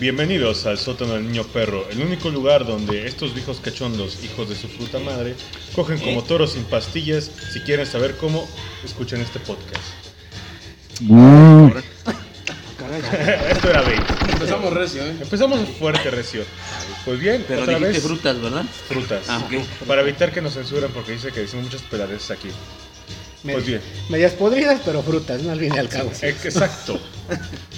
Bienvenidos 0.00 0.66
al 0.66 0.78
sótano 0.78 1.14
del 1.14 1.26
niño 1.28 1.44
perro, 1.44 1.86
el 1.90 2.00
único 2.00 2.28
lugar 2.30 2.66
donde 2.66 3.06
estos 3.06 3.34
viejos 3.34 3.60
cachondos, 3.60 4.24
hijos 4.24 4.48
de 4.48 4.56
su 4.56 4.66
fruta 4.68 4.98
madre, 4.98 5.36
cogen 5.76 5.98
como 6.00 6.24
toros 6.24 6.52
sin 6.52 6.64
pastillas. 6.64 7.30
Si 7.52 7.60
quieren 7.60 7.86
saber 7.86 8.16
cómo, 8.16 8.48
escuchen 8.84 9.20
este 9.20 9.38
podcast. 9.38 9.84
Esto 13.50 13.70
era 13.70 13.82
bait. 13.82 14.02
Empezamos 14.28 14.72
recio, 14.72 15.04
¿eh? 15.04 15.14
Empezamos 15.20 15.60
fuerte, 15.78 16.10
recio. 16.10 16.44
Pues 17.04 17.20
bien, 17.20 17.44
Pero 17.46 17.62
otra 17.62 17.78
dijiste 17.78 17.92
vez 17.94 18.02
frutas, 18.02 18.40
¿verdad? 18.40 18.64
frutas. 18.88 19.24
Ah, 19.28 19.40
ok. 19.46 19.86
Para 19.86 20.02
evitar 20.02 20.32
que 20.32 20.42
nos 20.42 20.54
censuren 20.54 20.90
porque 20.90 21.12
dice 21.12 21.30
que 21.30 21.40
decimos 21.40 21.66
muchas 21.66 21.82
peladeces 21.82 22.30
aquí. 22.32 22.48
Pues 23.42 23.66
bien. 23.66 23.80
Medias 24.08 24.32
podridas, 24.32 24.80
pero 24.84 25.02
frutas, 25.02 25.42
no 25.42 25.50
al 25.52 25.58
fin 25.58 25.74
y 25.74 25.78
al 25.78 25.88
cabo. 25.88 26.10
Ex- 26.22 26.44
Exacto. 26.44 27.00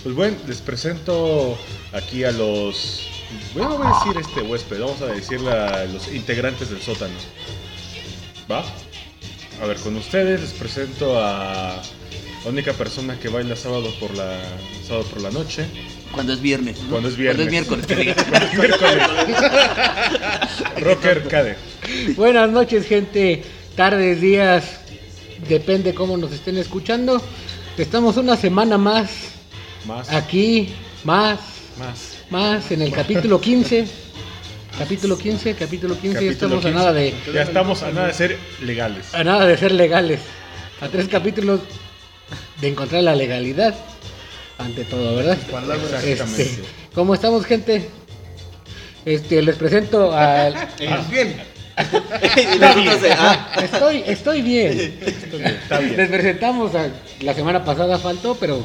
Pues 0.02 0.14
bueno, 0.14 0.36
les 0.46 0.58
presento 0.58 1.56
aquí 1.92 2.24
a 2.24 2.32
los. 2.32 3.08
Bueno, 3.54 3.70
no 3.70 3.78
voy 3.78 3.86
a 3.86 3.98
decir 4.04 4.20
este 4.20 4.42
huésped, 4.42 4.78
vamos 4.80 5.00
a 5.00 5.06
decirle 5.06 5.50
a 5.50 5.84
los 5.86 6.12
integrantes 6.12 6.68
del 6.70 6.82
sótano. 6.82 7.14
¿Va? 8.50 8.62
A 9.62 9.66
ver, 9.66 9.76
con 9.78 9.96
ustedes 9.96 10.40
les 10.42 10.52
presento 10.52 11.18
a 11.18 11.80
la 12.44 12.50
única 12.50 12.72
persona 12.74 13.18
que 13.18 13.28
baila 13.28 13.56
sábado 13.56 13.88
por 13.98 14.14
la 14.16 14.38
sábado 14.86 15.04
por 15.04 15.22
la 15.22 15.30
noche. 15.30 15.64
Cuando 16.12 16.34
es 16.34 16.40
viernes. 16.42 16.78
¿no? 16.82 16.90
Cuando 16.90 17.08
es 17.08 17.16
viernes. 17.16 17.48
Cuando 17.48 17.66
es 17.66 17.80
miércoles, 17.82 17.86
que 17.86 17.96
diga. 17.96 18.14
Rocker 20.80 21.22
Cade. 21.28 21.56
Buenas 22.16 22.50
noches, 22.50 22.86
gente. 22.86 23.42
Tardes, 23.76 24.20
días. 24.20 24.80
Depende 25.48 25.94
cómo 25.94 26.16
nos 26.16 26.32
estén 26.32 26.56
escuchando. 26.56 27.20
Estamos 27.76 28.16
una 28.16 28.36
semana 28.36 28.78
más 28.78 29.10
Más. 29.86 30.08
aquí, 30.10 30.68
más, 31.04 31.38
Más. 31.78 32.14
más 32.30 32.70
en 32.70 32.82
el 32.82 32.92
capítulo 32.92 33.40
15. 33.40 33.86
Capítulo 34.78 35.16
15, 35.16 35.54
capítulo 35.54 35.96
15. 35.96 36.24
ya 36.24 36.30
estamos 36.32 36.64
a 36.64 36.68
15. 36.68 36.74
nada 36.74 36.92
de 36.92 37.14
Ya 37.32 37.42
estamos 37.42 37.82
a 37.84 37.92
nada 37.92 38.08
de 38.08 38.12
ser 38.12 38.38
legales. 38.60 39.14
a 39.14 39.22
nada 39.22 39.46
de 39.46 39.56
ser 39.56 39.70
legales. 39.70 40.18
A 40.80 40.88
tres 40.88 41.06
capítulos 41.06 41.60
de 42.60 42.68
encontrar 42.70 43.04
la 43.04 43.14
legalidad 43.14 43.72
ante 44.58 44.82
todo, 44.84 45.14
¿verdad? 45.14 45.38
Exactamente. 45.38 46.42
Este, 46.42 46.62
¿Cómo 46.92 47.14
estamos, 47.14 47.46
gente? 47.46 47.88
Este, 49.04 49.42
les 49.42 49.54
presento 49.54 50.12
al 50.12 50.54
Bien. 51.10 51.40
Y 52.54 52.58
nosotros 52.58 53.02
de, 53.02 53.12
ah, 53.12 53.52
Estoy, 53.62 54.02
estoy 54.06 54.42
bien. 54.42 54.98
Está 55.04 55.78
bien. 55.78 55.96
Les 55.96 56.08
presentamos 56.08 56.74
a, 56.74 56.88
la 57.20 57.34
semana 57.34 57.64
pasada 57.64 57.98
faltó, 57.98 58.36
pero 58.36 58.62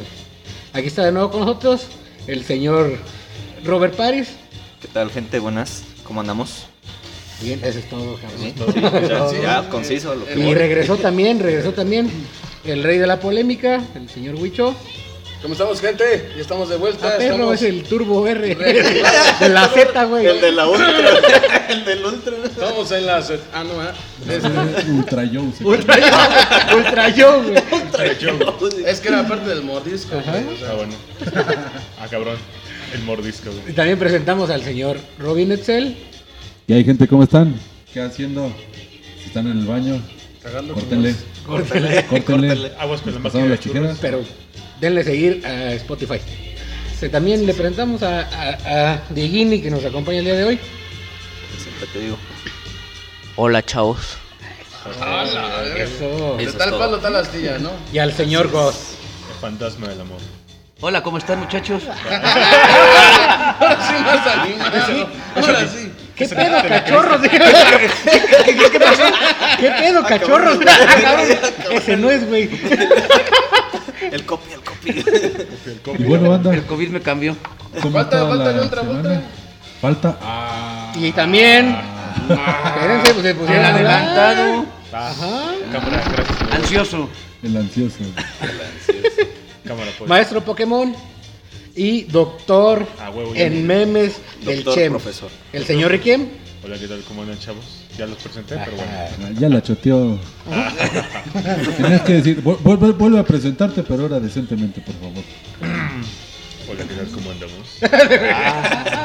aquí 0.74 0.88
está 0.88 1.06
de 1.06 1.12
nuevo 1.12 1.32
con 1.32 1.42
nosotros 1.42 1.88
el 2.28 2.44
señor 2.44 2.98
Robert 3.64 3.96
Paris. 3.96 4.30
¿qué 4.82 4.88
tal 4.88 5.12
gente? 5.12 5.40
Buenas, 5.40 5.84
¿cómo 6.04 6.22
andamos? 6.22 6.66
Bien, 7.42 7.60
eso 7.64 7.80
es 7.80 7.90
todo. 7.90 8.18
¿Sí? 8.38 8.54
Ya, 8.82 9.30
sí, 9.30 9.36
ya, 9.42 9.70
conciso. 9.70 10.16
Lo 10.16 10.26
que 10.26 10.40
Y 10.40 10.54
regresó 10.54 10.98
también, 10.98 11.40
regresó 11.40 11.74
también 11.74 12.10
el 12.66 12.84
rey 12.84 12.98
de 12.98 13.08
la 13.08 13.20
polémica, 13.20 13.82
el 13.96 14.10
señor 14.10 14.36
Huicho. 14.36 14.76
¿Cómo 15.42 15.54
estamos, 15.54 15.80
gente? 15.80 16.32
Ya 16.36 16.42
estamos 16.42 16.68
de 16.68 16.76
vuelta. 16.76 17.08
Ah, 17.08 17.18
perro, 17.18 17.36
estamos... 17.36 17.56
es 17.56 17.62
el 17.64 17.84
Turbo 17.84 18.28
R 18.28 18.56
de 19.40 19.50
la 19.50 19.68
Z, 19.70 20.04
güey. 20.06 20.26
El 20.26 20.42
de 20.42 20.52
la 20.52 20.68
ultra. 20.68 20.90
el 21.70 21.86
del 21.86 22.06
ultra. 22.06 22.34
Estamos 22.44 22.92
en 22.92 23.06
las... 23.06 23.32
Ah, 23.54 23.64
no, 23.64 23.82
¿eh? 23.82 24.42
Ultra 24.92 25.24
Joe. 25.34 25.52
se 25.58 25.64
Ultra 25.64 25.98
yo, 25.98 26.76
Ultra 26.76 27.10
yo, 28.20 28.38
güey. 28.60 28.86
Es 28.86 29.00
que 29.00 29.08
era 29.08 29.26
parte 29.26 29.48
del 29.48 29.64
mordisco. 29.64 30.18
Ajá. 30.18 30.32
güey, 30.42 30.56
o 30.56 30.58
sea, 30.58 30.72
Ah, 30.72 30.76
bueno. 30.76 30.94
Ah, 32.02 32.08
cabrón. 32.12 32.38
El 32.94 33.04
mordisco, 33.04 33.50
Y 33.52 33.62
güey. 33.62 33.74
también 33.76 33.98
presentamos 33.98 34.50
al 34.50 34.62
señor 34.64 34.98
Robin 35.20 35.54
Etzel. 35.54 35.96
¿Y 36.68 36.74
hay 36.74 36.84
gente 36.84 37.08
cómo 37.08 37.24
están? 37.24 37.56
¿Qué 37.94 38.02
haciendo? 38.02 38.52
Si 39.22 39.28
están 39.28 39.48
en 39.50 39.60
el 39.60 39.66
baño, 39.66 40.02
cagando 40.44 40.74
córtenle. 40.74 41.16
Córtele. 41.46 42.06
Córtenle. 42.06 42.72
Aguas 42.78 43.02
con 43.02 43.14
la. 43.14 43.58
Pero 44.02 44.22
denle 44.80 45.04
seguir 45.04 45.46
a 45.46 45.74
Spotify. 45.74 46.20
También 47.12 47.46
le 47.46 47.54
presentamos 47.54 48.02
a, 48.04 48.22
a, 48.22 48.94
a 48.94 49.02
Dieguini 49.10 49.62
que 49.62 49.72
nos 49.72 49.86
acompaña 49.86 50.20
el 50.20 50.26
día 50.26 50.34
de 50.34 50.44
hoy. 50.44 50.60
Siempre 51.58 51.88
te 51.94 52.00
digo. 52.00 52.18
Hola, 53.38 53.64
chavos. 53.64 54.18
Ah, 55.02 55.24
la 55.34 55.48
verga. 55.62 55.84
Eso. 55.84 56.36
De 56.38 56.52
tal 56.54 56.72
palo, 56.72 57.00
tal 57.00 57.16
astilla, 57.16 57.58
¿no? 57.58 57.72
Y 57.94 58.00
al 58.00 58.12
señor 58.14 58.50
Goss. 58.50 58.96
El 59.34 59.40
fantasma 59.40 59.88
del 59.88 60.02
amor. 60.02 60.20
Hola, 60.82 61.02
¿cómo 61.04 61.18
están, 61.18 61.40
muchachos? 61.40 61.84
Sí, 63.60 63.94
más 64.04 64.28
animado. 64.28 65.10
Ahora 65.36 65.68
sí. 65.68 65.92
¿Qué 66.16 66.28
pedo, 66.28 66.62
cachorros? 66.68 67.22
¿Qué, 67.22 67.30
pedo, 69.72 70.04
cachorros? 70.04 70.58
Ah. 70.68 71.24
Ese 71.72 71.98
no 71.98 72.10
es, 72.10 72.28
güey. 72.28 72.50
El 74.02 74.26
copy, 74.26 74.52
el 74.54 75.82
copy. 75.82 76.02
Y 76.04 76.06
bueno, 76.06 76.30
banda, 76.30 76.54
El 76.54 76.64
COVID 76.66 76.90
me 76.90 77.02
cambió. 77.02 77.36
¿cómo 77.82 77.94
Falta- 77.94 78.26
falta 78.28 78.52
la 78.52 78.62
otra, 78.64 78.82
semana? 78.82 79.00
otra. 79.00 79.22
Falta. 79.82 80.18
Ah. 80.22 80.94
Y 80.96 81.12
también. 81.12 81.76
Espérense, 82.30 83.14
pues 83.14 83.26
se 83.26 83.36
pusieron 83.36 83.66
El 83.66 83.72
adelantado. 83.76 84.66
Ah, 84.92 85.54
cámara, 85.72 86.04
gracias. 86.12 86.52
Ansioso. 86.54 87.10
El 87.44 87.56
ansioso. 87.58 87.98
Cámara, 89.66 89.92
pues. 89.98 90.10
Maestro 90.10 90.42
Pokémon 90.44 90.96
y 91.76 92.04
doctor 92.04 92.86
Ah, 93.00 93.10
huevo, 93.12 93.34
en 93.36 93.66
memes 93.68 94.18
del 94.44 94.58
Doctor, 94.64 94.74
Chem. 94.76 94.92
profesor. 94.92 95.30
El 95.54 95.66
señor 95.66 95.92
Riquiem. 95.92 96.28
Hola, 96.64 96.78
¿qué 96.78 96.88
tal? 96.88 97.02
¿Cómo 97.08 97.22
andan, 97.22 97.40
chavos? 97.40 97.64
Ya 97.98 98.06
los 98.06 98.18
presenté, 98.18 98.56
pero 98.66 98.76
bueno. 98.76 98.92
Ya 99.40 99.50
la 99.50 99.62
choteó. 99.62 100.20
Tenías 101.78 102.02
que 102.02 102.14
decir, 102.14 102.44
vu- 102.44 102.58
vuelve 102.98 103.20
a 103.20 103.24
presentarte, 103.24 103.84
pero 103.84 104.04
ahora 104.04 104.20
decentemente, 104.20 104.82
por 104.82 104.96
favor. 104.96 105.24
Hola, 106.70 106.84
¿qué 106.88 106.94
tal? 106.94 107.08
¿Cómo 107.14 107.32
andamos? 107.32 107.80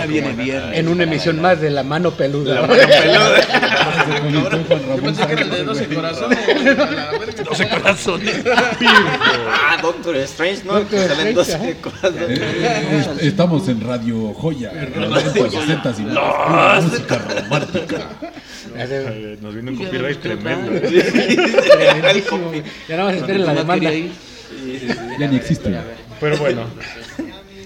Ya 0.00 0.06
viene 0.06 0.32
bien. 0.32 0.62
En 0.72 0.88
una 0.88 1.04
emisión 1.04 1.40
más 1.40 1.60
de 1.60 1.70
La 1.70 1.82
Mano 1.84 2.10
Peluda. 2.10 2.66
Convirtió 2.66 4.52
en 4.56 4.64
Juan 4.64 4.80
Yo 4.82 4.86
Ramón 4.88 5.00
pensé 5.04 5.26
que 5.26 5.32
era 5.32 5.42
el 5.42 5.50
de 5.50 5.56
Sánchez, 5.64 5.66
12 5.66 5.84
güey. 5.86 5.96
corazones. 5.96 6.38
güey, 6.44 6.68
a 6.68 6.74
la 6.74 7.10
verga. 7.18 7.42
12 7.44 7.68
corazones. 7.68 8.34
Ah, 8.46 9.78
Doctor 9.80 10.16
Strange, 10.16 10.62
¿no? 10.64 10.72
Doctor 10.74 10.98
Salen 11.08 11.28
Strange, 11.38 11.74
12 11.74 11.76
corazones. 11.80 12.38
Eh, 12.40 12.98
est- 13.14 13.22
Estamos 13.22 13.68
en 13.68 13.80
Radio 13.80 14.32
Joya, 14.34 14.72
los 14.96 15.22
60 15.22 15.94
y 15.98 16.02
música 16.82 17.18
romántica. 17.18 17.98
Nos 19.40 19.54
viene 19.54 19.70
un 19.70 19.78
Ya 19.78 19.84
copyright 19.84 20.20
tremendo. 20.20 20.72
Tremendísimo. 20.80 22.52
Ya 22.88 22.96
nada 22.96 23.08
más 23.10 23.16
esperen 23.18 23.46
la 23.46 23.54
demanda. 23.54 23.90
Ya 25.18 25.28
ni 25.28 25.36
existe. 25.36 25.70
Pero 26.20 26.36
bueno. 26.38 26.64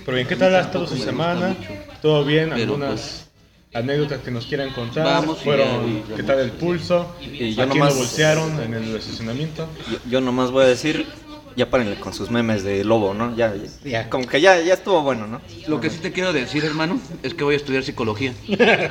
Pero 0.05 0.15
bien, 0.17 0.27
¿qué 0.29 0.37
tal 0.37 0.55
ha 0.55 0.61
estado 0.61 0.87
su 0.87 0.97
semana? 0.97 1.57
¿Todo 2.03 2.25
bien? 2.25 2.53
¿Algunas 2.53 3.29
anécdotas 3.73 4.21
que 4.21 4.31
nos 4.31 4.47
quieran 4.47 4.71
contar? 4.71 5.05
Vamos, 5.05 5.39
¿Fueron 5.43 5.89
y- 5.89 6.15
qué 6.15 6.23
tal 6.23 6.39
el 6.41 6.53
pulso? 6.53 7.15
Y 7.21 7.55
yo 7.55 7.63
¿A 7.63 7.67
quién 7.67 7.79
nomás- 7.81 7.95
lo 7.95 8.01
bolsearon 8.01 8.61
en 8.61 8.75
el 8.75 8.97
estacionamiento? 8.97 9.67
Yo, 9.91 9.99
yo 10.11 10.21
nomás 10.21 10.51
voy 10.51 10.65
a 10.65 10.67
decir, 10.69 11.07
ya 11.57 11.71
párenle 11.71 11.97
con 11.97 12.13
sus 12.13 12.31
memes 12.31 12.63
de 12.63 12.85
lobo, 12.85 13.15
¿no? 13.15 13.35
Ya, 13.35 13.55
ya. 13.55 13.91
Ya. 13.91 14.11
Como 14.11 14.27
que 14.27 14.41
ya, 14.41 14.61
ya 14.61 14.75
estuvo 14.75 15.03
bueno, 15.03 15.27
¿no? 15.27 15.41
Lo 15.67 15.81
que 15.81 15.91
sí 15.91 15.99
te 15.99 16.13
quiero 16.13 16.33
decir, 16.33 16.65
hermano, 16.65 17.01
es 17.23 17.35
que 17.35 17.43
voy 17.45 17.55
a 17.55 17.57
estudiar 17.57 17.83
psicología. 17.83 18.35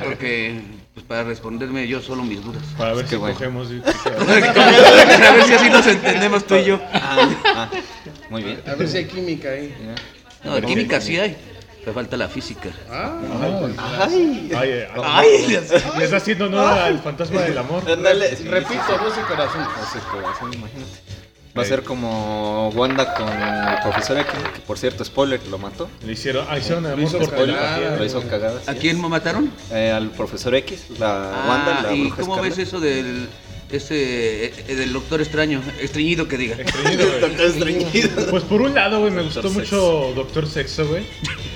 Porque, 0.04 0.60
pues, 0.94 1.04
para 1.06 1.24
responderme 1.24 1.86
yo 1.88 2.00
solo 2.00 2.22
mis 2.22 2.42
dudas. 2.42 2.62
Para 2.78 2.94
ver 2.94 3.04
Qué 3.04 3.10
si 3.10 3.16
bueno. 3.16 3.34
cogemos. 3.34 3.68
y- 3.70 3.82
A 4.16 5.32
ver 5.32 5.44
si 5.44 5.52
así 5.54 5.68
nos 5.70 5.86
entendemos 5.86 6.46
tú 6.46 6.54
y 6.56 6.64
yo. 6.64 6.80
Ah, 6.92 7.28
ah, 7.44 7.70
muy 8.30 8.42
bien. 8.42 8.62
A 8.66 8.74
ver 8.74 8.88
si 8.88 8.98
hay 8.98 9.04
química 9.06 9.50
ahí. 9.50 9.74
No, 10.44 10.60
química 10.60 11.00
sí 11.00 11.18
hay. 11.18 11.36
Pero 11.80 11.92
falta 11.94 12.16
la 12.16 12.28
física. 12.28 12.70
Ah, 12.90 13.20
Ay. 14.00 14.50
Ay, 14.56 14.70
eh, 14.70 14.88
Ay, 15.02 15.58
le 15.98 16.04
está 16.04 16.16
haciendo 16.16 16.46
honor 16.46 16.78
al 16.78 16.98
fantasma 17.00 17.42
del 17.42 17.58
amor. 17.58 17.82
Ándale. 17.90 18.30
repito, 18.48 18.82
12 19.04 19.20
corazones. 19.28 19.68
12 19.92 19.98
corazones, 20.10 20.56
imagínate. 20.56 21.03
Va 21.56 21.62
a 21.62 21.66
ser 21.66 21.84
como 21.84 22.70
Wanda 22.70 23.14
con 23.14 23.28
el 23.28 23.78
profesor 23.82 24.18
X, 24.18 24.32
que 24.54 24.60
por 24.60 24.76
cierto, 24.76 25.04
spoiler, 25.04 25.40
lo 25.46 25.58
mató. 25.58 25.88
Le 26.04 26.12
hicieron, 26.12 26.44
ah, 26.50 26.58
hicieron 26.58 26.82
Lo 26.82 27.00
hizo. 27.00 27.18
Lo 27.18 28.04
hizo 28.04 28.22
cagada. 28.28 28.60
¿A 28.66 28.74
quién 28.74 29.00
me 29.00 29.08
mataron? 29.08 29.52
Eh, 29.70 29.92
al 29.92 30.10
profesor 30.10 30.54
X, 30.56 30.86
la 30.98 31.44
Wanda, 31.48 31.78
Ah, 31.78 31.82
la 31.84 31.92
¿y 31.94 32.00
bruja 32.02 32.22
cómo 32.22 32.42
ves 32.42 32.58
eso 32.58 32.80
del 32.80 33.28
ese 33.70 34.46
eh, 34.46 34.74
del 34.74 34.92
doctor 34.92 35.20
extraño, 35.20 35.62
estreñido 35.80 36.26
que 36.26 36.38
diga? 36.38 36.56
Estreñido. 37.40 38.26
Pues 38.30 38.42
por 38.44 38.60
un 38.60 38.74
lado, 38.74 39.00
güey, 39.00 39.12
me 39.12 39.22
gustó 39.22 39.42
Doctor 39.42 39.62
mucho 39.62 40.12
Doctor 40.14 40.48
Sexo, 40.48 40.88
güey. 40.88 41.04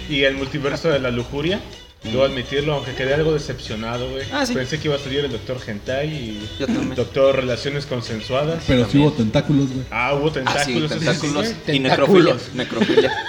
Y 0.09 0.23
el 0.23 0.37
multiverso 0.37 0.89
de 0.89 1.01
la 1.01 1.11
lujuria. 1.11 1.61
Debo 2.05 2.25
admitirlo, 2.25 2.75
aunque 2.75 2.95
quedé 2.95 3.15
algo 3.15 3.33
decepcionado, 3.33 4.09
güey. 4.11 4.25
Ah, 4.33 4.47
sí. 4.47 4.55
Pensé 4.55 4.79
que 4.79 4.87
iba 4.89 4.97
a 4.97 5.01
salir 5.01 5.25
el 5.25 5.33
Doctor 5.33 5.59
Hentai 5.67 6.09
y 6.09 6.49
Yo 6.61 6.67
también. 6.67 6.95
Doctor 6.95 7.35
Relaciones 7.37 7.87
Consensuadas. 7.87 8.63
Pero 8.69 8.87
sí 8.89 8.99
hubo 8.99 9.13
tentáculos, 9.13 9.69
güey. 9.73 9.85
Ah, 9.91 10.15
hubo 10.15 10.29
Ah, 10.29 10.31
sí, 10.31 10.35
tentáculos. 10.75 10.91
eso 10.93 11.01
sí, 11.01 11.07
tentáculos 11.07 11.55
güey. 11.65 11.77
y 11.77 11.81
necrofilia. 11.81 12.37
necrofilia. 12.55 13.13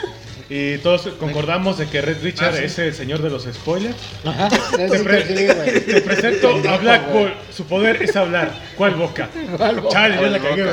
Y 0.52 0.80
todos 0.80 1.04
concordamos 1.20 1.78
de 1.78 1.86
que 1.86 2.02
Red 2.02 2.24
Richard 2.24 2.56
es 2.58 2.80
el 2.80 2.96
señor 2.96 3.22
de 3.22 3.30
los 3.30 3.44
spoilers. 3.44 3.96
Ajá. 4.26 4.50
Te, 4.76 5.00
pre- 5.04 5.22
te 5.22 6.02
presento 6.02 6.50
a 6.68 6.78
Black 6.78 7.14
Ball. 7.14 7.36
Su 7.56 7.66
poder 7.66 8.02
es 8.02 8.16
hablar. 8.16 8.52
¿Cuál 8.76 8.96
boca? 8.96 9.30
¿Cuál 9.58 9.76
boca? 9.82 9.94
Chale, 9.94 10.16
ya 10.16 10.22
la 10.28 10.40
cagué, 10.40 10.64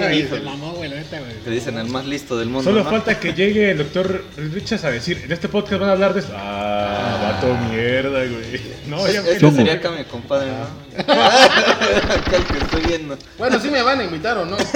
güey, 0.00 0.26
se 0.26 0.40
mamó, 0.40 0.72
güey, 0.72 0.88
la 0.88 0.96
neta, 0.96 1.18
güey. 1.20 1.32
Te 1.44 1.50
dicen 1.50 1.76
el 1.76 1.88
más 1.88 2.06
listo 2.06 2.38
del 2.38 2.48
mundo. 2.48 2.62
Solo 2.70 2.82
¿no? 2.82 2.88
falta 2.88 3.20
que 3.20 3.34
llegue 3.34 3.72
el 3.72 3.76
doctor 3.76 4.24
Red 4.38 4.54
Richards 4.54 4.84
a 4.84 4.90
decir, 4.90 5.20
en 5.22 5.32
este 5.32 5.50
podcast 5.50 5.80
van 5.82 5.90
a 5.90 5.92
hablar 5.92 6.14
de 6.14 6.20
esto. 6.20 6.32
Ah, 6.34 6.97
vato 7.40 7.56
mierda, 7.70 8.18
güey. 8.20 8.60
No, 8.86 9.06
ya 9.06 9.20
Este 9.20 9.38
Chongo. 9.38 9.56
sería 9.56 9.74
acá 9.74 9.90
mi 9.90 10.04
compadre, 10.04 10.48
¿no? 10.48 10.66
Acá 11.12 12.36
el 12.36 12.44
que 12.44 12.58
estoy 12.58 12.82
viendo. 12.86 13.16
Bueno, 13.38 13.60
sí 13.60 13.70
me 13.70 13.82
van 13.82 14.00
a 14.00 14.04
invitar 14.04 14.36
o 14.38 14.44
no. 14.46 14.56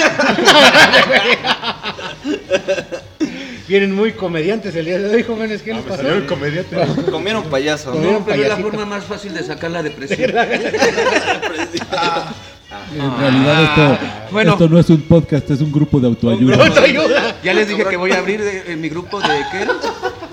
Vienen 3.69 3.95
muy 3.95 4.13
comediantes 4.13 4.75
el 4.77 4.85
día 4.85 4.99
de 4.99 5.15
hoy, 5.15 5.23
jóvenes. 5.23 5.63
¿Qué 5.63 5.73
Ah, 5.73 5.77
les 5.77 5.85
me 5.85 5.91
pasó? 5.91 6.03
salió 6.03 6.17
el 6.19 6.27
comediante. 6.27 6.77
Comieron 7.11 7.45
payaso, 7.45 7.93
Comieron 7.93 8.13
¿no? 8.15 8.19
No, 8.21 8.25
pero 8.27 8.43
es 8.43 8.49
la 8.49 8.55
payasito. 8.57 8.71
forma 8.79 8.87
más 8.97 9.05
fácil 9.05 9.33
de 9.35 9.43
sacar 9.45 9.71
la 9.71 9.83
depresión. 9.89 10.31
En 12.95 13.19
realidad 13.19 13.63
esto, 13.63 13.99
Bueno. 14.31 14.53
esto 14.53 14.69
no 14.69 14.79
es 14.79 14.91
un 14.91 15.03
podcast, 15.03 15.51
es 15.51 15.61
un 15.61 15.73
grupo 15.73 16.01
de 16.01 16.09
autoayuda. 16.09 16.65
Autoayuda. 16.67 17.37
Ya 17.43 17.55
les 17.55 17.69
dije 17.69 17.85
que 17.85 17.97
voy 17.97 18.11
a 18.13 18.19
abrir 18.19 18.43
de- 18.43 18.73
en 18.73 18.81
mi 18.81 18.89
grupo 18.89 19.21
de 19.21 19.29
qué 19.51 19.67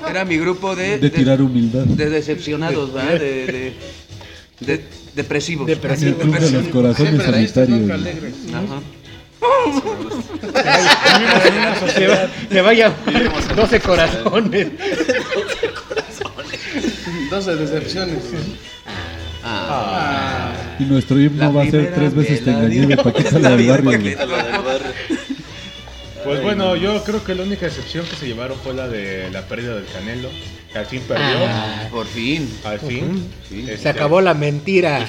era? 0.10 0.26
Mi 0.26 0.38
grupo 0.38 0.76
de 0.76 0.98
De 1.00 1.10
tirar 1.10 1.42
humildad. 1.42 1.84
de 1.86 2.10
decepcionados, 2.10 2.94
¿verdad? 2.94 3.20
De, 3.20 3.46
de, 3.46 3.74
de- 4.76 4.84
depresivos. 5.16 5.70
El 5.70 5.78
club 5.80 6.38
de 6.40 6.52
los 6.52 6.68
corazones 6.68 7.24
sanitarios. 7.24 7.90
Ajá. 8.54 8.82
Se 11.96 12.08
va, 12.08 12.28
se 12.52 12.62
va 12.62 12.70
a 12.70 12.74
llamar 12.74 13.56
12 13.56 13.80
corazones. 13.80 14.68
12 17.32 17.56
decepciones. 17.56 18.18
Ah. 19.44 20.52
Y 20.80 20.84
nuestro 20.84 21.20
himno 21.20 21.40
La 21.44 21.50
va 21.50 21.64
a 21.64 21.70
ser 21.72 21.94
tres 21.94 22.14
veces 22.14 22.44
te 22.44 22.52
engañé 22.52 22.86
de 22.88 22.98
Paquita 22.98 23.40
la 23.40 23.56
del 23.56 23.68
barrio. 23.68 23.92
Pues 26.24 26.42
bueno, 26.44 26.76
yo 26.76 27.04
creo 27.04 27.24
que 27.24 27.34
la 27.36 27.44
única 27.44 27.66
excepción 27.68 28.06
que 28.06 28.16
se 28.16 28.28
llevaron 28.28 28.58
fue 28.60 28.74
la 28.74 28.88
de 28.88 29.30
la 29.32 29.42
pérdida 29.44 29.76
del 29.76 29.86
Canelo. 29.86 30.30
Que 30.72 30.78
al 30.80 30.86
fin 30.86 31.02
perdió. 31.08 31.26
Ah, 31.48 31.88
Por 31.90 32.06
fin. 32.06 32.60
Al 32.64 32.80
fin. 32.80 33.32
se 33.50 33.74
Este, 33.74 33.90
acabó 33.90 34.22
la 34.22 34.34
mentira. 34.36 35.08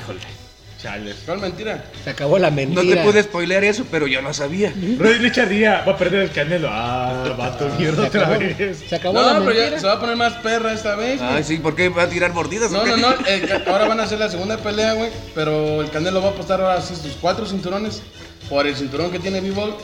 Chales. 0.83 1.17
¿Cuál 1.27 1.41
mentira? 1.41 1.85
Se 2.03 2.09
acabó 2.09 2.39
la 2.39 2.49
No 2.49 2.57
mentira. 2.57 3.03
te 3.03 3.07
pude 3.07 3.23
spoilear 3.23 3.63
eso, 3.65 3.85
pero 3.91 4.07
yo 4.07 4.23
lo 4.23 4.33
sabía. 4.33 4.73
Richard 4.99 5.51
Díaz 5.51 5.87
va 5.87 5.93
a 5.93 5.97
perder 5.99 6.23
el 6.23 6.31
Canelo. 6.31 6.69
Ah, 6.71 7.35
vato 7.39 7.69
mierda 7.79 8.09
Se 8.11 8.19
otra 8.19 8.39
vez. 8.39 8.79
se 8.89 8.95
acabó 8.97 9.21
la 9.21 9.21
No, 9.21 9.29
pero 9.41 9.45
mentira. 9.45 9.71
ya 9.73 9.79
se 9.81 9.87
va 9.87 9.93
a 9.95 10.01
poner 10.01 10.17
más 10.17 10.33
perra 10.37 10.73
esta 10.73 10.97
vez. 10.97 11.21
güey. 11.21 11.31
Ay, 11.35 11.45
sí, 11.45 11.59
¿por 11.59 11.77
qué 11.77 11.91
va 11.91 12.05
a 12.05 12.09
tirar 12.09 12.33
mordidas? 12.33 12.71
No, 12.71 12.87
no, 12.87 12.97
no. 12.97 13.09
ca- 13.17 13.63
ahora 13.71 13.87
van 13.89 14.01
a 14.01 14.05
hacer 14.05 14.19
la 14.19 14.31
segunda 14.31 14.57
pelea, 14.57 14.95
güey. 14.95 15.11
Pero 15.35 15.83
el 15.83 15.91
Canelo 15.91 16.23
va 16.23 16.29
a 16.29 16.31
apostar 16.31 16.63
ahora 16.63 16.81
sí 16.81 16.95
sus 16.97 17.13
cuatro 17.21 17.45
cinturones 17.45 18.01
por 18.51 18.67
el 18.67 18.77
cinturón 18.77 19.11
que 19.11 19.19
tiene 19.19 19.41
B-Ball. 19.41 19.75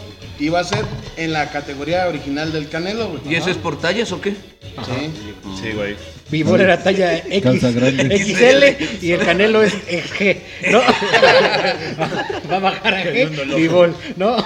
Va 0.52 0.60
a 0.60 0.64
ser 0.64 0.84
en 1.16 1.32
la 1.32 1.48
categoría 1.50 2.06
original 2.08 2.52
del 2.52 2.68
Canelo, 2.68 3.08
güey. 3.08 3.20
¿Y 3.26 3.36
eso 3.36 3.48
es 3.48 3.56
por 3.56 3.80
tallas 3.80 4.12
o 4.12 4.20
qué? 4.20 4.32
Sí. 4.32 5.10
Sí, 5.62 5.70
güey. 5.72 5.96
Vivol 6.28 6.60
era 6.60 6.82
talla 6.82 7.16
X, 7.16 7.42
Calza 7.42 7.70
grande. 7.70 8.18
XL 8.18 9.04
y 9.06 9.12
el 9.12 9.20
Canelo 9.20 9.62
es 9.62 9.72
G, 9.72 10.38
¿no? 10.70 10.80
Va 12.50 12.56
a 12.56 12.58
bajar 12.58 12.94
a 12.94 13.04
G, 13.04 13.54
Vivol, 13.56 13.94
¿no? 14.16 14.36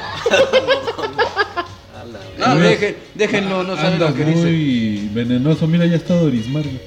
No, 2.38 2.54
dejen, 2.56 2.96
déjenlo, 3.14 3.62
no 3.64 3.76
saben 3.76 3.98
lo 3.98 4.14
que 4.14 4.24
dice. 4.24 4.44
muy 4.44 5.10
venenoso. 5.12 5.66
Mira, 5.66 5.84
ya 5.86 5.96
está 5.96 6.14
Dorismar. 6.14 6.62
güey. 6.62 6.78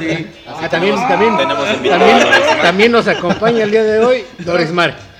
Sí. 0.00 0.26
Ah, 0.46 0.68
también, 0.68 0.94
también, 0.96 1.36
Tenemos 1.36 1.74
invitado 1.74 2.06
también, 2.06 2.28
a 2.32 2.62
también 2.62 2.92
nos 2.92 3.08
acompaña 3.08 3.64
el 3.64 3.70
día 3.70 3.82
de 3.82 3.98
hoy 3.98 4.24
Dorismar. 4.38 4.90
Doris, 4.90 5.11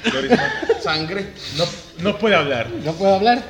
Sangre. 0.83 1.27
No, 1.57 1.65
no 1.99 2.19
puede 2.19 2.35
hablar. 2.35 2.69
¿No 2.85 2.93
puedo 2.95 3.15
hablar? 3.15 3.43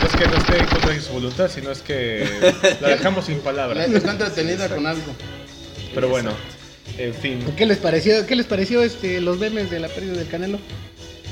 No 0.00 0.06
es 0.06 0.12
que 0.14 0.26
no 0.26 0.36
esté 0.36 0.58
en 0.58 0.66
contra 0.66 0.90
de 0.90 1.00
su 1.00 1.12
voluntad, 1.12 1.50
sino 1.50 1.70
es 1.70 1.80
que 1.82 2.26
la 2.80 2.88
dejamos 2.88 3.26
sin 3.26 3.38
La- 3.38 3.42
palabras. 3.44 3.88
Está 3.90 4.12
entretenida 4.12 4.68
con 4.68 4.86
algo. 4.86 5.14
Pero 5.94 6.08
bueno, 6.08 6.32
en 6.98 7.14
fin. 7.14 7.44
¿Qué 7.56 7.66
les 7.66 7.78
pareció, 7.78 8.26
qué 8.26 8.36
les 8.36 8.46
pareció 8.46 8.82
este, 8.82 9.20
los 9.20 9.38
memes 9.38 9.70
de 9.70 9.80
la 9.80 9.88
pérdida 9.88 10.12
del 10.14 10.28
Canelo? 10.28 10.58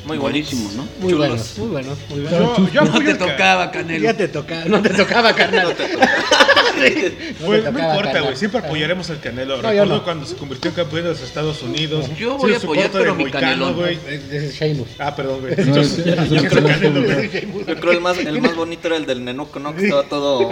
Muy 0.04 0.18
Buenísimo, 0.18 0.70
¿no? 0.74 0.88
Muy 1.00 1.12
Chulos. 1.12 1.28
buenos, 1.28 1.58
muy 1.58 1.68
buenos, 1.68 1.98
muy 2.08 2.20
buenos. 2.20 2.56
Yo, 2.58 2.68
yo 2.72 2.84
No 2.84 2.98
te 3.00 3.14
tocaba, 3.14 3.70
Canelo. 3.70 4.04
Ya 4.04 4.14
te 4.14 4.28
tocaba, 4.28 4.64
no 4.64 4.80
te 4.82 4.90
tocaba, 4.90 5.34
carnal. 5.34 5.68
No 5.68 5.74
Pues 7.46 7.64
te 7.64 7.72
no 7.72 7.78
importa, 7.78 8.20
güey. 8.20 8.36
Siempre 8.36 8.60
apoyaremos 8.60 9.10
al 9.10 9.20
Canelo. 9.20 9.56
No, 9.56 9.62
Recuerdo 9.68 9.96
no. 9.96 10.04
cuando 10.04 10.26
se 10.26 10.36
convirtió 10.36 10.70
en 10.70 10.76
campeón 10.76 11.02
de 11.04 11.08
los 11.10 11.20
Estados 11.20 11.62
Unidos. 11.62 12.06
Yo 12.16 12.36
voy 12.38 12.54
a 12.54 12.56
apoyar, 12.58 12.90
pero 12.92 13.14
mi 13.14 13.30
Canelo. 13.30 13.74
güey. 13.74 13.98
Ese 14.08 14.46
es 14.46 14.54
Sheamus. 14.54 14.88
Ah, 14.98 15.14
perdón, 15.14 15.40
güey. 15.40 15.54
No, 15.66 15.82
Yo- 15.82 16.24
yo 16.24 16.42
otro 16.46 16.62
Canelo, 16.64 17.02
güey. 17.02 17.30
Yo 17.68 17.76
creo 17.80 17.92
el 17.92 18.00
más, 18.00 18.18
el 18.18 18.40
más 18.40 18.54
bonito 18.56 18.88
era 18.88 18.96
el 18.96 19.06
del 19.06 19.24
Nenuco, 19.24 19.58
¿no? 19.58 19.74
Que 19.74 19.84
estaba 19.84 20.04
todo... 20.04 20.48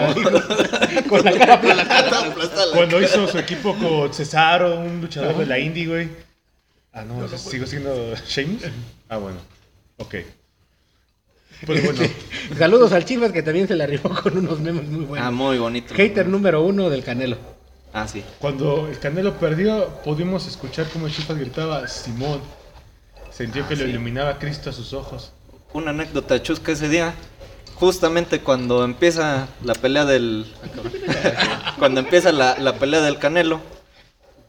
Con 1.09 1.25
la 1.25 1.33
cara 1.33 1.55
aplastada. 1.55 2.27
Cuando 2.75 3.01
hizo 3.01 3.27
su 3.29 3.39
equipo 3.39 3.75
con 3.77 4.13
Cesaro, 4.13 4.81
un 4.81 5.01
luchador 5.01 5.37
de 5.39 5.47
la 5.47 5.59
indie, 5.59 5.87
güey. 5.87 6.09
Ah, 6.93 7.03
no, 7.05 7.27
sigo 7.37 7.67
siendo 7.67 8.15
Sheamus. 8.27 8.63
Ah, 9.09 9.17
bueno. 9.19 9.39
Ok. 9.99 10.15
Pues 11.65 11.85
bueno. 11.97 12.01
Saludos 12.59 12.93
al 12.93 13.05
Chivas 13.05 13.33
que 13.33 13.43
también 13.43 13.67
se 13.69 13.77
la 13.77 13.87
rifó 13.87 14.11
con 14.11 14.37
unos 14.39 14.61
memes 14.61 14.85
muy 14.89 15.05
Ah, 15.05 15.09
buenos. 15.09 15.33
muy 15.33 15.59
bonito. 15.59 15.95
Hater 15.95 16.27
número 16.29 16.63
uno 16.63 16.91
del 16.91 17.03
Canelo. 17.03 17.37
Ah, 17.93 18.07
sí. 18.07 18.23
Cuando 18.41 18.89
el 18.89 18.99
Canelo 18.99 19.35
perdió, 19.39 19.89
pudimos 20.05 20.47
escuchar 20.47 20.87
cómo 20.93 21.09
Chivas 21.09 21.39
gritaba 21.39 21.89
Simón. 21.89 22.41
Sintió 23.31 23.67
que 23.69 23.77
lo 23.77 23.87
iluminaba 23.87 24.39
Cristo 24.39 24.71
a 24.71 24.73
sus 24.73 24.93
ojos. 24.93 25.33
Una 25.73 25.91
anécdota 25.91 26.43
chusca 26.43 26.73
ese 26.73 26.89
día. 26.89 27.15
Justamente 27.75 28.41
cuando 28.41 28.85
empieza 28.85 29.49
la 29.63 29.75
pelea 29.75 30.05
del... 30.07 30.47
cuando 31.79 32.01
empieza 32.01 32.33
la, 32.33 32.59
la 32.59 32.75
pelea 32.79 33.03
del 33.03 33.19
Canelo, 33.19 33.61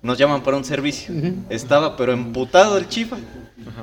nos 0.01 0.17
llaman 0.17 0.43
para 0.43 0.57
un 0.57 0.63
servicio. 0.65 1.13
Estaba 1.49 1.95
pero 1.97 2.13
emputado 2.13 2.77
el 2.77 2.87
chifa. 2.87 3.17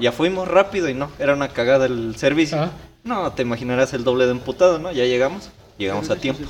Ya 0.01 0.13
fuimos 0.13 0.49
rápido 0.49 0.89
y 0.89 0.95
no, 0.95 1.11
era 1.19 1.35
una 1.35 1.49
cagada 1.49 1.87
el 1.87 2.17
servicio. 2.17 2.59
Ajá. 2.61 2.73
No, 3.05 3.31
te 3.33 3.43
imaginarás 3.43 3.93
el 3.93 4.03
doble 4.05 4.25
de 4.25 4.31
emputado, 4.31 4.79
¿no? 4.79 4.91
Ya 4.93 5.05
llegamos, 5.05 5.51
llegamos 5.79 6.09
a 6.11 6.17
tiempo. 6.17 6.43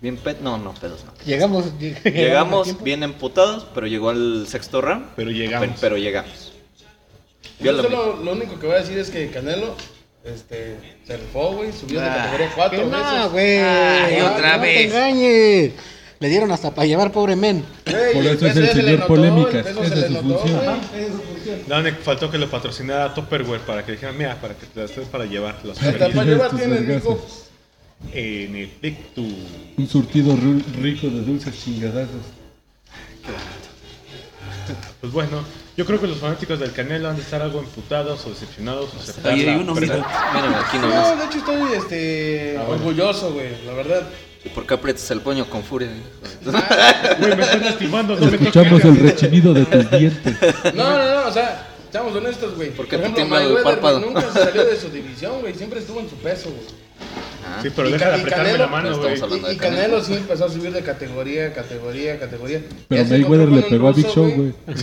Bien 0.00 0.16
ped... 0.16 0.36
No, 0.42 0.58
no, 0.58 0.74
pedos 0.74 1.04
no. 1.04 1.12
Llegamos. 1.24 1.66
lleg- 1.80 2.02
Llegamos 2.12 2.82
bien 2.82 3.02
emputados, 3.02 3.66
pero 3.74 3.86
llegó 3.86 4.10
al 4.10 4.46
sexto 4.48 4.80
round. 4.80 5.06
Pero 5.16 5.30
llegamos. 5.30 5.66
Pero, 5.68 5.78
pero 5.80 5.96
llegamos. 5.98 6.52
Yo 7.60 7.72
lo 7.72 8.32
único 8.32 8.58
que 8.60 8.66
voy 8.66 8.76
a 8.76 8.80
decir 8.80 8.96
es 8.98 9.10
que 9.10 9.28
Canelo 9.30 9.74
este, 10.24 10.76
se 11.04 11.16
rifó, 11.16 11.52
güey. 11.54 11.72
Subió 11.72 12.00
de 12.00 12.06
Ah, 12.06 12.14
categoría 12.16 12.52
cuatro 12.54 12.78
Que 12.78 12.84
veces. 12.84 13.00
no, 13.02 13.30
güey. 13.30 13.58
Ay, 13.58 14.20
otra 14.20 14.56
no 14.56 14.62
vez. 14.62 14.74
te 14.76 14.84
engañes. 14.84 15.72
Le 16.20 16.28
dieron 16.28 16.50
hasta 16.50 16.74
para 16.74 16.86
llevar 16.86 17.12
pobre 17.12 17.36
men. 17.36 17.64
Güey, 17.88 18.12
Por 18.12 18.24
eso 18.26 18.46
es 18.46 18.56
el 18.56 18.68
señor 18.70 19.06
polémicas, 19.06 19.66
esa 19.66 19.82
es 19.84 20.06
su 20.06 20.16
función. 20.16 20.60
No, 21.68 21.80
me 21.82 21.92
faltó 21.92 22.30
que 22.30 22.38
lo 22.38 22.50
patrocinara 22.50 23.14
Tupperware 23.14 23.60
para 23.60 23.84
que 23.86 23.92
dijeran, 23.92 24.16
mira, 24.18 24.34
para 24.40 24.54
que 24.54 24.66
te 24.66 24.80
las 24.80 24.90
para 25.06 25.24
llevar 25.26 25.56
los 25.64 25.80
Hasta 25.80 26.08
para 26.10 26.24
llevar 26.24 26.54
vergazos. 26.54 27.04
mijo. 27.04 27.20
En 28.12 28.56
efecto. 28.56 29.22
Un 29.76 29.88
surtido 29.88 30.36
rico 30.80 31.06
de 31.08 31.20
dulces 31.22 31.54
chingadazos. 31.64 32.22
Pues 35.00 35.12
bueno, 35.12 35.42
yo 35.76 35.86
creo 35.86 36.00
que 36.00 36.06
los 36.06 36.18
fanáticos 36.18 36.58
del 36.58 36.72
Canelo 36.72 37.08
han 37.08 37.16
de 37.16 37.22
estar 37.22 37.40
algo 37.40 37.60
emputados 37.60 38.26
o 38.26 38.30
decepcionados 38.30 38.90
o 38.94 39.00
aceptar 39.00 39.32
Ahí 39.32 39.48
hay 39.48 39.56
uno, 39.56 39.74
mira. 39.74 39.94
Aquí 40.66 40.78
No, 40.78 41.16
de 41.16 41.24
hecho 41.24 41.38
estoy 41.38 41.72
este, 41.76 42.56
Ah, 42.58 42.64
bueno. 42.64 42.82
orgulloso, 42.82 43.32
güey, 43.32 43.64
la 43.64 43.72
verdad. 43.72 44.02
¿Y 44.44 44.48
por 44.50 44.66
qué 44.66 44.74
aprietas 44.74 45.10
el 45.10 45.20
puño 45.20 45.48
con 45.50 45.62
furia? 45.64 45.88
Güey, 46.44 47.36
me 47.36 47.42
están 47.42 47.60
lastimando, 47.64 48.14
no 48.16 48.26
me 48.26 48.36
Escuchamos 48.36 48.80
toques. 48.82 48.84
el 48.84 48.98
rechinido 49.10 49.52
de 49.54 49.64
tus 49.66 49.90
dientes. 49.90 50.36
No, 50.74 50.90
no, 50.90 51.22
no, 51.22 51.28
o 51.28 51.32
sea, 51.32 51.66
estamos 51.84 52.14
honestos, 52.14 52.54
güey. 52.54 52.70
¿Por 52.70 52.86
qué 52.86 52.96
te 52.96 53.02
ejemplo, 53.02 53.16
tiembla 53.16 53.38
el 53.38 53.44
Mayweather, 53.48 53.64
párpado? 53.64 54.00
güey, 54.00 54.14
nunca 54.14 54.32
se 54.32 54.38
salió 54.44 54.64
de 54.64 54.76
su 54.76 54.88
división, 54.90 55.40
güey. 55.40 55.54
Siempre 55.54 55.80
estuvo 55.80 56.00
en 56.00 56.08
su 56.08 56.16
peso, 56.16 56.50
güey. 56.50 56.87
Ah, 57.50 57.60
Sí, 57.62 57.70
pero 57.74 57.88
Y 57.88 57.92
deja 57.92 58.08
de 58.10 58.14
apretarme 58.16 58.44
Canelo, 58.44 58.64
la 58.64 58.70
mano, 58.70 59.00
pero 59.02 59.28
güey. 59.28 59.40
Y, 59.50 59.54
y 59.54 59.56
Canelo. 59.56 60.02
Sí 60.04 60.14
empezó 60.14 60.44
a 60.44 60.48
subir 60.50 60.72
de 60.72 60.82
categoría, 60.82 61.52
categoría, 61.52 62.18
categoría. 62.18 62.60
Pero 62.88 63.04
Mayweather 63.06 63.48
le 63.48 63.62
pegó 63.70 63.88
a 63.88 63.92
Big 63.92 64.06
Show, 64.06 64.30
güey. 64.30 64.52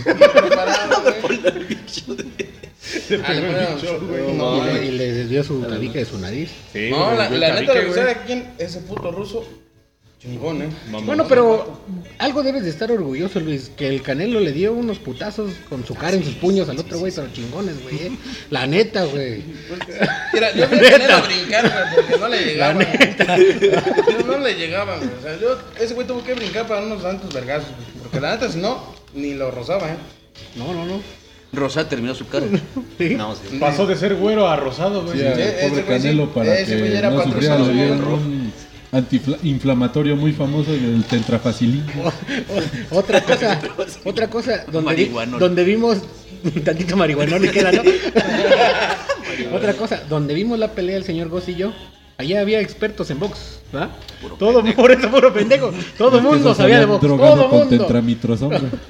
Le 3.08 3.16
Ah, 3.16 3.26
pegó 3.28 3.40
le 3.40 3.60
el 3.60 3.74
bicho, 3.76 4.00
güey. 4.00 4.32
no, 4.36 4.82
Y 4.82 4.90
le- 4.92 5.12
desvió 5.12 5.42
su 5.44 5.60
tabique 5.62 5.98
de 6.00 6.04
su 6.04 6.18
nariz. 6.18 6.50
Sí, 6.72 6.88
No, 6.90 7.14
la, 7.14 7.28
la 7.30 7.60
neta, 7.60 7.72
que, 7.72 7.78
lo 7.78 7.84
que 7.84 7.86
güey. 7.86 7.94
sabe 8.00 8.16
quién, 8.26 8.48
ese 8.58 8.80
puto 8.80 9.10
ruso, 9.12 9.44
Chingón, 10.20 10.62
¿eh? 10.62 10.68
Bueno, 11.04 11.26
pero 11.28 11.78
algo 12.18 12.42
debes 12.42 12.64
de 12.64 12.70
estar 12.70 12.90
orgulloso, 12.90 13.38
Luis, 13.38 13.70
que 13.76 13.86
el 13.88 14.00
Canelo 14.00 14.40
le 14.40 14.52
dio 14.52 14.72
unos 14.72 14.98
putazos 14.98 15.52
con 15.68 15.84
su 15.84 15.94
cara 15.94 16.16
en 16.16 16.24
sus 16.24 16.34
puños 16.36 16.68
al 16.70 16.78
otro 16.78 16.98
güey, 16.98 17.12
pero 17.14 17.30
chingones, 17.32 17.82
güey. 17.82 17.96
¿eh? 17.96 18.12
La 18.50 18.66
neta, 18.66 19.04
güey. 19.04 19.42
Mira, 20.32 20.54
yo 20.54 20.68
vi 20.68 20.76
a 20.86 20.90
Canelo 20.90 21.22
brincar, 21.22 21.70
güey, 21.70 21.94
porque 21.96 22.18
no 22.18 22.28
le 22.28 22.44
llegaban. 22.44 22.78
neta. 22.78 23.36
Yo 23.36 24.26
no 24.26 24.38
le 24.38 24.54
llegaban, 24.54 24.98
güey. 25.00 25.10
O 25.18 25.22
sea, 25.22 25.38
yo, 25.38 25.58
ese 25.78 25.92
güey 25.94 26.06
tuvo 26.06 26.24
que 26.24 26.34
brincar 26.34 26.66
para 26.66 26.82
unos 26.82 27.02
santos 27.02 27.32
vergazos, 27.34 27.68
güey. 27.76 28.02
Porque 28.02 28.20
la 28.20 28.32
neta, 28.32 28.50
si 28.50 28.58
no, 28.58 28.94
ni 29.14 29.34
lo 29.34 29.50
rozaba, 29.50 29.88
¿eh? 29.88 29.96
No, 30.56 30.72
no, 30.72 30.86
no. 30.86 31.00
Rosa 31.52 31.88
terminó 31.88 32.14
su 32.14 32.26
cara. 32.26 32.46
Sí. 32.98 33.14
No, 33.14 33.34
sí. 33.34 33.58
Pasó 33.60 33.86
de 33.86 33.94
ser 33.94 34.14
güero 34.14 34.48
a 34.48 34.56
rosado, 34.56 35.04
güey. 35.04 35.18
Sí, 35.18 35.24
pobre 35.68 35.84
Canelo 35.84 36.30
para 36.32 36.58
ese 36.58 36.78
güey 36.78 36.92
que 36.92 36.96
era 36.96 37.10
no 37.10 37.22
sufriera 37.22 37.58
patrocinado 37.58 38.18
antiinflamatorio 38.92 40.16
muy 40.16 40.32
famoso 40.32 40.72
el 40.72 41.04
tentrafacilín. 41.04 41.84
O- 42.90 42.98
Otra 42.98 43.20
cosa, 43.22 43.60
otra 44.04 44.28
cosa, 44.30 44.64
donde, 44.70 44.94
vi- 44.94 45.04
donde 45.38 45.64
vimos 45.64 45.98
tantito 46.64 46.96
marihuanol 46.96 47.42
le 47.42 47.50
queda, 47.50 47.72
¿no? 47.72 47.82
otra 49.56 49.74
cosa, 49.74 50.02
donde 50.08 50.34
vimos 50.34 50.58
la 50.58 50.72
pelea 50.72 50.94
del 50.94 51.04
señor 51.04 51.28
Goss 51.28 51.48
y 51.48 51.54
yo, 51.56 51.72
allá 52.18 52.40
había 52.40 52.60
expertos 52.60 53.10
en 53.10 53.18
box, 53.18 53.60
¿verdad? 53.72 53.90
Todo 54.38 54.62
por 54.74 54.90
eso 54.90 55.10
puro 55.10 55.32
pendejo. 55.32 55.72
Todo 55.98 56.20
mundo 56.20 56.54
sabía 56.54 56.80
de 56.80 56.86
box. 56.86 57.00
Todo 57.18 57.48
mundo. 57.76 57.86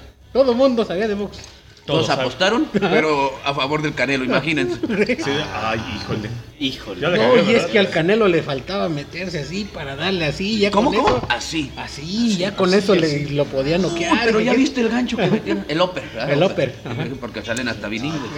Todo 0.33 0.55
mundo 0.55 0.85
sabía 0.85 1.09
de 1.09 1.15
box. 1.15 1.39
Todos 1.87 2.07
Todos 2.07 2.19
apostaron, 2.19 2.67
pero 2.73 3.33
a 3.45 3.55
favor 3.55 3.81
del 3.81 3.95
Canelo, 3.95 4.25
imagínense. 4.33 4.77
Sí, 5.23 5.31
ay, 5.55 5.81
híjole. 5.97 6.29
Híjole. 6.59 7.01
No, 7.01 7.13
cagué, 7.15 7.53
y 7.53 7.55
es 7.55 7.67
que 7.67 7.79
al 7.79 7.91
Canelo 7.91 8.27
le 8.29 8.43
faltaba 8.43 8.89
meterse 8.89 9.39
así 9.41 9.65
para 9.65 9.95
darle 9.95 10.25
así, 10.25 10.59
ya 10.59 10.71
¿Cómo, 10.71 10.91
con 10.93 11.05
cómo? 11.05 11.17
eso. 11.19 11.27
Así. 11.29 11.71
Así, 11.77 12.37
ya 12.39 12.57
con 12.57 12.73
eso 12.75 12.95
le, 12.95 13.31
lo 13.31 13.45
podía 13.45 13.79
No, 13.79 13.89
noquear. 13.91 14.19
pero 14.25 14.41
ya 14.41 14.55
viste 14.55 14.81
el 14.81 14.89
gancho 14.89 15.17
que 15.17 15.27
metieron. 15.29 15.65
El 15.69 15.81
upper. 15.81 16.03
¿verdad? 16.15 16.33
El 16.33 16.43
upper, 16.43 16.75
ajá. 16.85 17.05
Porque 17.21 17.43
salen 17.43 17.69
hasta 17.69 17.89
bilingües. 17.89 18.31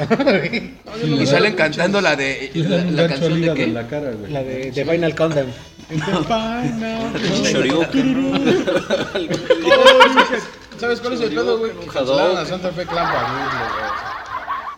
Y 1.21 1.27
salen 1.27 1.55
cantando 1.55 2.01
la 2.01 2.17
de. 2.17 2.51
La, 2.55 3.09
canción 3.09 3.41
de 3.41 3.65
en 3.65 3.75
la 3.75 3.87
cara, 3.87 4.11
güey. 4.11 4.31
La 4.33 4.43
de, 4.43 4.73
de 4.73 4.85
Final 4.85 5.15
Countdown. 5.15 5.47
Shoryuken. 7.45 8.65
¿Sabes 10.79 11.01
cuál 11.01 11.15
es 11.15 11.21
el 11.21 11.31
pedo, 11.31 11.59
güey? 11.59 11.73
Que 11.73 11.87
cancelaron 11.87 12.37
a 12.39 12.45
Santa 12.47 12.71
Fe 12.73 12.87
Clan 12.87 13.07
para 13.07 14.77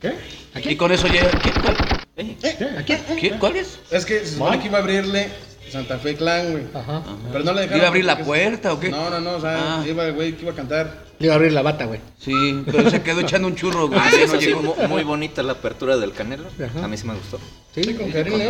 ¿Qué? 0.00 0.70
Y 0.70 0.76
con 0.76 0.92
eso 0.92 1.06
llega. 1.08 1.30
¿Quién? 1.30 1.54
¿Cuál? 1.62 1.76
Eh. 2.16 3.36
¿Cuál 3.38 3.56
es? 3.56 3.78
Es 3.90 4.04
que 4.04 4.20
se 4.20 4.34
supone 4.34 4.60
que 4.60 4.66
iba 4.68 4.78
a 4.78 4.80
abrirle 4.82 5.28
Santa 5.70 5.98
Fe 5.98 6.16
Clan, 6.16 6.52
güey. 6.52 6.64
Ajá. 6.74 7.02
Pero 7.30 7.44
no 7.44 7.52
le 7.52 7.60
dejaron. 7.62 7.78
¿Iba 7.78 7.86
a 7.86 7.88
abrir 7.88 8.04
la 8.04 8.18
puerta 8.18 8.72
o 8.72 8.80
qué? 8.80 8.90
No, 8.90 9.08
no, 9.10 9.20
no, 9.20 9.32
o 9.36 9.40
sea, 9.40 9.80
Ah. 9.80 9.84
iba 9.86 10.04
el 10.06 10.12
güey 10.14 10.32
que 10.34 10.42
iba 10.42 10.52
a 10.52 10.56
cantar. 10.56 11.04
Le 11.18 11.26
iba 11.26 11.34
a 11.34 11.36
abrir 11.36 11.52
la 11.52 11.62
bata, 11.62 11.84
güey. 11.86 12.00
Sí, 12.18 12.62
pero 12.66 12.90
se 12.90 13.02
quedó 13.02 13.20
echando 13.20 13.48
un 13.48 13.54
churro, 13.54 13.88
güey. 13.88 14.00
Ah, 14.02 14.10
ya 14.10 14.26
sí, 14.38 14.54
no 14.60 14.74
muy 14.88 15.04
bonita 15.04 15.42
la 15.42 15.52
apertura 15.52 15.96
del 15.96 16.12
Canelo. 16.12 16.48
Ajá. 16.62 16.84
A 16.84 16.88
mí 16.88 16.96
sí 16.96 17.06
me 17.06 17.14
gustó. 17.14 17.38
Sí, 17.74 17.84
Sí, 17.84 17.94
con. 17.94 18.10
The 18.10 18.24
Final, 18.24 18.40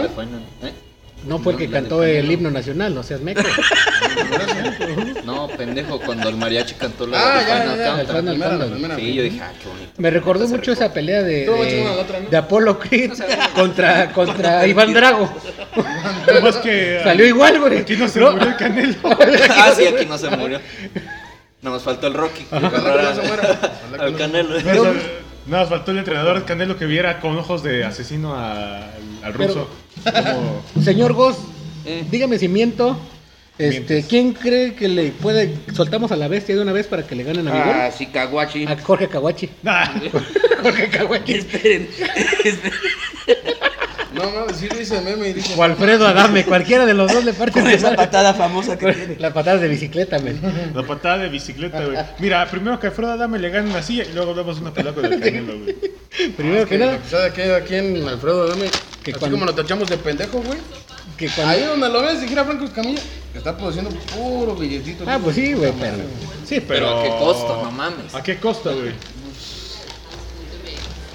¿eh? 0.62 0.73
No 1.26 1.38
fue 1.38 1.52
el 1.52 1.59
que 1.59 1.67
No, 1.69 1.73
cantó 1.73 2.02
el 2.02 2.31
himno 2.31 2.50
nacional, 2.50 2.95
no 2.95 3.02
seas 3.02 3.21
meco. 3.21 3.43
No, 5.25 5.49
pendejo, 5.49 6.00
cuando 6.00 6.29
el 6.29 6.37
mariachi 6.37 6.75
cantó 6.75 7.07
la 7.07 7.19
Ah, 7.19 7.38
de 7.41 7.47
ya, 7.47 7.57
Final 7.62 7.79
ya. 7.79 8.00
El 8.00 8.07
Final 8.07 8.71
primera. 8.71 8.97
Sí, 8.97 9.14
yo 9.14 9.23
dije, 9.23 9.41
ah, 9.41 9.52
qué 9.62 9.69
bonito. 9.69 9.93
Me 9.99 10.11
recordó 10.11 10.49
mucho 10.49 10.73
esa 10.73 10.93
pelea 10.93 11.23
de, 11.23 11.45
de, 11.47 11.88
otra, 11.88 12.21
¿no? 12.21 12.29
de 12.29 12.37
Apollo 12.37 12.79
Creed 12.79 13.12
contra, 13.55 14.11
contra 14.12 14.67
Iván 14.67 14.93
Drago. 14.93 15.33
Que. 16.62 17.00
Salió 17.02 17.26
igual, 17.26 17.61
güey. 17.61 17.79
Aquí 17.79 17.97
no 17.97 18.09
se 18.09 18.21
¿No? 18.21 18.33
murió 18.33 18.49
el 18.49 18.57
Canelo. 18.57 18.95
Ah, 19.50 19.73
sí, 19.76 19.87
aquí 19.87 20.05
no 20.07 20.19
se 20.19 20.29
murió. 20.31 20.61
Nada 21.62 21.76
más 21.76 21.83
faltó 21.85 22.09
el 22.09 22.14
Rocky. 22.14 22.43
que 22.45 22.57
Ojalá 22.57 22.71
que 22.71 22.76
agarrara 22.76 23.14
no 23.14 23.23
se 23.23 23.29
muera. 23.29 23.43
Ojalá 23.52 23.99
que 23.99 24.05
Al 24.05 24.17
Canelo. 24.17 24.55
Nada 25.46 25.66
faltó 25.66 25.90
el 25.90 25.99
entrenador 25.99 26.44
Canelo 26.44 26.76
que 26.78 26.87
viera 26.87 27.20
con 27.20 27.37
ojos 27.37 27.62
de 27.62 27.84
asesino 27.84 28.34
a- 28.34 28.84
al, 28.84 29.25
al 29.25 29.34
ruso. 29.34 29.68
Como- 30.04 30.62
Señor 30.84 31.12
Goss, 31.14 31.37
Eh. 31.84 32.04
dígame 32.11 32.38
si 32.38 32.49
miento. 32.49 32.96
Este. 33.58 34.02
¿Quién 34.04 34.32
cree 34.32 34.75
que 34.75 34.88
le 34.88 35.11
puede 35.11 35.54
soltamos 35.75 36.11
a 36.11 36.16
la 36.16 36.26
bestia 36.26 36.54
de 36.56 36.62
una 36.62 36.72
vez 36.72 36.87
para 36.87 37.06
que 37.06 37.14
le 37.14 37.22
ganen 37.22 37.46
a 37.49 37.52
Miguel? 37.52 37.68
Ah, 37.75 37.90
sí, 37.96 38.06
Caguachi. 38.06 38.64
A 38.66 38.76
Jorge 38.78 39.08
Kawachi. 39.08 39.50
Ah, 39.66 39.92
Jorge 40.62 40.88
Kawachi. 40.88 41.34
Esperen. 41.34 41.88
esperen. 42.44 42.72
No, 44.14 44.25
no, 44.47 44.54
sí 44.54 44.69
dice 44.69 45.00
meme 45.00 45.28
y 45.28 45.33
dice. 45.35 45.54
O 45.57 45.62
Alfredo 45.62 46.07
Adame, 46.07 46.45
cualquiera 46.45 46.85
de 46.87 46.95
los 46.95 47.12
dos 47.12 47.25
le 47.25 47.33
parte 47.33 47.61
Con 47.61 47.69
esa 47.71 47.95
patada 47.95 48.35
famosa 48.35 48.78
que 48.78 48.92
tiene. 48.92 49.16
La 49.19 49.33
patada 49.33 49.59
de 49.59 49.69
bicicleta, 49.69 50.19
men. 50.19 50.40
la 50.75 50.83
patada 50.83 51.19
de 51.19 51.28
bicicleta, 51.28 51.85
güey. 51.85 51.97
Mira, 52.19 52.47
primero 52.50 52.78
que 52.78 52.88
Alfredo 52.88 53.12
Adame 53.12 53.38
le 53.38 53.50
gane 53.50 53.71
una 53.71 53.83
silla 53.83 54.04
y 54.04 54.12
luego 54.12 54.35
damos 54.35 54.61
una 54.61 54.73
pelea 54.73 54.92
con 54.92 55.04
el 55.04 55.19
Canelo, 55.21 55.59
güey. 55.59 55.76
Primero 56.37 56.66
que 56.66 56.78
nada, 56.78 56.99
¿Sabes 57.11 57.33
qué? 57.33 57.54
Aquí 57.54 57.75
en 57.75 58.07
Alfredo, 58.07 58.47
dame. 58.49 58.66
Que 59.02 59.11
Así 59.12 59.19
cuando- 59.21 59.37
como 59.37 59.47
lo 59.47 59.54
tachamos 59.54 59.88
de 59.88 59.97
pendejo, 59.97 60.40
güey. 60.42 60.59
que 61.16 61.28
cuando... 61.28 61.52
Ahí 61.52 61.62
donde 61.64 61.88
lo 61.88 62.02
ves, 62.02 62.21
si 62.21 62.28
gira 62.28 62.45
Franco 62.45 62.64
Escamilla, 62.64 63.00
está 63.35 63.57
produciendo 63.57 63.90
puro 64.14 64.54
billetito. 64.54 65.04
Ah, 65.07 65.19
pues 65.23 65.35
sí, 65.37 65.54
güey, 65.54 65.73
pero... 65.81 65.97
Sí, 66.45 66.61
pero. 66.61 66.87
Pero 66.87 66.99
a 66.99 67.02
qué 67.02 67.09
costo, 67.11 67.61
no 67.64 67.71
mames. 67.73 68.14
¿A 68.14 68.23
qué 68.23 68.37
costa, 68.38 68.71
güey? 68.71 68.92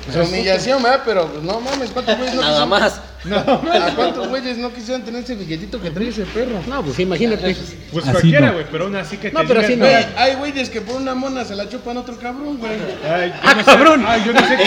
O 0.08 0.12
sea, 0.14 0.24
humillación, 0.24 0.82
¿verdad? 0.84 1.02
Pero 1.06 1.28
pues, 1.28 1.44
no 1.44 1.60
mames, 1.60 1.90
¿cuántos 1.92 2.18
güeyes 2.18 2.36
no 2.36 2.42
Nada 2.48 2.66
quisieron- 2.66 2.70
más. 2.70 3.02
¿A 3.30 3.96
cuántos 3.96 4.28
güeyes 4.30 4.58
no 4.58 4.72
quisieran 4.74 5.04
tener 5.04 5.24
ese 5.24 5.36
billetito 5.36 5.82
que 5.82 5.90
trae 5.92 6.08
ese 6.10 6.24
perro? 6.26 6.62
No, 6.68 6.82
pues 6.84 6.98
imagínate. 7.00 7.56
Pues 7.92 8.04
Así 8.06 8.12
cualquiera, 8.14 8.48
no. 8.48 8.54
güey, 8.54 8.66
pero 8.72 8.86
aún 8.86 8.96
así 8.96 9.18
que 9.18 9.32
No, 9.32 9.42
te 9.42 9.48
pero 9.48 9.60
así 9.62 9.76
no. 9.76 9.86
Güey, 9.86 10.06
hay 10.16 10.36
güeyes 10.36 10.70
que 10.70 10.80
por 10.82 10.96
una 10.96 11.14
mona 11.14 11.44
se 11.44 11.56
la 11.56 11.68
chupan 11.68 11.98
a 11.98 12.02
otro 12.02 12.16
cabrón, 12.18 12.58
güey. 12.58 12.72
Ay, 13.10 13.30
yo 13.30 13.36
¡Ah, 13.44 13.54
no 13.54 13.60
sé- 13.60 13.66
cabrón! 13.66 14.06
Ay, 14.08 14.24
yo 14.26 14.34
no 14.34 14.40
sé 14.48 14.56
qué. 14.58 14.64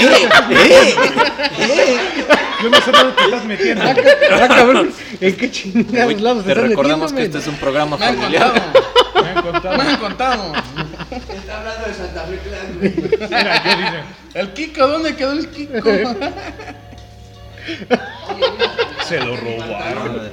Yo 2.62 2.68
no 2.70 2.80
sé 2.82 2.92
dónde 2.92 3.12
te 3.16 3.24
estás 3.24 3.44
metiendo. 3.44 3.84
Ah, 4.32 4.48
cabrón, 4.48 4.92
¿en 5.20 5.36
qué 5.36 5.50
chingados 5.50 6.20
lados 6.20 6.44
te 6.44 6.50
estás 6.52 6.68
recordamos 6.68 7.12
que 7.12 7.14
metiendo, 7.20 7.38
este 7.38 7.50
es 7.50 7.54
un 7.54 7.60
programa 7.60 7.96
Me 7.96 8.04
han 8.06 8.16
familiar. 8.16 8.52
contado. 8.52 9.22
Me 9.22 9.28
han 9.30 9.42
contado. 9.42 9.76
Me 9.78 9.82
han 9.84 9.96
contado. 9.96 10.52
Está 11.10 11.58
hablando 11.58 11.86
de 11.86 11.94
Santa 11.94 12.24
Fe 12.26 12.38
Clan, 12.38 12.78
güey. 12.78 13.28
Mira, 13.30 13.64
yo 13.64 13.70
dice. 13.76 14.19
El 14.34 14.52
Kiko, 14.52 14.86
¿dónde 14.86 15.16
quedó 15.16 15.32
el 15.32 15.48
Kiko? 15.48 15.80
Se 19.06 19.18
lo 19.18 19.36
robaron. 19.36 20.30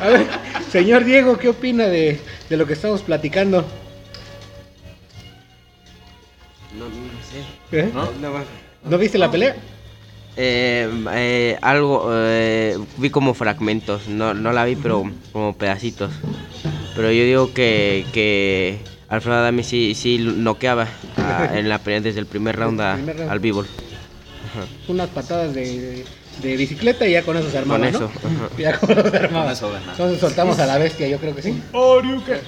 A 0.00 0.08
ver, 0.08 0.26
señor 0.70 1.04
Diego, 1.04 1.38
¿qué 1.38 1.48
opina 1.48 1.86
de, 1.86 2.20
de 2.48 2.56
lo 2.56 2.66
que 2.66 2.72
estamos 2.72 3.02
platicando? 3.02 3.64
No, 6.76 6.86
no 6.88 6.92
sé. 7.22 7.44
¿Eh? 7.78 7.90
¿No? 7.94 8.10
No, 8.20 8.32
va. 8.32 8.44
¿No 8.84 8.98
viste 8.98 9.18
la 9.18 9.30
pelea? 9.30 9.56
Eh, 10.36 10.90
eh, 11.14 11.58
algo, 11.62 12.08
eh, 12.12 12.76
vi 12.98 13.10
como 13.10 13.32
fragmentos, 13.34 14.08
no, 14.08 14.34
no 14.34 14.52
la 14.52 14.64
vi, 14.64 14.76
pero 14.76 15.10
como 15.32 15.56
pedacitos. 15.56 16.12
Pero 16.94 17.10
yo 17.12 17.24
digo 17.24 17.54
que, 17.54 18.04
que 18.12 18.78
Alfredo 19.08 19.38
Adame 19.38 19.62
sí, 19.62 19.94
sí 19.94 20.18
noqueaba 20.18 20.88
a- 21.16 21.50
en 21.58 21.68
la 21.68 21.78
desde 21.78 22.18
el 22.18 22.26
primer 22.26 22.56
round, 22.56 22.80
a- 22.80 22.94
Primer 22.94 23.16
round. 23.16 23.30
al 23.30 23.40
b-ball. 23.40 23.66
Unas 24.88 25.08
patadas 25.10 25.54
de, 25.54 26.04
de 26.42 26.56
bicicleta 26.56 27.06
y 27.06 27.12
ya 27.12 27.22
con 27.22 27.36
eso 27.36 27.50
se 27.50 27.58
armaba, 27.58 27.78
Con 27.80 27.92
¿no? 27.92 27.98
eso, 27.98 28.04
ajá. 28.06 28.48
Ya 28.58 28.78
con 28.78 28.90
eso 28.98 29.10
se 29.10 29.16
armaba. 29.16 29.52
Entonces 29.52 30.20
soltamos 30.20 30.58
a 30.58 30.66
la 30.66 30.78
bestia, 30.78 31.08
yo 31.08 31.18
creo 31.18 31.34
que 31.36 31.42
sí. 31.42 31.60
Oriuke. 31.72 32.40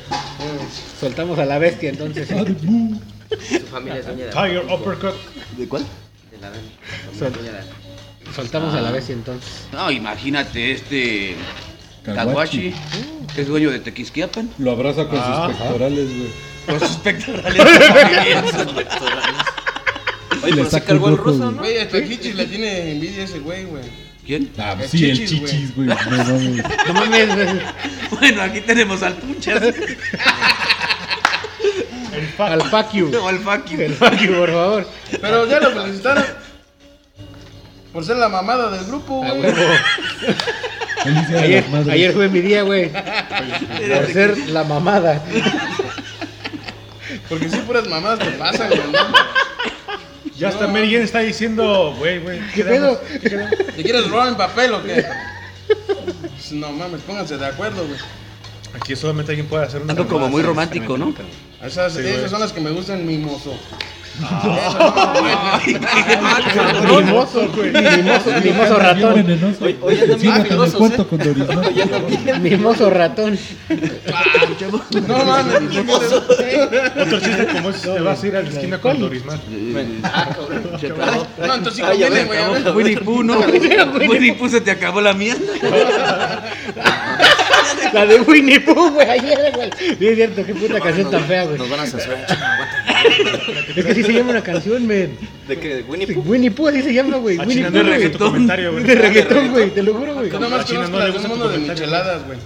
Soltamos 1.00 1.38
a 1.38 1.45
la 1.45 1.59
bestia, 1.59 1.91
entonces. 1.91 2.29
Su 2.29 3.67
familia 3.67 3.99
es 4.00 4.07
dueña 4.07 4.25
de, 4.27 4.31
Tiger 4.33 4.65
Uppercut. 4.73 5.15
¿De 5.57 5.69
cuál? 5.69 5.85
de 6.31 6.38
la 6.38 6.50
de- 6.50 8.29
Soltamos 8.35 8.75
a 8.75 8.81
la 8.81 8.91
bestia, 8.91 9.15
entonces. 9.15 9.67
No, 9.73 9.91
imagínate 9.91 10.73
este. 10.73 11.35
Caguachi. 12.15 12.71
Caguachi, 12.73 13.35
que 13.35 13.41
es 13.43 13.49
dueño 13.49 13.71
de 13.71 13.81
Tequisquiapan. 13.81 14.50
Lo 14.59 14.73
abraza 14.73 15.07
con 15.09 15.19
Ah. 15.21 15.47
sus 15.49 15.57
pectorales, 15.57 16.09
güey. 16.09 16.31
Con 16.67 16.81
sus 16.88 16.97
pectorales. 16.99 17.62
Oye, 20.43 20.55
Le 20.55 20.65
saca 20.71 20.87
cargó 20.87 21.09
el 21.09 21.17
rojo, 21.17 21.31
ruso, 21.31 21.38
güey. 21.45 21.55
¿no? 21.55 21.61
Güey, 21.62 21.79
hasta 21.79 22.03
Kichis 22.05 22.35
le 22.37 22.47
tiene 22.47 22.93
envidia 22.93 23.23
a 23.23 23.25
ese 23.25 23.38
güey, 23.41 23.65
güey. 23.65 23.83
¿Quién? 24.25 24.50
Ah, 24.59 24.77
El 24.81 24.88
sí, 24.88 25.09
el 25.11 25.17
chichis, 25.17 25.41
güey. 25.41 25.50
chichis, 25.53 25.75
güey. 25.77 25.88
No 25.88 25.95
mames. 25.97 26.65
No 26.87 26.93
mames, 26.95 27.35
güey. 27.35 27.49
Bueno, 28.21 28.43
aquí 28.43 28.61
tenemos 28.61 29.03
al 29.03 29.15
Punchas. 29.15 29.62
El 32.15 32.27
fa- 32.37 32.53
Al 32.53 32.62
fuck 32.62 32.93
you. 32.93 33.11
O 33.17 33.29
al 33.29 33.38
fucking. 33.38 33.81
El 33.81 33.97
you, 34.19 34.35
por 34.35 34.50
favor. 34.53 34.87
Pero 35.21 35.47
ya 35.49 35.61
lo 35.61 35.71
felicitaron. 35.71 36.25
Por 37.93 38.05
ser 38.05 38.17
la 38.17 38.29
mamada 38.29 38.71
del 38.71 38.85
grupo, 38.85 39.25
A 39.25 39.31
güey. 39.33 39.53
Ayer, 41.05 41.64
ayer 41.90 42.12
fue 42.12 42.28
mi 42.28 42.40
día, 42.40 42.62
güey. 42.62 42.90
Por 42.90 44.12
ser 44.12 44.37
la 44.49 44.64
mamada. 44.64 45.23
Porque 47.28 47.49
sí, 47.49 47.57
puras 47.67 47.87
mamadas 47.88 48.19
te 48.19 48.31
pasan, 48.33 48.69
güey. 48.69 48.81
¿no? 48.93 48.99
Ya 50.37 50.49
hasta 50.49 50.69
Mary 50.69 50.90
Jane 50.93 51.05
está 51.05 51.19
diciendo, 51.21 51.95
güey, 51.99 52.21
güey. 52.21 52.38
¿Te 52.55 53.83
quieres 53.83 54.09
robar 54.09 54.28
en 54.28 54.37
papel 54.37 54.73
o 54.73 54.83
qué? 54.83 55.05
Pues, 56.21 56.52
No 56.52 56.71
mames, 56.73 57.00
pónganse 57.02 57.37
de 57.37 57.47
acuerdo, 57.47 57.85
güey. 57.87 57.99
Aquí 58.75 58.95
solamente 58.95 59.33
alguien 59.33 59.47
puede 59.49 59.64
hacer 59.64 59.83
una. 59.83 59.93
Ando 59.93 60.07
como 60.07 60.28
muy 60.28 60.43
romántico, 60.43 60.97
¿no? 60.97 61.14
Esas, 61.62 61.95
Sí, 61.95 62.07
esas 62.07 62.31
son 62.31 62.40
las 62.40 62.52
que 62.52 62.61
me 62.61 62.71
gustan, 62.71 63.05
mimoso. 63.07 63.59
Bien 68.43 68.79
ratón. 68.79 69.19
¿eh? 69.19 69.35
con. 71.05 72.39
Mimoso 72.41 72.91
ratón. 72.91 73.39
No 75.07 75.25
mames, 75.25 75.61
te 77.83 78.01
vas 78.01 78.23
a 78.23 78.27
ir 78.27 78.37
a 78.37 78.43
la 78.43 78.49
esquina 78.49 78.81
con 78.81 79.01
acabó. 79.01 79.21
No, 81.47 81.55
entonces 81.55 81.85
güey. 82.25 82.39
Winnie 82.75 82.97
Pooh, 82.99 83.23
¿no? 83.23 83.39
Winnie 83.39 84.35
Pooh 84.35 84.49
se 84.49 84.61
te 84.61 84.71
acabó 84.71 85.01
la 85.01 85.15
mía. 85.15 85.37
La 87.93 88.07
de 88.07 88.21
Winnie 88.21 88.61
Pooh, 88.61 88.91
güey. 88.91 89.09
Ayer, 89.09 89.53
güey. 89.55 89.71
Es 89.79 90.17
cierto, 90.17 90.45
qué 90.45 90.55
puta 90.55 90.81
canción 90.81 91.11
tan 91.11 91.25
fea, 91.25 91.45
güey. 91.45 91.59
Nos 91.59 91.71
van 91.71 91.81
a. 91.81 91.85
Es 93.76 93.85
que 93.85 93.90
así 93.93 94.02
se 94.02 94.12
llama 94.12 94.31
una 94.31 94.43
canción, 94.43 94.87
men. 94.87 95.17
¿De 95.47 95.57
qué? 95.59 95.85
¿Winnie 95.88 96.07
Pooh? 96.14 96.23
Winnie 96.26 96.50
Pooh, 96.50 96.69
así 96.69 96.83
se 96.83 96.93
llama, 96.95 97.17
güey. 97.19 97.38
A 97.38 97.43
Winnie 97.43 97.64
Pooh, 97.64 97.73
no 97.73 97.83
le 97.83 98.69
güey. 98.71 98.85
De 98.85 98.95
reggaetón, 98.95 99.49
güey. 99.50 99.71
Te 99.71 99.83
lo 99.83 99.95
juro, 99.95 100.14
güey. 100.14 100.31
Yo 100.31 100.40
nomás 100.40 100.61
A 100.61 100.64
China 100.64 100.81
conozco 100.85 100.99
no 100.99 100.99
le 100.99 101.05
las 101.05 101.12
gusta 101.12 101.28
del 101.28 101.38
tu 101.38 101.45
mundo 101.45 101.49
de 101.49 101.59
micheladas, 101.75 102.26
güey. 102.26 102.38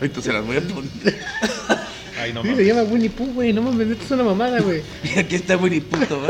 Ahorita 0.00 0.22
se 0.22 0.32
las 0.32 0.46
voy 0.46 0.56
a 0.56 0.60
poner. 0.60 1.18
Ay, 2.22 2.32
no 2.34 2.42
Sí, 2.42 2.54
se 2.54 2.64
llama 2.66 2.82
Winnie 2.82 3.10
Pooh, 3.10 3.32
güey. 3.32 3.52
No 3.52 3.62
mames, 3.62 3.88
esto 3.88 4.04
es 4.04 4.10
una 4.10 4.24
mamada, 4.24 4.60
güey. 4.60 4.82
Y 5.04 5.18
aquí 5.18 5.36
está 5.36 5.56
Winnie 5.56 5.80
Puto, 5.80 6.20
¿va? 6.22 6.28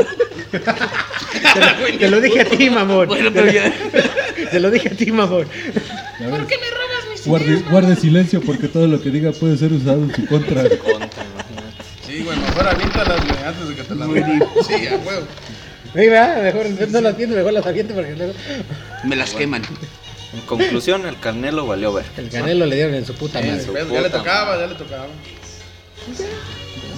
Te 0.51 1.59
lo, 1.59 1.97
te 1.99 2.09
lo 2.09 2.21
dije 2.21 2.41
a 2.41 2.45
ti, 2.45 2.69
mamón. 2.69 3.07
Bueno, 3.07 3.31
Te 3.31 3.41
pero 3.41 3.45
lo- 3.45 3.51
ya. 3.51 3.73
Te 4.51 4.59
lo 4.59 4.71
dije 4.71 4.89
a 4.89 4.91
ti, 4.91 5.11
mamón. 5.11 5.45
¿Por 5.47 6.47
qué 6.47 6.55
me 6.57 6.69
robas 6.69 7.09
mis 7.11 7.25
guarde, 7.27 7.63
guarde 7.69 7.95
silencio 7.95 8.41
porque 8.41 8.67
todo 8.67 8.87
lo 8.87 9.01
que 9.01 9.09
diga 9.09 9.31
puede 9.31 9.57
ser 9.57 9.71
usado 9.73 10.03
en 10.03 10.13
su 10.15 10.25
contra. 10.27 10.63
Sí, 10.63 10.69
güey, 10.83 10.97
mejor 12.61 12.75
aviéntalas, 12.75 13.25
güey, 13.27 13.43
antes 13.43 13.69
de 13.69 13.75
que 13.75 13.83
te 13.83 13.95
las 13.95 14.07
Sí, 14.67 14.87
a 14.87 14.97
huevo. 14.97 15.25
Sí, 15.93 16.07
¿verdad? 16.07 16.43
Mejor 16.43 16.89
no 16.89 17.01
las 17.01 17.17
viendo, 17.17 17.35
mejor 17.35 17.53
las 17.53 17.65
aviento 17.65 17.93
porque 17.93 18.15
luego. 18.15 18.33
Me 19.03 19.15
las 19.15 19.31
queman. 19.31 19.63
En 20.33 20.41
conclusión, 20.41 21.05
el 21.05 21.19
Canelo 21.19 21.67
valió 21.67 21.91
ver. 21.91 22.05
El 22.17 22.29
canelo 22.29 22.65
le 22.65 22.75
dieron 22.75 22.95
en 22.95 23.05
su 23.05 23.13
puta 23.15 23.41
Sí, 23.41 23.47
madre. 23.49 23.63
puta 23.65 23.93
ya 23.93 24.01
le 24.01 24.09
tocaba, 24.09 24.57
ya 24.57 24.67
le 24.67 24.75
tocaba. 24.75 25.07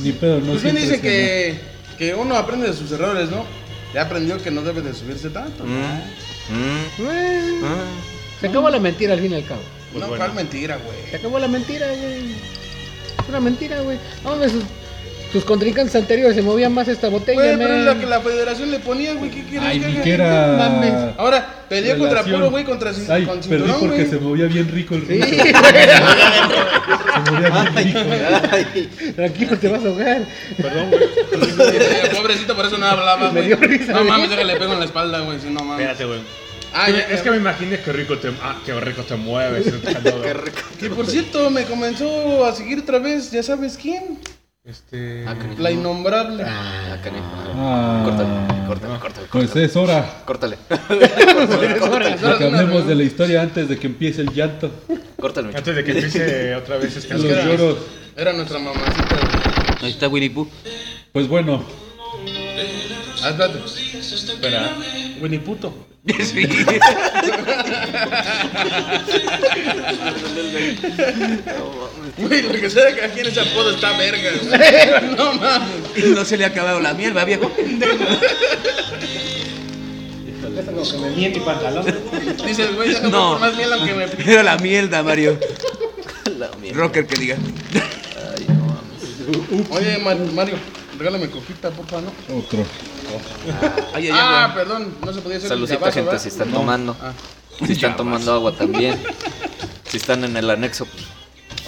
Ni 0.02 0.12
pedo, 0.12 0.40
no 0.40 0.52
Pues 0.52 0.64
bien 0.64 0.76
dice 0.76 1.02
que, 1.02 1.60
que 1.98 2.14
uno 2.14 2.36
aprende 2.36 2.68
de 2.68 2.74
sus 2.74 2.92
errores, 2.92 3.30
¿no? 3.30 3.46
Ya 3.94 4.04
aprendió 4.04 4.42
que 4.42 4.52
no 4.52 4.62
debe 4.62 4.82
de 4.82 4.94
subirse 4.94 5.30
tanto. 5.30 5.64
Mm, 5.64 6.54
mm, 6.54 7.04
Bueno, 7.04 7.68
mm. 7.68 8.40
Se 8.42 8.48
acabó 8.48 8.70
la 8.70 8.80
mentira 8.80 9.14
al 9.14 9.20
fin 9.20 9.32
y 9.32 9.36
al 9.36 9.46
cabo. 9.46 9.62
Pues 9.92 10.02
no, 10.02 10.10
bueno. 10.10 10.24
cuál 10.24 10.36
mentira, 10.36 10.78
güey. 10.78 11.10
Se 11.10 11.16
acabó 11.16 11.40
la 11.40 11.48
mentira, 11.48 11.88
güey. 11.88 12.32
Es 12.32 13.30
una 13.30 13.40
mentira, 13.40 13.82
güey. 13.82 13.98
Hombre, 14.24 14.50
sus, 14.50 14.64
sus 15.34 15.44
contrincantes 15.44 15.96
anteriores 15.96 16.36
se 16.36 16.42
movían 16.44 16.72
más 16.74 16.88
esta 16.88 17.10
botella, 17.10 17.42
Güey, 17.42 17.58
pero 17.58 17.74
es 17.74 17.86
la 17.86 18.00
que 18.00 18.06
la 18.06 18.22
federación 18.22 18.70
le 18.72 18.80
ponía, 18.80 19.14
güey, 19.16 19.32
¿qué 19.32 19.44
quieres 19.44 19.68
Ay, 19.68 19.80
que 19.80 19.88
ni 19.88 19.94
haga? 19.96 20.04
que 20.04 20.14
era. 20.14 20.56
mames. 20.58 20.94
Ahora, 21.18 21.66
peleé 21.68 21.98
contra 21.98 22.20
relación. 22.20 22.40
puro, 22.40 22.52
güey, 22.52 22.64
contra 22.64 22.92
cin- 22.92 23.10
Ay, 23.10 23.26
con 23.26 23.40
perdí 23.40 23.50
cinturón, 23.64 23.80
porque 23.82 23.96
güey. 23.96 24.10
se 24.10 24.18
movía 24.20 24.46
bien 24.46 24.70
rico 24.70 24.94
el 24.96 25.02
güey. 25.06 25.22
Se 25.24 25.54
movía 27.32 27.50
bien 27.50 27.76
rico. 27.76 28.00
Ay, 28.52 28.90
Tranquilo, 29.16 29.58
te 29.58 29.68
vas 29.70 29.84
a 29.84 29.88
ahogar. 29.88 30.22
Perdón, 30.58 30.90
güey. 30.92 31.04
Pobrecito, 32.16 32.56
por 32.56 32.66
eso 32.66 32.78
no 32.78 32.86
hablaba, 32.86 33.32
Me 33.32 33.42
güey. 33.42 33.48
dio 33.48 33.56
risa, 33.58 33.92
No 33.94 34.00
güey. 34.00 34.10
mames, 34.12 34.30
déjale 34.30 34.56
pego 34.58 34.74
en 34.74 34.80
la 34.80 34.86
espalda, 34.86 35.20
güey, 35.22 35.40
si 35.40 35.48
no 35.50 35.62
mames. 35.64 35.80
Espérate, 35.80 36.06
güey. 36.06 36.20
Ah, 36.76 36.90
Es 36.90 36.96
ya, 36.96 37.08
que- 37.08 37.14
es 37.14 37.22
que 37.22 37.30
me 37.32 37.38
imaginé 37.38 37.80
que 37.82 37.92
rico 37.92 38.18
te, 38.18 38.30
ah, 38.42 38.58
qué 38.66 38.74
rico 38.80 39.04
te 39.04 39.16
mueves. 39.16 39.66
Qué 40.24 40.34
rico. 40.34 40.58
Que 40.80 40.90
por 40.90 41.06
cierto, 41.08 41.50
me 41.52 41.64
comenzó 41.66 42.46
a 42.46 42.54
seguir 42.56 42.80
otra 42.80 42.98
vez, 43.00 43.30
¿ya 43.32 43.44
sabes 43.44 43.78
quién? 43.80 44.18
Este. 44.66 45.26
Ah. 45.28 45.36
La 45.60 45.72
innombrable. 45.72 46.42
ah, 46.48 46.98
canijo. 47.04 47.26
Ah, 47.56 48.02
Córtale, 48.06 48.66
córtale, 48.66 49.00
córtale. 49.00 49.28
Pues 49.30 49.56
es 49.58 49.76
hora 49.76 50.22
Córtale. 50.26 50.58
de 50.70 52.38
que 52.38 52.44
hablemos 52.46 52.88
de 52.88 52.96
la 52.96 53.04
historia 53.04 53.42
antes 53.42 53.68
de 53.68 53.78
que 53.78 53.88
empiece 53.88 54.22
el 54.22 54.30
llanto. 54.34 54.72
Córtale, 55.20 55.48
Micho. 55.48 55.58
Antes 55.58 55.76
de 55.76 55.84
que 55.84 55.92
empiece 55.92 56.56
otra 56.56 56.78
vez 56.78 56.96
este. 56.96 57.14
Los 57.14 57.26
era- 57.26 57.44
lloros. 57.46 57.78
Era 58.16 58.32
nuestra 58.32 58.58
mamacita. 58.60 59.18
Ahí 59.82 59.90
está 59.92 60.08
Winnie 60.08 60.30
Pooh. 60.30 60.48
Pues 61.12 61.28
bueno, 61.28 61.62
espérate. 63.30 63.60
Espera. 64.00 64.76
Winnie 65.22 65.40
puto. 65.40 65.74
Sí. 66.20 66.46
Güey, 72.18 72.42
lo 72.44 72.52
que 72.52 72.70
sea 72.70 72.94
que 72.94 73.02
aquí 73.04 73.20
en 73.22 73.28
ese 73.28 73.40
apodo 73.42 73.72
está 73.72 73.98
verga, 73.98 74.30
güey. 74.42 74.60
No 75.18 75.34
mames. 75.34 75.70
Y 75.96 76.02
no 76.10 76.24
se 76.26 76.38
le 76.38 76.46
ha 76.46 76.48
acabado 76.50 76.80
la 76.80 76.94
miel, 76.94 77.16
va 77.16 77.26
viejo. 77.26 77.52
Eso 80.56 80.72
como 80.72 80.84
que 80.92 80.98
me 80.98 81.10
miente 81.16 81.40
mi 81.40 81.46
pantalón. 81.46 81.86
Dices, 82.46 82.76
güey, 82.76 82.90
déjame 82.90 83.10
No. 83.10 83.32
por 83.32 83.40
más 83.40 83.56
miel 83.56 83.74
aunque 83.74 83.94
me 83.94 84.06
Era 84.32 84.44
la 84.44 84.58
mierda, 84.58 85.02
Mario. 85.04 85.40
La 86.38 86.50
mierda. 86.62 86.80
Rocker 86.80 87.08
que 87.08 87.16
diga. 87.20 87.36
Ay, 88.38 88.46
no 88.50 88.66
mames. 88.66 89.70
Oye, 89.72 89.98
Ma- 90.00 90.16
Mario, 90.34 90.56
regálame 91.04 91.30
coquita, 91.30 91.70
porfa, 91.72 91.98
¿no? 92.02 92.12
otro. 92.38 92.64
Ay, 93.94 94.08
ay, 94.08 94.10
Ah, 94.14 94.46
ay. 94.50 94.52
perdón, 94.56 94.96
no 95.06 95.14
se 95.14 95.20
podía 95.22 95.38
hacer 95.38 95.50
Saludcita, 95.50 95.86
el 95.88 95.94
gente, 95.94 96.02
¿verdad? 96.06 96.22
si 96.22 96.30
están 96.30 96.52
tomando. 96.52 96.96
Ah. 97.02 97.12
Si 97.66 97.74
están 97.74 97.98
tomando 97.98 98.34
agua 98.34 98.54
también. 98.56 99.02
Si 99.90 99.98
están 99.98 100.24
en 100.24 100.36
el 100.38 100.50
anexo, 100.50 100.86
pues 100.86 101.06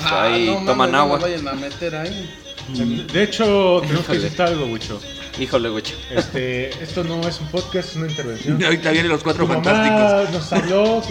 Ah, 0.01 0.23
ahí 0.23 0.47
no 0.47 0.65
toman 0.65 0.91
no 0.91 0.97
agua. 0.99 1.17
me 1.17 1.23
vayan 1.23 1.47
a 1.47 1.53
meter 1.53 1.95
ahí. 1.95 2.33
De 3.13 3.23
hecho, 3.23 3.81
tenemos 3.81 4.05
que 4.05 4.13
decirte 4.13 4.43
algo, 4.43 4.65
Wicho. 4.67 4.99
Híjole, 5.37 5.67
güey. 5.69 5.83
Este, 6.11 6.69
esto 6.81 7.03
no 7.03 7.19
es 7.27 7.39
un 7.41 7.47
podcast, 7.47 7.89
es 7.89 7.95
una 7.97 8.07
intervención. 8.07 8.63
Ahorita 8.63 8.91
vienen 8.91 9.11
los 9.11 9.21
cuatro 9.21 9.45
Tu 9.45 9.51
fantásticos. 9.53 9.99
mamá 9.99 10.23
nos 10.31 10.53
habló, 10.53 11.03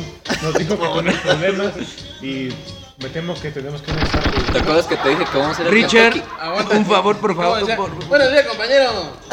nos 0.42 0.54
dijo 0.54 0.78
que 0.80 0.88
tenemos 0.98 1.20
problemas 1.20 1.72
y 2.22 2.48
me 2.98 3.08
temo 3.08 3.34
que 3.34 3.50
tenemos 3.50 3.82
que 3.82 3.92
necesitar 3.92 4.22
¿Te 4.52 4.58
acuerdas 4.58 4.86
que 4.86 4.96
te 4.96 5.08
dije 5.08 5.24
que 5.30 5.38
vamos 5.38 5.58
a 5.58 5.62
ir 5.62 5.68
Richard, 5.70 6.12
Kentucky? 6.12 6.32
Aguanta. 6.40 6.76
un 6.76 6.86
favor, 6.86 7.16
por 7.18 7.36
favor. 7.36 7.66
ya- 7.66 7.76
por- 7.76 7.90
Buenos 8.08 8.30
días, 8.30 8.46
compañero. 8.46 8.90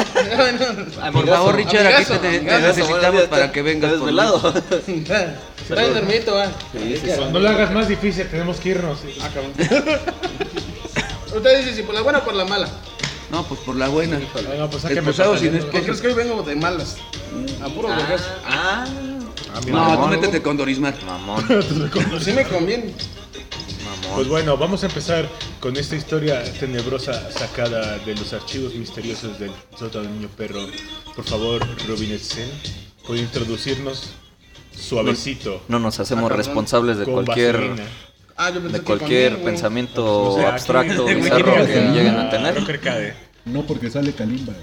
Por 0.92 1.04
Amigazo. 1.04 1.28
favor, 1.28 1.56
Richard, 1.56 1.88
aquí 1.88 2.06
te, 2.06 2.42
necesitamos 2.42 3.22
para 3.24 3.52
que 3.52 3.62
vengas. 3.62 3.92
por 3.92 4.00
desvelado. 4.00 4.54
Está 4.88 5.82
bien 5.82 5.94
dormidito, 5.94 6.34
va. 6.36 6.48
Sí, 6.48 6.98
sí, 6.98 7.12
sí. 7.12 7.22
No 7.32 7.40
lo 7.40 7.50
hagas 7.50 7.72
más 7.72 7.88
difícil, 7.88 8.28
tenemos 8.30 8.58
que 8.60 8.70
irnos. 8.70 9.00
Ah, 9.22 9.30
cabrón. 9.34 9.54
Usted 11.36 11.58
dice 11.60 11.76
si 11.76 11.84
por 11.84 11.96
la 11.96 12.02
buena 12.02 12.20
o 12.20 12.24
por 12.26 12.34
la 12.34 12.46
mala. 12.46 12.68
No, 13.32 13.44
pues 13.46 13.60
por 13.62 13.76
la 13.76 13.88
buena. 13.88 14.18
Ah, 14.36 14.40
no, 14.58 14.70
pues 14.70 14.82
sáqueme 14.82 15.00
Expulsado 15.02 15.30
para 15.32 15.42
sin 15.42 15.52
saliendo. 15.52 15.72
¿Qué 15.72 15.84
crees 15.84 16.02
que 16.02 16.08
hoy 16.08 16.14
vengo 16.14 16.42
de 16.44 16.56
malas? 16.56 16.98
A 17.64 17.68
puro 17.70 17.88
vergas. 17.90 18.22
Ah, 18.46 18.86
Ah, 19.54 19.60
mira. 19.66 19.78
No, 19.80 20.00
tú 20.02 20.08
métete 20.08 20.42
con 20.42 20.58
Dorismar. 20.58 20.94
mamón, 21.06 21.46
Pues 21.48 22.24
sí 22.24 22.32
me 22.34 22.44
conviene. 22.46 22.94
Pues 24.16 24.28
bueno, 24.28 24.58
vamos 24.58 24.84
a 24.84 24.88
empezar 24.88 25.30
con 25.60 25.78
esta 25.78 25.96
historia 25.96 26.44
tenebrosa 26.60 27.32
sacada 27.32 27.98
de 28.00 28.16
los 28.16 28.34
archivos 28.34 28.76
misteriosos 28.76 29.40
del 29.40 29.52
sótano 29.78 30.04
del 30.04 30.14
niño 30.16 30.30
perro. 30.36 30.60
Por 31.16 31.24
favor, 31.24 31.62
Robin 31.88 32.20
Sen, 32.20 32.50
puede 33.08 33.22
introducirnos 33.22 34.12
suavecito. 34.76 35.64
No 35.68 35.80
nos 35.80 36.00
hacemos 36.00 36.32
responsables 36.32 36.98
de 36.98 37.06
con 37.06 37.26
cualquier 37.26 37.58
vaselina. 37.58 37.84
Ah, 38.36 38.50
yo 38.50 38.62
pensé 38.62 38.80
de 38.80 38.84
cualquier 38.84 39.30
con 39.32 39.38
él, 39.38 39.42
güey. 39.42 39.54
pensamiento 39.54 40.24
O 40.24 40.38
sea, 40.38 40.50
abstracto, 40.50 41.06
bizarro 41.16 41.66
que 41.66 41.90
lleguen 41.94 42.16
a 42.20 42.30
tener. 42.30 43.16
No 43.46 43.64
porque 43.64 43.90
sale 43.90 44.14
Kalimba. 44.14 44.54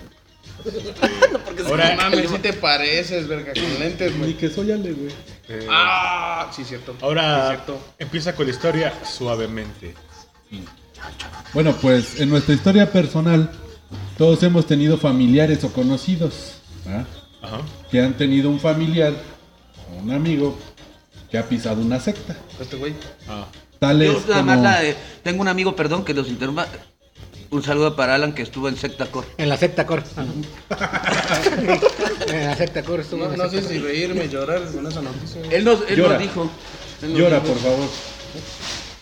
Ahora, 1.66 1.94
No 1.96 2.02
mames, 2.02 2.30
si 2.30 2.38
te 2.38 2.52
pareces, 2.52 3.26
verga, 3.28 3.52
con 3.52 3.78
lentes, 3.78 4.12
Ni 4.12 4.18
güey. 4.18 4.34
que 4.34 4.48
soy 4.50 4.72
Ale, 4.72 4.92
güey. 4.92 5.12
eh, 5.48 5.66
Ah, 5.70 6.50
sí, 6.54 6.64
cierto. 6.64 6.92
Sí, 6.92 6.98
ahora 7.02 7.48
cierto. 7.48 7.78
empieza 7.98 8.34
con 8.34 8.46
la 8.46 8.52
historia 8.52 8.92
suavemente. 9.04 9.94
Bueno, 11.54 11.74
pues 11.80 12.20
en 12.20 12.28
nuestra 12.30 12.54
historia 12.54 12.90
personal, 12.90 13.50
todos 14.16 14.42
hemos 14.42 14.66
tenido 14.66 14.98
familiares 14.98 15.62
o 15.64 15.72
conocidos 15.72 16.54
¿ah? 16.86 17.04
Ajá. 17.42 17.60
que 17.90 18.00
han 18.00 18.14
tenido 18.14 18.50
un 18.50 18.58
familiar 18.60 19.12
o 19.92 20.02
un 20.02 20.10
amigo 20.10 20.58
que 21.30 21.38
ha 21.38 21.48
pisado 21.48 21.80
una 21.82 22.00
secta. 22.00 22.36
Este 22.60 22.76
güey. 22.76 22.94
Ah. 23.28 23.46
Tales 23.78 24.12
Yo 24.12 24.20
nada 24.20 24.34
como... 24.40 24.44
más 24.54 24.60
la 24.62 24.80
de- 24.80 24.96
tengo 25.22 25.40
un 25.42 25.48
amigo, 25.48 25.76
perdón, 25.76 26.04
que 26.04 26.12
los 26.14 26.28
interrumpa. 26.28 26.66
Un 27.50 27.62
saludo 27.62 27.96
para 27.96 28.14
Alan 28.14 28.34
que 28.34 28.42
estuvo 28.42 28.68
en 28.68 28.76
Secta 28.76 29.06
Core. 29.06 29.28
En 29.38 29.48
la 29.48 29.56
secta 29.56 29.86
cor. 29.86 30.02
en 32.28 32.44
la 32.46 32.56
secta 32.56 32.82
cor 32.82 33.00
estuvo. 33.00 33.18
No, 33.26 33.32
en 33.32 33.38
la 33.38 33.44
no 33.44 33.50
sé 33.50 33.62
si 33.62 33.78
reírme, 33.78 34.28
llorar 34.28 34.62
con 34.70 34.86
esa 34.86 35.00
noticia. 35.00 35.40
Él 35.50 35.64
nos, 35.64 35.80
él 35.88 35.96
Llora. 35.96 36.14
nos 36.14 36.22
dijo. 36.22 36.50
Él 37.02 37.10
nos 37.10 37.18
Llora, 37.18 37.40
dijo. 37.40 37.52
por 37.54 37.62
favor. 37.62 37.88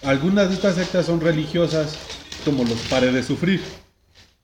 Algunas 0.04 0.48
de 0.48 0.54
estas 0.54 0.76
sectas 0.76 1.06
son 1.06 1.20
religiosas, 1.20 1.96
como 2.44 2.62
los 2.64 2.78
pares 2.82 3.12
de 3.12 3.22
sufrir. 3.22 3.60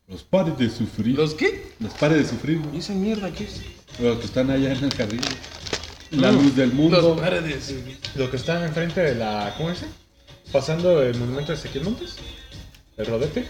Los 0.08 0.24
pares 0.24 0.58
de 0.58 0.68
sufrir. 0.68 1.16
¿Los 1.16 1.34
qué? 1.34 1.72
Los 1.78 1.92
pares 1.94 2.18
de 2.18 2.28
sufrir, 2.28 2.60
¿Y 2.72 2.78
esa 2.78 2.92
mierda 2.94 3.30
qué 3.30 3.44
es? 3.44 3.60
Los 4.00 4.18
que 4.18 4.26
están 4.26 4.50
allá 4.50 4.72
en 4.72 4.84
el 4.84 4.92
jardín. 4.94 5.20
La 6.10 6.32
luz 6.32 6.56
del 6.56 6.72
mundo. 6.72 7.00
Los 7.00 7.20
paredes. 7.20 7.74
Lo 8.16 8.30
que 8.30 8.36
está 8.36 8.64
enfrente 8.66 9.00
de 9.00 9.14
la. 9.14 9.54
¿Cómo 9.56 9.70
es? 9.70 9.78
ese? 9.78 9.86
pasando 10.52 11.02
el 11.02 11.16
monumento 11.16 11.52
de 11.52 11.58
Ezequiel 11.58 11.84
Montes, 11.84 12.16
el 12.98 13.06
rodete. 13.06 13.46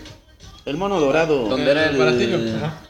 El 0.64 0.76
mono 0.76 1.00
dorado. 1.00 1.48
¿Dónde 1.48 1.70
era 1.70 1.86
el 1.90 1.96
baratillo? 1.96 2.38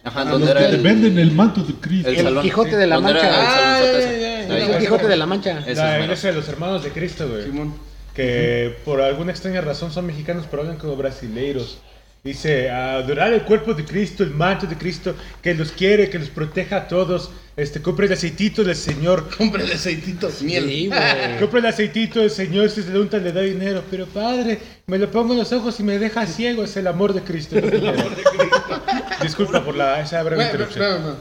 Ajá, 0.04 0.20
A 0.20 0.24
donde 0.26 0.50
era 0.50 0.60
que 0.60 0.74
el, 0.76 0.82
venden 0.82 1.18
el 1.18 1.32
manto 1.32 1.62
de 1.62 1.72
Cristo. 1.74 2.08
el 2.10 2.16
salón. 2.18 2.42
Quijote 2.42 2.76
de 2.76 2.86
la 2.86 2.96
Donde 2.96 3.10
era 3.12 3.20
Mancha. 3.22 3.80
el 3.80 4.02
salón 4.02 4.50
Ah. 4.50 4.54
Ahí. 4.54 4.62
El 4.74 4.78
Quijote 4.78 5.08
de 5.08 5.16
la 5.16 5.26
Mancha. 5.26 5.58
Ese 5.60 5.74
La 5.76 6.04
es 6.12 6.22
de 6.22 6.32
los 6.32 6.48
hermanos 6.48 6.84
de 6.84 6.90
Cristo, 6.90 7.28
güey. 7.28 7.44
Simón. 7.44 7.74
Que 8.14 8.76
por 8.84 9.00
alguna 9.00 9.30
extraña 9.32 9.62
razón 9.62 9.90
son 9.90 10.06
mexicanos, 10.06 10.46
pero 10.50 10.62
hablan 10.62 10.76
como 10.76 10.96
brasileiros. 10.96 11.78
Dice, 12.22 12.70
a 12.70 12.96
adorar 12.96 13.32
el 13.32 13.42
cuerpo 13.42 13.74
de 13.74 13.84
Cristo, 13.84 14.22
el 14.22 14.30
manto 14.30 14.66
de 14.66 14.76
Cristo, 14.76 15.14
que 15.42 15.54
los 15.54 15.72
quiere, 15.72 16.10
que 16.10 16.18
los 16.18 16.28
proteja 16.28 16.76
a 16.76 16.88
todos. 16.88 17.30
Este, 17.54 17.82
compre 17.82 18.06
el 18.06 18.12
aceitito 18.14 18.64
del 18.64 18.76
Señor. 18.76 19.28
Compre 19.36 19.64
el 19.64 19.72
aceitito, 19.72 20.30
miel. 20.40 20.68
Sí, 20.68 20.88
güey. 20.88 21.38
Compre 21.40 21.60
el 21.60 21.66
aceitito 21.66 22.20
del 22.20 22.30
Señor, 22.30 22.70
si 22.70 22.82
se 22.82 22.90
le 22.90 22.98
unta 22.98 23.18
le 23.18 23.32
da 23.32 23.42
dinero. 23.42 23.82
Pero 23.90 24.06
padre, 24.06 24.58
me 24.86 24.98
lo 24.98 25.10
pongo 25.10 25.32
en 25.32 25.40
los 25.40 25.52
ojos 25.52 25.78
y 25.80 25.82
me 25.82 25.98
deja 25.98 26.26
ciego. 26.26 26.64
Es 26.64 26.76
el 26.76 26.86
amor 26.86 27.12
de 27.12 27.22
Cristo. 27.22 27.56
Disculpa 29.22 29.62
por 29.64 29.76
la, 29.76 30.00
esa 30.00 30.22
breve 30.22 30.36
Güey, 30.36 30.46
interrupción. 30.46 31.16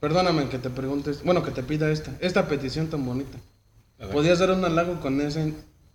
Perdóname 0.00 0.48
que 0.48 0.58
te 0.58 0.70
preguntes, 0.70 1.22
bueno, 1.24 1.42
que 1.42 1.50
te 1.50 1.62
pida 1.62 1.90
esta, 1.90 2.12
esta 2.20 2.46
petición 2.46 2.88
tan 2.88 3.04
bonita. 3.04 3.36
A 3.98 4.04
ver. 4.04 4.14
¿Podías 4.14 4.38
dar 4.38 4.52
un 4.52 4.64
halago 4.64 5.00
con 5.00 5.20
ese 5.20 5.52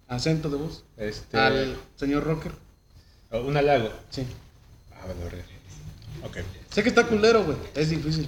acento 0.10 0.50
de 0.50 0.58
voz 0.58 0.84
Este, 0.98 1.38
al 1.38 1.78
señor 1.96 2.26
Rocker? 2.26 2.52
Un 3.32 3.56
halago. 3.58 3.90
Sí. 4.10 4.26
Ah, 4.92 5.08
vale, 5.08 5.20
vale. 5.24 5.44
Ok. 6.26 6.38
Sé 6.70 6.84
que 6.84 6.90
está 6.90 7.06
culero, 7.08 7.44
güey. 7.44 7.58
Es 7.76 7.90
difícil. 7.90 8.28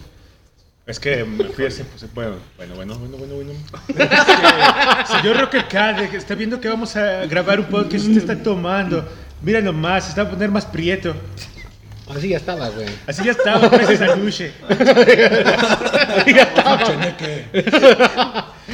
Es 0.88 1.00
que 1.00 1.24
me 1.26 1.45
fui 1.45 1.65
así, 1.65 1.82
pues, 1.84 2.13
bueno, 2.13 2.36
bueno, 2.58 2.76
bueno, 2.76 2.95
bueno, 2.95 3.17
bueno, 3.17 3.36
bueno. 3.36 3.52
Es 3.88 3.95
que, 3.95 5.17
señor 5.17 5.39
Rocker 5.41 5.67
Cade, 5.67 6.10
que 6.10 6.17
está 6.17 6.36
viendo 6.36 6.62
que 6.62 6.69
vamos 6.69 6.95
a 6.95 7.26
grabar 7.26 7.60
un 7.60 7.65
podcast, 7.65 8.06
usted 8.06 8.17
está 8.17 8.38
tomando. 8.38 9.04
Mira 9.41 9.62
nomás, 9.62 10.04
se 10.04 10.10
está 10.12 10.21
a 10.21 10.30
poner 10.30 10.52
más 10.52 10.65
prieto. 10.65 11.15
Así 12.08 12.30
ya 12.30 12.38
estaba, 12.38 12.69
güey. 12.69 12.88
Así 13.08 13.24
ya 13.24 13.32
estaba, 13.32 13.67
gracias 13.67 14.02
a 14.02 14.15
Luche. 14.15 14.52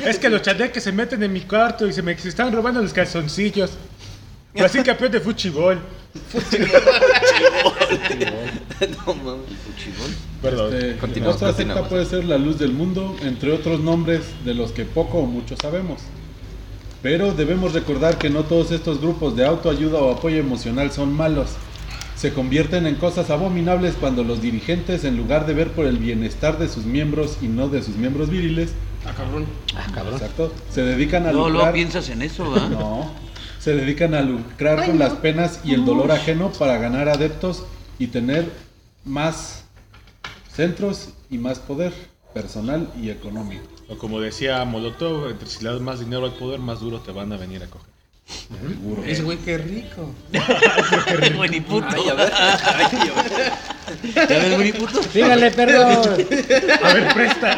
Es 0.06 0.19
que 0.19 0.30
los 0.30 0.41
chaneques 0.41 0.84
se 0.84 0.91
meten 0.91 1.24
en 1.24 1.32
mi 1.32 1.41
cuarto 1.41 1.88
y 1.88 1.93
se 1.93 2.02
me 2.02 2.17
se 2.17 2.28
están 2.28 2.52
robando 2.52 2.82
los 2.82 2.91
calzoncillos. 2.91 3.71
Pero 4.54 4.65
así 4.65 4.84
campeón 4.84 5.12
de 5.12 5.21
fuchibol. 5.21 5.80
No 9.06 9.13
mames. 9.13 9.45
Perdón. 10.41 10.73
Este, 10.73 10.97
Continuamos, 10.97 11.36
otra 11.38 11.47
secta 11.49 11.62
continuamos. 11.75 11.89
puede 11.89 12.06
ser 12.06 12.25
la 12.25 12.38
luz 12.38 12.58
del 12.58 12.73
mundo, 12.73 13.15
entre 13.21 13.51
otros 13.51 13.80
nombres 13.80 14.21
de 14.43 14.54
los 14.54 14.71
que 14.71 14.86
poco 14.86 15.19
o 15.19 15.25
mucho 15.25 15.56
sabemos. 15.62 16.01
Pero 17.01 17.34
debemos 17.34 17.73
recordar 17.73 18.17
que 18.17 18.30
no 18.30 18.43
todos 18.43 18.71
estos 18.71 19.01
grupos 19.01 19.36
de 19.36 19.45
autoayuda 19.45 19.99
o 19.99 20.12
apoyo 20.13 20.38
emocional 20.38 20.91
son 20.91 21.13
malos. 21.13 21.49
Se 22.15 22.34
convierten 22.34 22.86
en 22.86 22.95
cosas 22.95 23.32
abominables 23.32 23.95
cuando 23.99 24.23
los 24.23 24.41
dirigentes, 24.41 25.04
en 25.06 25.17
lugar 25.17 25.47
de 25.47 25.54
ver 25.56 25.71
por 25.71 25.86
el 25.88 25.97
bienestar 25.97 26.60
de 26.60 26.67
sus 26.69 26.86
miembros 26.86 27.38
y 27.41 27.47
no 27.47 27.69
de 27.69 27.82
sus 27.82 27.95
miembros 27.95 28.30
viriles, 28.30 28.71
Ah, 29.04 29.13
cabrón. 29.17 29.45
Ah, 29.75 29.88
cabrón. 29.95 30.13
exacto, 30.13 30.54
se 30.71 30.84
dedican 30.84 31.25
a 31.25 31.32
No, 31.32 31.49
lucrar. 31.49 31.67
no 31.69 31.73
piensas 31.73 32.08
en 32.10 32.21
eso, 32.21 32.51
¿verdad? 32.51 32.69
No, 32.69 33.12
se 33.60 33.73
dedican 33.75 34.13
a 34.13 34.21
lucrar 34.21 34.86
con 34.86 34.99
las 34.99 35.13
penas 35.13 35.60
y 35.63 35.73
el 35.73 35.86
dolor 35.86 36.12
ajeno 36.12 36.51
para 36.51 36.77
ganar 36.77 37.10
adeptos 37.10 37.63
y 37.97 38.08
tener 38.08 38.51
más 39.04 39.61
centros 40.54 41.10
y 41.30 41.38
más 41.38 41.60
poder 41.60 41.94
personal 42.34 42.90
y 43.02 43.10
económico. 43.10 43.64
O 43.90 43.98
como 43.98 44.20
decía 44.22 44.64
Molotov, 44.66 45.30
entre 45.30 45.48
si 45.50 45.64
le 45.64 45.72
das 45.72 45.82
más 45.82 46.00
dinero 46.00 46.26
al 46.26 46.34
poder, 46.34 46.60
más 46.60 46.80
duro 46.80 47.00
te 47.00 47.12
van 47.12 47.32
a 47.34 47.38
venir 47.38 47.64
a 47.64 47.68
coger. 47.68 47.92
Seguro. 48.72 49.04
Ese 49.04 49.24
güey, 49.24 49.38
qué 49.40 49.58
rico. 49.58 50.14
Winnie 51.40 51.62
puto. 51.62 51.88
Ay, 51.90 52.10
a 52.10 52.14
ver. 52.14 52.32
Ay, 52.34 53.10
a 53.10 53.24
ver. 53.24 54.30
¿Ya 54.30 54.38
ves, 54.40 54.58
Winnie 54.58 54.74
puto? 54.74 55.02
Dígale, 55.14 55.52
perdón. 55.52 55.98
A 56.84 56.94
ver, 56.94 57.14
presta. 57.14 57.52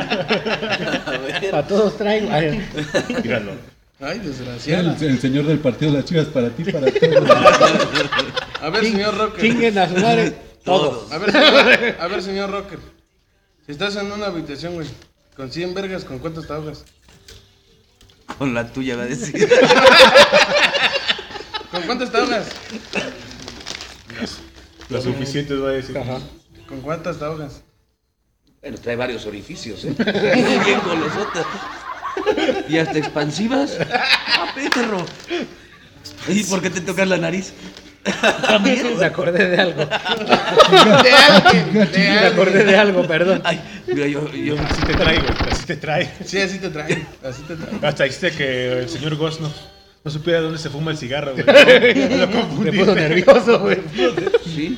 A 1.06 1.18
ver. 1.18 1.52
Para 1.52 1.68
todos 1.68 1.96
traigo. 1.98 2.30
Ay, 2.32 2.68
Míralo. 3.24 3.52
Ay, 4.00 4.18
El, 4.18 4.26
desgraciada. 4.26 4.98
el 5.00 5.20
señor 5.20 5.46
del 5.46 5.60
partido 5.60 5.92
de 5.92 5.98
las 6.00 6.06
chivas 6.06 6.26
para 6.28 6.50
ti, 6.50 6.64
para 6.64 6.88
todos. 6.92 7.30
A 8.62 8.70
ver, 8.70 8.84
señor 8.84 9.16
Rocker. 9.18 9.42
Chinguen 9.42 9.78
a 9.78 9.88
su 9.90 9.96
madre. 9.98 10.34
Todos. 10.64 11.12
A 11.12 11.18
ver, 11.18 11.32
señor, 11.32 11.96
a 12.00 12.08
ver, 12.08 12.22
señor 12.22 12.52
Rocker. 12.52 12.80
Si 13.66 13.72
estás 13.72 13.96
en 13.96 14.12
una 14.12 14.28
habitación, 14.28 14.76
güey, 14.76 14.88
con 15.36 15.52
100 15.52 15.74
vergas, 15.74 16.04
¿con 16.06 16.20
cuántas 16.20 16.48
te 16.48 16.54
ahogas? 16.54 16.86
Con 18.38 18.54
la 18.54 18.72
tuya 18.72 18.96
va 18.96 19.04
a 19.04 19.08
decir. 19.08 19.50
¿Con 21.72 21.84
cuántas 21.84 22.12
te 22.12 22.18
ahogas? 22.18 22.48
Lo 24.90 25.02
suficiente 25.02 25.56
va 25.56 25.70
a 25.70 25.74
decir. 25.74 25.98
Ajá. 25.98 26.20
¿Con 26.68 26.82
cuántas 26.82 27.18
te 27.18 27.26
ahogas? 27.26 27.62
Bueno, 28.62 28.78
trae 28.78 28.96
varios 28.96 29.26
orificios, 29.26 29.84
¿eh? 29.84 29.94
Bien 30.66 30.80
golosota. 30.86 31.46
Y 32.70 32.78
hasta 32.78 32.98
expansivas. 32.98 33.78
¡Ah, 33.92 34.54
perro! 34.74 35.06
¿Y 36.28 36.44
por 36.46 36.62
qué 36.62 36.70
te 36.70 36.82
tocas 36.82 37.08
la 37.08 37.18
nariz? 37.18 37.54
También. 38.48 38.98
Me 39.00 39.06
acordé 39.06 39.48
de 39.50 39.62
algo. 39.62 39.86
De 39.86 39.90
alguien, 41.12 41.74
de 41.74 41.98
Me 42.00 42.20
acordé 42.20 42.50
alguien. 42.60 42.68
de 42.68 42.78
algo, 42.78 43.08
perdón. 43.08 43.42
Ay, 43.46 43.62
mira, 43.88 44.08
yo, 44.08 44.30
yo. 44.32 44.56
Así 44.60 44.82
te 44.86 44.94
trae, 44.94 45.20
güey. 45.20 45.34
Así 45.52 45.66
te 45.66 45.76
trae. 45.78 46.12
Sí, 46.26 46.40
así 46.40 46.60
te 46.60 46.70
traen, 46.70 47.08
así 47.24 47.42
te 47.44 47.56
traen. 47.56 47.86
Hasta 47.86 48.04
dijiste 48.04 48.32
que 48.32 48.80
el 48.80 48.90
señor 48.90 49.16
Goss 49.16 49.40
no, 49.40 49.52
no 50.04 50.12
supiera 50.12 50.42
dónde 50.42 50.58
se 50.60 50.70
fuma 50.70 50.92
el 50.92 50.98
cigarro, 50.98 51.34
güey. 51.34 51.46
Lo 52.18 52.28
Me 52.60 52.74
puso 52.74 52.94
nervioso, 52.96 53.60
güey. 53.60 53.78
Sí, 54.46 54.78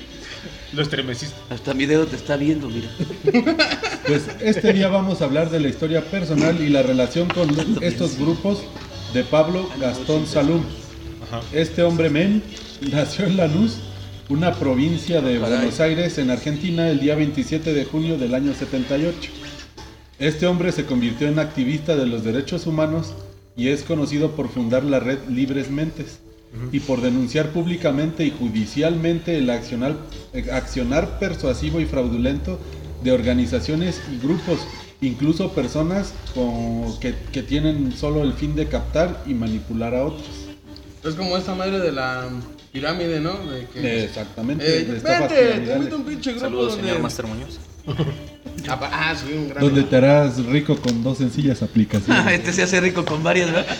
Lo 0.73 0.81
estremeciste. 0.83 1.35
hasta 1.49 1.73
mi 1.73 1.85
dedo 1.87 2.05
te 2.05 2.15
está 2.17 2.35
viendo, 2.37 2.69
mira. 2.69 2.89
Pues 4.07 4.23
este 4.39 4.71
día 4.71 4.87
vamos 4.87 5.21
a 5.21 5.25
hablar 5.25 5.49
de 5.49 5.59
la 5.59 5.67
historia 5.67 6.01
personal 6.01 6.61
y 6.61 6.69
la 6.69 6.83
relación 6.83 7.27
con 7.29 7.49
estos 7.81 8.19
grupos 8.19 8.59
de 9.13 9.23
Pablo 9.23 9.67
Gastón 9.79 10.27
Salum. 10.27 10.63
Ajá. 11.37 11.45
Este 11.53 11.83
hombre 11.83 12.09
men 12.09 12.41
nació 12.91 13.25
en 13.25 13.37
Lanús, 13.37 13.77
una 14.29 14.53
provincia 14.55 15.21
de 15.21 15.39
Caray. 15.39 15.57
Buenos 15.57 15.79
Aires, 15.79 16.17
en 16.17 16.29
Argentina, 16.31 16.89
el 16.89 16.99
día 16.99 17.15
27 17.15 17.73
de 17.73 17.85
junio 17.85 18.17
del 18.17 18.33
año 18.33 18.53
78. 18.53 19.31
Este 20.19 20.47
hombre 20.47 20.71
se 20.71 20.85
convirtió 20.85 21.27
en 21.27 21.39
activista 21.39 21.95
de 21.95 22.05
los 22.07 22.23
derechos 22.23 22.67
humanos 22.67 23.13
y 23.57 23.67
es 23.69 23.83
conocido 23.83 24.31
por 24.31 24.49
fundar 24.49 24.83
la 24.83 24.99
red 24.99 25.19
Libres 25.29 25.69
Mentes 25.69 26.19
y 26.71 26.79
por 26.79 27.01
denunciar 27.01 27.49
públicamente 27.49 28.25
y 28.25 28.31
judicialmente 28.31 29.37
el 29.37 29.49
accionar, 29.49 29.97
eh, 30.33 30.45
accionar 30.53 31.19
persuasivo 31.19 31.81
y 31.81 31.85
fraudulento 31.85 32.59
de 33.03 33.11
organizaciones 33.11 34.01
y 34.13 34.25
grupos, 34.25 34.59
incluso 35.01 35.51
personas 35.51 36.13
con- 36.33 36.97
que, 37.01 37.13
que 37.33 37.43
tienen 37.43 37.91
solo 37.91 38.23
el 38.23 38.31
fin 38.33 38.55
de 38.55 38.67
captar 38.67 39.21
y 39.27 39.33
manipular 39.33 39.93
a 39.95 40.05
otros. 40.05 40.44
Es 41.05 41.13
como 41.13 41.37
esta 41.37 41.53
madre 41.53 41.79
de 41.79 41.91
la 41.91 42.27
pirámide, 42.71 43.19
¿no? 43.19 43.33
De 43.45 43.67
que, 43.67 44.05
Exactamente. 44.05 44.65
eh, 44.65 44.83
vente, 44.85 45.35
te 45.63 45.75
invito 45.75 45.95
a 45.95 45.97
un 45.99 46.05
pinche 46.05 46.31
grupo 46.31 46.45
Saludos, 46.45 46.71
donde... 46.71 46.87
señor 46.87 47.01
Master 47.01 47.27
Muñoz. 47.27 47.59
Ah, 48.67 48.79
ah, 48.81 49.15
sí, 49.15 49.31
un 49.31 49.49
gran... 49.49 49.63
Donde 49.63 49.83
te 49.83 49.95
harás 49.95 50.43
rico 50.45 50.75
con 50.77 51.03
dos 51.03 51.19
sencillas 51.19 51.61
aplicaciones. 51.61 52.33
Este 52.33 52.51
se 52.51 52.63
hace 52.63 52.81
rico 52.81 53.05
con 53.05 53.21
varias, 53.21 53.51
¿verdad? 53.51 53.77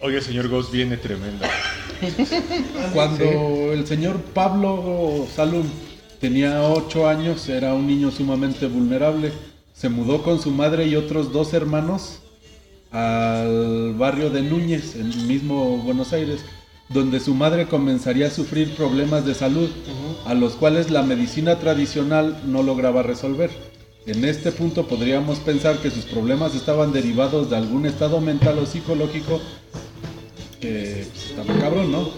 Hoy 0.00 0.14
el 0.14 0.22
señor 0.22 0.48
Goss 0.48 0.72
viene 0.72 0.96
tremendo. 0.96 1.44
Cuando 2.94 3.72
el 3.74 3.86
señor 3.86 4.22
Pablo 4.32 5.26
Salum 5.34 5.66
tenía 6.18 6.62
8 6.62 7.08
años, 7.08 7.46
era 7.48 7.74
un 7.74 7.86
niño 7.86 8.10
sumamente 8.10 8.66
vulnerable. 8.68 9.32
Se 9.78 9.88
mudó 9.88 10.24
con 10.24 10.42
su 10.42 10.50
madre 10.50 10.88
y 10.88 10.96
otros 10.96 11.32
dos 11.32 11.54
hermanos 11.54 12.18
al 12.90 13.94
barrio 13.96 14.28
de 14.28 14.42
Núñez, 14.42 14.96
en 14.96 15.12
el 15.12 15.22
mismo 15.22 15.76
Buenos 15.78 16.12
Aires, 16.12 16.40
donde 16.88 17.20
su 17.20 17.32
madre 17.32 17.68
comenzaría 17.68 18.26
a 18.26 18.30
sufrir 18.30 18.74
problemas 18.74 19.24
de 19.24 19.34
salud, 19.34 19.70
a 20.26 20.34
los 20.34 20.54
cuales 20.54 20.90
la 20.90 21.04
medicina 21.04 21.60
tradicional 21.60 22.42
no 22.44 22.64
lograba 22.64 23.04
resolver. 23.04 23.52
En 24.04 24.24
este 24.24 24.50
punto 24.50 24.88
podríamos 24.88 25.38
pensar 25.38 25.78
que 25.78 25.92
sus 25.92 26.06
problemas 26.06 26.56
estaban 26.56 26.92
derivados 26.92 27.48
de 27.48 27.56
algún 27.56 27.86
estado 27.86 28.20
mental 28.20 28.58
o 28.58 28.66
psicológico 28.66 29.40
que 30.60 31.06
pues, 31.12 31.30
estaba 31.30 31.56
cabrón, 31.60 31.92
¿no? 31.92 32.10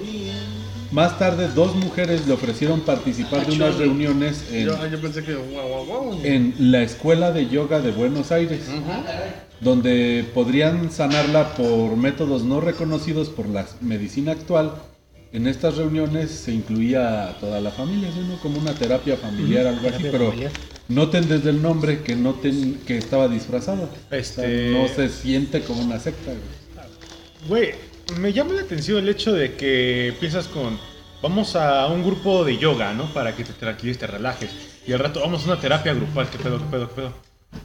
Más 0.93 1.19
tarde, 1.19 1.49
dos 1.55 1.77
mujeres 1.77 2.27
le 2.27 2.33
ofrecieron 2.33 2.81
participar 2.81 3.47
de 3.47 3.53
unas 3.53 3.77
reuniones 3.77 4.45
en, 4.53 4.67
Yo, 4.67 4.87
yo 4.89 5.01
pensé 5.01 5.23
que... 5.23 5.35
Guau, 5.35 5.69
guau, 5.69 5.85
guau. 5.87 6.21
en 6.25 6.55
la 6.59 6.83
Escuela 6.83 7.31
de 7.31 7.49
Yoga 7.49 7.81
de 7.81 7.93
Buenos 7.93 8.33
Aires, 8.33 8.63
donde 9.61 10.25
podrían 10.35 10.91
sanarla 10.91 11.55
por 11.55 11.97
métodos 11.97 12.43
no 12.43 12.61
reconocidos 12.61 13.29
por 13.29 13.49
la 13.49 13.67
medicina 13.81 14.33
actual. 14.33 14.75
En 15.33 15.47
estas 15.47 15.77
reuniones 15.77 16.33
se 16.33 16.51
incluía 16.53 17.29
a 17.29 17.39
toda 17.39 17.61
la 17.61 17.71
familia, 17.71 18.11
¿sí, 18.13 18.19
¿no? 18.29 18.37
como 18.41 18.59
una 18.59 18.75
terapia 18.75 19.17
familiar, 19.17 19.69
algo 19.69 19.89
así, 19.89 20.09
pero 20.11 20.31
familiar. 20.31 20.51
Noten 20.89 21.29
desde 21.29 21.51
el 21.51 21.63
nombre 21.63 22.01
que 22.03 22.17
noten 22.17 22.81
que 22.85 22.99
estaba 22.99 23.29
disfrazado. 23.29 23.89
Este- 24.11 24.75
O 24.75 24.89
sea, 24.89 24.89
no 24.89 25.09
se 25.09 25.09
siente 25.09 25.61
como 25.61 25.83
una 25.85 26.01
secta. 26.01 26.33
güey. 27.47 27.90
Me 28.19 28.33
llama 28.33 28.55
la 28.55 28.63
atención 28.63 28.99
el 28.99 29.09
hecho 29.09 29.33
de 29.33 29.55
que 29.55 30.09
empiezas 30.09 30.49
con. 30.49 30.79
Vamos 31.23 31.55
a 31.55 31.87
un 31.89 32.03
grupo 32.03 32.45
de 32.45 32.57
yoga, 32.57 32.93
¿no? 32.95 33.13
Para 33.13 33.37
que 33.37 33.45
te 33.45 33.53
tranquilices, 33.53 34.01
te 34.01 34.07
relajes. 34.07 34.51
Y 34.87 34.93
al 34.93 34.99
rato 34.99 35.21
vamos 35.21 35.43
a 35.43 35.53
una 35.53 35.61
terapia 35.61 35.93
grupal. 35.95 36.29
¿Qué 36.31 36.39
pedo, 36.39 36.59
qué 36.59 36.65
pedo, 36.71 36.89
qué 36.89 36.95
pedo? 36.95 37.13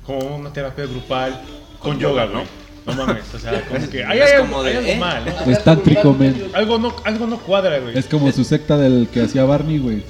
Como 0.05 0.36
una 0.36 0.51
terapia 0.51 0.86
grupal 0.86 1.41
con, 1.79 1.99
yoga, 1.99 2.25
¿no? 2.25 2.43
No 2.86 2.93
mames, 2.93 3.34
o 3.34 3.39
sea, 3.39 3.65
como 3.67 3.89
que. 3.89 4.03
Hay, 4.03 4.19
Es 4.19 4.31
hay 4.31 4.39
como 4.39 4.58
algo, 4.58 4.63
de, 4.63 4.71
hay 4.71 4.77
algo 4.77 4.89
¿eh? 4.89 4.97
mal, 4.97 5.25
¿no? 5.25 5.51
Es 5.51 5.63
tántrico, 5.63 6.13
men. 6.13 6.51
Algo 6.53 6.77
no, 6.77 6.95
algo 7.03 7.27
no 7.27 7.39
cuadra, 7.39 7.79
güey. 7.79 7.97
Es 7.97 8.05
como 8.05 8.31
su 8.31 8.43
secta 8.43 8.77
del 8.77 9.08
que 9.12 9.21
hacía 9.21 9.45
Barney, 9.45 9.79
güey. 9.79 10.03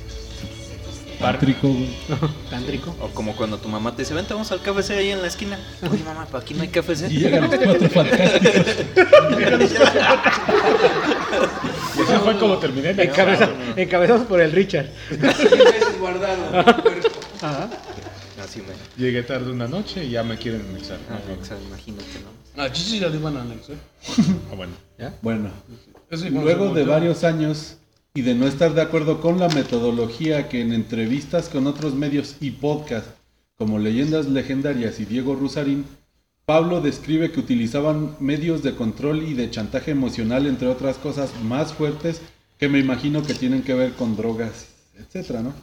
Bar- 1.26 1.40
Tántrico, 1.40 1.68
güey. 1.70 1.90
Tántrico. 2.50 2.96
O 3.02 3.10
como 3.10 3.36
cuando 3.36 3.58
tu 3.58 3.68
mamá 3.70 3.96
te 3.96 4.04
dice, 4.04 4.14
vente, 4.14 4.34
vamos 4.34 4.52
al 4.52 4.62
KFC 4.62 4.92
ahí 4.92 5.10
en 5.12 5.22
la 5.22 5.28
esquina. 5.28 5.58
Oye, 5.90 6.04
mamá, 6.04 6.26
¿para 6.26 6.44
aquí 6.44 6.54
no 6.54 6.62
hay 6.62 6.68
KFC? 6.70 7.10
Y 7.12 7.18
llegan 7.20 7.44
los 7.50 7.56
cuatro 7.56 7.90
fantásticos. 7.90 8.66
Y 11.98 12.02
así 12.02 12.14
fue 12.24 12.38
como 12.40 12.58
terminé. 12.58 12.94
mi 12.94 13.04
Encabeza- 13.04 13.44
examen. 13.46 13.74
encabezados 13.78 14.28
por 14.28 14.42
el 14.42 14.52
Richard. 14.52 14.88
guardado. 16.00 16.60
Ajá. 17.42 17.70
Así 18.44 18.60
me. 18.62 19.04
Llegué 19.04 19.24
tarde 19.24 19.52
una 19.52 19.68
noche 19.68 20.04
y 20.06 20.12
ya 20.12 20.24
me 20.24 20.38
quieren 20.38 20.66
anexar. 20.70 20.98
Ah, 21.10 21.18
o 21.42 21.44
sea, 21.46 21.58
imagínate, 21.68 22.06
¿no? 22.56 22.62
A 22.64 22.72
Chichi 22.72 23.00
ya 23.00 23.10
le 23.10 23.18
iban 23.18 23.36
a 23.38 23.42
anexar. 23.42 23.76
Ah, 24.52 24.56
bueno. 24.56 24.74
Bueno, 25.22 25.50
Eso 26.10 26.24
sí, 26.24 26.30
cuando 26.30 26.42
luego 26.44 26.74
de 26.74 26.84
varios 26.86 27.24
años 27.24 27.78
y 28.16 28.22
de 28.22 28.34
no 28.34 28.48
estar 28.48 28.74
de 28.74 28.82
acuerdo 28.82 29.20
con 29.20 29.40
la 29.40 29.50
metodología 29.50 30.48
que 30.48 30.62
en 30.62 30.72
entrevistas 30.72 31.50
con 31.50 31.68
otros 31.68 31.96
medios 31.96 32.38
y 32.40 32.52
podcast 32.52 33.08
como 33.58 33.78
Leyendas 33.78 34.28
Legendarias 34.28 35.02
y 35.02 35.06
Diego 35.06 35.36
Rusarín, 35.36 35.86
Pablo 36.46 36.80
describe 36.80 37.32
que 37.32 37.42
utilizaban 37.42 38.16
medios 38.22 38.64
de 38.64 38.74
control 38.74 39.24
y 39.24 39.34
de 39.34 39.52
chantaje 39.52 39.92
emocional, 39.92 40.48
entre 40.48 40.70
otras 40.70 40.98
cosas 40.98 41.32
más 41.44 41.74
fuertes 41.74 42.22
que 42.58 42.70
me 42.70 42.80
imagino 42.80 43.22
que 43.22 43.34
tienen 43.34 43.64
que 43.64 43.74
ver 43.74 43.94
con 43.94 44.16
drogas, 44.16 44.68
etcétera, 44.98 45.42
¿no? 45.42 45.54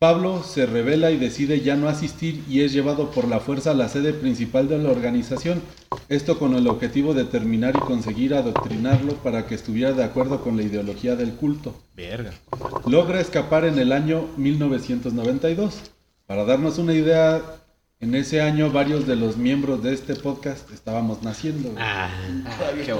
Pablo 0.00 0.42
se 0.42 0.64
revela 0.64 1.10
y 1.10 1.18
decide 1.18 1.60
ya 1.60 1.76
no 1.76 1.86
asistir 1.86 2.42
y 2.48 2.62
es 2.62 2.72
llevado 2.72 3.10
por 3.10 3.28
la 3.28 3.38
fuerza 3.38 3.72
a 3.72 3.74
la 3.74 3.90
sede 3.90 4.14
principal 4.14 4.66
de 4.66 4.78
la 4.78 4.88
organización, 4.90 5.60
esto 6.08 6.38
con 6.38 6.54
el 6.54 6.68
objetivo 6.68 7.12
de 7.12 7.24
terminar 7.26 7.76
y 7.76 7.80
conseguir 7.80 8.32
adoctrinarlo 8.32 9.12
para 9.16 9.46
que 9.46 9.54
estuviera 9.54 9.92
de 9.92 10.02
acuerdo 10.02 10.40
con 10.40 10.56
la 10.56 10.62
ideología 10.62 11.16
del 11.16 11.34
culto. 11.34 11.74
Verga. 11.94 12.32
Logra 12.86 13.20
escapar 13.20 13.66
en 13.66 13.78
el 13.78 13.92
año 13.92 14.26
1992. 14.38 15.90
Para 16.26 16.46
darnos 16.46 16.78
una 16.78 16.94
idea, 16.94 17.42
en 17.98 18.14
ese 18.14 18.40
año 18.40 18.70
varios 18.70 19.06
de 19.06 19.16
los 19.16 19.36
miembros 19.36 19.82
de 19.82 19.92
este 19.92 20.14
podcast 20.14 20.70
estábamos 20.72 21.22
naciendo. 21.22 21.72
güey. 21.72 21.84
Ah, 21.86 22.10
Qué. 22.86 22.94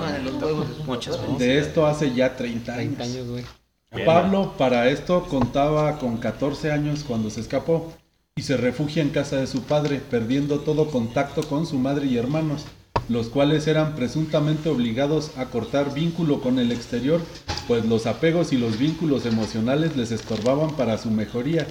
Muchas 0.85 1.17
gracias. 1.17 1.39
De 1.39 1.59
esto 1.61 1.87
hace 1.87 2.13
ya 2.13 2.37
30 2.37 2.75
años. 2.75 2.97
30 2.99 3.05
años, 3.05 3.27
güey. 3.31 3.60
Pablo 3.91 4.55
para 4.57 4.89
esto 4.89 5.27
contaba 5.29 5.99
con 5.99 6.19
14 6.19 6.71
años 6.71 7.05
cuando 7.07 7.29
se 7.29 7.41
escapó 7.41 7.93
y 8.37 8.43
se 8.43 8.57
refugia 8.57 9.03
en 9.03 9.11
casa 9.11 9.37
de 9.37 9.49
su 9.49 9.63
padre, 9.63 10.01
perdiendo 10.11 10.61
todo 10.61 10.91
contacto 10.91 11.43
con 11.43 11.67
su 11.67 11.77
madre 11.77 12.07
y 12.07 12.17
hermanos, 12.17 12.67
los 13.09 13.29
cuales 13.29 13.67
eran 13.67 13.97
presuntamente 13.97 14.69
obligados 14.69 15.37
a 15.37 15.47
cortar 15.47 15.93
vínculo 15.93 16.41
con 16.41 16.61
el 16.61 16.71
exterior, 16.71 17.21
pues 17.67 17.85
los 17.85 18.07
apegos 18.07 18.53
y 18.53 18.59
los 18.59 18.79
vínculos 18.79 19.27
emocionales 19.27 19.97
les 19.97 20.13
estorbaban 20.13 20.77
para 20.77 20.97
su 20.97 21.11
mejoría 21.11 21.67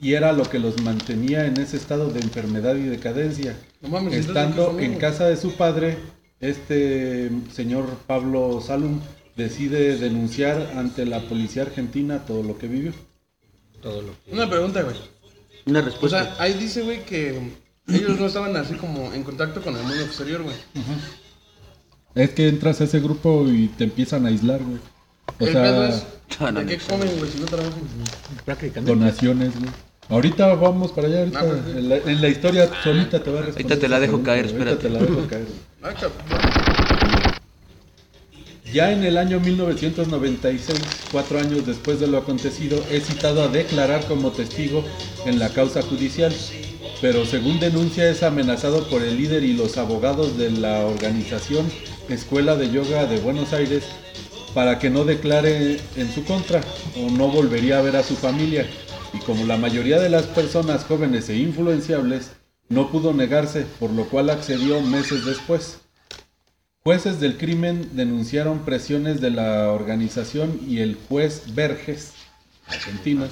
y 0.00 0.14
era 0.14 0.32
lo 0.32 0.44
que 0.44 0.60
los 0.60 0.80
mantenía 0.80 1.46
en 1.46 1.58
ese 1.58 1.76
estado 1.76 2.10
de 2.10 2.20
enfermedad 2.20 2.76
y 2.76 2.82
decadencia. 2.82 3.56
No 3.80 3.88
mames, 3.88 4.14
entonces, 4.14 4.28
Estando 4.28 4.78
en 4.78 4.96
casa 4.96 5.26
de 5.26 5.36
su 5.36 5.56
padre, 5.56 5.98
este 6.38 7.30
señor 7.52 7.86
Pablo 8.06 8.60
Salum 8.60 9.00
decide 9.36 9.96
denunciar 9.96 10.72
ante 10.76 11.04
la 11.06 11.20
policía 11.20 11.62
argentina 11.62 12.20
todo 12.26 12.42
lo 12.42 12.56
que 12.58 12.68
vivió. 12.68 12.92
Todo 13.82 14.02
lo 14.02 14.12
que. 14.24 14.32
Una 14.32 14.48
pregunta, 14.48 14.82
güey. 14.82 14.96
Una 15.66 15.80
O 15.80 15.82
respuesta. 15.82 16.24
sea, 16.24 16.42
ahí 16.42 16.54
dice, 16.54 16.82
güey, 16.82 17.04
que 17.04 17.38
ellos 17.88 18.18
no 18.18 18.26
estaban 18.26 18.56
así 18.56 18.74
como 18.74 19.12
en 19.12 19.22
contacto 19.22 19.60
con 19.62 19.76
el 19.76 19.82
mundo 19.82 20.02
exterior, 20.04 20.42
güey. 20.42 20.56
Es 22.14 22.30
que 22.30 22.48
entras 22.48 22.80
a 22.80 22.84
ese 22.84 23.00
grupo 23.00 23.46
y 23.48 23.68
te 23.68 23.84
empiezan 23.84 24.24
a 24.26 24.28
aislar, 24.28 24.60
güey. 24.62 24.78
O 25.40 25.46
sea, 25.46 25.88
es, 25.88 26.06
no, 26.40 26.52
¿de 26.52 26.66
qué 26.66 26.78
comen, 26.78 27.08
güey, 27.18 27.30
si 27.30 27.40
no 27.40 27.46
trabajan? 27.46 27.72
Prácticamente. 28.44 28.90
donaciones, 28.94 29.58
güey. 29.58 29.70
Ahorita 30.10 30.54
vamos 30.54 30.92
para 30.92 31.08
allá, 31.08 31.20
ahorita, 31.20 31.40
Ah, 31.40 31.44
pues, 31.44 31.76
en, 31.76 31.88
la, 31.88 31.96
en 31.96 32.20
la 32.20 32.28
historia 32.28 32.70
solita 32.84 33.22
te 33.22 33.30
va 33.30 33.38
a 33.38 33.42
responder. 33.42 33.72
Ahorita 33.72 33.80
te 33.80 33.88
la 33.88 34.00
dejo 34.00 34.22
caer, 34.22 34.48
güey. 34.52 34.58
Ahorita 34.68 34.78
te 34.78 34.90
la 34.90 34.98
dejo 35.00 35.26
caer. 35.26 35.46
Ya 38.74 38.90
en 38.90 39.04
el 39.04 39.18
año 39.18 39.38
1996, 39.38 40.80
cuatro 41.12 41.38
años 41.38 41.64
después 41.64 42.00
de 42.00 42.08
lo 42.08 42.18
acontecido, 42.18 42.84
es 42.90 43.06
citado 43.06 43.44
a 43.44 43.46
declarar 43.46 44.04
como 44.06 44.32
testigo 44.32 44.84
en 45.26 45.38
la 45.38 45.50
causa 45.50 45.80
judicial, 45.80 46.34
pero 47.00 47.24
según 47.24 47.60
denuncia 47.60 48.10
es 48.10 48.24
amenazado 48.24 48.88
por 48.88 49.02
el 49.02 49.16
líder 49.16 49.44
y 49.44 49.52
los 49.52 49.78
abogados 49.78 50.36
de 50.38 50.50
la 50.50 50.80
organización 50.86 51.70
Escuela 52.08 52.56
de 52.56 52.72
Yoga 52.72 53.06
de 53.06 53.20
Buenos 53.20 53.52
Aires 53.52 53.84
para 54.54 54.80
que 54.80 54.90
no 54.90 55.04
declare 55.04 55.78
en 55.94 56.12
su 56.12 56.24
contra 56.24 56.60
o 56.96 57.12
no 57.12 57.28
volvería 57.28 57.78
a 57.78 57.82
ver 57.82 57.94
a 57.94 58.02
su 58.02 58.16
familia. 58.16 58.66
Y 59.12 59.18
como 59.18 59.46
la 59.46 59.56
mayoría 59.56 60.00
de 60.00 60.10
las 60.10 60.24
personas 60.24 60.82
jóvenes 60.82 61.28
e 61.28 61.36
influenciables, 61.36 62.32
no 62.68 62.90
pudo 62.90 63.14
negarse, 63.14 63.66
por 63.78 63.90
lo 63.90 64.06
cual 64.06 64.30
accedió 64.30 64.80
meses 64.80 65.24
después. 65.24 65.83
Jueces 66.86 67.18
del 67.18 67.38
crimen 67.38 67.92
denunciaron 67.94 68.58
presiones 68.58 69.22
de 69.22 69.30
la 69.30 69.70
organización 69.70 70.60
y 70.68 70.80
el 70.80 70.98
juez 71.08 71.54
Verges, 71.54 72.12
argentinas, 72.66 73.30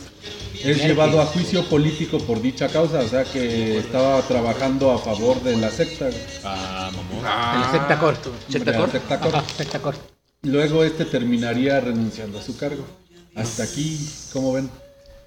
es 0.65 0.83
llevado 0.83 1.21
a 1.21 1.27
juicio 1.27 1.63
político 1.69 2.19
por 2.21 2.41
dicha 2.41 2.69
causa, 2.69 3.01
o 3.01 3.07
sea 3.07 3.25
que 3.25 3.77
estaba 3.77 4.23
trabajando 4.23 4.91
a 4.91 4.97
favor 4.97 5.43
de 5.43 5.59
la 5.59 5.71
secta. 5.71 6.09
Ah, 6.43 6.91
mamón. 6.95 7.19
De 7.19 7.23
la 7.23 7.69
secta 7.71 7.99
corto. 7.99 8.33
¿Secta. 8.49 8.71
Ajá, 8.71 9.79
corto. 9.83 10.01
Luego 10.45 10.83
este 10.83 11.05
terminaría 11.05 11.79
renunciando 11.79 12.39
a 12.39 12.43
su 12.43 12.57
cargo. 12.57 12.87
Hasta 13.35 13.65
aquí, 13.65 13.99
¿cómo 14.33 14.55
ven? 14.55 14.71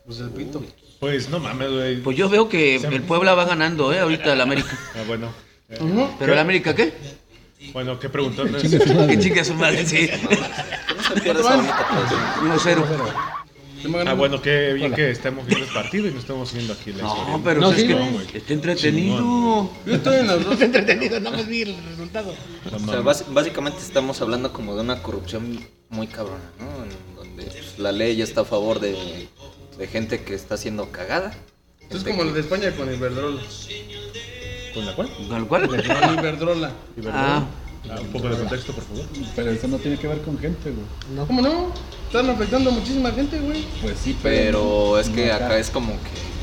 Pues 0.03 0.17
el 0.21 0.31
pito. 0.31 0.63
Pues 0.99 1.29
no 1.29 1.39
mames, 1.39 1.71
güey. 1.71 2.01
Pues 2.01 2.17
yo 2.17 2.27
veo 2.27 2.49
que 2.49 2.77
el 2.77 3.03
Puebla 3.03 3.35
va 3.35 3.45
ganando, 3.45 3.93
¿eh? 3.93 3.99
Ahorita 3.99 4.33
el 4.33 4.41
América. 4.41 4.79
Ah, 4.95 5.03
bueno. 5.05 5.31
Eh, 5.69 6.07
¿Pero 6.17 6.33
el 6.33 6.39
América 6.39 6.75
qué? 6.75 6.91
Bueno, 7.73 7.99
¿qué 7.99 8.09
madre. 8.09 8.51
Que 9.07 9.19
chingue 9.19 9.39
a 9.41 9.45
su 9.45 9.53
madre, 9.53 9.85
sí. 9.85 10.09
No 10.95 11.03
se 11.03 11.21
pierda 11.21 11.41
esa 11.41 11.55
bonita 11.55 11.87
tradición. 11.87 12.83
1-0. 12.85 13.13
¿Quién 13.81 13.95
va 13.95 14.01
Ah, 14.09 14.13
bueno, 14.13 14.41
qué 14.41 14.73
bien 14.73 14.93
que 14.93 15.11
estemos 15.11 15.45
viendo 15.45 15.65
el 15.65 15.71
partido 15.71 16.07
y 16.07 16.11
no 16.11 16.19
estamos 16.19 16.51
viendo 16.53 16.73
aquí 16.73 16.91
la 16.91 17.03
No, 17.03 17.41
pero 17.43 17.61
No, 17.61 17.71
es 17.71 17.81
sí, 17.81 17.87
que 18.31 18.37
está 18.39 18.53
entretenido. 18.53 19.69
Yo 19.85 19.95
estoy 19.95 20.17
en 20.19 20.27
las 20.27 20.43
dos. 20.43 20.59
entretenido, 20.61 21.19
no 21.19 21.31
me 21.31 21.43
vi 21.43 21.61
el 21.63 21.75
resultado. 21.91 22.33
No 22.71 22.77
O 22.77 23.13
sea, 23.13 23.23
básicamente 23.29 23.79
estamos 23.81 24.21
hablando 24.21 24.51
como 24.53 24.75
de 24.75 24.81
una 24.81 25.01
corrupción 25.03 25.59
muy 25.89 26.07
cabrona, 26.07 26.49
¿no? 26.59 26.83
En 26.83 27.15
donde 27.15 27.43
pues, 27.45 27.77
la 27.77 27.91
ley 27.91 28.15
ya 28.15 28.23
está 28.23 28.41
a 28.41 28.45
favor 28.45 28.79
de, 28.79 29.27
de 29.77 29.87
gente 29.87 30.23
que 30.23 30.33
está 30.33 30.57
siendo 30.57 30.91
cagada. 30.91 31.31
Esto 31.81 31.97
es 31.97 32.03
Gente 32.03 32.09
como 32.11 32.23
que- 32.23 32.27
el 32.29 32.33
de 32.33 32.39
España 32.41 32.71
con 32.75 32.91
Iberdrola. 32.91 33.41
¿Con 34.75 34.85
la 34.85 34.93
cual? 34.93 35.09
¿Con 35.27 35.45
cuál? 35.45 35.67
Con 35.67 35.79
Iberdrola. 35.79 36.71
Ah, 37.11 37.43
Ah, 37.89 37.97
un 38.01 38.07
poco 38.07 38.29
de 38.29 38.35
contexto, 38.35 38.73
por 38.73 38.83
favor. 38.83 39.05
Pero 39.35 39.51
eso 39.51 39.67
no 39.67 39.77
tiene 39.77 39.97
que 39.97 40.07
ver 40.07 40.19
con 40.21 40.37
gente, 40.39 40.71
güey. 40.71 41.27
¿Cómo 41.27 41.41
no? 41.41 41.71
Están 42.07 42.29
afectando 42.29 42.71
a 42.71 42.73
muchísima 42.73 43.11
gente, 43.11 43.39
güey. 43.39 43.63
Pues 43.81 43.99
sí, 43.99 44.17
Pero 44.23 44.97
es 44.97 45.09
que 45.09 45.27
no 45.27 45.33
acá 45.33 45.57
es 45.59 45.69
como 45.69 45.91
que... 45.91 46.34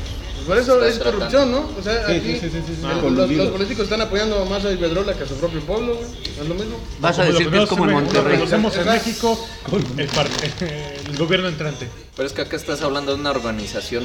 Pues 0.45 0.47
por 0.47 0.57
eso 0.57 0.85
es 0.85 0.99
corrupción, 0.99 1.51
¿no? 1.51 1.69
O 1.77 1.81
sea, 1.81 2.07
Sí, 2.07 2.13
aquí 2.13 2.33
sí, 2.33 2.39
sí, 2.41 2.49
sí, 2.49 2.61
sí, 2.67 2.73
sí. 2.81 2.87
el- 3.07 3.37
los, 3.37 3.49
políticos 3.49 3.83
están 3.83 4.01
apoyando 4.01 4.45
más 4.45 4.65
a 4.65 4.71
Iberdrola 4.71 5.13
que 5.13 5.23
a 5.23 5.27
su 5.27 5.35
propio 5.35 5.61
pueblo, 5.61 5.95
güey. 5.95 6.07
¿No 6.37 6.43
es 6.43 6.49
lo 6.49 6.55
mismo? 6.55 6.77
vas 6.99 7.19
a 7.19 7.25
decir 7.25 7.49
que 7.49 7.63
es 7.63 7.69
como 7.69 7.85
en 7.85 7.91
Monterrey. 7.91 8.37
conocemos 8.37 8.75
en. 8.77 8.85
México, 8.85 9.47
el, 9.71 10.09
el 11.11 11.17
gobierno 11.17 11.47
entrante. 11.47 11.87
Pero 12.15 12.27
es 12.27 12.33
que 12.33 12.41
acá 12.43 12.55
estás 12.55 12.81
hablando 12.83 13.15
de 13.15 13.19
una 13.21 13.31
organización 13.31 14.03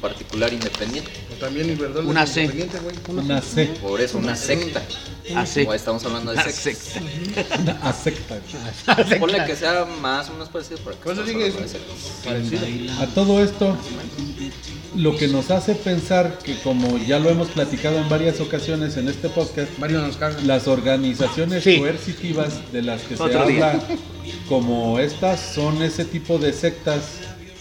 particular 0.00 0.52
independiente. 0.52 1.10
O 1.34 1.40
también 1.40 1.70
Iberdrola 1.70 2.08
Una 2.08 2.24
es 2.24 2.30
C. 2.30 2.42
independiente, 2.42 2.78
güey. 2.80 2.96
una 3.24 3.40
C, 3.40 3.66
Por 3.80 4.00
eso, 4.00 4.18
una 4.18 4.36
secta. 4.36 4.82
Así. 5.34 5.66
Estamos 5.72 6.04
hablando 6.04 6.32
de 6.32 6.42
secta. 6.42 6.52
secta. 6.52 7.00
una 7.60 7.72
asecta. 7.88 8.38
güey. 9.08 9.18
Ponle 9.18 9.44
que 9.46 9.56
sea 9.56 9.86
más 10.00 10.28
o 10.28 10.32
menos 10.34 10.48
parecido, 10.50 10.78
pero 10.84 10.96
acá 10.96 11.04
Por 11.04 11.12
eso 11.14 11.22
dije. 11.22 11.52
Parecido. 12.24 12.62
A 13.00 13.06
todo 13.06 13.42
esto, 13.42 13.76
lo 14.96 15.16
que 15.16 15.28
nos 15.28 15.50
hace 15.50 15.74
pensar 15.74 16.38
que 16.42 16.54
como 16.60 16.98
ya 16.98 17.18
lo 17.18 17.28
hemos 17.30 17.48
platicado 17.48 17.98
en 17.98 18.08
varias 18.08 18.40
ocasiones 18.40 18.96
en 18.96 19.08
este 19.08 19.28
podcast, 19.28 19.70
las 20.44 20.66
organizaciones 20.68 21.62
Sí. 21.64 21.78
coercitivas 21.78 22.72
de 22.72 22.82
las 22.82 23.02
que 23.02 23.16
se 23.16 23.22
día. 23.28 23.72
habla 23.72 23.80
como 24.48 24.98
estas 24.98 25.40
son 25.40 25.82
ese 25.82 26.04
tipo 26.04 26.38
de 26.38 26.52
sectas 26.52 27.02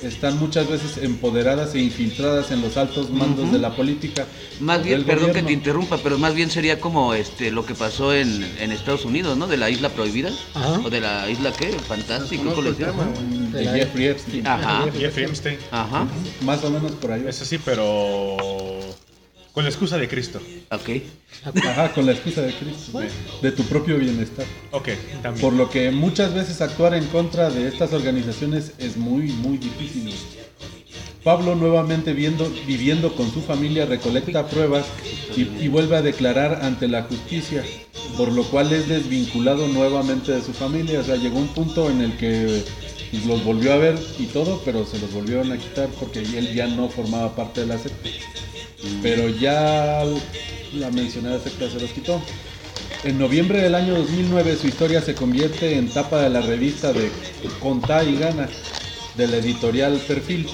están 0.02 0.38
muchas 0.40 0.70
veces 0.70 0.98
empoderadas 0.98 1.76
e 1.76 1.80
infiltradas 1.80 2.52
en 2.52 2.62
los 2.62 2.78
altos 2.78 3.10
mandos 3.10 3.52
de 3.52 3.60
la 3.60 3.76
política. 3.76 4.26
Más 4.60 4.84
bien, 4.84 5.04
perdón 5.04 5.34
que 5.34 5.44
te 5.44 5.54
interrumpa, 5.54 5.98
pero 5.98 6.18
más 6.18 6.34
bien 6.34 6.50
sería 6.50 6.80
como 6.80 7.14
este 7.14 7.52
lo 7.52 7.66
que 7.66 7.74
pasó 7.76 8.14
en, 8.14 8.44
en 8.60 8.72
Estados 8.72 9.06
Unidos, 9.06 9.38
¿no? 9.38 9.48
De 9.48 9.58
la 9.58 9.70
isla 9.70 9.90
prohibida. 9.90 10.32
Ajá. 10.54 10.82
O 10.84 10.90
de 10.90 11.02
la 11.02 11.30
isla 11.30 11.52
qué? 11.54 11.72
Fantástico. 11.74 12.44
¿cómo 12.50 12.62
le 12.62 12.72
decían? 12.72 13.52
De 13.52 13.66
Jeffrey 13.66 14.08
Epstein. 14.08 14.48
Ajá. 14.48 14.86
Jeffrey 14.92 15.26
Epstein. 15.26 15.58
Ajá. 15.72 16.08
Más 16.42 16.64
o 16.64 16.70
menos 16.70 16.92
por 16.94 17.12
ahí. 17.12 17.24
Es 17.28 17.42
así, 17.42 17.58
pero 17.58 18.38
con 19.56 19.64
la 19.64 19.70
excusa 19.70 19.98
de 19.98 20.10
Cristo. 20.10 20.42
Ok. 20.70 20.90
Ajá, 21.66 21.94
con 21.94 22.06
la 22.06 22.12
excusa 22.12 22.42
de 22.42 22.54
Cristo. 22.54 23.00
De 23.42 23.52
tu 23.54 23.64
propio 23.64 23.98
bienestar. 23.98 24.46
Ok, 24.72 24.90
también. 25.24 25.42
Por 25.42 25.54
lo 25.54 25.70
que 25.70 25.92
muchas 25.92 26.34
veces 26.34 26.60
actuar 26.60 26.94
en 26.94 27.06
contra 27.06 27.50
de 27.50 27.70
estas 27.70 27.94
organizaciones 27.94 28.74
es 28.80 28.98
muy, 28.98 29.30
muy 29.32 29.58
difícil. 29.58 30.14
Pablo 31.24 31.56
nuevamente 31.56 32.12
viendo, 32.12 32.52
viviendo 32.68 33.16
con 33.16 33.32
su 33.32 33.42
familia 33.42 33.86
recolecta 33.86 34.46
pruebas 34.46 34.86
y, 35.38 35.44
y 35.64 35.70
vuelve 35.70 35.96
a 35.96 36.02
declarar 36.02 36.60
ante 36.62 36.90
la 36.90 37.04
justicia, 37.04 37.64
por 38.18 38.34
lo 38.34 38.44
cual 38.44 38.74
es 38.74 38.90
desvinculado 38.90 39.70
nuevamente 39.70 40.34
de 40.34 40.42
su 40.42 40.52
familia. 40.52 41.00
O 41.00 41.04
sea, 41.06 41.16
llegó 41.16 41.40
un 41.40 41.48
punto 41.48 41.90
en 41.90 42.02
el 42.02 42.18
que 42.18 42.62
los 43.26 43.42
volvió 43.46 43.72
a 43.72 43.78
ver 43.78 43.98
y 44.20 44.26
todo, 44.26 44.62
pero 44.66 44.86
se 44.86 45.00
los 45.00 45.14
volvieron 45.14 45.50
a 45.54 45.58
quitar 45.58 45.88
porque 45.98 46.20
él 46.20 46.54
ya 46.54 46.68
no 46.68 46.90
formaba 46.90 47.34
parte 47.34 47.62
de 47.62 47.68
la 47.68 47.78
secta. 47.78 48.10
Pero 49.02 49.30
ya 49.30 50.04
la 50.74 50.92
mencionada 50.92 51.40
secta 51.40 51.70
se 51.70 51.80
los 51.80 51.92
quitó. 51.92 52.22
En 53.04 53.20
noviembre 53.20 53.62
del 53.62 53.76
año 53.76 53.96
2009 53.96 54.58
su 54.60 54.68
historia 54.68 55.02
se 55.02 55.14
convierte 55.14 55.78
en 55.78 55.90
tapa 55.90 56.22
de 56.22 56.30
la 56.30 56.42
revista 56.42 56.92
de 56.92 57.12
Contá 57.60 58.04
y 58.04 58.18
Gana, 58.18 58.50
de 59.16 59.28
la 59.28 59.38
editorial 59.38 60.02
Perfil 60.08 60.48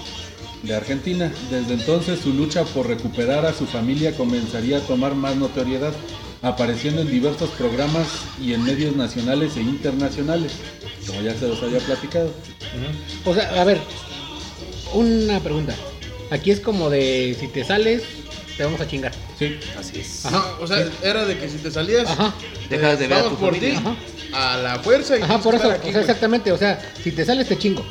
de 0.63 0.75
Argentina. 0.75 1.31
Desde 1.49 1.73
entonces 1.73 2.19
su 2.19 2.34
lucha 2.34 2.63
por 2.65 2.88
recuperar 2.88 3.45
a 3.45 3.53
su 3.53 3.65
familia 3.65 4.15
comenzaría 4.15 4.77
a 4.77 4.81
tomar 4.81 5.15
más 5.15 5.36
notoriedad, 5.36 5.93
apareciendo 6.41 7.01
en 7.01 7.10
diversos 7.10 7.49
programas 7.51 8.07
y 8.41 8.53
en 8.53 8.63
medios 8.63 8.95
nacionales 8.95 9.55
e 9.57 9.62
internacionales, 9.62 10.51
como 11.07 11.21
ya 11.21 11.34
se 11.36 11.47
los 11.47 11.62
había 11.63 11.79
platicado. 11.79 12.31
O 13.25 13.34
sea, 13.34 13.62
a 13.62 13.63
ver, 13.63 13.79
una 14.93 15.39
pregunta. 15.39 15.75
Aquí 16.31 16.49
es 16.49 16.59
como 16.59 16.89
de 16.89 17.35
si 17.39 17.47
te 17.47 17.63
sales, 17.63 18.03
te 18.57 18.63
vamos 18.63 18.81
a 18.81 18.87
chingar. 18.87 19.11
Sí, 19.37 19.59
Así 19.77 19.99
es. 19.99 20.23
O 20.59 20.65
sea, 20.65 20.87
era 21.03 21.25
de 21.25 21.37
que 21.37 21.49
si 21.49 21.57
te 21.57 21.69
salías, 21.69 22.07
Ajá. 22.09 22.33
Dejas 22.69 22.97
de 22.99 23.07
ver 23.07 23.17
a 23.19 23.23
tu 23.23 23.35
por 23.35 23.53
familia. 23.53 23.79
ti, 23.79 23.85
Ajá. 24.31 24.53
a 24.53 24.57
la 24.57 24.79
fuerza 24.79 25.17
y 25.17 25.21
Ajá, 25.21 25.39
por 25.39 25.53
eso, 25.55 25.63
estar 25.65 25.71
aquí, 25.79 25.89
o 25.89 25.91
sea, 25.91 25.99
güey. 26.01 26.01
exactamente, 26.09 26.51
o 26.53 26.57
sea, 26.57 26.93
si 27.03 27.11
te 27.11 27.25
sales 27.25 27.47
te 27.47 27.57
chingo, 27.57 27.85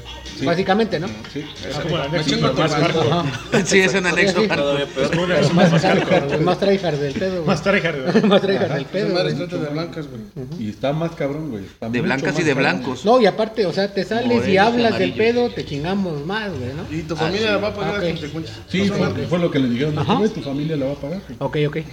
Sí. 0.00 0.38
sí, 0.40 0.46
básicamente, 0.46 0.98
¿no? 1.00 1.06
sí. 1.32 1.44
Es 1.68 1.76
como 1.76 1.98
la 1.98 2.08
Me 2.08 2.18
Netflix, 2.18 2.36
chingo 2.36 2.52
pero 2.54 2.68
más 2.68 2.74
hardcore. 2.74 3.64
Sí, 3.66 3.80
es 3.80 3.94
un 3.94 4.06
anexo. 4.06 4.40
Sí, 4.40 4.48
sí. 4.48 4.56
Todavía 4.56 4.84
Es 4.84 4.90
peor. 5.08 5.32
es 5.32 5.52
Más 5.54 5.70
hardcore. 5.82 6.38
más 6.38 6.58
tryhard 6.58 6.96
del 6.98 7.12
pedo, 7.14 7.32
güey. 7.36 7.46
Más 7.46 7.62
tryhard. 7.62 8.24
Más 8.24 8.40
tryhard 8.42 8.72
del 8.74 8.84
pedo, 8.86 9.24
de 9.24 9.68
blancas, 9.70 10.06
güey. 10.08 10.22
Y 10.58 10.70
está 10.70 10.92
más 10.92 11.12
cabrón, 11.12 11.50
güey. 11.50 11.64
está 11.64 11.88
De 11.88 12.00
blancas 12.00 12.38
y 12.38 12.42
de 12.42 12.54
cabrón. 12.54 12.72
blancos. 12.80 13.04
No, 13.04 13.20
y 13.20 13.26
aparte, 13.26 13.66
o 13.66 13.72
sea, 13.72 13.92
te 13.92 14.04
sales 14.04 14.46
y 14.48 14.56
hablas 14.56 14.98
del 14.98 15.12
pedo, 15.14 15.50
te 15.50 15.64
chingamos 15.64 16.24
más, 16.26 16.50
güey, 16.50 16.70
¿no? 16.74 16.86
Y 16.96 17.02
tu 17.02 17.14
familia 17.16 17.56
sí. 17.56 17.62
va 17.62 17.68
a 17.68 17.74
pagar 17.74 17.96
Ok. 17.96 18.02
las 18.02 18.10
consecuencias. 18.12 18.58
Sí, 18.68 18.90
fue, 19.28 19.38
lo 19.38 19.50
que 19.50 19.58
le 19.58 19.68
dijeron. 19.68 19.98
Ajá. 19.98 20.14
"Güey, 20.14 20.30
Tu 20.30 20.40
familia 20.42 20.76
la 20.76 20.86
va 20.86 20.92
a 20.92 20.96
pagar. 20.96 21.20
güey". 21.26 21.36
Ok, 21.66 21.68
ok. 21.68 21.86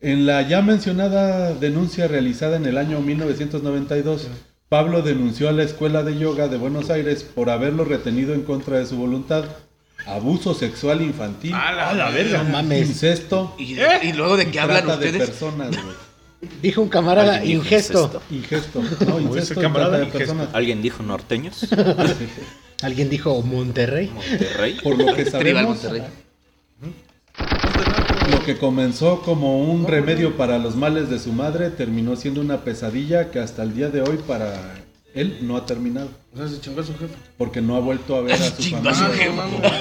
En 0.00 0.26
la 0.26 0.42
ya 0.42 0.62
mencionada 0.62 1.54
denuncia 1.54 2.06
realizada 2.06 2.56
en 2.56 2.66
el 2.66 2.78
año 2.78 3.00
1992, 3.00 4.28
Pablo 4.68 5.00
denunció 5.00 5.48
a 5.48 5.52
la 5.52 5.62
Escuela 5.62 6.02
de 6.02 6.18
Yoga 6.18 6.48
de 6.48 6.58
Buenos 6.58 6.90
Aires 6.90 7.22
por 7.22 7.48
haberlo 7.48 7.84
retenido 7.84 8.34
en 8.34 8.42
contra 8.42 8.78
de 8.78 8.86
su 8.86 8.96
voluntad, 8.96 9.44
abuso 10.06 10.52
sexual 10.52 11.00
infantil, 11.00 11.54
A 11.54 11.94
la 11.94 12.10
verga. 12.10 12.42
No 12.42 12.50
mames. 12.50 12.88
incesto 12.88 13.54
Y, 13.58 13.78
¿Eh? 13.78 14.00
y 14.02 14.12
luego 14.12 14.36
de 14.36 14.50
qué 14.50 14.60
hablan 14.60 14.84
trata 14.84 15.00
de 15.00 15.06
ustedes. 15.06 15.30
personas, 15.30 15.70
güey. 15.70 15.96
Dijo 16.62 16.82
un 16.82 16.88
camarada, 16.88 17.42
ingesto. 17.44 18.22
Ingesto, 18.30 18.82
no, 19.08 19.18
incesto 19.20 19.60
camarada, 19.60 19.98
de 20.00 20.06
personas. 20.06 20.48
¿Alguien 20.52 20.82
dijo 20.82 21.02
norteños? 21.02 21.66
Alguien 22.82 23.08
dijo 23.08 23.40
Monterrey. 23.42 24.10
¿Monterrey? 24.14 24.78
Por 24.82 24.98
lo 24.98 25.14
que 25.14 25.24
sabemos, 25.24 25.82
Monterrey. 25.82 26.02
Que 28.48 28.56
comenzó 28.56 29.20
como 29.20 29.60
un 29.60 29.86
remedio 29.86 30.38
para 30.38 30.56
los 30.56 30.74
males 30.74 31.10
de 31.10 31.18
su 31.18 31.34
madre 31.34 31.68
terminó 31.68 32.16
siendo 32.16 32.40
una 32.40 32.64
pesadilla 32.64 33.30
que 33.30 33.40
hasta 33.40 33.62
el 33.62 33.74
día 33.74 33.90
de 33.90 34.00
hoy 34.00 34.16
para 34.26 34.74
él 35.12 35.40
no 35.42 35.58
ha 35.58 35.66
terminado. 35.66 36.08
O 36.32 36.38
sea, 36.38 36.48
se 36.48 36.58
chingó 36.58 36.80
a 36.80 36.84
su 36.84 36.94
jefe. 36.96 37.14
Porque 37.36 37.60
no 37.60 37.76
ha 37.76 37.80
vuelto 37.80 38.16
a 38.16 38.22
ver 38.22 38.32
a 38.32 38.38
su 38.38 38.62
Chingó 38.62 38.88
a 38.88 38.94
su 38.94 39.02
familia. 39.02 39.24
jefe. 39.24 39.36
no, 39.36 39.42
mames. 39.48 39.72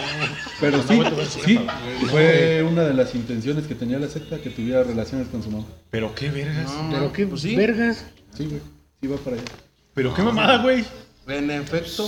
Pero 0.59 0.83
sí, 0.83 0.87
ha 0.91 0.95
vuelto 0.97 1.13
a 1.15 1.17
ver 1.17 1.27
a 1.27 1.29
su 1.29 1.39
sí, 1.39 1.57
jefa. 1.57 1.79
fue 2.09 2.63
una 2.69 2.83
de 2.83 2.93
las 2.93 3.15
intenciones 3.15 3.67
que 3.67 3.75
tenía 3.75 3.99
la 3.99 4.09
secta, 4.09 4.37
que 4.39 4.49
tuviera 4.49 4.83
relaciones 4.83 5.29
con 5.29 5.41
su 5.41 5.49
mamá. 5.49 5.65
Pero 5.89 6.13
qué 6.13 6.29
vergas. 6.29 6.69
No, 6.69 6.89
Pero 6.91 7.13
qué 7.13 7.25
pues 7.25 7.43
sí. 7.43 7.55
vergas. 7.55 8.03
Sí, 8.35 8.47
güey, 8.47 8.59
sí 8.99 9.07
va 9.07 9.15
para 9.15 9.37
allá. 9.37 9.45
Pero 9.93 10.13
qué 10.13 10.23
mamada, 10.23 10.57
güey. 10.61 10.83
En 11.29 11.51
efecto, 11.51 12.05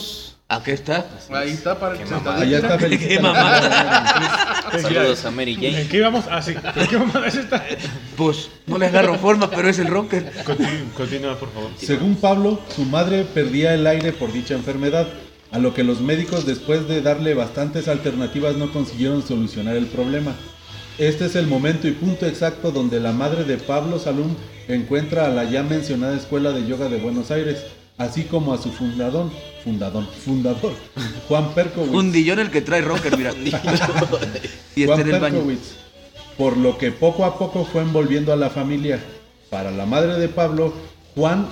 Aquí 0.52 0.72
está. 0.72 1.06
ahí 1.32 1.52
está 1.52 1.80
para 1.80 1.96
que 1.96 2.08
se 2.08 2.16
Allá 2.16 2.58
está 2.58 2.78
Qué 2.90 3.20
mamada. 3.20 4.72
Saludos 4.82 5.24
a 5.24 5.30
Mary 5.30 5.54
¿En 5.62 5.74
Jane. 5.74 5.88
qué 5.88 5.98
íbamos? 5.98 6.26
Ah, 6.28 6.42
sí. 6.42 6.56
¿Pero 6.74 6.90
qué 6.90 6.98
mamada 6.98 7.28
es 7.28 7.36
esta? 7.36 7.64
Pues 8.18 8.50
no 8.66 8.80
le 8.80 8.88
agarro 8.88 9.16
forma, 9.20 9.48
pero 9.52 9.70
es 9.70 9.78
el 9.78 9.86
rocker. 9.86 10.32
Continúa, 10.44 10.72
continúa, 10.98 11.36
por 11.36 11.54
favor. 11.54 11.70
Según 11.78 12.16
Pablo, 12.16 12.60
su 12.76 12.84
madre 12.86 13.26
perdía 13.26 13.76
el 13.76 13.86
aire 13.86 14.12
por 14.12 14.34
dicha 14.34 14.56
enfermedad, 14.56 15.08
a 15.52 15.60
lo 15.60 15.76
que 15.76 15.84
los 15.84 16.02
médicos 16.02 16.48
después 16.48 16.88
de 16.88 17.04
darle 17.04 17.36
bastantes 17.36 17.88
alternativas 17.88 18.56
no 18.56 18.74
consiguieron 18.74 19.22
solucionar 19.22 19.76
el 19.76 19.86
problema. 19.86 20.34
Este 20.98 21.28
es 21.28 21.36
el 21.36 21.46
momento 21.46 21.88
y 21.88 21.92
punto 21.92 22.26
exacto 22.26 22.72
donde 22.72 23.00
la 23.00 23.12
madre 23.12 23.44
de 23.44 23.58
Pablo 23.58 24.00
Salum 24.00 24.36
encuentra 24.68 25.28
a 25.28 25.30
la 25.30 25.44
ya 25.44 25.62
mencionada 25.62 26.18
Escuela 26.18 26.52
de 26.54 26.66
Yoga 26.68 26.90
de 26.90 26.98
Buenos 26.98 27.30
Aires, 27.30 27.66
así 28.00 28.24
como 28.24 28.54
a 28.54 28.58
su 28.58 28.72
fundador, 28.72 29.30
fundador, 29.64 30.06
fundador, 30.26 30.74
Juan 31.28 31.54
Perkowitz. 31.54 31.94
Un 31.94 32.12
dillón 32.12 32.40
el 32.40 32.50
que 32.50 32.62
trae 32.62 32.82
rocker, 32.82 33.16
mira. 33.18 33.34
y 34.76 34.84
está 34.84 34.96
Juan 34.96 35.02
en 35.02 35.14
el 35.16 35.20
baño. 35.22 35.36
Perkowitz, 35.36 35.76
por 36.38 36.58
lo 36.58 36.78
que 36.78 36.92
poco 36.92 37.26
a 37.26 37.38
poco 37.38 37.66
fue 37.66 37.82
envolviendo 37.84 38.34
a 38.34 38.36
la 38.36 38.50
familia. 38.50 39.00
Para 39.50 39.72
la 39.72 39.86
madre 39.86 40.18
de 40.20 40.30
Pablo, 40.30 40.74
Juan, 41.16 41.48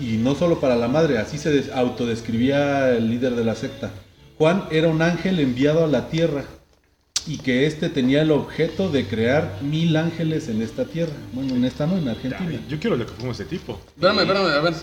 y 0.00 0.16
no 0.16 0.34
solo 0.34 0.58
para 0.58 0.74
la 0.74 0.88
madre, 0.88 1.18
así 1.18 1.36
se 1.38 1.50
des- 1.50 1.70
autodescribía 1.70 2.90
el 2.90 3.08
líder 3.10 3.34
de 3.36 3.44
la 3.44 3.54
secta. 3.54 3.90
Juan 4.38 4.64
era 4.70 4.88
un 4.88 5.02
ángel 5.02 5.38
enviado 5.38 5.84
a 5.84 5.86
la 5.86 6.08
tierra 6.08 6.44
y 7.26 7.36
que 7.38 7.66
éste 7.66 7.90
tenía 7.90 8.22
el 8.22 8.30
objeto 8.32 8.88
de 8.88 9.06
crear 9.06 9.58
mil 9.60 9.94
ángeles 9.96 10.48
en 10.48 10.62
esta 10.62 10.86
tierra. 10.86 11.12
Bueno, 11.32 11.54
en 11.54 11.64
esta 11.64 11.86
no, 11.86 11.96
en 11.98 12.08
Argentina. 12.08 12.58
Yo 12.68 12.80
quiero 12.80 12.96
lo 12.96 13.06
que 13.06 13.12
como 13.12 13.32
ese 13.32 13.44
tipo. 13.44 13.78
Espérame, 13.94 14.20
espérame, 14.20 14.46
a 14.46 14.60
ver. 14.60 14.74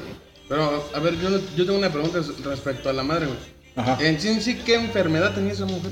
Pero, 0.49 0.83
a 0.93 0.99
ver, 0.99 1.15
yo, 1.21 1.29
yo 1.55 1.65
tengo 1.65 1.77
una 1.77 1.91
pregunta 1.91 2.19
respecto 2.43 2.89
a 2.89 2.93
la 2.93 3.03
madre, 3.03 3.27
güey. 3.27 3.37
Ajá. 3.75 3.97
En 4.01 4.19
sí, 4.19 4.27
en 4.29 4.41
sí, 4.41 4.55
¿qué 4.65 4.75
enfermedad 4.75 5.33
tenía 5.35 5.53
esa 5.53 5.65
mujer? 5.65 5.91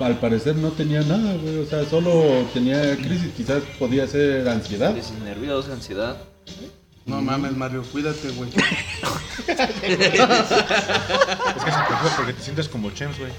Al 0.00 0.18
parecer 0.18 0.56
no 0.56 0.70
tenía 0.70 1.02
nada, 1.02 1.34
güey. 1.34 1.58
O 1.58 1.66
sea, 1.66 1.84
solo 1.84 2.24
tenía 2.52 2.96
crisis. 2.96 3.28
Quizás 3.36 3.62
podía 3.78 4.06
ser 4.08 4.48
ansiedad. 4.48 4.92
Crisis 4.92 5.12
nerviosa, 5.22 5.72
ansiedad. 5.72 6.16
No 7.06 7.20
mames, 7.22 7.52
Mario, 7.56 7.82
cuídate, 7.92 8.30
güey. 8.30 8.50
Es 8.50 9.56
que 11.64 11.70
se 11.70 11.78
preocupa 11.86 12.14
porque 12.16 12.32
te 12.34 12.42
sientes 12.42 12.68
como 12.68 12.90
Chems, 12.90 13.18
güey. 13.18 13.32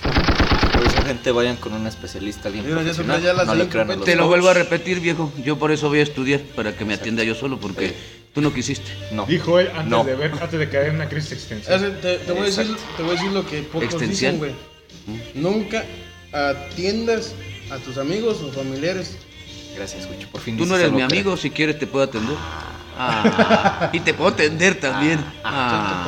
Por 0.74 0.84
eso, 0.88 1.02
gente, 1.06 1.32
vayan 1.32 1.56
con 1.58 1.74
un 1.74 1.86
especialista, 1.88 2.48
alguien 2.48 2.66
Mira, 2.66 2.78
ya 2.78 2.84
profesional. 2.94 3.22
ya 3.22 3.34
las 3.34 3.48
no 3.48 3.56
le 3.56 3.68
crean 3.68 3.92
a 3.92 3.96
los 3.96 4.06
Te 4.06 4.16
lo 4.16 4.24
coach. 4.24 4.30
vuelvo 4.30 4.50
a 4.50 4.54
repetir, 4.54 5.00
viejo. 5.00 5.32
Yo 5.44 5.58
por 5.58 5.72
eso 5.72 5.90
voy 5.90 6.00
a 6.00 6.04
estudiar, 6.04 6.42
para 6.56 6.76
que 6.76 6.86
me 6.86 6.94
atienda 6.96 7.24
yo 7.24 7.36
solo, 7.36 7.60
porque 7.60 7.96
tú 8.34 8.42
no 8.42 8.54
quisiste. 8.54 8.92
No. 9.12 9.26
Dijo 9.26 9.60
él 9.60 9.70
antes 9.70 9.88
No. 9.88 10.04
de 10.04 10.16
ver, 10.16 10.32
antes 10.42 10.60
de 10.60 10.70
caer 10.70 10.88
en 10.90 10.96
una 10.96 11.10
crisis 11.10 11.34
existencial. 11.34 12.00
Te, 12.02 12.18
te 12.20 12.32
voy 12.32 12.42
a 12.42 12.46
decir, 12.46 12.76
te 12.98 13.04
voy 13.04 13.12
a 13.12 13.14
decir 13.16 13.32
lo 13.32 13.46
que 13.46 13.62
pocos 13.64 13.84
Extensión. 13.84 14.40
dicen, 14.40 14.40
güey. 14.40 14.52
Nunca 15.34 15.84
atiendas 16.32 17.34
a 17.72 17.78
tus 17.78 17.98
amigos 17.98 18.42
o 18.42 18.52
familiares. 18.52 19.18
Gracias, 19.76 20.08
Wicho. 20.10 20.28
Por 20.30 20.42
fin 20.42 20.58
Tú 20.58 20.66
no 20.66 20.76
eres 20.78 20.92
mi 20.92 21.02
amigo, 21.02 21.36
si 21.38 21.50
quieres 21.50 21.80
te 21.80 21.88
puedo 21.88 22.06
atender. 22.06 22.36
Ah, 22.98 23.90
y 23.94 24.00
te 24.02 24.14
puedo 24.14 24.30
atender 24.32 24.80
también. 24.80 25.24
Ah, 25.44 26.06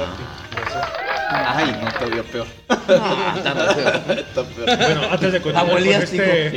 Ay, 1.35 1.75
no, 1.83 1.91
todavía 1.93 2.23
peor. 2.23 2.47
ah, 2.69 3.33
está. 3.37 4.13
Está 4.13 4.43
peor. 4.43 4.77
Bueno, 4.77 5.01
antes 5.11 5.31
de 5.33 5.41
continuar 5.41 5.71
con 5.71 5.87
este... 5.87 6.47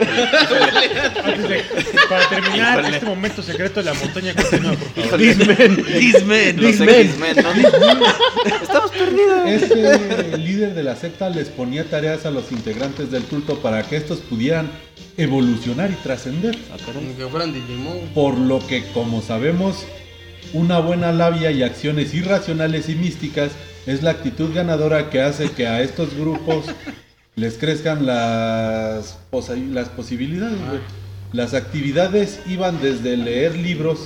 antes 1.25 1.49
de, 1.49 1.65
para 2.09 2.29
terminar 2.29 2.79
Híjole. 2.81 2.97
este 2.97 3.07
momento 3.07 3.43
secreto 3.43 3.81
de 3.81 3.87
la 3.87 3.95
montaña, 3.95 4.35
continúa, 4.35 4.73
por 4.75 5.05
favor. 5.05 5.19
Dismen. 5.19 5.87
X-Men, 5.89 7.37
¿no? 7.43 7.51
Estamos 8.63 8.91
perdidos. 8.91 9.47
Este 9.47 10.39
líder 10.39 10.75
de 10.75 10.83
la 10.83 10.97
secta 10.97 11.29
les 11.31 11.49
ponía 11.49 11.85
tareas 11.89 12.27
a 12.27 12.31
los 12.31 12.53
integrantes 12.53 13.11
del 13.11 13.23
culto 13.25 13.59
para 13.61 13.83
que 13.83 13.97
estos 13.97 14.19
pudieran 14.21 14.71
evolucionar 15.17 15.91
y 15.91 15.95
trascender. 15.95 16.57
Ni 17.03 17.15
que 17.15 17.27
fueran 17.27 17.53
Digimon. 17.53 17.95
güey. 17.99 18.13
Por 18.15 18.37
lo 18.39 18.65
que, 18.67 18.85
como 18.93 19.23
sabemos, 19.23 19.85
Una 20.53 20.79
buena 20.79 21.13
labia 21.13 21.51
y 21.51 21.63
acciones 21.63 22.15
irracionales 22.15 22.89
y 22.89 22.95
místicas 22.95 23.51
es 23.87 24.03
la 24.03 24.11
actitud 24.11 24.55
ganadora 24.55 25.11
que 25.11 25.21
hace 25.23 25.51
que 25.51 25.67
a 25.67 25.83
estos 25.83 26.15
grupos 26.17 26.67
les 27.37 27.55
crezcan 27.59 28.07
las, 28.07 29.19
posi- 29.31 29.71
las 29.71 29.89
posibilidades. 29.89 30.59
Las 31.33 31.55
actividades 31.55 32.41
iban 32.47 32.81
desde 32.81 33.17
leer 33.17 33.57
libros, 33.57 33.99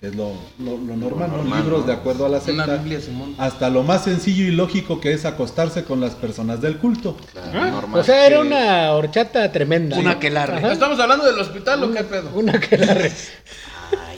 que 0.00 0.08
es 0.08 0.16
lo, 0.16 0.32
lo- 0.58 0.78
lo 0.78 0.96
normal, 0.96 1.30
¿no? 1.30 1.36
normal, 1.36 1.60
libros 1.62 1.80
¿no? 1.82 1.86
de 1.86 1.92
acuerdo 1.92 2.26
a 2.26 2.28
la 2.28 2.40
secta, 2.40 2.76
Biblia, 2.78 2.98
hasta 3.38 3.70
lo 3.70 3.82
más 3.84 4.04
sencillo 4.04 4.44
y 4.44 4.50
lógico 4.50 4.98
que 5.00 5.12
es 5.12 5.24
acostarse 5.24 5.84
con 5.84 6.00
las 6.00 6.14
personas 6.14 6.60
del 6.60 6.78
culto. 6.78 7.16
Claro, 7.32 7.70
normal. 7.70 8.00
O 8.00 8.04
sea, 8.04 8.26
era 8.26 8.36
que- 8.40 8.42
una 8.48 8.92
horchata 8.92 9.52
tremenda. 9.52 9.96
Una 9.98 10.10
¿no? 10.12 10.16
aquelarre. 10.16 10.56
Ajá. 10.58 10.72
¿Estamos 10.72 10.98
hablando 10.98 11.24
del 11.24 11.38
hospital 11.38 11.84
o 11.84 11.92
qué 11.92 12.02
pedo? 12.02 12.30
Una 12.34 12.52
aquelarre. 12.54 13.12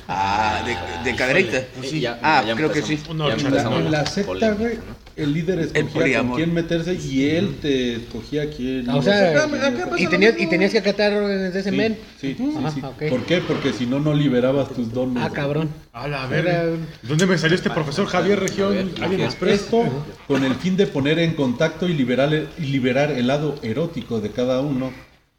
Ah, 0.07 0.63
de, 0.65 1.11
de 1.11 1.17
cadereita. 1.17 1.65
Sí, 1.83 2.01
ya- 2.01 2.19
Ah, 2.23 2.45
ya 2.47 2.55
creo 2.55 2.71
que 2.71 2.83
sí. 2.83 2.99
Ya 3.07 3.35
En 3.35 3.91
la 3.91 4.05
secta, 4.07 4.53
güey, 4.53 4.75
¿no? 4.77 5.05
el 5.17 5.33
líder 5.33 5.61
escogía 5.61 6.19
con 6.19 6.35
quién 6.35 6.53
meterse 6.53 6.95
y 6.95 7.31
él 7.31 7.57
te 7.63 7.95
escogía 7.97 8.51
quién. 8.51 8.89
O 8.91 9.01
sea, 9.01 9.47
y 9.97 10.07
tenías, 10.09 10.35
y 10.39 10.47
tenías 10.49 10.73
que 10.73 10.79
acatar 10.79 11.13
órdenes 11.13 11.55
de 11.55 11.61
ese 11.61 11.71
Sí, 11.71 11.77
men. 11.77 11.97
sí, 12.21 12.35
sí, 12.37 12.55
Ajá, 12.59 12.71
sí. 12.73 12.81
¿Por 13.09 13.23
qué? 13.25 13.41
Porque 13.41 13.73
si 13.73 13.87
no, 13.87 14.01
no 14.01 14.13
liberabas 14.13 14.71
tus 14.71 14.93
dones. 14.93 15.23
Ah, 15.25 15.31
cabrón. 15.31 15.71
A 15.93 16.09
la 16.09 16.27
verga. 16.27 16.65
¿Dónde 17.03 17.27
me 17.27 17.39
salió 17.39 17.55
este 17.57 17.71
profesor 17.71 18.07
Javier 18.07 18.41
Región? 18.41 18.91
¿Alguien 19.01 19.21
expreso? 19.23 19.85
Con 20.27 20.45
el 20.45 20.55
fin 20.57 20.77
de 20.77 20.87
poner 20.87 21.19
en 21.21 21.35
contacto 21.35 21.89
y 21.89 21.95
liberar, 21.95 22.35
el- 22.35 22.49
y 22.59 22.63
liberar 22.67 23.11
el 23.13 23.27
lado 23.29 23.55
erótico 23.63 24.21
de 24.21 24.31
cada 24.31 24.61
uno. 24.61 24.93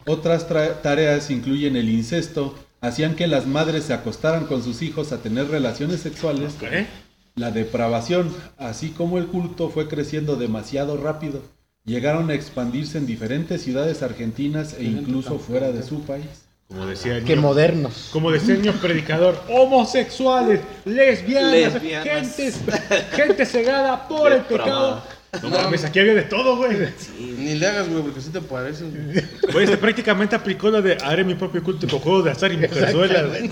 Otras 0.07 0.47
tra- 0.49 0.81
tareas 0.81 1.29
incluyen 1.31 1.75
el 1.75 1.89
incesto, 1.89 2.55
hacían 2.85 3.15
que 3.15 3.27
las 3.27 3.45
madres 3.47 3.85
se 3.85 3.93
acostaran 3.93 4.45
con 4.45 4.63
sus 4.63 4.81
hijos 4.81 5.11
a 5.11 5.17
tener 5.17 5.47
relaciones 5.49 5.99
sexuales, 6.01 6.53
la 7.35 7.51
depravación, 7.51 8.33
así 8.57 8.89
como 8.89 9.17
el 9.17 9.27
culto 9.27 9.69
fue 9.69 9.87
creciendo 9.87 10.35
demasiado 10.37 10.97
rápido. 10.97 11.41
Llegaron 11.83 12.29
a 12.29 12.33
expandirse 12.33 12.97
en 12.97 13.05
diferentes 13.05 13.61
ciudades 13.61 14.01
argentinas 14.01 14.73
e 14.79 14.85
incluso 14.85 15.37
fuera 15.37 15.71
de 15.71 15.83
su 15.83 16.01
país. 16.03 16.25
Como 16.67 16.87
decía 16.87 17.17
el 17.17 17.23
Qué 17.25 17.35
niño- 17.35 17.43
modernos. 17.47 18.09
Como 18.11 18.31
decía 18.31 18.55
el 18.55 18.61
niño 18.63 18.73
predicador, 18.81 19.39
homosexuales, 19.49 20.61
lesbianas, 20.85 21.73
Lesbianas. 21.73 22.35
gente, 22.35 22.51
gente 23.15 23.45
cegada 23.45 24.07
por 24.07 24.31
el 24.31 24.41
pecado. 24.41 25.03
No 25.43 25.49
mames, 25.49 25.83
aquí 25.85 25.99
había 25.99 26.13
de 26.15 26.23
todo, 26.23 26.57
güey. 26.57 26.77
Ni 27.37 27.55
le 27.55 27.67
hagas, 27.67 27.89
güey, 27.89 28.01
porque 28.03 28.21
sí 28.21 28.29
te 28.29 28.41
parece. 28.41 28.85
Güey, 29.51 29.65
este 29.65 29.77
prácticamente 29.77 30.35
aplicó 30.35 30.69
la 30.69 30.81
de 30.81 30.97
haré 31.03 31.23
mi 31.23 31.35
propio 31.35 31.63
culto 31.63 31.87
con 31.87 31.99
juegos 31.99 32.25
de 32.25 32.31
azar 32.31 32.51
y 32.51 32.57
mujerzuelas. 32.57 33.27
güey. 33.27 33.49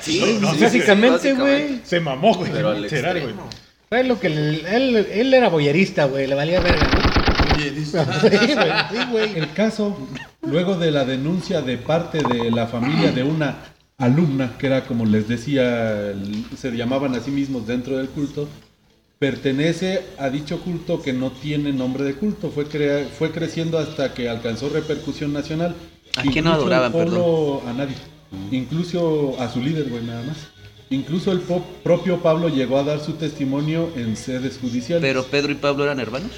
Sí, 0.00 0.38
No, 0.40 0.54
sí, 0.54 0.62
Básicamente, 0.62 1.18
sí, 1.18 1.32
güey. 1.32 1.80
Se 1.84 2.00
mamó, 2.00 2.34
güey. 2.34 2.50
Pero 2.52 2.70
al 2.70 2.82
literal, 2.82 3.12
güey. 3.20 3.24
extremo. 3.24 3.50
Fue 3.88 4.04
lo 4.04 4.18
que 4.18 4.26
él, 4.28 4.64
él, 4.66 4.96
él 5.10 5.34
era 5.34 5.48
boyerista, 5.48 6.06
güey. 6.06 6.26
Le 6.26 6.34
valía 6.34 6.60
verga, 6.60 6.82
¿no? 6.84 7.54
Oye, 7.56 7.70
dice, 7.70 8.04
Sí, 8.20 8.98
güey. 9.10 9.28
Sí. 9.28 9.38
El 9.38 9.52
caso, 9.52 9.96
luego 10.42 10.76
de 10.76 10.90
la 10.90 11.04
denuncia 11.04 11.62
de 11.62 11.76
parte 11.78 12.18
de 12.18 12.50
la 12.50 12.66
familia 12.66 13.12
de 13.12 13.22
una 13.22 13.56
alumna, 13.98 14.52
que 14.58 14.66
era 14.66 14.84
como 14.84 15.04
les 15.04 15.28
decía, 15.28 16.12
se 16.56 16.70
llamaban 16.72 17.14
a 17.14 17.20
sí 17.20 17.30
mismos 17.30 17.66
dentro 17.66 17.96
del 17.96 18.08
culto, 18.08 18.48
pertenece 19.18 20.02
a 20.18 20.28
dicho 20.30 20.60
culto 20.60 21.00
que 21.02 21.12
no 21.12 21.30
tiene 21.30 21.72
nombre 21.72 22.04
de 22.04 22.14
culto. 22.14 22.50
Fue, 22.50 22.66
crea- 22.66 23.08
fue 23.18 23.30
creciendo 23.30 23.78
hasta 23.78 24.12
que 24.14 24.28
alcanzó 24.28 24.68
repercusión 24.68 25.32
nacional. 25.32 25.74
¿A 26.16 26.22
quién 26.22 26.44
no 26.44 26.52
adoraban, 26.52 26.92
pueblo- 26.92 27.62
A 27.66 27.72
nadie. 27.72 27.94
Incluso 28.50 29.36
a 29.40 29.50
su 29.52 29.60
líder, 29.60 29.88
güey, 29.88 30.02
nada 30.04 30.22
más. 30.22 30.36
Incluso 30.90 31.32
el 31.32 31.40
propio 31.82 32.20
Pablo 32.20 32.48
llegó 32.48 32.78
a 32.78 32.84
dar 32.84 33.00
su 33.00 33.12
testimonio 33.14 33.90
en 33.96 34.16
sedes 34.16 34.58
judiciales. 34.60 35.02
Pero 35.02 35.24
Pedro 35.24 35.52
y 35.52 35.56
Pablo 35.56 35.84
eran 35.84 35.98
hermanos. 36.00 36.30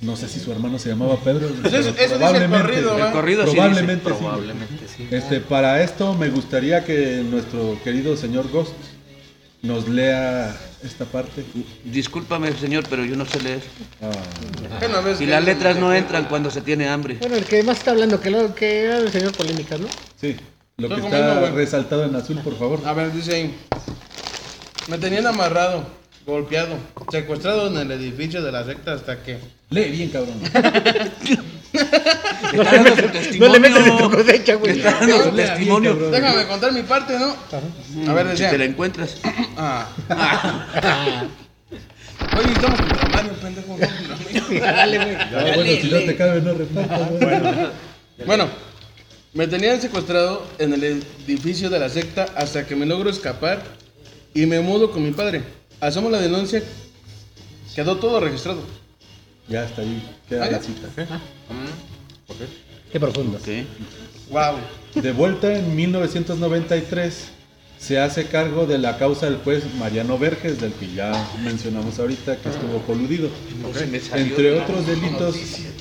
no 0.00 0.14
sé 0.14 0.28
si 0.28 0.38
su 0.40 0.52
hermano 0.52 0.78
se 0.78 0.90
llamaba 0.90 1.16
Pedro. 1.16 1.48
Pues 1.62 1.72
eso- 1.72 1.92
pero 1.96 2.16
eso 2.16 2.18
dice 2.32 2.44
el 2.44 2.50
corrido, 2.50 2.90
güey. 2.90 3.00
¿va? 3.02 3.06
El 3.08 3.12
corrido 3.14 3.46
sí 3.46 3.52
Probablemente 3.52 4.10
sí. 4.10 4.16
Probablemente 4.18 4.88
sí. 4.94 5.08
Este, 5.10 5.40
para 5.40 5.82
esto 5.82 6.12
me 6.14 6.28
gustaría 6.28 6.84
que 6.84 7.24
nuestro 7.28 7.78
querido 7.82 8.14
señor 8.16 8.50
Ghost 8.50 8.74
nos 9.66 9.88
lea 9.88 10.56
esta 10.82 11.04
parte. 11.04 11.44
Discúlpame, 11.84 12.52
señor, 12.56 12.84
pero 12.88 13.04
yo 13.04 13.16
no 13.16 13.26
sé 13.26 13.40
leer. 13.42 13.60
Ah, 14.02 14.10
Y 15.14 15.18
que- 15.18 15.26
las 15.26 15.44
letras 15.44 15.76
no 15.78 15.92
entran 15.92 16.24
cuando 16.26 16.50
se 16.50 16.60
tiene 16.60 16.88
hambre. 16.88 17.16
Bueno, 17.20 17.36
el 17.36 17.44
que 17.44 17.62
más 17.62 17.78
está 17.78 17.90
hablando, 17.92 18.20
que, 18.20 18.30
lo, 18.30 18.54
que 18.54 18.84
era 18.84 18.98
el 18.98 19.10
señor 19.10 19.32
Polémicas, 19.32 19.80
¿no? 19.80 19.88
sí, 20.20 20.36
lo 20.76 20.88
que 20.88 21.00
está 21.00 21.50
resaltado 21.50 22.04
en 22.04 22.14
azul, 22.14 22.38
por 22.40 22.58
favor. 22.58 22.80
A 22.86 22.92
ver, 22.92 23.12
dice 23.12 23.34
ahí. 23.34 23.54
Me 24.88 24.98
tenían 24.98 25.26
amarrado, 25.26 25.84
golpeado, 26.26 26.76
secuestrado 27.10 27.68
en 27.68 27.76
el 27.78 27.90
edificio 27.92 28.42
de 28.42 28.52
la 28.52 28.64
secta 28.64 28.92
hasta 28.92 29.22
que. 29.22 29.38
Lee 29.70 29.90
bien, 29.90 30.10
cabrón. 30.10 30.34
Le 32.52 32.62
está 32.62 32.72
dando 32.82 32.96
su 32.96 33.38
No 33.38 33.48
le 33.48 33.60
metas 33.60 33.86
en 33.86 33.96
tu 33.96 34.10
testimonio. 34.10 34.10
cosecha, 34.10 34.52
Le 34.52 34.58
güey. 34.58 34.76
está 34.78 34.90
dando 34.92 35.24
su 35.24 35.30
bien, 35.32 35.46
testimonio. 35.48 35.94
Déjame 36.10 36.46
contar 36.46 36.72
mi 36.72 36.82
parte, 36.82 37.18
¿no? 37.18 37.36
A 38.10 38.14
ver, 38.14 38.26
Si 38.26 38.30
decía. 38.32 38.50
te 38.50 38.58
la 38.58 38.64
encuentras. 38.64 39.16
Ah. 39.56 39.88
Oye, 42.38 42.52
estamos 42.52 42.80
contra 42.80 43.08
Mario, 43.08 43.32
pendejo. 43.40 43.76
no. 43.78 44.60
Dale, 44.60 44.96
güey. 44.98 45.14
Ah, 45.16 45.28
bueno, 45.54 45.72
si 45.82 45.88
no 45.90 45.98
te 46.00 46.16
cabe, 46.16 46.40
no 46.42 46.54
repartas. 46.54 47.10
Bueno, 48.26 48.48
me 49.34 49.46
tenían 49.46 49.80
secuestrado 49.80 50.46
en 50.58 50.72
el 50.72 50.82
edificio 51.26 51.68
de 51.70 51.78
la 51.78 51.88
secta 51.88 52.26
hasta 52.34 52.66
que 52.66 52.74
me 52.76 52.86
logro 52.86 53.10
escapar 53.10 53.62
y 54.34 54.46
me 54.46 54.60
mudo 54.60 54.90
con 54.90 55.02
mi 55.04 55.10
padre. 55.12 55.42
Hacemos 55.80 56.10
la 56.10 56.20
denuncia, 56.20 56.62
quedó 57.74 57.96
todo 57.96 58.18
registrado. 58.20 58.60
Ya 59.48 59.64
está 59.64 59.82
ahí, 59.82 60.02
queda 60.28 60.44
Ah, 60.44 60.50
la 60.50 60.60
cita. 60.60 60.88
Qué 62.92 63.00
profundo. 63.00 63.38
Wow. 64.30 64.56
De 65.02 65.12
vuelta 65.12 65.56
en 65.56 65.76
1993, 65.76 67.28
se 67.78 67.98
hace 68.00 68.26
cargo 68.26 68.66
de 68.66 68.78
la 68.78 68.98
causa 68.98 69.28
el 69.28 69.36
juez 69.36 69.62
Mariano 69.78 70.18
Verges, 70.18 70.60
del 70.60 70.72
que 70.72 70.92
ya 70.92 71.12
mencionamos 71.44 71.98
ahorita 71.98 72.36
que 72.38 72.48
estuvo 72.48 72.80
coludido. 72.86 73.28
Entre 74.14 74.60
otros 74.60 74.86
delitos, 74.86 75.36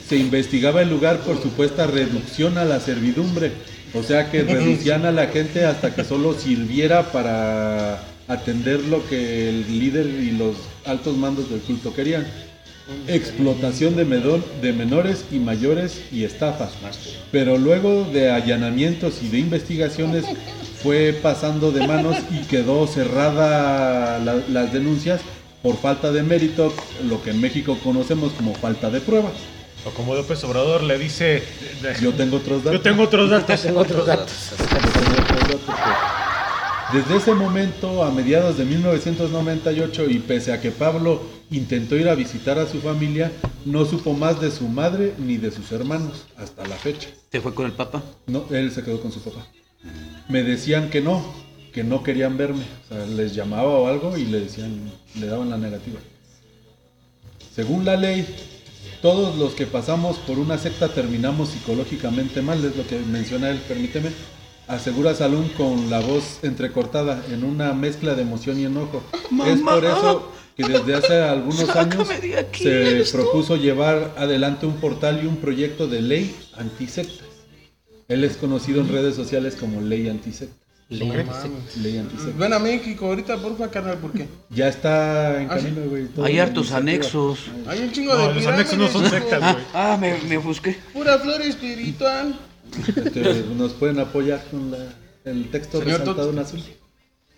se 0.07 0.18
investigaba 0.18 0.82
el 0.82 0.89
lugar 0.89 1.20
por 1.22 1.41
supuesta 1.41 1.88
reducción 1.88 2.57
a 2.57 2.66
la 2.66 2.80
servidumbre. 2.80 3.51
O 3.93 4.03
sea 4.03 4.30
que 4.30 4.43
reducían 4.43 5.05
a 5.05 5.11
la 5.11 5.28
gente 5.28 5.63
hasta 5.66 5.95
que 5.95 6.03
solo 6.03 6.34
sirviera 6.38 7.11
para 7.13 8.03
atender 8.28 8.82
lo 8.84 9.07
que 9.07 9.47
el 9.49 9.80
líder 9.80 10.05
y 10.05 10.32
los 10.32 10.55
altos 10.86 11.16
mandos 11.18 11.49
del 11.49 11.61
culto 11.61 11.93
querían. 11.93 12.28
Explotación 13.07 13.95
de, 13.95 14.05
medor- 14.05 14.43
de 14.61 14.73
menores 14.73 15.25
y 15.31 15.39
mayores 15.39 16.01
y 16.11 16.23
estafas. 16.23 16.71
Pero 17.31 17.57
luego 17.57 18.03
de 18.11 18.31
allanamientos 18.31 19.21
y 19.23 19.29
de 19.29 19.39
investigaciones 19.39 20.25
fue 20.83 21.13
pasando 21.13 21.71
de 21.71 21.88
manos 21.88 22.15
y 22.31 22.45
quedó 22.45 22.86
cerrada 22.88 24.19
la- 24.19 24.41
las 24.49 24.71
denuncias 24.73 25.21
por 25.63 25.77
falta 25.77 26.11
de 26.11 26.21
mérito, 26.21 26.71
lo 27.09 27.23
que 27.23 27.31
en 27.31 27.41
México 27.41 27.77
conocemos 27.83 28.33
como 28.33 28.53
falta 28.53 28.89
de 28.91 29.01
prueba. 29.01 29.31
O 29.86 29.89
como 29.91 30.15
López 30.15 30.43
Obrador 30.43 30.83
le 30.83 30.97
dice, 30.99 31.43
Yo 32.01 32.13
tengo 32.13 32.38
otros 32.38 32.63
datos. 32.63 32.73
yo 32.73 32.81
tengo 32.81 33.03
otros 33.03 33.29
datos. 33.29 33.61
Tengo 33.61 33.79
otros 33.81 34.05
datos. 34.05 34.31
Yo 34.59 34.65
tengo 34.65 35.21
otros 35.23 35.47
datos 35.47 35.75
Desde 36.93 37.17
ese 37.17 37.33
momento, 37.33 38.03
a 38.03 38.11
mediados 38.11 38.57
de 38.57 38.65
1998, 38.65 40.09
y 40.09 40.19
pese 40.19 40.53
a 40.53 40.61
que 40.61 40.69
Pablo 40.71 41.21
intentó 41.51 41.95
ir 41.95 42.09
a 42.09 42.15
visitar 42.15 42.59
a 42.59 42.67
su 42.67 42.79
familia, 42.79 43.31
no 43.65 43.85
supo 43.85 44.13
más 44.13 44.41
de 44.41 44.51
su 44.51 44.67
madre 44.67 45.13
ni 45.17 45.37
de 45.37 45.51
sus 45.51 45.71
hermanos 45.71 46.25
hasta 46.37 46.67
la 46.67 46.75
fecha. 46.75 47.09
¿Se 47.31 47.41
fue 47.41 47.53
con 47.53 47.65
el 47.65 47.73
papa? 47.73 48.03
No, 48.27 48.45
él 48.51 48.71
se 48.71 48.83
quedó 48.83 49.01
con 49.01 49.11
su 49.11 49.21
papá. 49.21 49.45
Me 50.29 50.43
decían 50.43 50.89
que 50.89 51.01
no, 51.01 51.23
que 51.73 51.83
no 51.83 52.03
querían 52.03 52.37
verme. 52.37 52.63
O 52.85 52.93
sea, 52.93 53.05
les 53.05 53.35
llamaba 53.35 53.69
o 53.69 53.87
algo 53.87 54.17
y 54.17 54.25
le 54.25 54.39
decían, 54.39 54.91
le 55.19 55.27
daban 55.27 55.49
la 55.49 55.57
negativa. 55.57 55.99
Según 57.53 57.85
la 57.85 57.95
ley, 57.95 58.25
todos 59.01 59.37
los 59.37 59.53
que 59.53 59.65
pasamos 59.65 60.17
por 60.17 60.39
una 60.39 60.57
secta 60.57 60.89
terminamos 60.89 61.49
psicológicamente 61.49 62.41
mal, 62.41 62.63
es 62.65 62.75
lo 62.75 62.87
que 62.87 62.99
menciona 62.99 63.49
él, 63.49 63.59
permíteme. 63.67 64.09
Asegura 64.67 65.13
Salum 65.13 65.47
con 65.49 65.91
la 65.91 65.99
voz 65.99 66.39
entrecortada 66.43 67.23
en 67.29 67.43
una 67.43 67.73
mezcla 67.73 68.15
de 68.15 68.23
emoción 68.23 68.59
y 68.59 68.65
enojo. 68.65 69.03
es 69.45 69.61
por 69.61 69.85
eso 69.85 70.31
que 70.56 70.64
desde 70.68 70.95
hace 70.95 71.22
algunos 71.22 71.70
años 71.76 72.08
aquí, 72.39 72.64
se 72.64 73.03
propuso 73.12 73.56
llevar 73.58 74.14
adelante 74.18 74.66
un 74.66 74.76
portal 74.78 75.20
y 75.24 75.28
un 75.28 75.38
proyecto 75.38 75.88
de 75.88 76.01
ley 76.01 76.36
antisectas. 76.58 77.26
Él 78.08 78.24
es 78.24 78.38
conocido 78.38 78.82
en 78.82 78.89
redes 78.89 79.16
sociales 79.16 79.56
como 79.56 79.82
Ley 79.82 80.08
Antisectas. 80.10 80.60
Ley 80.89 81.10
Antisectas. 81.97 82.38
Ven 82.38 82.53
a 82.53 82.60
México 82.60 83.08
ahorita, 83.08 83.38
porfa, 83.41 83.72
carnal, 83.72 83.97
¿por 83.97 84.12
qué? 84.12 84.28
Ya 84.51 84.68
está 84.68 85.41
en 85.41 85.49
Ah, 85.49 85.56
camino, 85.56 85.82
güey. 85.89 86.08
Hay 86.24 86.38
hartos 86.38 86.72
anexos. 86.72 87.39
Hay 87.66 87.80
un 87.80 87.91
chingo 87.91 88.14
No, 88.14 88.28
de 88.28 88.36
los 88.36 88.45
anexos 88.45 88.78
no 88.78 88.88
son 88.89 89.10
sectas, 89.10 89.39
güey. 89.41 89.66
Ah, 89.74 89.97
me, 89.99 90.16
me 90.30 90.38
ofusqué. 90.38 90.78
Pura 90.93 91.18
flor 91.18 91.41
espiritual. 91.41 92.39
Este, 92.95 93.43
nos 93.56 93.74
pueden 93.74 93.99
apoyar 93.99 94.43
con 94.51 94.70
la- 94.72 94.93
el 95.26 95.49
texto 95.49 95.80
Señor 95.80 96.01
resaltado 96.01 96.30
en 96.30 96.39
azul. 96.39 96.62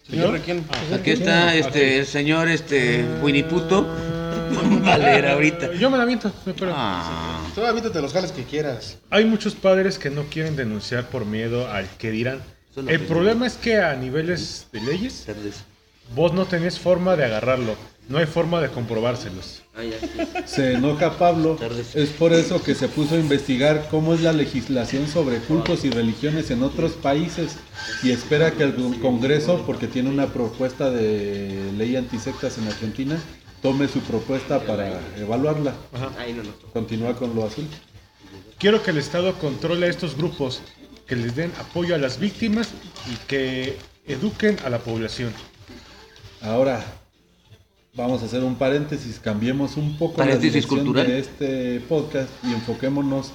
Señor, 0.10 0.34
¿de 0.34 0.40
quién? 0.42 0.66
Aquí 0.94 1.12
está 1.12 1.56
este 1.56 2.00
el 2.00 2.06
señor 2.06 2.48
este 2.48 3.04
Winnie 3.22 3.44
Puto. 3.44 3.86
Valera 4.86 5.34
ahorita. 5.34 5.74
Yo 5.80 5.90
me 5.90 5.98
la 5.98 6.06
miento, 6.06 6.32
pero 6.58 6.72
Ah, 6.76 7.44
Tú 7.54 7.66
avítate 7.66 8.02
los 8.02 8.14
jales 8.14 8.32
que 8.32 8.44
quieras. 8.44 8.98
hay 9.10 9.26
muchos 9.26 9.56
padres 9.56 10.00
que 10.00 10.10
no 10.10 10.24
quieren 10.24 10.56
denunciar 10.56 11.06
por 11.10 11.26
miedo 11.26 11.70
al 11.70 11.88
que 11.98 12.12
dirán. 12.12 12.42
El 12.88 13.02
problema 13.02 13.48
es 13.48 13.56
que 13.56 13.78
a 13.80 13.96
niveles 13.96 14.68
de 14.72 14.80
leyes, 14.82 15.26
vos 16.16 16.32
no 16.34 16.46
tenés 16.46 16.80
forma 16.80 17.16
de 17.16 17.26
agarrarlo. 17.26 17.76
No 18.08 18.20
hay 18.20 18.28
forma 18.28 18.62
de 18.62 18.70
comprobárselos. 18.70 19.64
Ah. 19.78 20.42
Se 20.46 20.74
enoja 20.74 21.18
Pablo. 21.18 21.58
Es 21.94 22.10
por 22.10 22.34
eso 22.34 22.64
que 22.64 22.74
se 22.74 22.88
puso 22.88 23.16
a 23.16 23.20
investigar 23.20 23.88
cómo 23.92 24.16
es 24.16 24.22
la 24.22 24.34
legislación 24.34 25.08
sobre 25.08 25.38
cultos 25.40 25.86
y 25.86 25.92
religiones 25.92 26.50
en 26.50 26.64
otros 26.64 26.94
países 26.94 27.58
y 28.02 28.12
espera 28.12 28.52
que 28.52 28.64
el 28.64 29.00
Congreso, 29.00 29.64
porque 29.66 29.88
tiene 29.88 30.10
una 30.10 30.28
propuesta 30.28 30.90
de 30.90 31.72
ley 31.78 31.96
antisectas 31.96 32.58
en 32.58 32.68
Argentina, 32.68 33.20
tome 33.62 33.88
su 33.88 34.00
propuesta 34.00 34.60
para 34.62 35.00
evaluarla. 35.18 35.76
Continúa 36.74 37.16
con 37.16 37.36
lo 37.36 37.46
azul. 37.46 37.68
Quiero 38.58 38.82
que 38.82 38.92
el 38.92 38.98
Estado 38.98 39.34
controle 39.34 39.86
a 39.86 39.90
estos 39.90 40.18
grupos, 40.18 40.62
que 41.06 41.16
les 41.16 41.36
den 41.36 41.52
apoyo 41.60 41.94
a 41.94 42.00
las 42.00 42.20
víctimas 42.20 42.70
y 43.12 43.16
que 43.28 43.78
eduquen 44.08 44.58
a 44.66 44.70
la 44.70 44.80
población. 44.80 45.32
Ahora 46.42 46.84
vamos 47.98 48.22
a 48.22 48.26
hacer 48.28 48.44
un 48.44 48.56
paréntesis, 48.56 49.20
cambiemos 49.20 49.76
un 49.76 49.98
poco 49.98 50.16
Paréntesis 50.18 50.46
la 50.46 50.54
dirección 50.54 50.80
cultural. 50.86 51.08
de 51.08 51.20
este 51.20 51.80
podcast 51.90 52.30
y 52.44 52.54
enfoquémonos 52.54 53.34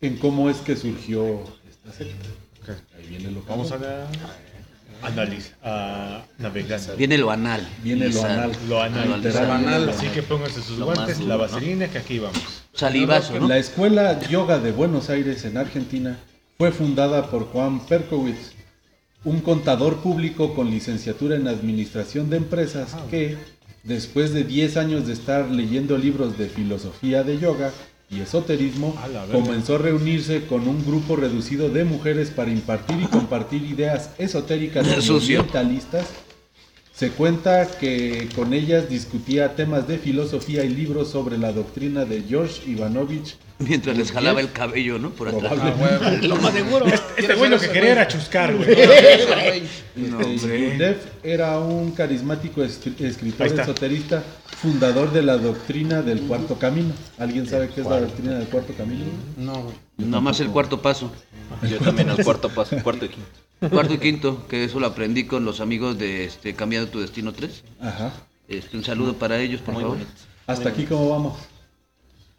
en 0.00 0.16
cómo 0.18 0.48
es 0.48 0.58
que 0.58 0.76
surgió 0.76 1.40
esta 1.68 1.92
secta. 1.92 2.28
Ahí 2.96 3.06
viene 3.10 3.30
lo 3.30 3.42
que 3.44 3.50
Vamos 3.50 3.72
a 3.72 3.76
la- 3.78 4.06
analiz- 5.02 5.52
a 5.62 6.22
navegar. 6.38 6.80
Viene 6.96 7.18
lo 7.18 7.30
anal. 7.30 7.68
Viene 7.82 8.08
lo 8.08 8.24
anal. 8.24 8.52
Lo 8.68 8.80
anal. 8.82 9.88
Así 9.90 10.06
que 10.08 10.22
pónganse 10.22 10.62
sus 10.62 10.78
Lo 10.78 10.86
guantes, 10.86 11.20
la 11.20 11.36
vaselina, 11.36 11.88
que 11.88 11.98
aquí 11.98 12.18
vamos. 12.18 12.40
Salivazo, 12.72 13.38
¿no? 13.38 13.48
La 13.48 13.58
Escuela 13.58 14.18
Yoga 14.28 14.58
de 14.58 14.72
Buenos 14.72 15.10
Aires 15.10 15.44
en 15.44 15.58
Argentina 15.58 16.18
fue 16.56 16.72
fundada 16.72 17.30
por 17.30 17.46
Juan 17.48 17.80
Perkowitz, 17.86 18.52
un 19.24 19.40
contador 19.40 19.96
público 19.98 20.54
con 20.54 20.70
licenciatura 20.70 21.36
en 21.36 21.48
Administración 21.48 22.30
de 22.30 22.36
Empresas 22.38 22.94
que, 23.10 23.36
después 23.84 24.32
de 24.32 24.44
10 24.44 24.76
años 24.76 25.06
de 25.06 25.12
estar 25.12 25.50
leyendo 25.50 25.96
libros 25.96 26.36
de 26.36 26.48
filosofía 26.48 27.22
de 27.22 27.38
yoga 27.38 27.70
y 28.10 28.20
esoterismo, 28.20 28.94
A 28.98 29.26
comenzó 29.32 29.76
a 29.76 29.78
reunirse 29.78 30.46
con 30.46 30.66
un 30.68 30.84
grupo 30.84 31.16
reducido 31.16 31.68
de 31.68 31.84
mujeres 31.84 32.30
para 32.30 32.50
impartir 32.50 33.00
y 33.00 33.06
compartir 33.06 33.62
ideas 33.62 34.10
esotéricas 34.18 34.86
y 34.86 35.02
Sucio. 35.02 35.46
Se 36.94 37.10
cuenta 37.10 37.66
que 37.66 38.28
con 38.36 38.54
ellas 38.54 38.88
discutía 38.88 39.56
temas 39.56 39.88
de 39.88 39.98
filosofía 39.98 40.62
y 40.62 40.68
libros 40.68 41.10
sobre 41.10 41.36
la 41.38 41.50
doctrina 41.50 42.04
de 42.04 42.22
George 42.22 42.70
Ivanovich. 42.70 43.34
Mientras 43.58 43.96
les 43.96 44.12
jalaba 44.12 44.40
el 44.40 44.52
cabello, 44.52 45.00
¿no? 45.00 45.10
Por 45.10 45.28
atrás. 45.28 45.54
Probablemente. 45.54 46.28
Lo 46.28 46.36
más 46.36 46.54
seguro. 46.54 46.86
Este 47.16 47.34
güey 47.34 47.50
lo 47.50 47.58
que 47.58 47.68
quería 47.70 47.92
era 47.92 48.06
chuscar, 48.06 48.54
güey. 48.56 48.70
Este, 48.70 50.14
hombre. 50.14 50.70
Yurdev 50.70 50.98
era 51.24 51.58
un 51.58 51.90
carismático 51.90 52.62
escritor 52.62 53.46
esoterista, 53.48 54.22
fundador 54.58 55.12
de 55.12 55.22
la 55.22 55.36
doctrina 55.36 56.00
del 56.00 56.20
cuarto 56.20 56.60
camino. 56.60 56.94
¿Alguien 57.18 57.48
sabe 57.48 57.70
qué 57.70 57.80
es 57.80 57.88
la 57.88 58.02
doctrina 58.02 58.38
del 58.38 58.46
cuarto 58.46 58.72
camino? 58.74 59.04
No, 59.36 59.62
güey. 59.64 59.74
Nomás 59.98 60.38
el 60.38 60.48
cuarto 60.48 60.80
paso. 60.80 61.10
Yo 61.68 61.78
también 61.78 62.08
el 62.10 62.24
cuarto 62.24 62.48
paso, 62.50 62.76
cuarto 62.82 63.04
y 63.04 63.08
quinto. 63.08 63.43
Cuarto 63.70 63.94
y 63.94 63.98
quinto, 63.98 64.46
que 64.48 64.64
eso 64.64 64.80
lo 64.80 64.86
aprendí 64.86 65.24
con 65.24 65.44
los 65.44 65.60
amigos 65.60 65.98
de 65.98 66.24
este 66.24 66.54
Cambiando 66.54 66.90
tu 66.90 67.00
Destino 67.00 67.32
3. 67.32 67.62
Ajá. 67.80 68.12
Este, 68.48 68.76
un 68.76 68.84
saludo 68.84 69.14
para 69.14 69.38
ellos, 69.40 69.60
por 69.60 69.74
favor. 69.74 69.96
Hasta 70.46 70.68
aquí 70.68 70.84
cómo 70.84 71.08
vamos. 71.10 71.34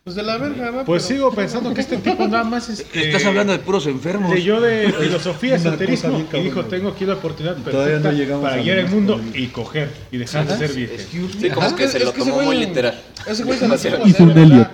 Pues 0.03 0.15
de 0.15 0.21
la 0.21 0.38
verga, 0.38 0.69
va. 0.69 0.86
Pues 0.86 1.03
pero- 1.07 1.15
sigo 1.17 1.32
pensando 1.34 1.73
que 1.73 1.82
este 1.82 1.97
tipo 1.97 2.28
nada 2.28 2.43
más 2.43 2.69
este, 2.69 3.07
Estás 3.07 3.26
hablando 3.26 3.53
de 3.53 3.57
puros 3.59 3.88
enfermos. 3.88 4.32
leyó 4.36 4.61
de 4.61 4.93
filosofía, 4.93 5.55
esoterismo 5.55 6.23
y 6.32 6.39
dijo, 6.41 6.63
tengo 6.65 6.89
aquí 6.89 7.05
la 7.05 7.15
oportunidad 7.15 7.55
Todavía 7.55 7.95
no 7.97 8.03
perfecta 8.03 8.11
llegamos 8.11 8.43
para 8.43 8.61
guiar 8.61 8.78
el 8.78 8.88
mundo 8.89 9.19
y 9.34 9.47
coger 9.47 9.89
y 10.11 10.17
dejar 10.17 10.45
de 10.45 10.57
ser 10.57 10.73
virgen. 10.78 10.99
Sí, 11.41 11.49
como 11.49 11.65
Es 11.65 11.73
que 11.73 11.88
se 11.88 11.99
lo 12.01 12.11
es 12.11 12.15
tomó 12.17 12.39
muy 12.43 12.55
literal. 12.57 13.01
Ese 13.26 13.43
güey 13.45 13.57
se 13.57 13.67
lo 13.67 13.76
Hizo 14.07 14.23
un. 14.26 14.38
Elliot. 14.38 14.67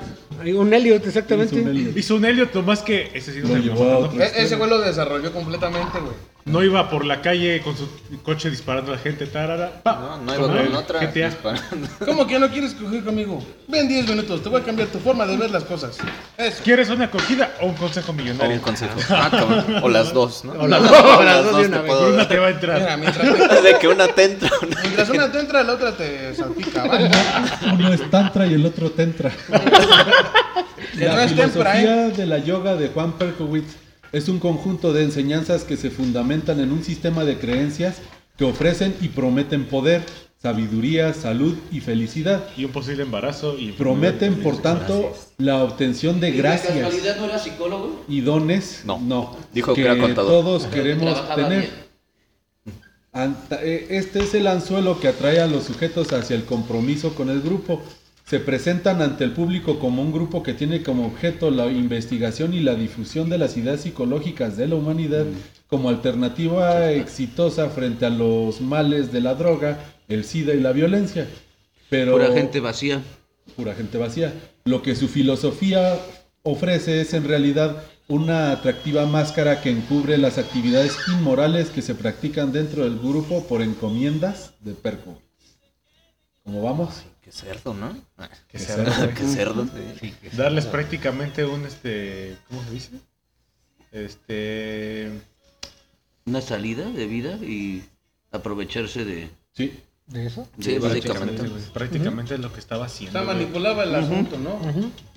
Un 0.57 0.73
Elliot, 0.73 1.05
exactamente. 1.07 1.55
Hizo 1.95 2.15
un 2.17 2.25
Elliot. 2.25 2.53
Lo 2.53 2.63
más 2.63 2.81
que 2.81 3.09
ese 3.13 3.31
sí 3.31 3.39
no 3.41 3.49
Lo 3.49 3.53
me 3.53 3.59
llevó 3.61 3.75
gusta, 3.75 3.91
a 3.95 3.99
¿no? 3.99 4.05
otro. 4.07 4.21
E- 4.21 4.31
Ese 4.43 4.55
güey 4.57 4.69
lo 4.69 4.79
desarrolló 4.81 5.31
completamente, 5.31 5.97
güey. 5.99 6.13
No 6.43 6.63
iba 6.63 6.89
por 6.89 7.05
la 7.05 7.21
calle 7.21 7.61
con 7.61 7.77
su 7.77 7.87
coche 8.23 8.49
disparando 8.49 8.91
a 8.91 8.95
la 8.95 9.01
gente, 9.01 9.27
tarara, 9.27 9.81
pa, 9.83 9.93
No, 9.95 10.17
no 10.17 10.33
iba 10.35 10.63
con 10.65 10.75
otra 10.75 10.99
GTA. 10.99 11.27
disparando. 11.27 11.87
¿Cómo 12.05 12.25
que 12.25 12.39
no 12.39 12.49
quieres 12.49 12.73
coger 12.73 13.03
conmigo? 13.03 13.45
Ven 13.67 13.87
10 13.87 14.07
minutos, 14.09 14.41
te 14.41 14.49
voy 14.49 14.59
a 14.61 14.63
cambiar 14.63 14.87
tu 14.87 14.97
forma 14.99 15.25
de 15.27 15.37
ver 15.37 15.51
las 15.51 15.63
cosas. 15.65 15.97
Eso. 16.37 16.63
¿Quieres 16.63 16.89
una 16.89 17.05
acogida 17.05 17.51
o 17.61 17.67
un 17.67 17.75
consejo 17.75 18.11
O 18.11 18.13
millonario? 18.15 18.55
un 18.55 18.61
consejo. 18.61 18.95
Ah, 19.11 19.27
cabrón. 19.31 19.65
O 19.83 19.89
las 19.89 20.13
dos, 20.13 20.43
¿no? 20.43 20.53
O 20.53 20.67
las 20.67 20.81
dos, 20.81 20.91
dos, 20.91 21.25
las 21.25 21.45
de 21.45 21.51
dos 21.51 21.67
una 21.67 21.77
te 21.77 21.83
vez. 21.83 21.91
puedo 21.91 22.07
Una 22.07 22.17
dar. 22.17 22.27
te 22.27 22.39
va 22.39 22.47
a 22.47 22.49
entrar. 22.49 22.79
Mira, 22.79 22.97
mientras, 22.97 23.63
De 23.63 23.77
que 23.79 23.87
una 23.87 24.07
te 24.07 24.23
entra, 24.23 24.49
una- 24.61 24.81
mientras 24.81 25.09
una 25.09 25.31
te 25.31 25.39
entra, 25.39 25.63
la 25.63 25.73
otra 25.73 25.91
te 25.95 26.33
salpica, 26.35 26.83
¿vale? 26.85 27.11
Uno 27.73 27.93
es 27.93 28.09
tantra 28.09 28.47
y 28.47 28.53
el 28.55 28.65
otro 28.65 28.89
tentra. 28.91 29.31
Que 30.97 31.05
no 31.05 31.15
La 31.15 31.27
filosofía 31.27 32.09
de 32.09 32.25
la 32.25 32.39
yoga 32.39 32.75
de 32.75 32.89
Juan 32.89 33.13
Perkowitz 33.13 33.75
es 34.11 34.27
un 34.29 34.39
conjunto 34.39 34.93
de 34.93 35.03
enseñanzas 35.03 35.63
que 35.63 35.77
se 35.77 35.89
fundamentan 35.89 36.59
en 36.59 36.71
un 36.71 36.83
sistema 36.83 37.23
de 37.25 37.37
creencias 37.37 37.97
que 38.37 38.45
ofrecen 38.45 38.95
y 39.01 39.09
prometen 39.09 39.65
poder, 39.65 40.03
sabiduría, 40.41 41.13
salud 41.13 41.55
y 41.71 41.79
felicidad. 41.79 42.43
Y 42.57 42.65
un 42.65 42.71
posible 42.71 43.03
embarazo. 43.03 43.57
Y 43.57 43.71
Prometen, 43.73 44.35
por 44.41 44.61
tanto, 44.61 45.13
la 45.37 45.63
obtención 45.63 46.19
de 46.19 46.31
gracias 46.31 46.75
no 47.17 47.25
era 47.25 47.39
psicólogo? 47.39 48.03
y 48.07 48.21
dones 48.21 48.81
No. 48.85 49.37
Dijo 49.53 49.73
que 49.73 49.81
era 49.81 49.97
contador. 49.97 50.43
todos 50.43 50.65
queremos 50.65 51.35
tener. 51.35 51.69
bien. 53.13 53.35
Eh, 53.61 53.87
Este 53.89 54.19
es 54.23 54.33
el 54.33 54.47
anzuelo 54.47 54.99
que 54.99 55.09
atrae 55.09 55.39
a 55.41 55.47
los 55.47 55.65
sujetos 55.65 56.11
hacia 56.13 56.35
el 56.35 56.45
compromiso 56.45 57.13
con 57.13 57.29
el 57.29 57.41
grupo. 57.41 57.81
Se 58.25 58.39
presentan 58.39 59.01
ante 59.01 59.23
el 59.25 59.31
público 59.33 59.77
como 59.79 60.01
un 60.01 60.11
grupo 60.13 60.41
que 60.41 60.53
tiene 60.53 60.83
como 60.83 61.05
objeto 61.05 61.51
la 61.51 61.67
investigación 61.67 62.53
y 62.53 62.61
la 62.61 62.75
difusión 62.75 63.29
de 63.29 63.37
las 63.37 63.57
ideas 63.57 63.81
psicológicas 63.81 64.55
de 64.55 64.67
la 64.67 64.75
humanidad 64.75 65.25
como 65.67 65.89
alternativa 65.89 66.91
exitosa 66.91 67.69
frente 67.69 68.05
a 68.05 68.09
los 68.09 68.61
males 68.61 69.11
de 69.11 69.21
la 69.21 69.35
droga, 69.35 69.79
el 70.07 70.23
SIDA 70.23 70.53
y 70.53 70.61
la 70.61 70.71
violencia. 70.71 71.27
Pero 71.89 72.13
Pura 72.13 72.31
gente 72.31 72.59
vacía. 72.61 73.01
pura 73.55 73.73
gente 73.75 73.97
vacía. 73.97 74.33
Lo 74.65 74.81
que 74.81 74.95
su 74.95 75.07
filosofía 75.09 75.99
ofrece 76.43 77.01
es 77.01 77.13
en 77.13 77.25
realidad 77.27 77.83
una 78.07 78.51
atractiva 78.51 79.05
máscara 79.05 79.61
que 79.61 79.69
encubre 79.71 80.17
las 80.17 80.37
actividades 80.37 80.97
inmorales 81.07 81.69
que 81.69 81.81
se 81.81 81.95
practican 81.95 82.51
dentro 82.51 82.83
del 82.83 82.97
grupo 82.99 83.45
por 83.47 83.61
encomiendas 83.61 84.53
de 84.61 84.73
Perco. 84.73 85.21
¿Cómo 86.43 86.61
vamos? 86.63 87.03
Qué 87.31 87.37
cerdo, 87.37 87.73
¿no? 87.73 87.93
Que 87.93 88.57
Qué 88.57 88.59
sea- 88.59 88.75
cerdo. 88.75 89.09
Qué 89.15 89.23
cerdo. 89.23 89.67
sí. 90.01 90.13
Darles 90.35 90.65
prácticamente 90.65 91.45
un, 91.45 91.65
este, 91.65 92.35
¿cómo 92.49 92.61
se 92.65 92.71
dice? 92.71 92.89
Este, 93.93 95.11
Una 96.25 96.41
salida 96.41 96.89
de 96.89 97.07
vida 97.07 97.35
y 97.37 97.83
aprovecharse 98.31 99.05
de... 99.05 99.29
Sí. 99.53 99.79
¿De 100.07 100.25
eso? 100.27 100.45
Sí, 100.59 100.77
básicamente. 100.77 101.43
prácticamente 101.73 102.33
es 102.33 102.39
lo 102.41 102.51
que 102.51 102.59
estaba 102.59 102.83
O 102.83 102.85
haciendo. 102.85 103.13
sea, 103.17 103.23
güey. 103.23 103.37
manipulaba 103.37 103.83
el 103.85 103.95
asunto, 103.95 104.37
¿no? 104.37 104.59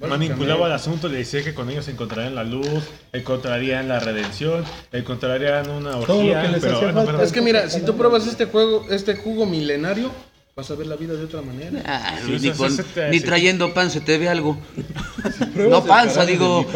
Manipulaba 0.06 0.66
el 0.66 0.72
asunto, 0.72 1.08
le 1.08 1.18
decía 1.18 1.42
que 1.42 1.52
con 1.52 1.68
ellos 1.68 1.88
encontrarían 1.88 2.36
la 2.36 2.44
luz, 2.44 2.84
encontrarían 3.12 3.88
la 3.88 3.98
redención, 3.98 4.64
encontrarían 4.92 5.68
una 5.68 5.96
orgía. 5.96 6.06
Todo 6.06 6.22
lo 6.22 6.42
que 6.42 6.48
les 6.48 6.60
pero, 6.60 6.76
hacía 6.76 6.86
bueno, 6.86 6.94
falta. 7.00 7.12
pero- 7.12 7.24
Es 7.24 7.32
que 7.32 7.42
mira, 7.42 7.68
si 7.70 7.80
tú 7.84 7.96
pruebas 7.96 8.26
este 8.28 8.44
juego, 8.46 8.86
este 8.90 9.16
jugo 9.16 9.46
milenario, 9.46 10.12
vas 10.56 10.70
a 10.70 10.74
ver 10.74 10.86
la 10.86 10.96
vida 10.96 11.14
de 11.14 11.24
otra 11.24 11.42
manera. 11.42 11.82
Ah, 11.84 12.18
Sí, 12.24 12.38
ni, 12.40 12.48
eso- 12.48 12.56
con- 12.56 12.72
eso 12.72 13.24
trayendo 13.24 13.74
pan 13.74 13.90
se 13.90 14.00
te 14.00 14.18
ve 14.18 14.28
algo. 14.28 14.58
No 15.54 15.84
panza, 15.84 16.24
digo. 16.24 16.66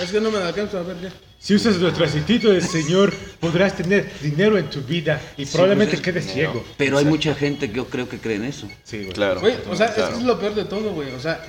Es 0.00 0.12
que 0.12 0.20
no 0.20 0.30
me 0.30 0.38
alcanzo 0.38 0.78
a 0.78 0.82
ver 0.82 0.98
ya. 0.98 1.12
Si 1.38 1.54
usas 1.54 1.76
nuestro 1.76 2.06
aceitito 2.06 2.50
del 2.50 2.62
Señor, 2.62 3.12
podrás 3.38 3.76
tener 3.76 4.10
dinero 4.22 4.56
en 4.56 4.70
tu 4.70 4.80
vida 4.82 5.20
y 5.36 5.44
probablemente 5.44 5.92
pues, 5.96 6.02
quedes 6.02 6.32
ciego. 6.32 6.64
Pero 6.78 6.96
hay 6.96 7.04
mucha 7.04 7.34
gente 7.34 7.68
que 7.68 7.76
yo 7.76 7.86
creo 7.86 8.08
que 8.08 8.18
cree 8.18 8.36
en 8.36 8.44
eso. 8.44 8.66
Sí, 8.82 8.98
güey. 8.98 9.12
Claro. 9.12 9.40
Güey, 9.40 9.56
o 9.68 9.76
sea, 9.76 9.86
es 9.86 9.92
claro. 9.92 10.12
que 10.14 10.18
es 10.20 10.24
lo 10.24 10.38
peor 10.38 10.54
de 10.54 10.64
todo, 10.64 10.92
güey. 10.92 11.10
O 11.12 11.20
sea, 11.20 11.42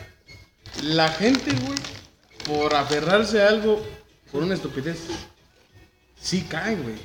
la 0.83 1.09
gente, 1.09 1.51
güey, 1.65 1.77
por 2.45 2.73
aferrarse 2.75 3.41
a 3.41 3.47
algo, 3.49 3.85
por 4.31 4.43
una 4.43 4.55
estupidez, 4.55 4.97
sí 6.19 6.45
cae, 6.49 6.75
güey. 6.75 6.95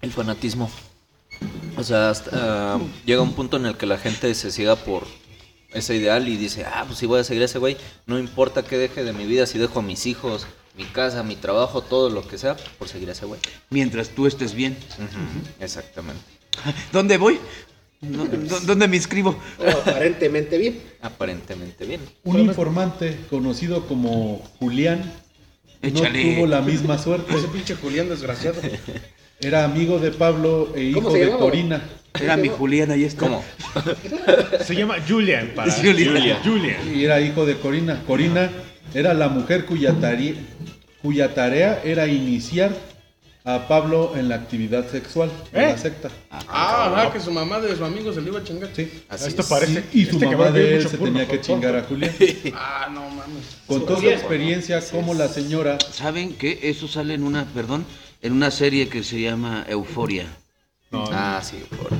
El 0.00 0.12
fanatismo. 0.12 0.70
O 1.76 1.82
sea, 1.84 2.10
hasta, 2.10 2.30
ah, 2.74 2.80
llega 3.06 3.22
un 3.22 3.32
punto 3.32 3.56
en 3.56 3.66
el 3.66 3.76
que 3.76 3.86
la 3.86 3.98
gente 3.98 4.34
se 4.34 4.50
ciega 4.50 4.76
por 4.76 5.06
ese 5.72 5.94
ideal 5.96 6.28
y 6.28 6.36
dice, 6.36 6.64
ah, 6.64 6.84
pues 6.86 6.98
si 6.98 7.06
voy 7.06 7.20
a 7.20 7.24
seguir 7.24 7.42
a 7.42 7.46
ese 7.46 7.58
güey, 7.58 7.76
no 8.06 8.18
importa 8.18 8.62
que 8.64 8.76
deje 8.76 9.04
de 9.04 9.12
mi 9.12 9.24
vida, 9.24 9.46
si 9.46 9.58
dejo 9.58 9.78
a 9.78 9.82
mis 9.82 10.04
hijos, 10.06 10.46
mi 10.76 10.84
casa, 10.84 11.22
mi 11.22 11.36
trabajo, 11.36 11.80
todo 11.82 12.10
lo 12.10 12.26
que 12.26 12.38
sea, 12.38 12.56
por 12.78 12.88
seguir 12.88 13.08
a 13.08 13.12
ese 13.12 13.24
güey. 13.26 13.40
Mientras 13.70 14.10
tú 14.10 14.26
estés 14.26 14.52
bien. 14.54 14.76
Exactamente. 15.60 16.22
¿Dónde 16.92 17.16
voy? 17.18 17.38
No, 18.00 18.24
¿dó- 18.24 18.60
¿Dónde 18.60 18.88
me 18.88 18.96
inscribo? 18.96 19.38
Aparentemente 19.84 20.58
bien. 20.58 20.80
Aparentemente 21.02 21.84
bien. 21.86 22.00
Un 22.24 22.40
informante 22.40 23.16
conocido 23.30 23.86
como 23.86 24.38
Julián 24.58 25.12
Échale. 25.82 26.24
no 26.24 26.34
tuvo 26.36 26.46
la 26.46 26.60
misma 26.62 26.98
suerte. 27.02 27.34
Ese 27.34 27.48
pinche 27.48 27.74
Julián 27.76 28.08
desgraciado. 28.08 28.60
Era 29.40 29.64
amigo 29.64 29.98
de 29.98 30.10
Pablo 30.10 30.72
e 30.74 30.82
hijo 30.84 31.00
¿Cómo 31.02 31.12
se 31.14 31.24
de? 31.26 31.30
Corina. 31.30 31.82
Era 32.20 32.36
mi 32.36 32.48
Julián, 32.48 32.90
ahí 32.90 33.04
está. 33.04 33.20
¿Cómo? 33.26 33.44
Se 34.64 34.74
llama 34.74 34.96
Julian 35.08 35.52
para 35.54 35.72
Julian. 35.72 36.38
Julian. 36.44 36.76
Y 36.96 37.04
era 37.04 37.20
hijo 37.20 37.46
de 37.46 37.56
Corina. 37.56 38.02
Corina 38.06 38.50
era 38.92 39.14
la 39.14 39.28
mujer 39.28 39.64
cuya, 39.64 39.92
tari- 39.94 40.36
cuya 41.02 41.32
tarea 41.34 41.80
era 41.84 42.06
iniciar 42.08 42.72
a 43.44 43.66
Pablo 43.68 44.12
en 44.16 44.28
la 44.28 44.34
actividad 44.34 44.90
sexual 44.90 45.30
de 45.52 45.58
¿Eh? 45.60 45.66
la 45.68 45.78
secta. 45.78 46.10
Ah, 46.30 46.92
ajá, 46.92 47.12
que 47.12 47.20
su 47.20 47.30
mamá 47.30 47.60
de 47.60 47.74
su 47.76 47.84
amigo 47.84 48.12
se 48.12 48.20
le 48.20 48.28
iba 48.28 48.40
a 48.40 48.44
chingar. 48.44 48.68
Sí. 48.74 48.90
Así 49.08 49.28
Esto 49.28 49.42
es. 49.42 49.48
parece. 49.48 49.84
Y, 49.92 50.02
y 50.02 50.04
su 50.06 50.16
este 50.16 50.26
mamá 50.26 50.36
cabrón 50.46 50.54
de 50.54 50.76
él 50.76 50.88
se 50.88 50.98
tenía 50.98 51.26
que 51.28 51.40
chingar 51.40 51.76
a 51.76 51.82
Julián. 51.84 52.12
Ah, 52.54 52.88
no 52.92 53.08
mames. 53.08 53.44
Contó 53.66 53.98
su 53.98 54.08
experiencia 54.10 54.80
como 54.90 55.14
la 55.14 55.28
señora 55.28 55.78
¿Saben 55.92 56.34
qué? 56.34 56.58
Eso 56.64 56.86
sale 56.88 57.14
en 57.14 57.22
una, 57.22 57.44
perdón, 57.46 57.86
en 58.22 58.32
una 58.32 58.50
serie 58.50 58.88
que 58.88 59.02
se 59.02 59.20
llama 59.20 59.64
Euforia. 59.68 60.26
No, 60.90 61.04
Ah, 61.12 61.40
sí, 61.42 61.56
Euforia. 61.70 61.98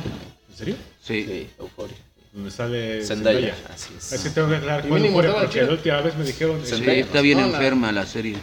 ¿En 0.51 0.57
serio? 0.57 0.77
Sí. 1.03 1.25
Sí, 1.27 1.49
Euforia. 1.59 1.97
Donde 2.33 2.51
sale 2.51 3.05
Zendaya. 3.05 3.57
Así 3.75 3.93
es. 3.99 4.13
Es 4.13 4.21
que 4.23 4.31
tengo 4.31 4.49
que 4.49 4.57
aclarar 4.57 4.87
Euforia 4.87 5.11
estaba 5.31 5.41
porque 5.43 5.63
la 5.63 5.73
última 5.73 6.01
vez 6.01 6.17
me 6.17 6.25
dijeron. 6.25 6.61
Sí, 6.65 6.71
Zendaya, 6.71 7.01
está 7.01 7.21
bien 7.21 7.41
No, 7.41 7.47
enferma 7.47 7.91
la 7.93 8.07
serie. 8.07 8.37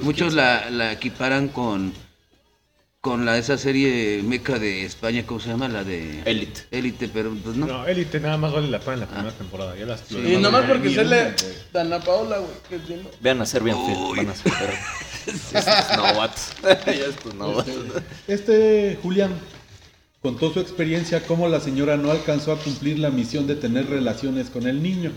Muchos 0.00 0.34
la, 0.34 0.70
la 0.70 0.92
equiparan 0.92 1.48
con 1.48 1.92
con 3.00 3.24
la 3.24 3.38
esa 3.38 3.56
serie 3.56 4.20
meca 4.24 4.58
de 4.58 4.84
España, 4.84 5.22
¿cómo 5.24 5.38
se 5.38 5.48
llama? 5.50 5.68
La 5.68 5.84
de 5.84 6.22
Elite. 6.24 6.62
Élite, 6.72 7.08
pero 7.08 7.32
pues 7.42 7.54
no. 7.54 7.64
No, 7.66 7.86
Élite 7.86 8.18
nada 8.18 8.36
más 8.36 8.52
vale 8.52 8.66
la 8.68 8.80
pena 8.80 8.94
en 8.94 9.00
la 9.00 9.06
primera 9.06 9.30
temporada. 9.32 9.76
Ya 9.76 9.86
las, 9.86 10.10
lo 10.10 10.28
Y 10.28 10.36
nomás 10.38 10.62
no- 10.66 10.72
porque 10.72 10.92
sale. 10.92 11.34
Dana 11.72 12.00
Paola, 12.00 12.38
güey. 12.38 12.80
Vean 13.20 13.40
a 13.42 13.46
Serbian 13.46 13.76
Film. 13.86 14.16
Van 14.16 14.28
a 14.30 14.34
ser 14.34 14.52
Estos 14.52 14.68
novatos. 15.96 16.52
Novatos. 17.36 17.74
Este 18.26 18.98
Julián 19.02 19.32
contó 20.22 20.52
su 20.52 20.60
experiencia 20.60 21.24
cómo 21.26 21.48
la 21.48 21.60
señora 21.60 21.96
no 21.96 22.10
alcanzó 22.10 22.52
a 22.52 22.58
cumplir 22.58 22.98
la 22.98 23.10
misión 23.10 23.46
de 23.46 23.54
tener 23.54 23.88
relaciones 23.88 24.50
con 24.50 24.66
el 24.66 24.82
niño, 24.82 25.12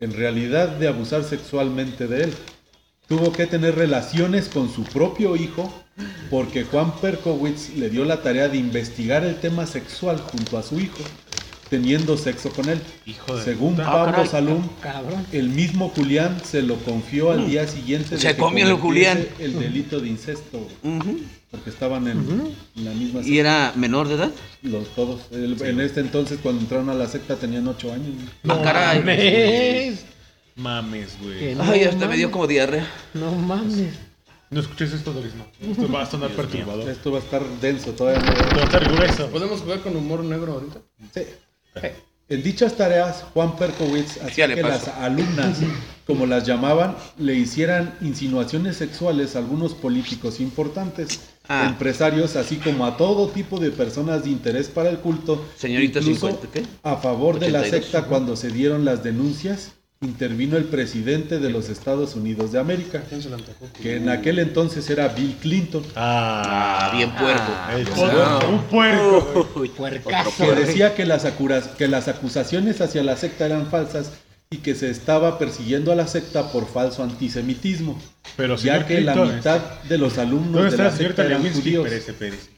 en 0.00 0.12
realidad 0.12 0.68
de 0.68 0.88
abusar 0.88 1.24
sexualmente 1.24 2.06
de 2.06 2.24
él. 2.24 2.34
Tuvo 3.08 3.32
que 3.32 3.46
tener 3.46 3.76
relaciones 3.76 4.48
con 4.48 4.72
su 4.72 4.82
propio 4.84 5.36
hijo 5.36 5.72
porque 6.30 6.64
Juan 6.64 6.92
Perkowitz 7.00 7.70
le 7.76 7.88
dio 7.88 8.04
la 8.04 8.22
tarea 8.22 8.48
de 8.48 8.58
investigar 8.58 9.24
el 9.24 9.36
tema 9.36 9.66
sexual 9.66 10.18
junto 10.18 10.58
a 10.58 10.62
su 10.62 10.78
hijo, 10.80 11.02
teniendo 11.70 12.16
sexo 12.16 12.50
con 12.50 12.68
él. 12.68 12.80
Hijo 13.06 13.36
de 13.36 13.44
Según 13.44 13.72
puta. 13.76 13.86
Pablo 13.90 14.12
caray. 14.12 14.26
Salum, 14.28 14.68
Cabrón. 14.80 15.26
el 15.32 15.48
mismo 15.50 15.88
Julián 15.90 16.40
se 16.44 16.62
lo 16.62 16.76
confió 16.76 17.30
al 17.32 17.48
día 17.48 17.66
siguiente. 17.66 18.14
de 18.16 18.20
Se 18.20 18.28
que 18.28 18.36
comió 18.36 18.66
el 18.66 18.74
Julián. 18.74 19.26
El 19.38 19.58
delito 19.58 20.00
de 20.00 20.08
incesto, 20.08 20.66
porque 21.50 21.70
estaban 21.70 22.06
en, 22.08 22.54
en 22.76 22.84
la 22.84 22.90
misma 22.92 23.20
¿Y 23.22 23.38
era 23.38 23.72
menor 23.76 24.08
de 24.08 24.14
edad? 24.14 24.30
los 24.62 24.88
todos. 24.94 25.22
El- 25.30 25.60
En 25.62 25.80
este 25.80 26.00
entonces, 26.00 26.38
cuando 26.42 26.60
entraron 26.62 26.90
a 26.90 26.94
la 26.94 27.08
secta, 27.08 27.36
tenían 27.36 27.66
ocho 27.68 27.92
años. 27.92 28.08
Ah, 28.48 28.60
caray. 28.62 28.98
mames. 29.00 30.04
Mames, 30.56 31.18
güey. 31.22 31.54
No 31.54 31.64
Ay, 31.64 31.84
hasta 31.84 32.08
me 32.08 32.16
dio 32.16 32.30
como 32.30 32.46
diarrea. 32.46 32.86
No 33.14 33.30
mames. 33.32 33.94
No 34.48 34.60
escuches 34.60 34.92
esto, 34.92 35.12
Doris, 35.12 35.32
no. 35.34 35.44
Esto 35.72 35.90
va 35.92 36.02
a 36.02 36.06
sonar 36.06 36.30
perturbador. 36.30 36.88
Esto 36.88 37.10
va 37.10 37.18
a 37.18 37.20
estar 37.20 37.42
denso 37.60 37.90
todavía. 37.90 38.22
no- 38.22 38.32
Esto 38.32 38.54
va 38.56 38.62
a 38.62 38.64
estar 38.64 38.92
grueso. 38.92 39.26
¿Podemos 39.28 39.60
jugar 39.60 39.80
con 39.80 39.96
humor 39.96 40.22
negro 40.24 40.52
ahorita? 40.54 40.80
Sí. 41.12 41.22
En 42.28 42.42
dichas 42.42 42.76
tareas, 42.76 43.24
Juan 43.34 43.54
Perkowitz 43.56 44.20
hacía 44.20 44.48
que 44.52 44.60
paso. 44.60 44.86
las 44.86 44.96
alumnas, 44.98 45.58
como 46.06 46.26
las 46.26 46.44
llamaban, 46.44 46.96
le 47.18 47.34
hicieran 47.34 47.94
insinuaciones 48.00 48.76
sexuales 48.76 49.36
a 49.36 49.38
algunos 49.38 49.74
políticos 49.74 50.40
importantes, 50.40 51.20
Ah. 51.48 51.66
empresarios, 51.68 52.34
así 52.34 52.56
como 52.56 52.84
a 52.84 52.96
todo 52.96 53.28
tipo 53.28 53.60
de 53.60 53.70
personas 53.70 54.24
de 54.24 54.30
interés 54.30 54.66
para 54.68 54.90
el 54.90 54.98
culto. 54.98 55.46
Señorita 55.56 56.00
incluso 56.00 56.26
50, 56.28 56.48
¿qué? 56.52 56.66
A 56.82 56.96
favor 56.96 57.38
de 57.38 57.50
la 57.50 57.60
82. 57.60 57.84
secta, 57.84 58.08
cuando 58.08 58.34
se 58.34 58.50
dieron 58.50 58.84
las 58.84 59.04
denuncias, 59.04 59.70
intervino 60.06 60.56
el 60.56 60.64
presidente 60.64 61.38
de 61.38 61.50
los 61.50 61.68
Estados 61.68 62.14
Unidos 62.14 62.52
de 62.52 62.58
América, 62.58 63.02
¿Quién 63.08 63.20
se 63.22 63.28
le 63.28 63.34
antojó? 63.34 63.66
que 63.82 63.96
en 63.96 64.08
aquel 64.08 64.38
entonces 64.38 64.88
era 64.88 65.08
Bill 65.08 65.36
Clinton. 65.42 65.82
Ah, 65.94 66.90
bien 66.96 67.10
puerco. 67.14 67.52
El 67.76 67.86
puerco, 67.86 68.48
un 68.48 68.62
puerco. 68.64 69.48
Uy, 69.56 69.68
Puercazo. 69.68 70.30
que 70.44 70.52
decía 70.54 70.94
que 70.94 71.04
las, 71.04 71.24
que 71.76 71.88
las 71.88 72.08
acusaciones 72.08 72.80
hacia 72.80 73.02
la 73.02 73.16
secta 73.16 73.46
eran 73.46 73.66
falsas 73.68 74.12
y 74.48 74.58
que 74.58 74.74
se 74.74 74.88
estaba 74.90 75.38
persiguiendo 75.38 75.90
a 75.92 75.96
la 75.96 76.06
secta 76.06 76.52
por 76.52 76.66
falso 76.68 77.02
antisemitismo, 77.02 78.00
Pero 78.36 78.56
ya 78.56 78.86
que 78.86 79.00
la 79.00 79.14
mitad 79.16 79.60
de 79.88 79.98
los 79.98 80.18
alumnos 80.18 80.62
¿Dónde 80.62 80.76
de 80.76 80.82
la 80.84 80.90
secta 80.92 81.24
eran 81.26 81.42
Lewinsky? 81.42 81.60
judíos. 81.62 81.84
Pérez, 81.84 82.04
Pérez. 82.18 82.48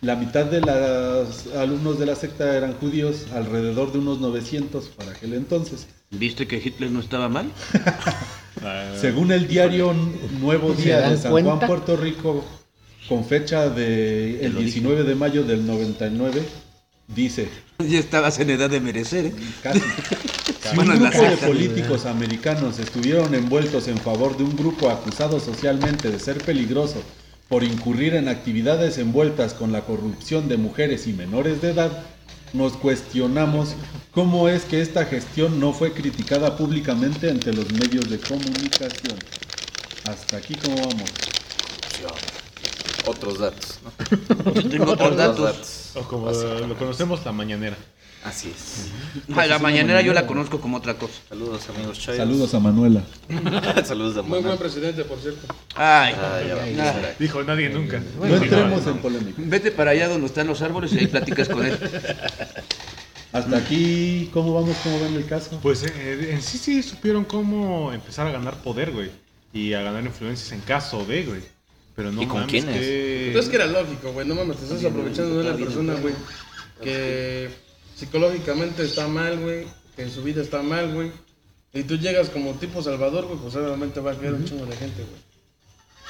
La 0.00 0.16
mitad 0.16 0.44
de 0.44 0.60
los 0.60 1.46
alumnos 1.56 1.98
de 1.98 2.04
la 2.06 2.14
secta 2.14 2.56
eran 2.56 2.74
judíos, 2.74 3.26
alrededor 3.34 3.90
de 3.92 3.98
unos 4.00 4.20
900 4.20 4.88
para 4.88 5.12
aquel 5.12 5.32
entonces. 5.34 5.86
¿Viste 6.18 6.46
que 6.46 6.56
Hitler 6.56 6.90
no 6.90 7.00
estaba 7.00 7.28
mal? 7.28 7.50
Ah, 8.62 8.94
Según 9.00 9.32
el 9.32 9.46
diario 9.48 9.92
Nuevo 10.40 10.74
¿Se 10.74 10.82
Día 10.82 11.10
de 11.10 11.18
San 11.18 11.32
cuenta? 11.32 11.56
Juan, 11.56 11.66
Puerto 11.68 11.96
Rico, 11.96 12.44
con 13.08 13.24
fecha 13.24 13.68
de 13.68 14.44
el 14.46 14.52
lo 14.54 14.60
dije. 14.60 14.80
19 14.80 15.02
de 15.02 15.14
mayo 15.16 15.42
del 15.42 15.66
99, 15.66 16.42
dice, 17.08 17.48
Ya 17.86 17.98
estabas 17.98 18.38
en 18.38 18.50
edad 18.50 18.70
de 18.70 18.80
merecer, 18.80 19.26
¿eh? 19.26 19.34
casi, 19.62 19.80
Si 20.70 20.78
un 20.78 20.86
grupo 20.86 21.22
de 21.22 21.36
políticos 21.36 22.06
americanos 22.06 22.78
estuvieron 22.78 23.34
envueltos 23.34 23.88
en 23.88 23.98
favor 23.98 24.36
de 24.38 24.44
un 24.44 24.56
grupo 24.56 24.88
acusado 24.88 25.40
socialmente 25.40 26.10
de 26.10 26.18
ser 26.18 26.38
peligroso 26.38 27.02
por 27.48 27.64
incurrir 27.64 28.14
en 28.14 28.28
actividades 28.28 28.96
envueltas 28.98 29.52
con 29.52 29.72
la 29.72 29.82
corrupción 29.82 30.48
de 30.48 30.56
mujeres 30.56 31.06
y 31.06 31.12
menores 31.12 31.60
de 31.60 31.72
edad, 31.72 32.04
nos 32.54 32.74
cuestionamos 32.74 33.74
cómo 34.12 34.48
es 34.48 34.64
que 34.64 34.80
esta 34.80 35.04
gestión 35.04 35.60
no 35.60 35.72
fue 35.72 35.92
criticada 35.92 36.56
públicamente 36.56 37.30
ante 37.30 37.52
los 37.52 37.70
medios 37.72 38.08
de 38.08 38.18
comunicación. 38.18 39.18
Hasta 40.04 40.36
aquí 40.36 40.54
cómo 40.54 40.76
vamos. 40.76 41.10
Otros 43.06 43.38
datos, 43.38 43.78
¿no? 43.82 44.52
Yo 44.54 44.68
tengo 44.70 44.92
otros 44.92 45.16
datos. 45.16 45.90
o 45.94 46.02
como 46.02 46.30
lo 46.30 46.76
conocemos, 46.78 47.24
la 47.24 47.32
mañanera. 47.32 47.76
Así 48.24 48.50
es. 48.50 48.86
A 49.36 49.46
la 49.46 49.58
mañanera 49.58 50.00
yo 50.00 50.14
la 50.14 50.26
conozco 50.26 50.58
como 50.60 50.78
otra 50.78 50.94
cosa. 50.94 51.12
Saludos, 51.28 51.68
amigos 51.68 51.98
Chayos. 51.98 52.16
Saludos 52.18 52.54
a 52.54 52.58
Manuela. 52.60 53.02
Saludos 53.84 54.16
a 54.16 54.22
Muy 54.22 54.40
buen 54.40 54.56
presidente, 54.56 55.04
por 55.04 55.18
cierto. 55.18 55.46
Ay, 55.74 56.14
Ah, 56.16 56.40
ya 56.46 56.54
va. 56.54 56.62
ah. 56.90 57.10
Dijo 57.18 57.42
nadie 57.44 57.68
nunca. 57.68 58.02
No 58.18 58.26
entremos 58.26 58.86
en 58.86 58.98
polémica. 58.98 59.34
Vete 59.44 59.70
para 59.72 59.90
allá 59.90 60.08
donde 60.08 60.26
están 60.26 60.46
los 60.46 60.62
árboles 60.62 60.92
y 60.94 60.98
ahí 61.00 61.06
platicas 61.06 61.48
con 61.50 61.66
él. 61.66 61.78
Hasta 63.32 63.56
aquí, 63.58 64.30
¿cómo 64.32 64.54
vamos? 64.54 64.76
¿Cómo 64.82 65.00
ven 65.00 65.14
el 65.16 65.26
caso? 65.26 65.58
Pues 65.62 65.82
eh, 65.82 66.30
en 66.32 66.40
sí 66.40 66.56
sí 66.56 66.82
supieron 66.82 67.24
cómo 67.24 67.92
empezar 67.92 68.26
a 68.26 68.30
ganar 68.32 68.56
poder, 68.62 68.90
güey. 68.92 69.10
Y 69.52 69.74
a 69.74 69.82
ganar 69.82 70.02
influencias 70.04 70.50
en 70.52 70.60
caso 70.60 71.04
de, 71.04 71.24
güey. 71.24 71.40
Pero 71.94 72.10
no 72.10 72.22
¿Y 72.22 72.26
con 72.26 72.46
quiénes? 72.46 72.74
que- 72.80 73.26
Entonces 73.28 73.50
que 73.50 73.56
era 73.56 73.66
lógico, 73.66 74.12
güey. 74.12 74.26
No 74.26 74.34
mames, 74.34 74.56
te 74.56 74.64
estás 74.64 74.84
aprovechando 74.84 75.42
de 75.42 75.48
una 75.50 75.56
persona, 75.58 75.94
güey, 75.94 76.14
que 76.82 77.50
psicológicamente 77.94 78.84
está 78.84 79.08
mal, 79.08 79.38
güey, 79.38 79.66
que 79.96 80.02
en 80.02 80.10
su 80.10 80.22
vida 80.22 80.42
está 80.42 80.62
mal, 80.62 80.92
güey. 80.92 81.12
Y 81.72 81.82
tú 81.82 81.96
llegas 81.96 82.30
como 82.30 82.52
tipo 82.52 82.82
Salvador, 82.82 83.26
güey, 83.26 83.38
pues 83.38 83.54
obviamente 83.56 84.00
va 84.00 84.12
a 84.12 84.18
quedar 84.18 84.34
un 84.34 84.44
chingo 84.44 84.66
de 84.66 84.76
gente, 84.76 85.02
güey. 85.02 85.22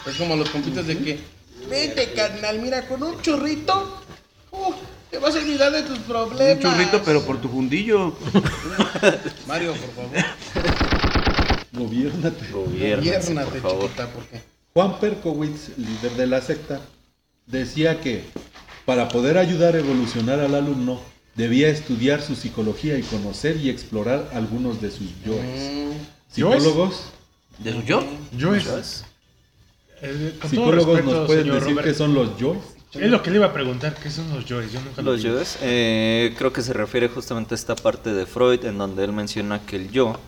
Es 0.07 0.17
como 0.17 0.37
los 0.37 0.51
compitas 0.51 0.87
de 0.87 0.99
que, 0.99 1.19
vete, 1.71 2.13
carnal, 2.13 2.61
mira, 2.61 2.87
con 2.87 3.03
un 3.03 3.21
churrito, 3.23 4.03
uh, 4.51 4.73
te 5.11 5.19
vas 5.19 5.35
a 5.35 5.39
olvidar 5.39 5.73
de 5.73 5.83
tus 5.83 5.99
problemas. 6.01 6.63
Un 6.65 6.71
churrito, 6.71 7.03
pero 7.03 7.23
por 7.23 7.41
tu 7.41 7.49
fundillo. 7.49 8.15
Mario, 9.47 9.73
por 9.73 9.91
favor, 9.95 10.11
Gobiernate. 11.73 12.51
Gobiernate, 12.53 12.53
gobiernate, 12.53 13.61
por 13.61 13.61
favor. 13.61 13.89
chiquita. 13.89 14.09
Juan 14.75 14.99
Perkowitz, 15.01 15.79
líder 15.79 16.13
de 16.17 16.27
la 16.27 16.41
secta, 16.41 16.81
decía 17.47 18.01
que 18.01 18.25
para 18.85 19.09
poder 19.09 19.39
ayudar 19.39 19.75
a 19.77 19.79
evolucionar 19.79 20.41
al 20.41 20.55
alumno, 20.55 21.01
debía 21.35 21.69
estudiar 21.69 22.23
su 22.23 22.35
psicología 22.37 22.99
y 22.99 23.03
conocer 23.03 23.57
y 23.57 23.69
explorar 23.71 24.31
algunos 24.33 24.81
de 24.81 24.91
sus 24.91 25.09
yoes. 25.25 25.73
Mm, 25.73 25.91
Psicólogos, 26.29 27.13
¿De 27.59 27.73
su 27.73 27.83
yo? 27.83 28.05
Yo 28.33 28.55
es. 28.55 29.05
eh, 30.01 30.35
psicólogos 30.49 30.99
respeto, 30.99 31.11
nos 31.13 31.27
pueden 31.27 31.51
decir 31.51 31.77
Robert, 31.77 31.89
qué 31.89 31.95
son 31.95 32.15
los 32.15 32.37
yoes. 32.39 32.59
Es 32.93 33.11
lo 33.11 33.23
que 33.23 33.31
le 33.31 33.37
iba 33.39 33.47
a 33.47 33.53
preguntar, 33.53 33.95
¿qué 34.01 34.11
son 34.11 34.31
los 34.31 34.45
yoes? 34.45 34.73
Yo 34.73 34.81
nunca 34.81 35.03
lo 35.03 35.13
Los 35.13 35.23
yoes, 35.23 35.59
eh, 35.61 36.35
creo 36.39 36.53
que 36.53 36.63
se 36.63 36.73
refiere 36.73 37.09
justamente 37.09 37.55
a 37.55 37.57
esta 37.57 37.75
parte 37.77 38.13
de 38.15 38.27
Freud 38.27 38.65
en 38.65 38.79
donde 38.79 39.05
él 39.05 39.13
menciona 39.13 39.65
que 39.67 39.77
el 39.77 39.91
yo, 39.91 40.21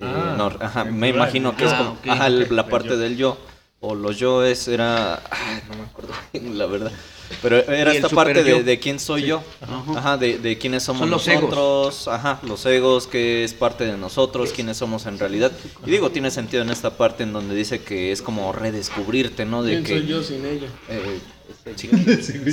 eh, 0.00 0.04
Ah, 0.04 0.34
no, 0.36 0.46
ajá, 0.60 0.84
me 0.84 1.08
plural, 1.10 1.10
imagino 1.10 1.56
que 1.56 1.64
es 1.66 1.72
yo. 1.72 1.76
como, 1.76 1.98
ajá, 2.06 2.28
la 2.30 2.68
parte 2.68 2.90
yo. 2.90 2.96
del 2.96 3.16
yo, 3.16 3.38
o 3.80 3.94
los 3.94 4.18
yoes 4.18 4.68
era, 4.68 5.16
ay, 5.30 5.62
no 5.68 5.76
me 5.76 5.82
acuerdo 5.84 6.12
bien, 6.32 6.56
la 6.58 6.66
verdad, 6.66 6.92
Pero 7.42 7.58
era 7.58 7.92
esta 7.92 8.08
parte 8.08 8.42
de, 8.44 8.62
de 8.62 8.78
quién 8.78 8.98
soy 9.00 9.24
yo. 9.24 9.42
Ajá, 9.96 10.16
de, 10.16 10.38
de 10.38 10.58
quiénes 10.58 10.82
somos 10.82 11.00
Son 11.00 11.10
los 11.10 11.26
egos. 11.28 11.42
nosotros. 11.50 12.08
Ajá, 12.08 12.40
los 12.42 12.64
egos, 12.66 13.06
que 13.06 13.44
es 13.44 13.52
parte 13.54 13.84
de 13.84 13.96
nosotros, 13.96 14.52
quiénes 14.52 14.76
somos 14.76 15.06
en 15.06 15.18
realidad. 15.18 15.52
Y 15.84 15.90
digo, 15.90 16.10
tiene 16.10 16.30
sentido 16.30 16.62
en 16.62 16.70
esta 16.70 16.96
parte 16.96 17.22
en 17.24 17.32
donde 17.32 17.54
dice 17.54 17.82
que 17.82 18.12
es 18.12 18.22
como 18.22 18.52
redescubrirte, 18.52 19.44
¿no? 19.44 19.62
De 19.62 19.72
¿Quién 19.72 19.84
que. 19.84 19.92
soy 19.98 20.06
yo 20.06 20.22
sin 20.22 20.44
ella? 20.46 20.68
eh, 20.88 21.18
sí. 21.76 21.88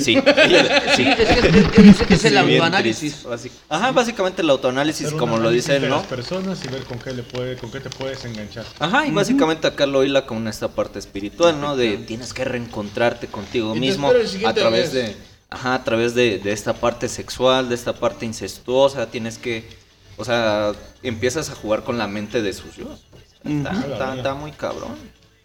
Sí, 0.00 0.16
es, 0.18 1.20
es- 1.20 1.78
es- 1.78 2.10
es 2.10 2.24
el 2.24 2.38
autoanálisis. 2.38 3.24
Ajá, 3.68 3.92
básicamente 3.92 4.42
el 4.42 4.50
autoanálisis, 4.50 5.12
como 5.12 5.36
lo 5.38 5.44
análisis 5.48 5.64
dice 5.66 5.76
él, 5.76 5.82
de 5.82 5.88
¿no? 5.88 5.96
las 5.96 6.06
personas 6.06 6.64
y 6.64 6.68
ver 6.68 6.82
con 6.84 6.98
qué, 6.98 7.12
le 7.12 7.22
puede, 7.22 7.56
con 7.56 7.70
qué 7.70 7.80
te 7.80 7.90
puedes 7.90 8.24
enganchar. 8.24 8.64
Ajá, 8.78 9.06
y 9.06 9.10
básicamente 9.10 9.66
acá 9.66 9.86
lo 9.86 10.04
hila 10.04 10.26
con 10.26 10.46
esta 10.48 10.68
parte 10.68 10.98
espiritual, 10.98 11.60
¿no? 11.60 11.76
De 11.76 11.96
tienes 11.98 12.32
que 12.32 12.44
reencontrarte 12.44 13.26
contigo 13.28 13.74
mismo 13.74 14.08
a 14.46 14.52
través 14.54 14.92
mes. 14.92 15.08
de, 15.08 15.16
ajá, 15.50 15.74
a 15.74 15.84
través 15.84 16.14
de, 16.14 16.38
de 16.38 16.52
esta 16.52 16.74
parte 16.74 17.08
sexual, 17.08 17.68
de 17.68 17.74
esta 17.74 17.92
parte 17.94 18.26
incestuosa, 18.26 19.06
tienes 19.10 19.38
que, 19.38 19.68
o 20.16 20.24
sea, 20.24 20.72
empiezas 21.02 21.50
a 21.50 21.54
jugar 21.54 21.84
con 21.84 21.98
la 21.98 22.06
mente 22.08 22.42
de 22.42 22.52
sus 22.52 22.76
yo. 22.76 22.96
Está, 23.44 23.70
está- 23.72 24.16
está 24.16 24.34
muy 24.34 24.52
cabrón. 24.52 24.96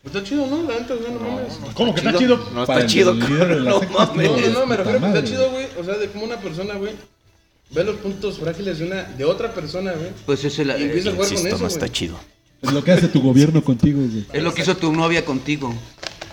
Está 0.09 0.23
chido, 0.23 0.47
¿no? 0.47 0.63
La 0.63 0.79
neta, 0.79 0.95
o 0.95 0.97
sea, 0.97 1.11
no 1.11 1.19
mames. 1.19 1.59
¿Cómo 1.75 1.93
que 1.93 1.99
está 1.99 2.17
chido? 2.17 2.49
No 2.51 2.63
está 2.63 2.85
chido, 2.87 3.13
no 3.13 3.79
secta, 3.79 3.93
mames. 3.93 4.31
No, 4.31 4.37
no, 4.37 4.59
no, 4.59 4.65
me 4.65 4.77
refiero 4.77 4.99
que 4.99 5.07
está 5.07 5.23
chido, 5.23 5.51
güey. 5.51 5.67
O 5.79 5.83
sea, 5.83 5.97
de 5.97 6.07
cómo 6.07 6.25
una 6.25 6.37
persona, 6.37 6.73
güey, 6.75 6.93
ve 7.69 7.83
los 7.83 7.97
puntos 7.97 8.39
frágiles 8.39 8.79
de 8.79 8.87
una, 8.87 9.03
de 9.03 9.23
otra 9.23 9.53
persona, 9.53 9.91
güey. 9.91 10.09
Pues 10.25 10.43
es, 10.43 10.57
el, 10.57 10.69
Y 10.69 10.83
empieza 10.85 11.09
a 11.09 11.13
jugar 11.13 11.27
con 11.31 11.47
eso, 11.47 11.57
no 11.59 11.67
está 11.67 11.91
chido. 11.91 12.19
Es 12.63 12.73
lo 12.73 12.83
que 12.83 12.91
hace 12.91 13.07
tu 13.07 13.21
gobierno 13.21 13.63
contigo, 13.63 13.99
güey. 13.99 14.25
es 14.33 14.43
lo 14.43 14.51
que 14.51 14.63
hizo 14.63 14.75
tu 14.75 14.91
novia 14.91 15.23
contigo. 15.23 15.71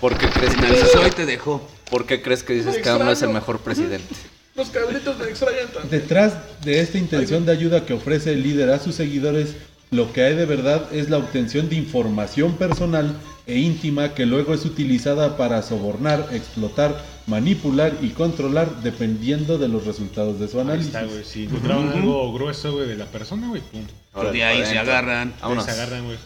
¿Por 0.01 0.17
qué 0.17 0.27
crees 0.27 0.55
que 0.55 0.65
dices, 0.65 1.15
te 1.15 1.25
dejó. 1.27 1.61
¿por 1.91 2.05
qué 2.05 2.21
crees 2.21 2.41
que 2.43 2.53
dices 2.53 2.77
que 2.79 2.89
AMLO 2.89 3.11
es 3.11 3.21
el 3.21 3.29
mejor 3.29 3.59
presidente? 3.59 4.15
Los 4.55 4.69
cabritos 4.69 5.19
me 5.19 5.25
extrañan 5.25 5.67
tanto. 5.67 5.87
Detrás 5.87 6.33
de 6.63 6.79
esta 6.81 6.97
intención 6.97 7.45
de 7.45 7.51
ayuda 7.51 7.85
que 7.85 7.93
ofrece 7.93 8.31
el 8.33 8.41
líder 8.41 8.71
a 8.71 8.79
sus 8.79 8.95
seguidores, 8.95 9.55
lo 9.91 10.11
que 10.11 10.23
hay 10.23 10.35
de 10.35 10.45
verdad 10.45 10.93
es 10.93 11.09
la 11.09 11.17
obtención 11.17 11.69
de 11.69 11.75
información 11.75 12.53
personal 12.53 13.15
e 13.45 13.57
íntima 13.59 14.13
que 14.13 14.25
luego 14.25 14.53
es 14.53 14.65
utilizada 14.65 15.37
para 15.37 15.61
sobornar, 15.61 16.27
explotar, 16.33 17.01
manipular 17.27 17.93
y 18.01 18.09
controlar 18.09 18.81
dependiendo 18.83 19.57
de 19.57 19.69
los 19.69 19.85
resultados 19.85 20.39
de 20.39 20.49
su 20.49 20.57
Ahí 20.59 20.65
análisis. 20.65 20.87
está, 20.87 21.05
güey. 21.05 21.23
Si 21.23 21.47
algo 21.69 22.33
grueso, 22.33 22.73
güey, 22.73 22.87
de 22.87 22.97
la 22.97 23.05
persona, 23.05 23.47
güey, 23.47 23.61
pum. 23.61 23.83
Ahora, 24.13 24.31
de 24.31 24.43
ahí 24.43 24.65
se 24.65 24.77
agarran. 24.77 25.33
Ahí 25.41 25.61
se 25.61 25.71
agarran, 25.71 26.05
güey. 26.05 26.17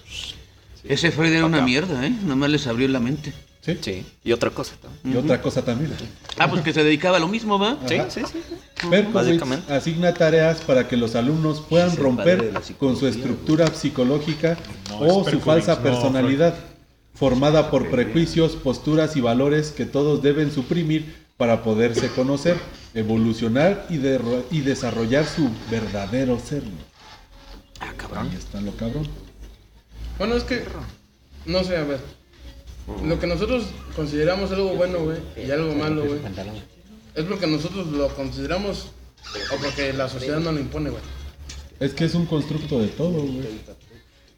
Ese 0.83 1.11
Freud 1.11 1.31
era 1.31 1.45
una 1.45 1.61
mierda, 1.61 2.05
¿eh? 2.07 2.13
Nomás 2.25 2.49
les 2.49 2.65
abrió 2.65 2.87
la 2.87 2.99
mente. 2.99 3.33
¿Sí? 3.61 3.77
Sí, 3.79 4.05
y 4.23 4.31
otra 4.31 4.49
cosa 4.49 4.73
también. 4.81 5.15
Y 5.15 5.17
otra 5.17 5.39
cosa 5.39 5.63
también. 5.63 5.91
Ah, 6.39 6.49
pues 6.49 6.63
que 6.63 6.73
se 6.73 6.83
dedicaba 6.83 7.17
a 7.17 7.19
lo 7.19 7.27
mismo, 7.27 7.59
¿va? 7.59 7.77
Sí, 7.87 7.97
sí, 8.09 8.21
sí. 8.31 8.39
Berkowitz 8.89 9.69
asigna 9.69 10.13
tareas 10.15 10.61
para 10.61 10.87
que 10.87 10.97
los 10.97 11.15
alumnos 11.15 11.61
puedan 11.61 11.95
romper 11.95 12.53
con 12.79 12.97
su 12.97 13.05
estructura 13.05 13.67
psicológica 13.67 14.57
No, 14.89 14.97
o 14.97 15.05
es 15.05 15.13
su 15.13 15.23
Berkowitz, 15.25 15.45
falsa 15.45 15.75
no, 15.75 15.81
personalidad, 15.83 16.55
formada 17.13 17.69
por 17.69 17.91
prejuicios, 17.91 18.53
posturas 18.53 19.15
y 19.15 19.21
valores 19.21 19.69
que 19.69 19.85
todos 19.85 20.23
deben 20.23 20.51
suprimir 20.51 21.21
para 21.37 21.63
poderse 21.63 22.07
conocer, 22.09 22.57
evolucionar 22.95 23.85
y, 23.89 23.95
y 23.95 24.61
desarrollar 24.61 25.25
su 25.25 25.49
verdadero 25.69 26.39
ser. 26.39 26.63
Ah, 27.79 27.93
cabrón. 27.95 28.29
Ahí 28.29 28.35
está 28.35 28.59
lo 28.61 28.71
cabrón. 28.75 29.07
Bueno, 30.17 30.35
es 30.35 30.43
que, 30.43 30.63
no 31.45 31.63
sé, 31.63 31.77
a 31.77 31.83
ver. 31.83 32.20
Lo 33.05 33.19
que 33.19 33.27
nosotros 33.27 33.65
consideramos 33.95 34.51
algo 34.51 34.69
bueno, 34.75 34.99
güey, 34.99 35.17
y 35.37 35.49
algo 35.51 35.73
malo, 35.75 36.03
güey, 36.05 36.19
es 37.15 37.23
porque 37.25 37.47
nosotros 37.47 37.87
lo 37.87 38.07
consideramos 38.15 38.87
o 39.53 39.61
porque 39.61 39.93
la 39.93 40.09
sociedad 40.09 40.39
no 40.39 40.51
lo 40.51 40.59
impone, 40.59 40.89
güey. 40.89 41.03
Es 41.79 41.93
que 41.93 42.05
es 42.05 42.13
un 42.15 42.25
constructo 42.25 42.79
de 42.79 42.87
todo, 42.87 43.11
güey. 43.21 43.41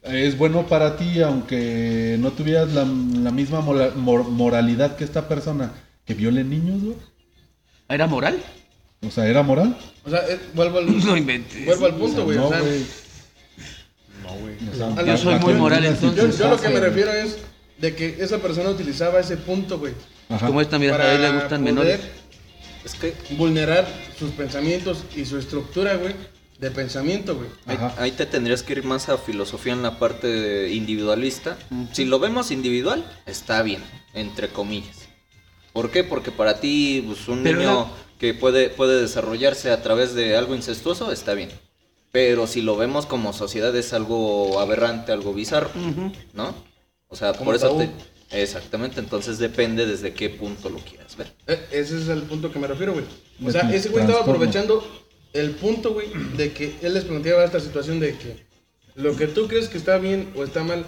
Es 0.02 0.36
bueno 0.36 0.66
para 0.66 0.96
ti, 0.96 1.20
aunque 1.22 2.16
no 2.20 2.30
tuvieras 2.32 2.72
la, 2.72 2.84
la 2.84 3.30
misma 3.30 3.60
mola- 3.62 3.92
mor- 3.96 4.28
moralidad 4.28 4.96
que 4.96 5.04
esta 5.04 5.26
persona 5.28 5.72
que 6.04 6.12
viole 6.14 6.44
niños, 6.44 6.82
güey. 6.82 6.96
¿Era 7.88 8.06
moral? 8.06 8.38
O 9.06 9.10
sea, 9.10 9.26
¿era 9.26 9.42
moral? 9.42 9.76
O 10.04 10.10
sea, 10.10 10.20
eh, 10.28 10.38
vuelvo 10.54 10.78
al, 10.78 10.98
No 11.06 11.16
inventes. 11.16 11.64
vuelvo 11.64 11.86
al 11.86 11.94
punto, 11.96 12.24
güey. 12.24 12.36
no, 12.36 12.46
o 12.46 12.50
sea, 12.50 12.60
güey. 12.60 12.84
No, 14.22 14.34
güey. 14.40 14.54
O 14.72 14.94
sea, 14.94 15.04
Yo 15.06 15.16
soy 15.16 15.34
muy 15.38 15.54
moral, 15.54 15.84
entonces. 15.84 16.36
yo, 16.38 16.44
yo 16.44 16.50
lo 16.50 16.60
que 16.60 16.68
me 16.68 16.80
refiero 16.80 17.12
es 17.12 17.38
de 17.78 17.94
que 17.94 18.16
esa 18.20 18.38
persona 18.38 18.70
utilizaba 18.70 19.20
ese 19.20 19.36
punto, 19.36 19.78
güey, 19.78 19.92
Ajá. 20.28 20.46
Como 20.46 20.60
esta, 20.62 20.78
mira, 20.78 20.96
a 20.96 21.14
él 21.14 21.20
le 21.22 21.32
gustan 21.32 21.62
menores. 21.62 22.00
Es 22.84 22.94
que 22.94 23.14
vulnerar 23.36 23.86
sus 24.18 24.30
pensamientos 24.30 25.04
y 25.14 25.24
su 25.26 25.38
estructura, 25.38 25.96
güey, 25.96 26.14
de 26.58 26.70
pensamiento, 26.70 27.34
güey. 27.36 27.48
Ahí, 27.98 28.10
te 28.12 28.24
tendrías 28.26 28.62
que 28.62 28.72
ir 28.74 28.84
más 28.84 29.08
a 29.10 29.18
filosofía 29.18 29.72
en 29.74 29.82
la 29.82 29.98
parte 29.98 30.70
individualista. 30.72 31.58
Si 31.92 32.04
lo 32.06 32.18
vemos 32.20 32.50
individual, 32.50 33.04
está 33.26 33.62
bien, 33.62 33.82
entre 34.14 34.48
comillas. 34.48 35.08
¿Por 35.74 35.90
qué? 35.90 36.04
Porque 36.04 36.30
para 36.30 36.60
ti, 36.60 37.02
pues, 37.06 37.28
un 37.28 37.42
Pero 37.42 37.58
niño 37.58 37.72
la- 37.80 37.90
que 38.18 38.32
puede, 38.32 38.70
puede 38.70 39.00
desarrollarse 39.02 39.70
a 39.70 39.82
través 39.82 40.14
de 40.14 40.36
algo 40.36 40.54
incestuoso, 40.54 41.12
está 41.12 41.34
bien. 41.34 41.50
Pero 42.12 42.46
si 42.46 42.62
lo 42.62 42.76
vemos 42.76 43.06
como 43.06 43.32
sociedad, 43.32 43.74
es 43.76 43.92
algo 43.92 44.60
aberrante, 44.60 45.10
algo 45.12 45.34
bizarro, 45.34 45.70
¿no? 46.32 46.54
O 47.14 47.16
sea, 47.16 47.32
por 47.32 47.54
eso 47.54 47.76
te... 47.76 47.88
Exactamente, 48.32 48.98
entonces 48.98 49.38
depende 49.38 49.86
desde 49.86 50.12
qué 50.12 50.30
punto 50.30 50.68
lo 50.68 50.78
quieras 50.78 51.16
ver. 51.16 51.32
Eh, 51.46 51.64
Ese 51.70 51.96
es 51.96 52.08
el 52.08 52.22
punto 52.22 52.50
que 52.50 52.58
me 52.58 52.66
refiero, 52.66 52.92
güey. 52.92 53.04
O 53.46 53.52
sea, 53.52 53.72
ese 53.72 53.90
güey 53.90 54.02
estaba 54.02 54.22
aprovechando 54.22 54.84
el 55.32 55.52
punto, 55.52 55.92
güey, 55.92 56.08
de 56.36 56.52
que 56.52 56.74
él 56.82 56.94
les 56.94 57.04
planteaba 57.04 57.44
esta 57.44 57.60
situación 57.60 58.00
de 58.00 58.18
que 58.18 58.44
lo 58.96 59.14
que 59.14 59.28
tú 59.28 59.46
crees 59.46 59.68
que 59.68 59.78
está 59.78 59.98
bien 59.98 60.32
o 60.34 60.42
está 60.42 60.64
mal 60.64 60.84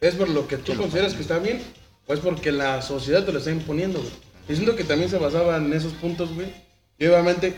es 0.00 0.14
por 0.14 0.28
lo 0.28 0.46
que 0.46 0.58
tú 0.58 0.76
consideras 0.76 1.14
que 1.14 1.22
está 1.22 1.40
bien 1.40 1.60
o 2.06 2.14
es 2.14 2.20
porque 2.20 2.52
la 2.52 2.80
sociedad 2.80 3.24
te 3.24 3.32
lo 3.32 3.38
está 3.40 3.50
imponiendo, 3.50 3.98
güey. 3.98 4.12
Y 4.48 4.54
siento 4.54 4.76
que 4.76 4.84
también 4.84 5.10
se 5.10 5.18
basaba 5.18 5.56
en 5.56 5.72
esos 5.72 5.94
puntos, 5.94 6.32
güey. 6.32 6.46
Y 7.00 7.06
obviamente, 7.06 7.52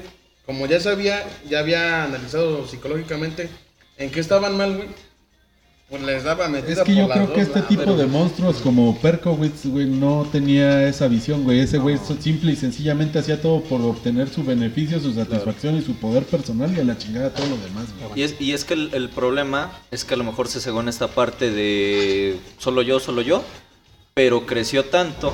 como 0.47 0.67
ya 0.67 0.81
sabía, 0.81 1.23
ya 1.47 1.59
había 1.59 2.05
analizado 2.05 2.67
psicológicamente 2.67 3.51
en 3.99 4.11
qué 4.11 4.21
estaban 4.21 4.57
mal, 4.57 4.75
güey, 4.77 4.89
pues 5.89 6.03
les 6.03 6.25
daba 6.25 6.49
metida 6.49 6.73
Es 6.73 6.81
que 6.81 6.95
yo 6.97 7.09
creo 7.09 7.33
que 7.33 7.41
este 7.43 7.55
lados, 7.61 7.69
tipo 7.69 7.85
güey. 7.85 7.97
de 7.97 8.07
monstruos 8.07 8.57
como 8.57 8.99
Perkowitz, 8.99 9.67
güey, 9.67 9.87
no 9.87 10.27
tenía 10.33 10.89
esa 10.89 11.07
visión, 11.07 11.45
güey. 11.45 11.61
Ese 11.61 11.79
güey 11.79 11.97
so- 11.99 12.17
simple 12.21 12.53
y 12.53 12.57
sencillamente 12.57 13.19
hacía 13.21 13.41
todo 13.41 13.61
por 13.63 13.81
obtener 13.83 14.29
su 14.29 14.43
beneficio, 14.43 14.99
su 14.99 15.13
satisfacción 15.15 15.77
y 15.77 15.83
su 15.83 15.95
poder 15.95 16.25
personal 16.25 16.77
y 16.77 16.81
a 16.81 16.85
la 16.85 16.99
chingada 16.99 17.31
todo 17.33 17.47
lo 17.47 17.57
demás, 17.59 17.87
güey. 18.09 18.21
Y 18.21 18.23
es, 18.25 18.35
y 18.41 18.53
es 18.53 18.65
que 18.65 18.75
el, 18.75 18.91
el 18.95 19.09
problema 19.11 19.71
es 19.93 20.05
que 20.05 20.15
a 20.15 20.17
lo 20.17 20.25
mejor 20.25 20.49
se 20.49 20.61
cegó 20.61 20.81
en 20.81 20.89
esta 20.89 21.07
parte 21.09 21.51
de 21.53 22.37
solo 22.59 22.83
yo, 22.83 22.99
solo 22.99 23.23
yo, 23.23 23.45
pero 24.15 24.45
creció 24.47 24.87
tanto 24.87 25.33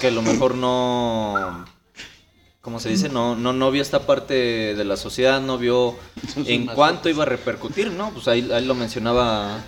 que 0.00 0.08
a 0.08 0.10
lo 0.12 0.22
mejor 0.22 0.54
no, 0.54 1.64
¿cómo 2.62 2.80
se 2.80 2.88
dice? 2.88 3.10
No, 3.10 3.36
no, 3.36 3.52
no 3.52 3.70
vio 3.70 3.82
esta 3.82 4.06
parte 4.06 4.74
de 4.74 4.84
la 4.84 4.96
sociedad, 4.96 5.40
no 5.42 5.58
vio 5.58 5.96
en 6.46 6.66
cuánto 6.66 7.10
iba 7.10 7.24
a 7.24 7.26
repercutir, 7.26 7.90
¿no? 7.90 8.10
Pues 8.10 8.28
ahí, 8.28 8.48
ahí 8.52 8.64
lo 8.64 8.74
mencionaba 8.74 9.62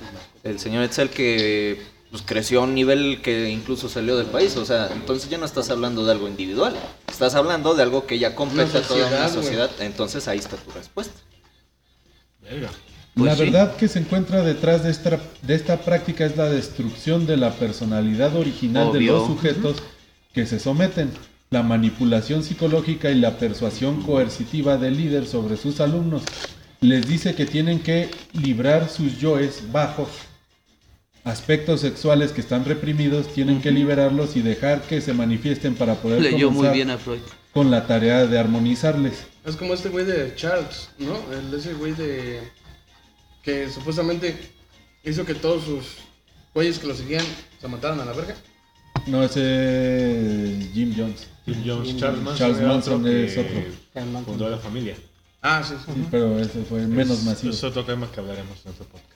el 0.45 0.59
señor 0.59 0.85
Etzel 0.85 1.11
que 1.11 1.83
pues 2.11 2.23
creció 2.25 2.61
a 2.61 2.63
un 2.63 2.75
nivel 2.75 3.21
que 3.23 3.51
incluso 3.51 3.89
salió 3.89 4.17
del 4.17 4.27
país, 4.27 4.57
o 4.57 4.65
sea, 4.65 4.89
entonces 4.93 5.29
ya 5.29 5.37
no 5.37 5.45
estás 5.45 5.69
hablando 5.71 6.07
de 6.07 6.13
algo 6.13 6.29
individual, 6.29 6.73
estás 7.09 7.35
hablando 7.35 7.75
de 7.75 7.83
algo 7.83 8.07
que 8.07 8.21
ya 8.21 8.37
compete 8.37 8.79
a 8.79 8.83
toda 8.83 9.09
una 9.09 9.29
sociedad, 9.29 9.69
entonces 9.81 10.29
ahí 10.29 10.39
está 10.39 10.57
tu 10.57 10.71
respuesta. 10.71 11.21
Verga. 12.41 12.71
Pues 13.15 13.27
la 13.27 13.37
sí. 13.37 13.45
verdad 13.45 13.77
que 13.77 13.89
se 13.89 13.99
encuentra 13.99 14.43
detrás 14.43 14.85
de 14.85 14.91
esta, 14.91 15.21
de 15.43 15.55
esta 15.57 15.81
práctica 15.81 16.25
es 16.25 16.37
la 16.37 16.49
destrucción 16.49 17.27
de 17.27 17.37
la 17.37 17.53
personalidad 17.55 18.37
original 18.37 18.93
de 18.93 19.01
los 19.01 19.27
sujetos 19.27 19.83
que 20.33 20.47
se 20.47 20.61
someten, 20.61 21.11
la 21.51 21.63
manipulación 21.63 22.43
psicológica 22.43 23.11
y 23.11 23.15
la 23.17 23.39
persuasión 23.39 24.03
coercitiva 24.03 24.77
del 24.77 24.97
líder 24.97 25.27
sobre 25.27 25.57
sus 25.57 25.81
alumnos. 25.81 26.23
Les 26.81 27.07
dice 27.07 27.35
que 27.35 27.47
tienen 27.47 27.81
que 27.81 28.11
librar 28.33 28.89
sus 28.89 29.19
yoes 29.21 29.71
bajos, 29.73 30.09
aspectos 31.23 31.81
sexuales 31.81 32.33
que 32.33 32.41
están 32.41 32.65
reprimidos, 32.65 33.33
tienen 33.33 33.63
que 33.63 33.71
liberarlos 33.71 34.37
y 34.37 34.43
dejar 34.43 34.83
que 34.83 35.01
se 35.01 35.15
manifiesten 35.15 35.75
para 35.75 35.95
poder 35.95 36.21
Leyó 36.21 36.51
muy 36.51 36.57
comenzar 36.57 36.75
bien 36.75 36.91
a 36.91 36.99
Freud. 36.99 37.21
con 37.53 37.71
la 37.71 37.87
tarea 37.87 38.27
de 38.27 38.39
armonizarles. 38.39 39.25
Es 39.47 39.57
como 39.57 39.75
este 39.75 39.89
güey 39.89 40.05
de 40.05 40.35
Charles, 40.35 40.91
¿no? 40.99 41.17
El, 41.33 41.55
ese 41.55 41.73
güey 41.75 41.93
de. 41.93 42.41
que 43.43 43.71
supuestamente 43.71 44.37
hizo 45.05 45.25
que 45.25 45.35
todos 45.35 45.65
sus 45.65 45.85
güeyes 46.53 46.79
que 46.79 46.87
lo 46.87 46.95
seguían 46.95 47.25
se 47.61 47.69
mataran 47.69 48.01
a 48.01 48.05
la 48.05 48.13
verga. 48.13 48.35
No, 49.07 49.23
ese 49.23 50.59
es 50.61 50.73
Jim 50.73 50.95
Jones. 50.97 51.27
Jim 51.45 51.63
Jones, 51.65 51.97
Charles 51.99 52.23
Manson, 52.23 52.37
Charles 52.39 52.63
Manson 52.67 52.95
otro 53.01 53.05
que 53.11 53.25
es 53.27 53.39
otro. 53.39 54.25
Fundó 54.25 54.49
la 54.49 54.59
familia. 54.59 54.95
Ah, 55.43 55.63
sí, 55.63 55.75
sí. 55.85 55.93
Sí, 55.95 56.07
pero 56.11 56.39
ese 56.41 56.63
fue 56.63 56.87
menos 56.87 57.19
Es- 57.19 57.25
masivo. 57.25 57.53
Es 57.53 57.63
otro 57.65 57.85
tema 57.85 58.11
que 58.11 58.21
hablaremos 58.21 58.65
en 58.65 58.73
otro 58.73 58.87
podcast. 58.87 59.11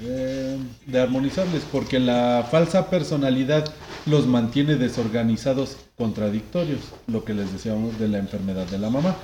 Eh, 0.00 0.56
de 0.86 1.00
armonizarles, 1.00 1.62
porque 1.70 1.98
la 1.98 2.46
falsa 2.50 2.88
personalidad 2.88 3.72
los 4.06 4.26
mantiene 4.26 4.76
desorganizados, 4.76 5.76
contradictorios, 5.96 6.80
lo 7.08 7.24
que 7.24 7.34
les 7.34 7.52
decíamos 7.52 7.98
de 7.98 8.08
la 8.08 8.18
enfermedad 8.18 8.66
de 8.66 8.78
la 8.78 8.88
mamá. 8.90 9.16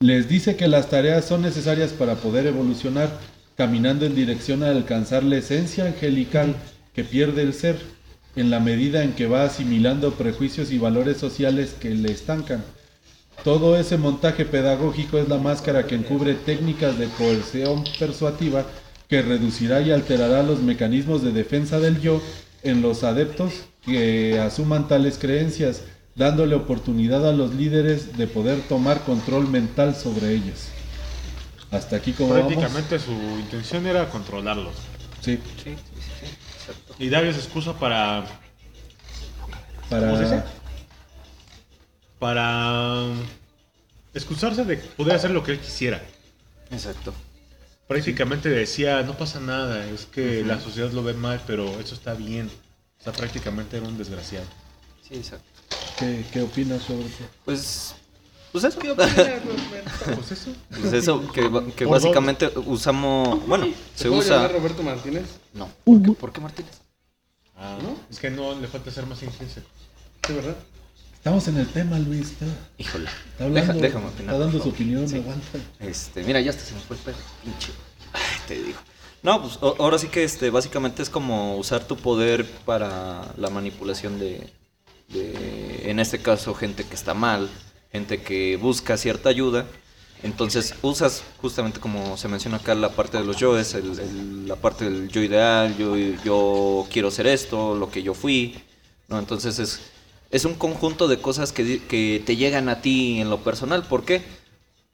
Les 0.00 0.28
dice 0.28 0.56
que 0.56 0.68
las 0.68 0.90
tareas 0.90 1.24
son 1.24 1.42
necesarias 1.42 1.92
para 1.92 2.16
poder 2.16 2.46
evolucionar, 2.46 3.08
caminando 3.56 4.04
en 4.04 4.14
dirección 4.14 4.62
a 4.62 4.68
alcanzar 4.70 5.22
la 5.24 5.36
esencia 5.36 5.86
angelical 5.86 6.54
que 6.92 7.02
pierde 7.04 7.42
el 7.42 7.54
ser, 7.54 7.78
en 8.36 8.50
la 8.50 8.60
medida 8.60 9.02
en 9.02 9.14
que 9.14 9.26
va 9.26 9.44
asimilando 9.44 10.12
prejuicios 10.12 10.70
y 10.70 10.78
valores 10.78 11.16
sociales 11.16 11.74
que 11.80 11.90
le 11.90 12.12
estancan. 12.12 12.62
Todo 13.42 13.76
ese 13.76 13.96
montaje 13.96 14.44
pedagógico 14.44 15.18
es 15.18 15.28
la 15.28 15.38
máscara 15.38 15.86
que 15.86 15.94
encubre 15.94 16.34
técnicas 16.34 16.98
de 16.98 17.08
coerción 17.08 17.84
persuasiva 17.98 18.66
que 19.08 19.22
reducirá 19.22 19.80
y 19.80 19.90
alterará 19.90 20.42
los 20.42 20.60
mecanismos 20.60 21.22
de 21.22 21.32
defensa 21.32 21.78
del 21.78 22.00
yo 22.00 22.20
en 22.62 22.82
los 22.82 23.04
adeptos 23.04 23.52
que 23.84 24.38
asuman 24.40 24.88
tales 24.88 25.16
creencias, 25.18 25.82
dándole 26.16 26.56
oportunidad 26.56 27.28
a 27.28 27.32
los 27.32 27.54
líderes 27.54 28.16
de 28.16 28.26
poder 28.26 28.60
tomar 28.68 29.04
control 29.04 29.48
mental 29.48 29.94
sobre 29.94 30.32
ellos. 30.32 30.68
Hasta 31.70 31.96
aquí 31.96 32.12
como 32.12 32.30
vamos. 32.30 32.52
Prácticamente 32.52 32.98
su 32.98 33.12
intención 33.12 33.86
era 33.86 34.08
controlarlos. 34.08 34.74
Sí, 35.20 35.38
Y 36.98 37.08
darles 37.08 37.36
excusa 37.36 37.74
para. 37.78 38.24
para 39.90 40.06
¿Cómo 40.06 40.16
se 40.16 40.24
dice? 40.24 40.42
Para. 42.18 43.04
excusarse 44.14 44.64
de 44.64 44.76
poder 44.76 45.16
hacer 45.16 45.30
lo 45.30 45.42
que 45.42 45.52
él 45.52 45.60
quisiera. 45.60 46.02
Exacto. 46.70 47.12
Prácticamente 47.86 48.48
decía, 48.48 49.02
no 49.02 49.16
pasa 49.16 49.38
nada, 49.38 49.86
es 49.86 50.06
que 50.06 50.42
la 50.42 50.58
sociedad 50.58 50.90
lo 50.90 51.04
ve 51.04 51.14
mal, 51.14 51.40
pero 51.46 51.78
eso 51.78 51.94
está 51.94 52.14
bien. 52.14 52.50
O 52.98 53.04
sea, 53.04 53.12
prácticamente 53.12 53.76
era 53.76 53.86
un 53.86 53.96
desgraciado. 53.96 54.46
Sí, 55.06 55.14
exacto. 55.14 55.46
¿Qué, 55.98 56.24
qué 56.32 56.42
opinas 56.42 56.82
sobre 56.82 57.06
eso? 57.06 57.24
Pues. 57.44 57.94
Pues 58.50 58.64
eso. 58.64 58.80
Pues 58.80 60.32
eso. 60.32 60.52
Pues 60.70 60.92
eso, 60.94 61.30
que, 61.30 61.84
básicamente 61.84 62.50
usamos. 62.64 63.46
Bueno, 63.46 63.68
¿Se 63.94 64.08
usa. 64.08 64.36
llamar 64.36 64.52
Roberto 64.52 64.82
Martínez? 64.82 65.26
No. 65.52 65.68
¿Por 65.84 66.02
qué, 66.02 66.12
¿Por 66.12 66.32
qué 66.32 66.40
Martínez? 66.40 66.85
Ah, 67.56 67.78
es 68.10 68.18
que 68.18 68.30
no, 68.30 68.54
le 68.58 68.68
falta 68.68 68.90
ser 68.90 69.06
más 69.06 69.22
intrínseco. 69.22 69.66
Sí, 70.26 70.32
¿verdad? 70.34 70.56
Estamos 71.14 71.48
en 71.48 71.56
el 71.58 71.66
tema, 71.68 71.98
Luis. 71.98 72.32
Está, 72.32 72.46
Híjole. 72.78 73.04
está 73.32 73.44
hablando, 73.44 73.72
Deja- 73.72 73.82
déjame 73.82 74.06
opinar, 74.06 74.34
está 74.34 74.38
dando 74.44 74.62
su 74.62 74.68
opinión, 74.68 75.08
Sí. 75.08 75.16
aguanta. 75.16 75.58
Este, 75.80 76.22
mira, 76.22 76.40
ya 76.40 76.50
hasta 76.50 76.64
se 76.64 76.74
me 76.74 76.80
fue 76.80 76.96
el 76.96 77.02
pedo, 77.02 77.16
pinche. 77.42 77.72
Ay, 78.12 78.22
te 78.46 78.54
digo. 78.62 78.78
No, 79.22 79.42
pues 79.42 79.58
o- 79.60 79.74
ahora 79.78 79.98
sí 79.98 80.08
que 80.08 80.22
este, 80.22 80.50
básicamente 80.50 81.02
es 81.02 81.10
como 81.10 81.56
usar 81.56 81.84
tu 81.84 81.96
poder 81.96 82.44
para 82.64 83.32
la 83.36 83.50
manipulación 83.50 84.18
de, 84.20 84.48
de, 85.08 85.90
en 85.90 85.98
este 85.98 86.18
caso, 86.20 86.54
gente 86.54 86.84
que 86.84 86.94
está 86.94 87.14
mal, 87.14 87.48
gente 87.90 88.20
que 88.22 88.56
busca 88.56 88.96
cierta 88.96 89.28
ayuda. 89.30 89.66
Entonces 90.22 90.74
usas 90.82 91.22
justamente 91.40 91.78
como 91.78 92.16
se 92.16 92.28
menciona 92.28 92.56
acá 92.56 92.74
la 92.74 92.90
parte 92.90 93.18
de 93.18 93.24
los 93.24 93.36
yoes, 93.36 93.74
el- 93.74 93.98
el- 93.98 94.48
la 94.48 94.56
parte 94.56 94.84
del 94.84 95.08
yo 95.08 95.22
ideal, 95.22 95.76
yo, 95.78 95.96
yo 96.24 96.86
quiero 96.90 97.10
ser 97.10 97.26
esto, 97.26 97.74
lo 97.76 97.90
que 97.90 98.02
yo 98.02 98.14
fui. 98.14 98.56
¿no? 99.08 99.18
Entonces 99.18 99.58
es, 99.58 99.80
es 100.30 100.44
un 100.44 100.54
conjunto 100.54 101.06
de 101.06 101.18
cosas 101.18 101.52
que, 101.52 101.80
que 101.86 102.22
te 102.24 102.36
llegan 102.36 102.68
a 102.68 102.80
ti 102.80 103.20
en 103.20 103.30
lo 103.30 103.44
personal. 103.44 103.84
¿Por 103.86 104.04
qué? 104.04 104.22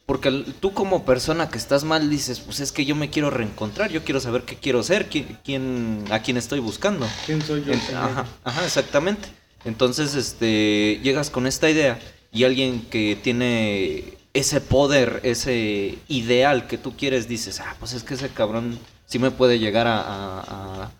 Porque 0.04 0.30
tú 0.60 0.74
como 0.74 1.04
persona 1.04 1.48
que 1.48 1.56
estás 1.56 1.84
mal 1.84 2.10
dices, 2.10 2.40
pues 2.40 2.60
es 2.60 2.72
que 2.72 2.84
yo 2.84 2.94
me 2.96 3.08
quiero 3.08 3.30
reencontrar, 3.30 3.90
yo 3.90 4.04
quiero 4.04 4.20
saber 4.20 4.42
qué 4.42 4.56
quiero 4.56 4.82
ser, 4.82 5.08
quién, 5.08 5.38
quién- 5.44 6.04
a 6.10 6.18
quién 6.20 6.36
estoy 6.36 6.58
buscando. 6.58 7.06
¿Quién 7.24 7.40
soy 7.40 7.64
yo? 7.64 7.72
Ajá, 7.96 8.26
ajá, 8.44 8.64
exactamente. 8.66 9.28
Entonces, 9.64 10.14
este, 10.16 11.00
llegas 11.04 11.30
con 11.30 11.46
esta 11.46 11.70
idea 11.70 11.98
y 12.32 12.42
alguien 12.44 12.82
que 12.90 13.16
tiene 13.22 14.18
ese 14.35 14.61
poder, 14.61 15.20
ese 15.24 15.99
ideal 16.09 16.66
que 16.66 16.78
tú 16.78 16.97
quieres, 16.97 17.28
dices, 17.28 17.61
ah, 17.61 17.76
pues 17.78 17.93
es 17.93 18.03
que 18.05 18.14
ese 18.14 18.30
cabrón 18.30 18.78
sí 19.07 19.18
me 19.18 19.30
puede 19.30 19.59
llegar 19.59 19.87
a, 19.87 20.01
a- 20.01 20.41
a, 20.85 20.91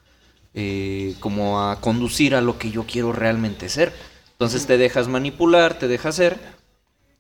eh, 0.55 1.15
como 1.21 1.63
a 1.63 1.81
conducir 1.81 2.35
a 2.35 2.41
lo 2.43 2.59
que 2.59 2.71
yo 2.71 2.85
quiero 2.85 3.13
realmente 3.13 3.69
ser. 3.69 3.93
Entonces 4.33 4.67
te 4.67 4.77
dejas 4.77 5.09
manipular, 5.09 5.79
te 5.79 5.89
dejas 5.89 6.17
ser 6.17 6.39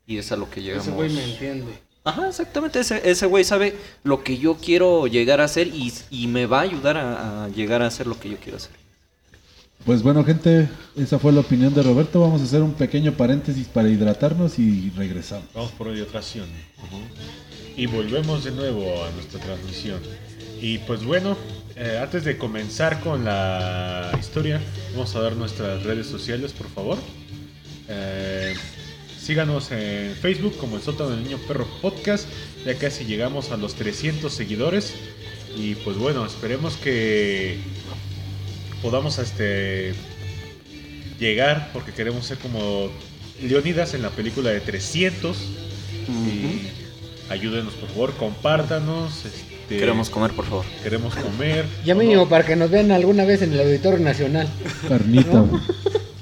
y 0.07 0.19
es 0.19 0.33
a 0.33 0.37
lo 0.37 0.51
que 0.51 0.61
llegamos. 0.63 0.87
Ese 0.87 0.95
güey 0.97 1.11
me 1.11 1.25
entiende. 1.25 1.73
Ajá, 2.05 2.29
exactamente. 2.29 2.81
Ese, 2.81 3.09
ese 3.09 3.27
güey 3.27 3.45
sabe 3.45 3.77
lo 4.03 4.25
que 4.25 4.37
yo 4.37 4.57
quiero 4.57 5.07
llegar 5.07 5.41
a 5.41 5.47
ser 5.49 5.69
y, 5.69 5.93
y 6.11 6.27
me 6.27 6.47
va 6.47 6.59
a 6.59 6.63
ayudar 6.63 6.97
a, 6.97 7.45
a 7.45 7.49
llegar 7.49 7.81
a 7.81 7.87
hacer 7.87 8.07
lo 8.09 8.19
que 8.19 8.29
yo 8.29 8.37
quiero 8.39 8.57
hacer. 8.57 8.73
Pues 9.85 10.05
bueno, 10.05 10.25
gente, 10.25 10.69
esa 10.95 11.19
fue 11.19 11.33
la 11.33 11.41
opinión 11.41 11.75
de 11.75 11.83
Roberto. 11.83 12.21
Vamos 12.21 12.41
a 12.41 12.45
hacer 12.45 12.63
un 12.63 12.75
pequeño 12.75 13.13
paréntesis 13.15 13.67
para 13.67 13.89
hidratarnos 13.89 14.61
y 14.61 14.91
regresamos. 14.97 15.47
Vamos 15.55 15.73
por 15.73 15.89
hidratación. 15.89 16.47
Y 17.77 17.87
volvemos 17.87 18.45
de 18.45 18.53
nuevo 18.53 19.05
a 19.05 19.11
nuestra 19.11 19.41
transmisión. 19.41 20.01
Y 20.61 20.79
pues 20.79 21.05
bueno, 21.05 21.37
eh, 21.75 21.99
antes 22.01 22.23
de 22.25 22.39
comenzar 22.39 23.01
con 23.01 23.25
la 23.25 24.13
historia, 24.21 24.61
vamos 24.93 25.17
a 25.17 25.21
dar 25.21 25.35
nuestras 25.35 25.83
redes 25.83 26.07
sociales, 26.07 26.53
por 26.53 26.69
favor. 26.69 26.99
Eh, 27.89 28.55
síganos 29.19 29.73
en 29.73 30.15
Facebook 30.15 30.57
como 30.59 30.77
el 30.77 30.83
Sótano 30.83 31.11
del 31.11 31.25
Niño 31.25 31.39
Perro 31.49 31.67
Podcast. 31.81 32.29
Ya 32.65 32.79
casi 32.79 33.05
llegamos 33.05 33.51
a 33.51 33.57
los 33.57 33.75
300 33.75 34.33
seguidores. 34.33 34.95
Y 35.57 35.75
pues 35.75 35.99
bueno, 35.99 36.25
esperemos 36.25 36.77
que 36.77 37.59
podamos 38.83 39.19
este 39.19 39.95
llegar 41.19 41.71
porque 41.73 41.93
queremos 41.93 42.27
ser 42.27 42.39
como 42.39 42.91
Leonidas 43.41 43.95
en 43.95 44.03
la 44.03 44.11
película 44.11 44.51
de 44.51 44.61
300 44.61 45.37
y 46.09 46.69
ayúdenos 47.33 47.75
por 47.75 47.89
favor, 47.91 48.13
compártanos, 48.17 49.25
este, 49.25 49.53
Queremos 49.79 50.11
comer, 50.11 50.33
por 50.33 50.45
favor. 50.45 50.65
queremos 50.83 51.15
comer 51.15 51.65
Ya 51.85 51.95
mínimo 51.95 52.29
para 52.29 52.45
que 52.45 52.57
nos 52.57 52.71
vean 52.71 52.91
alguna 52.91 53.25
vez 53.25 53.41
en 53.43 53.53
el 53.53 53.61
Auditorio 53.61 54.01
Nacional. 54.01 54.49
Carnita, 54.89 55.41
güey. 55.41 55.63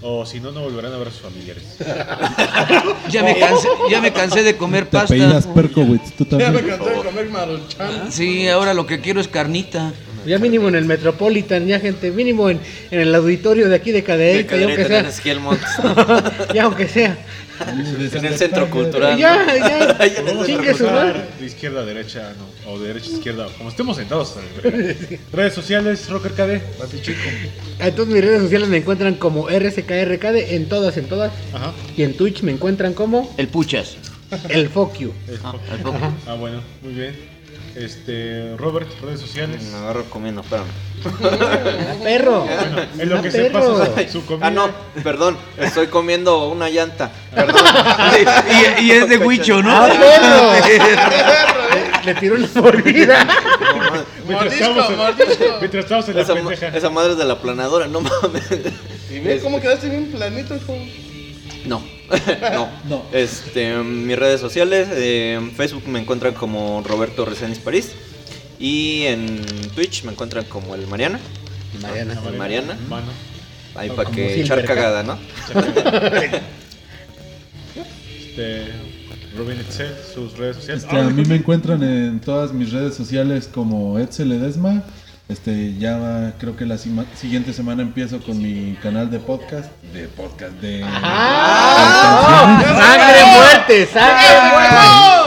o 0.03 0.25
si 0.25 0.39
no 0.41 0.53
no 0.53 0.61
volverán 0.63 0.93
a 0.93 0.99
ver 0.99 1.09
a 1.09 1.11
sus 1.11 1.21
familiares. 1.21 1.65
Ya 3.11 3.25
me 3.25 3.37
cansé, 3.39 3.67
ya 3.91 4.01
me 4.01 4.13
cansé 4.13 4.43
de 4.45 4.57
comer 4.57 4.85
Te 4.85 4.91
pasta. 4.93 5.15
apellidas 5.15 5.47
Perkowitz, 5.49 6.13
tú 6.17 6.25
Ya 6.31 6.51
me 6.51 6.59
también. 6.59 6.77
cansé 6.79 6.91
de 6.95 7.03
comer 7.03 7.29
maruchan. 7.29 8.13
Sí, 8.13 8.47
ahora 8.49 8.73
lo 8.73 8.87
que 8.87 9.01
quiero 9.01 9.21
es 9.21 9.27
carnita. 9.27 9.93
Ya 10.27 10.39
mínimo 10.39 10.69
en 10.69 10.75
el 10.75 10.85
Metropolitan, 10.85 11.67
ya 11.67 11.81
gente, 11.81 12.11
mínimo 12.11 12.51
en, 12.51 12.61
en 12.91 13.01
el 13.01 13.15
auditorio 13.15 13.69
de 13.69 13.77
aquí 13.77 13.91
de 13.93 14.03
Cadereyta, 14.03 14.57
ya 14.57 14.65
aunque 14.67 14.85
sea. 14.87 16.53
ya 16.55 16.65
aunque 16.65 16.89
sea. 16.89 17.19
En 17.67 18.25
el 18.25 18.37
centro 18.39 18.71
cultural. 18.71 19.19
Ya, 19.19 19.45
ya. 19.55 19.99
Chingue 20.47 20.73
su 20.75 20.85
madre. 20.85 21.21
de 21.39 21.45
izquierda 21.47 21.83
a 21.83 21.85
derecha, 21.85 22.33
no, 22.39 22.71
o 22.73 22.79
de 22.79 22.89
derecha 22.89 23.11
a 23.11 23.13
izquierda, 23.13 23.49
como 23.59 23.69
estemos 23.69 23.97
sentados. 23.99 24.35
Redes 25.33 25.53
sociales, 25.53 26.09
Rocker 26.09 26.33
KD. 26.33 26.63
Entonces 27.79 28.15
mis 28.15 28.25
redes 28.25 28.43
sociales 28.43 28.69
me 28.69 28.79
encuentran 28.79 29.15
como 29.15 29.49
RSKRKD 29.49 30.55
en 30.55 30.69
todas, 30.69 30.97
en 30.97 31.05
todas. 31.07 31.33
Ajá. 31.53 31.73
Y 31.97 32.03
en 32.03 32.17
Twitch 32.17 32.43
me 32.43 32.53
encuentran 32.53 32.95
como 32.95 33.33
El 33.37 33.49
puchas. 33.49 33.97
el 34.49 34.69
Fuck 34.71 34.99
You. 34.99 35.13
Ah, 35.45 35.55
el. 35.73 35.81
Ah, 36.27 36.35
bueno, 36.35 36.63
muy 36.83 36.95
bien. 36.95 37.15
Este, 37.77 38.57
Robert, 38.57 38.89
redes 39.01 39.21
sociales. 39.21 39.63
Me 39.63 39.79
agarro 39.79 40.05
comiendo, 40.11 40.41
espérame. 40.43 40.67
Perro. 42.03 42.41
Bueno, 42.45 42.83
en 42.99 43.09
lo 43.09 43.23
que 43.23 43.31
se 43.31 43.45
pasa 43.51 43.87
su, 44.07 44.21
su 44.21 44.27
comida. 44.27 44.47
Ah, 44.49 44.51
no, 44.51 44.69
perdón, 45.03 45.37
estoy 45.57 45.87
comiendo 45.87 46.49
una 46.49 46.69
llanta. 46.69 47.11
Perdón. 47.35 47.57
Y, 48.81 48.83
y 48.85 48.91
es 48.93 49.09
de 49.09 49.19
Huicho, 49.19 49.63
¿no? 49.63 49.71
¡Ah, 49.71 49.89
perro! 50.63 52.05
le, 52.05 52.13
le 52.15 52.21
tiró 52.21 52.35
una 52.37 52.49
mordida. 52.57 53.27
Mientras 54.27 54.45
Mordisco, 54.45 54.65
estamos 54.65 54.91
en, 54.91 54.97
mordisco. 54.97 55.45
mientras 55.61 55.85
estamos 55.85 56.09
en 56.09 56.17
la 56.17 56.23
Esa, 56.23 56.35
pendeja. 56.35 56.69
esa 56.69 56.91
madre 56.91 57.13
es 57.13 57.19
de 57.19 57.25
la 57.25 57.39
planadora, 57.41 57.87
no 57.89 58.01
mames. 58.01 58.43
Y 59.11 59.19
ve 59.21 59.41
cómo 59.43 59.61
quedaste 59.61 59.89
bien 59.89 60.11
planito, 60.11 60.55
hijo. 60.55 60.77
No, 61.65 61.83
no. 62.53 62.69
No. 62.89 63.05
Este, 63.13 63.77
mis 63.79 64.19
redes 64.19 64.41
sociales, 64.41 64.89
eh, 64.93 65.35
en 65.39 65.53
Facebook 65.53 65.87
me 65.89 66.01
encuentran 66.01 66.35
como 66.35 66.83
Roberto 66.87 67.25
Reséndiz 67.25 67.59
París. 67.59 67.93
Y 68.59 69.05
en 69.05 69.41
Twitch 69.75 70.05
me 70.05 70.13
encuentran 70.13 70.45
como 70.45 70.75
el 70.75 70.87
Mariana. 70.87 71.19
Mariana. 71.81 72.21
El 72.27 72.37
Mariana. 72.37 72.79
Mano. 72.89 73.13
Ahí 73.75 73.89
para 73.91 74.11
que 74.11 74.41
echar 74.41 74.65
cagada, 74.65 75.03
¿no? 75.03 75.17
Este, 78.19 78.67
Rubén 79.37 79.61
Etzel, 79.61 79.95
sus 80.13 80.37
redes 80.37 80.57
sociales. 80.57 80.85
Este, 80.85 80.99
a 80.99 81.05
mí 81.05 81.25
me 81.25 81.37
encuentran 81.37 81.83
en 81.83 82.21
todas 82.21 82.53
mis 82.53 82.73
redes 82.73 82.95
sociales 82.95 83.49
como 83.53 83.99
Edsel 83.99 84.33
Edesma. 84.33 84.83
Este, 85.31 85.75
ya 85.79 86.35
creo 86.41 86.57
que 86.57 86.67
la 86.67 86.77
sima- 86.77 87.05
siguiente 87.15 87.53
semana 87.53 87.83
empiezo 87.83 88.21
con 88.21 88.37
mi 88.43 88.77
canal 88.83 89.11
de 89.11 89.21
podcast. 89.21 89.71
De 89.95 90.09
podcast, 90.09 90.53
de. 90.61 90.81
¡Sangre 92.11 93.21
muerte! 93.37 93.87
¡Sangre 93.87 94.37
muerte! 94.51 94.77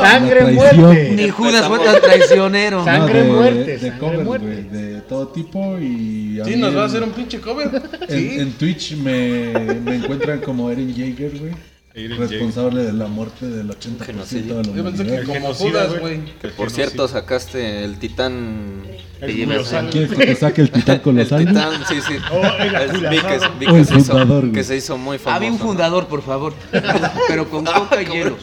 ¡Sangre 0.01 0.39
traición. 0.41 0.75
Ni 0.75 0.81
muerte! 0.81 1.29
Judas 1.31 1.67
fue 1.67 1.79
tan 1.79 2.01
traicionero. 2.01 2.79
No, 2.79 2.85
Sangre 2.85 3.23
de, 3.23 3.31
muerte, 3.31 3.77
de 3.77 3.97
covers, 3.97 4.23
muerte. 4.25 4.45
güey, 4.47 4.63
de 4.63 5.01
todo 5.01 5.27
tipo 5.29 5.77
y 5.79 6.39
a 6.41 6.45
Sí, 6.45 6.55
nos 6.57 6.75
va 6.75 6.83
a 6.83 6.85
hacer 6.85 7.01
un 7.03 7.11
pinche 7.11 7.39
cover. 7.39 7.69
En, 8.09 8.09
Sí. 8.09 8.39
en 8.39 8.51
Twitch 8.53 8.97
me, 8.97 9.53
me 9.85 9.95
encuentran 9.95 10.39
como 10.41 10.69
Eren 10.69 10.93
Jaeger, 10.93 11.39
güey. 11.39 11.53
Responsable 11.95 12.83
de 12.83 12.93
la 12.93 13.05
muerte 13.07 13.45
del 13.47 13.69
80% 13.69 13.99
Genocidio. 14.03 14.55
de 14.57 14.63
la 14.63 14.73
Yo 14.75 14.83
pensé 14.83 15.03
que 15.05 15.11
humanidad. 15.11 15.33
como 15.33 15.53
Judas, 15.53 15.99
güey. 15.99 16.25
Que 16.41 16.47
por 16.49 16.71
cierto 16.71 17.07
sacaste 17.07 17.83
el 17.83 17.99
titán. 17.99 18.81
El 19.21 19.45
colosal. 19.45 19.89
¿Quieres 19.91 20.09
que 20.11 20.25
te 20.25 20.35
saque 20.35 20.61
el 20.61 20.71
titán 20.71 20.95
El 20.95 21.01
colosal? 21.01 21.45
titán, 21.45 21.71
sí, 21.87 22.01
sí. 22.01 22.15
Oh, 22.31 22.41
el 22.59 22.75
Es- 22.75 22.93
vi 22.93 22.99
que, 22.99 23.07
aculazado. 23.19 23.53
vi 23.59 23.65
O 23.67 23.73
que 23.73 23.79
el 23.79 23.85
se 23.85 23.93
hizo, 23.95 24.05
fundador, 24.11 24.41
güey. 24.41 24.51
que 24.53 24.63
se 24.63 24.75
hizo 24.75 24.97
muy 24.97 25.17
famoso. 25.19 25.35
Había 25.37 25.51
un 25.51 25.57
¿no? 25.59 25.63
fundador, 25.63 26.07
por 26.07 26.23
favor. 26.23 26.53
Pero 27.27 27.47
con 27.49 27.63
coca 27.65 28.01
y 28.01 28.05
hielos. 28.05 28.39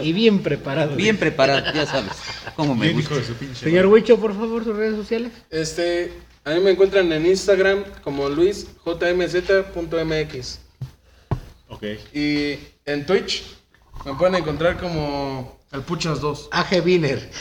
Y 0.00 0.12
bien 0.12 0.38
preparado. 0.38 0.94
Bien 0.94 1.16
preparado, 1.16 1.72
ya 1.74 1.86
sabes. 1.86 2.12
Cómo 2.54 2.76
me 2.76 2.84
Bien 2.86 2.98
gusta. 2.98 3.14
hijo 3.14 3.20
de 3.20 3.26
su 3.26 3.34
pinche. 3.34 3.64
Señor 3.64 3.86
Huicho, 3.86 4.16
por 4.18 4.32
favor, 4.32 4.62
sus 4.62 4.76
redes 4.76 4.94
sociales. 4.94 5.32
Este, 5.50 6.12
a 6.44 6.50
mí 6.52 6.60
me 6.60 6.70
encuentran 6.70 7.10
en 7.12 7.26
Instagram 7.26 7.82
como 8.04 8.28
luisjmz.mx. 8.28 10.60
Ok. 11.80 12.14
Y 12.14 12.58
en 12.84 13.06
Twitch 13.06 13.44
me 14.04 14.14
pueden 14.14 14.34
encontrar 14.34 14.76
como 14.78 15.58
el 15.72 15.80
Puchas 15.82 16.20
2. 16.20 16.48
AG 16.52 16.82
Wiener. 16.84 17.30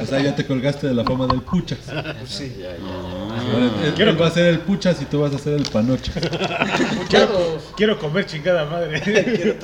O 0.00 0.06
sea, 0.06 0.20
ya 0.20 0.34
te 0.36 0.46
colgaste 0.46 0.86
de 0.86 0.94
la 0.94 1.04
fama 1.04 1.26
del 1.26 1.42
puchas. 1.42 1.78
Sí. 2.26 2.62
Ahora, 2.62 3.70
él, 3.84 3.94
él 4.00 4.20
va 4.20 4.28
a 4.28 4.30
ser 4.30 4.46
el 4.46 4.60
puchas 4.60 5.00
y 5.02 5.04
tú 5.06 5.20
vas 5.20 5.34
a 5.34 5.38
ser 5.38 5.54
el 5.54 5.64
panochas. 5.64 6.14
Puchados. 6.96 7.62
Quiero 7.76 7.98
comer 7.98 8.26
chingada 8.26 8.64
madre. 8.66 9.00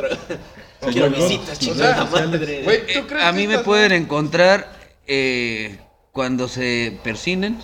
Quiero 0.90 1.10
visitas, 1.10 1.56
O 1.58 1.60
chingada 1.60 1.94
sea, 2.10 2.26
madre. 2.26 2.62
güey, 2.64 2.86
¿tú 2.92 3.06
crees 3.06 3.24
a 3.24 3.32
mí 3.32 3.46
me 3.46 3.58
pueden 3.58 3.92
encontrar 3.92 4.72
eh, 5.06 5.78
cuando 6.12 6.48
se 6.48 6.98
persinen 7.04 7.58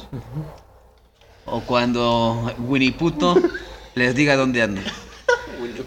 o 1.46 1.60
cuando 1.62 2.54
Winnie 2.58 2.92
Puto 2.92 3.36
les 3.96 4.14
diga 4.14 4.36
dónde 4.36 4.62
ando. 4.62 4.80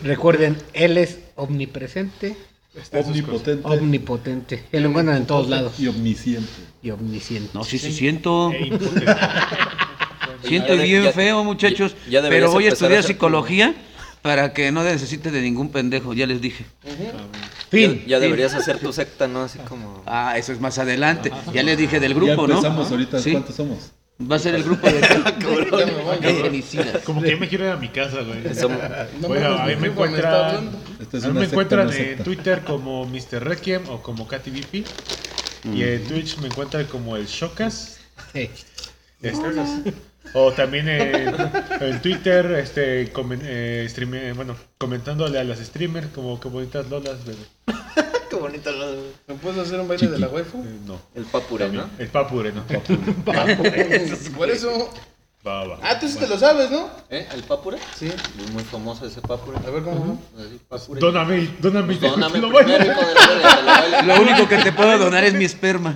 Recuerden, 0.04 0.58
él 0.74 0.98
es 0.98 1.20
omnipresente, 1.36 2.36
Omnipotente 2.94 3.62
omnipotente. 3.68 4.64
Él 4.72 4.84
lo 4.84 4.90
encuentran 4.90 5.18
en 5.18 5.26
todos 5.26 5.50
lados. 5.50 5.80
y 5.80 5.88
omnisciente. 5.88 6.50
Y 6.84 6.92
omnisciente. 6.92 7.50
No, 7.54 7.64
sí, 7.64 7.78
sí 7.80 7.92
siento. 7.94 8.52
E. 10.42 10.48
Siento 10.48 10.74
Ya 10.76 10.84
bien 10.84 11.04
ya- 11.04 11.12
feo, 11.12 11.44
muchachos. 11.44 11.96
ya- 12.10 12.22
ya 12.22 12.30
pero 12.30 12.50
voy 12.52 12.66
a 12.66 12.70
estudiar 12.70 13.04
psicología 13.04 13.76
para 14.22 14.54
que 14.54 14.72
no 14.72 14.84
necesite 14.84 15.32
de 15.32 15.42
ningún 15.42 15.70
pendejo, 15.70 16.14
ya 16.14 16.26
les 16.28 16.40
dije. 16.40 16.66
Fin. 17.70 18.00
Ya, 18.02 18.08
ya 18.12 18.20
deberías 18.20 18.54
hacer 18.54 18.80
tu 18.80 18.94
secta, 18.94 19.28
¿no? 19.28 19.42
Así 19.42 19.60
como. 19.68 20.02
Ah, 20.06 20.38
eso 20.38 20.54
es 20.54 20.62
más 20.62 20.78
adelante. 20.80 21.32
Ya 21.54 21.62
les 21.64 21.78
dije 21.78 22.00
del 22.00 22.14
ya 22.14 22.20
grupo, 22.20 22.48
¿no? 22.48 22.56
empezamos 22.56 22.90
ahorita. 22.90 23.20
Sí. 23.20 23.32
¿Cuántos 23.32 23.56
somos? 23.56 23.92
Va 24.22 24.36
a 24.36 24.40
ser 24.40 24.54
el 24.56 24.64
grupo 24.64 24.86
de, 24.86 25.00
de 26.22 26.34
genicidas. 26.42 27.04
Como 27.04 27.22
que 27.22 27.32
yo 27.32 27.38
me 27.38 27.48
quiero 27.48 27.66
ir 27.66 27.72
a 27.72 27.78
mi 27.78 27.88
casa, 27.88 28.22
güey. 28.22 28.42
Bueno, 29.22 29.58
a 29.58 29.66
mí 29.66 29.76
me 29.78 29.88
encuentran, 29.88 30.72
a 31.14 31.28
mí 31.28 31.40
me 31.40 31.46
encuentran 31.46 31.94
en. 31.94 32.24
Twitter 32.24 32.62
como 32.66 33.06
Mr. 33.06 33.42
Requiem 33.42 33.88
o 33.90 34.02
como 34.02 34.28
KTVP. 34.28 34.84
Y 35.74 35.84
en 35.84 36.04
Twitch 36.06 36.38
me 36.40 36.48
encuentran 36.48 36.86
como 36.88 37.16
el 37.16 37.28
Shokas. 37.28 38.00
Sí. 38.34 38.50
Este, 39.22 39.94
o 40.34 40.52
también 40.54 40.88
en, 40.90 41.36
en 41.82 42.02
Twitter, 42.02 42.46
este, 42.54 43.12
comen- 43.14 43.42
eh, 43.44 43.88
streame- 43.90 44.34
bueno, 44.36 44.56
comentándole 44.78 45.40
a 45.40 45.44
las 45.44 45.60
streamers 45.60 46.08
como 46.14 46.40
que 46.40 46.48
bonitas 46.50 46.88
lolas, 46.90 47.18
bebé. 47.26 47.40
Qué 48.30 48.36
bonito 48.36 48.72
lo- 48.72 48.96
¿Me 49.28 49.36
puedes 49.36 49.60
hacer 49.60 49.80
un 49.80 49.88
baile 49.88 50.08
de 50.08 50.20
la 50.20 50.28
waifu? 50.28 50.60
Eh, 50.60 50.78
no, 50.86 51.02
El 51.16 51.26
papure, 51.26 51.70
¿no? 51.70 51.90
el 51.98 52.08
papure, 52.10 52.52
no. 52.52 52.64
Por 54.38 54.50
eso. 54.50 54.90
Va, 55.48 55.64
va. 55.66 55.80
Ah, 55.82 55.98
tú 55.98 56.08
sí 56.08 56.18
te 56.20 56.28
lo 56.28 56.38
sabes, 56.38 56.70
¿no? 56.70 56.90
¿Eh? 57.10 57.26
¿El 57.34 57.44
papure? 57.44 57.78
Sí. 57.98 58.08
Es 58.08 58.52
muy 58.52 58.64
famoso 58.64 59.06
ese 59.06 59.22
papure. 59.22 59.58
A 59.66 59.70
ver 59.70 59.84
cómo. 59.84 60.22
Papure. 60.68 61.00
Dóname, 61.00 61.50
dóname, 61.60 61.96
Pues 61.96 62.12
dóname. 62.12 62.40
Lo 62.40 64.22
único 64.22 64.48
que 64.50 64.58
te 64.58 64.72
puedo 64.74 64.98
donar 64.98 65.24
es 65.24 65.34
mi 65.34 65.46
esperma. 65.46 65.96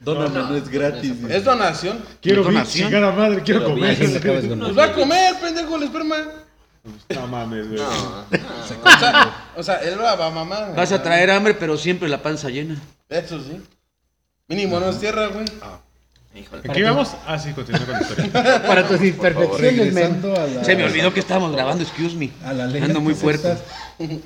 Dóname, 0.00 0.38
no 0.40 0.56
es 0.56 0.68
gratis. 0.68 1.12
Es 1.28 1.44
donación. 1.44 1.98
Quiero 2.22 2.44
Donación. 2.44 2.88
chingada 2.88 3.12
madre, 3.12 3.42
quiero 3.44 3.60
Pero 3.60 3.74
comer. 3.74 3.96
bien, 3.96 4.58
Nos 4.58 4.78
va 4.78 4.84
a 4.84 4.92
comer, 4.92 5.34
pendejo, 5.40 5.76
el 5.76 5.82
esperma. 5.84 6.16
No 7.14 7.26
mames, 7.26 7.68
güey. 7.68 7.80
No, 7.80 7.90
no. 7.90 8.24
O 8.30 8.98
sea, 8.98 9.34
o 9.56 9.62
sea 9.62 9.76
él 9.78 9.98
va 10.00 10.26
a 10.26 10.30
mamar. 10.30 10.74
Vas 10.74 10.92
a 10.92 11.02
traer 11.02 11.30
hambre, 11.30 11.54
pero 11.54 11.76
siempre 11.76 12.08
la 12.08 12.22
panza 12.22 12.48
llena. 12.48 12.76
Eso 13.08 13.40
sí. 13.40 13.60
Mínimo 14.46 14.78
no 14.80 14.88
es 14.90 14.98
tierra, 14.98 15.26
güey. 15.26 15.44
Híjole. 16.34 16.62
¿En 16.64 16.72
qué 16.72 16.82
vamos? 16.84 17.10
Ah, 17.26 17.38
sí, 17.38 17.52
continúa 17.52 17.80
con 17.84 17.94
la 17.94 18.00
historia. 18.02 18.62
Para 18.66 18.86
tus 18.86 19.02
imperfecciones, 19.02 19.92
men. 19.92 20.22
Se 20.62 20.76
me 20.76 20.84
olvidó 20.84 21.12
que 21.12 21.20
estábamos 21.20 21.52
grabando, 21.52 21.82
excuse 21.82 22.14
me. 22.14 22.30
a 22.44 22.52
la 22.52 22.66
ley 22.66 22.82
Ando 22.82 23.00
muy 23.00 23.14
puerco. 23.14 23.48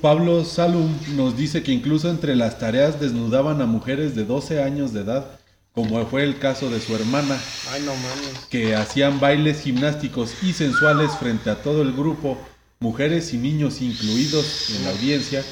Pablo 0.03 0.45
Salum 0.45 0.95
nos 1.17 1.37
dice 1.37 1.63
que 1.63 1.73
incluso 1.73 2.11
entre 2.11 2.37
las 2.37 2.59
tareas 2.59 3.01
desnudaban 3.01 3.61
a 3.63 3.67
mujeres 3.67 4.15
de 4.15 4.25
12 4.25 4.63
años 4.63 4.93
de 4.93 5.01
edad, 5.01 5.27
como 5.75 6.05
fue 6.07 6.23
el 6.25 6.39
caso 6.39 6.69
de 6.71 6.81
su 6.81 6.95
hermana, 6.95 7.39
Ay, 7.71 7.83
no 7.83 7.95
mames. 7.95 8.47
que 8.51 8.75
hacían 8.77 9.21
bailes 9.21 9.63
gimnásticos 9.63 10.35
y 10.43 10.53
sensuales 10.53 11.13
frente 11.19 11.51
a 11.51 11.63
todo 11.63 11.83
el 11.83 11.93
grupo, 11.93 12.37
mujeres 12.81 13.33
y 13.33 13.39
niños 13.39 13.81
incluidos 13.81 14.71
en 14.77 14.85
la 14.85 14.91
audiencia. 14.91 15.43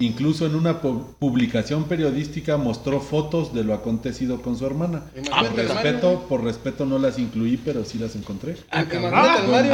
Incluso 0.00 0.46
en 0.46 0.54
una 0.54 0.80
pu- 0.80 1.04
publicación 1.18 1.84
periodística 1.84 2.56
mostró 2.56 3.00
fotos 3.00 3.52
de 3.52 3.64
lo 3.64 3.74
acontecido 3.74 4.40
con 4.40 4.56
su 4.56 4.64
hermana. 4.64 5.02
Por 5.12 5.26
Imagínate 5.26 5.60
al 5.62 5.68
respeto, 5.68 6.06
Mario. 6.06 6.28
por 6.28 6.44
respeto 6.44 6.86
no 6.86 6.98
las 7.00 7.18
incluí, 7.18 7.56
pero 7.56 7.84
sí 7.84 7.98
las 7.98 8.14
encontré. 8.14 8.56
Imagínate 8.72 8.96
al 9.08 9.48
Mario. 9.48 9.72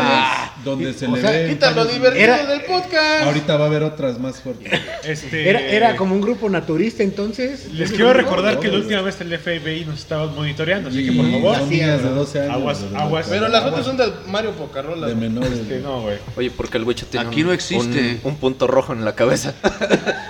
Donde 0.64 0.94
se 0.94 1.06
O 1.08 1.14
le 1.14 1.20
sea, 1.20 1.30
ve. 1.30 1.48
Quita 1.50 1.70
lo 1.72 1.76
varios- 1.76 1.94
divertido 1.94 2.24
Era- 2.24 2.46
del 2.46 2.60
podcast. 2.62 3.22
Ahorita 3.26 3.56
va 3.58 3.64
a 3.64 3.66
haber 3.68 3.82
otras 3.82 4.18
más 4.18 4.40
fuertes. 4.40 4.72
Este, 5.04 5.50
Era, 5.50 5.60
era 5.60 5.96
como 5.96 6.14
un 6.14 6.22
grupo 6.22 6.48
naturista 6.48 7.02
entonces. 7.02 7.70
Les 7.74 7.90
quiero 7.92 8.14
recordar 8.14 8.58
que 8.58 8.68
la 8.68 8.78
última 8.78 9.02
vez 9.02 9.20
el 9.20 9.30
FBI 9.38 9.84
nos 9.84 9.98
estaba 10.00 10.26
monitoreando, 10.32 10.88
así 10.88 11.04
que 11.04 11.12
por 11.12 11.30
favor. 11.30 11.56
son 11.58 11.68
niñas 11.68 12.02
de 12.02 12.08
12 12.08 12.40
años. 12.40 12.54
Aguas, 12.54 12.90
de 12.90 12.96
aguas. 12.96 13.26
Pero 13.28 13.48
las 13.48 13.62
fotos 13.62 13.84
son 13.84 13.98
del 13.98 14.10
Mario 14.28 14.52
Pocarrola. 14.52 15.06
de 15.06 15.14
menores. 15.14 15.52
Este, 15.52 15.80
no, 15.80 16.00
güey. 16.00 16.16
Oye, 16.36 16.50
porque 16.50 16.78
el 16.78 16.84
huicho 16.84 17.04
tiene 17.04 17.26
Aquí 17.28 17.42
un, 17.42 17.48
no 17.48 17.52
existe. 17.52 18.20
un, 18.24 18.30
un 18.30 18.36
punto 18.36 18.66
rojo 18.66 18.94
en 18.94 19.04
la 19.04 19.14
cabeza. 19.14 19.52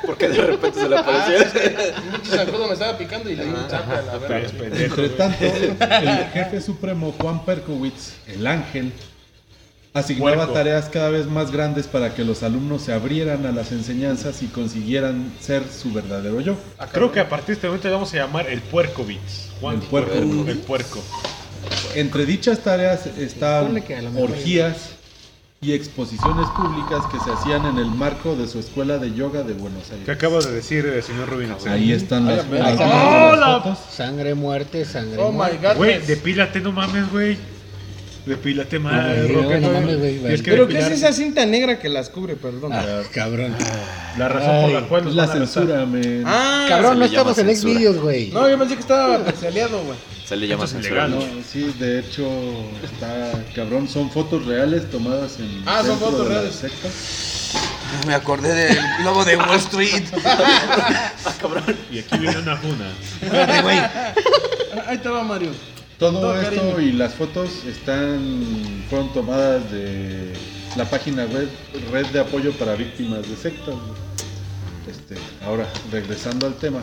Porque 0.07 0.29
de 0.29 0.41
repente 0.41 0.81
se 0.81 0.89
le 0.89 0.99
apareció. 0.99 1.37
Un 2.05 2.13
pinche 2.13 2.37
zancudo 2.37 2.67
me 2.67 2.73
estaba 2.75 2.99
picando 2.99 3.31
y 3.31 3.37
le 3.37 3.45
di 3.45 3.51
un 3.51 3.57
a 3.57 4.03
la 4.03 4.19
verga. 4.19 4.49
Entre 4.61 5.09
tanto, 5.11 5.45
el 5.45 6.27
jefe 6.33 6.61
supremo 6.61 7.15
Juan 7.21 7.45
Perkowitz, 7.45 8.15
el 8.29 8.47
ángel, 8.47 8.93
asignaba 9.93 10.37
Puerco. 10.37 10.53
tareas 10.53 10.89
cada 10.89 11.09
vez 11.11 11.27
más 11.27 11.53
grandes 11.53 11.87
para 11.87 12.15
que 12.15 12.25
los 12.25 12.43
alumnos 12.43 12.83
se 12.83 12.93
abrieran 12.93 13.47
a 13.47 13.53
las 13.53 13.73
enseñanzas 13.73 14.43
y 14.43 14.47
consiguieran 14.47 15.33
ser 15.41 15.63
su 15.65 15.93
verdadero 15.93 16.41
yo. 16.41 16.57
Creo 16.93 17.13
que 17.13 17.21
a 17.21 17.29
partir 17.29 17.49
de 17.49 17.53
este 17.55 17.67
momento 17.69 17.89
le 17.89 17.95
vamos 17.95 18.13
a 18.13 18.17
llamar 18.17 18.49
el 18.49 18.61
puerco 18.61 19.05
Bits. 19.05 19.53
Juan. 19.61 19.77
El 19.77 19.83
puerco. 19.83 20.15
El 20.15 20.59
puerco. 20.59 21.03
Entre 21.95 22.27
dichas 22.27 22.59
tareas 22.59 23.07
están 23.07 23.83
orgías 24.19 24.91
y 25.65 25.73
exposiciones 25.73 26.47
públicas 26.51 27.05
que 27.11 27.19
se 27.21 27.31
hacían 27.33 27.65
en 27.65 27.79
el 27.79 27.87
marco 27.91 28.37
de 28.37 28.47
su 28.47 28.59
escuela 28.59 28.99
de 28.99 29.15
yoga 29.15 29.43
de 29.43 29.55
Buenos 29.55 29.85
¿Qué 29.89 29.95
Aires. 29.95 30.09
acaba 30.11 30.39
de 30.41 30.53
decir 30.53 30.85
el 30.85 31.03
señor 31.03 31.29
Rubin? 31.31 31.55
Ahí 31.67 31.93
están 31.93 32.27
las, 32.27 32.45
Ay, 32.53 32.77
las 32.77 33.63
fotos. 33.63 33.79
Sangre, 33.91 34.35
muerte, 34.35 34.85
sangre. 34.85 35.17
Oh 35.23 35.31
my 35.31 35.37
muerte. 35.37 35.59
god. 35.63 35.77
Güey, 35.77 36.01
depílate, 36.07 36.61
no 36.61 36.73
mames, 36.73 37.11
güey. 37.11 37.39
Depílate 38.27 38.79
más, 38.79 39.07
Ay, 39.07 39.29
no 39.61 39.71
mames, 39.71 39.99
güey, 39.99 40.43
que 40.43 40.51
¿Pero 40.51 40.67
qué 40.67 40.79
es 40.79 40.89
esa 40.91 41.13
cinta 41.13 41.45
negra 41.47 41.79
que 41.79 41.89
las 41.89 42.09
cubre? 42.11 42.37
Perdón. 42.37 42.73
Ah, 42.73 43.01
cabrón. 43.13 43.55
La 44.19 44.29
razón 44.29 44.63
por 44.63 44.71
la 44.71 44.79
Ay, 44.81 44.85
cual 44.89 45.17
la 45.17 45.27
censura, 45.27 45.87
men. 45.87 46.25
Ah, 46.27 46.67
cabrón, 46.69 46.99
no 46.99 47.05
estamos 47.07 47.39
en 47.39 47.47
censura. 47.47 47.75
Xvideos, 47.75 47.99
güey. 47.99 48.31
No, 48.31 48.49
yo 48.49 48.59
pensé 48.59 48.75
que 48.75 48.81
estaba 48.81 49.19
parcialeado, 49.25 49.83
güey. 49.83 49.99
Se 50.25 50.37
le 50.37 50.47
llama 50.49 50.65
Esto 50.65 50.79
es 50.79 50.85
censura. 50.85 51.07
ilegal. 51.09 51.35
No, 51.37 51.43
sí, 51.45 51.75
de 51.79 51.99
hecho, 52.01 52.27
está 52.83 53.45
cabrón. 53.55 53.89
Son 53.89 54.11
fotos 54.11 54.47
reales 54.47 54.91
tomadas 54.91 55.39
en. 55.39 55.63
Ah, 55.67 55.83
son 55.85 55.99
fotos 55.99 56.27
reales. 56.29 56.55
secta. 56.55 56.89
Me 58.07 58.15
acordé 58.15 58.53
del 58.55 58.79
lobo 59.05 59.25
de 59.25 59.37
Wall 59.37 59.57
Street. 59.59 60.05
Y 61.91 61.99
aquí 62.01 62.19
viene 62.19 62.39
una 62.39 62.57
funa. 62.57 62.87
Espérate, 63.23 63.63
güey. 63.63 63.79
Ahí 64.87 64.99
te 64.99 65.09
va 65.09 65.23
Mario. 65.23 65.51
Todo 65.99 66.21
Todo 66.21 66.41
esto 66.41 66.57
cariño. 66.73 66.81
y 66.81 66.93
las 66.93 67.15
fotos 67.15 67.51
están 67.67 68.83
fueron 68.91 69.13
tomadas 69.13 69.71
de 69.71 70.33
la 70.77 70.85
página 70.87 71.25
web 71.27 71.49
Red 71.93 72.07
de 72.07 72.21
Apoyo 72.21 72.53
para 72.53 72.75
Víctimas 72.75 73.29
de 73.29 73.37
Sectas. 73.37 73.75
Este, 74.91 75.15
ahora, 75.45 75.67
regresando 75.93 76.47
al 76.47 76.55
tema. 76.55 76.81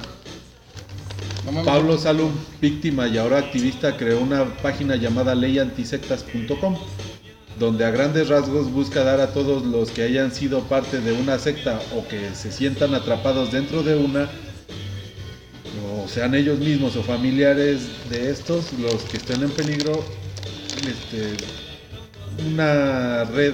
Pablo 1.65 1.97
Salum, 1.97 2.31
víctima 2.61 3.07
y 3.07 3.17
ahora 3.17 3.39
activista, 3.39 3.97
creó 3.97 4.19
una 4.21 4.45
página 4.57 4.95
llamada 4.95 5.33
leyantisectas.com, 5.35 6.77
donde 7.59 7.85
a 7.85 7.89
grandes 7.91 8.29
rasgos 8.29 8.71
busca 8.71 9.03
dar 9.03 9.19
a 9.19 9.33
todos 9.33 9.65
los 9.65 9.89
que 9.89 10.03
hayan 10.03 10.31
sido 10.31 10.61
parte 10.61 11.01
de 11.01 11.13
una 11.13 11.39
secta 11.39 11.79
o 11.95 12.07
que 12.07 12.33
se 12.35 12.51
sientan 12.51 12.93
atrapados 12.93 13.51
dentro 13.51 13.81
de 13.83 13.95
una, 13.95 14.29
o 16.03 16.07
sean 16.07 16.35
ellos 16.35 16.59
mismos 16.59 16.95
o 16.95 17.03
familiares 17.03 17.81
de 18.09 18.29
estos, 18.29 18.73
los 18.73 19.01
que 19.03 19.17
estén 19.17 19.41
en 19.41 19.49
peligro, 19.51 20.03
este, 20.87 21.33
una 22.47 23.23
red 23.25 23.53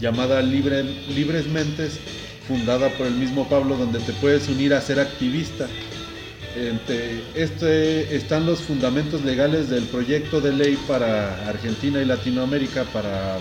llamada 0.00 0.42
Libre- 0.42 0.82
Libres 1.14 1.46
Mentes, 1.46 1.98
fundada 2.46 2.90
por 2.90 3.06
el 3.06 3.14
mismo 3.14 3.48
Pablo, 3.48 3.76
donde 3.76 3.98
te 4.00 4.12
puedes 4.14 4.46
unir 4.48 4.74
a 4.74 4.80
ser 4.82 5.00
activista. 5.00 5.66
Entre 6.56 7.20
este 7.34 8.14
están 8.14 8.46
los 8.46 8.60
fundamentos 8.60 9.24
legales 9.24 9.68
del 9.70 9.82
proyecto 9.84 10.40
de 10.40 10.52
ley 10.52 10.78
para 10.86 11.48
Argentina 11.48 12.00
y 12.00 12.04
Latinoamérica 12.04 12.84
para 12.92 13.38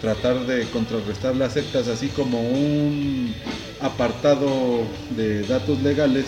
tratar 0.00 0.44
de 0.44 0.64
contrarrestar 0.70 1.36
las 1.36 1.52
sectas, 1.52 1.86
así 1.86 2.08
como 2.08 2.40
un 2.40 3.32
apartado 3.80 4.82
de 5.10 5.44
datos 5.44 5.80
legales. 5.82 6.24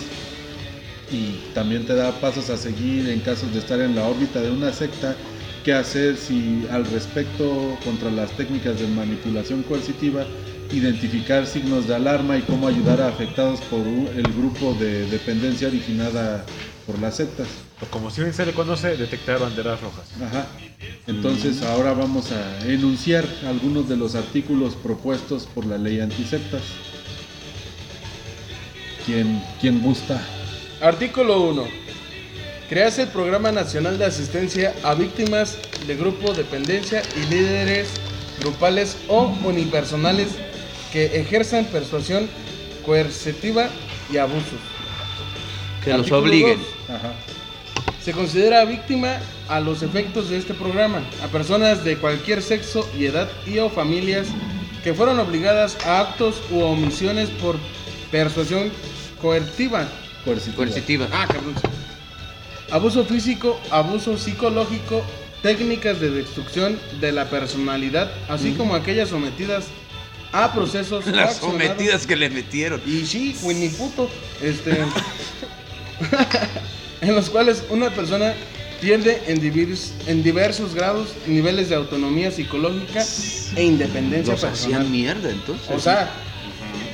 Y 1.11 1.53
también 1.53 1.85
te 1.85 1.97
da 1.97 2.13
pasos 2.21 2.49
a 2.51 2.57
seguir 2.57 3.09
en 3.09 3.19
casos 3.21 3.53
de 3.53 3.59
estar 3.59 3.81
en 3.81 3.97
la 3.97 4.07
órbita 4.07 4.41
de 4.41 4.53
una 4.53 4.73
secta, 4.73 5.17
qué 5.65 5.73
hacer 5.73 6.17
si 6.17 6.65
al 6.71 6.85
respecto 6.87 7.77
contra 7.85 8.09
las 8.13 8.31
técnicas 8.37 8.79
de 8.79 8.87
manipulación 8.87 9.65
coercitiva, 9.65 10.25
identificar 10.73 11.47
signos 11.47 11.87
de 11.89 11.95
alarma 11.95 12.37
y 12.39 12.43
cómo 12.43 12.69
ayudar 12.69 13.01
a 13.01 13.09
afectados 13.09 13.61
por 13.63 13.81
un- 13.81 14.09
el 14.15 14.23
grupo 14.33 14.75
de 14.75 15.07
dependencia 15.07 15.69
originada 15.69 16.45
por 16.87 16.99
las 17.01 17.17
sectas. 17.17 17.49
Como 17.91 18.11
si 18.11 18.21
bien 18.21 18.35
se 18.35 18.45
le 18.45 18.53
conoce, 18.53 18.97
detectar 18.97 19.39
banderas 19.39 19.81
rojas. 19.81 20.05
Ajá. 20.23 20.47
Entonces 21.07 21.63
ahora 21.63 21.93
vamos 21.95 22.31
a 22.33 22.67
enunciar 22.67 23.25
algunos 23.49 23.89
de 23.89 23.97
los 23.97 24.15
artículos 24.15 24.75
propuestos 24.75 25.45
por 25.55 25.65
la 25.67 25.79
ley 25.79 26.01
antisectas. 26.01 26.63
¿Quién, 29.07 29.43
quién 29.61 29.81
gusta? 29.81 30.21
Artículo 30.81 31.41
1. 31.43 31.65
Crearse 32.69 33.03
el 33.03 33.09
Programa 33.09 33.51
Nacional 33.51 33.99
de 33.99 34.05
Asistencia 34.05 34.75
a 34.85 34.95
Víctimas 34.95 35.59
de 35.87 35.97
Grupo 35.97 36.33
Dependencia 36.33 37.03
y 37.17 37.31
líderes 37.35 37.89
grupales 38.41 38.97
o 39.09 39.35
unipersonales 39.45 40.29
que 40.93 41.21
ejerzan 41.21 41.65
persuasión 41.67 42.29
coercitiva 42.85 43.69
y 44.13 44.17
abusos. 44.17 44.61
Que 45.85 45.91
los 45.91 46.01
Artículo 46.01 46.23
obliguen. 46.23 46.59
dos. 46.59 46.97
Ajá. 46.97 47.13
Se 48.05 48.13
considera 48.13 48.65
víctima 48.65 49.19
a 49.49 49.61
los 49.61 49.83
efectos 49.83 50.31
de 50.31 50.39
este 50.39 50.55
programa 50.55 51.03
a 51.23 51.29
personas 51.29 51.85
de 51.85 51.97
cualquier 51.97 52.43
sexo 52.43 52.89
y 52.99 53.05
edad 53.05 53.29
y 53.47 53.59
o 53.59 53.69
familias 53.69 54.27
que 54.83 54.95
fueron 54.95 55.19
obligadas 55.21 55.77
a 55.85 56.01
actos 56.01 56.41
u 56.51 56.61
omisiones 56.61 57.29
por 57.29 57.57
persuasión 58.11 58.71
coercitiva. 59.21 59.87
Coercitiva. 60.25 60.57
Coercitiva. 60.57 61.09
Ah, 61.13 61.27
cabrón. 61.27 61.55
Abuso 62.71 63.05
físico, 63.05 63.61
abuso 63.71 64.17
psicológico, 64.17 65.03
técnicas 65.43 66.01
de 66.01 66.11
destrucción 66.11 66.79
de 67.01 67.13
la 67.13 67.29
personalidad, 67.29 68.11
así 68.29 68.53
como 68.53 68.75
aquellas 68.75 69.09
sometidas 69.11 69.67
a 70.33 70.53
procesos 70.53 71.07
Las 71.09 71.37
accionados- 71.37 71.41
sometidas 71.69 72.07
que 72.07 72.17
le 72.17 72.31
metieron. 72.31 72.81
y 72.87 73.05
sí, 73.07 73.35
ni 73.45 73.69
puto. 73.69 74.11
Este. 74.43 74.79
en 77.01 77.15
los 77.15 77.31
cuales 77.31 77.65
una 77.71 77.91
persona 77.91 78.35
pierde 78.81 79.23
en, 79.27 79.41
divers- 79.43 79.93
en 80.07 80.23
diversos 80.23 80.75
grados 80.75 81.09
niveles 81.27 81.69
de 81.69 81.75
autonomía 81.75 82.31
psicológica 82.31 83.05
e 83.57 83.65
independencia 83.65 84.33
Los 84.33 84.41
personal. 84.43 84.81
hacían 84.81 84.91
mierda, 84.93 85.31
entonces. 85.31 85.69
O 85.71 85.79
sea, 85.79 86.11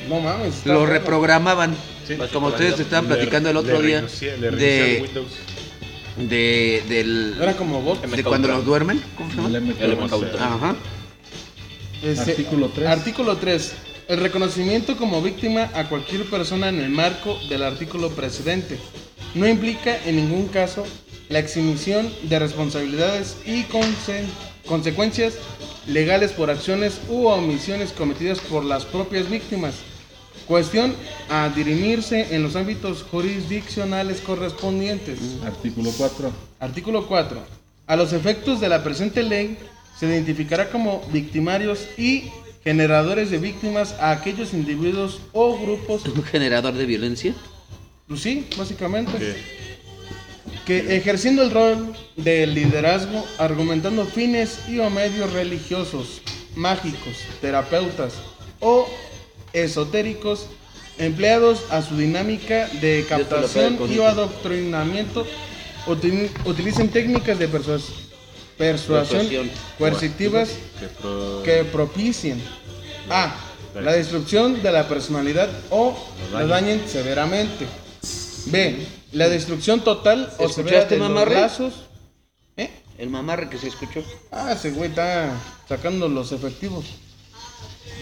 no 0.09 0.20
mames. 0.20 0.64
lo 0.66 0.87
reprogramaban. 0.87 1.74
Sí, 2.07 2.14
como 2.32 2.49
le- 2.49 2.55
ustedes 2.55 2.80
estaban 2.80 3.09
le- 3.09 3.14
platicando 3.16 3.49
el 3.51 3.55
le 3.55 3.61
otro 3.61 3.82
día 3.82 4.01
reinicia- 4.01 4.37
de, 4.37 4.99
Windows. 5.03 5.32
de, 6.16 6.82
del, 6.89 7.37
Era 7.41 7.57
como 7.57 7.80
bot. 7.82 8.05
de 8.05 8.22
cuando 8.24 8.49
los 8.49 8.64
duermen. 8.64 9.03
¿Cómo 9.16 9.30
se 9.30 9.37
llama? 9.37 9.59
El. 9.80 9.99
Ajá. 10.41 10.76
Este, 12.07 12.30
Artículo 12.32 12.68
3. 12.74 12.86
Artículo 12.88 13.36
3. 13.36 13.72
El 14.09 14.20
reconocimiento 14.20 14.96
como 14.96 15.20
víctima 15.20 15.70
a 15.74 15.88
cualquier 15.88 16.24
persona 16.30 16.68
en 16.68 16.78
el 16.80 16.90
marco 16.90 17.36
del 17.48 17.64
artículo 17.64 18.11
precedente 18.11 18.78
no 19.34 19.48
implica 19.48 19.96
en 20.04 20.16
ningún 20.16 20.46
caso 20.48 20.84
la 21.28 21.40
exhibición 21.40 22.09
de 22.22 22.38
responsabilidades 22.38 23.36
y 23.44 23.64
conse- 23.64 24.24
consecuencias 24.66 25.34
legales 25.88 26.30
por 26.32 26.50
acciones 26.50 27.00
u 27.09 27.26
omisiones 27.26 27.90
cometidas 27.92 28.38
por 28.38 28.64
las 28.64 28.84
propias 28.84 29.28
víctimas. 29.28 29.74
Cuestión 30.46 30.94
a 31.28 31.48
dirimirse 31.48 32.32
en 32.34 32.44
los 32.44 32.54
ámbitos 32.54 33.02
jurisdiccionales 33.11 34.20
correspondientes. 34.20 35.18
Artículo 35.44 35.90
4. 35.96 36.30
Artículo 36.61 37.07
4. 37.09 37.40
A 37.88 37.96
los 37.96 38.12
efectos 38.12 38.61
de 38.61 38.68
la 38.68 38.84
presente 38.84 39.24
ley, 39.24 39.59
se 39.99 40.07
identificará 40.07 40.68
como 40.70 41.03
victimarios 41.12 41.86
y 41.97 42.24
generadores 42.62 43.30
de 43.30 43.38
víctimas 43.38 43.92
a 44.01 44.11
aquellos 44.11 44.53
individuos 44.53 45.20
o 45.32 45.57
grupos, 45.59 46.05
Un 46.07 46.22
generador 46.24 46.74
de 46.74 46.84
violencia. 46.86 47.34
pues 48.09 48.20
sí, 48.20 48.47
básicamente, 48.57 49.12
Que- 49.18 49.36
que 50.84 50.97
ejerciendo 50.97 51.42
el 51.42 51.51
rol 51.51 51.94
de 52.16 52.47
liderazgo, 52.47 53.24
argumentando 53.38 54.05
fines 54.05 54.59
y 54.68 54.78
o 54.80 54.90
medios 54.90 55.32
religiosos, 55.32 56.20
mágicos, 56.57 57.18
terapeutas 57.40 58.14
o 58.61 58.88
esotéricos, 59.53 60.47
empleados 60.99 61.64
a 61.70 61.82
su 61.82 61.97
dinámica 61.97 62.68
de 62.80 63.05
captación 63.09 63.78
y 63.90 63.99
o 63.99 64.07
adoctrinamiento, 64.07 65.26
util- 65.86 66.30
utilicen 66.44 66.88
técnicas 66.88 67.38
de 67.38 67.49
persuas- 67.49 68.05
persuasión 68.57 69.20
Persuasión. 69.26 69.50
coercitivas 69.78 70.50
que 70.80 70.86
pro- 70.88 71.42
que 71.42 71.64
propicien 71.64 72.42
a 73.11 73.34
la 73.74 73.92
destrucción 73.92 74.62
de 74.62 74.72
la 74.72 74.88
personalidad 74.88 75.48
o 75.70 75.96
la 76.32 76.46
dañen. 76.46 76.48
dañen 76.78 76.88
severamente. 76.88 77.66
B. 78.46 78.76
La 79.12 79.28
destrucción 79.28 79.80
total 79.80 80.30
o 80.38 80.48
severa 80.48 80.78
¿Escuchaste, 80.80 80.94
de 80.98 81.09
los 81.09 81.28
lazos. 81.32 81.74
¿Eh? 82.57 82.70
El 82.98 83.11
mamarre 83.11 83.48
que 83.50 83.59
se 83.59 83.68
escuchó. 83.68 84.02
Ah, 84.32 84.52
ese 84.52 84.70
güey 84.70 84.90
está 84.90 85.30
sacando 85.68 86.09
los 86.09 86.32
efectivos. 86.32 86.84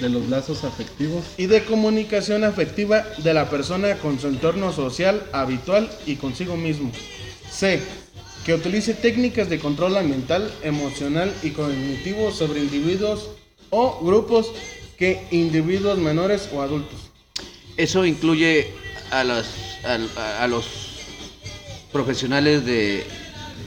De 0.00 0.08
los 0.08 0.28
lazos 0.28 0.64
afectivos. 0.64 1.24
Y 1.36 1.46
de 1.46 1.64
comunicación 1.64 2.42
afectiva 2.44 3.04
de 3.18 3.34
la 3.34 3.48
persona 3.50 3.96
con 3.98 4.18
su 4.18 4.28
entorno 4.28 4.72
social 4.72 5.24
habitual 5.32 5.88
y 6.06 6.16
consigo 6.16 6.56
mismo. 6.56 6.90
C. 7.50 7.80
Que 8.44 8.54
utilice 8.54 8.94
técnicas 8.94 9.48
de 9.48 9.58
control 9.58 9.96
ambiental, 9.96 10.52
emocional 10.62 11.32
y 11.42 11.50
cognitivo 11.50 12.30
sobre 12.30 12.60
individuos 12.60 13.30
o 13.70 14.00
grupos 14.04 14.52
que 14.98 15.26
individuos 15.30 15.98
menores 15.98 16.48
o 16.52 16.60
adultos. 16.60 16.98
Eso 17.76 18.04
incluye 18.04 18.68
a, 19.10 19.24
los 20.46 20.66
profesionales 21.92 22.64
de, 22.64 23.04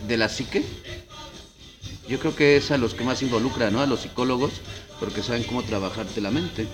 de 0.08 0.18
la 0.18 0.30
psique. 0.30 0.64
Yo 2.08 2.20
creo 2.20 2.36
que 2.36 2.58
es 2.58 2.72
a 2.72 2.78
los 2.78 2.94
que 2.94 3.04
más 3.04 3.22
involucra, 3.22 3.70
¿no? 3.70 3.82
A 3.82 3.86
los 3.86 4.02
psicólogos, 4.02 4.54
porque 5.00 5.24
saben 5.24 5.44
cómo 5.44 5.64
trabajarte 5.64 6.22
la 6.22 6.32
mente. 6.32 6.68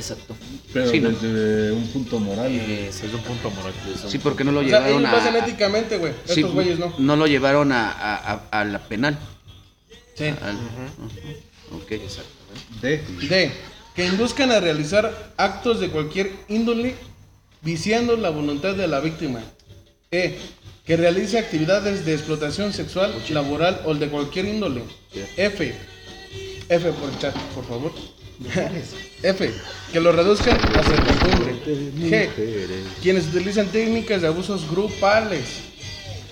Exacto. 0.00 0.34
Pero 0.72 0.90
Sí, 0.90 1.00
¿no? 1.00 1.10
desde 1.10 1.72
un 1.72 1.86
punto 1.88 2.18
moral. 2.18 2.50
Es 2.52 3.02
un 3.02 3.20
punto 3.20 3.50
moral. 3.50 3.72
Sí, 4.08 4.18
porque 4.18 4.44
no 4.44 4.52
lo 4.52 4.60
O 4.60 4.62
sea, 4.62 4.80
llevaron 4.80 5.04
ellos 5.06 5.34
a... 5.34 5.38
éticamente, 5.46 5.96
güey. 5.98 6.12
sí, 6.24 6.40
Estos 6.40 6.52
güeyes 6.54 6.78
no. 6.98 7.16
lo 7.16 7.26
llevaron 7.26 7.70
a, 7.72 7.90
a- 7.90 8.32
a- 8.50 8.60
a 8.60 8.64
la 8.64 8.78
penal. 8.80 9.18
Sí. 10.14 10.24
Al-. 10.26 10.58
Ok. 11.76 11.90
De. 12.82 13.02
D. 13.28 13.52
Que 13.94 14.06
induzcan 14.06 14.50
a 14.52 14.60
realizar 14.60 15.32
actos 15.36 15.80
de 15.80 15.88
cualquier 15.90 16.30
índole 16.48 16.94
viciando 17.62 18.16
la 18.16 18.30
voluntad 18.30 18.74
de 18.74 18.88
la 18.88 19.00
víctima. 19.00 19.40
E. 20.10 20.38
Que 20.86 20.96
realice 20.96 21.38
actividades 21.38 22.04
de 22.04 22.14
explotación 22.14 22.72
sexual, 22.72 23.14
laboral 23.30 23.82
o 23.84 23.94
de 23.94 24.08
cualquier 24.08 24.46
índole. 24.46 24.82
F. 25.36 25.74
F 26.68 26.92
por 26.92 27.18
chat, 27.18 27.36
por 27.54 27.64
favor. 27.66 27.92
F. 29.22 29.50
Que 29.92 30.00
lo 30.00 30.12
reduzcan 30.12 30.56
a 30.56 30.82
servidumbre. 30.82 31.54
G. 31.96 32.28
Quienes 33.02 33.26
utilizan 33.28 33.68
técnicas 33.68 34.22
de 34.22 34.28
abusos 34.28 34.70
grupales. 34.70 35.62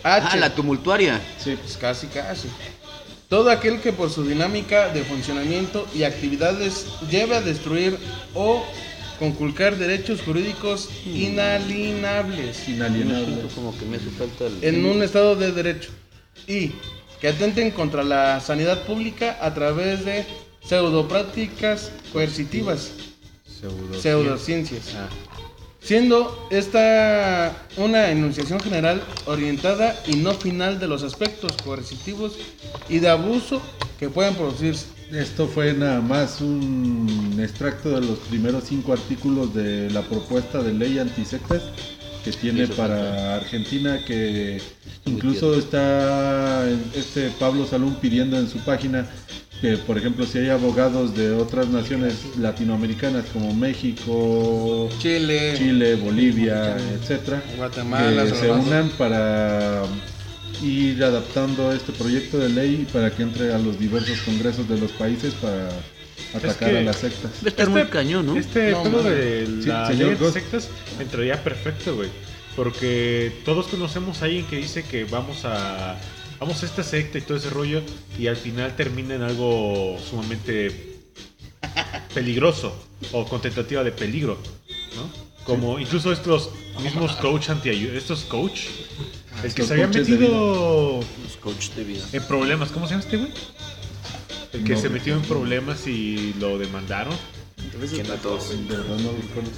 H. 0.03 0.29
Ah, 0.31 0.37
la 0.37 0.55
tumultuaria. 0.55 1.21
Sí, 1.39 1.57
pues 1.61 1.77
casi, 1.77 2.07
casi. 2.07 2.49
Todo 3.29 3.51
aquel 3.51 3.81
que 3.81 3.93
por 3.93 4.11
su 4.11 4.25
dinámica 4.25 4.89
de 4.89 5.05
funcionamiento 5.05 5.87
y 5.95 6.05
actividades 6.05 6.87
lleve 7.11 7.37
a 7.37 7.43
destruir 7.43 7.99
o 8.35 8.65
conculcar 9.19 9.77
derechos 9.77 10.23
jurídicos 10.23 10.89
inalienables 11.05 12.69
Inalienable. 12.69 13.43
Como 13.55 13.77
que 13.77 13.85
me 13.85 13.97
hace 13.97 14.09
falta 14.11 14.47
el... 14.47 14.65
en 14.65 14.87
un 14.87 15.03
estado 15.03 15.37
de 15.37 15.53
derecho 15.53 15.91
y 16.47 16.73
que 17.21 17.29
atenten 17.29 17.73
contra 17.73 18.03
la 18.03 18.41
sanidad 18.41 18.87
pública 18.87 19.37
a 19.43 19.53
través 19.53 20.05
de 20.05 20.25
pseudoprácticas 20.69 21.91
coercitivas, 22.13 22.91
Pseudo- 23.47 24.01
pseudociencias. 24.01 24.95
Ah, 24.95 25.09
siendo 25.81 26.47
esta 26.51 27.57
una 27.77 28.11
enunciación 28.11 28.61
general 28.61 29.03
orientada 29.27 29.97
y 30.07 30.17
no 30.17 30.35
final 30.35 30.79
de 30.79 30.87
los 30.89 31.03
aspectos 31.03 31.53
coercitivos 31.65 32.35
y 32.89 32.99
de 32.99 33.09
abuso 33.09 33.63
que 33.99 34.11
pueden 34.11 34.35
producirse. 34.35 34.87
Esto 35.11 35.49
fue 35.49 35.73
nada 35.73 36.03
más 36.03 36.43
un 36.43 37.35
extracto 37.41 37.89
de 37.89 38.03
los 38.07 38.19
primeros 38.29 38.65
cinco 38.69 38.93
artículos 38.93 39.55
de 39.55 39.89
la 39.91 40.03
propuesta 40.03 40.63
de 40.63 40.75
ley 40.75 40.99
antisectas 40.99 41.63
que 42.25 42.33
tiene 42.33 42.67
para 42.67 43.37
Argentina, 43.37 44.05
que 44.05 44.61
incluso 45.07 45.55
está 45.59 46.69
este 46.95 47.31
Pablo 47.41 47.67
Salún 47.67 47.95
pidiendo 47.95 48.37
en 48.39 48.49
su 48.51 48.59
página 48.59 49.09
que, 49.61 49.77
por 49.77 49.99
ejemplo, 49.99 50.25
si 50.25 50.39
hay 50.39 50.51
abogados 50.51 51.17
de 51.17 51.33
otras 51.33 51.69
naciones 51.69 52.15
latinoamericanas 52.39 53.25
como 53.33 53.53
México, 53.55 54.89
Chile, 55.01 55.55
Chile, 55.59 55.97
Bolivia, 55.97 56.77
etcétera, 56.95 57.43
Guatemala, 57.57 58.25
que 58.25 58.35
se 58.35 58.51
unan 58.51 58.89
para 58.91 59.83
ir 60.63 61.03
adaptando 61.03 61.73
este 61.73 61.93
proyecto 61.93 62.39
de 62.39 62.49
ley 62.51 62.87
para 62.93 63.11
que 63.11 63.23
entre 63.23 63.53
a 63.53 63.59
los 63.59 63.79
diversos 63.79 64.19
congresos 64.23 64.69
de 64.69 64.79
los 64.79 64.93
países 64.93 65.35
para 65.35 65.69
atacar 66.35 66.71
que- 66.71 66.79
a 66.79 66.83
las 66.83 66.97
sectas. 66.97 67.31
Debe 67.41 67.51
estar 67.51 67.69
muy 67.69 67.85
cañón, 67.87 68.27
¿no? 68.27 68.37
Este 68.37 68.71
No, 68.73 68.85
mames. 68.85 69.05
de 69.05 69.47
Sí, 69.63 69.69
la 69.69 69.87
señor 69.87 70.09
ley 70.09 70.17
de 70.17 70.25
Ghost. 70.25 70.35
sectas 70.35 70.69
entraría 71.01 71.43
perfecto, 71.43 71.97
güey. 71.97 72.09
Porque 72.57 73.33
todos 73.45 73.67
conocemos 73.69 74.21
a 74.23 74.25
alguien 74.27 74.45
que 74.47 74.57
dice 74.57 74.83
que 74.83 75.05
vamos 75.05 75.45
a 75.45 75.97
vamos 76.41 76.63
a 76.63 76.67
esta 76.67 76.83
secta 76.83 77.19
y 77.19 77.21
todo 77.23 77.37
ese 77.39 77.51
rollo 77.51 77.83
y 78.19 78.27
al 78.27 78.37
final 78.37 78.75
termina 78.77 79.15
en 79.15 79.23
algo 79.23 79.99
sumamente 80.09 80.99
peligroso 82.15 82.75
o 83.13 83.25
con 83.27 83.41
tentativa 83.41 83.83
de 83.85 83.93
peligro, 83.93 84.39
¿no? 84.97 85.29
Como 85.45 85.79
incluso 85.79 86.13
estos 86.13 86.51
mismos 86.83 87.13
coach 87.17 87.49
anti 87.51 87.71
estos 87.71 88.25
coach 88.25 88.63
el 89.43 89.55
que 89.55 89.63
se 89.63 89.73
había 89.73 89.87
coaches 89.87 90.07
de 90.09 90.13
metido 90.19 91.01
Los 91.25 91.37
coach 91.41 91.71
de 91.71 91.85
vida. 91.85 92.05
en 92.13 92.23
problemas, 92.25 92.71
¿cómo 92.71 92.87
se 92.87 92.93
llama 92.95 93.05
este 93.05 93.17
güey? 93.17 93.33
El 94.53 94.65
que 94.65 94.73
No. 94.75 94.81
se 94.81 94.89
metió 94.89 95.15
en 95.15 95.23
problemas 95.23 95.87
y 95.87 96.35
lo 96.41 96.59
demandaron. 96.59 97.15
Que 97.95 98.03
no 98.03 98.15
todos. 98.15 98.51
De 98.51 98.57
verdad 98.77 98.97
no 98.97 99.13
lo 99.13 99.19
recuerdo. 99.19 99.51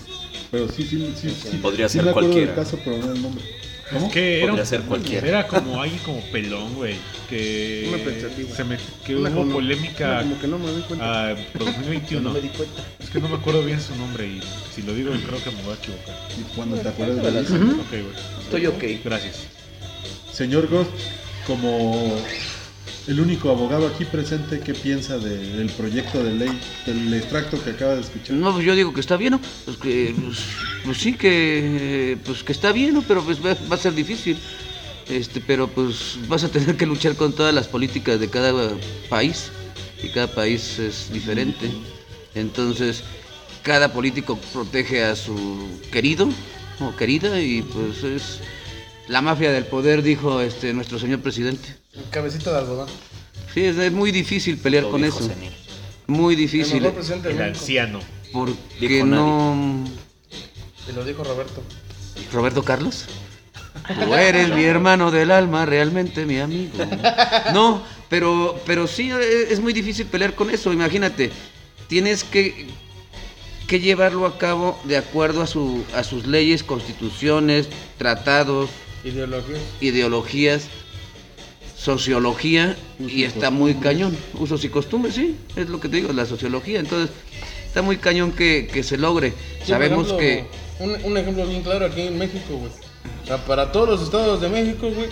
Pero 0.51 0.69
sí, 0.69 0.83
sí, 0.85 1.15
sí. 1.21 1.31
sí 1.31 1.57
Podría 1.63 1.89
sí 1.89 1.95
ser 1.95 2.05
me 2.05 2.11
acuerdo 2.11 2.31
cualquiera. 2.31 2.55
caso, 2.57 2.79
pero 2.85 2.99
no 2.99 3.13
el 3.13 3.23
nombre. 3.23 3.45
¿Cómo? 3.93 4.07
Es 4.07 4.13
que 4.13 4.39
era, 4.39 4.47
Podría 4.49 4.63
un- 4.63 4.69
ser 4.69 4.81
cualquiera. 4.83 5.27
era 5.29 5.47
como 5.47 5.83
alguien 5.83 6.01
como 6.05 6.21
pelón, 6.31 6.75
güey. 6.75 6.95
Que, 7.29 7.87
Una 7.93 8.05
pensativa. 8.05 8.55
se 8.57 8.65
me, 8.65 8.79
que 9.05 9.17
Una 9.17 9.31
hubo 9.31 9.39
como- 9.41 9.53
polémica 9.55 10.09
una 10.11 10.21
como 10.23 10.41
que 10.41 10.47
no 10.47 10.59
me 10.59 10.67
doy 10.71 10.83
cuenta. 10.83 11.29
a 11.31 11.35
2021. 11.59 12.33
Es 13.01 13.11
que 13.11 13.19
no 13.21 13.29
me 13.29 13.37
acuerdo 13.37 13.63
bien 13.65 13.81
su 13.81 13.95
nombre 13.97 14.27
y 14.27 14.41
si 14.75 14.83
lo 14.83 14.95
digo 14.95 15.11
creo 15.27 15.43
que 15.43 15.51
me 15.51 15.63
voy 15.63 15.73
a 15.73 15.77
equivocar. 15.77 16.17
Y 16.39 16.43
cuando 16.55 16.77
te 16.79 16.89
acuerdas 16.89 17.33
de 17.35 17.41
eso. 17.41 17.55
Ok, 17.57 17.91
güey. 17.91 18.05
Estoy 18.43 18.67
ok. 18.67 18.85
Gracias. 19.05 19.37
Señor 20.33 20.69
Ghost, 20.69 20.91
como 21.47 22.17
el 23.07 23.21
único 23.21 23.51
abogado 23.51 23.87
aquí 23.87 24.05
presente, 24.05 24.61
¿qué 24.61 24.75
piensa 24.75 25.19
de- 25.19 25.57
del 25.57 25.69
proyecto 25.71 26.23
de 26.23 26.33
ley, 26.35 26.61
del 26.87 27.13
extracto 27.15 27.63
que 27.63 27.71
acaba 27.71 27.95
de 27.97 28.03
escuchar? 28.03 28.37
No, 28.37 28.53
pues 28.53 28.65
yo 28.65 28.75
digo 28.75 28.93
que 28.93 29.01
está 29.01 29.17
bien, 29.17 29.33
¿no? 29.33 29.41
Pues, 29.65 29.77
pues, 29.79 30.15
pues 30.85 30.99
sí 30.99 31.15
que, 31.15 32.19
pues 32.25 32.43
que 32.45 32.53
está 32.53 32.73
bien, 32.73 32.95
¿no? 32.95 33.03
Pero 33.03 33.23
pues 33.25 33.45
va, 33.45 33.57
va 33.71 33.77
a 33.77 33.79
ser 33.79 33.95
difícil. 33.95 34.39
Este, 35.09 35.41
pero 35.41 35.67
pues 35.67 36.19
vas 36.29 36.45
a 36.45 36.49
tener 36.51 36.77
que 36.77 36.87
luchar 36.87 37.17
con 37.17 37.33
todas 37.33 37.53
las 37.53 37.67
políticas 37.67 38.21
de 38.21 38.29
cada 38.31 38.71
país. 39.09 39.51
Y 40.03 40.09
cada 40.11 40.29
país 40.29 40.79
es 40.79 41.13
diferente. 41.13 41.71
Entonces, 42.35 43.03
cada 43.63 43.93
político 43.93 44.39
protege 44.53 45.03
a 45.05 45.17
su 45.17 45.81
querido 45.93 46.29
o 46.81 46.95
querida 46.97 47.41
y 47.41 47.61
pues 47.63 48.03
es 48.05 48.41
la 49.09 49.21
mafia 49.21 49.51
del 49.53 49.65
poder, 49.65 50.03
dijo 50.03 50.41
este 50.41 50.73
nuestro 50.73 50.99
señor 50.99 51.21
presidente. 51.21 51.80
Cabecita 52.11 52.53
de 52.53 52.59
algodón. 52.59 52.89
Sí, 53.55 53.65
es, 53.65 53.77
es 53.77 53.93
muy 53.93 54.13
difícil 54.13 54.59
pelear 54.59 54.85
con 54.89 55.05
eso. 55.05 55.21
Senil. 55.27 55.53
Muy 56.07 56.35
El 56.35 56.41
difícil. 56.41 56.83
mejor 56.83 57.05
El 57.27 57.43
anciano. 57.43 58.01
Porque 58.33 59.03
no... 59.05 59.85
Y 60.89 60.93
lo 60.93 61.05
dijo 61.05 61.25
Roberto. 61.25 61.63
Roberto 62.33 62.63
Carlos. 62.65 63.07
Tú 64.05 64.15
eres 64.15 64.49
mi 64.55 64.65
hermano 64.65 65.11
del 65.11 65.31
alma, 65.31 65.67
realmente 65.67 66.27
mi 66.27 66.39
amigo. 66.39 66.73
No, 67.53 67.83
pero, 68.09 68.61
pero 68.67 68.87
sí 68.87 69.11
es 69.11 69.61
muy 69.61 69.73
difícil 69.73 70.07
pelear 70.07 70.35
con 70.35 70.51
eso. 70.51 70.73
Imagínate, 70.73 71.31
tienes 71.89 72.23
que, 72.25 72.67
que 73.67 73.81
llevarlo 73.81 74.27
a 74.27 74.39
cabo 74.39 74.79
de 74.85 74.97
acuerdo 74.97 75.43
a, 75.43 75.47
su, 75.47 75.85
a 75.95 76.03
sus 76.05 76.27
leyes, 76.27 76.63
constituciones, 76.63 77.69
tratados, 77.99 78.71
Ideología. 79.05 79.57
ideologías, 79.81 80.65
sociología, 81.81 82.77
y 82.99 83.25
está 83.25 83.51
muy 83.51 83.75
cañón. 83.75 84.17
Usos 84.39 84.65
y 84.65 84.69
costumbres, 84.69 85.15
sí, 85.15 85.37
es 85.57 85.69
lo 85.69 85.81
que 85.81 85.89
te 85.89 85.97
digo, 85.97 86.13
la 86.13 86.27
sociología. 86.27 86.79
Entonces, 86.81 87.11
está 87.67 87.83
muy 87.83 87.97
cañón 87.97 88.33
que, 88.33 88.69
que 88.73 88.83
se 88.83 88.99
logre. 88.99 89.31
Sí, 89.65 89.71
Sabemos 89.71 90.07
ejemplo, 90.07 90.19
que... 90.19 90.45
Un, 90.81 90.97
un 91.05 91.17
ejemplo 91.19 91.47
bien 91.47 91.63
claro 91.63 91.87
aquí 91.87 92.03
en 92.03 92.19
México, 92.19 92.57
güey. 92.57 92.71
O 93.25 93.27
sea, 93.27 93.39
para 93.45 93.73
todos 93.73 93.89
los 93.89 94.03
estados 94.03 94.41
de 94.41 94.49
México, 94.49 94.91
güey, 94.91 95.09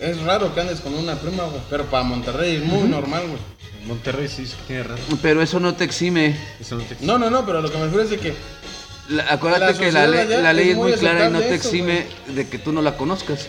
es 0.00 0.20
raro 0.22 0.54
que 0.54 0.60
andes 0.60 0.80
con 0.80 0.94
una 0.94 1.14
prima, 1.16 1.44
güey. 1.44 1.60
Pero 1.70 1.84
para 1.86 2.02
Monterrey 2.04 2.56
es 2.56 2.64
muy 2.64 2.88
normal, 2.88 3.22
güey. 3.26 3.38
Monterrey 3.86 4.28
sí 4.28 4.44
tiene 4.66 4.82
razón. 4.82 5.18
Pero 5.22 5.40
eso 5.40 5.60
no 5.60 5.74
te 5.74 5.84
exime. 5.84 6.36
Eso 6.60 6.76
no 6.76 6.82
te- 6.82 6.96
No, 7.00 7.16
no, 7.18 7.30
no, 7.30 7.46
pero 7.46 7.60
lo 7.62 7.70
que 7.70 7.78
me 7.78 7.84
refiero 7.84 8.04
es 8.04 8.10
de 8.10 8.18
que 8.18 8.34
La- 9.08 9.32
acuérdate 9.32 9.72
La 9.72 9.78
que 9.78 9.92
la, 9.92 10.06
la 10.06 10.52
ley 10.52 10.64
es 10.66 10.70
es 10.72 10.76
muy 10.76 10.90
muy 10.90 10.98
clara 10.98 11.28
y 11.28 11.32
no 11.32 11.38
te 11.38 11.54
eso, 11.54 11.68
exime 11.68 12.06
de 12.26 12.46
que 12.48 12.58
tú 12.58 12.72
no 12.72 12.82
la 12.82 12.96
conozcas. 12.96 13.48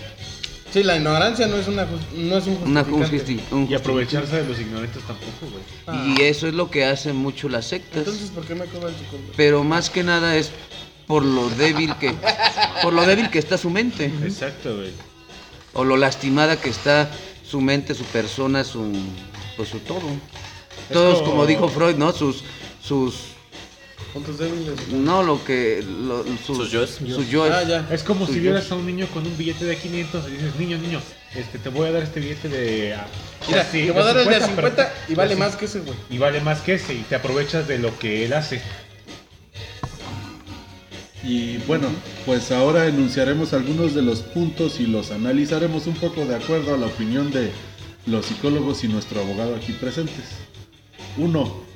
Sí, 0.71 0.83
la 0.83 0.95
ignorancia 0.97 1.47
no 1.47 1.57
es 1.57 1.67
una 1.67 1.85
no 2.15 2.37
es 2.37 2.47
un 2.47 2.57
Una 2.65 2.83
justificante. 2.83 3.33
justi- 3.43 3.51
un 3.51 3.67
Y 3.69 3.73
aprovecharse 3.75 4.37
de 4.43 4.47
los 4.47 4.59
ignorantes 4.59 5.01
tampoco, 5.03 5.31
güey. 5.51 5.63
Ah. 5.87 6.05
Y 6.17 6.21
eso 6.23 6.47
es 6.47 6.53
lo 6.53 6.69
que 6.69 6.85
hacen 6.85 7.15
mucho 7.15 7.49
las 7.49 7.65
sectas. 7.67 7.99
Entonces, 7.99 8.29
¿por 8.29 8.45
qué 8.45 8.55
me 8.55 8.65
cobran 8.65 8.93
su 8.97 9.03
culpa? 9.05 9.33
Pero 9.35 9.63
más 9.63 9.89
que 9.89 10.03
nada 10.03 10.35
es 10.37 10.51
por 11.07 11.23
lo 11.25 11.49
débil 11.51 11.95
que 11.95 12.13
por 12.83 12.93
lo 12.93 13.05
débil 13.05 13.29
que 13.29 13.39
está 13.39 13.57
su 13.57 13.69
mente 13.69 14.11
Exacto, 14.23 14.75
güey. 14.75 14.91
o 15.73 15.83
lo 15.83 15.97
lastimada 15.97 16.55
que 16.61 16.69
está 16.69 17.09
su 17.43 17.61
mente, 17.61 17.95
su 17.95 18.03
persona, 18.05 18.63
su 18.63 18.91
pues 19.57 19.69
su 19.69 19.79
todo. 19.79 20.01
Todos 20.93 21.19
como- 21.19 21.31
como 21.31 21.45
dijo 21.45 21.67
Freud, 21.67 21.95
¿no? 21.95 22.11
Sus 22.13 22.43
sus 22.81 23.15
Puntos 24.13 24.39
débiles. 24.39 24.87
no 24.91 25.21
lo 25.21 25.43
que 25.45 25.83
lo- 25.83 26.23
sus, 26.45 26.57
Sus 26.57 26.71
yoes. 26.71 26.99
yoes. 27.29 27.51
Ah, 27.53 27.63
ya. 27.63 27.87
Es 27.91 28.01
como 28.03 28.25
si 28.25 28.39
vieras 28.39 28.71
a 28.71 28.75
un 28.75 28.85
niño 28.87 29.05
con 29.13 29.25
un 29.25 29.37
billete 29.37 29.65
de 29.65 29.77
500 29.77 30.27
y 30.27 30.31
dices, 30.31 30.55
niño, 30.57 30.77
niño, 30.79 30.99
este, 31.35 31.59
te 31.59 31.69
voy 31.69 31.87
a 31.87 31.91
dar 31.91 32.01
este 32.03 32.19
billete 32.19 32.49
de... 32.49 32.93
ah, 32.95 33.05
Mira, 33.47 33.63
sí, 33.71 33.85
te 33.85 33.91
voy 33.91 34.01
a 34.01 34.05
dar 34.05 34.17
el 34.17 34.27
de 34.27 34.41
50 34.41 34.75
pero- 34.75 34.89
y 35.09 35.13
vale 35.15 35.35
más 35.35 35.55
que 35.55 35.65
ese, 35.65 35.79
güey. 35.81 35.95
Y 36.09 36.17
vale 36.17 36.41
más 36.41 36.61
que 36.61 36.73
ese 36.73 36.95
y 36.95 37.03
te 37.07 37.15
aprovechas 37.15 37.67
de 37.67 37.77
lo 37.77 37.97
que 37.99 38.25
él 38.25 38.33
hace. 38.33 38.61
Y 41.23 41.57
bueno, 41.67 41.89
pues 42.25 42.51
ahora 42.51 42.87
enunciaremos 42.87 43.53
algunos 43.53 43.93
de 43.93 44.01
los 44.01 44.21
puntos 44.21 44.79
y 44.79 44.87
los 44.87 45.11
analizaremos 45.11 45.85
un 45.85 45.95
poco 45.95 46.25
de 46.25 46.35
acuerdo 46.35 46.73
a 46.73 46.77
la 46.77 46.87
opinión 46.87 47.29
de 47.31 47.51
los 48.05 48.25
psicólogos 48.25 48.83
y 48.83 48.87
nuestro 48.87 49.21
abogado 49.21 49.55
aquí 49.55 49.73
presentes. 49.73 50.25
Uno. 51.17 51.68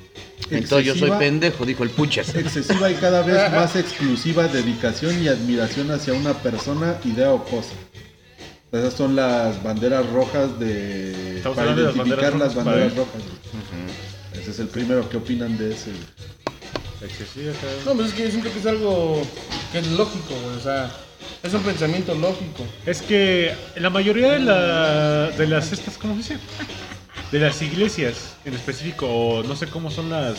Entonces 0.50 0.86
yo 0.86 0.92
soy 0.92 1.02
excesiva- 1.08 1.18
pendejo, 1.18 1.64
dijo 1.64 1.82
el 1.84 1.90
puchas. 1.90 2.34
Excesiva 2.34 2.90
y 2.90 2.94
cada 2.94 3.22
vez 3.22 3.50
más 3.52 3.76
exclusiva 3.76 4.46
dedicación 4.48 5.22
y 5.22 5.28
admiración 5.28 5.90
hacia 5.90 6.12
una 6.14 6.34
persona, 6.34 6.96
idea 7.04 7.32
o 7.32 7.44
cosa. 7.44 7.72
Esas 8.72 8.94
son 8.94 9.14
las 9.16 9.62
banderas 9.62 10.04
rojas 10.10 10.58
de 10.58 11.36
Estamos 11.36 11.56
para 11.56 11.70
hablando 11.70 11.82
de 11.82 11.86
las 11.86 11.96
identificar 11.96 12.32
banderas 12.32 12.40
las 12.40 12.54
rojas 12.54 12.64
banderas 12.64 12.92
para- 12.92 13.04
rojas. 13.04 14.40
Ese 14.40 14.50
es 14.50 14.58
el 14.58 14.66
primero. 14.68 15.08
¿Qué 15.08 15.16
opinan 15.16 15.56
de 15.56 15.72
ese? 15.72 15.90
Excesiva, 17.02 17.52
No, 17.86 17.94
pues 17.94 18.08
es 18.08 18.14
que 18.14 18.22
yo 18.24 18.30
siento 18.30 18.52
que 18.52 18.58
es 18.58 18.66
algo 18.66 19.22
que 19.72 19.78
es 19.78 19.86
lógico, 19.88 20.34
güey. 20.42 20.56
O 20.56 20.60
sea, 20.60 20.90
es 21.42 21.54
un 21.54 21.62
pensamiento 21.62 22.14
lógico. 22.14 22.66
Es 22.86 23.00
que 23.02 23.54
la 23.76 23.90
mayoría 23.90 24.32
de, 24.32 24.38
la, 24.40 25.30
de 25.30 25.46
las 25.46 25.70
estas, 25.72 25.96
¿cómo 25.98 26.14
se 26.14 26.34
dice? 26.34 26.38
De 27.34 27.40
las 27.40 27.60
iglesias 27.62 28.36
en 28.44 28.54
específico, 28.54 29.08
o 29.08 29.42
no 29.42 29.56
sé 29.56 29.66
cómo 29.66 29.90
son 29.90 30.08
las 30.08 30.36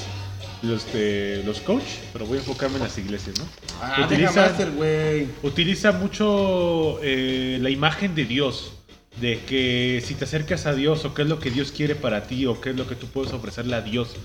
los 0.62 0.94
de 0.94 1.44
los 1.46 1.60
coach, 1.60 1.84
pero 2.14 2.26
voy 2.26 2.38
a 2.38 2.40
enfocarme 2.40 2.78
en 2.78 2.84
las 2.84 2.98
iglesias, 2.98 3.38
¿no? 3.38 3.46
Ah, 3.82 4.08
Master, 4.34 4.72
güey. 4.72 5.28
Utiliza 5.44 5.92
mucho 5.92 6.98
eh, 7.04 7.60
la 7.62 7.70
imagen 7.70 8.16
de 8.16 8.24
Dios, 8.24 8.72
de 9.20 9.42
que 9.42 10.02
si 10.06 10.14
te 10.14 10.24
acercas 10.24 10.68
a 10.68 10.74
Dios 10.74 11.04
o 11.04 11.14
qué 11.14 11.24
es 11.24 11.28
lo 11.28 11.42
que 11.42 11.52
Dios 11.52 11.74
quiere 11.74 11.96
para 11.96 12.28
ti 12.28 12.46
o 12.46 12.62
qué 12.62 12.70
es 12.70 12.78
lo 12.78 12.88
que 12.88 12.96
tú 12.96 13.08
puedes 13.08 13.34
ofrecerle 13.34 13.76
a 13.76 13.82
Dios, 13.82 14.16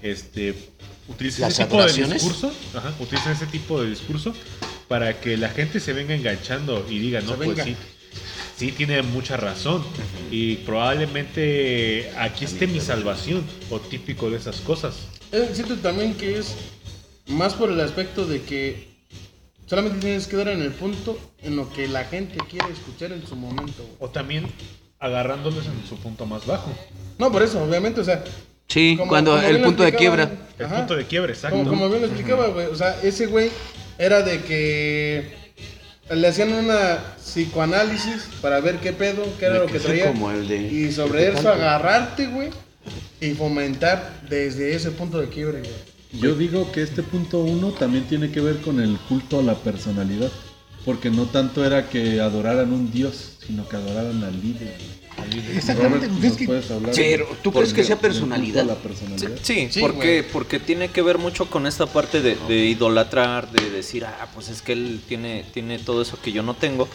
este, 0.00 0.54
utilizan 1.08 1.42
¿Las 1.42 1.58
ese 1.58 1.64
tipo 1.64 1.84
de 1.84 1.92
discurso, 1.92 2.54
ajá, 2.72 2.94
utilizan 3.00 3.32
ese 3.32 3.46
tipo 3.46 3.82
de 3.82 3.90
discurso 3.90 4.32
para 4.86 5.18
que 5.18 5.36
la 5.36 5.48
gente 5.48 5.80
se 5.80 5.92
venga 5.92 6.14
enganchando 6.14 6.86
y 6.88 7.00
diga, 7.00 7.20
no, 7.20 7.34
pues 7.34 7.64
sí, 7.64 7.74
sí 8.62 8.70
tiene 8.70 9.02
mucha 9.02 9.36
razón 9.36 9.82
y 10.30 10.54
probablemente 10.58 12.12
aquí 12.16 12.44
esté 12.44 12.68
mi 12.68 12.78
salvación 12.78 13.44
o 13.70 13.80
típico 13.80 14.30
de 14.30 14.36
esas 14.36 14.60
cosas. 14.60 14.94
Siento 15.52 15.74
también 15.78 16.14
que 16.14 16.38
es 16.38 16.54
más 17.26 17.54
por 17.54 17.72
el 17.72 17.80
aspecto 17.80 18.24
de 18.24 18.40
que 18.42 18.86
solamente 19.66 19.98
tienes 19.98 20.28
que 20.28 20.36
dar 20.36 20.46
en 20.46 20.62
el 20.62 20.70
punto 20.70 21.18
en 21.42 21.56
lo 21.56 21.72
que 21.72 21.88
la 21.88 22.04
gente 22.04 22.38
quiere 22.48 22.72
escuchar 22.72 23.10
en 23.10 23.26
su 23.26 23.34
momento. 23.34 23.84
O 23.98 24.08
también 24.10 24.46
agarrándolos 25.00 25.66
en 25.66 25.88
su 25.88 25.96
punto 25.96 26.24
más 26.24 26.46
bajo. 26.46 26.70
No, 27.18 27.32
por 27.32 27.42
eso, 27.42 27.60
obviamente, 27.64 28.00
o 28.00 28.04
sea. 28.04 28.22
Sí, 28.68 28.94
como- 28.96 29.08
cuando 29.08 29.32
como 29.32 29.42
el 29.42 29.60
punto 29.60 29.82
de 29.82 29.92
quiebra. 29.92 30.30
El 30.56 30.66
ajá, 30.66 30.76
punto 30.76 30.94
de 30.94 31.04
quiebre, 31.06 31.32
exacto. 31.32 31.56
Como, 31.58 31.70
como 31.70 31.88
bien 31.88 32.02
lo 32.02 32.06
explicaba, 32.06 32.46
güey. 32.46 32.66
O 32.66 32.76
sea, 32.76 32.96
ese 33.02 33.26
güey 33.26 33.50
era 33.98 34.22
de 34.22 34.40
que 34.42 35.41
le 36.10 36.28
hacían 36.28 36.52
una 36.52 36.98
psicoanálisis 37.18 38.28
para 38.40 38.60
ver 38.60 38.76
qué 38.78 38.92
pedo, 38.92 39.24
qué 39.38 39.46
era 39.46 39.58
lo 39.60 39.66
que 39.66 39.78
traía. 39.80 40.06
como 40.12 40.30
el 40.30 40.46
de- 40.48 40.68
Y 40.68 40.92
sobre 40.92 41.28
eso 41.28 41.48
agarrarte, 41.50 42.26
güey. 42.26 42.50
Y 43.20 43.30
fomentar 43.34 44.20
desde 44.28 44.74
ese 44.74 44.90
punto 44.90 45.18
de 45.20 45.28
quiebre, 45.28 45.60
güey. 45.60 46.20
Yo 46.20 46.34
digo 46.34 46.70
que 46.72 46.82
este 46.82 47.02
punto 47.02 47.38
uno 47.38 47.70
también 47.70 48.04
tiene 48.04 48.30
que 48.30 48.40
ver 48.40 48.56
con 48.58 48.80
el 48.80 48.98
culto 49.08 49.38
a 49.38 49.42
la 49.42 49.54
personalidad. 49.54 50.30
Porque 50.84 51.10
no 51.10 51.26
tanto 51.26 51.64
era 51.64 51.88
que 51.88 52.20
adoraran 52.20 52.72
un 52.72 52.90
dios, 52.90 53.36
sino 53.46 53.68
que 53.68 53.76
adoraran 53.76 54.22
al 54.24 54.40
líder. 54.42 54.76
Exactamente, 55.54 56.06
Robert, 56.08 56.24
es 56.24 56.30
¿nos 56.30 56.36
que- 56.96 57.02
Pero, 57.02 57.26
¿tú 57.42 57.52
crees 57.52 57.72
que 57.72 57.84
sea 57.84 57.96
personalidad? 57.98 58.64
la 58.64 58.74
personalidad? 58.76 59.30
Sí, 59.42 59.68
Sí, 59.70 59.80
porque, 59.80 60.24
porque 60.32 60.58
tiene 60.60 60.88
que 60.88 61.02
ver 61.02 61.18
mucho 61.18 61.46
con 61.48 61.66
esta 61.66 61.86
parte 61.86 62.20
de, 62.20 62.36
de 62.48 62.66
idolatrar, 62.66 63.50
de 63.50 63.70
decir, 63.70 64.04
ah, 64.04 64.28
pues 64.34 64.48
es 64.48 64.62
que 64.62 64.72
él 64.72 65.00
tiene, 65.06 65.44
tiene 65.52 65.78
todo 65.78 66.02
eso 66.02 66.18
que 66.20 66.32
yo 66.32 66.42
no 66.42 66.54
tengo. 66.54 66.88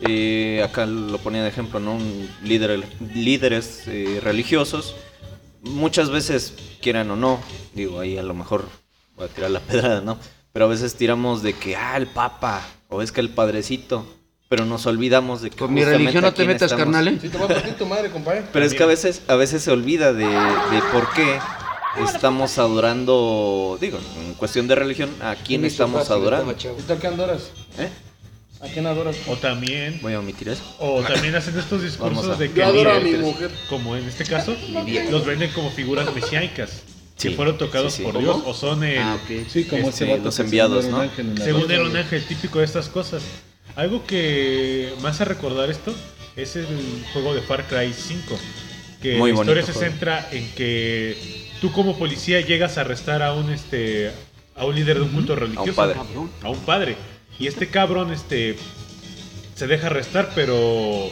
Eh, 0.00 0.62
acá 0.64 0.86
lo 0.86 1.18
ponía 1.18 1.42
de 1.42 1.48
ejemplo, 1.48 1.80
¿no? 1.80 1.94
Un 1.94 2.28
líder, 2.44 2.84
líderes 3.14 3.82
eh, 3.86 4.20
religiosos, 4.22 4.94
muchas 5.62 6.10
veces, 6.10 6.54
quieran 6.80 7.10
o 7.10 7.16
no, 7.16 7.40
digo, 7.74 8.00
ahí 8.00 8.16
a 8.16 8.22
lo 8.22 8.34
mejor 8.34 8.68
voy 9.16 9.26
a 9.26 9.28
tirar 9.28 9.50
la 9.50 9.60
pedrada, 9.66 10.00
¿no? 10.00 10.18
Pero 10.52 10.66
a 10.66 10.68
veces 10.68 10.94
tiramos 10.94 11.42
de 11.42 11.52
que, 11.54 11.76
ah, 11.76 11.96
el 11.96 12.06
papa, 12.06 12.66
o 12.88 13.02
es 13.02 13.12
que 13.12 13.20
el 13.20 13.30
padrecito, 13.30 14.06
pero 14.48 14.64
nos 14.64 14.86
olvidamos 14.86 15.42
de 15.42 15.50
que... 15.50 15.56
Con 15.56 15.72
mi 15.74 15.80
justamente 15.80 15.98
religión 16.04 16.22
no 16.24 16.32
te 16.32 16.46
metas, 16.46 16.72
estamos- 16.72 16.84
carnal, 16.84 17.08
¿eh? 17.08 17.18
Si 17.20 17.28
te 17.28 17.36
va 17.38 17.44
a 17.44 17.48
partir 17.48 17.74
tu 17.74 17.86
madre, 17.86 18.10
compadre. 18.10 18.44
pero 18.52 18.64
es 18.64 18.74
que 18.74 18.82
a 18.82 18.86
veces, 18.86 19.22
a 19.28 19.34
veces 19.34 19.62
se 19.62 19.70
olvida 19.70 20.12
de, 20.12 20.24
de 20.26 20.82
por 20.92 21.12
qué 21.12 21.38
estamos 22.02 22.58
adorando, 22.58 23.76
digo, 23.80 23.98
en 24.24 24.34
cuestión 24.34 24.66
de 24.68 24.74
religión, 24.74 25.10
a 25.20 25.34
quién 25.34 25.64
estamos 25.64 26.10
adorando. 26.10 26.52
¿Y 26.52 26.92
a 26.92 26.96
quién 26.96 27.12
adoras? 27.14 27.50
¿Eh? 27.78 27.88
¿A 28.60 28.66
quién 28.68 28.86
adoras? 28.86 29.16
O 29.28 29.36
también, 29.36 30.00
Voy 30.02 30.14
a 30.14 30.18
omitir 30.20 30.48
eso. 30.48 30.62
o 30.80 31.02
también 31.02 31.34
hacen 31.36 31.56
estos 31.58 31.82
discursos 31.82 32.28
a- 32.28 32.34
de 32.36 32.50
que 32.50 32.58
Yo 32.60 32.66
adoro 32.66 32.90
a 32.90 32.96
el 32.96 33.04
mi 33.04 33.12
mujer. 33.18 33.50
como 33.68 33.96
en 33.96 34.04
este 34.08 34.24
caso, 34.24 34.56
los 35.10 35.26
venden 35.26 35.50
como 35.52 35.70
figuras 35.70 36.12
mesiánicas. 36.14 36.82
Sí, 37.16 37.30
que 37.30 37.34
fueron 37.36 37.58
tocados 37.58 37.92
sí, 37.92 37.98
sí. 37.98 38.02
por 38.04 38.12
¿Cómo? 38.14 38.24
Dios 38.24 38.42
o 38.46 38.54
son 38.54 38.82
el, 38.84 38.98
Ah, 38.98 39.16
ok. 39.16 39.48
Sí, 39.48 39.64
como 39.64 39.88
Este, 39.88 40.18
los 40.18 40.38
enviados, 40.38 40.84
según 40.84 40.98
¿no? 40.98 41.02
era 41.02 41.04
un 41.04 41.10
ángel 41.10 41.26
en 41.30 41.38
la 41.38 41.44
según 41.44 41.70
era 41.72 41.82
un 41.84 41.96
ángel 41.96 42.24
típico 42.24 42.58
de 42.60 42.64
estas 42.64 42.88
cosas. 42.88 43.22
Algo 43.78 44.04
que 44.04 44.92
me 45.00 45.08
hace 45.08 45.24
recordar 45.24 45.70
esto 45.70 45.94
es 46.34 46.56
el 46.56 46.66
juego 47.12 47.32
de 47.32 47.42
Far 47.42 47.64
Cry 47.68 47.92
5. 47.94 48.36
Que 49.00 49.16
Muy 49.16 49.30
la 49.30 49.36
bonito 49.36 49.52
historia 49.52 49.62
se 49.66 49.72
juego. 49.72 49.90
centra 49.92 50.28
en 50.32 50.50
que 50.56 51.46
tú 51.60 51.70
como 51.70 51.96
policía 51.96 52.40
llegas 52.40 52.76
a 52.76 52.80
arrestar 52.80 53.22
a 53.22 53.32
un 53.34 53.50
este 53.52 54.10
a 54.56 54.64
un 54.64 54.74
líder 54.74 54.96
de 54.96 55.02
un 55.02 55.10
culto 55.10 55.36
religioso. 55.36 55.74
padre. 55.76 55.94
Cabrón. 55.94 56.28
A 56.42 56.48
un 56.48 56.58
padre. 56.58 56.96
Y 57.38 57.46
este 57.46 57.68
cabrón 57.68 58.12
este 58.12 58.58
se 59.54 59.68
deja 59.68 59.86
arrestar, 59.86 60.32
pero 60.34 61.08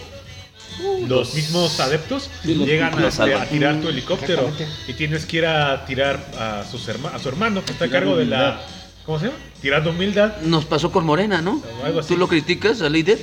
los 1.07 1.35
mismos 1.35 1.79
adeptos 1.79 2.29
los- 2.43 2.67
llegan 2.67 2.99
a, 2.99 3.07
este, 3.07 3.33
a 3.35 3.49
tirar 3.49 3.81
tu 3.81 3.89
helicóptero 3.89 4.51
y 4.89 4.93
tienes 4.95 5.25
que 5.25 5.37
ir 5.37 5.47
a 5.47 5.87
tirar 5.87 6.19
a, 6.37 6.65
sus 6.69 6.89
herma- 6.89 7.15
a 7.15 7.21
su 7.21 7.29
hermano 7.29 7.65
que 7.65 7.71
está 7.71 7.85
a 7.85 7.91
cargo 7.91 8.17
de 8.17 8.25
la 8.27 8.61
¿cómo 9.07 9.19
se 9.19 9.27
llama? 9.27 9.39
Tirando 9.63 9.91
humildad. 9.91 10.37
Nos 10.43 10.65
pasó 10.67 10.91
con 10.93 11.07
Morena, 11.07 11.41
¿no? 11.41 11.63
O 11.83 11.87
algo 11.87 12.01
así. 12.01 12.09
Tú 12.15 12.19
lo 12.19 12.29
criticas 12.29 12.83
al 12.83 12.93
líder 12.93 13.19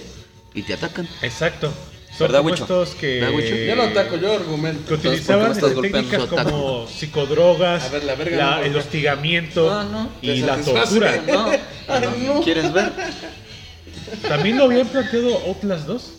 y 0.55 0.63
te 0.63 0.73
atacan. 0.73 1.07
Exacto. 1.21 1.71
Son 2.17 2.27
¿Verdad, 2.27 2.39
como 2.39 2.51
Wicho? 2.51 2.63
estos 2.63 2.89
que, 2.95 3.19
¿Verdad, 3.21 3.35
Wicho? 3.35 3.55
Yo 3.55 3.75
no 3.75 3.81
ataco, 3.83 4.15
yo 4.17 4.33
argumento. 4.33 4.81
que 4.85 4.89
¿por 4.91 4.99
qué 5.01 5.07
utilizaban 5.09 5.47
me 5.47 5.53
estás 5.53 5.73
técnicas 5.73 6.19
golpeando? 6.19 6.51
como 6.51 6.87
psicodrogas, 6.87 7.83
A 7.85 7.89
ver, 7.89 8.03
la 8.03 8.15
verga 8.15 8.37
la- 8.37 8.43
no, 8.43 8.57
el 8.57 8.61
porque- 8.71 8.77
hostigamiento 8.79 9.83
no. 9.85 10.09
y 10.21 10.27
Te 10.27 10.37
la 10.45 10.63
satisface. 10.63 10.99
tortura. 10.99 11.23
No, 11.27 11.49
Ay, 11.87 12.23
no. 12.27 12.41
¿Quieres 12.41 12.71
ver? 12.71 12.91
También 14.27 14.57
lo 14.57 14.65
habían 14.65 14.87
planteado 14.87 15.37
Outlast 15.47 15.87
2. 15.87 16.11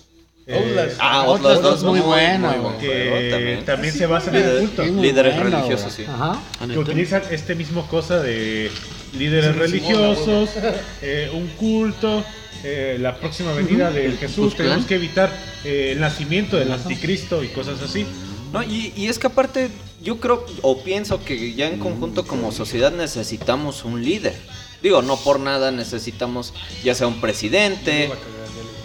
eh, 0.47 0.59
Outlast. 0.59 0.97
Ah, 1.01 1.21
Outlast 1.23 1.45
otras 1.45 1.63
dos, 1.63 1.81
dos. 1.83 1.91
muy 1.93 2.01
buena, 2.01 2.49
buen 2.57 2.63
güey. 2.63 2.79
que 2.81 3.29
también, 3.31 3.65
también. 3.65 3.95
se 3.95 4.07
basa 4.07 4.31
en 4.31 4.37
el 4.37 4.59
culto. 4.61 4.83
Líderes 4.85 5.37
bueno, 5.37 5.51
religiosos, 5.59 5.93
sí. 5.93 6.05
Ajá. 6.05 6.33
¿Ah, 6.33 6.41
que 6.61 6.67
neta? 6.67 6.81
utilizan 6.81 7.23
este 7.31 7.55
mismo 7.55 7.87
cosa 7.87 8.19
de 8.21 8.71
líderes 9.19 9.53
Sí, 9.53 9.59
religiosos, 9.59 10.51
eh, 11.03 11.31
un 11.33 11.49
culto, 11.49 12.25
eh, 12.63 12.97
la 13.01 13.17
próxima 13.17 13.53
venida 13.53 13.91
de 13.91 14.13
Jesús, 14.13 14.55
Klux 14.55 14.57
tenemos 14.57 14.87
que 14.87 14.95
evitar 14.95 15.33
eh, 15.65 15.93
el 15.93 16.01
nacimiento 16.01 16.57
del 16.57 16.73
anticristo 16.73 17.43
y 17.45 17.49
cosas 17.49 17.81
así. 17.83 18.07
No, 18.53 18.63
y, 18.63 18.93
y 18.97 19.09
es 19.09 19.19
que 19.19 19.27
aparte, 19.27 19.71
yo 20.03 20.19
creo 20.21 20.47
o 20.63 20.83
pienso 20.83 21.25
que 21.25 21.55
ya 21.55 21.67
en 21.67 21.79
conjunto 21.79 22.27
como 22.27 22.53
sociedad 22.53 22.93
necesitamos 22.93 23.85
un 23.85 24.05
líder. 24.05 24.35
Digo, 24.83 25.03
no 25.03 25.17
por 25.17 25.41
nada 25.41 25.71
necesitamos 25.71 26.53
ya 26.85 26.95
sea 26.95 27.07
un 27.07 27.21
presidente, 27.21 28.11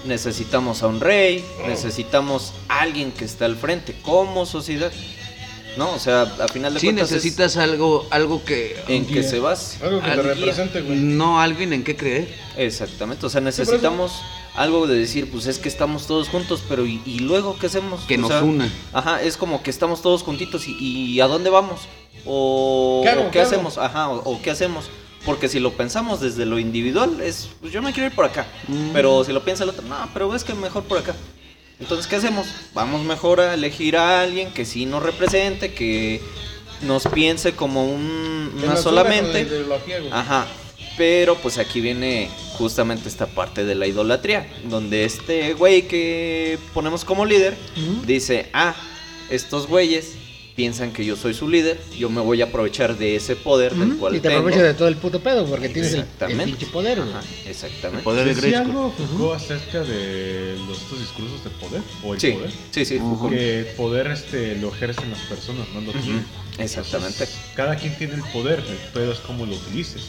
necesitamos 0.06 0.82
a 0.82 0.88
un 0.88 1.00
rey, 1.00 1.44
necesitamos 1.68 2.54
a 2.70 2.82
alguien 2.82 3.12
que 3.12 3.26
esté 3.26 3.46
al 3.46 3.56
frente 3.56 3.96
como 4.02 4.46
sociedad. 4.46 4.92
No, 5.80 5.94
o 5.94 6.00
sea, 6.00 6.24
a 6.24 6.48
final 6.50 6.74
de 6.74 6.82
Sí, 6.82 6.88
cuentas 6.88 7.08
es 7.08 7.16
necesitas 7.16 7.56
algo, 7.56 8.06
algo 8.12 8.44
que... 8.44 8.76
en 8.90 9.06
que 9.08 9.24
se 9.24 9.40
base. 9.40 9.82
Algo 9.82 10.02
que 10.02 10.10
te 10.12 10.22
represente, 10.22 10.82
güey. 10.82 10.98
No 11.00 11.40
alguien 11.40 11.72
en 11.72 11.86
qué 11.86 11.96
creer. 11.96 12.28
Exactamente, 12.58 13.26
o 13.26 13.30
sea, 13.30 13.40
necesitamos 13.40 14.12
algo 14.56 14.88
de 14.88 15.00
decir, 15.00 15.32
pues 15.32 15.46
es 15.48 15.58
que 15.58 15.70
estamos 15.70 16.06
todos 16.06 16.28
juntos, 16.28 16.62
pero 16.68 16.86
¿y, 16.86 17.02
y 17.06 17.20
luego 17.20 17.58
qué 17.58 17.68
hacemos? 17.68 18.02
Que 18.02 18.16
O 18.16 18.18
nos 18.18 18.30
sea, 18.30 18.44
una. 18.44 18.70
Ajá, 18.92 19.22
es 19.22 19.38
como 19.38 19.64
que 19.64 19.70
estamos 19.70 20.02
todos 20.02 20.22
juntitos 20.24 20.68
y, 20.68 20.76
y 20.78 21.22
¿a 21.22 21.28
dónde 21.28 21.50
vamos? 21.50 21.80
O 22.26 23.00
¿Qué 23.04 23.10
hago? 23.10 23.22
o 23.22 23.26
qué, 23.28 23.32
¿Qué 23.32 23.40
hago? 23.40 23.48
hacemos, 23.48 23.78
ajá, 23.78 24.10
o, 24.10 24.18
o 24.34 24.42
qué 24.42 24.52
hacemos. 24.52 24.90
Porque 25.26 25.48
si 25.48 25.62
lo 25.62 25.72
pensamos 25.72 26.20
desde 26.20 26.46
lo 26.46 26.60
individual, 26.60 27.22
es, 27.22 27.50
pues 27.62 27.72
yo 27.72 27.82
me 27.82 27.94
quiero 27.94 28.08
ir 28.08 28.16
por 28.16 28.26
acá. 28.26 28.48
Mm. 28.68 28.90
Pero 28.92 29.24
si 29.24 29.32
lo 29.32 29.44
piensa 29.46 29.64
el 29.64 29.70
otro, 29.70 29.84
no, 29.84 29.96
pero 30.14 30.36
es 30.36 30.44
que 30.44 30.54
mejor 30.54 30.84
por 30.84 30.98
acá. 30.98 31.16
Entonces, 31.80 32.08
¿qué 32.08 32.18
hacemos? 32.18 32.48
Vamos 32.74 33.04
mejor 33.04 33.40
a 33.40 33.54
elegir 33.54 33.96
a 33.96 34.22
alguien 34.22 34.52
que 34.52 34.66
sí 34.66 34.86
nos 34.86 35.02
represente, 35.02 35.74
que 35.74 36.22
nos 36.82 37.08
piense 37.08 37.54
como 37.54 37.86
un, 37.86 38.52
una 38.64 38.76
solamente. 38.76 39.48
Ajá. 40.12 40.48
Pero 40.98 41.36
pues 41.36 41.58
aquí 41.58 41.80
viene 41.80 42.30
justamente 42.58 43.08
esta 43.08 43.26
parte 43.28 43.64
de 43.64 43.76
la 43.76 43.88
idolatría, 43.88 44.52
donde 44.66 45.06
este 45.06 45.54
güey 45.54 45.88
que 45.88 46.60
ponemos 46.74 47.06
como 47.06 47.26
líder 47.26 47.56
dice, 48.06 48.50
ah, 48.52 48.76
estos 49.30 49.68
güeyes 49.68 50.16
piensan 50.60 50.92
que 50.92 51.06
yo 51.06 51.16
soy 51.16 51.34
su 51.34 51.48
líder, 51.48 51.80
yo 51.98 52.10
me 52.10 52.20
voy 52.20 52.42
a 52.42 52.46
aprovechar 52.48 52.98
de 52.98 53.16
ese 53.16 53.38
poder 53.38 53.74
del 53.76 53.96
cual 53.96 54.14
Y 54.14 54.20
te 54.20 54.28
tengo. 54.28 54.40
aprovechas 54.42 54.64
de 54.64 54.74
todo 54.74 54.90
el 54.90 54.98
puto 54.98 55.22
pedo 55.22 55.46
porque 55.46 55.70
tienes 55.70 55.94
el, 55.94 56.04
el 56.28 56.38
pinche 56.44 56.66
poder. 56.66 57.00
Ajá, 57.00 57.22
exactamente. 57.48 58.04
Poder 58.04 58.28
de 58.28 58.34
Grayskull. 58.34 58.66
algo 58.70 58.92
Foucault 58.98 59.36
acerca 59.42 59.84
de 59.86 60.58
los, 60.68 60.82
estos 60.82 61.00
discursos 61.00 61.42
de 61.46 61.50
poder 61.52 61.82
o 62.04 62.14
el 62.14 62.20
Sí, 62.20 62.32
poder. 62.34 62.52
sí, 62.72 62.84
sí. 62.84 62.98
Foucault. 63.00 63.32
Que 63.34 63.60
el 63.60 63.66
poder 63.68 64.08
este, 64.08 64.56
lo 64.58 64.68
ejercen 64.68 65.10
las 65.12 65.22
personas, 65.22 65.66
no 65.74 65.80
lo. 65.80 65.92
Ujú, 65.92 66.20
Exactamente, 66.58 67.26
Cada 67.56 67.78
quien 67.78 67.98
tiene 67.98 68.16
el 68.16 68.24
poder, 68.34 68.60
el 68.60 68.76
pedo 68.94 69.14
es 69.14 69.20
cómo 69.20 69.46
lo 69.46 69.56
utilices. 69.56 70.02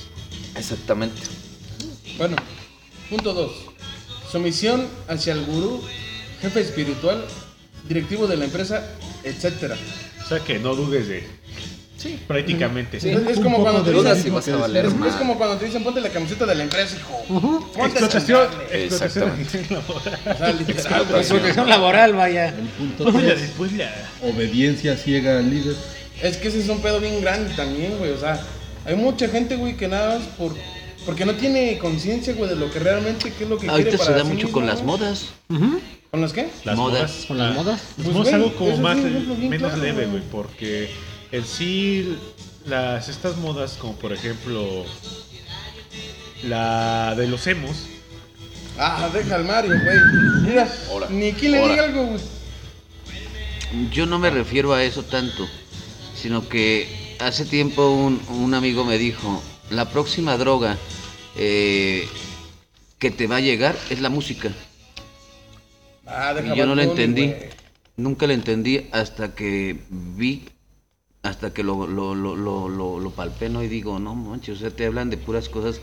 exactamente. 0.57 1.23
Bueno, 2.19 2.35
punto 3.09 3.33
2. 3.35 3.53
Sumisión 4.33 4.89
hacia 5.07 5.33
el 5.33 5.45
gurú, 5.45 5.81
jefe 6.43 6.61
espiritual, 6.61 7.25
directivo 7.89 8.27
de 8.27 8.37
la 8.37 8.47
empresa, 8.47 8.85
etcétera. 9.23 9.77
O 10.31 10.37
sea 10.37 10.45
que 10.45 10.59
no 10.61 10.75
dudes 10.77 11.09
de. 11.09 11.25
Sí. 11.97 12.19
Prácticamente. 12.27 12.97
Es, 12.99 13.05
es 13.05 13.41
como 13.41 13.59
cuando 13.63 13.83
te 13.83 13.93
dicen, 13.93 14.23
si 14.23 14.31
vas 14.31 14.49
a 14.49 14.57
valer 14.57 14.87
es, 14.87 14.95
más. 14.95 15.11
es 15.11 15.17
como 15.17 15.37
cuando 15.37 15.57
te 15.57 15.67
dicen 15.67 15.83
ponte 15.83 16.01
la 16.01 16.09
camiseta 16.09 16.47
de 16.47 16.55
la 16.55 16.63
empresa, 16.63 16.97
hijo. 16.97 17.25
Ponte 17.75 17.99
Explotación. 17.99 18.49
esa 18.71 19.05
madre". 19.27 19.43
Explotación 19.43 19.67
laboral. 19.71 21.27
Protección 21.29 21.69
laboral, 21.69 22.15
vaya. 22.15 22.49
El 22.49 22.69
punto 22.69 23.11
la- 23.11 23.35
tres, 23.35 23.51
pues 23.59 23.73
la- 23.73 23.93
obediencia 24.23 24.97
ciega 24.97 25.39
al 25.41 25.51
líder. 25.51 25.75
Es 26.23 26.37
que 26.37 26.49
ese 26.49 26.61
es 26.61 26.69
un 26.69 26.81
pedo 26.81 27.01
bien 27.01 27.21
grande 27.21 27.53
también, 27.55 27.99
güey. 27.99 28.13
O 28.13 28.19
sea, 28.19 28.41
hay 28.87 28.95
mucha 28.95 29.29
gente, 29.29 29.57
güey, 29.57 29.77
que 29.77 29.89
nada 29.89 30.19
más 30.19 30.27
por. 30.39 30.55
Porque 31.05 31.27
no 31.27 31.35
tiene 31.35 31.77
conciencia, 31.79 32.33
güey, 32.35 32.49
de 32.49 32.57
lo 32.57 32.71
que 32.71 32.79
realmente, 32.79 33.33
qué 33.37 33.45
es 33.45 33.51
lo 33.51 33.59
que 33.59 33.69
Ahorita 33.69 33.91
quiere 33.91 33.99
se 33.99 34.05
para 34.05 34.19
da 34.19 34.25
sí 34.25 34.29
mucho 34.31 34.47
mismo, 34.47 34.53
con 34.53 34.67
las 34.67 34.83
modas. 34.85 35.27
¿Con 36.11 36.21
las 36.21 36.33
qué? 36.33 36.49
Las 36.65 36.77
Modas. 36.77 37.01
modas. 37.11 37.25
¿Con 37.29 37.39
las 37.39 37.55
modas? 37.55 37.81
Pues 38.03 38.17
Pues, 38.17 38.33
algo 38.33 38.55
como 38.57 38.77
más 38.79 38.97
bien 38.97 39.49
menos 39.49 39.73
claro, 39.73 39.83
leve, 39.83 40.07
güey. 40.07 40.23
porque 40.31 40.91
el 41.31 41.45
sí 41.45 42.17
las 42.67 43.09
estas 43.09 43.37
modas 43.37 43.77
como 43.81 43.95
por 43.97 44.13
ejemplo 44.13 44.85
la 46.43 47.15
de 47.17 47.27
los 47.29 47.47
emos 47.47 47.77
Ah, 48.79 49.11
deja 49.13 49.35
al 49.35 49.45
Mario, 49.45 49.73
güey. 49.83 49.99
Mira, 50.47 50.67
Ahora, 50.91 51.07
ni 51.11 51.33
quien 51.33 51.53
le 51.53 51.69
diga 51.69 51.85
algo, 51.85 52.07
güey. 52.07 52.21
Yo 53.93 54.07
no 54.07 54.19
me 54.19 54.31
refiero 54.31 54.73
a 54.73 54.83
eso 54.83 55.03
tanto, 55.03 55.47
sino 56.17 56.49
que 56.49 57.17
hace 57.21 57.45
tiempo 57.45 57.91
un, 57.91 58.23
un 58.31 58.55
amigo 58.55 58.85
me 58.87 58.97
dijo, 58.97 59.43
la 59.69 59.91
próxima 59.91 60.39
droga 60.39 60.79
eh, 61.37 62.09
que 62.99 63.11
te 63.11 63.27
va 63.27 63.37
a 63.37 63.41
llegar 63.41 63.77
es 63.91 64.01
la 64.01 64.09
música. 64.09 64.51
Ah, 66.11 66.35
Y 66.43 66.57
yo 66.57 66.67
no 66.67 66.75
la 66.75 66.83
entendí, 66.85 67.27
güey. 67.29 67.49
nunca 67.97 68.27
la 68.27 68.35
entendí 68.35 68.89
hasta 68.93 69.35
que 69.35 69.79
vi, 69.91 70.49
hasta 71.23 71.53
que 71.53 71.63
lo, 71.63 71.87
lo, 71.87 72.15
lo, 72.15 72.35
lo, 72.37 72.69
lo, 72.69 72.99
lo 73.01 73.11
palpé, 73.11 73.49
¿no? 73.49 73.63
Y 73.63 73.69
digo, 73.69 73.99
no 73.99 74.15
manches, 74.15 74.57
o 74.57 74.61
sea, 74.61 74.71
te 74.71 74.87
hablan 74.87 75.11
de 75.11 75.17
puras 75.19 75.49
cosas, 75.49 75.81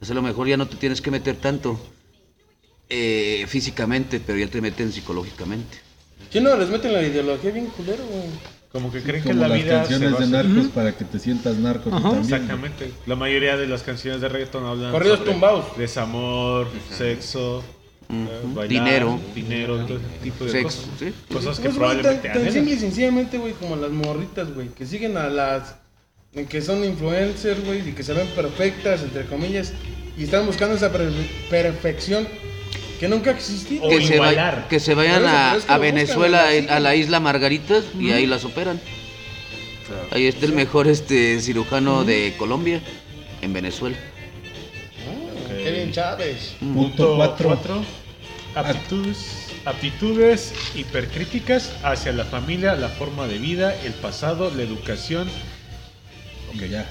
o 0.00 0.04
sea, 0.04 0.14
a 0.14 0.16
lo 0.16 0.22
mejor 0.22 0.48
ya 0.48 0.56
no 0.56 0.66
te 0.68 0.76
tienes 0.76 1.00
que 1.00 1.10
meter 1.10 1.36
tanto 1.36 1.78
eh, 2.88 3.44
físicamente, 3.48 4.20
pero 4.24 4.38
ya 4.38 4.48
te 4.48 4.60
meten 4.60 4.92
psicológicamente. 4.92 5.78
¿Quién 6.30 6.44
no 6.44 6.56
les 6.56 6.68
mete 6.68 6.88
en 6.88 6.94
la 6.94 7.02
ideología 7.02 7.50
bien 7.50 7.66
culero, 7.66 8.04
güey? 8.06 8.22
como 8.72 8.90
que 8.90 9.02
creen 9.02 9.22
que 9.22 9.28
Como 9.28 9.42
la 9.42 9.48
las 9.48 9.58
vida 9.62 9.84
se 9.84 9.90
canciones 9.98 10.18
de 10.18 10.26
narcos 10.28 10.66
para 10.72 10.96
que 10.96 11.04
te 11.04 11.18
sientas 11.18 11.56
narco 11.58 11.90
tú 11.90 12.00
también. 12.00 12.22
Exactamente. 12.22 12.90
La 13.06 13.16
mayoría 13.16 13.58
de 13.58 13.66
las 13.66 13.82
canciones 13.82 14.22
de 14.22 14.30
reggaeton 14.30 14.64
hablan 14.64 14.90
Corridos 14.92 15.22
tumbados. 15.26 15.76
desamor, 15.76 16.68
sexo, 16.96 17.62
Dinero, 18.68 19.18
dinero, 19.34 19.86
tipo 20.22 20.44
de 20.44 20.50
sexo, 20.50 20.82
cosas, 21.32 21.58
que 21.58 21.64
pues, 21.64 21.76
probablemente 21.76 22.28
tan, 22.28 22.44
tan 22.44 22.52
sencillamente, 22.52 23.38
güey, 23.38 23.54
como 23.54 23.74
las 23.74 23.90
morritas, 23.90 24.52
güey, 24.52 24.68
que 24.68 24.84
siguen 24.84 25.16
a 25.16 25.28
las 25.28 25.76
que 26.48 26.60
son 26.60 26.84
influencers, 26.84 27.64
güey, 27.64 27.88
y 27.88 27.92
que 27.92 28.02
se 28.02 28.12
ven 28.12 28.26
perfectas 28.28 29.02
entre 29.02 29.24
comillas 29.24 29.72
y 30.18 30.24
están 30.24 30.44
buscando 30.44 30.76
esa 30.76 30.92
perfección 30.92 32.28
que 33.00 33.08
nunca 33.08 33.30
existió. 33.30 33.80
Que, 33.88 33.98
que, 33.98 34.06
se, 34.06 34.20
que 34.68 34.80
se 34.80 34.94
vayan 34.94 35.24
a, 35.24 35.78
Venezuela, 35.78 36.48
a 36.68 36.80
la 36.80 36.94
isla 36.94 37.18
Margaritas 37.18 37.84
y 37.98 38.12
ahí 38.12 38.26
las 38.26 38.44
operan. 38.44 38.80
Ahí 40.10 40.26
está 40.26 40.46
el 40.46 40.52
mejor 40.52 40.86
este 40.86 41.40
cirujano 41.40 42.04
de 42.04 42.34
Colombia 42.38 42.80
en 43.40 43.52
Venezuela. 43.52 43.96
Ah, 45.08 45.52
Kevin 45.62 45.92
Chávez. 45.92 46.56
Punto 46.60 47.16
4. 47.16 48.01
Aptitudes, 48.54 49.48
aptitudes 49.64 50.52
hipercríticas 50.74 51.72
hacia 51.82 52.12
la 52.12 52.24
familia, 52.24 52.74
la 52.74 52.88
forma 52.88 53.26
de 53.26 53.38
vida, 53.38 53.74
el 53.82 53.94
pasado, 53.94 54.50
la 54.54 54.62
educación. 54.62 55.28
Ok, 56.54 56.64
ya. 56.64 56.86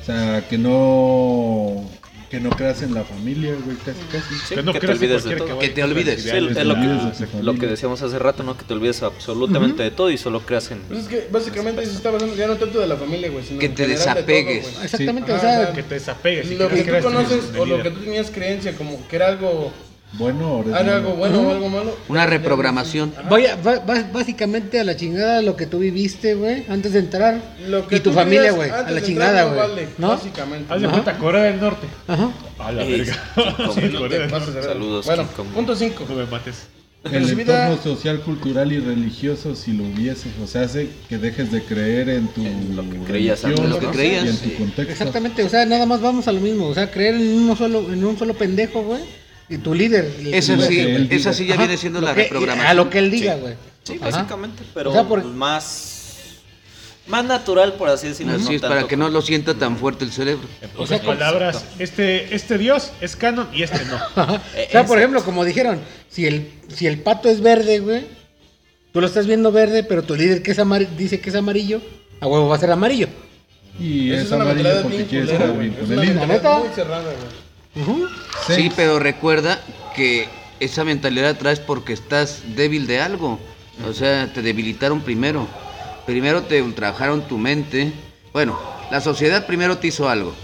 O 0.00 0.04
sea, 0.04 0.48
que 0.48 0.58
no 0.58 1.90
que 2.30 2.40
no 2.40 2.50
creas 2.50 2.82
en 2.82 2.94
la 2.94 3.04
familia, 3.04 3.54
güey, 3.64 3.76
casi 3.76 4.00
casi. 4.10 4.34
Sí, 4.48 4.54
que 4.56 4.62
no 4.62 4.72
que 4.72 4.80
te 4.80 4.88
olvides 4.88 5.24
de 5.24 5.36
todo. 5.36 5.58
Que 5.58 5.68
te 5.68 5.82
olvides. 5.84 6.22
Sí, 6.22 6.30
es 6.30 6.42
lo 6.66 6.74
que, 6.74 7.42
lo 7.42 7.54
que 7.54 7.66
decíamos 7.66 8.02
hace 8.02 8.18
rato, 8.18 8.42
¿no? 8.42 8.56
Que 8.56 8.64
te 8.64 8.74
olvides 8.74 9.02
absolutamente 9.02 9.82
de 9.82 9.90
todo 9.90 10.10
y 10.10 10.18
solo 10.18 10.40
creas 10.40 10.70
en... 10.70 10.80
Pues 10.80 11.00
es 11.00 11.08
que 11.08 11.28
básicamente 11.30 11.84
se 11.86 11.92
está 11.92 12.10
basando 12.10 12.34
ya 12.34 12.46
no 12.46 12.56
tanto 12.56 12.80
de 12.80 12.86
la 12.86 12.96
familia, 12.96 13.30
güey, 13.30 13.44
sino 13.44 13.60
Que 13.60 13.68
te 13.68 13.86
general 13.86 13.98
de 13.98 14.22
todo, 14.22 14.26
desapegues. 14.36 14.62
güey. 14.72 14.84
Exactamente, 14.84 15.32
Sí. 15.32 15.36
o 15.36 15.40
sea, 15.40 15.72
Que 15.72 15.82
te 15.82 15.94
desapegues. 15.94 16.50
y 16.50 16.54
lo 16.56 16.68
que 16.68 16.82
tú 16.82 16.92
conoces 17.02 17.40
o 17.58 17.66
lo 17.66 17.82
que 17.82 17.90
tú 17.90 18.00
tenías 18.00 18.30
creencia 18.30 18.74
como 18.76 19.06
que 19.08 19.16
era 19.16 19.28
algo, 19.28 19.72
Bueno, 20.16 20.46
ahora 20.46 20.80
era 20.80 20.96
algo 20.96 21.14
bueno 21.14 21.40
o 21.40 21.50
algo 21.50 21.68
malo. 21.68 21.96
Una 22.08 22.26
reprogramación. 22.26 23.12
Vaya, 23.28 23.56
va- 23.56 23.78
va- 23.80 24.04
básicamente 24.12 24.78
a 24.78 24.84
la 24.84 24.96
chingada 24.96 25.42
lo 25.42 25.56
que 25.56 25.66
tú 25.66 25.78
viviste, 25.80 26.34
güey, 26.34 26.64
antes 26.68 26.92
de 26.92 27.00
entrar. 27.00 27.40
Lo 27.68 27.86
que 27.88 27.96
y 27.96 28.00
tu 28.00 28.12
familia, 28.12 28.52
creías 28.52 28.56
güey, 28.56 28.70
a 28.70 28.90
la 28.90 29.02
chingada, 29.02 29.44
güey. 29.44 29.58
vale, 29.58 29.88
¿No? 29.98 30.08
Básicamente. 30.08 30.72
Haz 30.72 30.80
de 30.82 30.88
cuenta, 30.88 31.18
Corea 31.18 31.42
del 31.44 31.60
Norte. 31.60 31.86
Ajá. 32.06 32.30
A 32.58 32.72
la 32.72 32.84
verga. 32.84 33.14
Sí. 33.74 33.80
No 33.92 34.08
te 34.08 34.20
pases. 34.28 34.64
Saludos, 34.64 35.06
Bueno, 35.06 35.24
punto 35.54 35.74
5. 35.74 36.04
No 36.08 36.14
me 36.14 36.26
mates. 36.26 36.68
el 37.10 37.28
entorno 37.28 37.76
social, 37.82 38.20
cultural 38.20 38.72
y 38.72 38.78
religioso 38.78 39.54
si 39.54 39.72
lo 39.72 39.84
hubiese, 39.84 40.28
o 40.42 40.46
sea, 40.46 40.62
hace 40.62 40.88
que 41.08 41.18
dejes 41.18 41.50
de 41.52 41.62
creer 41.62 42.08
en 42.08 42.28
tu 42.28 42.40
En 42.40 42.76
lo 42.76 42.82
que 42.88 42.98
creías 43.00 43.42
religión 43.42 43.72
antes, 43.72 43.82
¿no? 43.82 43.84
y 43.84 43.86
en 43.86 43.92
creías, 43.92 44.38
tu 44.38 44.44
sí. 44.48 44.54
contexto. 44.56 44.92
Exactamente, 44.92 45.42
o 45.42 45.48
sea, 45.50 45.66
nada 45.66 45.84
más 45.84 46.00
vamos 46.00 46.28
a 46.28 46.32
lo 46.32 46.40
mismo, 46.40 46.66
o 46.68 46.72
sea, 46.74 46.90
creer 46.90 47.16
en 47.16 47.28
uno 47.42 47.56
solo, 47.56 47.92
en 47.92 48.02
un 48.04 48.16
solo 48.16 48.32
pendejo, 48.32 48.82
güey, 48.84 49.02
y 49.48 49.58
tu 49.58 49.74
líder. 49.74 50.04
el- 50.20 50.34
Esa 50.34 50.58
sí, 50.60 51.08
esa 51.10 51.32
sí 51.32 51.46
ya 51.46 51.54
Ajá, 51.54 51.62
viene 51.64 51.76
siendo 51.76 52.00
lo 52.00 52.06
la 52.08 52.14
que- 52.14 52.22
reprogramación. 52.24 52.66
A 52.66 52.74
lo 52.74 52.90
que 52.90 52.98
él 52.98 53.10
diga, 53.10 53.34
güey. 53.36 53.54
Sí, 53.82 53.98
básicamente, 53.98 54.62
pero 54.72 54.90
O 54.90 54.92
sea, 54.92 55.04
por- 55.04 55.24
más... 55.24 55.90
Más 57.06 57.22
natural, 57.22 57.74
por 57.74 57.90
así 57.90 58.08
decirlo. 58.08 58.32
Así 58.32 58.44
no 58.44 58.50
es, 58.52 58.60
para 58.62 58.86
que 58.88 58.96
no 58.96 59.10
lo 59.10 59.20
sienta 59.20 59.52
tan 59.52 59.76
fuerte 59.76 60.06
el 60.06 60.10
cerebro. 60.10 60.48
En 60.62 60.70
pocas 60.70 61.00
palabras, 61.00 61.62
este, 61.78 62.34
este 62.34 62.56
dios 62.56 62.92
es 63.02 63.14
canon 63.14 63.46
y 63.52 63.62
este 63.62 63.84
no. 63.84 63.96
O 64.24 64.40
sea, 64.70 64.86
por 64.86 64.96
ejemplo, 64.96 65.22
como 65.22 65.44
dijeron, 65.44 65.80
si 66.08 66.24
el, 66.26 66.48
si 66.74 66.86
el 66.86 67.00
pato 67.00 67.28
es 67.28 67.42
verde, 67.42 67.80
güey, 67.80 68.06
tú 68.94 69.02
lo 69.02 69.06
estás 69.06 69.26
viendo 69.26 69.52
verde, 69.52 69.82
pero 69.84 70.02
tu 70.02 70.14
líder 70.16 70.42
que 70.42 70.52
es 70.52 70.58
amar- 70.58 70.88
dice 70.96 71.20
que 71.20 71.28
es 71.28 71.36
amarillo, 71.36 71.82
a 72.20 72.26
huevo 72.26 72.48
va 72.48 72.56
a 72.56 72.58
ser 72.58 72.70
amarillo. 72.70 73.08
Y 73.78 74.10
es, 74.10 74.22
es 74.22 74.32
amarillo 74.32 74.70
porque 74.82 75.04
quiere 75.04 75.26
líder. 75.26 75.52
mentalidad 75.52 76.26
¿Neta? 76.26 76.58
muy 76.60 76.68
cerrada, 76.74 77.02
güey. 77.02 77.43
Sí, 78.46 78.70
pero 78.76 78.98
recuerda 78.98 79.60
que 79.94 80.28
esa 80.60 80.84
mentalidad 80.84 81.36
traes 81.36 81.60
porque 81.60 81.92
estás 81.92 82.42
débil 82.56 82.86
de 82.86 83.00
algo. 83.00 83.38
O 83.88 83.92
sea, 83.92 84.32
te 84.32 84.42
debilitaron 84.42 85.00
primero. 85.00 85.46
Primero 86.06 86.42
te 86.42 86.62
ultrajaron 86.62 87.22
tu 87.26 87.38
mente. 87.38 87.92
Bueno, 88.32 88.58
la 88.90 89.00
sociedad 89.00 89.46
primero 89.46 89.78
te 89.78 89.88
hizo 89.88 90.08
algo. 90.08 90.34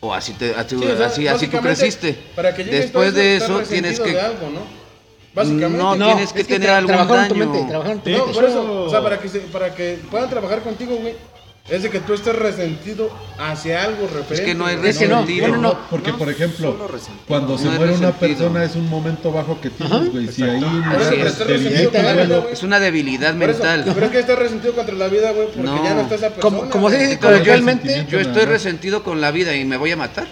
O 0.00 0.14
así, 0.14 0.32
te, 0.34 0.54
así, 0.54 0.76
Sí, 0.78 0.84
o 0.86 0.96
sea, 0.96 1.06
así, 1.06 1.26
así 1.28 1.46
tú 1.48 1.58
creciste. 1.58 2.16
Para 2.36 2.54
que 2.54 2.62
llegues 2.64 2.82
Después 2.82 3.10
todo 3.12 3.20
de 3.20 3.36
eso 3.36 3.60
tienes 3.62 3.98
que... 3.98 4.12
de 4.12 4.20
algo, 4.20 4.48
¿no? 4.50 4.60
Básicamente. 5.34 5.76
No, 5.76 5.96
tienes 5.96 6.32
que 6.32 6.40
es 6.42 6.46
tener 6.46 6.70
tra- 6.70 6.76
algún 6.76 6.94
trabajaron 6.94 7.28
tu 7.28 7.34
daño. 7.34 7.50
mente, 7.52 7.68
trabajaron 7.68 8.00
tu 8.00 8.04
De 8.10 8.16
No, 8.16 8.24
mente. 8.26 8.40
por 8.40 8.48
eso, 8.48 8.84
o 8.84 8.90
sea, 8.90 9.02
para 9.02 9.18
que, 9.18 9.28
se- 9.28 9.40
para 9.40 9.74
que 9.74 9.98
puedan 10.10 10.30
trabajar 10.30 10.62
contigo, 10.62 10.96
güey, 10.96 11.14
es 11.70 11.82
de 11.82 11.90
que 11.90 12.00
tú 12.00 12.14
estés 12.14 12.34
resentido 12.34 13.10
hacia 13.38 13.84
algo 13.84 14.06
referente. 14.06 14.44
que 14.44 14.54
no 14.54 14.64
hay 14.66 14.76
güey. 14.76 14.88
Es 14.90 14.98
que 14.98 15.06
no, 15.08 15.20
resentido. 15.20 15.48
no, 15.48 15.56
no, 15.56 15.62
no. 15.74 15.78
Porque, 15.90 16.12
por 16.14 16.28
ejemplo, 16.30 16.88
resentido. 16.88 17.24
cuando 17.28 17.58
se 17.58 17.64
No 17.66 17.72
es 17.72 17.78
muere 17.78 17.92
una 17.94 18.10
resentido. 18.10 18.36
persona 18.38 18.64
es 18.64 18.74
un 18.76 18.88
momento 18.88 19.32
bajo 19.32 19.60
que 19.60 19.70
tienes, 19.70 20.10
güey. 20.12 20.28
Si 20.28 20.42
ahí 20.42 20.60
no 20.60 20.98
es. 20.98 21.12
estás 21.12 21.46
resentido. 21.46 22.48
Es 22.50 22.62
una 22.62 22.80
debilidad 22.80 23.34
mental. 23.34 23.84
pero 23.94 24.06
es 24.06 24.12
que 24.12 24.18
estás 24.20 24.38
resentido 24.38 24.74
contra 24.74 24.94
la 24.94 25.08
vida, 25.08 25.30
güey, 25.32 25.46
porque 25.48 25.60
No. 25.62 25.84
ya 25.84 25.94
no 25.94 26.00
está 26.02 26.14
esa 26.14 26.30
persona. 26.30 26.70
Como, 26.70 26.90
se 26.90 26.98
dice 26.98 27.18
coloquialmente. 27.18 28.06
Yo 28.08 28.18
estoy 28.20 28.44
resentido 28.46 29.02
con 29.02 29.20
la 29.20 29.30
vida 29.30 29.54
y 29.54 29.64
me 29.64 29.76
voy 29.76 29.92
a 29.92 29.96
matar. 29.96 30.26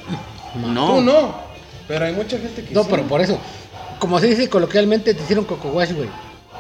Tú 0.55 0.61
No. 0.69 1.01
no, 1.03 1.35
pero 1.87 2.07
hay 2.07 2.15
mucha 2.15 2.39
gente 2.39 2.63
que 2.65 2.75
no, 2.75 2.83
sí. 2.83 2.89
pero 2.91 3.03
por 3.03 3.21
eso, 3.21 3.39
como 3.99 4.19
se 4.21 4.27
dice 4.29 4.49
coloquialmente, 4.49 5.13
te 5.13 5.23
hicieron 5.23 5.45
coco 5.45 5.69
güey. 5.71 5.89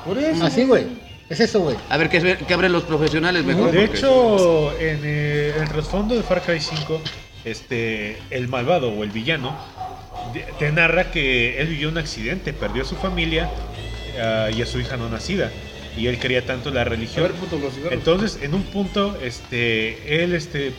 Por 0.04 0.18
eso. 0.18 0.44
Así, 0.44 0.64
güey. 0.64 1.05
Es 1.28 1.40
eso, 1.40 1.60
güey. 1.60 1.76
A 1.88 1.96
ver, 1.96 2.08
que, 2.08 2.36
que 2.36 2.54
abren 2.54 2.72
los 2.72 2.84
profesionales 2.84 3.44
mejor. 3.44 3.72
De 3.72 3.80
porque- 3.80 3.96
hecho, 3.98 4.72
en 4.78 5.00
eh, 5.04 5.54
el 5.60 5.68
trasfondo 5.68 6.14
de 6.14 6.22
Far 6.22 6.42
Cry 6.42 6.60
5, 6.60 7.00
este, 7.44 8.18
el 8.30 8.48
malvado 8.48 8.90
o 8.92 9.02
el 9.02 9.10
villano 9.10 9.56
te 10.58 10.70
narra 10.72 11.10
que 11.10 11.60
él 11.60 11.68
vivió 11.68 11.88
un 11.88 11.98
accidente, 11.98 12.52
perdió 12.52 12.82
a 12.82 12.86
su 12.86 12.96
familia 12.96 13.50
ah, 14.20 14.48
y 14.54 14.62
a 14.62 14.66
su 14.66 14.78
hija 14.80 14.96
no 14.96 15.08
nacida. 15.08 15.50
Y 15.96 16.08
él 16.08 16.18
quería 16.18 16.44
tanto 16.44 16.70
la 16.70 16.82
A 16.82 16.84
religión. 16.84 17.22
ver, 17.24 17.32
puto, 17.32 17.58
los 17.58 17.72
cigarros. 17.74 17.92
Entonces, 17.94 18.38
en 18.42 18.54
un 18.54 18.62
punto, 18.64 19.16
este, 19.22 20.22
él 20.22 20.34
este, 20.34 20.72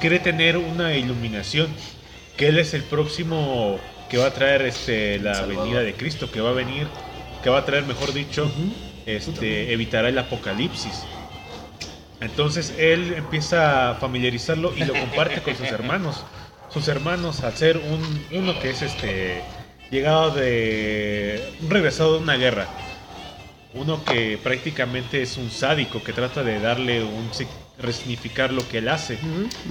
quiere 0.00 0.18
tener 0.20 0.56
una 0.56 0.96
iluminación, 0.96 1.68
que 2.36 2.48
él 2.48 2.58
es 2.58 2.72
el 2.74 2.82
próximo 2.82 3.78
que 4.08 4.16
va 4.16 4.26
a 4.26 4.32
traer 4.32 4.62
este, 4.62 5.18
la 5.18 5.34
Salvador. 5.34 5.64
venida 5.64 5.80
de 5.82 5.92
Cristo, 5.94 6.30
que 6.30 6.40
va 6.40 6.50
a 6.50 6.54
venir, 6.54 6.86
que 7.42 7.50
va 7.50 7.58
a 7.58 7.64
traer, 7.66 7.84
mejor 7.84 8.12
dicho, 8.14 8.50
este, 9.16 9.72
evitará 9.72 10.08
el 10.08 10.18
apocalipsis. 10.18 11.02
Entonces 12.20 12.74
él 12.78 13.14
empieza 13.16 13.90
a 13.90 13.94
familiarizarlo 13.94 14.72
y 14.76 14.84
lo 14.84 14.94
comparte 14.94 15.40
con 15.40 15.56
sus 15.56 15.68
hermanos. 15.68 16.24
Sus 16.70 16.88
hermanos, 16.88 17.40
al 17.44 17.54
ser 17.54 17.78
un, 17.78 18.24
uno 18.38 18.58
que 18.60 18.70
es 18.70 18.82
este 18.82 19.42
llegado 19.90 20.32
de 20.32 21.42
un 21.62 21.70
regresado 21.70 22.14
de 22.16 22.22
una 22.22 22.36
guerra, 22.36 22.66
uno 23.74 24.02
que 24.04 24.38
prácticamente 24.42 25.22
es 25.22 25.36
un 25.38 25.50
sádico 25.50 26.02
que 26.02 26.12
trata 26.12 26.42
de 26.42 26.58
darle 26.60 27.02
un 27.04 27.30
sig- 27.30 27.46
resignificar 27.80 28.52
lo 28.52 28.68
que 28.68 28.78
él 28.78 28.88
hace 28.88 29.18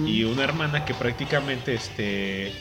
y 0.06 0.24
una 0.24 0.42
hermana 0.44 0.84
que 0.84 0.94
prácticamente 0.94 1.74
este 1.74 2.52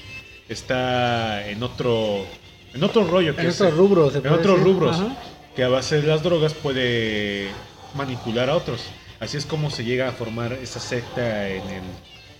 está 0.49 1.47
en 1.49 1.63
otro 1.63 2.25
en 2.73 2.83
otro 2.83 3.05
rollo 3.05 3.33
que 3.35 3.41
En 3.41 3.47
es- 3.47 3.61
otros 3.61 3.77
rubros. 3.77 4.11
se 4.11 4.17
en 4.19 4.23
puede 4.23 4.35
otros 4.35 4.57
decir. 4.59 4.73
rubros 4.73 4.99
Ajá. 4.99 5.15
Que 5.57 5.65
a 5.65 5.67
base 5.67 6.01
de 6.01 6.07
las 6.07 6.23
drogas 6.23 6.53
puede 6.53 7.49
manipular 7.95 8.49
a 8.49 8.55
otros 8.55 8.85
así 9.19 9.35
es 9.35 9.45
como 9.45 9.69
se 9.69 9.83
llega 9.83 10.07
a 10.07 10.13
formar 10.13 10.53
esa 10.53 10.79
secta 10.79 11.49
en 11.49 11.63
el 11.69 11.83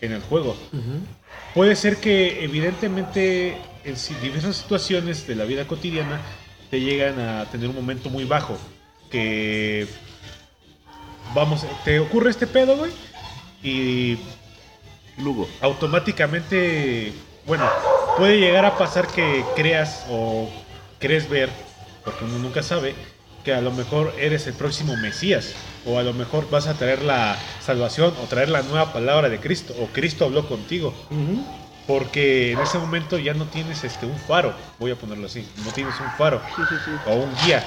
en 0.02 0.12
el 0.12 0.22
juego. 0.22 0.56
Puede 1.54 1.76
ser 1.76 1.98
que 1.98 2.44
evidentemente 2.44 3.58
en 3.84 3.96
diversas 4.22 4.58
situaciones 4.58 5.28
de 5.28 5.36
la 5.36 5.46
vida 5.46 5.68
cotidiana 5.68 6.22
te 6.70 6.82
llegan 6.82 7.20
a 7.20 7.46
tener 7.46 7.70
un 7.70 7.76
momento 7.76 8.10
muy 8.10 8.26
bajo, 8.26 8.58
que 9.10 9.88
vamos, 11.34 11.66
te 11.86 12.00
ocurre 12.00 12.30
este 12.30 12.46
pedo, 12.46 12.78
güey, 12.78 12.92
y 13.64 14.18
Lugo. 15.18 15.48
automáticamente, 15.62 17.14
bueno, 17.46 17.68
puede 18.18 18.40
llegar 18.40 18.66
a 18.66 18.78
pasar 18.78 19.08
que 19.08 19.44
creas 19.56 20.06
o 20.10 20.50
crees 21.00 21.30
ver, 21.30 21.50
porque 22.08 22.24
uno 22.24 22.40
nunca 22.40 22.64
sabe, 22.64 22.96
que 23.44 23.54
a 23.54 23.60
lo 23.60 23.70
mejor 23.72 24.14
eres 24.18 24.48
el 24.48 24.54
próximo 24.54 24.96
Mesías, 24.96 25.54
o 25.86 26.00
a 26.00 26.04
lo 26.04 26.14
mejor 26.14 26.50
vas 26.50 26.68
a 26.68 26.74
traer 26.76 27.02
la 27.04 27.36
salvación 27.60 28.14
o 28.24 28.28
traer 28.28 28.48
la 28.48 28.62
nueva 28.62 28.94
palabra 28.94 29.28
de 29.28 29.42
Cristo, 29.42 29.76
o 29.78 29.88
Cristo 29.88 30.24
habló 30.24 30.48
contigo. 30.48 30.94
Porque 31.86 32.54
en 32.54 32.60
ese 32.60 32.78
momento 32.80 33.18
ya 33.18 33.34
no 33.34 33.44
tienes 33.46 33.84
este 33.84 34.06
un 34.06 34.18
faro, 34.18 34.54
voy 34.80 34.92
a 34.92 34.96
ponerlo 34.96 35.26
así, 35.28 35.46
no 35.66 35.72
tienes 35.72 36.00
un 36.00 36.10
faro 36.18 36.40
o 37.06 37.16
un 37.16 37.30
guía 37.46 37.62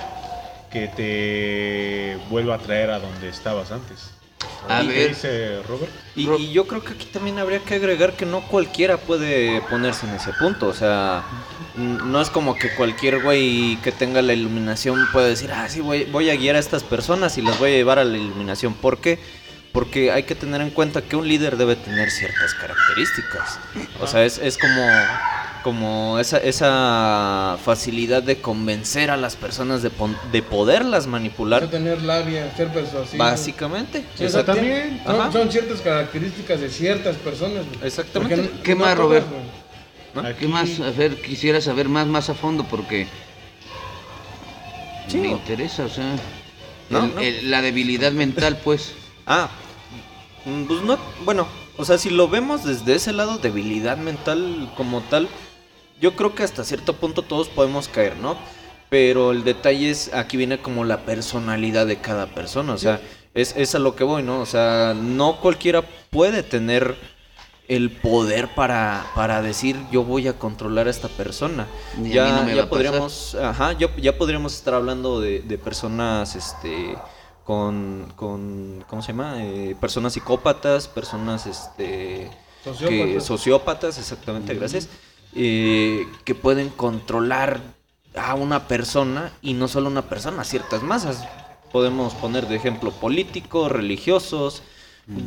que 0.72 0.88
te 0.88 2.18
vuelva 2.30 2.54
a 2.54 2.58
traer 2.58 2.90
a 2.90 2.98
donde 2.98 3.28
estabas 3.28 3.70
antes. 3.72 4.19
A 4.68 4.82
¿Y 4.82 4.88
qué 4.88 4.94
ver. 4.94 5.08
dice 5.08 5.62
Robert? 5.68 5.90
Y, 6.14 6.30
y 6.30 6.52
yo 6.52 6.66
creo 6.66 6.82
que 6.82 6.92
aquí 6.92 7.06
también 7.06 7.38
habría 7.38 7.60
que 7.60 7.74
agregar 7.74 8.14
que 8.14 8.26
no 8.26 8.40
cualquiera 8.42 8.98
puede 8.98 9.60
ponerse 9.62 10.06
en 10.06 10.14
ese 10.14 10.32
punto. 10.34 10.68
O 10.68 10.74
sea, 10.74 11.22
no 11.76 12.20
es 12.20 12.30
como 12.30 12.56
que 12.56 12.74
cualquier 12.74 13.22
güey 13.22 13.78
que 13.82 13.92
tenga 13.92 14.22
la 14.22 14.32
iluminación 14.32 15.08
pueda 15.12 15.26
decir, 15.28 15.50
ah, 15.52 15.68
sí, 15.68 15.80
voy, 15.80 16.04
voy 16.04 16.30
a 16.30 16.36
guiar 16.36 16.56
a 16.56 16.58
estas 16.58 16.82
personas 16.84 17.38
y 17.38 17.42
las 17.42 17.58
voy 17.58 17.70
a 17.70 17.74
llevar 17.74 17.98
a 17.98 18.04
la 18.04 18.16
iluminación. 18.16 18.74
¿Por 18.74 18.98
qué? 18.98 19.18
Porque 19.72 20.10
hay 20.10 20.24
que 20.24 20.34
tener 20.34 20.60
en 20.60 20.70
cuenta 20.70 21.02
que 21.02 21.16
un 21.16 21.28
líder 21.28 21.56
debe 21.56 21.76
tener 21.76 22.10
ciertas 22.10 22.54
características. 22.54 23.58
O 24.00 24.06
sea, 24.06 24.24
es, 24.24 24.38
es 24.38 24.58
como, 24.58 24.82
como 25.62 26.18
esa, 26.18 26.38
esa 26.38 27.58
facilidad 27.62 28.22
de 28.22 28.40
convencer 28.40 29.10
a 29.10 29.16
las 29.16 29.36
personas 29.36 29.82
de, 29.82 29.90
pon- 29.90 30.16
de 30.32 30.42
poderlas 30.42 31.06
manipular. 31.06 31.62
No 31.62 31.68
tener 31.68 32.02
labia, 32.02 32.50
ser 32.56 32.68
persuasivo. 32.68 33.22
Básicamente. 33.22 34.04
Sí, 34.16 34.24
o 34.24 34.28
sea, 34.30 34.40
Exacto. 34.40 34.60
tiene- 34.60 35.02
son, 35.32 35.50
ciertas 35.50 35.80
características 35.80 36.60
de 36.60 36.70
ciertas 36.70 37.16
personas. 37.16 37.66
güey. 37.66 37.86
Exactamente. 37.86 38.36
No- 38.36 38.62
¿Qué 38.62 38.74
no 38.74 38.84
más, 38.84 38.96
Robert? 38.96 39.26
¿Qué 40.38 40.48
más? 40.48 40.80
A 40.80 40.90
ver, 40.90 41.20
quisiera 41.20 41.60
saber 41.60 41.88
más, 41.88 42.06
más 42.06 42.28
a 42.30 42.34
fondo 42.34 42.64
porque 42.64 43.06
Sí, 45.08 45.18
me 45.18 45.28
interesa, 45.28 45.84
o 45.84 45.88
sea, 45.88 46.16
No, 46.88 47.04
el- 47.04 47.14
no. 47.14 47.20
el- 47.20 47.50
la 47.50 47.62
debilidad 47.62 48.12
mental, 48.12 48.58
pues. 48.64 48.92
Ah, 49.26 49.48
mm, 50.44 50.64
pues 50.64 50.82
no, 50.82 50.98
bueno, 51.24 51.46
o 51.76 51.84
sea, 51.84 51.98
si 51.98 52.10
lo 52.10 52.28
vemos 52.28 52.64
desde 52.64 52.94
ese 52.94 53.12
lado, 53.12 53.38
debilidad 53.38 53.96
mental 53.96 54.70
como 54.76 55.00
tal, 55.02 55.28
yo 56.00 56.16
creo 56.16 56.34
que 56.34 56.42
hasta 56.42 56.64
cierto 56.64 56.94
punto 56.94 57.22
todos 57.22 57.48
podemos 57.48 57.88
caer, 57.88 58.16
¿no? 58.16 58.36
Pero 58.88 59.30
el 59.30 59.44
detalle 59.44 59.90
es, 59.90 60.12
aquí 60.14 60.36
viene 60.36 60.60
como 60.60 60.84
la 60.84 61.04
personalidad 61.04 61.86
de 61.86 62.00
cada 62.00 62.26
persona, 62.34 62.72
o 62.72 62.78
sea, 62.78 63.00
es, 63.34 63.54
es 63.56 63.74
a 63.74 63.78
lo 63.78 63.94
que 63.94 64.02
voy, 64.04 64.22
¿no? 64.22 64.40
O 64.40 64.46
sea, 64.46 64.94
no 64.96 65.40
cualquiera 65.40 65.82
puede 66.10 66.42
tener 66.42 66.96
el 67.68 67.92
poder 67.92 68.52
para, 68.56 69.06
para 69.14 69.42
decir 69.42 69.76
yo 69.92 70.02
voy 70.02 70.26
a 70.26 70.36
controlar 70.36 70.88
a 70.88 70.90
esta 70.90 71.06
persona. 71.06 71.68
A 71.96 72.00
mí 72.00 72.10
ya 72.10 72.28
no 72.32 72.42
me 72.42 72.50
va 72.50 72.56
ya 72.56 72.62
a 72.62 72.68
pasar. 72.68 72.68
podríamos, 72.68 73.34
ajá, 73.36 73.72
ya, 73.78 73.94
ya 73.96 74.18
podríamos 74.18 74.54
estar 74.56 74.74
hablando 74.74 75.20
de, 75.20 75.38
de 75.42 75.56
personas, 75.56 76.34
este, 76.34 76.96
con, 77.44 78.12
con, 78.16 78.84
¿cómo 78.88 79.02
se 79.02 79.12
llama? 79.12 79.44
Eh, 79.44 79.76
personas 79.80 80.14
psicópatas, 80.14 80.88
personas, 80.88 81.46
este, 81.46 82.28
que, 82.64 82.70
Sociópatas. 82.72 83.24
sociópatas, 83.24 83.98
exactamente, 83.98 84.54
gracias, 84.54 84.88
eh, 85.34 86.06
que 86.24 86.34
pueden 86.34 86.68
controlar 86.70 87.60
a 88.16 88.34
una 88.34 88.66
persona 88.66 89.32
y 89.42 89.54
no 89.54 89.68
solo 89.68 89.88
una 89.88 90.02
persona, 90.02 90.44
ciertas 90.44 90.82
masas. 90.82 91.24
Podemos 91.72 92.14
poner 92.14 92.48
de 92.48 92.56
ejemplo 92.56 92.90
políticos, 92.90 93.70
religiosos, 93.70 94.62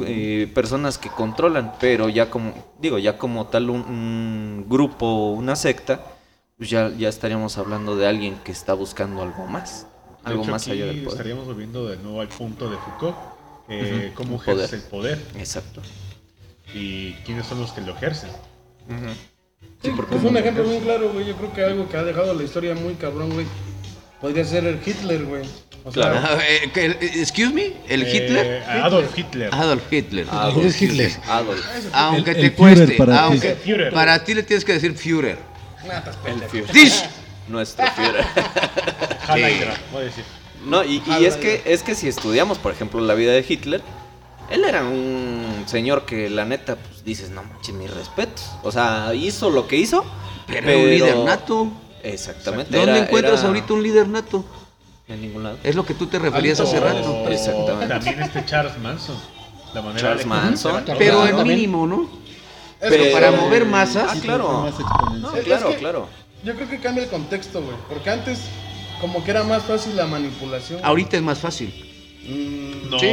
eh, 0.06 0.50
personas 0.54 0.98
que 0.98 1.10
controlan, 1.10 1.74
pero 1.80 2.10
ya 2.10 2.30
como, 2.30 2.54
digo, 2.80 2.98
ya 3.00 3.18
como 3.18 3.48
tal 3.48 3.70
un, 3.70 3.82
un 3.82 4.66
grupo, 4.68 5.32
una 5.32 5.56
secta, 5.56 6.02
pues 6.58 6.70
ya, 6.70 6.90
ya 6.90 7.10
estaríamos 7.10 7.58
hablando 7.58 7.96
de 7.96 8.08
alguien 8.08 8.36
que 8.44 8.52
está 8.52 8.74
buscando 8.74 9.22
algo 9.22 9.46
más, 9.48 9.88
De 10.26 10.30
algo 10.32 10.44
hecho, 10.44 10.52
más 10.52 10.68
allá 10.68 10.86
del 10.86 10.98
poder. 10.98 11.12
Estaríamos 11.12 11.46
volviendo 11.46 11.88
de 11.88 11.98
nuevo 11.98 12.22
al 12.22 12.28
punto 12.28 12.70
de 12.70 12.78
Foucault. 12.78 13.16
eh, 13.70 14.12
Ujú, 14.14 14.24
Cómo 14.24 14.42
ejerce 14.42 14.76
el 14.76 14.82
poder 14.84 15.22
Exacto. 15.38 15.82
y 16.74 17.14
quiénes 17.26 17.46
son 17.48 17.60
los 17.62 17.72
que 17.72 17.82
lo 17.82 17.94
ejercen. 17.94 18.30
Sí, 18.30 18.96
porque 19.96 20.16
es 20.16 20.24
un 20.24 20.38
ejemplo 20.38 20.64
muy 20.64 20.80
claro, 20.80 21.10
güey. 21.12 21.26
Yo 21.26 21.36
creo 21.36 21.54
que 21.54 21.64
algo 21.64 21.90
que 21.90 21.98
ha 21.98 22.04
dejado 22.04 22.34
la 22.34 22.44
historia 22.44 22.74
muy 22.76 22.94
cabrón, 22.96 23.32
güey. 23.34 23.46
Podría 24.22 24.46
ser 24.46 24.66
el 24.66 24.80
Hitler, 24.86 25.24
güey. 25.26 25.44
O 25.86 25.92
sea, 25.92 26.12
Claro. 26.12 26.20
Ah, 26.24 26.38
eh, 26.48 26.72
el- 26.76 26.98
excuse 27.20 27.54
me, 27.54 27.74
el 27.90 28.04
Eh, 28.04 28.16
Hitler. 28.16 28.64
Adolf 28.70 29.18
Hitler. 29.18 29.50
Adolf 29.54 29.92
Hitler. 29.92 30.28
Adolf 30.32 30.82
Hitler? 30.82 31.12
Adolf. 31.28 31.62
Aunque 31.92 32.32
El- 32.32 32.38
te 32.42 32.54
cueste, 32.54 32.82
Führer 32.86 32.98
para 32.98 33.14
ti. 33.14 33.20
aunque 33.24 33.56
Führer. 33.56 33.94
para 33.94 34.24
ti 34.24 34.34
le 34.34 34.44
tienes 34.44 34.64
que 34.64 34.74
decir 34.74 34.96
Führer. 34.96 35.38
El 36.26 36.42
Führer. 36.50 36.72
Dish. 36.72 37.04
Nuestro 37.50 37.86
Führer. 37.88 38.26
Hydra, 39.28 39.74
voy 39.92 40.02
a 40.02 40.06
decir. 40.06 40.24
No, 40.66 40.84
y, 40.86 41.02
y 41.20 41.26
es 41.26 41.36
que 41.36 41.62
es 41.66 41.84
que 41.84 41.94
si 41.96 42.08
estudiamos, 42.08 42.58
por 42.58 42.72
ejemplo, 42.72 43.02
la 43.02 43.14
vida 43.16 43.34
de 43.34 43.46
Hitler, 43.48 43.82
él 44.50 44.64
era 44.64 44.84
un 44.86 45.64
señor 45.66 46.06
que 46.06 46.30
la 46.30 46.46
neta, 46.46 46.78
dices, 47.06 47.30
no 47.30 47.44
manches, 47.44 47.74
mis 47.76 47.90
respetos. 47.94 48.46
O 48.64 48.72
sea, 48.72 49.14
hizo 49.14 49.50
lo 49.50 49.68
que 49.68 49.78
hizo. 49.78 50.04
Pero 50.48 50.70
era 50.70 50.78
un 50.78 50.90
líder 50.90 51.18
nato. 51.20 51.68
Exactamente. 52.04 52.76
¿Dónde 52.76 52.92
era- 52.92 53.06
encuentras 53.06 53.40
era- 53.40 53.48
ahorita 53.48 53.74
un 53.74 53.84
líder 53.84 54.08
nato? 54.10 54.44
En 55.08 55.22
ningún 55.22 55.44
lado. 55.44 55.58
Es 55.64 55.76
lo 55.76 55.86
que 55.86 55.94
tú 55.94 56.08
te 56.08 56.20
referías 56.20 56.60
hace 56.60 56.80
rato. 56.80 57.28
Exactamente. 57.30 57.88
También 57.88 58.22
este 58.24 58.46
Charles 58.46 58.78
Manson. 58.80 59.16
La 59.74 59.82
manera 59.82 60.02
Charles 60.02 60.24
de- 60.24 60.30
Manson. 60.30 60.84
Pero 60.98 61.26
en 61.28 61.48
mínimo, 61.48 61.88
¿no? 61.88 62.10
es 62.82 62.90
Pero- 62.90 63.12
para 63.14 63.32
mover 63.32 63.66
masas. 63.66 64.12
Ah, 64.12 64.20
claro. 64.22 64.68
Es 65.38 65.44
claro, 65.46 65.70
que- 65.70 65.78
claro. 65.78 66.08
Yo 66.44 66.54
creo 66.56 66.70
que 66.70 66.80
cambia 66.80 67.04
el 67.06 67.10
contexto, 67.10 67.62
güey. 67.62 67.76
Porque 67.88 68.10
antes, 68.10 68.40
como 69.00 69.24
que 69.24 69.32
era 69.32 69.44
más 69.44 69.64
fácil 69.64 69.96
la 69.96 70.06
manipulación. 70.06 70.82
Ahorita 70.84 71.16
es 71.16 71.24
más 71.24 71.40
fácil. 71.40 71.74
Mm, 72.28 72.90
No. 72.90 73.00
Sí. 73.00 73.08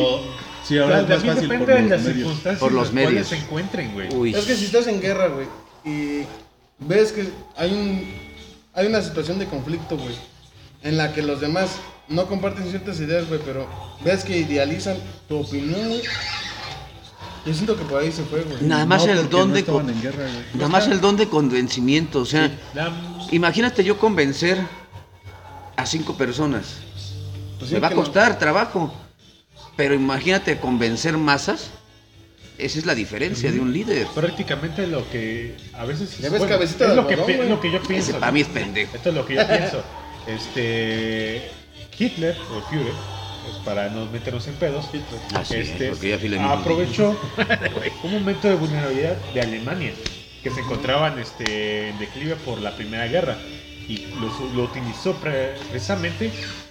Sí, 0.70 0.78
ahora 0.78 1.00
es 1.00 1.08
más 1.08 1.24
fácil 1.24 1.48
depende 1.48 1.66
por 1.66 1.74
de 1.74 1.80
los 1.82 1.90
las 1.90 2.00
medios. 2.00 2.16
circunstancias 2.16 2.60
Por 2.60 2.72
los 2.72 2.92
medios. 2.92 3.26
se 3.28 3.36
encuentren, 3.36 3.92
güey. 3.92 4.14
Uy. 4.14 4.34
Es 4.34 4.44
que 4.44 4.54
si 4.54 4.66
estás 4.66 4.86
en 4.86 5.00
guerra, 5.00 5.26
güey, 5.28 5.46
y 5.84 6.24
ves 6.78 7.10
que 7.12 7.28
hay 7.56 7.72
un 7.72 8.30
hay 8.72 8.86
una 8.86 9.02
situación 9.02 9.38
de 9.40 9.46
conflicto, 9.46 9.96
güey, 9.96 10.14
en 10.82 10.96
la 10.96 11.12
que 11.12 11.22
los 11.22 11.40
demás 11.40 11.70
no 12.08 12.26
comparten 12.26 12.64
ciertas 12.70 13.00
ideas, 13.00 13.26
güey, 13.28 13.40
pero 13.44 13.66
ves 14.04 14.22
que 14.22 14.38
idealizan 14.38 14.96
tu 15.28 15.38
opinión, 15.40 15.88
güey. 15.88 16.02
Yo 17.46 17.54
siento 17.54 17.76
que 17.76 17.84
por 17.84 18.00
ahí 18.00 18.12
se 18.12 18.22
fue, 18.22 18.42
güey. 18.42 18.58
Nada 18.62 18.86
más 18.86 19.06
No, 19.06 19.12
el 19.12 19.28
don 19.28 19.48
no 19.48 19.54
de 19.54 19.60
estaban 19.60 19.86
co- 19.86 19.90
en 19.92 20.02
guerra, 20.02 20.22
güey. 20.24 20.44
nada 20.54 20.68
más 20.68 20.86
el 20.86 21.00
don 21.00 21.16
de 21.16 21.28
convencimiento, 21.28 22.20
o 22.20 22.26
sea, 22.26 22.48
Dam- 22.74 23.26
imagínate 23.32 23.82
yo 23.82 23.98
convencer 23.98 24.58
a 25.76 25.84
cinco 25.86 26.14
personas. 26.16 26.76
Pues 27.58 27.70
sí, 27.70 27.74
Me 27.74 27.80
va 27.80 27.88
a 27.88 27.90
no. 27.90 27.96
costar 27.96 28.38
trabajo. 28.38 28.94
Pero 29.80 29.94
imagínate 29.94 30.58
convencer 30.58 31.16
masas. 31.16 31.70
Esa 32.58 32.78
es 32.80 32.84
la 32.84 32.94
diferencia 32.94 33.50
de 33.50 33.58
un 33.60 33.72
líder. 33.72 34.06
prácticamente 34.14 34.86
lo 34.86 35.08
que 35.10 35.54
a 35.72 35.86
veces 35.86 36.18
Ya 36.18 36.28
ves 36.28 36.42
cabecita 36.42 36.84
es 36.84 36.90
de 36.90 36.96
lo 36.96 37.06
que, 37.06 37.14
algodón, 37.14 37.48
lo 37.48 37.60
que 37.62 37.72
yo 37.72 37.80
pienso. 37.82 38.10
Ese 38.10 38.20
para 38.20 38.30
mí 38.30 38.42
es 38.42 38.48
pendejo. 38.48 38.94
Esto 38.94 39.08
es 39.08 39.14
lo 39.14 39.24
que 39.24 39.34
yo 39.36 39.48
pienso. 39.48 39.82
Este 40.26 41.50
Hitler 41.98 42.36
o 42.54 42.60
Führer, 42.68 42.92
pues, 43.46 43.56
para 43.64 43.88
no 43.88 44.04
meternos 44.12 44.46
en 44.48 44.54
pedos, 44.56 44.84
Así 45.34 45.54
es, 45.54 45.70
este, 45.70 46.14
aprovechó 46.38 47.18
un 48.04 48.12
momento 48.12 48.48
de 48.48 48.56
vulnerabilidad 48.56 49.16
de 49.32 49.40
Alemania 49.40 49.92
que 50.42 50.50
se 50.50 50.60
encontraban 50.60 51.18
este, 51.18 51.88
en 51.88 51.98
declive 51.98 52.36
por 52.36 52.60
la 52.60 52.76
Primera 52.76 53.06
Guerra 53.06 53.38
y 53.88 54.06
lo, 54.20 54.52
lo 54.54 54.64
utilizó 54.64 55.14
pre- 55.14 55.54
precisamente 55.70 56.30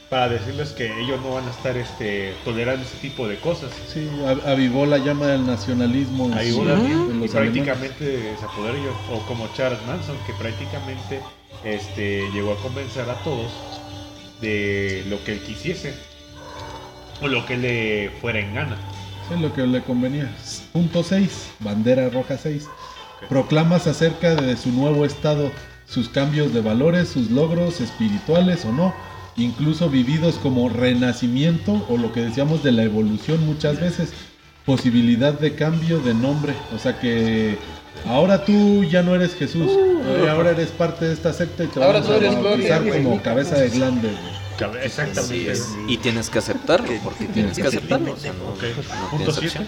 para 0.10 0.30
decirles 0.30 0.72
que 0.72 0.86
ellos 1.00 1.22
no 1.22 1.36
van 1.36 1.48
a 1.48 1.52
estar 1.52 1.78
este, 1.78 2.34
tolerando 2.44 2.84
ese 2.84 2.98
tipo 2.98 3.28
de 3.28 3.38
cosas. 3.38 3.72
Sí, 3.88 4.10
avivó 4.46 4.86
la 4.86 4.98
llama 4.98 5.28
del 5.28 5.46
nacionalismo. 5.46 6.32
sí, 6.40 6.52
hubo 6.52 6.70
en 6.70 7.24
y 7.24 7.28
prácticamente 7.28 8.36
se 8.40 8.46
apoderó 8.46 8.78
o 9.12 9.20
como 9.28 9.48
Charles 9.54 9.80
Manson, 9.86 10.18
que 10.26 10.34
prácticamente 10.34 11.22
este, 11.64 12.28
llegó 12.34 12.54
a 12.54 12.58
convencer 12.58 13.08
a 13.10 13.16
todos 13.24 13.52
de 14.42 15.06
lo 15.10 15.24
que 15.24 15.34
él 15.34 15.40
quisiese 15.42 15.94
o 17.22 17.28
lo 17.28 17.46
que 17.46 17.58
le 17.58 18.12
fuera 18.22 18.40
en 18.40 18.56
gana. 18.56 18.78
Sí, 19.28 19.40
lo 19.40 19.54
que 19.54 19.68
le 19.68 19.82
convenía. 19.82 20.34
Punto 20.74 21.04
6, 21.04 21.52
bandera 21.60 22.10
roja 22.10 22.38
6. 22.38 22.68
Proclamas 23.28 23.86
acerca 23.86 24.34
de 24.34 24.58
su 24.58 24.72
nuevo 24.72 25.06
estado, 25.06 25.52
sus 25.86 26.10
cambios 26.10 26.52
de 26.54 26.62
valores, 26.62 27.10
sus 27.10 27.30
logros 27.30 27.82
espirituales 27.82 28.66
o 28.66 28.72
no, 28.72 28.94
incluso 29.40 29.90
vividos 29.90 30.36
como 30.36 30.70
renacimiento 30.70 31.86
o 31.90 31.98
lo 31.98 32.12
que 32.14 32.22
decíamos 32.22 32.64
de 32.64 32.72
la 32.72 32.84
evolución 32.84 33.46
muchas 33.46 33.80
veces, 33.80 34.10
posibilidad 34.66 35.34
de 35.34 35.56
cambio 35.56 36.00
de 36.00 36.14
nombre, 36.14 36.54
o 36.76 36.80
sea 36.80 37.00
que 37.00 37.58
ahora 38.06 38.46
tú 38.46 38.84
ya 38.84 39.02
no 39.02 39.16
eres 39.16 39.34
Jesús, 39.36 39.70
eh, 39.72 40.28
ahora 40.30 40.52
eres 40.52 40.70
parte 40.70 41.06
de 41.06 41.14
esta 41.14 41.34
secta 41.34 41.64
y 41.64 41.68
te 41.68 41.84
Ahora 41.84 42.00
vamos 42.02 42.20
tú 42.20 42.26
a 42.28 42.42
bautizar 42.42 42.84
Gloria, 42.84 43.04
como 43.04 43.22
cabeza 43.22 43.56
de 43.58 43.70
glande. 43.70 44.10
Exactamente. 44.84 45.54
Y 45.88 45.98
tienes 45.98 46.30
que 46.30 46.40
aceptarlo, 46.40 46.92
porque 47.04 47.26
tienes 47.26 47.58
que 47.58 47.68
aceptarlo. 47.68 48.14
O 48.14 48.18
sea, 48.18 48.34
no, 48.34 48.50
Ok. 48.50 48.64
no 48.64 49.10
Punto 49.10 49.32
tienes 49.32 49.36
7. 49.36 49.48
opción. 49.48 49.68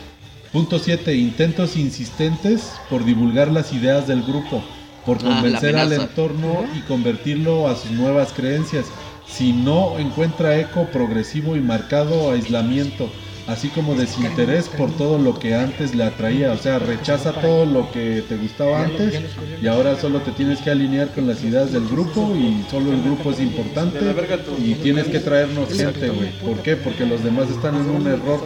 Punto 0.52 0.80
7. 0.80 1.16
Intentos 1.16 1.78
insistentes 1.78 2.74
por 2.90 3.06
divulgar 3.06 3.48
las 3.50 3.72
ideas 3.74 4.06
del 4.08 4.22
grupo, 4.24 4.62
por 5.06 5.18
Ah, 5.18 5.22
convencer 5.42 5.78
al 5.78 5.94
entorno 5.94 6.66
y 6.76 6.82
convertirlo 6.82 7.68
a 7.70 7.76
sus 7.76 7.92
nuevas 7.92 8.34
creencias. 8.34 8.86
Si 9.32 9.54
no 9.54 9.98
encuentra 9.98 10.60
eco 10.60 10.86
progresivo 10.88 11.56
y 11.56 11.62
marcado 11.62 12.32
aislamiento, 12.32 13.10
así 13.48 13.70
como 13.70 13.96
desinterés 13.96 14.68
por 14.70 14.92
todo 14.92 15.18
lo 15.18 15.38
que 15.38 15.56
antes 15.56 15.96
le 15.96 16.04
atraía. 16.04 16.52
O 16.52 16.58
sea, 16.58 16.80
rechaza 16.80 17.34
todo 17.34 17.66
lo 17.66 17.92
que 17.92 18.24
te 18.28 18.38
gustaba 18.38 18.84
antes 18.84 19.22
y 19.62 19.68
ahora 19.68 20.00
solo 20.00 20.20
te 20.22 20.32
tienes 20.32 20.60
que 20.60 20.72
alinear 20.72 21.10
con 21.10 21.28
las 21.28 21.44
ideas 21.44 21.72
del 21.72 21.88
grupo 21.88 22.34
y 22.36 22.66
solo 22.70 22.92
el 22.92 23.02
grupo 23.02 23.32
es 23.32 23.40
importante 23.40 24.00
y 24.60 24.76
tienes 24.76 25.08
que 25.08 25.20
traernos 25.20 25.70
gente, 25.74 26.10
güey. 26.10 26.32
¿Por 26.40 26.62
qué? 26.62 26.76
Porque 26.76 27.06
los 27.06 27.24
demás 27.24 27.50
están 27.50 27.76
en 27.76 27.90
un 27.90 28.08
error, 28.08 28.42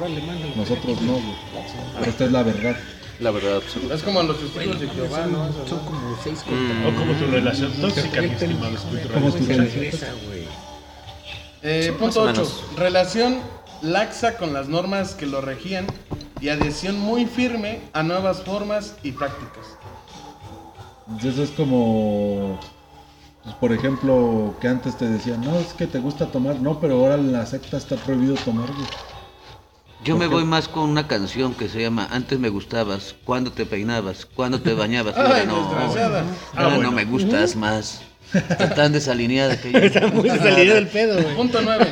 nosotros 0.56 1.02
no, 1.02 1.14
güey. 1.14 2.08
Esta 2.08 2.26
es 2.26 2.32
la 2.32 2.44
verdad. 2.44 2.78
La 3.20 3.32
verdad 3.32 3.58
absoluta. 3.58 3.96
Es 3.96 4.04
como 4.04 4.22
los 4.24 4.38
testigos 4.38 4.78
de 4.78 4.90
Jehová, 4.90 5.26
¿no? 5.28 5.50
Son 5.66 5.80
como 5.86 6.18
seis 6.22 6.44
O 6.44 7.00
como 7.00 7.14
tu 7.14 7.32
relación 7.32 7.72
tóxica, 7.80 8.22
mi 8.22 8.28
estimado 8.28 8.76
Como 9.14 9.32
tu 9.32 9.46
relación. 9.46 9.86
Eh, 11.68 11.96
punto 11.98 12.20
o 12.22 12.24
8. 12.26 12.32
menos. 12.32 12.64
Relación 12.78 13.38
laxa 13.82 14.38
con 14.38 14.54
las 14.54 14.68
normas 14.70 15.16
que 15.16 15.26
lo 15.26 15.42
regían 15.42 15.88
y 16.40 16.50
adhesión 16.50 17.00
muy 17.00 17.26
firme 17.26 17.82
a 17.94 18.04
nuevas 18.04 18.42
formas 18.44 18.94
y 19.02 19.12
prácticas. 19.14 19.66
Eso 21.24 21.42
es 21.44 21.50
como, 21.52 22.60
pues, 23.44 23.56
por 23.56 23.72
ejemplo, 23.74 24.56
que 24.62 24.68
antes 24.68 24.96
te 24.98 25.08
decían, 25.08 25.42
no, 25.42 25.58
es 25.58 25.74
que 25.74 25.88
te 25.88 26.00
gusta 26.00 26.28
tomar, 26.28 26.60
no, 26.60 26.80
pero 26.80 26.96
ahora 27.00 27.16
en 27.16 27.32
la 27.32 27.46
secta 27.48 27.78
está 27.78 27.96
prohibido 27.96 28.36
tomar, 28.36 28.68
güey. 28.72 28.88
Yo 30.04 30.16
me 30.18 30.28
voy 30.28 30.44
más 30.46 30.68
con 30.68 30.84
una 30.84 31.08
canción 31.08 31.56
que 31.56 31.68
se 31.68 31.82
llama 31.82 32.08
Antes 32.12 32.38
me 32.38 32.50
gustabas, 32.50 33.16
cuando 33.24 33.52
te 33.52 33.66
peinabas, 33.66 34.28
cuando 34.28 34.62
te 34.62 34.76
bañabas. 34.76 35.18
ahora 35.18 35.46
no, 35.46 35.68
Ah, 36.56 36.68
bueno. 36.68 36.84
no 36.84 36.92
me 36.92 37.06
gustas 37.06 37.56
más. 37.56 38.02
Está 38.34 38.74
tan 38.74 38.92
desalineada 38.92 39.60
que 39.60 39.72
yo. 39.72 39.78
Está 39.84 40.08
muy 40.08 40.30
salida 40.30 40.76
del 40.76 40.88
pedo, 40.88 41.22
güey. 41.22 41.36
Punto 41.36 41.60
9. 41.64 41.86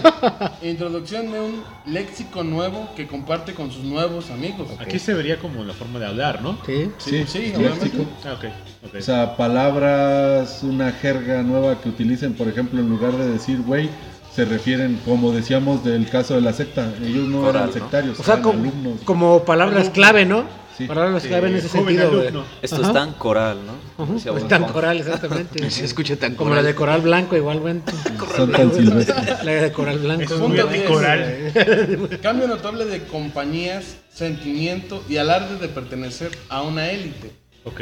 Introducción 0.64 1.31
de 1.31 1.39
un 1.39 1.64
léxico 1.85 2.43
nuevo 2.43 2.89
que 2.95 3.07
comparte 3.07 3.53
con 3.53 3.72
sus 3.72 3.84
nuevos 3.84 4.30
amigos. 4.30 4.68
Aquí 4.80 4.99
se 4.99 5.14
vería 5.14 5.38
como 5.39 5.64
la 5.64 5.73
forma 5.73 5.99
de 5.99 6.05
hablar, 6.07 6.41
¿no? 6.41 6.57
Sí. 6.65 6.89
Sí, 6.97 7.23
sí, 7.27 7.39
léxico. 7.39 7.60
obviamente. 7.60 8.05
Ah, 8.26 8.34
ok. 8.34 8.45
ok. 8.89 8.95
O 8.99 9.01
sea, 9.01 9.38
palabras, 9.38 10.60
una 10.64 10.91
jerga 10.91 11.41
nueva 11.43 11.80
que 11.81 11.89
utilicen, 11.89 12.34
por 12.34 12.47
ejemplo, 12.47 12.80
en 12.80 12.89
lugar 12.89 13.14
de 13.14 13.27
decir, 13.31 13.61
güey, 13.61 13.89
se 14.35 14.45
refieren, 14.45 14.99
como 15.05 15.31
decíamos 15.31 15.84
del 15.84 16.10
caso 16.10 16.34
de 16.35 16.41
la 16.41 16.53
secta, 16.53 16.91
ellos 17.05 17.27
no 17.27 17.41
Coral, 17.41 17.55
eran 17.55 17.68
¿no? 17.68 17.73
sectarios, 17.73 18.19
O 18.19 18.23
sea, 18.23 18.34
eran 18.35 18.43
como, 18.43 18.60
alumnos. 18.64 18.99
como 19.05 19.43
palabras 19.43 19.89
clave, 19.91 20.26
¿no? 20.26 20.45
Sí. 20.78 20.88
Palabras 20.88 21.22
Sí, 21.22 21.30
clave 21.30 21.50
en 21.50 21.56
ese 21.56 21.70
sentido, 21.70 22.10
alumno. 22.10 22.44
Esto 22.62 22.78
Ajá. 22.78 22.88
es 22.88 22.94
tan 22.94 23.14
coral, 23.14 23.58
¿no? 23.66 24.06
Bob 24.06 24.48
tan 24.48 24.64
coral, 24.66 24.98
exactamente. 25.00 25.70
Se 25.70 25.86
escucha 25.86 26.16
tan 26.16 26.36
Como 26.36 26.56
la 26.56 26.64
de 26.64 26.74
coral 26.74 27.02
blanco, 27.02 27.36
igualmente. 27.38 27.91
Son 28.36 28.52
tan 28.52 28.74
silvestres. 28.74 29.44
La 29.44 29.52
de 29.52 29.72
coral 29.72 30.00
blanco. 30.00 30.24
Es 30.34 30.52
diez. 30.52 30.66
anticoral. 30.66 32.20
Cambio 32.22 32.48
notable 32.48 32.86
de 32.86 33.04
compañías, 33.04 33.98
sentimiento 34.12 35.04
y 35.08 35.18
alarde 35.18 35.58
de 35.58 35.68
pertenecer 35.68 36.32
a 36.50 36.62
una 36.64 36.90
élite. 36.90 37.32
Ok. 37.66 37.82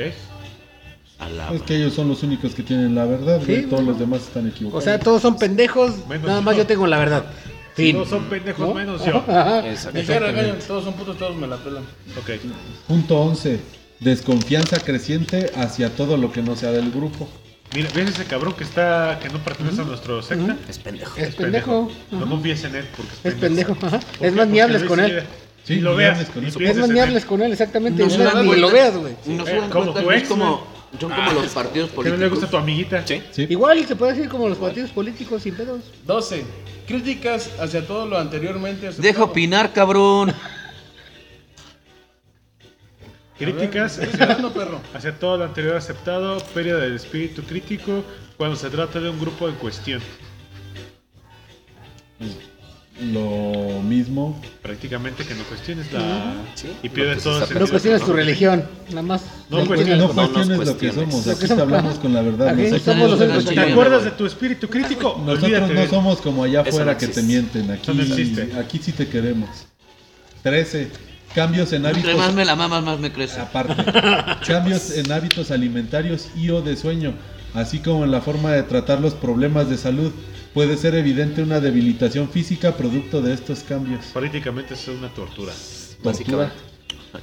Es 1.53 1.61
que 1.61 1.75
ellos 1.75 1.93
son 1.93 2.07
los 2.07 2.23
únicos 2.23 2.55
que 2.55 2.63
tienen 2.63 2.95
la 2.95 3.05
verdad, 3.05 3.39
Sí, 3.45 3.67
todos 3.69 3.83
los 3.83 3.99
demás 3.99 4.21
están 4.21 4.45
O 4.45 4.49
equivocados. 4.49 4.83
sea, 4.83 4.99
todos 4.99 5.21
son 5.21 5.37
pendejos. 5.37 6.07
Menos 6.07 6.25
nada 6.27 6.41
más 6.41 6.55
yo. 6.55 6.63
yo 6.63 6.67
tengo 6.67 6.87
la 6.87 6.97
verdad. 6.97 7.25
Fin. 7.75 7.97
No 7.97 8.05
son 8.05 8.25
pendejos 8.25 8.67
¿No? 8.67 8.73
menos 8.73 9.05
yo. 9.05 9.21
Todos 10.67 10.83
son 10.83 10.93
putos, 10.93 11.17
todos 11.17 11.35
me 11.35 11.47
la 11.47 11.57
pelan. 11.57 11.83
Ok. 12.17 12.31
Punto 12.87 13.19
11. 13.19 13.59
Desconfianza 13.99 14.79
creciente 14.79 15.51
hacia 15.55 15.89
todo 15.95 16.17
lo 16.17 16.31
que 16.31 16.41
no 16.41 16.55
sea 16.55 16.71
del 16.71 16.91
grupo. 16.91 17.29
Mira, 17.73 17.89
¿ves 17.95 18.09
ese 18.09 18.25
cabrón 18.25 18.53
que 18.53 18.65
está 18.65 19.17
que 19.21 19.29
no 19.29 19.39
pertenece 19.39 19.81
a 19.81 19.85
nuestro 19.85 20.21
secta? 20.21 20.57
Es 20.67 20.77
pendejo. 20.79 21.17
Es 21.17 21.35
pendejo. 21.35 21.91
No 22.11 22.27
confíes 22.27 22.63
en 22.65 22.75
él 22.75 22.85
porque 22.97 23.11
Es 23.29 23.35
pendejo. 23.35 23.77
ajá. 23.81 23.99
¿Por 23.99 24.27
Es 24.27 24.33
más, 24.33 24.47
ni 24.47 24.59
hables 24.59 24.83
con 24.83 24.99
él. 24.99 25.23
Sí, 25.63 25.75
lo 25.79 25.95
veas. 25.95 26.19
Es 26.19 26.77
más, 26.77 26.89
ni 26.89 26.99
hables 26.99 27.23
con 27.25 27.41
él, 27.41 27.51
exactamente. 27.51 28.03
No 28.03 28.09
Es 28.09 28.17
ni 28.17 28.55
lo 28.59 28.71
veas, 28.71 28.97
güey. 28.97 29.13
Eh, 29.13 29.61
como 29.71 29.93
tu 29.93 30.11
ex, 30.11 30.23
es 30.23 30.27
como, 30.27 30.65
son 30.99 31.11
como 31.11 31.31
los 31.31 31.47
partidos 31.53 31.89
Que 31.91 32.09
no 32.09 32.17
le 32.17 32.27
gusta 32.29 32.47
políticos. 32.47 32.49
tu 32.49 32.57
amiguita. 32.57 33.07
Sí. 33.07 33.21
Sí. 33.31 33.47
Igual 33.49 33.85
se 33.85 33.95
puede 33.95 34.13
decir 34.13 34.29
como 34.29 34.49
los 34.49 34.57
partidos 34.57 34.91
políticos 34.91 35.43
sin 35.43 35.55
pedos. 35.55 35.81
12. 36.05 36.43
Críticas 36.87 37.49
hacia 37.59 37.85
todo 37.85 38.05
lo 38.05 38.17
anteriormente 38.17 38.87
aceptado. 38.87 39.07
Deja 39.07 39.23
opinar, 39.23 39.71
cabrón. 39.73 40.33
Críticas 43.37 43.97
hacia, 43.97 44.37
perro. 44.53 44.79
hacia 44.93 45.17
todo 45.17 45.37
lo 45.37 45.45
anterior 45.45 45.75
aceptado, 45.75 46.37
pérdida 46.53 46.77
del 46.77 46.95
espíritu 46.95 47.41
crítico 47.41 48.03
cuando 48.37 48.55
se 48.55 48.69
trata 48.69 48.99
de 48.99 49.09
un 49.09 49.19
grupo 49.19 49.49
en 49.49 49.55
cuestión. 49.55 50.01
Lo 52.99 53.81
mismo. 53.81 54.39
Prácticamente 54.61 55.23
que 55.25 55.33
no 55.33 55.43
cuestiones 55.45 55.91
la. 55.93 56.33
Sí, 56.55 56.67
y 56.83 56.89
pierdes 56.89 57.15
que 57.15 57.21
se 57.21 57.29
todo 57.29 57.43
el 57.47 57.59
No 57.59 57.67
cuestiones 57.67 58.01
tu 58.03 58.13
religión. 58.13 58.63
Nada 58.89 59.01
más. 59.01 59.21
No, 59.49 59.57
pues, 59.57 59.67
cuestiones 59.67 59.97
No 59.97 60.07
tu- 60.09 60.13
no 60.15 60.21
nos 60.21 60.31
cuestiones 60.31 60.67
lo 60.67 60.77
que 60.77 60.91
somos, 60.91 61.27
aquí 61.27 61.51
hablamos 61.53 61.95
con 61.99 62.13
la 62.13 62.21
verdad. 62.21 62.49
Aquí 62.49 62.63
Nosotros, 62.63 62.83
somos 62.83 63.09
los 63.09 63.19
¿Te 63.19 63.25
¿Te 63.27 63.31
únicos 63.31 63.71
acuerdas 63.71 64.03
de 64.03 64.11
tu 64.11 64.25
espíritu 64.25 64.69
crítico? 64.69 65.21
nosotros 65.25 65.71
no 65.71 65.87
somos 65.87 66.21
como 66.21 66.43
allá 66.43 66.61
afuera 66.61 66.91
no 66.93 66.97
que 66.97 67.07
te 67.07 67.21
mienten. 67.23 67.71
Aquí, 67.71 68.51
aquí 68.59 68.79
sí 68.83 68.91
te 68.91 69.07
queremos. 69.07 69.49
13. 70.43 70.89
Cambios 71.33 71.71
en 71.71 71.85
Entre 71.85 72.01
hábitos. 72.11 72.17
más 72.17 72.33
me 72.33 72.43
la 72.43 72.57
mamas, 72.57 72.83
más 72.83 72.99
me 72.99 73.11
crece. 73.13 73.39
Aparte, 73.39 73.73
cambios 74.45 74.91
en 74.97 75.09
hábitos 75.13 75.49
alimentarios 75.49 76.27
y 76.35 76.49
o 76.49 76.61
de 76.61 76.75
sueño, 76.75 77.13
así 77.53 77.79
como 77.79 78.03
en 78.03 78.11
la 78.11 78.19
forma 78.19 78.51
de 78.51 78.63
tratar 78.63 78.99
los 78.99 79.13
problemas 79.13 79.69
de 79.69 79.77
salud. 79.77 80.11
Puede 80.53 80.75
ser 80.77 80.95
evidente 80.95 81.41
una 81.41 81.59
debilitación 81.61 82.29
física 82.29 82.75
producto 82.75 83.21
de 83.21 83.33
estos 83.33 83.59
cambios. 83.59 84.05
Prácticamente 84.13 84.73
es 84.73 84.87
una 84.89 85.07
tortura. 85.09 85.53
Básicamente. 86.03 86.53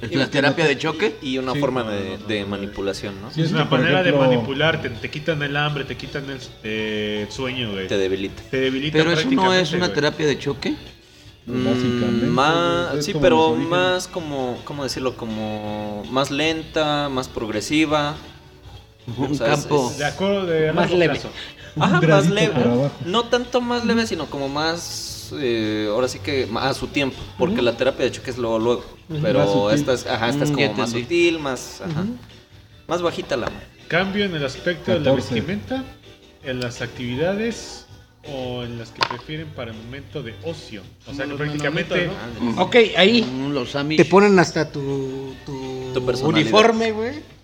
¿Es 0.01 0.15
la 0.15 0.29
terapia 0.29 0.65
de 0.67 0.77
choque? 0.77 1.15
Y 1.21 1.37
una 1.39 1.53
Sí. 1.53 1.59
forma 1.59 1.83
de, 1.83 2.17
de 2.27 2.45
manipulación, 2.45 3.21
¿no? 3.21 3.31
Sí, 3.31 3.41
Es 3.41 3.51
una 3.51 3.65
manera 3.65 4.01
ejemplo, 4.01 4.21
de 4.23 4.35
manipularte. 4.35 4.89
Te 4.89 5.09
quitan 5.09 5.41
el 5.43 5.55
hambre, 5.57 5.83
te 5.83 5.95
quitan 5.97 6.29
el 6.29 6.39
eh, 6.63 7.27
sueño, 7.29 7.71
güey. 7.71 7.87
Te 7.87 7.97
debilita. 7.97 8.41
Te 8.49 8.57
debilitan 8.61 8.99
Pero 9.01 9.11
eso 9.11 9.29
no 9.31 9.53
es 9.53 9.71
una 9.73 9.85
güey. 9.87 9.93
terapia 9.95 10.25
de 10.27 10.37
choque. 10.39 10.75
Básicamente, 11.45 12.25
Mm, 12.27 12.29
más, 12.29 12.93
es 12.95 13.05
sí, 13.05 13.13
pero 13.19 13.55
más 13.55 14.07
como, 14.07 14.59
¿cómo 14.65 14.83
decirlo? 14.83 15.15
Como 15.17 16.03
más 16.11 16.29
lenta, 16.29 17.09
más 17.09 17.27
progresiva. 17.27 18.15
Un 19.17 19.31
O 19.31 19.33
sea, 19.33 19.53
es- 19.53 19.61
campo. 19.61 19.89
es- 19.91 19.97
De 19.97 20.05
acuerdo, 20.05 20.45
de 20.45 20.71
Más 20.71 20.91
leve. 20.91 21.13
plazo. 21.15 21.31
Ajá, 21.77 22.01
más 22.01 22.29
leve. 22.29 22.53
No 23.05 23.25
tanto 23.25 23.61
más 23.61 23.85
leve, 23.85 24.05
sino 24.07 24.25
como 24.27 24.49
más, 24.49 25.31
eh, 25.39 25.87
ahora 25.91 26.07
sí 26.07 26.19
que 26.19 26.47
a 26.55 26.73
su 26.73 26.87
tiempo, 26.87 27.17
porque 27.37 27.61
la 27.61 27.75
terapia 27.77 28.05
de 28.05 28.11
choque 28.11 28.31
es 28.31 28.37
luego, 28.37 28.59
luego. 28.59 28.83
Pero 29.21 29.71
esta 29.71 29.93
es, 29.93 30.05
ajá, 30.05 30.29
esta 30.29 30.43
es 30.43 30.51
Mm, 30.51 30.55
como 30.55 30.73
más 30.73 30.91
sutil, 30.91 31.39
más, 31.39 31.81
ajá, 31.81 32.05
más 32.87 33.01
bajita 33.01 33.35
la 33.37 33.47
mano. 33.47 33.59
Cambio 33.87 34.25
en 34.25 34.35
el 34.35 34.45
aspecto 34.45 34.91
de 34.91 34.99
la 34.99 35.05
14. 35.11 35.33
vestimenta, 35.35 35.83
en 36.43 36.59
las 36.59 36.81
actividades 36.81 37.85
o 38.27 38.63
en 38.63 38.77
las 38.77 38.89
que 38.91 39.01
prefieren 39.07 39.47
para 39.49 39.71
el 39.71 39.77
momento 39.77 40.21
de 40.21 40.35
ocio. 40.43 40.81
O 41.07 41.13
sea 41.13 41.25
que 41.25 41.33
prácticamente 41.33 42.09
menonitas, 42.35 42.65
Ok, 42.65 42.75
ahí 42.97 43.23
Mm, 43.23 43.51
Los 43.53 43.71
te 43.71 44.05
ponen 44.05 44.37
hasta 44.37 44.71
tu, 44.71 45.33
tu, 45.45 45.91
Tu 45.93 46.05
personalidad. 46.05 46.41
uniforme, 46.41 46.91
güey. 46.91 47.38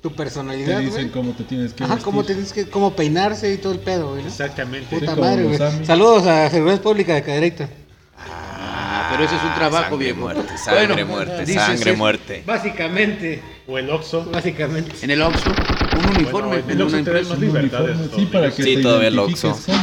Tu 0.00 0.10
Te 0.10 0.16
personalidad, 0.16 0.78
dicen 0.80 0.92
güey. 0.92 1.08
cómo 1.10 1.32
te 1.32 1.42
tienes 1.44 1.72
que 1.72 1.82
Ajá, 1.84 1.94
vestir. 1.94 2.04
cómo 2.04 2.24
tienes 2.24 2.52
que, 2.52 2.66
cómo 2.68 2.94
peinarse 2.94 3.52
y 3.52 3.56
todo 3.58 3.72
el 3.72 3.80
pedo, 3.80 4.10
güey. 4.10 4.22
¿no? 4.22 4.28
exactamente. 4.28 4.94
Puta 4.96 5.14
como 5.14 5.22
madre, 5.26 5.42
güey. 5.44 5.58
Saludos 5.84 6.26
a 6.26 6.48
Seguridad 6.50 6.80
Pública 6.80 7.14
de 7.14 7.22
Cadereyta. 7.22 7.68
Ah, 8.16 9.08
pero 9.10 9.24
ese 9.24 9.36
es 9.36 9.42
un 9.42 9.54
trabajo, 9.54 9.90
Sangre, 9.90 10.04
viejo. 10.06 10.20
muerte, 10.20 10.58
sangre, 10.58 10.86
Bueno, 10.86 11.06
muerte, 11.06 11.40
dices 11.44 11.62
sangre, 11.62 11.92
muerte. 11.94 12.42
Básicamente, 12.46 13.42
O 13.66 13.78
el 13.78 13.90
Oxxo. 13.90 14.24
básicamente. 14.30 14.92
En 15.02 15.10
el 15.10 15.22
Oxxo, 15.22 15.50
un 15.50 16.16
uniforme 16.16 16.56
en 16.58 16.64
el 16.64 16.70
en 16.70 16.80
Oxxo 16.82 16.92
te 16.96 16.98
empresa. 16.98 17.30
más 17.30 17.38
libertades. 17.40 17.96
sí, 18.14 18.26
para 18.26 18.50
que 18.50 18.62
Sí, 18.62 18.76
te 18.76 18.82
todavía 18.82 19.08
el 19.08 19.18
Oxxo. 19.18 19.50
con. 19.66 19.74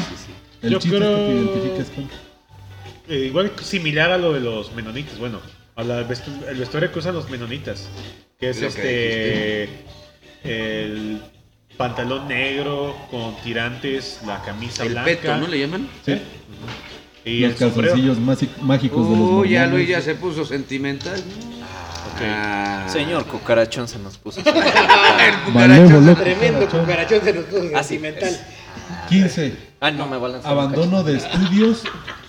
El 0.61 0.69
Yo 0.71 0.79
chiste 0.79 0.95
es 0.97 1.01
que 1.03 1.07
creo- 1.07 1.17
te 1.27 1.33
identifiques 1.33 1.87
con. 1.95 2.09
Eh, 3.07 3.19
igual 3.27 3.51
similar 3.61 4.11
a 4.11 4.17
lo 4.17 4.33
de 4.33 4.39
los 4.39 4.73
menonitas, 4.73 5.17
bueno, 5.19 5.39
a 5.75 5.83
la 5.83 6.07
vestu- 6.07 6.47
el 6.47 6.57
vestuario 6.57 6.91
que 6.91 6.99
usan 6.99 7.13
los 7.15 7.29
menonitas, 7.29 7.87
que 8.39 8.49
es 8.49 8.61
Lo 8.61 8.69
que 8.73 9.63
este 9.63 9.69
el 10.45 11.21
pantalón 11.77 12.27
negro 12.27 12.95
con 13.11 13.35
tirantes, 13.43 14.19
la 14.25 14.41
camisa 14.41 14.83
El 14.83 14.91
blanca 14.91 15.05
peto, 15.11 15.37
¿no 15.37 15.47
le 15.47 15.59
llaman? 15.59 15.89
Sí, 16.05 16.21
y 17.25 17.39
los 17.39 17.55
calzoncillos 17.55 18.19
mágicos 18.61 19.09
de 19.09 19.15
los 19.15 19.29
Uy, 19.31 19.49
ya. 19.49 19.65
Luis 19.65 19.89
ya 19.89 19.99
se 20.01 20.13
puso 20.15 20.45
sentimental. 20.45 21.21
Ah. 22.21 22.85
Señor 22.87 23.25
cucarachón 23.25 23.87
se 23.87 23.99
nos 23.99 24.17
puso. 24.17 24.41
El 24.45 25.53
Malévolo, 25.53 26.15
Tremendo 26.15 26.59
cucarachón. 26.67 26.81
cucarachón 26.81 27.21
se 27.23 27.33
nos 27.33 27.45
puso 27.45 27.77
Así 27.77 27.95
sentimental. 27.95 28.39
15. 29.09 29.55
Ah, 29.81 29.91
no 29.91 30.07
me 30.07 30.15
a 30.15 30.49
Abandono 30.49 31.03
de 31.03 31.17
estudios, 31.17 31.83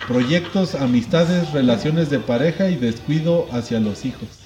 proyectos, 0.09 0.75
amistades, 0.75 1.53
relaciones 1.53 2.11
de 2.11 2.19
pareja 2.19 2.71
y 2.71 2.77
descuido 2.77 3.47
hacia 3.53 3.81
los 3.81 4.05
hijos. 4.05 4.46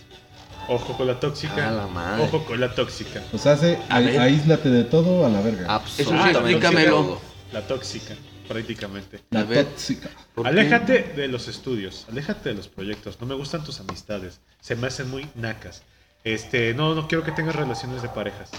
Ojo 0.71 0.97
con 0.97 1.09
la 1.09 1.19
tóxica. 1.19 1.69
A 1.69 1.73
la 1.73 1.87
madre. 1.89 2.23
Ojo 2.23 2.45
con 2.45 2.61
la 2.61 2.73
tóxica. 2.73 3.21
O 3.33 3.39
sea, 3.39 3.53
hace, 3.53 3.77
A 3.89 3.97
aíslate 3.97 4.71
de 4.71 4.85
todo 4.85 5.27
a 5.27 5.29
la 5.29 5.41
verga. 5.41 5.67
Absolutamente. 5.75 6.87
Todo. 6.89 7.21
La 7.53 7.67
tóxica, 7.67 8.15
prácticamente. 8.47 9.21
la 9.31 9.45
tóxica. 9.45 10.11
Aléjate 10.45 11.13
de 11.17 11.27
los 11.27 11.49
estudios, 11.49 12.07
aléjate 12.09 12.51
de 12.51 12.55
los 12.55 12.69
proyectos. 12.69 13.21
No 13.21 13.27
me 13.27 13.35
gustan 13.35 13.65
tus 13.65 13.81
amistades, 13.81 14.39
se 14.61 14.77
me 14.77 14.87
hacen 14.87 15.11
muy 15.11 15.29
nacas. 15.35 15.83
Este, 16.23 16.73
no, 16.73 16.95
no 16.95 17.09
quiero 17.09 17.25
que 17.25 17.33
tengas 17.33 17.57
relaciones 17.57 18.03
de 18.03 18.09
parejas. 18.09 18.51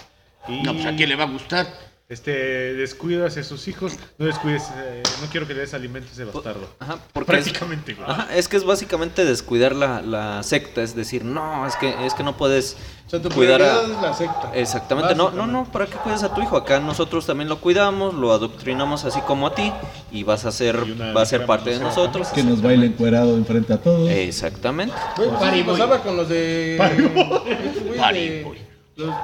Y 0.49 0.63
No, 0.63 0.73
pues 0.73 0.85
a 0.85 0.95
quién 0.97 1.07
le 1.07 1.15
va 1.15 1.23
a 1.23 1.27
gustar. 1.27 1.67
Este 2.11 2.73
descuido 2.75 3.25
hacia 3.25 3.43
sus 3.43 3.67
hijos, 3.67 3.93
no 4.17 4.25
descuides, 4.25 4.63
eh, 4.77 5.01
no 5.21 5.27
quiero 5.31 5.47
que 5.47 5.53
le 5.53 5.61
des 5.61 5.73
alimento 5.73 6.09
a 6.09 6.13
ese 6.13 6.25
bastardo. 6.25 6.67
Ajá, 6.79 6.97
porque 7.13 7.37
es, 7.37 7.43
Prácticamente, 7.45 7.93
güey. 7.93 8.09
ajá, 8.09 8.27
es 8.35 8.47
que 8.47 8.57
es 8.57 8.65
básicamente 8.65 9.23
descuidar 9.23 9.73
la, 9.75 10.01
la 10.01 10.43
secta, 10.43 10.81
es 10.83 10.93
decir, 10.95 11.23
no, 11.23 11.65
es 11.65 11.75
que, 11.77 12.05
es 12.05 12.13
que 12.13 12.23
no 12.23 12.35
puedes 12.35 12.75
O 13.07 13.09
sea, 13.09 13.21
tu 13.21 13.29
cuidar 13.29 13.61
a... 13.61 13.81
es 13.83 13.89
la 14.01 14.13
secta. 14.13 14.51
Exactamente, 14.53 15.15
no, 15.15 15.31
no, 15.31 15.47
no, 15.47 15.63
¿para 15.71 15.85
qué 15.85 15.95
cuidas 15.97 16.23
a 16.23 16.33
tu 16.33 16.41
hijo? 16.41 16.57
Acá 16.57 16.79
nosotros 16.81 17.25
también 17.25 17.47
lo 17.47 17.59
cuidamos, 17.61 18.13
lo 18.13 18.33
adoctrinamos 18.33 19.05
así 19.05 19.21
como 19.21 19.47
a 19.47 19.55
ti 19.55 19.71
y 20.11 20.23
vas 20.23 20.43
a 20.45 20.51
ser, 20.51 20.77
va 21.15 21.21
a 21.21 21.25
ser 21.25 21.45
parte 21.45 21.69
de 21.69 21.79
nosotros. 21.79 22.27
Que 22.29 22.43
nos 22.43 22.61
baile 22.61 22.87
encuerado 22.87 23.35
enfrente 23.37 23.71
a 23.73 23.77
todos. 23.81 24.09
Exactamente. 24.09 24.93
Güey, 25.15 25.63
pues 25.63 25.79
pasaba 25.79 26.01
con 26.01 26.17
los 26.17 26.27
de. 26.27 26.75
Party 26.77 27.01
boy. 27.03 27.51
estos 27.51 27.83
güey 27.85 27.97
Party 27.99 28.27
de- 28.29 28.43
boy. 28.43 28.57
Los 28.97 29.15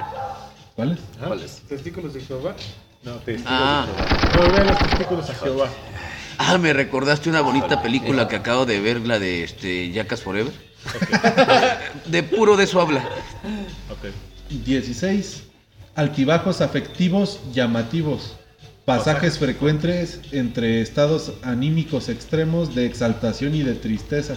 ¿Cuáles? 0.78 1.00
¿Cuál 1.20 1.42
es? 1.42 1.62
testículos 1.68 2.14
de 2.14 2.22
Jehová. 2.22 2.56
No, 3.04 3.14
testigos 3.16 3.52
Ah. 3.52 3.88
de 3.88 4.40
Jehová. 4.40 4.64
Los 4.64 4.78
testículos 4.90 5.30
a 5.30 5.34
Jehová. 5.34 5.70
Ah, 6.38 6.58
me 6.60 6.72
recordaste 6.72 7.30
una 7.30 7.42
bonita 7.42 7.82
película 7.82 8.28
que 8.28 8.36
acabo 8.36 8.66
de 8.68 8.80
ver, 8.80 9.02
la 9.02 9.18
de 9.18 9.44
este 9.44 9.92
Jackass 9.92 10.22
Forever. 10.22 10.54
De 12.06 12.22
puro 12.24 12.56
de 12.56 12.66
eso 12.66 12.80
habla. 12.80 13.00
Ok. 13.90 14.12
16. 14.64 15.44
Altibajos 15.96 16.62
afectivos 16.62 17.40
llamativos. 17.54 18.36
Pasajes 18.86 19.40
frecuentes 19.40 20.22
entre 20.32 20.82
estados 20.82 21.34
anímicos 21.42 22.08
extremos 22.08 22.76
de 22.76 22.86
exaltación 22.86 23.56
y 23.56 23.64
de 23.64 23.74
tristeza. 23.74 24.36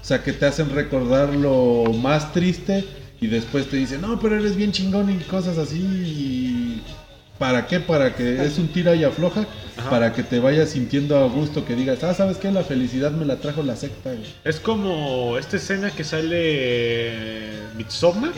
O 0.00 0.04
sea, 0.04 0.22
que 0.22 0.32
te 0.32 0.46
hacen 0.46 0.70
recordar 0.70 1.34
lo 1.34 1.92
más 1.92 2.32
triste 2.32 2.86
y 3.20 3.26
después 3.26 3.68
te 3.68 3.76
dicen, 3.76 4.00
no, 4.00 4.18
pero 4.18 4.36
eres 4.36 4.56
bien 4.56 4.72
chingón 4.72 5.10
y 5.10 5.22
cosas 5.24 5.58
así. 5.58 5.78
y 5.78 6.82
¿Para 7.38 7.66
qué? 7.66 7.80
Para 7.80 8.14
que 8.14 8.44
es 8.44 8.58
un 8.58 8.68
tira 8.68 8.94
y 8.94 9.04
afloja. 9.04 9.46
Para 9.88 10.12
que 10.12 10.22
te 10.22 10.40
vayas 10.40 10.70
sintiendo 10.70 11.16
a 11.16 11.26
gusto, 11.26 11.64
que 11.64 11.74
digas, 11.74 12.04
ah, 12.04 12.12
¿sabes 12.12 12.36
qué? 12.36 12.50
La 12.50 12.64
felicidad 12.64 13.12
me 13.12 13.24
la 13.24 13.36
trajo 13.36 13.62
la 13.62 13.76
secta. 13.76 14.12
güey". 14.12 14.26
Es 14.44 14.60
como 14.60 15.38
esta 15.38 15.56
escena 15.56 15.90
que 15.90 16.04
sale 16.04 17.50
Midsommar 17.76 18.32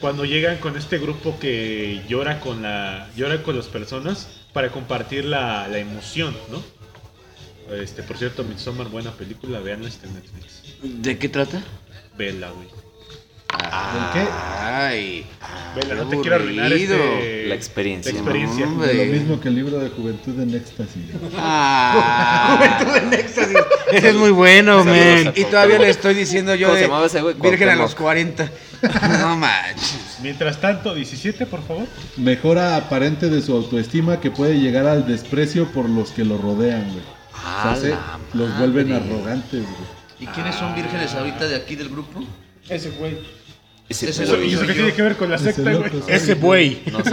cuando 0.00 0.24
llegan 0.24 0.58
con 0.58 0.76
este 0.76 0.98
grupo 0.98 1.36
que 1.40 2.02
llora 2.08 2.38
con 2.38 2.62
la 2.62 3.08
llora 3.16 3.42
con 3.42 3.56
las 3.56 3.66
personas 3.66 4.28
para 4.52 4.70
compartir 4.70 5.24
la, 5.24 5.66
la 5.66 5.78
emoción, 5.78 6.36
¿no? 6.50 6.62
Este, 7.74 8.02
por 8.02 8.18
cierto, 8.18 8.44
Midsommar, 8.44 8.88
buena 8.88 9.10
película, 9.12 9.60
veanla 9.60 9.88
está 9.88 10.06
en 10.06 10.14
Netflix. 10.14 10.62
¿De 10.82 11.18
qué 11.18 11.28
trata? 11.28 11.62
Vela, 12.16 12.50
güey. 12.50 12.68
Qué? 14.12 14.24
Ay. 14.60 15.26
Vela, 15.74 15.94
no 15.94 16.06
te 16.06 16.20
quiero 16.20 16.36
arruinar 16.36 16.70
este, 16.72 17.46
La 17.46 17.54
experiencia. 17.54 18.12
La 18.12 18.18
experiencia. 18.18 18.66
No, 18.66 18.84
lo 18.84 19.04
mismo 19.04 19.40
que 19.40 19.48
el 19.48 19.54
libro 19.54 19.78
de 19.78 19.88
Juventud 19.88 20.38
en 20.40 20.54
Éxtasis. 20.54 21.02
Ah. 21.36 22.58
Juventud 22.78 22.96
en 22.96 23.20
éxtasis. 23.20 23.56
Ese 23.90 24.08
es 24.10 24.14
muy 24.16 24.30
bueno, 24.30 24.80
a 24.80 25.32
Y 25.34 25.44
todavía 25.44 25.78
le 25.78 25.88
estoy 25.88 26.14
diciendo 26.14 26.54
yo 26.54 26.68
¿Cómo 26.68 27.08
se 27.08 27.22
de? 27.22 27.34
Virgen 27.34 27.70
a 27.70 27.76
los 27.76 27.94
40. 27.94 28.50
No 29.20 29.36
manches. 29.36 30.18
Mientras 30.22 30.60
tanto, 30.60 30.94
17, 30.94 31.46
por 31.46 31.62
favor. 31.66 31.86
Mejora 32.16 32.76
aparente 32.76 33.30
de 33.30 33.40
su 33.40 33.52
autoestima 33.54 34.20
que 34.20 34.30
puede 34.30 34.58
llegar 34.58 34.86
al 34.86 35.06
desprecio 35.06 35.66
por 35.72 35.88
los 35.88 36.10
que 36.10 36.24
lo 36.24 36.36
rodean, 36.36 36.84
güey. 36.92 37.04
O 37.32 37.62
sea, 37.62 37.72
A 37.72 37.76
se- 37.76 37.90
la 37.90 38.18
los 38.34 38.58
vuelven 38.58 38.92
arrogantes, 38.92 39.62
güey. 39.62 40.02
¿Y 40.20 40.26
quiénes 40.26 40.54
son 40.54 40.74
vírgenes 40.74 41.14
ahorita 41.14 41.46
de 41.46 41.56
aquí 41.56 41.76
del 41.76 41.88
grupo? 41.88 42.22
Ese 42.68 42.90
güey. 42.90 43.18
Ese- 43.92 44.10
Ese 44.10 44.24
Eso, 44.24 44.36
lo 44.36 44.44
¿Y 44.44 44.52
eso 44.54 44.66
qué 44.66 44.72
tiene 44.74 44.92
que 44.92 45.02
ver 45.02 45.16
con 45.16 45.30
la 45.30 45.38
secta, 45.38 45.62
güey? 45.72 45.90
Ese 46.08 46.34
buey. 46.34 46.82
no 46.92 47.02
sé. 47.04 47.10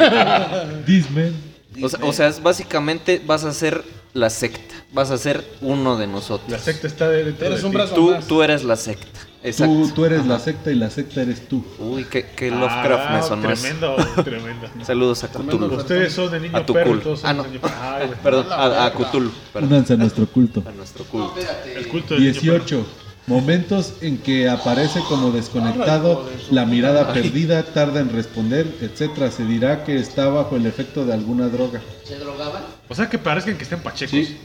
This 0.85 1.09
man. 1.11 1.33
O 1.81 1.87
sea, 1.89 1.99
o 2.03 2.11
sea, 2.13 2.27
es 2.27 2.41
básicamente 2.43 3.21
vas 3.25 3.43
a 3.45 3.53
ser 3.53 3.83
la 4.13 4.29
secta. 4.29 4.75
Vas 4.91 5.11
a 5.11 5.17
ser 5.19 5.43
uno 5.61 5.97
de 5.97 6.07
nosotros. 6.07 6.49
La 6.49 6.57
secta 6.59 6.87
está 6.87 7.13
Eres 7.13 7.37
de 7.37 7.65
un 7.65 7.71
ti. 7.71 7.77
brazo 7.77 7.93
Tú, 7.95 8.11
más. 8.11 8.27
tú 8.27 8.41
eres 8.43 8.63
la 8.63 8.75
secta. 8.75 9.19
Exacto. 9.41 9.73
Tú, 9.73 9.91
tú 9.91 10.05
eres 10.05 10.25
la 10.25 10.37
secta 10.39 10.69
y 10.71 10.75
la 10.75 10.89
secta 10.89 11.21
eres 11.21 11.47
tú. 11.47 11.63
Uy, 11.77 12.03
qué, 12.05 12.25
qué 12.35 12.49
Lovecraft 12.51 13.11
me 13.11 13.17
Ah, 13.17 13.21
sonó 13.21 13.49
eso. 13.51 13.61
Tremendo, 13.61 13.95
tremendo. 14.25 14.67
Saludos 14.83 15.23
a 15.23 15.27
Cthulhu. 15.29 15.75
Ustedes 15.75 16.11
son 16.11 16.29
de 16.31 16.39
niño 16.41 16.57
A 16.57 16.65
tu 16.65 16.73
perro 16.73 16.87
y 16.89 16.91
culo. 16.93 17.03
todos 17.03 17.23
Ah, 17.23 17.33
no. 17.33 17.43
de 17.43 17.49
niño 17.49 17.61
perro. 17.61 17.75
Ay, 17.81 18.07
güey. 18.07 18.19
Perdón, 18.21 18.47
a, 18.51 18.85
a 18.87 18.91
Cthulhu. 18.93 19.31
Perdón. 19.53 19.71
Únanse 19.71 19.93
a 19.93 19.97
nuestro 19.97 20.27
culto. 20.27 20.63
A 20.67 20.71
nuestro 20.71 21.05
culto. 21.05 21.35
El 21.73 21.87
culto 21.87 22.15
del 22.15 22.23
niño 22.33 22.41
perro. 22.65 22.85
18. 23.29 23.41
Momentos 23.41 23.93
en 24.01 24.17
que 24.17 24.49
aparece 24.49 24.99
como 25.07 25.31
desconectado, 25.31 26.27
la 26.51 26.65
mirada 26.65 27.13
perdida, 27.13 27.63
tarda 27.63 27.99
en 27.99 28.09
responder, 28.09 28.67
etcétera. 28.81 29.31
Se 29.31 29.45
dirá 29.45 29.83
que 29.83 29.97
está 29.97 30.29
bajo 30.29 30.55
el 30.55 30.65
efecto 30.65 31.05
de 31.05 31.13
alguna 31.13 31.47
droga. 31.47 31.81
¿Se 32.03 32.17
drogaban? 32.17 32.63
O 32.87 32.95
sea, 32.95 33.09
que 33.09 33.17
parezcan 33.17 33.57
que 33.57 33.63
estén 33.63 33.79
pachecos. 33.81 34.11
Sí. 34.11 34.37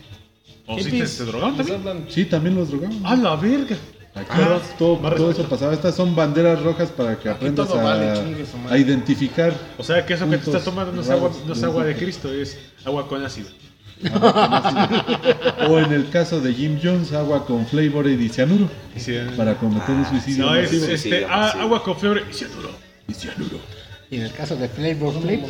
¿O 0.67 0.79
si 0.79 0.91
te, 0.91 1.07
se 1.07 1.25
drogaron 1.25 1.59
Les 1.59 1.67
también? 1.67 2.07
Sí, 2.09 2.25
también 2.25 2.55
los 2.55 2.71
drogaban. 2.71 3.05
¡A 3.05 3.17
la 3.17 3.37
verga! 3.37 3.77
Aquí 4.15 4.31
Ah, 4.33 4.61
todo, 4.79 4.97
todo 4.97 5.31
eso 5.33 5.43
pasaba. 5.49 5.73
Estas 5.73 5.97
son 5.97 6.15
banderas 6.15 6.63
rojas 6.63 6.89
para 6.91 7.19
que 7.19 7.29
aprendas 7.29 7.69
a, 7.71 7.83
vale, 7.83 8.13
a 8.71 8.79
identificar. 8.79 9.53
O 9.77 9.83
sea, 9.83 10.07
que 10.07 10.15
eso 10.15 10.31
que 10.31 10.39
te 10.39 10.45
estás 10.45 10.63
tomando 10.63 10.93
no 10.93 11.03
es 11.03 11.11
agua, 11.11 11.33
no 11.45 11.53
es 11.53 11.63
agua 11.65 11.85
de. 11.85 11.97
Cristo, 11.97 12.33
es 12.33 12.57
agua 12.85 13.09
con 13.09 13.25
ácido. 13.25 13.49
O 15.69 15.79
en 15.79 15.93
el 15.93 16.11
caso 16.11 16.41
de 16.41 16.53
Jim 16.53 16.79
Jones, 16.83 17.13
agua 17.13 17.47
con 17.47 17.67
flavor 17.67 18.09
y 18.09 18.29
cianuro 18.29 18.69
para 19.37 19.55
cometer 19.55 19.95
un 19.95 20.05
suicidio 20.07 20.47
no, 20.47 20.55
es 20.57 20.73
masivo. 20.73 20.93
este, 20.93 21.21
sí, 21.21 21.25
ah, 21.29 21.51
sí. 21.53 21.59
agua 21.61 21.83
con 21.83 21.97
fiebre 21.99 22.23
y 22.31 22.35
cianuro. 22.35 22.71
Y 23.09 23.15
cianuro. 23.15 23.59
Y 24.11 24.17
en 24.17 24.23
el 24.23 24.33
caso 24.33 24.57
de 24.57 24.69
Flavor 24.69 25.15
Flav, 25.23 25.41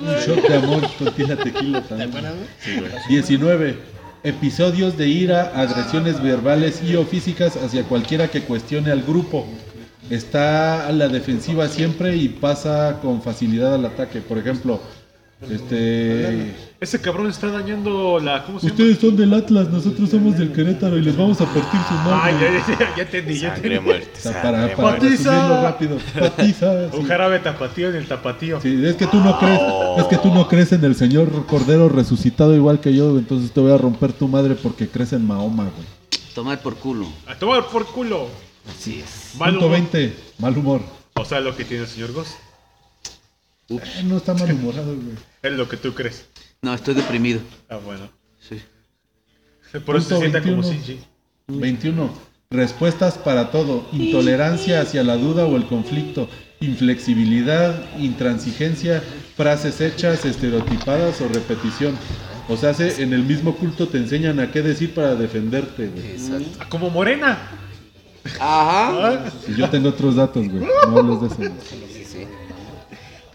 Un 0.00 0.14
shot 0.26 0.48
de 0.48 0.54
amor 0.54 0.82
con 0.98 1.12
tila 1.14 1.36
tequila 1.36 1.82
también. 1.82 2.24
19. 3.08 3.76
Episodios 4.24 4.96
de 4.98 5.08
ira, 5.08 5.52
agresiones 5.54 6.22
verbales 6.22 6.82
y 6.82 6.96
o 6.96 7.04
físicas 7.04 7.56
hacia 7.56 7.84
cualquiera 7.84 8.28
que 8.28 8.42
cuestione 8.42 8.90
al 8.90 9.02
grupo. 9.02 9.46
Está 10.10 10.86
a 10.86 10.92
la 10.92 11.08
defensiva 11.08 11.68
siempre 11.68 12.16
y 12.16 12.28
pasa 12.28 12.98
con 13.00 13.22
facilidad 13.22 13.74
al 13.74 13.84
ataque. 13.84 14.20
Por 14.20 14.38
ejemplo, 14.38 14.80
este 15.40 16.54
Ese 16.80 17.00
cabrón 17.00 17.28
está 17.28 17.48
dañando 17.48 18.18
la. 18.18 18.44
¿Cómo 18.44 18.58
se 18.58 18.66
ustedes 18.66 18.98
son 18.98 19.16
del 19.16 19.32
Atlas, 19.34 19.68
nosotros 19.68 20.10
somos 20.10 20.36
del 20.36 20.52
Querétaro 20.52 20.98
y 20.98 21.02
les 21.02 21.16
vamos 21.16 21.40
a 21.40 21.44
partir 21.44 21.80
su 21.88 21.94
llama? 21.94 22.26
Ah, 22.26 22.32
madre. 22.32 22.60
ya, 22.66 22.66
ya, 22.66 22.78
ya, 22.78 22.96
ya 22.96 23.02
entendí, 23.02 23.38
ya 23.38 23.54
entendí. 23.54 23.78
muerte. 23.80 24.10
O 24.16 24.20
sea, 24.20 24.32
sangre, 24.32 24.42
para, 24.42 24.58
muerte. 24.58 24.76
para 24.76 24.98
Patiza. 24.98 25.30
resumirlo 25.30 25.62
rápido. 25.62 25.98
Patiza. 26.18 26.90
sí. 26.90 26.96
Un 26.96 27.06
jarabe 27.06 27.38
tapatío 27.38 27.88
en 27.90 27.96
el 27.96 28.06
tapatío. 28.08 28.60
Sí, 28.60 28.84
es 28.84 28.96
que 28.96 29.06
tú 29.06 29.18
no 29.18 29.38
crees, 29.38 29.60
es 29.98 30.04
que 30.04 30.16
tú 30.16 30.34
no 30.34 30.48
crees 30.48 30.72
en 30.72 30.84
el 30.84 30.96
Señor 30.96 31.46
Cordero 31.46 31.88
resucitado 31.88 32.54
igual 32.56 32.80
que 32.80 32.94
yo, 32.94 33.16
entonces 33.16 33.52
te 33.52 33.60
voy 33.60 33.72
a 33.72 33.78
romper 33.78 34.12
tu 34.12 34.26
madre 34.26 34.56
porque 34.56 34.88
crees 34.88 35.12
en 35.12 35.24
Mahoma, 35.26 35.64
güey. 35.64 35.86
Tomar 36.34 36.60
por 36.60 36.76
culo. 36.76 37.06
A 37.26 37.34
tomar 37.36 37.66
por 37.66 37.86
culo. 37.86 38.28
Así 38.68 39.00
es. 39.04 39.36
Mal 39.38 39.50
Punto 39.50 39.66
humor. 39.66 39.78
20, 39.78 40.16
mal 40.38 40.58
humor. 40.58 40.80
O 41.14 41.24
sea, 41.24 41.40
lo 41.40 41.56
que 41.56 41.64
tiene 41.64 41.84
el 41.84 41.88
señor 41.88 42.12
Goss. 42.12 42.36
Eh, 43.70 44.02
no 44.04 44.16
está 44.16 44.34
malhumorado, 44.34 44.94
güey. 44.94 45.16
Es 45.42 45.52
lo 45.52 45.68
que 45.68 45.76
tú 45.76 45.94
crees. 45.94 46.26
No, 46.62 46.72
estoy 46.74 46.94
deprimido. 46.94 47.40
Ah, 47.68 47.76
bueno. 47.84 48.08
Sí. 48.40 48.60
Por 49.84 49.96
eso 49.96 50.08
se 50.10 50.18
sienta 50.18 50.40
como 50.42 50.62
21. 50.62 50.72
Shinji. 50.86 51.00
21. 51.48 52.28
Respuestas 52.50 53.18
para 53.18 53.50
todo. 53.50 53.86
Intolerancia 53.92 54.80
hacia 54.80 55.02
la 55.04 55.16
duda 55.16 55.44
o 55.44 55.56
el 55.56 55.66
conflicto. 55.66 56.28
Inflexibilidad, 56.60 57.74
intransigencia, 57.98 59.02
frases 59.36 59.80
hechas, 59.82 60.24
estereotipadas 60.24 61.20
o 61.20 61.28
repetición. 61.28 61.94
O 62.48 62.56
sea, 62.56 62.72
se- 62.72 63.02
en 63.02 63.12
el 63.12 63.22
mismo 63.24 63.54
culto 63.56 63.86
te 63.88 63.98
enseñan 63.98 64.40
a 64.40 64.50
qué 64.50 64.62
decir 64.62 64.94
para 64.94 65.14
defenderte, 65.14 65.88
güey. 65.88 66.12
Exacto. 66.12 66.48
Ah, 66.60 66.66
como 66.70 66.88
morena. 66.88 67.38
Ajá. 68.40 69.30
Y 69.46 69.54
yo 69.54 69.68
tengo 69.68 69.90
otros 69.90 70.16
datos, 70.16 70.48
güey. 70.48 70.64
No 70.90 70.98
hables 70.98 71.20
de 71.20 71.26
eso. 71.26 71.36
güey. 71.36 71.97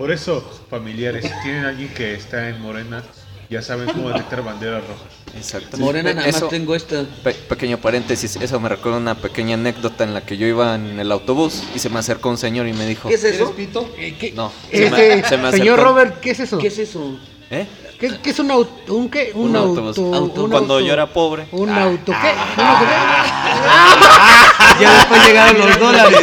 Por 0.03 0.11
eso, 0.11 0.43
familiares, 0.69 1.23
si 1.23 1.31
tienen 1.43 1.63
alguien 1.63 1.87
que 1.93 2.13
está 2.15 2.49
en 2.49 2.59
morena, 2.61 3.01
ya 3.49 3.61
saben 3.61 3.87
cómo 3.87 4.09
detectar 4.09 4.43
banderas 4.43 4.81
rojas. 4.85 5.07
Exacto. 5.33 5.77
Morena, 5.77 6.11
Eh, 6.11 6.13
nada 6.15 6.27
eso- 6.27 6.41
más 6.41 6.49
tengo 6.49 6.75
esta. 6.75 7.05
Pe- 7.23 7.31
pequeño 7.33 7.77
paréntesis, 7.77 8.35
eso 8.35 8.59
me 8.59 8.67
recuerda 8.67 8.97
una 8.97 9.15
pequeña 9.15 9.53
anécdota 9.53 10.03
en 10.03 10.13
la 10.13 10.25
que 10.25 10.35
yo 10.35 10.45
iba 10.45 10.75
en 10.75 10.99
el 10.99 11.09
autobús 11.09 11.63
y 11.73 11.79
se 11.79 11.87
me 11.89 11.99
acercó 11.99 12.27
un 12.27 12.37
señor 12.37 12.67
y 12.67 12.73
me 12.73 12.85
dijo, 12.85 13.07
¿Qué 13.07 13.15
es 13.15 13.23
¿Eres 13.23 13.39
eso? 13.39 13.53
pito? 13.53 13.89
Eh, 13.97 14.17
¿qué? 14.19 14.33
No, 14.33 14.51
se 14.69 14.89
me- 14.91 15.23
se 15.23 15.37
me 15.37 15.51
señor 15.53 15.79
acercó. 15.79 15.83
Robert, 15.85 16.19
¿qué 16.19 16.31
es 16.31 16.39
eso? 16.41 16.57
¿Qué 16.57 16.67
es 16.67 16.79
eso? 16.79 17.17
¿eh? 17.49 17.65
¿Qué, 17.99 18.11
qué 18.21 18.29
es 18.31 18.39
un 18.39 18.51
auto? 18.51 18.93
¿Un 18.93 19.09
qué? 19.09 19.31
Un, 19.33 19.49
Un 19.51 19.55
auto. 19.55 19.79
autobús. 19.87 19.97
Auto. 20.15 20.43
un 20.43 20.51
Cuando 20.51 20.73
auto- 20.75 20.85
yo 20.85 20.93
era 20.93 21.05
pobre. 21.07 21.45
¿Un 21.51 21.69
Ah. 21.69 21.83
auto 21.83 22.11
qué? 22.11 22.61
¿Un 22.61 22.67
auto 22.67 22.85
Ya 24.81 24.91
después 24.97 25.25
llegaron 25.27 25.57
los 25.59 25.79
dólares. 25.79 26.17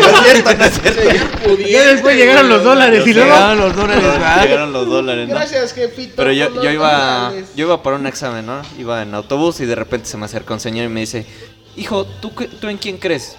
Ya 1.71 1.83
después 1.87 2.17
llegaron 2.17 2.49
los 2.49 2.65
dólares 2.65 3.07
y 3.07 3.15
luego. 3.15 3.31
Llegaron 3.33 3.59
los 3.59 3.77
dólares. 3.77 4.03
¿verdad? 4.05 4.43
Llegaron 4.43 4.73
los 4.73 4.87
dólares, 4.87 5.29
¿no? 5.29 5.35
Gracias, 5.35 5.73
jefito. 5.73 6.13
Pero 6.17 6.33
yo, 6.33 6.63
yo 6.63 6.71
iba 6.71 7.33
yo 7.55 7.67
iba 7.67 7.83
para 7.83 7.97
un 7.97 8.07
examen, 8.07 8.45
¿no? 8.47 8.61
Iba 8.79 9.03
en 9.03 9.15
autobús 9.15 9.61
y 9.61 9.67
de 9.67 9.75
repente 9.75 10.09
se 10.09 10.17
me 10.17 10.25
acerca 10.27 10.55
un 10.55 10.61
señor 10.61 10.87
y 10.87 10.89
me 10.89 11.01
dice, 11.01 11.27
hijo, 11.77 12.05
¿tú, 12.21 12.35
qué- 12.35 12.49
tú 12.49 12.69
en 12.69 12.77
quién 12.79 12.99
crees? 12.99 13.37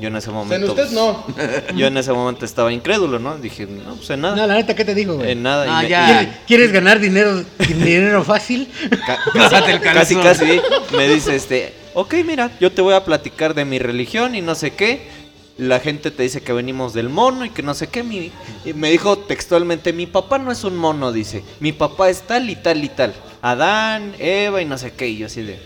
Yo 0.00 0.08
en 0.08 0.16
ese 0.16 0.30
En 0.30 0.34
momento... 0.36 0.72
usted 0.72 0.90
no. 0.90 1.24
Yo 1.76 1.86
en 1.86 1.96
ese 1.96 2.12
momento 2.12 2.44
estaba 2.44 2.72
incrédulo, 2.72 3.18
¿no? 3.18 3.36
Dije, 3.38 3.66
no, 3.66 3.94
pues 3.96 4.10
en 4.10 4.20
No, 4.20 4.30
nada. 4.34 4.46
la 4.46 4.54
neta, 4.54 4.74
¿qué 4.74 4.84
te 4.84 4.94
digo, 4.94 5.16
güey? 5.16 5.32
En 5.32 5.42
nada. 5.42 5.66
y 5.66 5.68
Ah, 5.70 5.82
me- 5.82 5.88
ya. 5.88 6.06
¿Quieres, 6.06 6.28
quieres 6.46 6.72
ganar 6.72 7.00
dinero, 7.00 7.42
dinero 7.68 8.24
fácil? 8.24 8.68
Ca- 9.06 9.18
Bájate 9.34 9.72
el 9.72 9.80
casi, 9.80 10.16
casi 10.16 10.60
me 10.96 11.08
dice 11.08 11.36
este, 11.36 11.72
ok, 11.94 12.14
mira, 12.24 12.50
yo 12.60 12.72
te 12.72 12.82
voy 12.82 12.94
a 12.94 13.04
platicar 13.04 13.54
de 13.54 13.64
mi 13.64 13.78
religión 13.78 14.34
y 14.34 14.40
no 14.40 14.54
sé 14.54 14.72
qué. 14.72 15.20
La 15.58 15.78
gente 15.78 16.10
te 16.10 16.22
dice 16.22 16.40
que 16.40 16.54
venimos 16.54 16.94
del 16.94 17.10
mono 17.10 17.44
y 17.44 17.50
que 17.50 17.62
no 17.62 17.74
sé 17.74 17.88
qué. 17.88 18.02
Mi, 18.02 18.32
y 18.64 18.72
me 18.72 18.90
dijo 18.90 19.18
textualmente, 19.18 19.92
mi 19.92 20.06
papá 20.06 20.38
no 20.38 20.50
es 20.50 20.64
un 20.64 20.74
mono, 20.74 21.12
dice. 21.12 21.44
Mi 21.60 21.72
papá 21.72 22.08
es 22.08 22.22
tal 22.22 22.48
y 22.48 22.56
tal 22.56 22.82
y 22.82 22.88
tal. 22.88 23.12
Adán, 23.42 24.14
Eva 24.18 24.62
y 24.62 24.64
no 24.64 24.78
sé 24.78 24.92
qué. 24.92 25.08
Y 25.08 25.18
yo 25.18 25.26
así 25.26 25.42
de, 25.42 25.60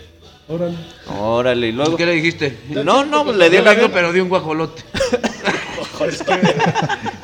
Órale. 0.47 0.75
órale. 1.07 1.67
Y 1.67 1.71
luego, 1.71 1.97
¿Qué 1.97 2.05
le 2.05 2.11
dijiste? 2.13 2.57
no, 2.69 3.03
no, 3.05 3.23
pues 3.25 3.37
le 3.37 3.49
di 3.49 3.57
la 3.57 3.73
vengo, 3.73 3.89
pero 3.91 4.11
de 4.13 4.21
un 4.21 4.29
guajolote. 4.29 4.83
Es 6.09 6.21
que, 6.23 6.35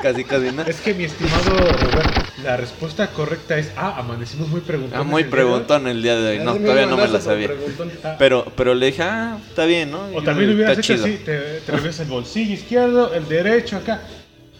Casi, 0.00 0.24
casi, 0.24 0.50
¿no? 0.50 0.62
es 0.62 0.80
que 0.80 0.94
mi 0.94 1.04
estimado 1.04 1.76
Roberto, 1.76 2.22
la 2.42 2.56
respuesta 2.56 3.08
correcta 3.08 3.58
es 3.58 3.70
Ah, 3.76 3.96
amanecimos 3.98 4.48
muy 4.48 4.60
preguntones. 4.62 4.98
Ah, 4.98 5.08
muy 5.08 5.22
el 5.22 5.28
día 5.30 5.36
de 5.36 5.42
hoy". 5.44 5.50
preguntón 5.50 5.88
el 5.88 6.02
día 6.02 6.16
de 6.16 6.30
hoy. 6.30 6.38
No, 6.44 6.54
todavía 6.56 6.86
no 6.86 6.96
me 6.96 7.06
la 7.06 7.20
sabía. 7.20 7.48
preguntón. 7.48 7.92
Pero, 8.18 8.46
pero 8.56 8.74
le 8.74 8.86
dije, 8.86 9.02
ah, 9.02 9.36
está 9.46 9.66
bien, 9.66 9.90
¿no? 9.90 10.00
O 10.14 10.22
también 10.22 10.48
yo, 10.50 10.56
hubieras 10.56 10.78
está 10.78 10.80
hecho 10.94 10.94
chido. 10.94 11.04
así, 11.16 11.22
te, 11.24 11.38
te 11.60 11.72
revisas 11.72 12.00
el 12.00 12.06
bolsillo 12.08 12.54
izquierdo, 12.54 13.12
el 13.12 13.28
derecho 13.28 13.76
acá. 13.76 14.00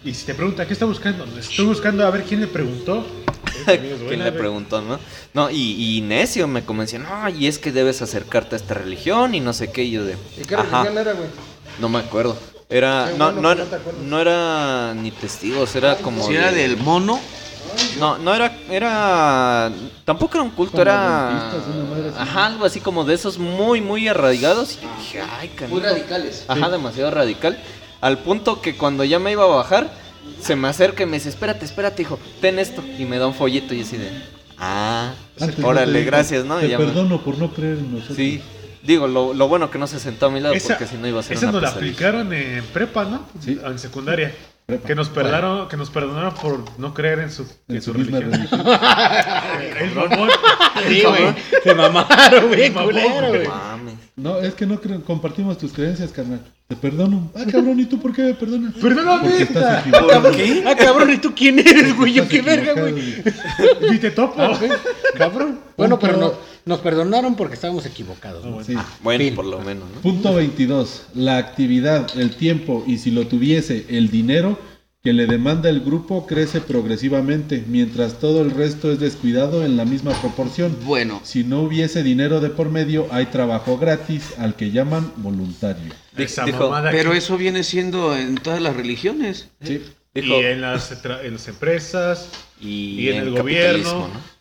Y 0.05 0.13
si 0.13 0.25
te 0.27 0.35
pregunta, 0.35 0.67
¿qué 0.67 0.73
está 0.73 0.85
buscando? 0.85 1.25
Estoy 1.37 1.65
buscando 1.65 2.05
a 2.05 2.11
ver 2.11 2.23
quién 2.23 2.41
le 2.41 2.47
preguntó. 2.47 3.05
¿Quién 3.65 4.23
le 4.23 4.31
preguntó, 4.31 4.81
no? 4.81 4.99
No, 5.33 5.49
y, 5.49 5.97
y 5.97 6.01
necio 6.01 6.47
me 6.47 6.63
convenció, 6.63 6.99
no, 6.99 7.29
y 7.29 7.47
es 7.47 7.59
que 7.59 7.71
debes 7.71 8.01
acercarte 8.01 8.55
a 8.55 8.57
esta 8.57 8.73
religión 8.73 9.35
y 9.35 9.39
no 9.39 9.53
sé 9.53 9.71
qué, 9.71 9.83
y 9.83 9.91
yo 9.91 10.03
de... 10.03 10.17
¿Y 10.37 10.43
qué 10.45 10.55
Ajá, 10.55 10.83
religión 10.83 10.97
era, 10.97 11.13
güey? 11.13 11.29
no 11.79 11.89
me 11.89 11.99
acuerdo. 11.99 12.37
Era, 12.69 13.11
no, 13.17 13.31
bueno 13.31 13.41
no, 13.41 13.55
que 13.55 13.61
era, 13.61 13.81
no 14.03 14.19
era 14.19 14.93
ni 14.95 15.11
testigos, 15.11 15.75
era 15.75 15.95
como... 15.97 16.25
Si 16.27 16.33
era 16.35 16.51
de- 16.51 16.67
del 16.69 16.77
mono, 16.77 17.19
No, 17.99 18.17
no 18.17 18.33
era, 18.33 18.57
era... 18.69 19.71
Tampoco 20.05 20.37
era 20.37 20.43
un 20.43 20.51
culto, 20.51 20.71
Como 20.71 20.81
era... 20.83 21.51
Ajá, 22.17 22.45
algo 22.47 22.65
así 22.65 22.79
como 22.79 23.03
de 23.03 23.13
esos 23.13 23.37
muy, 23.37 23.81
muy 23.81 24.07
arraigados. 24.07 24.73
Y 24.81 24.85
yo 24.85 24.89
dije, 24.97 25.21
ay, 25.39 25.49
canijo. 25.49 25.79
radicales. 25.79 26.45
Ajá, 26.47 26.69
demasiado 26.69 27.11
radical. 27.11 27.57
Al 28.01 28.17
punto 28.19 28.61
que 28.61 28.75
cuando 28.75 29.03
ya 29.03 29.19
me 29.19 29.31
iba 29.31 29.43
a 29.43 29.47
bajar, 29.47 29.91
se 30.41 30.55
me 30.55 30.67
acerca 30.67 31.03
y 31.03 31.05
me 31.05 31.17
dice, 31.17 31.29
espérate, 31.29 31.65
espérate, 31.65 32.01
hijo, 32.01 32.19
ten 32.41 32.59
esto. 32.59 32.83
Y 32.97 33.05
me 33.05 33.17
da 33.17 33.27
un 33.27 33.33
folleto 33.33 33.73
y 33.73 33.81
así 33.81 33.97
de, 33.97 34.09
ah, 34.59 35.13
Antes 35.39 35.55
te 35.55 35.63
órale, 35.63 36.03
gracias, 36.03 36.45
¿no? 36.45 36.59
Y 36.59 36.67
Te 36.69 36.77
me- 36.77 36.85
perdono 36.85 37.21
por 37.21 37.37
no 37.37 37.51
creer 37.53 37.77
en 37.77 37.93
nosotros. 37.93 38.17
Sí, 38.17 38.41
digo, 38.83 39.07
lo, 39.07 39.33
lo 39.33 39.47
bueno 39.47 39.69
que 39.71 39.77
no 39.77 39.87
se 39.87 39.99
sentó 39.99 40.27
a 40.27 40.29
mi 40.29 40.39
lado 40.39 40.53
Esa, 40.55 40.69
porque 40.77 40.87
si 40.87 40.97
no 40.97 41.07
iba 41.07 41.19
a 41.19 41.23
ser 41.23 41.37
esa 41.37 41.45
una 41.47 41.53
nos 41.53 41.61
la 41.61 41.67
pesadilla. 41.69 41.91
aplicaron 41.93 42.33
en 42.33 42.63
prepa, 42.65 43.05
¿no? 43.05 43.25
Sí. 43.39 43.59
En 43.63 43.79
secundaria. 43.79 44.33
Prepa. 44.65 44.87
Que 44.87 44.95
nos 44.95 45.09
perdonaron, 45.09 45.67
que 45.67 45.75
nos 45.75 45.89
perdonaron 45.89 46.33
por 46.35 46.63
no 46.79 46.93
creer 46.93 47.19
en 47.19 47.31
su, 47.31 47.43
En 47.67 47.75
en 47.75 47.81
su 47.81 47.91
su 47.91 47.99
misma 47.99 48.19
religión. 48.21 48.63
religión. 48.65 49.77
El 49.79 49.91
mamón. 49.95 50.29
Sí, 50.87 51.03
güey. 51.03 51.35
Se 51.63 51.75
mamaron, 51.75 52.47
güey, 52.47 52.71
culero, 52.71 53.27
güey. 53.27 53.47
Mames. 53.47 53.93
No, 54.15 54.37
es 54.39 54.53
que 54.53 54.65
no 54.67 54.79
creo- 54.79 55.03
compartimos 55.03 55.57
tus 55.57 55.73
creencias, 55.73 56.11
carnal. 56.11 56.39
Te 56.67 56.75
perdono. 56.75 57.31
Ah, 57.35 57.43
cabrón, 57.51 57.79
¿y 57.79 57.85
tú 57.85 57.99
por 57.99 58.13
qué 58.13 58.21
me 58.21 58.33
perdonas? 58.35 58.73
Perdóname. 58.75 59.27
Porque 59.29 59.43
estás 59.43 59.85
equivocado. 59.87 60.21
¿Por 60.23 60.35
qué? 60.35 60.63
Ah, 60.65 60.75
cabrón, 60.75 61.11
¿y 61.13 61.17
tú 61.17 61.33
quién 61.35 61.59
eres, 61.59 61.95
güey? 61.97 62.13
Yo 62.13 62.27
qué 62.27 62.41
verga, 62.41 62.73
güey. 62.79 62.93
Ni 63.89 63.97
te 63.97 64.11
topo. 64.11 64.35
Ah, 64.41 64.55
güey, 64.57 64.71
Cabrón. 65.17 65.59
Bueno, 65.75 65.99
pero 65.99 66.13
Punto. 66.13 66.27
nos, 66.27 66.37
nos 66.65 66.79
perdonaron 66.79 67.35
porque 67.35 67.55
estábamos 67.55 67.85
equivocados. 67.85 68.45
¿no? 68.45 68.63
Sí. 68.63 68.75
Bueno, 69.01 69.23
Fin. 69.25 69.35
por 69.35 69.45
lo 69.45 69.59
menos, 69.59 69.85
¿no? 69.93 70.01
Punto 70.01 70.33
22. 70.35 71.03
La 71.15 71.37
actividad, 71.37 72.07
el 72.17 72.35
tiempo 72.35 72.83
y 72.87 72.99
si 72.99 73.11
lo 73.11 73.27
tuviese, 73.27 73.85
el 73.89 74.09
dinero 74.09 74.57
que 75.03 75.11
le 75.11 75.27
demanda 75.27 75.69
el 75.69 75.81
grupo 75.81 76.25
crece 76.25 76.61
progresivamente, 76.61 77.65
mientras 77.67 78.19
todo 78.19 78.41
el 78.41 78.51
resto 78.51 78.89
es 78.89 79.01
descuidado 79.01 79.65
en 79.65 79.75
la 79.75 79.83
misma 79.83 80.13
proporción. 80.21 80.77
Bueno, 80.85 81.19
Si 81.25 81.43
no 81.43 81.61
hubiese 81.63 82.03
dinero 82.03 82.39
de 82.39 82.49
por 82.49 82.69
medio, 82.69 83.07
hay 83.11 83.25
trabajo 83.25 83.77
gratis 83.77 84.33
al 84.37 84.55
que 84.55 84.71
llaman 84.71 85.11
voluntario. 85.17 85.91
Esa 86.15 86.45
dijo, 86.45 86.73
pero 86.89 87.11
que- 87.11 87.17
eso 87.17 87.37
viene 87.37 87.63
siendo 87.65 88.15
en 88.15 88.35
todas 88.35 88.61
las 88.61 88.77
religiones. 88.77 89.49
Sí. 89.61 89.81
dijo, 90.15 90.39
Y 90.39 90.45
en 90.45 90.61
las, 90.61 90.89
en 91.03 91.37
empresas. 91.49 92.29
y, 92.61 93.01
y 93.01 93.09
en 93.09 93.17
el 93.23 93.31
gobierno. 93.31 94.07
¿no? 94.07 94.32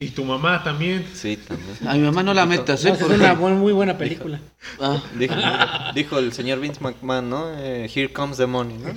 Y 0.00 0.10
tu 0.10 0.24
mamá 0.24 0.62
también. 0.62 1.04
Sí, 1.12 1.36
también. 1.36 1.76
A 1.88 1.94
mi 1.94 2.00
mamá 2.00 2.22
no 2.22 2.32
la 2.32 2.46
metas, 2.46 2.84
¿eh? 2.84 2.90
No, 2.90 2.94
es 2.94 3.02
una 3.02 3.34
muy 3.34 3.72
buena 3.72 3.98
película. 3.98 4.40
Ah, 4.80 5.02
Dijo, 5.18 5.34
dijo 5.92 6.18
el 6.20 6.32
señor 6.32 6.60
Vince 6.60 6.80
McMahon, 6.80 7.28
¿no? 7.28 7.46
Eh, 7.58 7.90
here 7.92 8.12
comes 8.12 8.36
the 8.36 8.46
money, 8.46 8.76
¿no? 8.78 8.92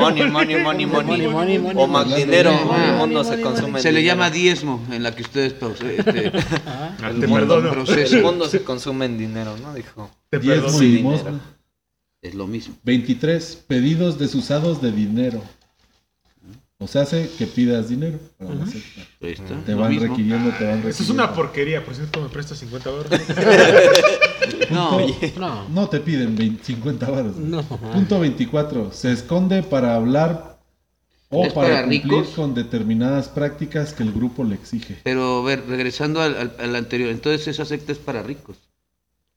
Money, 0.00 0.30
money, 0.30 0.56
money, 0.62 0.62
money. 0.62 0.86
Money, 0.86 1.26
money, 1.26 1.58
money, 1.58 1.82
o 1.82 1.88
más 1.88 2.06
money. 2.06 2.24
dinero, 2.24 2.52
Money, 2.52 2.90
el 2.90 2.96
mundo 2.96 3.24
money, 3.24 3.36
se 3.38 3.42
consume 3.42 3.78
en 3.78 3.82
se 3.82 3.90
le 3.92 3.98
dinero. 3.98 4.14
llama 4.14 4.30
diezmo 4.30 4.86
en 4.92 5.02
la 5.02 5.16
que 5.16 5.22
ustedes 5.22 5.54
este, 5.54 6.32
Ah, 6.64 6.96
el 7.10 7.18
te 7.20 7.26
mundo 7.26 7.54
perdono. 7.56 7.70
proceso. 7.72 8.16
El 8.16 8.22
mundo 8.22 8.48
se 8.48 8.62
consume 8.62 9.06
en 9.06 9.18
dinero, 9.18 9.56
¿no? 9.60 9.74
Dijo. 9.74 10.10
Te 10.30 10.38
Diezmo 10.38 10.80
y 10.80 10.86
dinero. 10.98 11.40
Es 12.22 12.34
lo 12.34 12.46
mismo. 12.46 12.76
23. 12.84 13.64
Pedidos 13.66 14.16
desusados 14.20 14.80
de 14.80 14.92
dinero. 14.92 15.42
O 16.78 16.86
sea, 16.86 17.02
hace 17.02 17.30
que 17.38 17.46
pidas 17.46 17.88
dinero 17.88 18.18
para 18.38 18.54
la 18.54 18.66
secta. 18.66 19.00
Ahí 19.22 19.32
está, 19.32 19.58
Te 19.64 19.72
lo 19.72 19.78
van 19.78 19.90
mismo. 19.92 20.08
requiriendo, 20.08 20.50
te 20.50 20.64
van 20.64 20.82
requiriendo. 20.82 20.88
Eso 20.90 21.02
es 21.04 21.08
una 21.10 21.32
porquería. 21.34 21.82
Por 21.84 21.94
cierto, 21.94 22.20
me 22.20 22.28
prestas 22.28 22.58
50 22.58 22.90
euros. 22.90 23.06
No, 24.70 24.98
No. 25.38 25.68
No 25.68 25.88
te 25.88 26.00
piden 26.00 26.36
20 26.36 26.62
50 26.64 27.10
baros. 27.10 27.36
No. 27.36 27.62
Punto 27.62 28.20
24. 28.20 28.92
Se 28.92 29.10
esconde 29.12 29.62
para 29.62 29.94
hablar 29.96 30.58
o 31.30 31.44
¿Es 31.46 31.52
para, 31.52 31.68
para 31.68 31.80
cumplir 31.82 32.02
ricos? 32.04 32.28
con 32.30 32.54
determinadas 32.54 33.28
prácticas 33.28 33.92
que 33.92 34.02
el 34.02 34.12
grupo 34.12 34.44
le 34.44 34.54
exige. 34.54 34.98
pero 35.02 35.40
a 35.40 35.42
ver, 35.44 35.64
regresando 35.66 36.20
al, 36.20 36.36
al- 36.36 36.56
al 36.58 36.76
anterior, 36.76 37.10
entonces 37.10 37.46
esa 37.48 37.64
secta 37.64 37.92
es 37.92 37.98
para 37.98 38.22
ricos. 38.22 38.56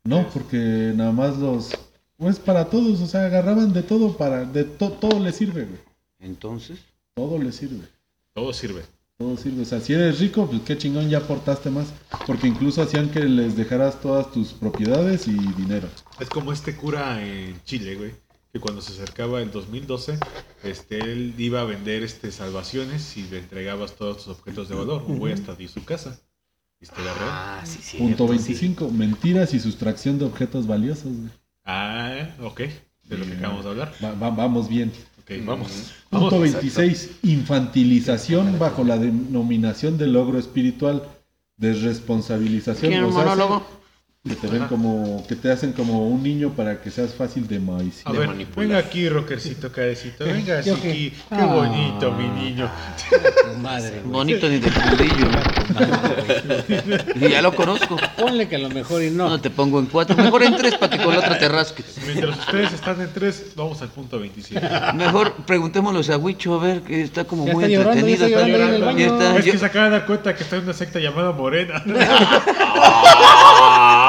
No, 0.03 0.27
porque 0.33 0.91
nada 0.95 1.11
más 1.11 1.37
los... 1.37 1.69
Pues 2.17 2.37
para 2.37 2.65
todos, 2.65 2.99
o 3.01 3.07
sea, 3.07 3.25
agarraban 3.25 3.73
de 3.73 3.81
todo 3.83 4.17
para... 4.17 4.45
De 4.45 4.63
to- 4.65 4.91
todo 4.91 5.19
le 5.19 5.31
sirve, 5.31 5.65
güey. 5.65 5.79
Entonces, 6.19 6.77
Todo 7.15 7.37
le 7.37 7.51
sirve. 7.51 7.85
Todo 8.33 8.53
sirve. 8.53 8.83
Todo 9.17 9.35
sirve. 9.35 9.63
O 9.63 9.65
sea, 9.65 9.81
si 9.81 9.93
eres 9.93 10.19
rico, 10.19 10.47
pues 10.47 10.61
qué 10.61 10.77
chingón, 10.77 11.09
ya 11.09 11.17
aportaste 11.19 11.69
más. 11.69 11.87
Porque 12.25 12.47
incluso 12.47 12.81
hacían 12.81 13.09
que 13.09 13.19
les 13.21 13.55
dejaras 13.57 13.99
todas 13.99 14.31
tus 14.31 14.53
propiedades 14.53 15.27
y 15.27 15.33
dinero. 15.33 15.89
Es 16.19 16.29
como 16.29 16.53
este 16.53 16.75
cura 16.75 17.21
en 17.25 17.61
Chile, 17.65 17.95
güey. 17.95 18.11
Que 18.53 18.59
cuando 18.59 18.81
se 18.81 18.93
acercaba 18.93 19.41
el 19.41 19.51
2012, 19.51 20.17
este, 20.63 20.99
él 20.99 21.35
iba 21.37 21.61
a 21.61 21.65
vender 21.65 22.01
este, 22.03 22.31
salvaciones 22.31 23.15
y 23.17 23.23
le 23.23 23.39
entregabas 23.39 23.95
todos 23.95 24.17
tus 24.17 24.27
objetos 24.29 24.69
de 24.69 24.75
valor. 24.75 25.03
Un 25.05 25.19
güey 25.19 25.33
hasta 25.33 25.53
dio 25.55 25.67
su 25.67 25.83
casa. 25.83 26.19
Historia 26.81 27.13
real. 27.13 27.29
Ah, 27.29 27.61
sí, 27.65 27.79
sí. 27.81 27.97
Punto 27.97 28.25
25. 28.27 28.89
Mentiras 28.89 29.53
y 29.53 29.59
sustracción 29.59 30.17
de 30.17 30.25
objetos 30.25 30.65
valiosos, 30.65 31.11
güey. 31.15 31.29
Ah, 31.65 32.29
ok. 32.41 32.61
De 33.03 33.17
lo 33.17 33.25
que 33.25 33.33
acabamos 33.33 33.65
de 33.65 33.69
hablar. 33.71 33.93
Va- 34.03 34.13
va- 34.13 34.29
vamos 34.29 34.69
bien. 34.69 34.91
Vamos. 35.45 35.93
Punto 36.09 36.25
Vamos. 36.25 36.41
26. 36.41 37.19
Infantilización 37.23 38.57
bajo 38.57 38.83
la 38.83 38.97
denominación 38.97 39.97
de 39.97 40.07
logro 40.07 40.39
espiritual. 40.39 41.03
Desresponsabilización. 41.57 42.91
¿quién 42.91 43.03
o 43.03 43.11
sea, 43.11 43.25
monólogo? 43.25 43.78
Que 44.27 44.35
te 44.35 44.47
ven 44.47 44.65
como, 44.67 45.25
que 45.29 45.35
te 45.37 45.49
hacen 45.49 45.71
como 45.71 46.05
un 46.09 46.21
niño 46.21 46.49
para 46.49 46.81
que 46.81 46.91
seas 46.91 47.13
fácil 47.13 47.47
de 47.47 47.57
maíz. 47.57 48.01
A 48.03 48.11
de 48.11 48.19
ver, 48.19 48.27
manipular. 48.27 48.67
venga 48.67 48.77
aquí, 48.77 49.07
rockercito, 49.07 49.71
cabecito. 49.71 50.25
Venga 50.25 50.59
¿Yo 50.59 50.73
aquí. 50.75 51.11
qué? 51.11 51.13
Ah. 51.31 51.45
bonito, 51.45 52.11
mi 52.11 52.27
niño. 52.27 52.69
Madre, 53.61 54.01
güey. 54.01 54.11
Bonito 54.11 54.49
ni 54.49 54.59
de 54.59 54.69
fundillo. 54.71 55.29
Y 57.15 57.29
ya 57.29 57.41
lo 57.41 57.55
conozco. 57.55 57.95
Ponle 58.17 58.49
que 58.49 58.57
a 58.57 58.59
lo 58.59 58.69
mejor 58.69 59.01
y 59.03 59.09
no. 59.09 59.29
No 59.29 59.39
te 59.39 59.49
pongo 59.51 59.79
en 59.79 59.85
cuatro, 59.85 60.17
mejor 60.17 60.43
en 60.43 60.57
tres 60.57 60.75
para 60.75 60.97
que 60.97 61.01
con 61.03 61.13
la 61.13 61.19
otra 61.19 61.37
te 61.39 61.47
rasques. 61.47 61.85
Mientras 62.05 62.39
ustedes 62.39 62.73
están 62.73 62.99
en 62.99 63.09
tres, 63.13 63.53
vamos 63.55 63.81
al 63.81 63.87
punto 63.89 64.19
27. 64.19 64.67
Mejor 64.95 65.33
preguntémoslo 65.45 66.01
a 66.13 66.17
Huicho, 66.17 66.59
a 66.59 66.63
ver, 66.63 66.81
que 66.81 67.03
está 67.03 67.23
como 67.23 67.45
Ya 67.45 67.53
muy 67.53 67.63
está 67.65 67.75
llorando, 67.77 68.05
ya 68.07 68.13
entretenido. 68.13 68.39
está 68.39 68.47
llorando 68.67 68.97
Ya 68.97 69.05
está, 69.07 69.37
Es 69.37 69.45
yo- 69.45 69.51
que 69.53 69.57
se 69.59 69.65
acaba 69.65 69.85
de 69.85 69.91
dar 69.91 70.05
cuenta 70.05 70.35
que 70.35 70.43
está 70.43 70.57
en 70.57 70.63
una 70.63 70.73
secta 70.73 70.99
llamada 70.99 71.31
Morena. 71.31 71.81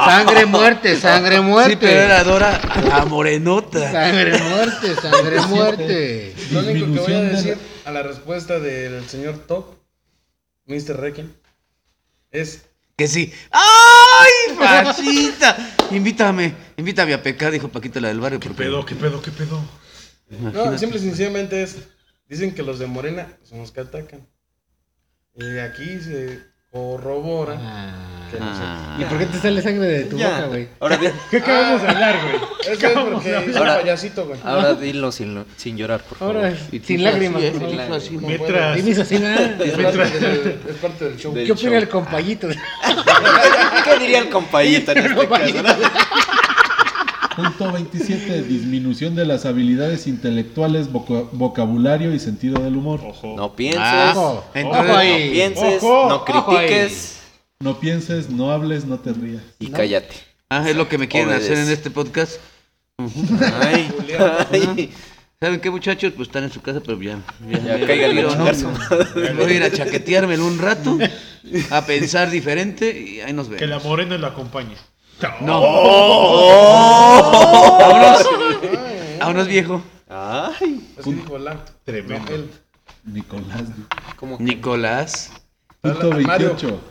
Sangre 0.05 0.45
muerte, 0.45 0.95
sangre 0.99 1.41
muerte. 1.41 1.71
Sí, 1.73 1.77
pero 1.79 2.01
era 2.01 2.23
Dora 2.23 2.61
la 2.87 3.05
morenota. 3.05 3.91
Sangre 3.91 4.37
muerte, 4.39 4.95
sangre 4.95 5.41
muerte. 5.41 6.35
Lo 6.51 6.59
único 6.59 6.93
que 6.93 6.99
voy 6.99 7.13
a 7.13 7.21
decir 7.21 7.57
a 7.85 7.91
la 7.91 8.03
respuesta 8.03 8.59
del 8.59 9.07
señor 9.09 9.37
Top, 9.47 9.75
Mr. 10.65 10.99
Requiem, 10.99 11.31
es 12.31 12.63
Que 12.95 13.07
sí. 13.07 13.33
¡Ay, 13.51 14.55
Pachita! 14.57 15.57
Invítame, 15.91 16.53
invítame 16.77 17.13
a 17.13 17.21
pecar, 17.23 17.51
dijo 17.51 17.67
Paquita 17.69 17.99
la 17.99 18.07
del 18.09 18.19
barrio. 18.19 18.39
¿Qué 18.39 18.49
porque- 18.49 18.63
pedo, 18.63 18.85
qué 18.85 18.95
pedo, 18.95 19.21
qué 19.21 19.31
pedo? 19.31 19.61
No, 20.29 20.77
simple 20.77 20.97
y 20.97 21.01
sencillamente 21.01 21.61
es. 21.63 21.77
Dicen 22.29 22.53
que 22.55 22.63
los 22.63 22.79
de 22.79 22.87
Morena 22.87 23.27
son 23.43 23.57
los 23.59 23.71
que 23.71 23.81
atacan. 23.81 24.25
Y 25.35 25.57
aquí 25.59 25.99
se 25.99 26.39
corrobora 26.71 27.55
que 28.31 28.39
no 28.39 28.45
sé. 28.55 28.61
Ah. 28.63 28.97
¿Y 28.97 29.03
por 29.03 29.17
qué 29.17 29.25
te 29.25 29.37
sale 29.39 29.61
sangre 29.61 29.87
de 29.87 30.03
tu 30.05 30.17
Ya. 30.17 30.29
boca, 30.29 30.45
güey? 30.47 30.69
Ahora, 30.79 30.95
di- 30.95 31.07
¿Qué 31.31 31.37
acabamos 31.37 31.81
de 31.81 31.87
hablar, 31.89 32.15
güey? 32.23 32.35
Eso 32.61 32.71
es 32.71 32.93
porque 33.11 33.49
es 33.51 33.55
Ahora- 33.57 33.75
payasito, 33.81 34.25
güey. 34.25 34.39
ahora 34.45 34.73
dilo 34.75 35.11
sin, 35.11 35.43
sin 35.57 35.75
llorar, 35.77 35.99
por 36.01 36.17
favor. 36.17 36.35
Ahora, 36.37 36.53
Y 36.71 36.79
sin 36.79 37.03
lágrimas. 37.03 37.43
así, 37.43 37.59
favor. 37.59 37.73
Hizo 37.73 37.93
así. 37.93 38.15
No 38.15 38.27
Mientras- 38.27 38.75
Dime 38.77 38.91
eso 38.91 39.01
así, 39.01 39.17
¿verdad? 39.17 39.61
Es 39.61 39.73
parte, 39.73 40.19
del, 40.19 40.59
es 40.69 40.75
parte 40.77 41.05
del 41.05 41.17
show. 41.17 41.33
Del 41.33 41.45
¿Qué 41.45 41.51
opina 41.51 41.69
show. 41.71 41.77
el 41.79 41.89
compayito? 41.89 42.47
¿Qué 43.83 43.99
diría 43.99 44.19
el 44.19 44.29
compayito 44.29 44.91
en 44.93 44.97
este 45.05 45.27
caso? 45.27 45.81
Punto 47.43 47.71
27. 47.71 48.43
Disminución 48.43 49.15
de 49.15 49.25
las 49.25 49.45
habilidades 49.45 50.07
intelectuales, 50.07 50.91
voca- 50.91 51.27
vocabulario 51.31 52.13
y 52.13 52.19
sentido 52.19 52.61
del 52.61 52.75
humor. 52.77 53.01
Ojo. 53.05 53.33
No 53.35 53.55
pienses, 53.55 53.81
Ah, 53.83 54.13
Ojo, 54.15 54.43
entonces- 54.53 54.79
ojo 54.81 54.87
no 54.93 54.97
ahí. 54.97 55.31
pienses, 55.31 55.83
Ojo, 55.83 56.09
no 56.09 56.15
ojo 56.15 56.57
ahí. 56.57 56.67
critiques 56.67 57.17
No 57.59 57.79
pienses, 57.79 58.29
no 58.29 58.51
hables, 58.51 58.85
no 58.85 58.99
te 58.99 59.13
rías. 59.13 59.41
y 59.59 59.67
cállate. 59.67 60.15
Ah, 60.49 60.67
es 60.69 60.75
lo 60.75 60.87
que 60.89 60.97
me 60.97 61.07
quieren 61.07 61.29
Obedece. 61.29 61.53
hacer 61.53 61.65
en 61.65 61.71
este 61.71 61.89
podcast. 61.91 62.39
Ay, 63.61 63.89
ay. 64.51 64.91
¿Saben 65.39 65.59
qué, 65.59 65.71
muchachos? 65.71 66.13
Pues 66.15 66.27
están 66.27 66.43
en 66.43 66.51
su 66.51 66.61
casa, 66.61 66.81
pero 66.85 67.01
ya. 67.01 67.17
Ya 67.49 67.77
me 67.77 67.85
cáiganle 67.87 68.21
a 68.21 68.25
retiro, 68.25 68.29
chingar 68.31 68.55
su 68.55 68.67
madre. 68.67 69.33
Voy 69.33 69.51
a 69.51 69.55
ir 69.55 69.63
a 69.63 69.71
chaqueteármelo 69.71 70.45
un 70.45 70.59
rato, 70.59 70.97
a 71.71 71.85
pensar 71.85 72.29
diferente 72.29 72.99
y 72.99 73.21
ahí 73.21 73.33
nos 73.33 73.47
Que 73.47 73.65
vemos. 73.65 73.69
la 73.83 73.89
morena 73.89 74.17
lo 74.19 74.27
acompañe. 74.27 74.75
No. 75.41 75.59
Oh. 75.63 77.17
Vámonos. 77.79 78.29
Vámonos, 79.19 79.47
viejo. 79.55 79.81
Ay, 80.09 80.93
Así 80.99 81.13
dijo 81.13 81.37
la. 81.37 81.63
Tremendo. 81.83 82.47
Nicolás. 83.05 83.63
¿cómo? 84.17 84.37
Nicolás. 84.39 85.31
Punto 85.81 86.11
Mario. 86.21 86.47
28. 86.49 86.81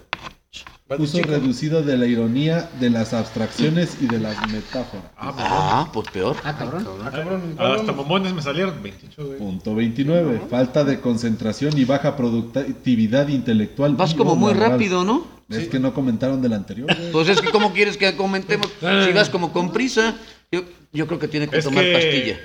Uso 0.98 1.18
chico. 1.18 1.30
reducido 1.30 1.82
de 1.82 1.96
la 1.96 2.06
ironía, 2.06 2.68
de 2.80 2.90
las 2.90 3.12
abstracciones 3.14 3.96
y 4.00 4.06
de 4.06 4.18
las 4.18 4.36
metáforas. 4.50 5.04
Ah, 5.16 5.88
pues 5.92 6.08
peor. 6.10 6.36
Ah, 6.42 6.56
cabrón. 6.58 6.86
Ah, 7.04 7.10
cabrón. 7.12 7.54
Ah, 7.58 7.74
Hasta 7.78 7.92
mamones 7.92 8.32
me 8.34 8.42
salieron 8.42 8.82
28, 8.82 9.24
güey. 9.26 9.38
Punto 9.38 9.74
29. 9.76 10.42
Falta 10.50 10.82
de 10.82 11.00
concentración 11.00 11.78
y 11.78 11.84
baja 11.84 12.16
productividad 12.16 13.28
intelectual. 13.28 13.94
Vas 13.94 14.14
como 14.14 14.34
muy 14.34 14.52
rápido, 14.52 15.04
¿no? 15.04 15.26
Es 15.48 15.68
que 15.68 15.78
no 15.78 15.94
comentaron 15.94 16.42
del 16.42 16.52
anterior. 16.54 16.88
güey. 16.94 17.12
Pues 17.12 17.28
es 17.28 17.40
que, 17.40 17.50
¿cómo 17.50 17.72
quieres 17.72 17.96
que 17.96 18.16
comentemos? 18.16 18.68
Si 19.06 19.12
vas 19.12 19.30
como 19.30 19.52
con 19.52 19.72
prisa, 19.72 20.16
yo, 20.50 20.62
yo 20.92 21.06
creo 21.06 21.18
que 21.20 21.28
tiene 21.28 21.46
que 21.48 21.58
Es 21.58 21.64
tomar 21.64 21.84
que- 21.84 21.92
pastilla. 21.92 22.36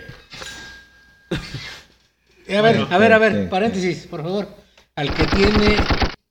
A 2.58 2.62
ver, 2.62 2.86
a 2.92 2.98
ver, 3.00 3.12
a 3.14 3.18
ver, 3.18 3.44
Sí. 3.44 3.48
paréntesis, 3.50 4.06
por 4.06 4.22
favor. 4.22 4.48
Al 4.96 5.12
que 5.16 5.26
tiene 5.26 5.78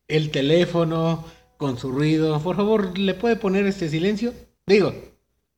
el 0.07 0.31
teléfono 0.31 1.25
con 1.57 1.79
su 1.79 1.91
ruido, 1.93 2.39
por 2.41 2.57
favor, 2.57 2.99
¿le 2.99 3.15
puede 3.15 3.37
poner 3.37 3.67
este 3.67 3.89
silencio? 3.89 4.33
Digo, 4.67 4.95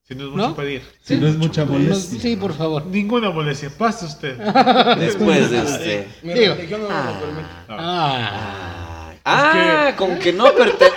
Si 0.09 0.15
no 0.15 0.25
es 0.25 0.31
mucho 0.31 0.49
¿No? 0.49 0.55
pedir. 0.57 0.83
Si 1.03 1.17
no 1.17 1.27
es 1.27 1.37
mucha 1.37 1.65
no- 1.65 1.73
molestia. 1.73 2.21
sí, 2.21 2.37
por 2.37 2.55
favor. 2.55 2.87
Ninguna 2.87 3.31
molestia. 3.31 3.71
Pase 3.77 4.07
usted. 4.07 4.37
Después 4.99 5.51
de 5.51 5.59
este. 5.59 6.09
Mi 6.23 6.33
Digo. 6.35 6.55
no 6.55 6.61
permite. 7.21 7.49
Ah. 7.69 9.13
Ah, 9.25 9.93
con 9.97 10.17
que 10.21 10.33
no 10.33 10.53
pertenece. 10.55 10.97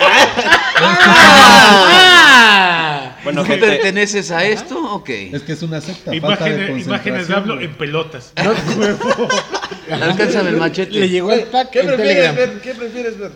Ah. 1.92 3.16
Bueno, 3.24 3.42
¿Tú 3.44 3.48
perteneces 3.58 4.30
a 4.30 4.44
esto? 4.44 4.78
Ok. 4.94 5.08
Es 5.10 5.42
que 5.42 5.52
es 5.52 5.62
una 5.62 5.80
secta. 5.80 6.10
falta 6.20 6.44
de 6.44 6.50
Imágenes, 6.54 6.86
imágenes 6.86 7.28
de 7.28 7.34
hablo 7.34 7.60
en 7.60 7.74
pelotas. 7.74 8.32
Alcánzame 9.90 10.50
el 10.50 10.56
machete. 10.56 10.92
Le 11.00 11.08
llegó 11.08 11.32
el 11.32 11.42
pack 11.44 11.70
¿Qué 11.70 11.82
prefieres 11.82 12.34
ver? 12.36 12.60
¿Qué 12.60 12.74
prefieres 12.74 13.18
ver? 13.18 13.32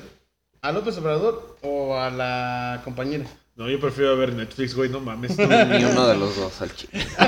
¿A 0.65 0.73
López 0.73 0.97
Obrador 0.97 1.59
o 1.61 1.95
a 1.99 2.09
la 2.11 2.81
compañera? 2.85 3.27
No, 3.55 3.69
yo 3.69 3.79
prefiero 3.79 4.17
ver 4.17 4.33
Netflix, 4.33 4.75
güey, 4.75 4.89
no 4.89 4.99
mames. 4.99 5.37
ni 5.39 5.85
uno 5.85 6.07
de 6.09 6.17
los 6.17 6.35
dos 6.37 6.63
al 6.63 6.75
chile. 6.75 7.07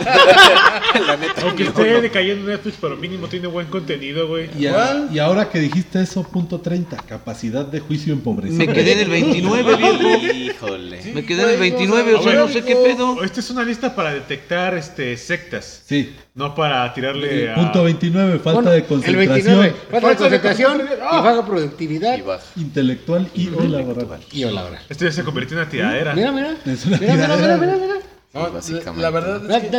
La 1.07 1.19
neta, 1.19 1.43
Aunque 1.43 1.65
ni 1.65 1.69
esté 1.69 1.91
uno. 1.91 2.01
decayendo 2.01 2.49
Netflix, 2.51 2.79
pero 2.81 2.97
mínimo 2.97 3.29
tiene 3.29 3.47
buen 3.47 3.67
contenido, 3.67 4.27
güey. 4.27 4.49
Y, 4.59 4.67
y 4.67 5.19
ahora 5.19 5.51
que 5.51 5.61
dijiste 5.61 6.01
eso, 6.01 6.23
punto 6.25 6.63
30. 6.63 6.97
Capacidad 7.07 7.67
de 7.67 7.79
juicio 7.81 8.15
empobrecida. 8.15 8.65
Me 8.65 8.73
quedé 8.73 8.93
en 8.93 8.99
el 9.01 9.11
29, 9.11 9.77
viejo. 9.77 10.35
Híjole. 10.35 11.13
Me 11.15 11.27
quedé 11.27 11.43
en 11.43 11.51
el 11.51 11.61
29, 11.61 12.15
o 12.15 12.23
sea, 12.23 12.35
no 12.37 12.49
sé 12.49 12.65
qué 12.65 12.75
pedo. 12.75 13.23
Esta 13.23 13.41
es 13.41 13.51
una 13.51 13.65
lista 13.65 13.95
para 13.95 14.15
detectar 14.15 14.75
este 14.75 15.15
sectas, 15.19 15.83
Sí. 15.87 16.17
No 16.37 16.55
para 16.55 16.93
tirarle 16.95 17.51
a... 17.51 17.55
Punto 17.57 17.83
29. 17.85 18.39
Falta 18.39 18.53
Bueno, 18.53 18.71
de 18.71 18.77
el 18.79 18.85
concentración 18.85 19.59
29. 19.59 19.71
Falta 19.71 19.87
de 19.87 19.91
Falta 19.91 20.09
de 20.09 20.17
concentración 20.17 20.75
y 20.77 20.79
concentración. 20.81 21.25
baja 21.25 21.47
productividad 21.47 22.19
Y 22.19 22.23
baja. 22.23 22.45
intelectual 22.57 23.29
y 23.35 23.49
o 23.49 23.61
laboral. 23.65 24.21
y 24.31 24.45
o 24.45 24.51
la 24.53 24.65
hora. 24.67 24.83
Esto 24.89 25.05
ya 25.07 25.13
se 25.13 25.25
convirtió 25.25 25.57
en 25.57 25.63
una 25.63 25.71
tiradera. 25.71 26.15
Mira, 26.15 26.31
mira. 26.33 26.55
Es 26.67 26.87
una 26.87 26.99
Mira, 26.99 27.15
mira, 27.15 27.27
mira, 27.27 27.37
tiradera. 27.37 27.57
mira, 27.57 27.77
mira. 27.79 27.95
No, 28.35 28.51
básicamente. 28.53 29.01
La 29.03 29.11
verdad 29.11 29.41
Da, 29.41 29.57
es 29.57 29.63
que 29.65 29.71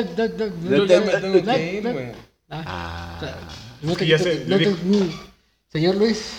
yo 0.69 0.85
ya 0.85 0.99
me 1.01 1.11
tengo 1.11 1.43
que 1.45 1.73
ir, 1.75 1.83
güey. 1.93 2.11
Ah, 2.49 2.63
Ah, 2.65 3.19
no 3.83 3.95
te 3.95 4.05
Y 4.05 4.07
ya 4.07 4.17
se- 4.17 4.45
no 4.47 4.57
te-. 4.57 4.75
Señor 5.71 5.95
Luis, 5.95 6.31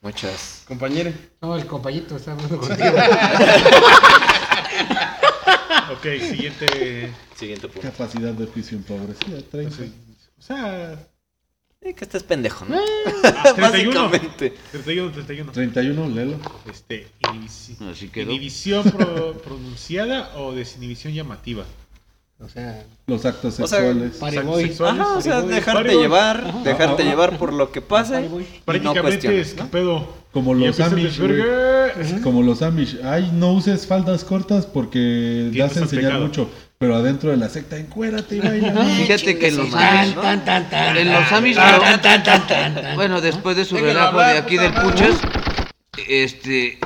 muchas. 0.00 0.62
Compañera. 0.66 1.12
no, 1.42 1.56
el 1.56 1.66
compañito 1.66 2.16
está 2.16 2.32
hablando 2.32 2.56
contigo. 2.60 2.88
Ok, 5.92 6.06
siguiente... 6.20 7.12
Siguiente 7.36 7.68
punto. 7.68 7.82
Capacidad 7.82 8.32
de 8.32 8.46
juicio 8.46 8.76
empobrecida. 8.76 9.40
30. 9.50 9.76
O 10.38 10.42
sea... 10.42 11.08
Eh, 11.80 11.94
que 11.94 12.04
estés 12.04 12.22
pendejo, 12.22 12.64
¿no? 12.64 12.76
ah, 13.24 13.52
31. 13.56 14.08
Básicamente. 14.08 14.54
31, 14.70 15.10
31. 15.12 15.52
31, 15.52 16.08
léelo. 16.10 16.36
Este, 16.70 17.08
inhibici- 17.22 17.90
Así 17.90 18.08
quedó. 18.08 18.30
inhibición 18.30 18.84
pro- 18.88 19.32
pronunciada 19.42 20.36
o 20.38 20.52
desinhibición 20.54 21.12
llamativa. 21.12 21.64
O 22.44 22.48
sea, 22.48 22.84
Los 23.06 23.24
actos 23.24 23.60
O 23.60 23.66
sea, 23.66 23.78
sexuales. 23.78 24.22
Actos 24.22 24.60
sexuales, 24.60 25.00
Ajá, 25.00 25.16
o 25.16 25.20
sea, 25.20 25.42
dejarte 25.42 25.94
llevar, 25.94 26.62
dejarte 26.64 27.02
Ajá. 27.02 27.10
llevar 27.10 27.38
por 27.38 27.52
lo 27.52 27.70
que 27.70 27.80
pase 27.80 28.28
no 28.28 28.40
es 28.40 29.18
que 29.18 29.54
¿no? 29.56 29.68
pedo. 29.68 30.22
Como 30.32 30.54
los 30.54 30.80
Amish. 30.80 31.20
Como 32.22 32.42
los 32.42 32.62
Amish. 32.62 32.98
Ay, 33.04 33.30
no 33.34 33.52
uses 33.52 33.86
faldas 33.86 34.24
cortas 34.24 34.66
porque 34.66 35.50
das 35.54 35.76
a 35.76 35.80
enseñar 35.80 36.04
pecado. 36.06 36.26
mucho. 36.26 36.50
Pero 36.78 36.96
adentro 36.96 37.30
de 37.30 37.36
la 37.36 37.48
secta, 37.48 37.76
encuérate 37.76 38.36
y 38.36 38.40
baila. 38.40 38.84
Fíjate 38.96 39.38
que 39.38 39.48
en 39.48 39.56
los 39.58 39.74
Amish, 39.74 40.14
tan, 40.14 40.44
tan, 40.44 40.70
tan. 40.70 40.96
en 40.96 41.12
los 41.12 41.30
Amish, 41.30 41.56
bueno, 42.96 43.20
después 43.20 43.56
de 43.56 43.64
su 43.64 43.76
relajo 43.76 44.18
de 44.18 44.38
aquí 44.38 44.56
del. 44.56 44.72
Puchas, 44.72 45.20
este, 46.08 46.78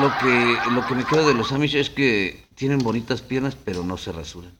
lo 0.00 0.12
que, 0.18 0.56
lo 0.74 0.86
que 0.86 0.94
me 0.94 1.04
quedo 1.04 1.26
de 1.26 1.34
los 1.34 1.52
Amish 1.52 1.76
es 1.76 1.88
que 1.88 2.44
tienen 2.54 2.78
bonitas 2.80 3.22
piernas, 3.22 3.56
pero 3.64 3.82
no 3.82 3.96
se 3.96 4.12
rasuran. 4.12 4.52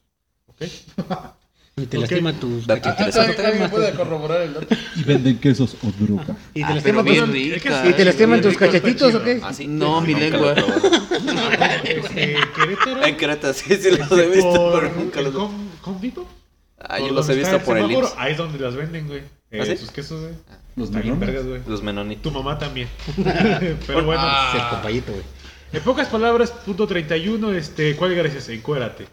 Y 1.76 1.86
te 1.86 1.96
Ok. 1.96 2.00
lastiman 2.02 2.34
tus 2.38 2.66
Dato 2.66 2.88
Ah, 2.90 2.96
cachetes. 2.96 3.16
¿Alguien 3.16 3.46
alguien 3.46 3.70
puede 3.70 3.92
corroborar 3.94 4.42
el 4.42 4.52
dato? 4.54 4.66
Y 4.96 5.02
venden 5.04 5.38
quesos 5.38 5.76
o 5.82 5.90
droga. 5.98 6.36
Y 6.52 6.60
te 6.60 6.64
Ah, 6.66 6.74
lastiman 6.74 7.04
pero 7.04 7.24
tus- 7.24 7.32
rica. 7.32 7.88
¿Y 7.88 7.92
te 7.94 8.04
lastiman 8.04 8.40
tus 8.42 8.56
cachetitos 8.56 9.14
o 9.14 9.22
qué? 9.24 9.40
Ah. 9.42 9.52
No, 9.66 10.00
mi 10.02 10.14
lengua. 10.14 10.54
Este. 11.84 12.36
En 13.04 13.16
Querétaro 13.16 13.54
sí, 13.54 13.74
sí 13.76 13.90
los 13.96 14.10
he 14.12 14.26
visto, 14.28 14.52
por 14.52 14.80
pero 14.82 14.94
nunca 14.94 15.20
los 15.22 15.34
con, 15.34 15.68
con 15.80 16.00
Vivo. 16.00 16.28
Ah, 16.78 16.98
yo 16.98 17.10
los 17.12 17.28
he 17.28 17.34
visto 17.34 17.58
por 17.60 17.78
el 17.78 17.90
IMSS. 17.90 18.14
Ahí 18.18 18.32
es 18.32 18.38
donde 18.38 18.58
las 18.58 18.74
venden, 18.74 19.06
güey. 19.06 19.20
Eh, 19.50 19.60
¿Ah, 19.60 19.64
sí? 19.66 19.76
Sus 19.76 19.90
quesos, 19.90 20.20
güey. 20.20 20.34
Los 20.76 20.90
güey. 20.90 21.60
Los 21.66 21.82
menonitos. 21.82 22.22
Tu 22.22 22.30
mamá 22.30 22.58
también. 22.58 22.88
Pero 23.86 24.04
bueno. 24.04 24.22
Es 24.54 24.62
el 24.62 24.68
compañito, 24.70 25.12
güey. 25.12 25.24
En 25.72 25.82
pocas 25.82 26.08
palabras, 26.08 26.50
punto 26.50 26.86
31, 26.86 27.52
este, 27.54 27.96
¿cuál 27.96 28.14
gracias? 28.14 28.48
Encuérate. 28.48 29.06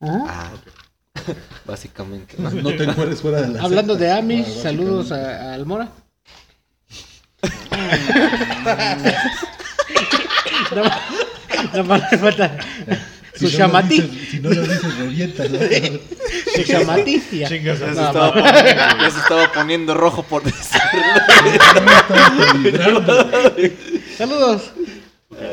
Ah, 0.00 0.50
básicamente. 1.64 2.34
¿no? 2.38 2.50
No 2.50 2.70
te 2.74 2.86
fuera 3.16 3.42
de 3.42 3.48
la 3.48 3.62
Hablando 3.62 3.94
secta. 3.94 4.06
de 4.06 4.18
Amish, 4.18 4.46
Ah, 4.58 4.62
saludos 4.62 5.12
a, 5.12 5.50
a 5.50 5.54
Almora. 5.54 5.88
no, 10.74 10.82
no 11.74 11.84
más 11.84 12.12
le 12.12 12.18
falta 12.18 12.58
Si 13.34 13.48
su 13.48 13.58
no 13.58 13.80
Si 14.30 14.40
no 14.40 14.50
lo 14.50 14.62
dices, 14.62 14.98
revientas. 14.98 15.50
¿no? 15.50 15.58
Su 16.56 16.62
chamati. 16.64 17.22
y 17.32 17.38
ya. 17.38 17.48
Chingas 17.48 17.78
Ya 17.80 17.86
se, 17.88 17.94
No, 17.94 18.06
estaba 18.08 18.32
poniendo, 18.34 18.98
ya 19.00 19.10
se 19.10 19.18
estaba 19.20 19.52
poniendo 19.52 19.94
rojo 19.94 20.22
por 20.24 20.42
decirlo. 20.42 20.80
Saludos, 24.18 24.70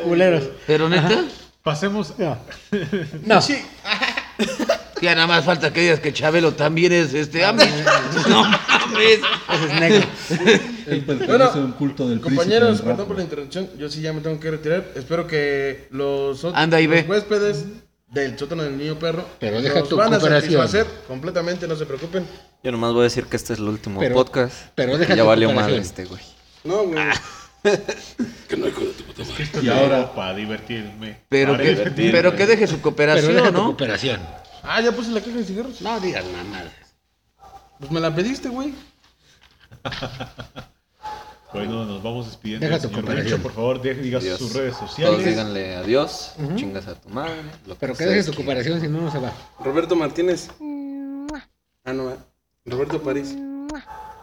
culeros. 0.04 0.44
Pero 0.66 0.88
neta, 0.90 1.24
Pasemos. 1.62 2.14
No. 2.18 2.36
No. 3.24 3.40
Ya 5.00 5.14
nada 5.14 5.26
más 5.26 5.44
falta 5.44 5.72
que 5.72 5.80
digas 5.82 6.00
que 6.00 6.12
Chabelo 6.12 6.52
también 6.54 6.92
es 6.92 7.14
este 7.14 7.44
Amish. 7.44 7.64
No 8.28 8.42
mames. 8.42 9.20
Ese 9.54 9.64
es 9.74 9.80
negro. 9.80 10.06
Pertenece 10.86 11.26
Bueno, 11.26 11.52
un 11.56 11.72
culto 11.72 12.08
del 12.08 12.20
Compañeros, 12.20 12.80
perdón 12.82 13.06
por 13.06 13.16
la 13.16 13.22
interrupción. 13.22 13.68
Yo 13.78 13.88
sí 13.88 14.00
ya 14.00 14.12
me 14.12 14.20
tengo 14.20 14.40
que 14.40 14.50
retirar. 14.50 14.84
Espero 14.94 15.26
que 15.26 15.86
los, 15.90 16.42
ot- 16.44 16.52
Anda 16.54 16.80
y 16.80 16.86
ve. 16.86 17.02
los 17.02 17.10
huéspedes 17.10 17.64
del 18.10 18.38
sótano 18.38 18.62
del 18.62 18.78
niño 18.78 18.98
perro 18.98 19.24
Pero 19.38 19.60
deja 19.60 19.80
nos 19.80 19.88
tu 19.90 19.96
van 19.96 20.14
a 20.14 20.18
cooperación. 20.18 20.52
satisfacer 20.66 20.86
completamente, 21.06 21.68
no 21.68 21.76
se 21.76 21.84
preocupen. 21.86 22.24
Yo 22.62 22.72
nomás 22.72 22.92
voy 22.92 23.00
a 23.00 23.04
decir 23.04 23.26
que 23.26 23.36
este 23.36 23.52
es 23.52 23.58
el 23.58 23.66
último 23.68 24.00
Pero- 24.00 24.14
podcast. 24.14 24.54
pero 24.74 24.96
deja 24.98 25.14
ya 25.14 25.22
tu 25.22 25.28
valió 25.28 25.52
madre 25.52 25.76
este, 25.76 26.04
güey. 26.06 26.22
No, 26.64 26.84
güey. 26.84 26.98
Esto 29.38 29.60
Y 29.60 29.66
lo 29.66 29.74
ahora- 29.74 29.96
hago 29.98 30.14
para 30.14 30.34
divertirme. 30.34 31.18
Pero 31.28 31.52
para 31.52 31.62
que, 31.62 31.70
divertirme. 31.70 32.12
pero 32.12 32.34
que 32.36 32.46
deje 32.46 32.66
su 32.66 32.74
Pero 32.74 32.82
cooperación, 32.82 33.44
tu 33.44 33.52
¿no? 33.52 33.64
cooperación. 33.66 34.20
Ah, 34.70 34.80
ya 34.82 34.92
puse 34.92 35.10
la 35.12 35.20
caja 35.20 35.36
de 35.36 35.44
cigarros. 35.44 35.80
No 35.80 35.98
digas 35.98 36.24
nada. 36.26 36.70
Pues 37.78 37.90
me 37.90 38.00
la 38.00 38.14
pediste, 38.14 38.48
güey. 38.50 38.74
Bueno, 41.50 41.86
nos 41.86 42.02
vamos 42.02 42.26
despidiendo. 42.26 42.66
Deja 42.66 42.78
tu 42.78 42.88
Señor 42.94 43.40
por 43.40 43.52
favor, 43.52 43.80
de- 43.80 43.94
diga 43.94 44.18
Adiós. 44.18 44.38
sus 44.38 44.52
redes 44.52 44.74
Todos 44.76 44.90
sociales. 44.90 45.24
díganle 45.24 45.76
adiós, 45.76 46.34
chingas 46.56 46.86
a 46.88 46.94
tu 46.94 47.08
madre. 47.08 47.40
lo 47.66 47.74
Pero 47.76 47.94
que 47.94 48.04
ustedes 48.04 48.10
dejes 48.10 48.26
tu 48.26 48.32
quieran. 48.32 48.44
cooperación, 48.64 48.80
si 48.82 48.88
no, 48.88 49.00
no 49.00 49.10
se 49.10 49.18
va. 49.18 49.32
Roberto 49.60 49.96
Martínez. 49.96 50.50
Ah, 51.86 51.92
no, 51.94 52.10
eh. 52.10 52.16
Roberto 52.66 53.02
París. 53.02 53.34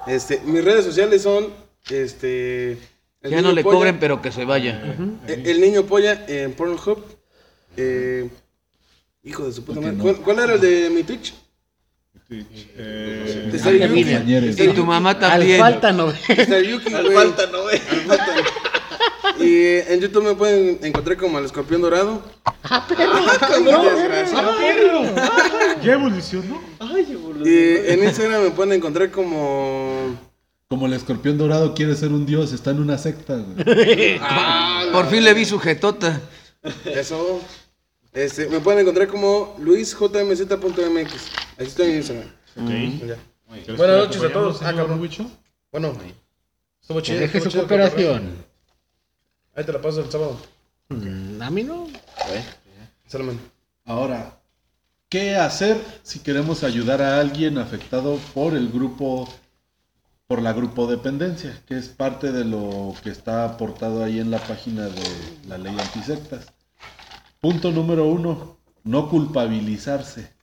Este, 0.05 0.39
mis 0.41 0.63
redes 0.63 0.85
sociales 0.85 1.23
son 1.23 1.47
este 1.89 2.73
el 2.73 3.31
Ya 3.31 3.37
niño 3.37 3.41
no 3.41 3.51
le 3.53 3.63
polla, 3.63 3.75
cobren, 3.79 3.99
pero 3.99 4.21
que 4.21 4.31
se 4.31 4.45
vaya. 4.45 4.95
eh, 5.27 5.41
El 5.47 5.61
niño 5.61 5.81
polla 5.87 6.25
en 6.27 6.53
Pornhub. 6.53 7.03
Eh, 7.75 8.29
hijo 9.25 9.45
de 9.45 9.51
su 9.51 9.63
puta 9.65 9.81
madre. 9.81 9.95
no. 9.95 10.03
¿Cuál, 10.03 10.15
cuál 10.17 10.39
era 10.39 10.53
el 10.53 10.61
de 10.61 10.89
mi 10.89 11.03
Twitch? 11.03 11.33
Twitch, 12.27 12.69
eh, 12.77 13.51
Yuki. 13.53 14.63
Y 14.63 14.67
tu 14.69 14.85
mamá 14.85 15.11
Al 15.11 15.19
también. 15.19 15.59
falta 15.59 15.91
no 15.91 16.11
Yuki, 16.11 16.89
no. 16.89 16.97
Al 16.97 17.11
falta. 17.11 17.43
Y 19.39 19.43
eh, 19.43 19.93
en 19.93 19.99
YouTube 19.99 20.23
me 20.23 20.35
pueden 20.35 20.79
encontrar 20.83 21.17
como 21.17 21.39
el 21.39 21.45
escorpión 21.45 21.81
dorado. 21.81 22.21
¡Ah, 22.63 22.87
ya 25.83 25.93
evolucionó. 25.93 26.61
Y 27.43 27.91
en 27.91 28.03
Instagram 28.03 28.43
me 28.43 28.51
pueden 28.51 28.73
encontrar 28.73 29.11
como. 29.11 30.15
Como 30.67 30.87
el 30.87 30.93
escorpión 30.93 31.37
dorado 31.37 31.75
quiere 31.75 31.95
ser 31.95 32.09
un 32.09 32.25
dios, 32.25 32.51
está 32.53 32.71
en 32.71 32.79
una 32.79 32.97
secta, 32.97 33.35
güey. 33.35 34.19
Por 34.91 35.07
fin 35.09 35.23
le 35.23 35.33
vi 35.33 35.45
su 35.45 35.59
jetota. 35.59 36.21
Eso. 36.85 37.41
Este, 38.15 38.47
me 38.47 38.59
pueden 38.61 38.79
encontrar 38.81 39.07
como 39.07 39.55
luisjmz.mx. 39.59 41.13
Así 41.57 41.67
estoy 41.67 41.91
en 41.91 41.95
Instagram. 41.97 42.27
Ok. 42.55 42.69
Ya. 43.07 43.17
Gracias 43.47 43.77
Buenas 43.77 43.97
noches 43.97 44.23
a 44.23 44.33
todos. 44.33 44.61
Ah, 44.61 44.69
señor 44.69 44.75
cabrón. 44.85 45.01
Huicho. 45.01 45.29
Bueno, 45.71 45.93
estuvo 46.81 46.97
Que 46.99 47.03
chido. 47.03 47.19
deje 47.19 47.41
su 47.41 47.51
cooperación. 47.51 48.45
Ahí 49.55 49.63
te 49.63 49.73
la 49.73 49.81
paso 49.81 50.01
el 50.01 50.09
sábado. 50.11 50.37
Mm, 50.89 51.41
A 51.41 51.49
mí 51.49 51.63
no. 51.63 51.87
Ahora, 53.85 54.39
¿qué 55.09 55.35
hacer 55.35 55.77
si 56.03 56.19
queremos 56.19 56.63
ayudar 56.63 57.01
a 57.01 57.19
alguien 57.19 57.57
afectado 57.57 58.17
por 58.33 58.55
el 58.55 58.69
grupo, 58.71 59.31
por 60.27 60.41
la 60.41 60.53
grupo 60.53 60.87
dependencia, 60.87 61.61
que 61.67 61.77
es 61.77 61.89
parte 61.89 62.31
de 62.31 62.45
lo 62.45 62.95
que 63.03 63.09
está 63.11 63.45
aportado 63.45 64.03
ahí 64.03 64.19
en 64.19 64.31
la 64.31 64.39
página 64.39 64.85
de 64.87 65.03
la 65.47 65.57
ley 65.57 65.75
antisectas? 65.77 66.47
Punto 67.45 67.71
número 67.71 68.07
uno, 68.07 68.57
no 68.85 69.07
culpabilizarse. 69.07 70.33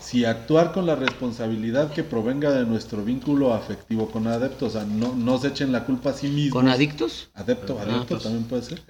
Si 0.00 0.24
actuar 0.24 0.72
con 0.72 0.84
la 0.84 0.96
responsabilidad 0.96 1.92
que 1.92 2.02
provenga 2.02 2.50
de 2.50 2.66
nuestro 2.66 3.04
vínculo 3.04 3.54
afectivo 3.54 4.10
con 4.10 4.26
adeptos, 4.26 4.74
o 4.74 4.78
sea, 4.80 4.84
no, 4.84 5.14
no 5.14 5.38
se 5.38 5.46
echen 5.46 5.70
la 5.70 5.84
culpa 5.84 6.10
a 6.10 6.14
sí 6.14 6.26
mismos. 6.26 6.54
¿Con 6.54 6.66
adictos? 6.66 7.30
Adepto, 7.34 7.78
adepto 7.78 8.06
pues, 8.08 8.22
también 8.24 8.42
puede 8.46 8.62
ser. 8.62 8.82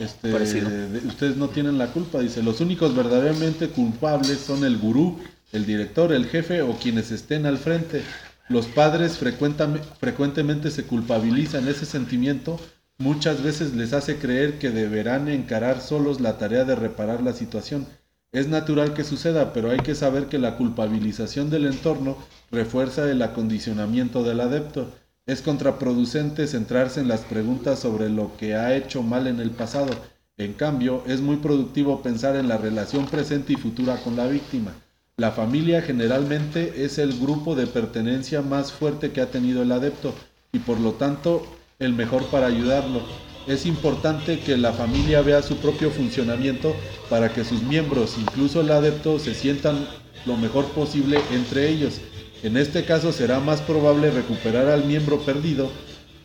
Este, 0.00 0.32
Parecido. 0.32 0.68
de- 0.68 1.06
ustedes 1.06 1.36
no 1.36 1.46
tienen 1.46 1.78
la 1.78 1.92
culpa, 1.92 2.18
dice. 2.18 2.42
Los 2.42 2.60
únicos 2.60 2.92
verdaderamente 2.96 3.68
culpables 3.68 4.40
son 4.40 4.64
el 4.64 4.76
gurú, 4.76 5.20
el 5.52 5.66
director, 5.66 6.12
el 6.12 6.26
jefe 6.26 6.62
o 6.62 6.72
quienes 6.76 7.12
estén 7.12 7.46
al 7.46 7.58
frente. 7.58 8.02
Los 8.48 8.66
padres 8.66 9.16
frecuentemente 9.16 10.72
se 10.72 10.82
culpabilizan. 10.82 11.68
Ese 11.68 11.86
sentimiento 11.86 12.58
muchas 12.98 13.42
veces 13.42 13.74
les 13.74 13.92
hace 13.92 14.18
creer 14.18 14.58
que 14.58 14.70
deberán 14.70 15.28
encarar 15.28 15.80
solos 15.80 16.20
la 16.20 16.38
tarea 16.38 16.64
de 16.64 16.74
reparar 16.74 17.22
la 17.22 17.32
situación. 17.32 17.86
Es 18.32 18.48
natural 18.48 18.94
que 18.94 19.04
suceda, 19.04 19.52
pero 19.52 19.70
hay 19.70 19.78
que 19.78 19.94
saber 19.94 20.26
que 20.26 20.38
la 20.38 20.56
culpabilización 20.56 21.50
del 21.50 21.66
entorno 21.66 22.16
refuerza 22.50 23.08
el 23.10 23.22
acondicionamiento 23.22 24.24
del 24.24 24.40
adepto. 24.40 24.90
Es 25.26 25.40
contraproducente 25.40 26.46
centrarse 26.46 27.00
en 27.00 27.08
las 27.08 27.20
preguntas 27.20 27.78
sobre 27.78 28.08
lo 28.08 28.36
que 28.36 28.56
ha 28.56 28.74
hecho 28.74 29.02
mal 29.02 29.26
en 29.26 29.40
el 29.40 29.50
pasado. 29.50 29.94
En 30.36 30.52
cambio, 30.52 31.04
es 31.06 31.20
muy 31.20 31.36
productivo 31.36 32.02
pensar 32.02 32.34
en 32.34 32.48
la 32.48 32.58
relación 32.58 33.06
presente 33.06 33.52
y 33.52 33.56
futura 33.56 33.96
con 34.02 34.16
la 34.16 34.26
víctima. 34.26 34.72
La 35.16 35.30
familia 35.30 35.80
generalmente 35.80 36.84
es 36.84 36.98
el 36.98 37.16
grupo 37.20 37.54
de 37.54 37.68
pertenencia 37.68 38.42
más 38.42 38.72
fuerte 38.72 39.12
que 39.12 39.20
ha 39.20 39.30
tenido 39.30 39.62
el 39.62 39.70
adepto 39.70 40.12
y 40.52 40.58
por 40.58 40.80
lo 40.80 40.94
tanto 40.94 41.46
el 41.78 41.92
mejor 41.92 42.24
para 42.26 42.46
ayudarlo. 42.46 43.00
Es 43.46 43.66
importante 43.66 44.38
que 44.38 44.56
la 44.56 44.72
familia 44.72 45.20
vea 45.20 45.42
su 45.42 45.56
propio 45.56 45.90
funcionamiento 45.90 46.74
para 47.10 47.32
que 47.32 47.44
sus 47.44 47.62
miembros, 47.62 48.16
incluso 48.18 48.60
el 48.60 48.70
adepto, 48.70 49.18
se 49.18 49.34
sientan 49.34 49.86
lo 50.24 50.36
mejor 50.36 50.66
posible 50.66 51.18
entre 51.32 51.68
ellos. 51.68 52.00
En 52.42 52.56
este 52.56 52.84
caso 52.84 53.12
será 53.12 53.40
más 53.40 53.60
probable 53.60 54.10
recuperar 54.10 54.68
al 54.68 54.84
miembro 54.84 55.18
perdido. 55.20 55.70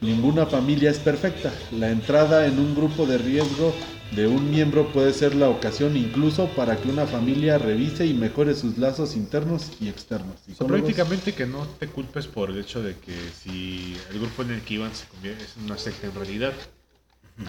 Ninguna 0.01 0.45
familia 0.45 0.91
es 0.91 0.99
perfecta. 0.99 1.51
La 1.77 1.89
entrada 1.89 2.45
en 2.45 2.57
un 2.57 2.75
grupo 2.75 3.05
de 3.05 3.17
riesgo 3.17 3.73
de 4.11 4.27
un 4.27 4.49
miembro 4.49 4.91
puede 4.91 5.13
ser 5.13 5.35
la 5.35 5.49
ocasión 5.49 5.95
incluso 5.95 6.47
para 6.55 6.77
que 6.77 6.89
una 6.89 7.05
familia 7.05 7.57
revise 7.57 8.05
y 8.05 8.13
mejore 8.13 8.55
sus 8.55 8.77
lazos 8.77 9.15
internos 9.15 9.71
y 9.79 9.87
externos. 9.87 10.39
Psicólogos, 10.45 10.81
prácticamente 10.81 11.33
que 11.33 11.45
no 11.45 11.67
te 11.79 11.87
culpes 11.87 12.25
por 12.27 12.49
el 12.49 12.59
hecho 12.59 12.81
de 12.81 12.95
que 12.95 13.13
si 13.43 13.95
el 14.09 14.19
grupo 14.19 14.41
en 14.41 14.51
el 14.51 14.61
que 14.61 14.75
iban 14.75 14.93
se 14.95 15.07
convierte 15.07 15.43
es 15.43 15.55
una 15.63 15.77
secta 15.77 16.07
en 16.07 16.15
realidad. 16.15 16.53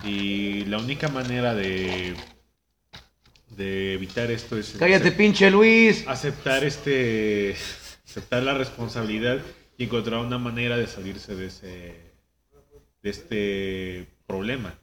Y 0.04 0.66
la 0.66 0.78
única 0.78 1.08
manera 1.08 1.54
de, 1.54 2.14
de 3.56 3.94
evitar 3.94 4.30
esto 4.30 4.56
es 4.56 4.76
Cállate, 4.78 5.10
pinche 5.12 5.50
Luis. 5.50 6.06
aceptar 6.06 6.62
este 6.62 7.56
aceptar 8.06 8.42
la 8.42 8.54
responsabilidad 8.54 9.38
y 9.78 9.84
encontrar 9.84 10.20
una 10.20 10.38
manera 10.38 10.76
de 10.76 10.86
salirse 10.86 11.34
de 11.34 11.46
ese 11.46 12.12
de 13.02 13.10
este 13.10 14.06
problema 14.26 14.79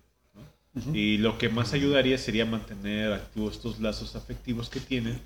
y 0.94 1.18
lo 1.18 1.38
que 1.38 1.50
más 1.50 1.74
ayudaría 1.74 2.18
sería 2.18 2.46
mantener 2.46 3.14
activos 3.14 3.56
estos 3.56 3.80
lazos 3.80 4.16
afectivos 4.16 4.70
que 4.70 4.80
tienen 4.80 5.20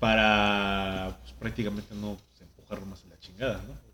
para 0.00 1.18
pues, 1.20 1.32
prácticamente 1.34 1.94
no 1.94 2.16
pues, 2.16 2.42
empujarlo 2.42 2.86
más 2.86 3.04
a 3.04 3.08
la 3.08 3.18
chingada 3.18 3.60
¿no? 3.68 3.84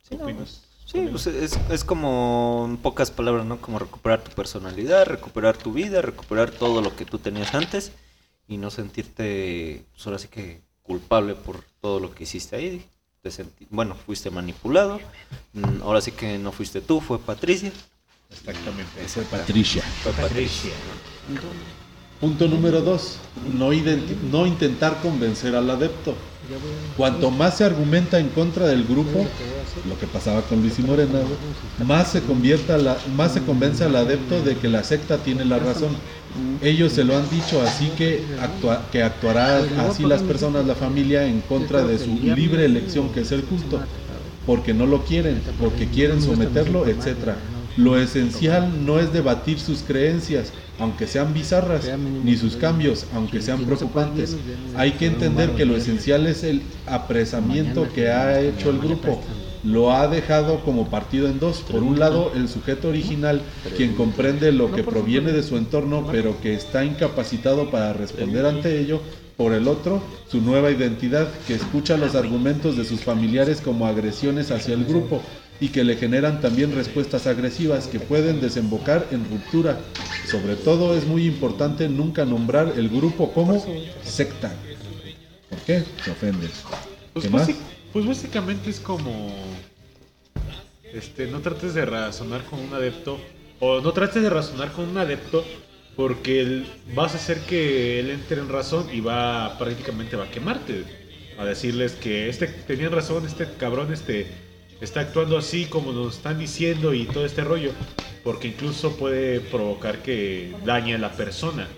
Sí, 0.86 1.06
pues 1.08 1.28
es, 1.28 1.56
es 1.70 1.84
como, 1.84 2.66
en 2.68 2.76
pocas 2.76 3.12
palabras, 3.12 3.46
¿no? 3.46 3.60
Como 3.60 3.78
recuperar 3.78 4.24
tu 4.24 4.32
personalidad, 4.32 5.06
recuperar 5.06 5.56
tu 5.56 5.72
vida, 5.72 6.02
recuperar 6.02 6.50
todo 6.50 6.82
lo 6.82 6.96
que 6.96 7.04
tú 7.04 7.20
tenías 7.20 7.54
antes 7.54 7.92
y 8.48 8.56
no 8.56 8.70
sentirte, 8.70 9.84
pues 9.92 10.04
ahora 10.04 10.18
sí 10.18 10.26
que 10.26 10.62
culpable 10.82 11.36
por 11.36 11.62
todo 11.80 12.00
lo 12.00 12.12
que 12.12 12.24
hiciste 12.24 12.56
ahí. 12.56 12.84
Te 13.22 13.30
bueno, 13.68 13.94
fuiste 13.94 14.30
manipulado. 14.30 14.98
Mm, 15.52 15.82
Ahora 15.82 16.00
sí 16.00 16.10
que 16.10 16.38
no 16.38 16.50
fuiste 16.50 16.80
tú, 16.80 17.00
fue 17.00 17.20
Patricia. 17.20 17.70
Exactamente. 18.30 18.90
Patricia. 19.30 19.82
Patricia. 20.04 20.70
Punto 22.20 22.48
número 22.48 22.82
dos, 22.82 23.16
no, 23.58 23.72
intentar 24.46 25.00
convencer 25.00 25.56
al 25.56 25.70
adepto. 25.70 26.14
Cuanto 26.96 27.30
más 27.30 27.56
se 27.58 27.64
argumenta 27.64 28.18
en 28.18 28.28
contra 28.28 28.66
del 28.66 28.84
grupo, 28.84 29.26
lo 29.88 29.98
que 29.98 30.06
pasaba 30.06 30.42
con 30.42 30.60
Luis 30.60 30.78
y 30.78 30.82
Morena, 30.82 31.20
más 31.86 32.12
se 32.12 32.20
convierta 32.20 32.76
la, 32.76 32.98
más 33.16 33.32
se 33.32 33.40
convence 33.42 33.84
al 33.84 33.96
adepto 33.96 34.42
de 34.42 34.56
que 34.56 34.68
la 34.68 34.84
secta 34.84 35.16
tiene 35.18 35.44
la 35.46 35.58
razón. 35.60 35.96
Ellos 36.62 36.92
se 36.92 37.04
lo 37.04 37.16
han 37.16 37.28
dicho, 37.30 37.62
así 37.62 37.88
que, 37.96 38.22
actua- 38.38 38.82
que 38.92 39.02
actuará 39.02 39.58
así 39.88 40.02
las 40.04 40.22
personas, 40.22 40.66
la 40.66 40.74
familia, 40.74 41.24
en 41.24 41.40
contra 41.40 41.84
de 41.84 41.98
su 41.98 42.10
libre 42.34 42.64
elección, 42.66 43.08
que 43.12 43.20
es 43.22 43.32
el 43.32 43.44
culto, 43.44 43.80
porque 44.46 44.74
no 44.74 44.84
lo 44.86 45.04
quieren, 45.04 45.40
porque 45.58 45.86
quieren 45.88 46.20
someterlo, 46.22 46.84
etcétera. 46.86 47.36
Lo 47.80 47.96
esencial 47.98 48.84
no 48.84 48.98
es 48.98 49.10
debatir 49.10 49.58
sus 49.58 49.80
creencias, 49.80 50.52
aunque 50.78 51.06
sean 51.06 51.32
bizarras, 51.32 51.88
ni 52.24 52.36
sus 52.36 52.56
cambios, 52.56 53.06
aunque 53.14 53.40
sean 53.40 53.64
preocupantes. 53.64 54.36
Hay 54.76 54.92
que 54.92 55.06
entender 55.06 55.52
que 55.52 55.64
lo 55.64 55.76
esencial 55.76 56.26
es 56.26 56.44
el 56.44 56.60
apresamiento 56.86 57.88
que 57.94 58.10
ha 58.10 58.38
hecho 58.38 58.68
el 58.68 58.80
grupo. 58.80 59.22
Lo 59.64 59.92
ha 59.92 60.08
dejado 60.08 60.60
como 60.60 60.90
partido 60.90 61.26
en 61.28 61.38
dos. 61.38 61.60
Por 61.60 61.82
un 61.82 61.98
lado, 61.98 62.32
el 62.34 62.48
sujeto 62.48 62.88
original, 62.88 63.40
quien 63.78 63.94
comprende 63.94 64.52
lo 64.52 64.70
que 64.72 64.82
proviene 64.82 65.32
de 65.32 65.42
su 65.42 65.56
entorno, 65.56 66.06
pero 66.12 66.38
que 66.42 66.52
está 66.54 66.84
incapacitado 66.84 67.70
para 67.70 67.94
responder 67.94 68.44
ante 68.44 68.78
ello. 68.78 69.00
por 69.36 69.54
el 69.54 69.68
otro, 69.68 70.02
su 70.30 70.42
nueva 70.42 70.70
identidad, 70.70 71.26
que 71.46 71.54
escucha 71.54 71.96
los 71.96 72.14
argumentos 72.14 72.76
de 72.76 72.84
sus 72.84 73.00
familiares 73.00 73.62
como 73.62 73.86
agresiones 73.86 74.50
hacia 74.50 74.74
el 74.74 74.84
grupo 74.84 75.22
y 75.60 75.68
que 75.68 75.84
le 75.84 75.96
generan 75.96 76.40
también 76.40 76.74
respuestas 76.74 77.26
agresivas 77.26 77.86
que 77.86 78.00
pueden 78.00 78.40
desembocar 78.40 79.06
en 79.10 79.28
ruptura. 79.28 79.78
Sobre 80.30 80.56
todo 80.56 80.96
es 80.96 81.06
muy 81.06 81.26
importante 81.26 81.88
nunca 81.88 82.24
nombrar 82.24 82.72
el 82.76 82.88
grupo 82.88 83.32
como 83.32 83.62
secta. 84.02 84.52
¿Por 85.50 85.58
qué? 85.60 85.84
Se 86.04 86.10
ofendes. 86.10 86.50
Pues, 87.12 87.24
¿Qué 87.24 87.30
más? 87.30 87.48
básic- 87.48 87.56
pues 87.92 88.06
básicamente 88.06 88.70
es 88.70 88.80
como. 88.80 89.34
Este, 90.92 91.26
no 91.26 91.40
trates 91.40 91.74
de 91.74 91.84
razonar 91.84 92.42
con 92.44 92.58
un 92.60 92.72
adepto. 92.74 93.18
O 93.60 93.80
no 93.80 93.92
trates 93.92 94.22
de 94.22 94.30
razonar 94.30 94.72
con 94.72 94.88
un 94.88 94.98
adepto. 94.98 95.44
Porque 95.96 96.40
él- 96.40 96.66
vas 96.94 97.12
a 97.14 97.16
hacer 97.18 97.40
que 97.40 98.00
él 98.00 98.10
entre 98.10 98.40
en 98.40 98.48
razón 98.48 98.86
y 98.92 99.00
va 99.00 99.58
prácticamente 99.58 100.16
va 100.16 100.24
a 100.24 100.30
quemarte. 100.30 100.84
A 101.38 101.44
decirles 101.44 101.92
que 101.92 102.28
este 102.28 102.46
tenían 102.46 102.92
razón, 102.92 103.26
este 103.26 103.46
cabrón 103.58 103.92
este 103.92 104.26
está 104.80 105.00
actuando 105.00 105.36
así 105.36 105.66
como 105.66 105.92
nos 105.92 106.16
están 106.16 106.38
diciendo 106.38 106.94
y 106.94 107.04
todo 107.04 107.24
este 107.24 107.42
rollo. 107.42 107.72
Porque 108.24 108.48
incluso 108.48 108.96
puede 108.96 109.40
provocar 109.40 110.02
que 110.02 110.54
dañe 110.64 110.94
a 110.94 110.98
la 110.98 111.12
persona. 111.12 111.68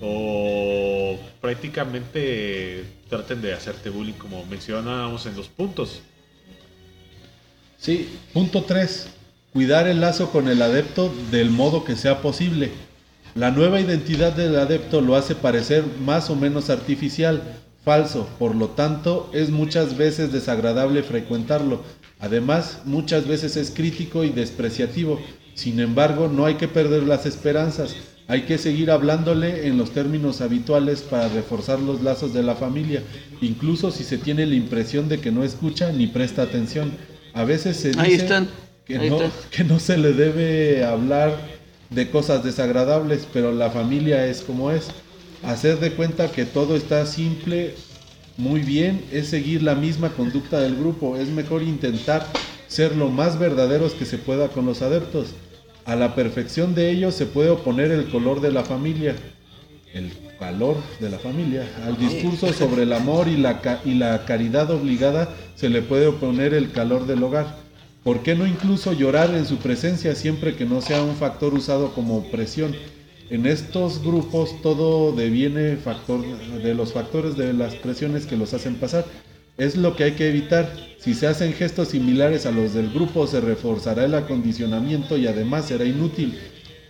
O 0.00 1.18
prácticamente 1.40 2.84
traten 3.08 3.40
de 3.40 3.52
hacerte 3.52 3.90
bullying 3.90 4.14
como 4.14 4.44
mencionábamos 4.46 5.26
en 5.26 5.36
los 5.36 5.48
puntos. 5.48 6.02
Sí, 7.78 8.08
punto 8.32 8.64
3. 8.64 9.08
Cuidar 9.52 9.86
el 9.86 10.00
lazo 10.00 10.30
con 10.30 10.48
el 10.48 10.60
adepto 10.60 11.12
del 11.30 11.50
modo 11.50 11.84
que 11.84 11.96
sea 11.96 12.20
posible. 12.20 12.70
La 13.34 13.50
nueva 13.50 13.80
identidad 13.80 14.32
del 14.32 14.58
adepto 14.58 15.00
lo 15.00 15.14
hace 15.14 15.34
parecer 15.34 15.84
más 16.00 16.30
o 16.30 16.36
menos 16.36 16.70
artificial, 16.70 17.42
falso, 17.84 18.28
por 18.38 18.54
lo 18.54 18.70
tanto 18.70 19.30
es 19.32 19.50
muchas 19.50 19.96
veces 19.96 20.32
desagradable 20.32 21.02
frecuentarlo. 21.02 21.82
Además, 22.18 22.80
muchas 22.84 23.26
veces 23.26 23.56
es 23.56 23.70
crítico 23.70 24.24
y 24.24 24.30
despreciativo. 24.30 25.20
Sin 25.54 25.80
embargo, 25.80 26.28
no 26.28 26.46
hay 26.46 26.54
que 26.54 26.68
perder 26.68 27.02
las 27.02 27.26
esperanzas. 27.26 27.94
Hay 28.28 28.42
que 28.42 28.58
seguir 28.58 28.90
hablándole 28.90 29.68
en 29.68 29.78
los 29.78 29.92
términos 29.92 30.40
habituales 30.40 31.02
para 31.02 31.28
reforzar 31.28 31.78
los 31.78 32.02
lazos 32.02 32.34
de 32.34 32.42
la 32.42 32.56
familia, 32.56 33.02
incluso 33.40 33.92
si 33.92 34.02
se 34.02 34.18
tiene 34.18 34.46
la 34.46 34.56
impresión 34.56 35.08
de 35.08 35.20
que 35.20 35.30
no 35.30 35.44
escucha 35.44 35.92
ni 35.92 36.08
presta 36.08 36.42
atención. 36.42 36.90
A 37.34 37.44
veces 37.44 37.76
se 37.76 37.88
dice 37.88 38.00
Ahí 38.00 38.14
están, 38.14 38.48
que, 38.84 38.96
ahí 38.96 39.10
no, 39.10 39.22
están. 39.22 39.32
que 39.50 39.64
no 39.64 39.78
se 39.78 39.96
le 39.96 40.12
debe 40.12 40.84
hablar 40.84 41.38
de 41.90 42.10
cosas 42.10 42.42
desagradables, 42.42 43.28
pero 43.32 43.52
la 43.52 43.70
familia 43.70 44.26
es 44.26 44.40
como 44.40 44.72
es. 44.72 44.88
Hacer 45.44 45.78
de 45.78 45.92
cuenta 45.92 46.32
que 46.32 46.46
todo 46.46 46.74
está 46.74 47.06
simple, 47.06 47.74
muy 48.36 48.60
bien, 48.60 49.02
es 49.12 49.28
seguir 49.28 49.62
la 49.62 49.74
misma 49.74 50.10
conducta 50.10 50.60
del 50.60 50.76
grupo. 50.76 51.16
Es 51.16 51.28
mejor 51.28 51.62
intentar 51.62 52.26
ser 52.68 52.96
lo 52.96 53.08
más 53.08 53.38
verdaderos 53.38 53.92
que 53.92 54.04
se 54.04 54.18
pueda 54.18 54.48
con 54.48 54.66
los 54.66 54.82
adeptos. 54.82 55.28
A 55.84 55.94
la 55.96 56.14
perfección 56.14 56.74
de 56.74 56.90
ellos 56.90 57.14
se 57.14 57.26
puede 57.26 57.50
oponer 57.50 57.90
el 57.92 58.08
color 58.08 58.40
de 58.40 58.50
la 58.52 58.64
familia, 58.64 59.14
el 59.94 60.10
calor 60.38 60.76
de 61.00 61.08
la 61.10 61.18
familia. 61.18 61.66
Al 61.84 61.96
discurso 61.96 62.52
sobre 62.52 62.82
el 62.82 62.92
amor 62.92 63.28
y 63.28 63.36
la, 63.36 63.60
ca- 63.60 63.80
y 63.84 63.94
la 63.94 64.24
caridad 64.26 64.70
obligada 64.70 65.28
se 65.54 65.68
le 65.68 65.82
puede 65.82 66.06
oponer 66.08 66.54
el 66.54 66.72
calor 66.72 67.06
del 67.06 67.22
hogar. 67.22 67.64
¿Por 68.02 68.22
qué 68.22 68.34
no 68.34 68.46
incluso 68.46 68.92
llorar 68.92 69.34
en 69.34 69.46
su 69.46 69.56
presencia 69.58 70.14
siempre 70.14 70.54
que 70.56 70.64
no 70.64 70.80
sea 70.80 71.02
un 71.02 71.16
factor 71.16 71.54
usado 71.54 71.92
como 71.94 72.30
presión? 72.30 72.74
En 73.28 73.44
estos 73.44 74.02
grupos 74.02 74.62
todo 74.62 75.10
deviene 75.10 75.76
factor 75.76 76.24
de 76.62 76.74
los 76.74 76.92
factores 76.92 77.36
de 77.36 77.52
las 77.52 77.74
presiones 77.74 78.24
que 78.24 78.36
los 78.36 78.54
hacen 78.54 78.76
pasar. 78.76 79.04
Es 79.58 79.76
lo 79.76 79.96
que 79.96 80.04
hay 80.04 80.12
que 80.12 80.28
evitar. 80.28 80.70
Si 80.98 81.14
se 81.14 81.26
hacen 81.26 81.52
gestos 81.52 81.88
similares 81.88 82.46
a 82.46 82.52
los 82.52 82.72
del 82.74 82.90
grupo, 82.90 83.26
se 83.26 83.40
reforzará 83.40 84.04
el 84.04 84.14
acondicionamiento 84.14 85.16
y 85.16 85.26
además 85.26 85.66
será 85.66 85.84
inútil. 85.84 86.38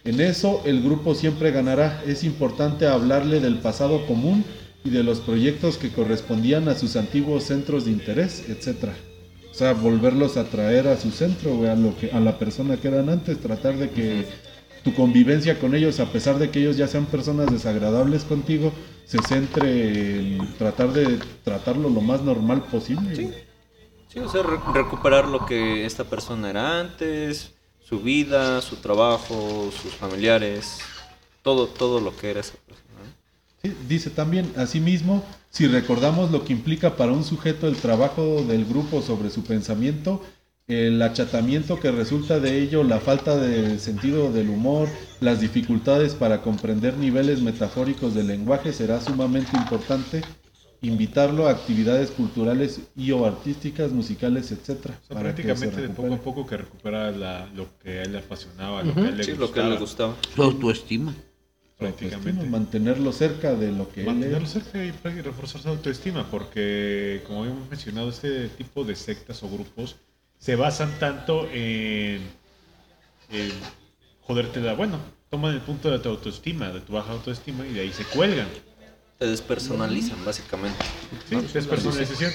En 0.04 0.20
eso 0.20 0.62
el 0.66 0.82
grupo 0.82 1.14
siempre 1.14 1.52
ganará. 1.52 2.02
Es 2.06 2.22
importante 2.22 2.86
hablarle 2.86 3.40
del 3.40 3.58
pasado 3.58 4.06
común 4.06 4.44
y 4.84 4.90
de 4.90 5.02
los 5.02 5.20
proyectos 5.20 5.78
que 5.78 5.90
correspondían 5.90 6.68
a 6.68 6.74
sus 6.74 6.96
antiguos 6.96 7.44
centros 7.44 7.86
de 7.86 7.92
interés, 7.92 8.44
etc. 8.48 8.90
O 9.50 9.54
sea, 9.54 9.72
volverlos 9.72 10.36
a 10.36 10.44
traer 10.44 10.86
a 10.86 10.98
su 10.98 11.10
centro, 11.10 11.70
a, 11.70 11.74
lo 11.74 11.96
que, 11.96 12.10
a 12.10 12.20
la 12.20 12.38
persona 12.38 12.76
que 12.76 12.88
eran 12.88 13.08
antes, 13.08 13.38
tratar 13.38 13.76
de 13.78 13.88
que 13.88 14.26
tu 14.86 14.94
convivencia 14.94 15.58
con 15.58 15.74
ellos, 15.74 15.98
a 15.98 16.06
pesar 16.12 16.38
de 16.38 16.48
que 16.48 16.60
ellos 16.60 16.76
ya 16.76 16.86
sean 16.86 17.06
personas 17.06 17.50
desagradables 17.50 18.22
contigo, 18.22 18.72
se 19.04 19.18
centre 19.22 20.36
en 20.36 20.54
tratar 20.58 20.92
de 20.92 21.18
tratarlo 21.42 21.90
lo 21.90 22.00
más 22.00 22.22
normal 22.22 22.62
posible. 22.70 23.12
güey. 23.14 23.34
Sí, 24.06 24.20
o 24.20 24.28
sea, 24.28 24.44
re- 24.44 24.60
recuperar 24.72 25.26
lo 25.26 25.44
que 25.44 25.84
esta 25.84 26.04
persona 26.04 26.50
era 26.50 26.78
antes, 26.78 27.50
su 27.84 27.98
vida, 27.98 28.62
su 28.62 28.76
trabajo, 28.76 29.70
sus 29.82 29.92
familiares, 29.92 30.78
todo, 31.42 31.66
todo 31.66 32.00
lo 32.00 32.16
que 32.16 32.30
era 32.30 32.38
esa 32.40 32.54
persona. 32.54 32.86
Sí, 33.62 33.72
dice 33.88 34.10
también, 34.10 34.52
asimismo, 34.56 35.24
si 35.50 35.66
recordamos 35.66 36.30
lo 36.30 36.44
que 36.44 36.52
implica 36.52 36.94
para 36.94 37.10
un 37.10 37.24
sujeto 37.24 37.66
el 37.66 37.74
trabajo 37.74 38.44
del 38.46 38.64
grupo 38.64 39.02
sobre 39.02 39.30
su 39.30 39.42
pensamiento, 39.42 40.22
el 40.68 41.00
achatamiento 41.00 41.78
que 41.78 41.92
resulta 41.92 42.40
de 42.40 42.58
ello, 42.60 42.82
la 42.82 42.98
falta 42.98 43.36
de 43.36 43.78
sentido 43.78 44.32
del 44.32 44.48
humor, 44.50 44.88
las 45.20 45.40
dificultades 45.40 46.14
para 46.14 46.42
comprender 46.42 46.96
niveles 46.96 47.40
metafóricos 47.40 48.14
del 48.14 48.26
lenguaje, 48.28 48.72
será 48.72 49.00
sumamente 49.00 49.56
importante 49.56 50.22
invitarlo 50.82 51.46
a 51.48 51.52
actividades 51.52 52.10
culturales 52.10 52.80
y 52.96 53.10
o 53.12 53.24
artísticas, 53.26 53.92
musicales, 53.92 54.50
etcétera. 54.50 54.98
O 55.02 55.06
sea, 55.06 55.16
para 55.16 55.34
que 55.34 55.42
se 55.42 55.48
prácticamente 55.48 55.82
de 55.82 55.88
poco 55.94 56.14
a 56.14 56.18
poco 56.18 56.46
que 56.46 56.56
recupera 56.56 57.10
la- 57.12 57.46
lo 57.54 57.66
que 57.82 58.00
a 58.00 58.02
él 58.02 58.12
le 58.12 58.18
apasionaba, 58.18 58.82
lo 58.82 58.94
que 58.94 59.00
a 59.00 59.08
él 59.08 59.16
le 59.16 59.24
Sí, 59.24 59.32
gustaba. 59.32 59.46
lo 59.46 59.52
que 59.70 59.74
le 59.74 59.80
gustaba. 59.80 60.16
Su 60.34 60.42
autoestima. 60.42 61.14
Prácticamente. 61.78 62.30
Autoestima, 62.30 62.58
mantenerlo 62.58 63.12
cerca 63.12 63.54
de 63.54 63.70
lo 63.70 63.88
que 63.90 64.00
él 64.00 64.06
Mantenerlo 64.06 64.46
es. 64.46 64.52
cerca 64.52 64.82
y 64.82 65.20
reforzar 65.20 65.60
su 65.62 65.68
autoestima, 65.68 66.26
porque 66.30 67.22
como 67.26 67.44
hemos 67.44 67.68
mencionado, 67.68 68.08
este 68.08 68.48
tipo 68.48 68.82
de 68.84 68.96
sectas 68.96 69.42
o 69.42 69.48
grupos 69.48 69.96
se 70.38 70.56
basan 70.56 70.98
tanto 70.98 71.48
en, 71.52 72.20
en 73.30 73.52
joderte 74.22 74.60
la, 74.60 74.74
bueno, 74.74 74.98
toman 75.30 75.54
el 75.54 75.60
punto 75.60 75.90
de 75.90 75.98
tu 75.98 76.08
autoestima, 76.08 76.70
de 76.70 76.80
tu 76.80 76.92
baja 76.92 77.12
autoestima 77.12 77.66
y 77.66 77.72
de 77.72 77.80
ahí 77.80 77.92
se 77.92 78.04
cuelgan. 78.04 78.48
Te 79.18 79.26
despersonalizan, 79.26 80.22
básicamente. 80.24 80.84
Sí, 81.28 81.36
despersonalización. 81.52 82.32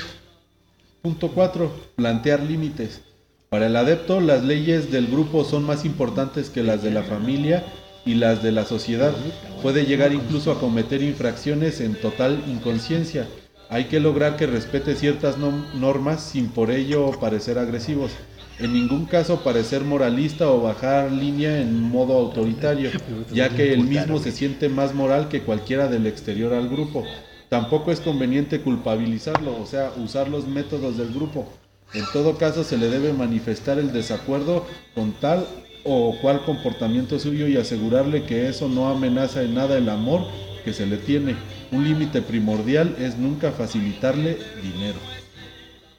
Punto 1.02 1.30
4. 1.30 1.72
Plantear 1.96 2.42
límites. 2.42 3.02
Para 3.50 3.68
el 3.68 3.76
adepto, 3.76 4.20
las 4.22 4.44
leyes 4.44 4.92
del 4.92 5.08
grupo 5.08 5.44
son 5.44 5.64
más 5.64 5.84
importantes 5.86 6.50
que 6.50 6.64
las 6.64 6.82
de 6.84 6.92
la 6.92 7.04
familia 7.04 7.66
y 8.06 8.16
las 8.16 8.42
de 8.42 8.52
la 8.52 8.66
sociedad. 8.66 9.14
Puede 9.62 9.86
llegar 9.86 10.14
incluso 10.14 10.52
a 10.52 10.60
cometer 10.60 11.02
infracciones 11.02 11.82
en 11.82 11.96
total 11.96 12.44
inconsciencia. 12.48 13.28
Hay 13.72 13.86
que 13.86 14.02
lograr 14.02 14.36
que 14.36 14.48
respete 14.48 14.96
ciertas 14.96 15.38
normas 15.38 16.22
sin 16.22 16.50
por 16.50 16.72
ello 16.72 17.12
parecer 17.22 17.58
agresivos. 17.58 18.12
En 18.60 18.74
ningún 18.74 19.06
caso 19.06 19.46
parecer 19.46 19.86
moralista 19.86 20.52
o 20.52 20.62
bajar 20.62 21.10
línea 21.10 21.62
en 21.62 21.82
modo 21.82 22.18
autoritario, 22.18 22.92
ya 23.32 23.48
que 23.48 23.72
él 23.72 23.86
mismo 23.86 24.20
se 24.20 24.34
siente 24.34 24.68
más 24.68 24.94
moral 24.94 25.30
que 25.30 25.44
cualquiera 25.44 25.88
del 25.88 26.06
exterior 26.06 26.52
al 26.52 26.68
grupo. 26.68 27.06
Tampoco 27.48 27.94
es 27.94 28.02
conveniente 28.02 28.60
culpabilizarlo, 28.60 29.58
o 29.58 29.66
sea, 29.66 29.94
usar 30.04 30.28
los 30.28 30.50
métodos 30.50 30.98
del 30.98 31.14
grupo. 31.14 31.48
En 31.94 32.04
todo 32.12 32.38
caso, 32.38 32.66
se 32.66 32.78
le 32.78 32.90
debe 32.90 33.14
manifestar 33.14 33.80
el 33.80 33.94
desacuerdo 33.94 34.66
con 34.94 35.14
tal 35.14 35.48
o 35.86 36.18
cual 36.22 36.44
comportamiento 36.44 37.20
suyo 37.20 37.48
y 37.48 37.56
asegurarle 37.56 38.26
que 38.26 38.50
eso 38.50 38.68
no 38.68 38.90
amenaza 38.90 39.44
en 39.44 39.56
nada 39.56 39.78
el 39.78 39.88
amor 39.88 40.28
que 40.66 40.74
se 40.74 40.86
le 40.86 40.98
tiene. 40.98 41.36
Un 41.72 41.84
límite 41.86 42.22
primordial 42.22 42.96
es 43.00 43.18
nunca 43.18 43.52
facilitarle 43.52 44.38
dinero 44.62 45.00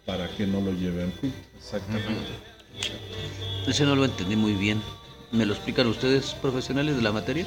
para 0.04 0.28
que 0.28 0.46
no 0.46 0.60
lo 0.60 0.72
lleve 0.72 1.04
al 1.04 1.10
culto. 1.12 1.36
Exactamente. 1.56 2.12
Ese 3.66 3.84
no 3.84 3.96
lo 3.96 4.04
entendí 4.04 4.36
muy 4.36 4.52
bien. 4.52 4.82
¿Me 5.30 5.46
lo 5.46 5.54
explican 5.54 5.86
ustedes, 5.86 6.34
profesionales 6.34 6.96
de 6.96 7.02
la 7.02 7.12
materia? 7.12 7.46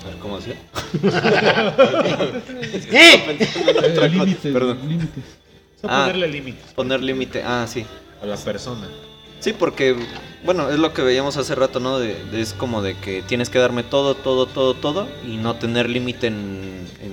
A 0.00 0.06
ver, 0.06 0.16
¿cómo 0.18 0.36
hacía? 0.36 0.56
Eh, 2.96 4.08
límites, 4.10 4.52
Perdón. 4.52 4.78
límites. 4.88 5.24
O 5.78 5.80
sea, 5.80 5.90
Ah. 5.90 6.06
ponerle 6.06 6.28
límites 6.28 6.72
Poner 6.72 7.02
límite, 7.02 7.42
ah, 7.44 7.66
sí. 7.68 7.84
a 8.22 8.26
la 8.26 8.36
persona. 8.36 8.86
Sí, 9.40 9.52
porque, 9.52 9.94
bueno, 10.44 10.70
es 10.70 10.78
lo 10.78 10.92
que 10.94 11.02
veíamos 11.02 11.36
hace 11.36 11.54
rato, 11.54 11.80
¿no? 11.80 11.98
De, 11.98 12.14
de- 12.26 12.40
es 12.40 12.54
como 12.54 12.82
de 12.82 12.96
que 12.98 13.22
tienes 13.22 13.50
que 13.50 13.58
darme 13.58 13.82
todo, 13.82 14.14
todo, 14.14 14.46
todo, 14.46 14.74
todo 14.74 15.08
y 15.26 15.36
no 15.36 15.56
tener 15.56 15.88
límite 15.90 16.28
en, 16.28 16.88
en 17.00 17.12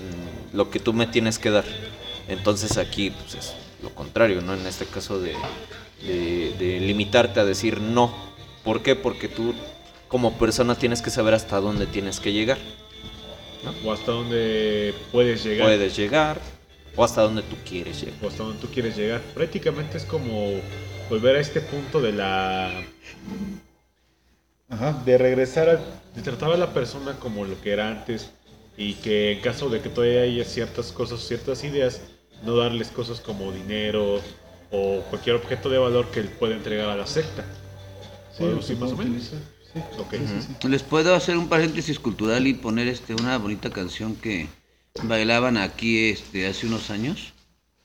lo 0.54 0.70
que 0.70 0.80
tú 0.80 0.94
me 0.94 1.08
tienes 1.08 1.40
que 1.40 1.50
dar. 1.52 1.66
Entonces 2.28 2.78
aquí, 2.78 3.12
pues 3.12 3.36
es 3.36 3.54
lo 3.84 3.90
contrario, 3.94 4.42
¿no? 4.42 4.54
En 4.54 4.66
este 4.66 4.86
caso 4.86 5.20
de, 5.20 5.34
de, 6.06 6.54
de 6.58 6.80
limitarte 6.80 7.40
a 7.40 7.46
decir 7.46 7.82
no. 7.82 8.14
¿Por 8.64 8.82
qué? 8.82 8.96
Porque 8.96 9.28
tú 9.28 9.54
como 10.08 10.38
persona 10.38 10.76
tienes 10.76 11.02
que 11.02 11.10
saber 11.10 11.34
hasta 11.34 11.60
dónde 11.60 11.86
tienes 11.88 12.20
que 12.20 12.32
llegar. 12.32 12.58
O 13.86 13.92
hasta 13.92 14.12
donde 14.12 14.94
puedes 15.12 15.44
llegar. 15.44 15.68
Puedes 15.68 15.96
llegar 15.96 16.40
o 16.96 17.04
hasta 17.04 17.22
donde 17.22 17.42
tú 17.44 17.56
quieres 17.68 18.00
llegar. 18.02 18.16
O 18.24 18.28
hasta 18.28 18.44
donde 18.44 18.60
tú 18.60 18.68
quieres 18.68 18.96
llegar. 18.98 19.22
Prácticamente 19.34 19.98
es 19.98 20.06
como 20.06 20.54
volver 21.10 21.36
a 21.36 21.40
este 21.40 21.62
punto 21.62 22.02
de 22.02 22.12
la. 22.14 22.72
Ajá. 24.70 25.02
de 25.06 25.18
regresar 25.18 25.70
a. 25.70 25.76
de 26.16 26.22
tratar 26.22 26.52
a 26.52 26.58
la 26.58 26.74
persona 26.74 27.18
como 27.20 27.46
lo 27.46 27.60
que 27.62 27.72
era 27.72 27.90
antes. 27.90 28.32
Y 28.78 28.94
que 28.96 29.34
en 29.34 29.42
caso 29.42 29.70
de 29.70 29.82
que 29.82 29.90
todavía 29.90 30.22
haya 30.22 30.46
ciertas 30.46 30.92
cosas, 30.92 31.20
ciertas 31.20 31.64
ideas, 31.64 32.02
no 32.44 32.56
darles 32.56 32.88
cosas 32.88 33.20
como 33.20 33.52
dinero 33.52 34.22
o 34.72 35.02
cualquier 35.10 35.36
objeto 35.36 35.70
de 35.70 35.78
valor 35.78 36.10
que 36.10 36.22
él 36.22 36.30
pueda 36.30 36.56
entregar 36.56 36.90
a 36.90 36.96
la 36.96 37.06
secta. 37.06 37.44
Sí, 38.36 38.46
se 38.62 38.76
más 38.76 38.92
o 38.92 38.98
menos. 38.98 39.24
Sí. 39.24 39.80
Ok. 40.00 40.14
Les 40.68 40.84
puedo 40.84 41.16
hacer 41.16 41.38
un 41.38 41.48
paréntesis 41.48 42.00
cultural 42.00 42.48
y 42.48 42.54
poner 42.54 42.88
este 42.88 43.14
una 43.14 43.38
bonita 43.38 43.70
canción 43.70 44.16
que 44.16 44.48
bailaban 45.04 45.58
aquí 45.58 46.10
este 46.10 46.48
hace 46.48 46.68
unos 46.68 46.90
años. 46.90 47.34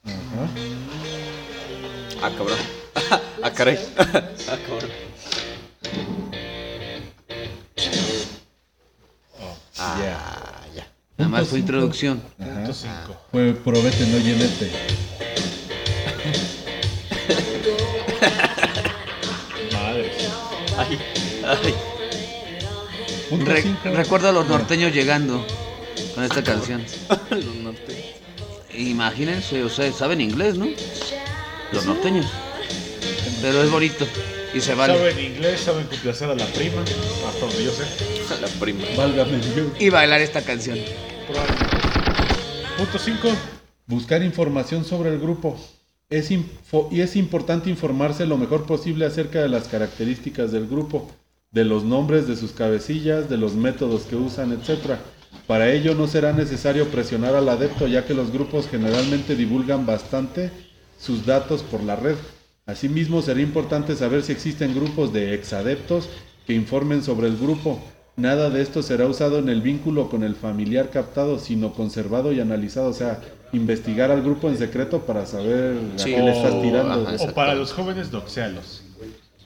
Ajá. 0.05 0.48
Ah, 2.22 2.30
cabrón. 2.36 2.59
ah, 3.43 3.51
caray. 3.52 3.78
ah, 3.98 4.59
cabrón. 4.66 4.90
Ah, 9.78 10.62
ya. 10.74 10.86
Nada 11.18 11.28
más 11.31 11.48
fue 11.48 11.59
introducción. 11.59 12.23
Ajá. 12.40 12.51
Punto 12.55 12.73
cinco. 12.73 13.16
Fue 13.31 13.52
probete, 13.55 14.06
no 14.06 14.18
llenete. 14.18 14.70
Madre. 19.73 20.12
Ay, 20.78 20.98
ay. 21.44 21.74
Punto 23.31 23.51
Re- 23.51 23.62
cinco. 23.62 23.78
recuerdo 23.93 24.28
a 24.28 24.32
los 24.32 24.47
norteños 24.47 24.93
llegando 24.93 25.44
con 26.14 26.24
esta 26.24 26.43
canción. 26.43 26.85
Los 27.31 27.44
norteños. 27.56 28.05
Imagínense, 28.74 29.62
o 29.64 29.68
sea, 29.70 29.90
saben 29.93 30.20
inglés, 30.20 30.56
¿no? 30.56 30.66
Los 31.73 31.86
norteños. 31.86 32.27
Pero 33.41 33.63
es 33.63 33.71
bonito 33.71 34.07
y 34.55 34.61
se 34.61 34.75
vale. 34.75 34.97
Saben 34.97 35.19
inglés, 35.19 35.61
saben 35.61 35.87
complacer 35.87 36.31
a 36.31 36.35
la 36.35 36.47
prima, 36.47 36.83
hasta 36.83 37.41
donde 37.41 37.65
yo 37.65 37.71
sé. 37.71 37.85
La 38.41 38.49
prima. 38.61 38.83
Válgame 38.97 39.39
Dios. 39.39 39.69
Y 39.79 39.89
bailar 39.89 40.21
esta 40.21 40.43
canción. 40.43 40.79
Probablemente. 41.27 41.77
Punto 42.77 42.99
5. 42.99 43.29
Buscar 43.87 44.23
información 44.23 44.85
sobre 44.85 45.11
el 45.11 45.19
grupo. 45.19 45.59
Es 46.09 46.31
y 46.31 47.01
es 47.01 47.17
importante 47.17 47.69
informarse 47.69 48.27
lo 48.27 48.37
mejor 48.37 48.65
posible 48.65 49.07
acerca 49.07 49.41
de 49.41 49.49
las 49.49 49.67
características 49.69 50.53
del 50.53 50.69
grupo, 50.69 51.11
de 51.51 51.65
los 51.65 51.85
nombres 51.85 52.29
de 52.29 52.37
sus 52.37 52.53
cabecillas, 52.53 53.29
de 53.29 53.37
los 53.37 53.55
métodos 53.55 54.03
que 54.03 54.15
usan, 54.15 54.53
etc. 54.53 54.99
Para 55.47 55.73
ello 55.73 55.95
no 55.95 56.07
será 56.07 56.33
necesario 56.33 56.89
presionar 56.89 57.35
al 57.35 57.49
adepto 57.49 57.87
ya 57.89 58.05
que 58.05 58.15
los 58.15 58.33
grupos 58.33 58.69
generalmente 58.69 59.35
divulgan 59.35 59.85
bastante 59.85 60.51
sus 60.99 61.27
datos 61.27 61.63
por 61.63 61.83
la 61.83 61.97
red. 61.97 62.17
Asimismo 62.66 63.22
será 63.22 63.40
importante 63.40 63.94
saber 63.94 64.22
si 64.24 64.32
existen 64.32 64.74
grupos 64.74 65.12
de 65.12 65.34
exadeptos 65.34 66.09
que 66.47 66.52
informen 66.52 67.02
sobre 67.02 67.28
el 67.28 67.36
grupo. 67.36 67.80
Nada 68.16 68.51
de 68.51 68.60
esto 68.62 68.82
será 68.82 69.06
usado 69.06 69.38
en 69.38 69.48
el 69.48 69.62
vínculo 69.62 70.09
con 70.09 70.24
el 70.24 70.34
familiar 70.34 70.90
captado, 70.90 71.38
sino 71.38 71.72
conservado 71.74 72.32
y 72.32 72.40
analizado. 72.40 72.88
O 72.88 72.93
sea, 72.93 73.20
investigar 73.52 74.10
al 74.10 74.22
grupo 74.22 74.48
en 74.48 74.59
secreto 74.59 75.02
para 75.06 75.26
saber 75.26 75.76
a 75.94 75.98
Sí, 75.98 76.10
qué 76.14 76.20
le 76.22 76.32
estás 76.32 76.55
o- 76.55 76.60
tirando. 76.62 77.06
ajá, 77.09 77.16
O 77.24 77.34
para 77.34 77.55
los 77.55 77.72
jóvenes, 77.72 78.10
doxealos. 78.10 78.82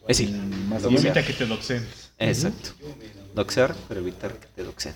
Sí. 0.09 0.35
Más 0.69 0.83
o 0.85 0.87
Y 0.89 0.93
menos. 0.95 1.05
evita 1.05 1.25
que 1.25 1.33
te 1.35 1.47
doxen. 1.47 1.85
Exacto. 2.19 2.71
Doxear, 3.35 3.75
pero 3.89 4.01
evitar 4.01 4.33
que 4.35 4.47
te 4.57 4.65
doxeen. 4.65 4.95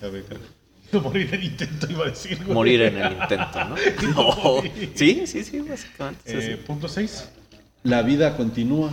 No 0.91 1.01
morir 1.01 1.29
en 1.33 1.43
intento, 1.43 1.87
iba 1.91 2.05
a 2.05 2.09
decir. 2.09 2.39
Morir 2.47 2.81
en 2.81 2.97
el 2.97 3.13
intento, 3.13 3.65
¿no? 3.65 3.75
No. 4.15 4.61
Sí, 4.95 5.23
sí, 5.27 5.43
sí, 5.43 5.59
básicamente. 5.59 6.37
es 6.37 6.45
Eh, 6.45 6.57
punto 6.57 6.87
6. 6.87 7.29
La 7.85 8.01
vida 8.01 8.35
continúa. 8.35 8.89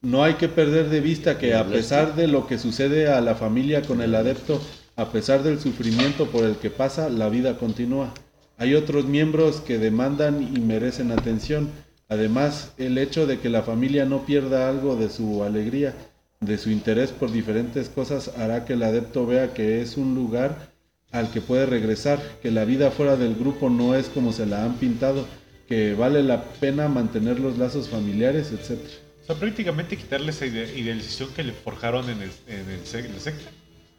No 0.00 0.24
hay 0.24 0.34
que 0.34 0.48
perder 0.48 0.88
de 0.88 1.02
vista 1.02 1.36
que 1.36 1.54
a 1.54 1.66
pesar 1.66 2.16
de 2.16 2.26
lo 2.26 2.46
que 2.46 2.56
sucede 2.56 3.12
a 3.12 3.20
la 3.20 3.34
familia 3.34 3.82
con 3.82 4.00
el 4.00 4.14
adepto, 4.14 4.62
a 4.96 5.12
pesar 5.12 5.42
del 5.42 5.60
sufrimiento 5.60 6.24
por 6.24 6.44
el 6.44 6.56
que 6.56 6.70
pasa, 6.70 7.10
la 7.10 7.28
vida 7.28 7.58
continúa. 7.58 8.14
Hay 8.56 8.74
otros 8.74 9.04
miembros 9.04 9.60
que 9.60 9.76
demandan 9.76 10.42
y 10.42 10.58
merecen 10.58 11.12
atención. 11.12 11.68
Además, 12.08 12.72
el 12.78 12.96
hecho 12.96 13.26
de 13.26 13.40
que 13.40 13.50
la 13.50 13.60
familia 13.60 14.06
no 14.06 14.24
pierda 14.24 14.70
algo 14.70 14.96
de 14.96 15.10
su 15.10 15.44
alegría, 15.44 15.94
de 16.40 16.56
su 16.56 16.70
interés 16.70 17.10
por 17.10 17.30
diferentes 17.30 17.90
cosas, 17.90 18.32
hará 18.38 18.64
que 18.64 18.72
el 18.72 18.84
adepto 18.84 19.26
vea 19.26 19.52
que 19.52 19.82
es 19.82 19.98
un 19.98 20.14
lugar 20.14 20.72
al 21.12 21.30
que 21.30 21.42
puede 21.42 21.66
regresar, 21.66 22.22
que 22.40 22.50
la 22.50 22.64
vida 22.64 22.90
fuera 22.90 23.16
del 23.16 23.34
grupo 23.34 23.68
no 23.68 23.94
es 23.94 24.08
como 24.08 24.32
se 24.32 24.46
la 24.46 24.64
han 24.64 24.76
pintado, 24.76 25.26
que 25.68 25.94
vale 25.94 26.22
la 26.22 26.42
pena 26.44 26.88
mantener 26.88 27.38
los 27.38 27.58
lazos 27.58 27.88
familiares, 27.88 28.50
etc. 28.52 28.78
O 29.22 29.26
sea, 29.26 29.36
prácticamente 29.36 29.96
quitarle 29.96 30.30
esa 30.30 30.46
ide- 30.46 30.76
idealización 30.78 31.28
que 31.34 31.44
le 31.44 31.52
forjaron 31.52 32.08
en 32.08 32.22
el, 32.22 32.30
en 32.46 32.70
el, 32.70 32.80
en 33.04 33.14
la 33.14 33.20
secta. 33.20 33.50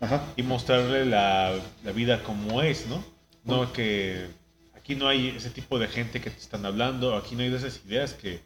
Ajá. 0.01 0.23
Y 0.35 0.43
mostrarle 0.43 1.05
la, 1.05 1.53
la 1.83 1.91
vida 1.91 2.23
como 2.23 2.61
es, 2.63 2.87
¿no? 2.87 3.03
No 3.43 3.71
que 3.71 4.25
aquí 4.75 4.95
no 4.95 5.07
hay 5.07 5.27
ese 5.29 5.49
tipo 5.49 5.77
de 5.77 5.87
gente 5.87 6.19
que 6.21 6.29
te 6.29 6.39
están 6.39 6.65
hablando, 6.65 7.15
aquí 7.15 7.35
no 7.35 7.43
hay 7.43 7.49
de 7.49 7.57
esas 7.57 7.81
ideas 7.85 8.13
que 8.13 8.39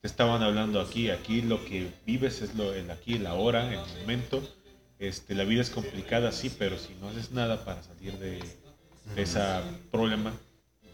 te 0.00 0.06
estaban 0.08 0.42
hablando 0.42 0.80
aquí. 0.80 1.10
Aquí 1.10 1.42
lo 1.42 1.64
que 1.64 1.88
vives 2.06 2.40
es 2.40 2.54
lo, 2.54 2.72
el 2.72 2.90
aquí, 2.90 3.14
el 3.16 3.26
ahora, 3.26 3.72
el 3.72 3.80
momento. 4.00 4.42
Este, 4.98 5.34
la 5.34 5.44
vida 5.44 5.60
es 5.60 5.68
complicada, 5.68 6.32
sí, 6.32 6.50
pero 6.58 6.78
si 6.78 6.94
no 7.00 7.08
haces 7.10 7.30
nada 7.30 7.64
para 7.66 7.82
salir 7.82 8.14
de, 8.14 8.38
de 9.14 9.22
ese 9.22 9.40
problema, 9.90 10.32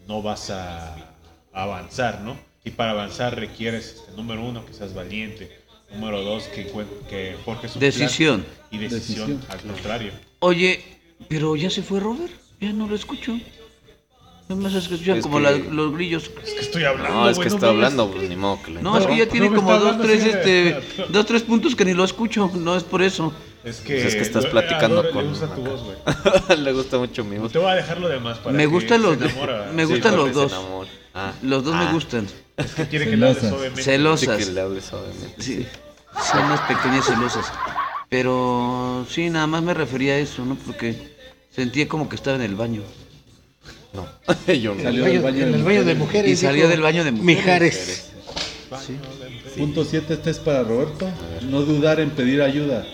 no 0.07 0.21
vas 0.21 0.49
a, 0.49 1.12
a 1.53 1.63
avanzar, 1.63 2.21
¿no? 2.21 2.35
Y 2.65 2.71
para 2.71 2.91
avanzar 2.91 3.35
requieres, 3.35 3.95
este, 3.97 4.11
número 4.15 4.41
uno, 4.43 4.65
que 4.65 4.73
seas 4.73 4.93
valiente. 4.93 5.51
Número 5.93 6.21
dos, 6.21 6.43
que, 6.45 6.65
que 7.09 7.35
forjes 7.45 7.75
un 7.75 7.79
plan. 7.79 7.91
Decisión. 7.91 8.45
Y 8.71 8.77
decisión, 8.79 9.37
Decisión. 9.39 9.45
al 9.49 9.59
contrario. 9.73 10.11
Oye, 10.39 10.83
pero 11.29 11.55
ya 11.55 11.69
se 11.69 11.83
fue 11.83 11.99
Robert. 11.99 12.31
Ya 12.59 12.71
no 12.71 12.87
lo 12.87 12.95
escucho. 12.95 13.37
Nada 14.49 14.61
más 14.61 14.73
es 14.73 14.87
que 14.87 14.95
escuchan 14.95 15.17
Es 15.17 15.23
como 15.23 15.37
que- 15.37 15.43
la- 15.43 15.51
los 15.51 15.93
grillos. 15.93 16.31
Es 16.43 16.53
que 16.53 16.59
estoy 16.61 16.83
hablando. 16.85 17.13
No, 17.13 17.29
es 17.29 17.37
que 17.37 17.47
está 17.47 17.67
hablando, 17.69 18.09
pues 18.11 18.27
ni 18.29 18.35
modo 18.35 18.61
que 18.63 18.71
le 18.71 18.81
No, 18.81 18.97
es 18.97 19.05
que 19.05 19.17
ya 19.17 19.25
no 19.25 19.31
tiene 19.31 19.49
me 19.49 19.55
como 19.57 19.77
dos, 19.77 20.01
tres, 20.01 20.25
este, 20.25 20.81
dos, 21.09 21.25
tres 21.25 21.43
puntos 21.43 21.75
que 21.75 21.85
ni 21.85 21.93
lo 21.93 22.03
escucho. 22.03 22.49
No 22.55 22.75
es 22.75 22.83
por 22.83 23.01
eso. 23.03 23.31
Es 23.63 23.77
que, 23.79 23.93
Pues 23.93 24.05
es 24.07 24.15
que 24.15 24.21
estás 24.21 24.45
platicando 24.47 24.99
Adore, 24.99 25.11
con- 25.11 25.23
Le 25.23 25.29
gusta 25.29 25.55
tu 25.55 25.61
voz, 25.61 25.83
güey. 25.83 25.95
Le 26.59 26.73
gusta 26.73 26.97
mucho 26.97 27.23
mi 27.23 27.35
No 27.35 27.43
voz. 27.43 27.51
te 27.53 27.59
voy 27.59 27.71
a 27.71 27.75
dejar 27.75 27.99
lo 27.99 28.09
demás 28.09 28.39
para 28.39 28.51
Me 28.55 28.63
que 28.63 28.67
gustan 28.67 29.01
se 29.01 29.07
los, 29.07 29.17
enamora. 29.21 29.71
me 29.73 29.85
Sí, 29.85 29.91
gustan 29.93 30.15
porque 30.15 30.33
los 30.33 30.51
dos. 30.51 30.87
Ah. 31.13 31.33
Los 31.41 31.63
dos 31.63 31.75
Ah, 31.75 31.85
me 31.85 31.93
gustan. 31.93 32.27
Es 32.57 32.73
que 32.73 32.87
quiere 32.87 33.09
que 33.09 33.17
le 33.17 33.25
hables 33.27 33.37
Celosas. 33.41 33.49
suavemente. 33.49 33.81
Sí, 33.81 33.85
Celosas. 33.85 34.37
que 34.37 34.51
le 34.51 34.61
hables 34.61 34.85
suavemente. 34.85 35.41
Sí, 35.43 35.65
son 36.31 36.45
unas 36.45 36.59
pequeñas 36.61 37.05
celosas. 37.05 37.45
Pero 38.09 39.05
sí, 39.09 39.29
nada 39.29 39.47
más 39.47 39.63
me 39.63 39.73
refería 39.73 40.13
a 40.13 40.17
eso, 40.17 40.45
¿no? 40.45 40.55
Porque 40.55 41.15
sentía 41.51 41.87
como 41.87 42.09
que 42.09 42.15
estaba 42.15 42.35
en 42.37 42.43
el 42.43 42.55
baño. 42.55 42.81
No, 43.93 44.07
yo 44.53 44.75
no. 44.75 44.83
Salió 44.83 45.05
del 45.05 45.21
baño 45.21 45.43
en 45.45 45.51
de 45.51 45.57
el 45.59 45.63
baño 45.63 45.83
de 45.83 45.95
mujeres. 45.95 46.31
Y 46.31 46.35
salió 46.35 46.67
del 46.67 46.81
baño 46.81 47.03
de 47.03 47.11
mujeres. 47.11 47.25
Mijares. 47.37 48.09
Punto 49.57 49.85
7, 49.85 50.13
este 50.15 50.29
es 50.31 50.39
para 50.39 50.63
Roberto. 50.63 51.07
No 51.43 51.61
dudar 51.61 51.99
en 51.99 52.09
pedir 52.09 52.41
ayuda. 52.41 52.85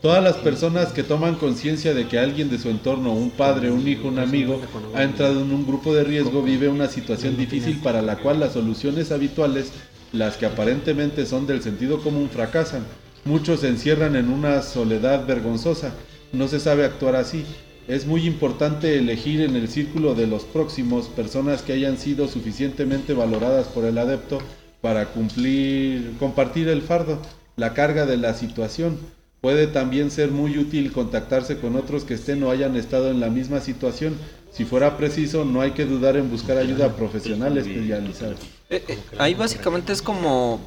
Todas 0.00 0.22
las 0.22 0.36
personas 0.36 0.92
que 0.92 1.02
toman 1.02 1.34
conciencia 1.34 1.92
de 1.92 2.06
que 2.06 2.20
alguien 2.20 2.48
de 2.48 2.58
su 2.58 2.70
entorno, 2.70 3.12
un 3.12 3.30
padre, 3.30 3.72
un 3.72 3.88
hijo, 3.88 4.06
un 4.06 4.20
amigo, 4.20 4.60
ha 4.94 5.02
entrado 5.02 5.40
en 5.40 5.52
un 5.52 5.66
grupo 5.66 5.92
de 5.92 6.04
riesgo, 6.04 6.40
vive 6.40 6.68
una 6.68 6.86
situación 6.86 7.36
difícil 7.36 7.80
para 7.82 8.00
la 8.00 8.16
cual 8.16 8.38
las 8.38 8.52
soluciones 8.52 9.10
habituales, 9.10 9.72
las 10.12 10.36
que 10.36 10.46
aparentemente 10.46 11.26
son 11.26 11.48
del 11.48 11.62
sentido 11.62 12.00
común, 12.00 12.30
fracasan. 12.32 12.84
Muchos 13.24 13.60
se 13.60 13.68
encierran 13.68 14.14
en 14.14 14.28
una 14.28 14.62
soledad 14.62 15.26
vergonzosa. 15.26 15.92
No 16.32 16.46
se 16.46 16.60
sabe 16.60 16.84
actuar 16.84 17.16
así. 17.16 17.44
Es 17.88 18.06
muy 18.06 18.24
importante 18.24 18.98
elegir 18.98 19.40
en 19.40 19.56
el 19.56 19.68
círculo 19.68 20.14
de 20.14 20.28
los 20.28 20.44
próximos 20.44 21.08
personas 21.08 21.62
que 21.62 21.72
hayan 21.72 21.98
sido 21.98 22.28
suficientemente 22.28 23.14
valoradas 23.14 23.66
por 23.66 23.84
el 23.84 23.98
adepto 23.98 24.38
para 24.80 25.06
cumplir, 25.06 26.12
compartir 26.20 26.68
el 26.68 26.82
fardo, 26.82 27.20
la 27.56 27.74
carga 27.74 28.06
de 28.06 28.16
la 28.16 28.34
situación. 28.34 29.17
Puede 29.40 29.68
también 29.68 30.10
ser 30.10 30.30
muy 30.32 30.58
útil 30.58 30.92
contactarse 30.92 31.58
con 31.58 31.76
otros 31.76 32.04
que 32.04 32.14
estén 32.14 32.42
o 32.42 32.50
hayan 32.50 32.76
estado 32.76 33.10
en 33.10 33.20
la 33.20 33.28
misma 33.28 33.60
situación. 33.60 34.16
Si 34.50 34.64
fuera 34.64 34.96
preciso, 34.96 35.44
no 35.44 35.60
hay 35.60 35.72
que 35.72 35.84
dudar 35.84 36.16
en 36.16 36.30
buscar 36.30 36.56
ayuda 36.58 36.96
profesional 36.96 37.56
especializada. 37.56 38.34
Eh, 38.68 38.82
eh, 38.88 38.98
ahí 39.18 39.34
básicamente 39.34 39.92
es 39.92 40.02
como 40.02 40.60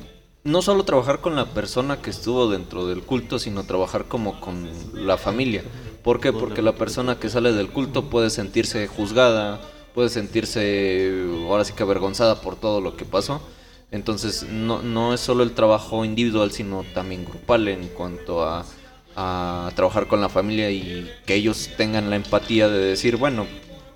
no 0.43 0.61
solo 0.61 0.85
trabajar 0.85 1.19
con 1.19 1.35
la 1.35 1.45
persona 1.45 2.01
que 2.01 2.09
estuvo 2.09 2.49
dentro 2.49 2.87
del 2.87 3.03
culto, 3.03 3.39
sino 3.39 3.63
trabajar 3.63 4.05
como 4.05 4.39
con 4.39 4.69
la 4.93 5.17
familia. 5.17 5.63
¿Por 6.03 6.19
qué? 6.19 6.31
Porque 6.31 6.61
la 6.61 6.73
persona 6.73 7.19
que 7.19 7.29
sale 7.29 7.51
del 7.51 7.69
culto 7.69 8.09
puede 8.09 8.29
sentirse 8.29 8.87
juzgada, 8.87 9.59
puede 9.93 10.09
sentirse 10.09 11.25
ahora 11.47 11.65
sí 11.65 11.73
que 11.73 11.83
avergonzada 11.83 12.41
por 12.41 12.55
todo 12.55 12.79
lo 12.81 12.95
que 12.95 13.05
pasó. 13.05 13.41
Entonces 13.91 14.43
no, 14.43 14.81
no 14.81 15.13
es 15.13 15.19
solo 15.19 15.43
el 15.43 15.51
trabajo 15.51 16.05
individual, 16.05 16.51
sino 16.51 16.83
también 16.93 17.25
grupal 17.25 17.67
en 17.67 17.87
cuanto 17.89 18.43
a 18.43 18.65
a 19.15 19.71
trabajar 19.75 20.07
con 20.07 20.21
la 20.21 20.29
familia 20.29 20.71
y 20.71 21.09
que 21.25 21.35
ellos 21.35 21.69
tengan 21.77 22.09
la 22.09 22.15
empatía 22.15 22.69
de 22.69 22.79
decir, 22.79 23.17
bueno, 23.17 23.45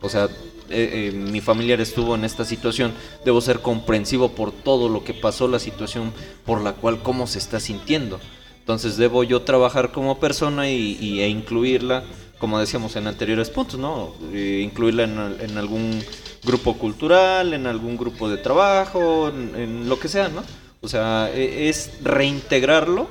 o 0.01 0.09
sea, 0.09 0.25
eh, 0.69 1.09
eh, 1.09 1.11
mi 1.11 1.41
familiar 1.41 1.79
estuvo 1.79 2.15
en 2.15 2.25
esta 2.25 2.43
situación, 2.43 2.93
debo 3.23 3.39
ser 3.39 3.61
comprensivo 3.61 4.29
por 4.29 4.51
todo 4.51 4.89
lo 4.89 5.03
que 5.03 5.13
pasó, 5.13 5.47
la 5.47 5.59
situación 5.59 6.11
por 6.45 6.61
la 6.61 6.73
cual, 6.73 7.01
cómo 7.01 7.27
se 7.27 7.39
está 7.39 7.59
sintiendo. 7.59 8.19
Entonces 8.59 8.97
debo 8.97 9.23
yo 9.23 9.43
trabajar 9.43 9.91
como 9.91 10.19
persona 10.19 10.69
y, 10.69 11.21
e 11.21 11.29
incluirla, 11.29 12.03
como 12.39 12.59
decíamos 12.59 12.95
en 12.95 13.07
anteriores 13.07 13.49
puntos, 13.49 13.79
¿no? 13.79 14.13
Eh, 14.33 14.61
incluirla 14.63 15.03
en, 15.03 15.37
en 15.39 15.57
algún 15.57 16.03
grupo 16.45 16.77
cultural, 16.77 17.53
en 17.53 17.65
algún 17.67 17.97
grupo 17.97 18.29
de 18.29 18.37
trabajo, 18.37 19.29
en, 19.29 19.55
en 19.55 19.89
lo 19.89 19.99
que 19.99 20.07
sea, 20.07 20.29
¿no? 20.29 20.43
O 20.81 20.87
sea, 20.87 21.29
e- 21.33 21.67
es 21.69 21.91
reintegrarlo 22.03 23.09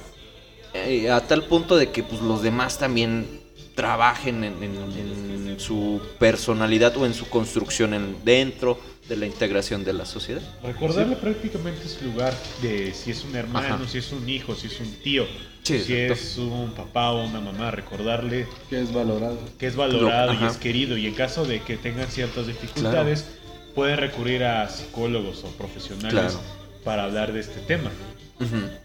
eh, 0.74 1.11
a 1.11 1.20
tal 1.27 1.44
punto 1.44 1.77
de 1.77 1.90
que 1.90 2.02
pues, 2.02 2.20
los 2.20 2.43
demás 2.43 2.78
también 2.78 3.40
trabajen 3.74 4.44
en, 4.44 4.62
en- 4.62 5.48
en 5.48 5.61
su 5.61 6.01
personalidad 6.19 6.97
o 6.97 7.06
en 7.06 7.15
su 7.15 7.28
construcción 7.28 7.94
en- 7.94 8.16
dentro 8.24 8.78
de 9.09 9.16
la 9.16 9.27
integración 9.27 9.85
de 9.85 9.93
la 9.93 10.05
sociedad. 10.06 10.43
Recordarle 10.62 11.16
prácticamente 11.16 11.86
su 11.89 12.05
lugar 12.06 12.35
de 12.62 12.93
si 12.94 13.11
es 13.11 13.24
un 13.24 13.36
hermano, 13.36 13.74
Ajá. 13.77 13.89
si 13.89 13.98
es 13.98 14.11
un 14.12 14.28
hijo, 14.28 14.55
si 14.55 14.66
es 14.69 14.81
un 14.81 14.90
tío, 15.02 15.27
Sí, 15.64 15.80
si 15.80 15.94
es 15.94 16.36
un 16.36 16.72
papá 16.76 17.10
o 17.12 17.26
una 17.26 17.40
mamá, 17.40 17.70
recordarle 17.70 18.46
Que 18.68 18.82
es 18.82 18.92
valorado. 18.92 19.38
que 19.58 19.66
es 19.66 19.74
valorado 19.76 20.26
Lo- 20.28 20.32
y 20.34 20.36
ajá. 20.36 20.48
es 20.48 20.56
querido 20.58 20.96
y 20.98 21.06
en 21.06 21.14
caso 21.14 21.44
de 21.46 21.60
que 21.62 21.76
tengan 21.78 22.06
ciertas 22.10 22.46
dificultades 22.46 23.24
pueden 23.74 23.96
recurrir 23.96 24.44
a 24.44 24.68
psicólogos 24.68 25.42
o 25.42 25.48
profesionales 25.56 26.12
Claro. 26.12 26.40
para 26.84 27.04
hablar 27.04 27.32
de 27.32 27.40
este 27.40 27.60
tema. 27.60 27.90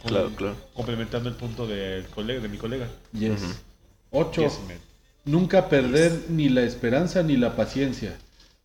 Claro, 0.06 0.31
claro. 0.35 0.56
Complementando 0.73 1.27
el 1.27 1.35
punto 1.35 1.68
del 1.68 2.06
colega, 2.07 2.39
de 2.41 2.47
mi 2.47 2.57
colega. 2.57 2.88
Yes. 3.11 3.41
Ujú. 3.43 3.53
8. 4.11 4.41
Yes, 4.43 4.60
man. 4.68 4.77
Nunca 5.26 5.68
perder 5.69 6.14
ni 6.30 6.47
la 6.49 6.61
esperanza 6.61 7.23
ni 7.23 7.35
la 7.35 7.56
paciencia. 7.57 8.15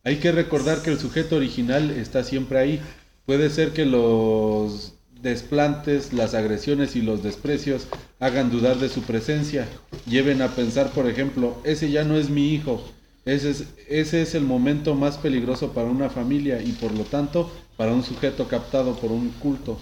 Hay 0.05 0.17
que 0.17 0.31
recordar 0.31 0.81
que 0.81 0.91
el 0.91 0.99
sujeto 0.99 1.35
original 1.35 1.91
está 1.91 2.23
siempre 2.23 2.59
ahí. 2.59 2.81
Puede 3.25 3.49
ser 3.49 3.71
que 3.73 3.85
los 3.85 4.93
desplantes, 5.25 6.13
las 6.13 6.35
agresiones 6.35 6.95
y 6.95 7.01
los 7.01 7.23
desprecios 7.23 7.87
hagan 8.19 8.51
dudar 8.51 8.77
de 8.77 8.89
su 8.89 9.01
presencia. 9.01 9.67
Lleven 10.07 10.41
a 10.41 10.49
pensar, 10.49 10.91
por 10.91 11.09
ejemplo, 11.09 11.57
ese 11.63 11.89
ya 11.89 12.03
no 12.03 12.15
es 12.15 12.29
mi 12.29 12.53
hijo. 12.53 12.81
Ese 13.25 13.65
es, 13.89 14.35
el 14.35 14.43
momento 14.43 14.93
más 14.93 15.17
peligroso 15.17 15.73
para 15.73 15.89
una 15.89 16.11
familia 16.11 16.61
y 16.61 16.73
por 16.73 16.91
lo 16.91 17.05
tanto 17.05 17.51
para 17.75 17.91
un 17.91 18.03
sujeto 18.03 18.47
captado 18.47 18.95
por 18.97 19.11
un 19.11 19.29
culto. 19.29 19.79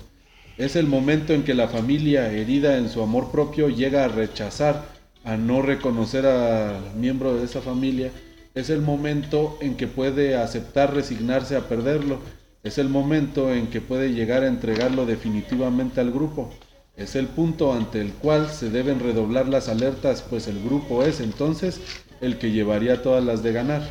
Es 0.57 0.77
el 0.77 0.87
momento 0.87 1.33
en 1.33 1.43
que 1.43 1.53
la 1.53 1.67
familia, 1.67 2.31
herida 2.31 2.77
en 2.77 2.89
su 2.89 3.01
amor 3.01 3.29
propio, 3.29 3.67
llega 3.67 4.05
a 4.05 4.07
rechazar, 4.07 4.85
a 5.25 5.35
no 5.35 5.61
reconocer 5.61 6.25
al 6.25 6.95
miembro 6.95 7.35
de 7.35 7.43
esa 7.43 7.59
familia. 7.59 8.11
Es 8.55 8.69
el 8.69 8.81
momento 8.81 9.57
en 9.59 9.75
que 9.75 9.87
puede 9.87 10.37
aceptar 10.37 10.93
resignarse 10.93 11.57
a 11.57 11.67
perderlo. 11.67 12.19
Es 12.63 12.77
el 12.77 12.87
momento 12.87 13.53
en 13.53 13.67
que 13.67 13.81
puede 13.81 14.13
llegar 14.13 14.43
a 14.43 14.47
entregarlo 14.47 15.05
definitivamente 15.05 15.99
al 15.99 16.11
grupo. 16.11 16.49
Es 16.95 17.15
el 17.17 17.27
punto 17.27 17.73
ante 17.73 17.99
el 17.99 18.13
cual 18.13 18.49
se 18.49 18.69
deben 18.69 19.01
redoblar 19.01 19.49
las 19.49 19.67
alertas, 19.67 20.21
pues 20.21 20.47
el 20.47 20.63
grupo 20.63 21.03
es 21.03 21.19
entonces 21.19 21.81
el 22.21 22.37
que 22.37 22.51
llevaría 22.51 23.01
todas 23.01 23.21
las 23.21 23.43
de 23.43 23.51
ganar. 23.51 23.81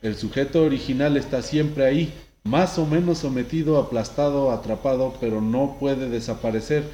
El 0.00 0.14
sujeto 0.14 0.62
original 0.62 1.16
está 1.16 1.42
siempre 1.42 1.84
ahí, 1.84 2.14
más 2.44 2.78
o 2.78 2.86
menos 2.86 3.18
sometido, 3.18 3.78
aplastado, 3.78 4.52
atrapado, 4.52 5.14
pero 5.20 5.40
no 5.40 5.76
puede 5.80 6.08
desaparecer. 6.08 6.84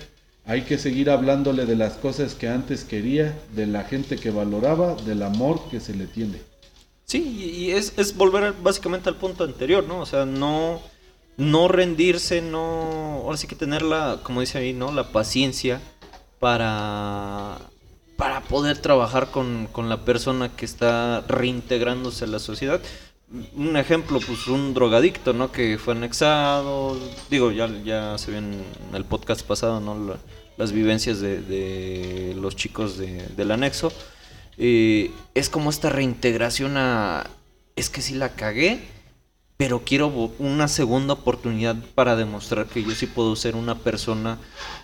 Hay 0.46 0.62
que 0.62 0.78
seguir 0.78 1.10
hablándole 1.10 1.66
de 1.66 1.76
las 1.76 1.94
cosas 1.94 2.34
que 2.34 2.48
antes 2.48 2.82
quería, 2.84 3.38
de 3.54 3.66
la 3.66 3.84
gente 3.84 4.16
que 4.16 4.30
valoraba, 4.30 4.94
del 4.94 5.22
amor 5.22 5.60
que 5.70 5.80
se 5.80 5.94
le 5.94 6.06
tiene. 6.06 6.40
Sí, 7.04 7.20
y 7.22 7.70
es, 7.72 7.92
es 7.98 8.16
volver 8.16 8.54
básicamente 8.62 9.10
al 9.10 9.16
punto 9.16 9.44
anterior, 9.44 9.84
¿no? 9.86 10.00
O 10.00 10.06
sea, 10.06 10.24
no, 10.24 10.80
no 11.36 11.68
rendirse, 11.68 12.40
no... 12.42 13.20
Ahora 13.24 13.36
sí 13.36 13.46
que 13.46 13.56
tener 13.56 13.82
la, 13.82 14.20
como 14.22 14.40
dice 14.40 14.58
ahí, 14.58 14.72
¿no? 14.72 14.92
La 14.92 15.12
paciencia 15.12 15.80
para, 16.40 17.58
para 18.16 18.40
poder 18.42 18.78
trabajar 18.78 19.30
con, 19.30 19.68
con 19.72 19.88
la 19.88 20.04
persona 20.04 20.54
que 20.54 20.64
está 20.64 21.22
reintegrándose 21.28 22.24
a 22.24 22.28
la 22.28 22.38
sociedad. 22.38 22.80
Un 23.56 23.76
ejemplo, 23.76 24.20
pues 24.24 24.46
un 24.46 24.72
drogadicto, 24.72 25.32
¿no? 25.32 25.50
Que 25.50 25.78
fue 25.78 25.94
anexado. 25.94 26.96
Digo, 27.28 27.50
ya, 27.50 27.68
ya 27.84 28.16
se 28.18 28.30
vio 28.30 28.38
en 28.38 28.62
el 28.94 29.04
podcast 29.04 29.42
pasado, 29.42 29.80
¿no? 29.80 29.98
La- 29.98 30.18
las 30.56 30.72
vivencias 30.72 31.20
de, 31.20 31.42
de 31.42 32.34
los 32.40 32.56
chicos 32.56 32.96
de- 32.96 33.26
del 33.36 33.50
anexo. 33.50 33.92
Eh, 34.56 35.10
es 35.34 35.50
como 35.50 35.68
esta 35.68 35.90
reintegración 35.90 36.78
a... 36.78 37.28
Es 37.74 37.90
que 37.90 38.00
sí 38.00 38.14
la 38.14 38.30
cagué, 38.30 38.80
pero 39.56 39.82
quiero 39.84 40.08
una 40.38 40.68
segunda 40.68 41.14
oportunidad 41.14 41.76
para 41.94 42.14
demostrar 42.16 42.66
que 42.66 42.82
yo 42.84 42.90
sí 42.94 43.06
puedo 43.06 43.36
ser 43.36 43.56
una 43.56 43.74
persona 43.78 44.38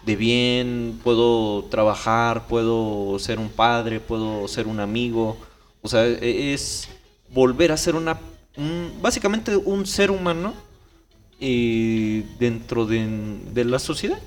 de 0.06 0.16
bien, 0.16 0.98
puedo 1.04 1.64
trabajar, 1.70 2.46
puedo 2.48 3.18
ser 3.18 3.38
un 3.38 3.50
padre, 3.50 4.00
puedo 4.00 4.48
ser 4.48 4.66
un 4.66 4.80
amigo. 4.80 5.36
O 5.82 5.88
sea, 5.88 6.06
e- 6.06 6.54
es 6.54 6.88
volver 7.28 7.70
a 7.72 7.76
ser 7.76 7.96
una... 7.96 8.18
un- 8.56 8.92
básicamente 9.02 9.56
un 9.56 9.86
ser 9.86 10.10
humano 10.10 10.54
eh, 11.40 12.24
dentro 12.38 12.86
de, 12.86 13.06
de 13.52 13.64
la 13.64 13.78
sociedad. 13.78 14.18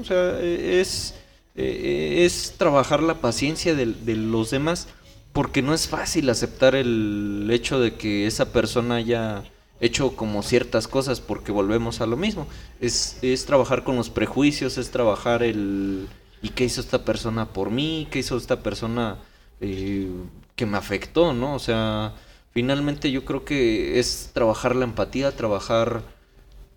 O 0.00 0.04
sea, 0.04 0.38
eh, 0.40 0.80
es, 0.80 1.14
eh, 1.54 2.22
es 2.26 2.54
trabajar 2.58 3.02
la 3.02 3.20
paciencia 3.20 3.74
de, 3.74 3.86
de 3.86 4.16
los 4.16 4.50
demás 4.50 4.88
porque 5.32 5.62
no 5.62 5.74
es 5.74 5.88
fácil 5.88 6.30
aceptar 6.30 6.74
el 6.76 7.48
hecho 7.50 7.80
de 7.80 7.94
que 7.96 8.26
esa 8.26 8.52
persona 8.52 8.96
haya 8.96 9.42
hecho 9.84 10.16
como 10.16 10.42
ciertas 10.42 10.88
cosas 10.88 11.20
porque 11.20 11.52
volvemos 11.52 12.00
a 12.00 12.06
lo 12.06 12.16
mismo. 12.16 12.46
Es, 12.80 13.18
es 13.22 13.44
trabajar 13.44 13.84
con 13.84 13.96
los 13.96 14.10
prejuicios, 14.10 14.78
es 14.78 14.90
trabajar 14.90 15.42
el... 15.42 16.08
¿Y 16.42 16.50
qué 16.50 16.64
hizo 16.64 16.80
esta 16.80 17.04
persona 17.04 17.46
por 17.46 17.70
mí? 17.70 18.06
¿Qué 18.10 18.18
hizo 18.18 18.36
esta 18.36 18.62
persona 18.62 19.18
eh, 19.60 20.10
que 20.56 20.66
me 20.66 20.76
afectó? 20.76 21.32
¿no? 21.32 21.54
O 21.54 21.58
sea, 21.58 22.14
finalmente 22.52 23.10
yo 23.10 23.24
creo 23.24 23.44
que 23.44 23.98
es 23.98 24.30
trabajar 24.32 24.76
la 24.76 24.84
empatía, 24.84 25.32
trabajar 25.32 26.02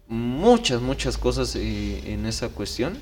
muchas, 0.08 0.82
muchas 0.82 1.18
cosas 1.18 1.56
eh, 1.56 2.14
en 2.14 2.26
esa 2.26 2.50
cuestión. 2.50 2.98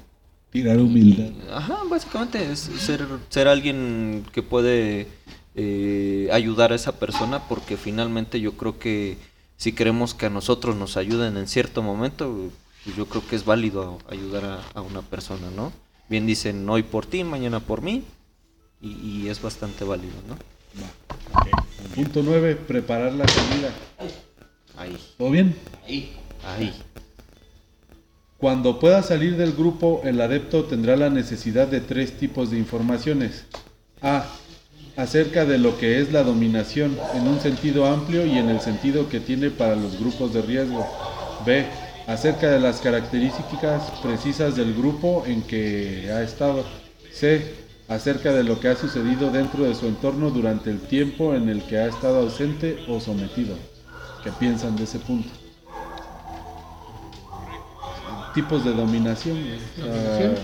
Tirar 0.51 0.77
humildad. 0.77 1.31
Ajá, 1.51 1.79
básicamente 1.89 2.51
es 2.51 2.59
ser, 2.59 3.05
ser 3.29 3.47
alguien 3.47 4.25
que 4.31 4.41
puede 4.41 5.07
eh, 5.55 6.29
ayudar 6.31 6.71
a 6.71 6.75
esa 6.75 6.99
persona 6.99 7.47
porque 7.47 7.77
finalmente 7.77 8.39
yo 8.39 8.53
creo 8.53 8.79
que 8.79 9.17
si 9.57 9.73
queremos 9.73 10.13
que 10.13 10.25
a 10.27 10.29
nosotros 10.29 10.75
nos 10.75 10.97
ayuden 10.97 11.37
en 11.37 11.47
cierto 11.47 11.81
momento, 11.81 12.51
pues 12.83 12.95
yo 12.95 13.05
creo 13.07 13.25
que 13.27 13.35
es 13.35 13.45
válido 13.45 13.99
ayudar 14.09 14.45
a, 14.45 14.59
a 14.73 14.81
una 14.81 15.01
persona, 15.01 15.49
¿no? 15.55 15.71
Bien 16.09 16.25
dicen 16.27 16.69
hoy 16.69 16.83
por 16.83 17.05
ti, 17.05 17.23
mañana 17.23 17.59
por 17.59 17.81
mí 17.81 18.03
y, 18.81 18.91
y 19.23 19.29
es 19.29 19.41
bastante 19.41 19.83
válido, 19.83 20.13
¿no? 20.27 20.35
Punto 21.95 22.21
9. 22.23 22.55
Preparar 22.67 23.13
la 23.13 23.25
comida. 23.25 23.71
Ahí, 24.77 24.97
¿Todo 25.17 25.29
bien? 25.31 25.55
ahí. 25.87 26.73
Cuando 28.37 28.79
pueda 28.79 29.01
salir 29.01 29.37
del 29.37 29.53
grupo, 29.53 30.01
el 30.03 30.19
adepto 30.19 30.65
tendrá 30.65 30.97
la 30.97 31.09
necesidad 31.09 31.67
de 31.67 31.79
tres 31.79 32.17
tipos 32.17 32.51
de 32.51 32.57
informaciones. 32.57 33.45
A. 34.01 34.25
Acerca 34.97 35.45
de 35.45 35.57
lo 35.57 35.77
que 35.77 35.99
es 35.99 36.13
la 36.13 36.23
dominación, 36.23 36.97
en 37.13 37.27
un 37.27 37.39
sentido 37.39 37.85
amplio 37.85 38.25
y 38.25 38.37
en 38.37 38.49
el 38.49 38.61
sentido 38.61 39.09
que 39.09 39.19
tiene 39.19 39.49
para 39.49 39.75
los 39.75 39.99
grupos 39.99 40.33
de 40.33 40.41
riesgo. 40.41 40.85
B. 41.45 41.65
Acerca 42.07 42.49
de 42.49 42.59
las 42.59 42.79
características 42.79 43.91
precisas 44.01 44.55
del 44.55 44.73
grupo 44.73 45.23
en 45.25 45.41
que 45.41 46.09
ha 46.11 46.21
estado. 46.21 46.63
C. 47.11 47.41
Acerca 47.87 48.31
de 48.31 48.43
lo 48.43 48.59
que 48.59 48.69
ha 48.69 48.75
sucedido 48.75 49.29
dentro 49.31 49.65
de 49.65 49.75
su 49.75 49.87
entorno 49.87 50.29
durante 50.31 50.71
el 50.71 50.79
tiempo 50.79 51.35
en 51.35 51.49
el 51.49 51.61
que 51.63 51.77
ha 51.77 51.87
estado 51.87 52.21
ausente 52.21 52.77
o 52.87 52.99
sometido. 52.99 53.55
¿Qué 54.23 54.31
piensan 54.31 54.75
de 54.75 54.85
ese 54.85 54.99
punto? 54.99 55.29
tipos 58.35 58.65
de 58.65 58.73
dominación. 58.73 59.37
sea, 60.17 60.35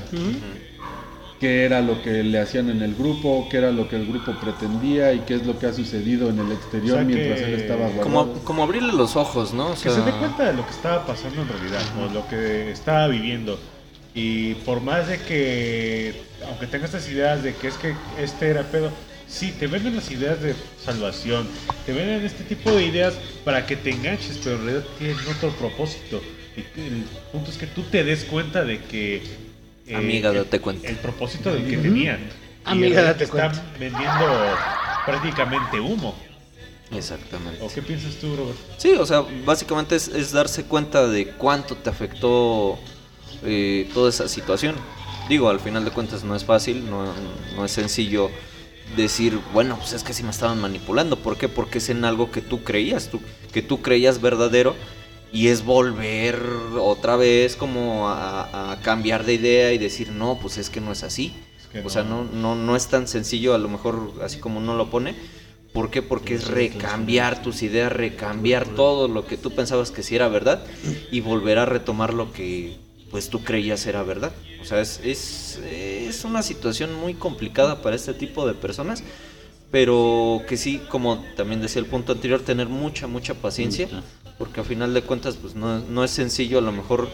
qué 1.42 1.66
era 1.66 1.82
lo 1.82 2.02
que 2.04 2.24
le 2.24 2.40
hacían 2.40 2.70
en 2.70 2.84
el 2.84 2.94
grupo, 2.96 3.48
qué 3.50 3.58
era 3.58 3.72
lo 3.72 3.90
que 3.90 3.96
el 3.96 4.06
grupo 4.06 4.32
pretendía 4.34 5.12
y 5.12 5.22
qué 5.22 5.34
es 5.36 5.46
lo 5.46 5.58
que 5.58 5.66
ha 5.66 5.74
sucedido 5.74 6.30
en 6.30 6.38
el 6.40 6.52
exterior 6.52 6.94
O 6.94 7.00
sea 7.00 7.04
mientras 7.04 7.40
que- 7.40 7.46
él 7.48 7.54
estaba 7.56 7.88
guardado. 7.88 8.04
Como, 8.04 8.34
como 8.44 8.64
abrirle 8.64 8.94
los 8.94 9.16
ojos, 9.16 9.52
¿no? 9.52 9.72
O 9.72 9.74
Que 9.74 9.90
se 9.90 10.02
dé 10.04 10.12
cuenta 10.12 10.46
de 10.46 10.54
lo 10.54 10.64
que 10.64 10.72
estaba 10.72 11.04
pasando 11.06 11.42
en 11.42 11.48
realidad, 11.50 11.82
o 12.00 12.14
lo 12.14 12.28
que 12.28 12.72
estaba 12.72 13.08
viviendo. 13.08 13.60
Y 14.14 14.54
por 14.66 14.82
más 14.82 15.08
de 15.08 15.18
que, 15.20 16.14
aunque 16.48 16.68
tenga 16.68 16.86
estas 16.86 17.10
ideas 17.10 17.42
de 17.42 17.56
que 17.56 17.70
es 17.70 17.74
que 17.76 17.96
este 18.22 18.50
era 18.50 18.62
pedo, 18.64 18.92
sí, 19.28 19.52
te 19.58 19.66
venden 19.66 19.96
las 19.96 20.12
ideas 20.12 20.40
de 20.42 20.54
salvación, 20.86 21.48
te 21.88 21.94
venden 21.94 22.24
este 22.24 22.44
tipo 22.44 22.72
de 22.72 22.86
ideas 22.86 23.16
para 23.44 23.66
que 23.66 23.76
te 23.78 23.90
enganches, 23.90 24.38
pero 24.44 24.58
en 24.58 24.66
realidad 24.66 24.86
tienen 25.00 25.18
otro 25.36 25.50
propósito. 25.52 26.22
Y 26.56 26.60
el 26.82 27.04
punto 27.32 27.50
es 27.50 27.58
que 27.58 27.66
tú 27.66 27.82
te 27.84 28.04
des 28.04 28.26
cuenta 28.26 28.64
de 28.64 28.80
que... 28.80 29.24
eh, 29.92 29.96
Amiga, 29.96 30.32
date 30.32 30.60
cuenta. 30.60 30.88
El 30.88 30.98
propósito 30.98 31.54
del 31.54 31.70
que 31.70 31.78
tenían. 31.78 32.20
Amiga, 32.66 33.02
date 33.02 33.24
están 33.26 33.52
cuenta. 33.52 33.66
vendiendo 33.80 34.56
prácticamente 35.06 35.80
humo. 35.80 36.16
Exactamente. 36.92 37.64
¿O 37.64 37.70
qué 37.70 37.82
piensas 37.82 38.16
tú, 38.16 38.36
Robert? 38.36 38.58
Sí, 38.78 38.92
o 38.94 39.06
sea, 39.06 39.24
básicamente 39.46 39.96
es, 39.96 40.08
es 40.10 40.32
darse 40.32 40.66
cuenta 40.66 41.08
de 41.08 41.28
cuánto 41.28 41.76
te 41.76 41.90
afectó 41.90 42.78
eh, 43.44 43.90
toda 43.94 44.10
esa 44.10 44.28
situación. 44.28 44.76
Digo, 45.30 45.50
al 45.50 45.60
final 45.60 45.86
de 45.86 45.92
cuentas 45.92 46.24
no 46.24 46.36
es 46.36 46.44
fácil, 46.44 46.90
no, 46.90 47.14
no 47.56 47.66
es 47.66 47.72
sencillo 47.72 48.30
decir, 48.98 49.40
bueno, 49.54 49.78
pues 49.78 49.94
es 49.94 50.04
que 50.04 50.14
sí 50.14 50.24
me 50.24 50.32
estaban 50.32 50.60
manipulando. 50.60 51.16
¿Por 51.16 51.38
qué? 51.38 51.48
Porque 51.48 51.78
es 51.78 51.90
en 51.90 52.04
algo 52.04 52.30
que 52.32 52.42
tú 52.42 52.64
creías, 52.64 53.08
tú, 53.10 53.22
que 53.54 53.62
tú 53.62 53.82
creías 53.82 54.20
verdadero 54.20 54.76
y 55.34 55.48
es 55.48 55.64
volver 55.64 56.42
otra 56.80 57.16
vez 57.16 57.56
como 57.56 58.10
a, 58.10 58.72
a 58.72 58.80
cambiar 58.82 59.26
de 59.26 59.36
idea 59.36 59.72
y 59.74 59.78
decir, 59.78 60.12
no, 60.12 60.38
pues 60.42 60.58
es 60.58 60.70
que 60.70 60.82
no 60.82 60.92
es 60.92 61.04
así. 61.04 61.34
que 61.72 61.80
o 61.82 61.90
sea, 61.90 62.04
no, 62.04 62.26
no, 62.26 62.56
no 62.56 62.76
es 62.76 62.88
tan 62.88 63.08
sencillo, 63.08 63.54
a 63.54 63.58
lo 63.58 63.70
mejor 63.70 64.14
así 64.22 64.40
como 64.40 64.60
uno 64.60 64.76
lo 64.76 64.90
pone. 64.90 65.16
¿Por 65.74 65.90
qué? 65.90 66.02
Porque 66.02 66.36
es 66.36 66.48
recambiar 66.48 67.42
tus 67.42 67.62
ideas, 67.62 67.94
recambiar 67.94 68.68
todo 68.68 69.08
lo 69.08 69.26
que 69.26 69.38
tú 69.38 69.52
pensabas 69.52 69.92
que 69.92 70.04
sí 70.04 70.16
era 70.16 70.28
verdad 70.28 70.66
y 71.12 71.22
volver 71.22 71.60
a 71.60 71.66
retomar 71.66 72.14
lo 72.14 72.34
que 72.34 72.78
pues 73.10 73.30
tú 73.30 73.42
creías 73.44 73.86
era 73.86 74.04
verdad. 74.04 74.34
O 74.62 74.66
sea, 74.66 74.82
es, 74.82 75.00
es, 75.04 75.60
es 75.64 76.26
una 76.26 76.44
situación 76.44 76.94
muy 76.96 77.14
complicada 77.14 77.82
para 77.82 77.96
este 77.96 78.14
tipo 78.14 78.46
de 78.46 78.54
personas, 78.54 79.02
pero 79.72 80.42
que 80.48 80.58
sí, 80.58 80.82
como 80.90 81.24
también 81.38 81.62
decía 81.62 81.82
el 81.82 81.88
punto 81.88 82.12
anterior, 82.12 82.42
tener 82.42 82.68
mucha, 82.68 83.08
mucha 83.08 83.34
paciencia, 83.34 83.88
porque 84.42 84.60
a 84.60 84.64
final 84.64 84.92
de 84.92 85.04
cuentas 85.04 85.36
pues 85.40 85.54
no, 85.54 85.78
no 85.82 86.04
es 86.04 86.10
sencillo, 86.10 86.58
a 86.58 86.62
lo 86.62 86.72
mejor 86.72 87.08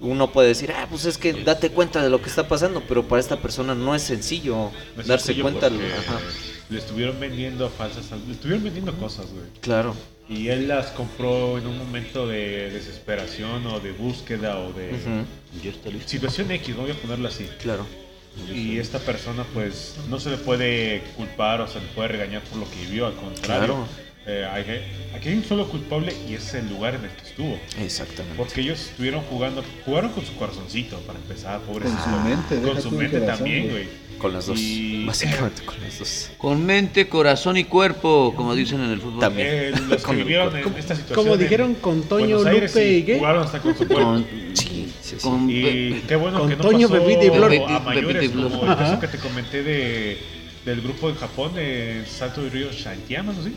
uno 0.00 0.32
puede 0.32 0.48
decir, 0.48 0.72
ah, 0.72 0.86
pues 0.88 1.04
es 1.04 1.18
que 1.18 1.34
date 1.44 1.68
cuenta 1.68 2.02
de 2.02 2.08
lo 2.08 2.22
que 2.22 2.30
está 2.30 2.48
pasando, 2.48 2.82
pero 2.88 3.06
para 3.06 3.20
esta 3.20 3.36
persona 3.36 3.74
no 3.74 3.94
es 3.94 4.00
sencillo 4.00 4.70
No 4.96 5.02
es 5.02 5.06
darse 5.06 5.26
sencillo 5.26 5.42
cuenta. 5.42 5.66
ajá, 5.66 6.20
Le 6.70 6.78
estuvieron 6.78 7.20
vendiendo 7.20 7.68
falsas. 7.68 8.06
Le 8.26 8.32
estuvieron 8.32 8.64
vendiendo 8.64 8.94
cosas, 8.94 9.26
güey. 9.30 9.44
claro. 9.60 9.94
Y 10.26 10.48
él 10.48 10.68
las 10.68 10.86
compró 10.92 11.58
en 11.58 11.66
un 11.66 11.76
momento 11.76 12.26
de 12.26 12.70
desesperación 12.70 13.66
o 13.66 13.78
de 13.80 13.92
búsqueda 13.92 14.58
o 14.58 14.72
de 14.72 14.94
situación 16.06 16.50
X, 16.52 16.74
voy 16.76 16.92
a 16.92 16.94
ponerlo 16.94 17.28
así. 17.28 17.46
claro. 17.60 17.84
Y 18.54 18.78
esta 18.78 19.00
persona 19.00 19.44
pues 19.52 19.96
no 20.08 20.18
se 20.20 20.30
le 20.30 20.36
puede 20.38 21.02
culpar 21.16 21.60
o 21.60 21.66
se 21.66 21.80
le 21.80 21.86
puede 21.88 22.08
regañar 22.08 22.42
por 22.44 22.58
lo 22.58 22.70
que 22.70 22.76
vivió, 22.86 23.06
al 23.06 23.16
contrario. 23.16 23.66
Claro. 23.66 23.86
Eh, 24.26 24.46
hay- 24.52 24.82
aquí 25.16 25.30
hay 25.30 25.34
un 25.36 25.44
solo 25.44 25.66
culpable 25.68 26.14
y 26.28 26.34
es 26.34 26.52
el 26.54 26.68
lugar 26.68 26.94
en 26.94 27.04
el 27.04 27.10
que 27.10 27.26
estuvo. 27.28 27.58
Exactamente. 27.80 28.36
Porque 28.36 28.60
ellos 28.60 28.80
estuvieron 28.90 29.22
jugando, 29.22 29.64
jugaron 29.84 30.10
con 30.12 30.24
su 30.24 30.34
corazoncito 30.36 30.98
para 31.00 31.18
empezar, 31.18 31.60
pobres. 31.62 31.90
Con 31.90 32.02
su 32.04 32.20
mente, 32.28 32.60
Con 32.60 32.82
su 32.82 32.90
mente 32.90 33.18
corazón, 33.18 33.36
también, 33.38 33.70
güey. 33.70 33.88
Con 34.18 34.34
las 34.34 34.46
dos. 34.46 34.58
Y- 34.60 35.06
Básicamente 35.06 35.62
con 35.64 35.80
las 35.80 35.98
dos. 35.98 36.30
Con 36.36 36.66
mente, 36.66 37.08
corazón 37.08 37.56
y 37.56 37.64
cuerpo, 37.64 38.34
como 38.36 38.54
dicen 38.54 38.82
en 38.82 38.90
el 38.90 39.00
fútbol. 39.00 39.20
También. 39.20 39.48
Eh, 39.50 39.72
los 39.88 40.04
que 40.06 40.14
vivieron 40.14 40.54
en 40.54 40.64
esta 40.76 40.94
situación. 40.94 41.14
Como 41.24 41.36
dijeron 41.38 41.74
con 41.76 42.02
Toño, 42.02 42.44
Aires, 42.46 42.74
Lupe 42.74 42.92
y 42.98 43.02
qué. 43.04 43.16
Jugaron 43.18 43.44
hasta 43.44 43.60
con 43.60 43.76
su 43.76 43.86
cuerpo. 43.88 44.04
Con, 44.04 44.26
Sí, 44.52 44.92
sí, 45.00 45.16
sí. 45.16 45.16
con 45.22 45.48
Y 45.50 46.02
qué 46.06 46.16
bueno 46.16 46.40
Con 46.40 46.48
que 46.50 46.56
no 46.56 46.62
Toño, 46.62 46.88
pasó 46.90 47.02
Pepito 47.02 47.24
y 47.24 47.30
Flor. 47.30 47.50
a 47.50 47.54
y 47.54 48.28
Flor. 48.28 48.50
como 48.52 48.70
el 48.70 48.76
caso 48.78 49.00
que 49.00 49.08
te 49.08 49.16
comenté 49.18 49.62
de, 49.62 50.18
del 50.66 50.82
grupo 50.82 51.08
en 51.08 51.14
Japón, 51.16 51.54
de 51.54 52.04
Salto 52.06 52.42
de 52.42 52.50
Río 52.50 52.70
Shantiama, 52.70 53.32
¿no? 53.32 53.42
¿Sí? 53.42 53.54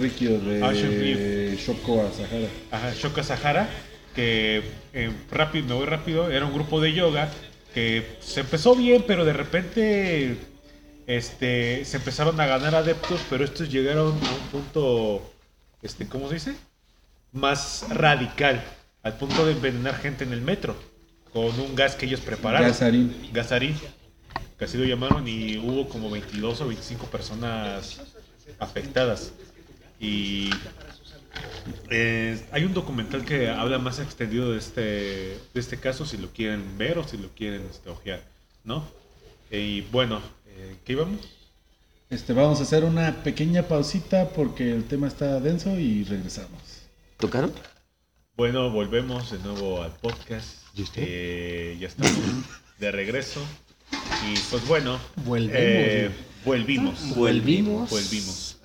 Rikyo 0.00 0.40
Aoshin 0.62 0.90
de 0.90 1.56
Shoko 1.56 2.02
Asahara. 2.02 2.48
Ajá, 2.70 2.94
Shoka 2.94 3.22
Sahara, 3.22 3.68
que 4.14 4.62
eh, 4.92 5.10
rápido, 5.30 5.66
me 5.66 5.74
voy 5.74 5.86
rápido, 5.86 6.30
era 6.30 6.46
un 6.46 6.52
grupo 6.52 6.80
de 6.80 6.92
yoga 6.92 7.28
que 7.74 8.16
se 8.20 8.40
empezó 8.40 8.74
bien, 8.74 9.04
pero 9.06 9.24
de 9.24 9.32
repente 9.32 10.36
este, 11.06 11.84
se 11.84 11.96
empezaron 11.98 12.40
a 12.40 12.46
ganar 12.46 12.74
adeptos, 12.74 13.20
pero 13.28 13.44
estos 13.44 13.70
llegaron 13.70 14.08
a 14.08 14.10
un 14.10 14.48
punto, 14.50 15.32
este, 15.82 16.06
¿cómo 16.08 16.28
se 16.28 16.34
dice? 16.34 16.54
Más 17.32 17.84
radical, 17.90 18.62
al 19.02 19.18
punto 19.18 19.44
de 19.44 19.52
envenenar 19.52 19.96
gente 19.98 20.24
en 20.24 20.32
el 20.32 20.40
metro, 20.40 20.76
con 21.32 21.58
un 21.60 21.74
gas 21.74 21.96
que 21.96 22.06
ellos 22.06 22.20
prepararon. 22.20 22.68
Gasarin. 22.68 23.30
Gasarín, 23.32 23.76
que 24.58 24.64
así 24.64 24.78
lo 24.78 24.84
llamaron, 24.84 25.28
y 25.28 25.58
hubo 25.58 25.88
como 25.88 26.08
22 26.10 26.60
o 26.62 26.68
25 26.68 27.06
personas 27.06 28.00
afectadas. 28.58 29.32
Y 29.98 30.50
eh, 31.90 32.44
hay 32.52 32.64
un 32.64 32.74
documental 32.74 33.24
que 33.24 33.48
habla 33.48 33.78
más 33.78 33.98
extendido 33.98 34.52
de 34.52 34.58
este, 34.58 34.80
de 34.82 35.60
este 35.60 35.78
caso, 35.78 36.04
si 36.04 36.16
lo 36.16 36.30
quieren 36.30 36.78
ver 36.78 36.98
o 36.98 37.06
si 37.06 37.16
lo 37.16 37.28
quieren 37.30 37.62
este, 37.70 37.90
ojear, 37.90 38.22
¿no? 38.64 38.84
Y 39.50 39.82
bueno, 39.82 40.20
eh, 40.48 40.76
¿qué 40.84 40.92
íbamos? 40.92 41.20
Este, 42.10 42.32
vamos 42.32 42.60
a 42.60 42.62
hacer 42.62 42.84
una 42.84 43.22
pequeña 43.22 43.62
pausita 43.64 44.28
porque 44.30 44.70
el 44.70 44.84
tema 44.84 45.08
está 45.08 45.40
denso 45.40 45.78
y 45.78 46.04
regresamos. 46.04 46.82
¿Tocaron? 47.18 47.52
Bueno, 48.36 48.70
volvemos 48.70 49.30
de 49.30 49.38
nuevo 49.38 49.82
al 49.82 49.92
podcast. 49.92 50.58
Eh, 50.96 51.76
ya 51.80 51.88
estamos 51.88 52.12
de 52.78 52.92
regreso. 52.92 53.40
Y 54.28 54.38
pues 54.50 54.66
bueno, 54.66 55.00
Volvemos. 55.24 56.12
Volvimos. 56.46 57.14
Volvimos. 57.14 57.90
Volvimos. 57.90 58.56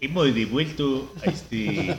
Hemos 0.00 0.34
devuelto 0.34 1.12
a 1.22 1.30
este 1.30 1.94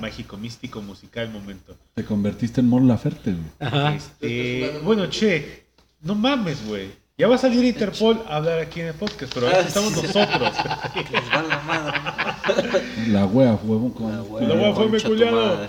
mágico, 0.00 0.36
místico, 0.36 0.80
musical 0.80 1.30
momento. 1.30 1.76
Te 1.94 2.04
convertiste 2.04 2.60
en 2.60 2.68
Mon 2.68 2.86
Laferte, 2.86 3.32
güey. 3.32 3.44
Ajá. 3.58 3.94
Este, 3.96 4.78
bueno, 4.84 5.10
che, 5.10 5.64
no 6.00 6.14
mames, 6.14 6.64
güey. 6.66 6.88
Ya 7.18 7.28
va 7.28 7.34
a 7.34 7.38
salir 7.38 7.62
Interpol 7.64 8.22
a 8.28 8.36
hablar 8.36 8.60
aquí 8.60 8.80
en 8.80 8.86
el 8.86 8.94
podcast, 8.94 9.34
pero 9.34 9.48
ahora 9.48 9.60
estamos 9.60 9.92
nosotros. 9.92 10.52
Les 10.94 11.30
va 11.34 11.42
la 11.42 11.60
madre. 11.60 12.82
La 13.08 13.26
wea, 13.26 13.58
huevón. 13.62 13.90
Con, 13.90 14.10
La 14.10 14.54
wea, 14.54 14.74
fue 14.74 14.88
mi 14.88 15.00
culiado. 15.00 15.66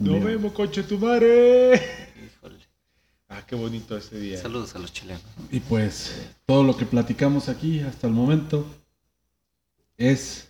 Nos 0.00 0.24
vemos, 0.24 0.52
conche 0.52 0.82
tu 0.82 0.98
madre. 0.98 2.08
Ah, 3.34 3.42
qué 3.46 3.54
bonito 3.54 3.96
ese 3.96 4.20
día. 4.20 4.36
Saludos 4.36 4.74
a 4.76 4.78
los 4.78 4.92
chilenos. 4.92 5.22
Y 5.50 5.60
pues 5.60 6.28
todo 6.44 6.64
lo 6.64 6.76
que 6.76 6.84
platicamos 6.84 7.48
aquí 7.48 7.80
hasta 7.80 8.06
el 8.06 8.12
momento 8.12 8.66
es 9.96 10.48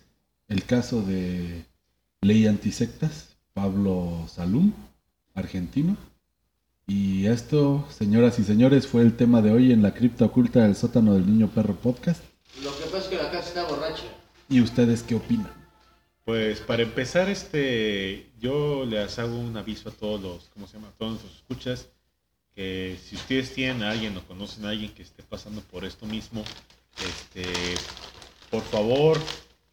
el 0.49 0.65
caso 0.65 1.01
de 1.01 1.65
Ley 2.19 2.45
Antisectas, 2.45 3.37
Pablo 3.53 4.27
Salum, 4.27 4.73
argentino. 5.33 5.95
Y 6.85 7.27
esto, 7.27 7.87
señoras 7.89 8.37
y 8.39 8.43
señores, 8.43 8.85
fue 8.85 9.01
el 9.01 9.15
tema 9.15 9.41
de 9.41 9.51
hoy 9.51 9.71
en 9.71 9.81
la 9.81 9.93
cripta 9.93 10.25
oculta 10.25 10.63
del 10.63 10.75
sótano 10.75 11.13
del 11.13 11.25
niño 11.25 11.47
perro 11.47 11.75
podcast. 11.75 12.21
Lo 12.61 12.77
que 12.77 12.83
pasa 12.83 12.97
es 12.97 13.07
que 13.07 13.15
la 13.15 13.31
casa 13.31 13.47
está 13.47 13.63
borracha. 13.63 14.03
¿Y 14.49 14.59
ustedes 14.59 15.03
qué 15.03 15.15
opinan? 15.15 15.49
Pues 16.25 16.59
para 16.59 16.83
empezar, 16.83 17.29
este, 17.29 18.29
yo 18.41 18.85
les 18.85 19.17
hago 19.19 19.39
un 19.39 19.55
aviso 19.55 19.87
a 19.87 19.93
todos 19.93 20.21
los, 20.21 20.49
¿cómo 20.49 20.67
se 20.67 20.73
llama? 20.73 20.89
A 20.89 20.97
todos 20.97 21.23
los 21.23 21.35
escuchas, 21.35 21.87
que 22.55 22.97
si 23.03 23.15
ustedes 23.15 23.53
tienen 23.53 23.83
a 23.83 23.91
alguien 23.91 24.15
o 24.17 24.21
conocen 24.23 24.65
a 24.65 24.69
alguien 24.69 24.91
que 24.93 25.03
esté 25.03 25.23
pasando 25.23 25.61
por 25.61 25.85
esto 25.85 26.05
mismo, 26.05 26.43
este, 26.99 27.75
por 28.51 28.63
favor, 28.63 29.19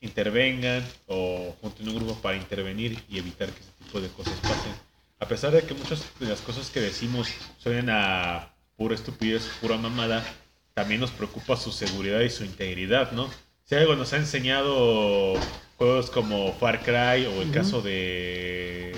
intervengan 0.01 0.83
o 1.07 1.55
junten 1.61 1.89
un 1.89 1.97
grupo 1.97 2.15
para 2.17 2.37
intervenir 2.37 3.03
y 3.09 3.19
evitar 3.19 3.51
que 3.51 3.61
ese 3.61 3.71
tipo 3.85 4.01
de 4.01 4.09
cosas 4.09 4.39
pasen. 4.49 4.73
A 5.19 5.27
pesar 5.27 5.53
de 5.53 5.63
que 5.63 5.75
muchas 5.75 6.05
de 6.19 6.27
las 6.27 6.41
cosas 6.41 6.71
que 6.71 6.81
decimos 6.81 7.29
suenen 7.59 7.91
a 7.91 8.49
pura 8.77 8.95
estupidez, 8.95 9.47
pura 9.61 9.77
mamada, 9.77 10.25
también 10.73 11.01
nos 11.01 11.11
preocupa 11.11 11.57
su 11.57 11.73
seguridad 11.73 12.21
y 12.21 12.31
su 12.31 12.45
integridad, 12.45 13.13
¿no? 13.13 13.29
Si 13.65 13.75
algo 13.75 13.95
nos 13.95 14.13
ha 14.15 14.17
enseñado 14.17 15.35
juegos 15.77 16.11
como 16.11 16.53
Far 16.55 16.83
Cry 16.83 17.27
o 17.27 17.43
el 17.43 17.51
caso 17.53 17.83
de, 17.83 18.95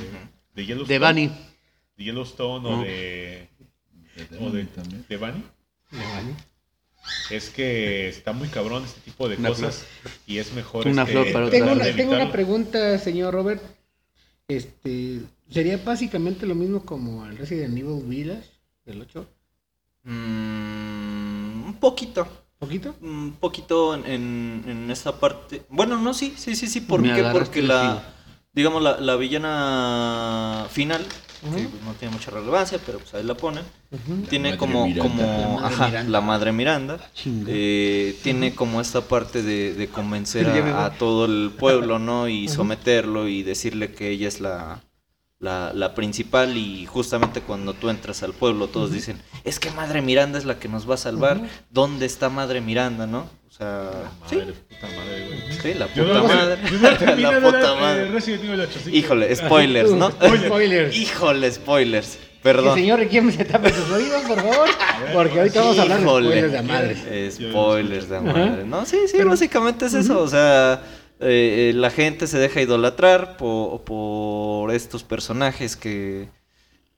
de 0.54 0.66
Yellowstone, 0.66 0.98
De 0.98 1.04
Bunny. 1.04 1.28
de 1.96 2.04
Yellowstone 2.04 2.68
o 2.68 2.72
Ujú. 2.78 2.84
De, 4.16 4.38
o 4.38 4.50
de, 4.50 4.64
también. 4.64 5.04
de 5.08 5.16
Bunny, 5.16 5.44
es 7.30 7.50
que 7.50 8.08
está 8.08 8.32
muy 8.32 8.48
cabrón 8.48 8.84
este 8.84 9.00
tipo 9.00 9.28
de 9.28 9.36
Una 9.36 9.48
cosas 9.48 9.86
y 10.26 10.38
es 10.38 10.52
mejor 10.52 10.86
Una 10.86 11.02
este, 11.02 11.12
flor 11.12 11.32
para 11.32 11.46
otra 11.46 11.58
Tengo 11.58 11.72
una, 11.72 11.84
tengo 11.84 12.12
una 12.12 12.32
pregunta, 12.32 12.98
señor 12.98 13.34
Robert. 13.34 13.62
Este, 14.48 15.20
¿Sería 15.50 15.78
básicamente 15.78 16.46
lo 16.46 16.54
mismo 16.54 16.84
como 16.84 17.26
el 17.26 17.36
Resident 17.36 17.76
Evil 17.76 18.02
Village 18.04 18.48
del 18.84 19.02
8? 19.02 19.26
Mm, 20.04 21.64
un 21.66 21.76
poquito. 21.80 22.26
¿Poquito? 22.58 22.94
Un 23.00 23.36
poquito 23.40 23.94
en, 23.94 24.06
en, 24.06 24.64
en 24.68 24.90
esta 24.90 25.18
parte. 25.18 25.62
Bueno, 25.68 25.98
no, 25.98 26.14
sí, 26.14 26.34
sí, 26.36 26.54
sí, 26.54 26.68
sí. 26.68 26.80
¿Por 26.80 27.02
Me 27.02 27.12
qué? 27.12 27.24
Porque 27.32 27.60
la, 27.60 28.14
digamos, 28.52 28.82
la, 28.82 29.00
la 29.00 29.16
villana 29.16 30.68
final, 30.70 31.04
que 31.50 31.68
pues, 31.68 31.82
no 31.84 31.92
tiene 31.94 32.14
mucha 32.14 32.30
relevancia, 32.30 32.78
pero 32.84 32.98
pues 32.98 33.12
ahí 33.14 33.22
la 33.24 33.34
ponen. 33.34 33.64
Tiene 34.30 34.56
como, 34.56 34.86
Miranda. 34.86 35.02
como 35.02 35.60
La 35.60 35.60
madre 35.60 35.74
ajá, 35.74 35.86
Miranda. 35.88 36.10
la 36.10 36.20
madre 36.20 36.52
Miranda. 36.52 37.10
Chinga. 37.14 37.46
eh, 37.52 38.16
tiene 38.22 38.54
como 38.54 38.80
esta 38.80 39.00
parte 39.02 39.42
de, 39.42 39.74
de 39.74 39.88
convencer 39.88 40.46
a, 40.70 40.86
a 40.86 40.90
todo 40.98 41.24
el 41.26 41.50
pueblo, 41.58 41.98
¿no? 41.98 42.28
Y 42.28 42.48
someterlo 42.48 43.28
y 43.28 43.42
decirle 43.42 43.92
que 43.92 44.10
ella 44.10 44.28
es 44.28 44.40
la, 44.40 44.80
la, 45.42 45.72
la 45.74 45.94
principal 45.94 46.56
y 46.56 46.86
justamente 46.86 47.42
cuando 47.42 47.74
tú 47.74 47.90
entras 47.90 48.22
al 48.22 48.32
pueblo 48.32 48.68
todos 48.68 48.92
dicen, 48.92 49.20
es 49.44 49.58
que 49.58 49.70
Madre 49.72 50.00
Miranda 50.00 50.38
es 50.38 50.44
la 50.46 50.58
que 50.58 50.68
nos 50.68 50.88
va 50.88 50.94
a 50.94 50.98
salvar, 50.98 51.40
¿dónde 51.70 52.06
está 52.06 52.30
Madre 52.30 52.60
Miranda, 52.62 53.06
no? 53.06 53.28
O 53.50 53.54
sea, 53.54 53.90
Madre, 54.22 54.54
puta 54.54 54.86
madre, 54.96 55.26
güey. 55.26 55.60
sí, 55.60 55.74
la 55.78 55.92
Yo 55.94 56.04
puta 56.06 56.18
no, 56.18 56.24
madre. 56.26 56.58
yo 56.70 56.78
la 57.30 57.40
puta 57.40 57.72
eh, 57.76 57.80
madre. 57.80 58.10
Resident 58.10 58.44
Evil 58.44 58.60
8, 58.60 58.80
sí. 58.84 58.90
Híjole, 58.96 59.36
spoilers, 59.36 59.90
¿no? 59.90 60.10
Spoilers. 60.46 60.96
Híjole, 60.96 61.52
spoilers. 61.52 62.18
Perdón. 62.42 62.74
señor 62.74 62.98
Requiem 62.98 63.30
se 63.30 63.44
tape 63.44 63.70
sus 63.72 63.90
oídos, 63.90 64.22
por 64.22 64.36
favor. 64.40 64.68
Porque 65.12 65.38
ahorita 65.38 65.60
vamos 65.60 65.78
a 65.78 65.82
hablar 65.82 65.98
de 66.00 66.04
spoilers 66.06 66.52
de 66.52 66.62
madres. 66.62 66.98
Eh, 67.06 67.30
Spoilers 67.30 68.08
de 68.08 68.20
madre. 68.20 68.64
No, 68.64 68.86
sí, 68.86 68.98
sí, 69.06 69.22
básicamente 69.22 69.86
es 69.86 69.94
eso. 69.94 70.20
O 70.20 70.28
sea, 70.28 70.82
eh, 71.22 71.70
eh, 71.70 71.72
la 71.74 71.90
gente 71.90 72.26
se 72.26 72.38
deja 72.38 72.60
idolatrar 72.60 73.36
po- 73.36 73.82
por, 73.84 74.72
estos 74.74 75.02
personajes 75.04 75.76
que, 75.76 76.28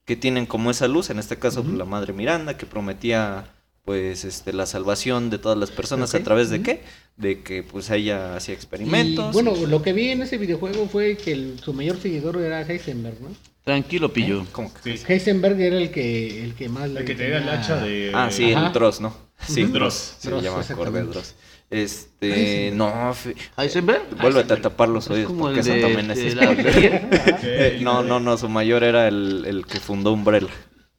que 0.05 0.17
tienen 0.17 0.47
como 0.47 0.71
esa 0.71 0.89
luz. 0.89 1.11
En 1.11 1.19
este 1.19 1.39
caso, 1.39 1.63
pues, 1.63 1.75
la 1.77 1.85
madre 1.85 2.13
Miranda, 2.13 2.57
que 2.57 2.67
prometía 2.67 3.47
pues 3.85 4.25
este 4.25 4.55
la 4.55 4.65
salvación 4.65 5.29
de 5.29 5.37
todas 5.37 5.59
las 5.59 5.71
personas 5.71 6.15
a 6.15 6.23
través 6.23 6.49
de 6.49 6.63
qué? 6.63 6.81
De 7.19 7.43
que 7.43 7.63
pues 7.63 7.91
ella 7.91 8.35
hacía 8.35 8.55
experimentos. 8.55 9.29
Y, 9.31 9.33
bueno, 9.35 9.55
lo 9.67 9.83
que 9.83 9.93
vi 9.93 10.09
en 10.09 10.23
ese 10.23 10.39
videojuego 10.39 10.89
fue 10.89 11.17
que 11.19 11.33
el- 11.33 11.61
su 11.63 11.75
mayor 11.75 11.99
seguidor 12.01 12.39
era 12.41 12.63
Heisenberg, 12.63 13.21
¿no? 13.21 13.29
Tranquilo, 13.63 14.11
pillo. 14.13 14.47
¿Cómo 14.53 14.73
que? 14.83 14.97
Sí. 14.97 15.05
Heisenberg 15.07 15.61
era 15.61 15.77
el 15.77 15.91
que, 15.91 16.45
el 16.45 16.55
que 16.55 16.69
más 16.71 16.85
El 16.85 16.95
le 16.95 17.05
que 17.05 17.15
tenía 17.15 17.37
el 17.39 17.45
tenía- 17.45 17.61
hacha 17.61 17.77
de. 17.77 18.11
Ah, 18.15 18.31
sí, 18.31 18.53
Ajá. 18.53 18.67
el 18.69 18.73
Dross, 18.73 19.01
¿no? 19.03 19.15
Sí. 19.47 19.65
Dross. 19.65 20.15
Sí, 20.19 20.29
Dross, 20.29 20.43
ya 20.43 20.51
me 20.51 20.57
acordé, 20.57 20.73
exactamente. 20.73 21.13
Dross. 21.13 21.35
Este, 21.83 22.71
no, 22.75 23.13
fi- 23.15 23.35
¿Heisenberg? 23.59 24.03
vuélvete 24.21 24.55
a 24.55 24.61
tapar 24.63 24.89
los 24.89 25.11
oídos 25.11 25.27
como 25.29 25.45
porque 25.47 25.61
el 25.61 25.67
eso 25.67 25.75
de- 25.75 25.81
también 25.81 26.11
es 26.11 26.33
spoiler. 26.33 27.09
Eh, 27.43 27.79
no, 27.83 28.03
no, 28.03 28.21
no, 28.21 28.37
su 28.39 28.49
mayor 28.49 28.85
era 28.85 29.09
el, 29.09 29.45
el 29.47 29.67
que 29.67 29.81
fundó 29.81 30.13
Umbrella. 30.13 30.47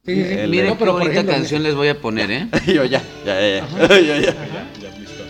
Sí, 0.04 0.14
sí, 0.14 0.24
sí. 0.24 0.32
El- 0.34 0.50
Miren 0.50 0.66
No, 0.68 0.72
qué 0.74 0.78
pero 0.80 0.92
por 0.92 1.02
bonita 1.02 1.24
canción 1.24 1.62
les 1.62 1.74
voy 1.74 1.88
a 1.88 2.00
poner, 2.00 2.30
¿eh? 2.30 2.48
yo 2.66 2.84
ya, 2.84 3.02
ya, 3.24 3.40
ya, 3.40 3.60
ya, 3.60 3.88
yo 4.00 4.16
ya. 4.16 4.20
Ya, 4.20 4.98
listo. 4.98 5.24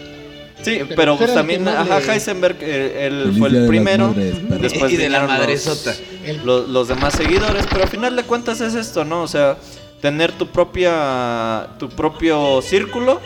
Sí, 0.62 0.81
Pero 0.97 1.16
también, 1.16 1.66
ajá, 1.68 1.98
Heisenberg, 2.12 2.56
eh, 2.60 3.06
él 3.06 3.32
fue 3.39 3.48
el 3.51 3.66
primero. 3.68 4.09
Madres. 4.09 4.60
Después 4.60 4.93
Y 4.93 4.97
de 4.97 5.09
la 5.09 5.20
los- 5.20 5.28
madresota. 5.28 5.94
El- 6.24 6.44
Los, 6.44 6.68
los 6.68 6.89
demás 6.89 7.14
seguidores, 7.14 7.64
pero 7.70 7.85
al 7.85 7.89
final 7.89 8.16
de 8.16 8.24
cuentas 8.24 8.60
es 8.60 8.74
esto, 8.74 9.05
¿no? 9.05 9.23
O 9.23 9.28
sea, 9.28 9.56
tener 10.01 10.32
tu 10.32 10.48
propia, 10.48 11.68
tu 11.78 11.89
propio 11.89 12.60
círculo. 12.62 13.20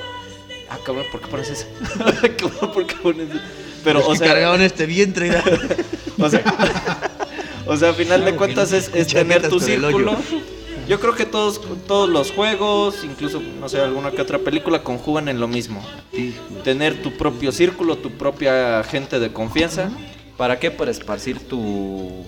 Ah, 0.70 0.78
cabrón, 0.84 1.04
¿por 1.10 1.20
qué 1.20 1.26
pones 1.26 1.50
eso? 1.50 1.66
Cabrón, 2.38 2.72
¿por 2.72 2.86
qué 2.86 2.94
pones 3.02 3.28
eso? 3.28 3.40
Pero, 3.82 4.06
o 4.06 4.14
sea, 4.14 4.28
cargaban 4.28 4.62
este 4.62 4.86
vientre. 4.86 5.30
o 6.18 6.28
sea, 6.28 6.44
o 7.66 7.76
sea, 7.76 7.90
a 7.90 7.92
final 7.92 8.24
de 8.24 8.36
cuentas 8.36 8.72
es, 8.72 8.90
es 8.94 9.08
tener 9.08 9.48
tu 9.48 9.58
círculo. 9.58 10.16
Yo 10.88 10.98
creo 10.98 11.14
que 11.14 11.24
todos, 11.24 11.60
todos 11.86 12.08
los 12.08 12.32
juegos, 12.32 13.04
incluso, 13.04 13.40
no 13.40 13.68
sé, 13.68 13.80
alguna 13.80 14.10
que 14.10 14.20
otra 14.20 14.38
película, 14.38 14.82
conjugan 14.82 15.28
en 15.28 15.38
lo 15.38 15.46
mismo. 15.46 15.84
Tener 16.64 17.00
tu 17.00 17.16
propio 17.16 17.52
círculo, 17.52 17.96
tu 17.96 18.10
propia 18.10 18.82
gente 18.84 19.20
de 19.20 19.32
confianza. 19.32 19.90
¿Para 20.36 20.58
qué? 20.58 20.70
Para 20.70 20.90
esparcir 20.90 21.38
tu... 21.48 22.24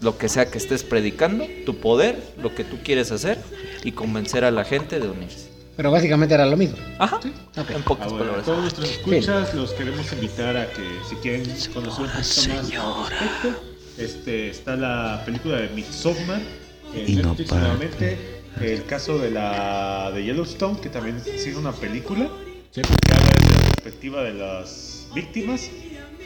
Lo 0.00 0.16
que 0.16 0.28
sea 0.28 0.50
que 0.50 0.58
estés 0.58 0.82
predicando, 0.82 1.46
tu 1.66 1.76
poder, 1.76 2.22
lo 2.42 2.54
que 2.54 2.64
tú 2.64 2.78
quieres 2.82 3.12
hacer 3.12 3.38
y 3.84 3.92
convencer 3.92 4.44
a 4.44 4.50
la 4.50 4.64
gente 4.64 4.98
de 4.98 5.08
unirse. 5.08 5.49
Pero 5.80 5.92
básicamente 5.92 6.34
era 6.34 6.44
lo 6.44 6.58
mismo. 6.58 6.76
Ajá, 6.98 7.16
Ok. 7.16 7.70
en 7.70 7.82
pocas 7.84 8.10
bueno, 8.10 8.16
a 8.16 8.18
palabras. 8.26 8.44
todos 8.44 8.60
nuestros 8.60 8.90
escuchas 8.90 9.54
los 9.54 9.72
queremos 9.72 10.12
invitar 10.12 10.54
a 10.54 10.68
que 10.68 10.82
si 11.08 11.14
quieren 11.22 11.44
conocer 11.72 12.04
un 12.04 12.10
poquito 12.10 12.48
más 12.50 12.50
al 12.50 13.08
respecto, 13.08 13.64
este, 13.96 14.50
está 14.50 14.76
la 14.76 15.22
película 15.24 15.56
de 15.56 15.70
Midsommar 15.70 16.42
en 16.94 17.16
Netflix 17.16 17.50
nuevamente, 17.50 18.42
el 18.60 18.84
caso 18.84 19.18
de 19.18 19.30
la 19.30 20.10
de 20.14 20.22
Yellowstone 20.22 20.78
que 20.82 20.90
también 20.90 21.18
sigue 21.24 21.56
una 21.56 21.72
película 21.72 22.28
que 22.74 22.82
habla 22.82 23.32
desde 23.40 23.54
la 23.54 23.70
perspectiva 23.70 24.22
de 24.22 24.34
las 24.34 25.08
víctimas 25.14 25.70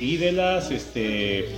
y 0.01 0.16
de 0.16 0.32
las 0.32 0.72
este 0.72 1.48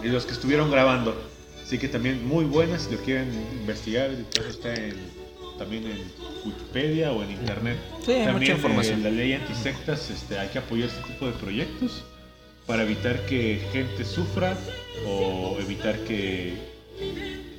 de 0.00 0.08
los 0.10 0.26
que 0.26 0.32
estuvieron 0.32 0.70
grabando. 0.70 1.20
Así 1.60 1.76
que 1.76 1.88
también 1.88 2.24
muy 2.24 2.44
buenas 2.44 2.82
si 2.82 2.94
lo 2.94 3.00
quieren 3.02 3.32
investigar, 3.58 4.10
el 4.10 4.24
caso 4.32 4.48
está 4.48 4.72
en, 4.72 5.17
también 5.58 5.84
en 5.86 5.98
Wikipedia 6.46 7.12
o 7.12 7.22
en 7.22 7.32
internet. 7.32 7.76
Sí, 8.04 8.12
hay 8.12 8.24
También, 8.26 8.38
mucha 8.38 8.52
información. 8.52 9.00
eh, 9.00 9.04
la 9.04 9.10
ley 9.10 9.32
antisectas, 9.32 10.08
este, 10.10 10.38
hay 10.38 10.48
que 10.48 10.58
apoyar 10.58 10.88
este 10.88 11.02
tipo 11.02 11.26
de 11.26 11.32
proyectos 11.32 12.04
para 12.66 12.82
evitar 12.82 13.24
que 13.26 13.60
gente 13.72 14.04
sufra 14.04 14.56
o 15.06 15.56
evitar 15.60 15.98
que 16.00 16.54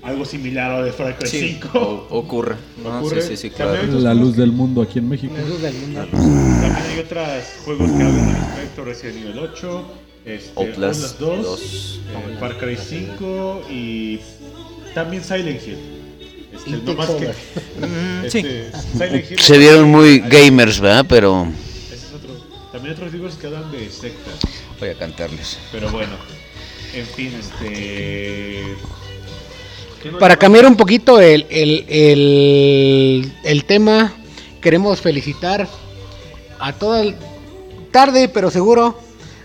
algo 0.04 0.24
similar 0.24 0.72
a 0.72 0.84
de 0.84 0.92
Far 0.92 1.18
Cry 1.18 1.28
Sí, 1.30 1.40
5 1.62 2.08
o- 2.10 2.18
ocurre. 2.20 2.56
Ah, 2.86 3.00
ocurre. 3.00 3.22
sí, 3.22 3.36
sí, 3.36 3.50
claro. 3.50 3.82
La 4.00 4.14
luz 4.14 4.36
del 4.38 4.52
mundo 4.52 4.82
aquí 4.82 5.00
en 5.00 5.10
México. 5.10 5.34
Jesús 5.36 5.62
del 5.62 5.74
mundo. 5.76 6.06
También 6.12 6.76
hay 6.76 7.00
otros 7.00 7.28
juegos 7.66 7.88
que 7.92 8.04
hablan 8.04 8.30
al 8.30 8.36
respecto, 8.36 8.86
Resident 8.86 9.18
Evil 9.26 9.40
8, 9.40 9.86
este, 10.26 10.52
Outlast 10.56 11.20
2, 11.20 11.44
2. 11.44 12.00
eh, 12.08 12.38
Far 12.40 12.58
Cry 12.58 12.78
5 12.78 13.62
y 13.70 14.20
también 14.94 15.24
Silent 15.24 15.62
Hill. 15.68 15.78
Este, 16.66 16.78
no 16.84 16.94
más 16.94 17.10
que, 17.10 18.30
sí. 18.30 18.46
este, 18.46 19.38
Se 19.42 19.58
vieron 19.58 19.90
muy 19.90 20.20
gamers, 20.20 20.80
¿verdad? 20.80 21.06
Pero 21.08 21.48
ese 21.92 21.96
es 21.96 22.14
otro. 22.14 22.36
También 22.72 22.94
otros 22.94 23.12
libros 23.12 23.36
que 23.36 23.48
hablan 23.48 23.72
de 23.72 23.90
sectas. 23.90 24.36
voy 24.80 24.90
a 24.90 24.96
cantarles. 24.96 25.58
Pero 25.72 25.90
bueno, 25.90 26.14
en 26.94 27.06
fin, 27.06 27.34
este. 27.40 28.64
¿qué 30.04 30.12
nos 30.12 30.20
Para 30.20 30.38
cambiar 30.38 30.66
un 30.66 30.76
poquito 30.76 31.20
el, 31.20 31.46
el, 31.50 31.86
el, 31.88 33.34
el 33.44 33.66
tema, 33.66 34.14
queremos 34.62 35.02
felicitar 35.02 35.68
a 36.60 36.74
todas, 36.74 37.14
tarde 37.92 38.28
pero 38.30 38.52
seguro, 38.52 39.00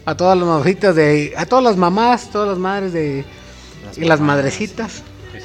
a 0.04 0.16
todas 0.16 0.36
las 0.36 0.46
mamacitas 0.46 0.94
de, 0.94 1.32
a 1.36 1.46
todas 1.46 1.64
las 1.64 1.76
mamás, 1.76 2.30
todas 2.30 2.48
las 2.48 2.58
madres 2.58 2.92
de, 2.92 3.24
Las 3.84 3.98
y 3.98 4.04
las 4.04 4.20
madrecitas. 4.20 5.02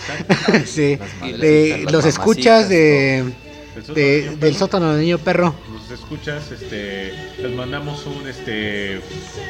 sí, 0.66 0.98
de 1.40 1.86
los 1.92 2.06
escuchas 2.06 2.70
de, 2.70 3.26
Del 3.76 3.86
sótano 3.86 3.94
de- 3.94 3.98
del 3.98 4.26
niño 4.32 4.38
perro. 4.40 4.58
sótano 4.60 4.92
del 4.94 5.02
niño 5.02 5.18
perro. 5.20 5.56
Los 5.90 6.00
escuchas, 6.00 6.52
este, 6.52 7.14
les 7.42 7.52
mandamos 7.56 8.06
un 8.06 8.28
este 8.28 9.00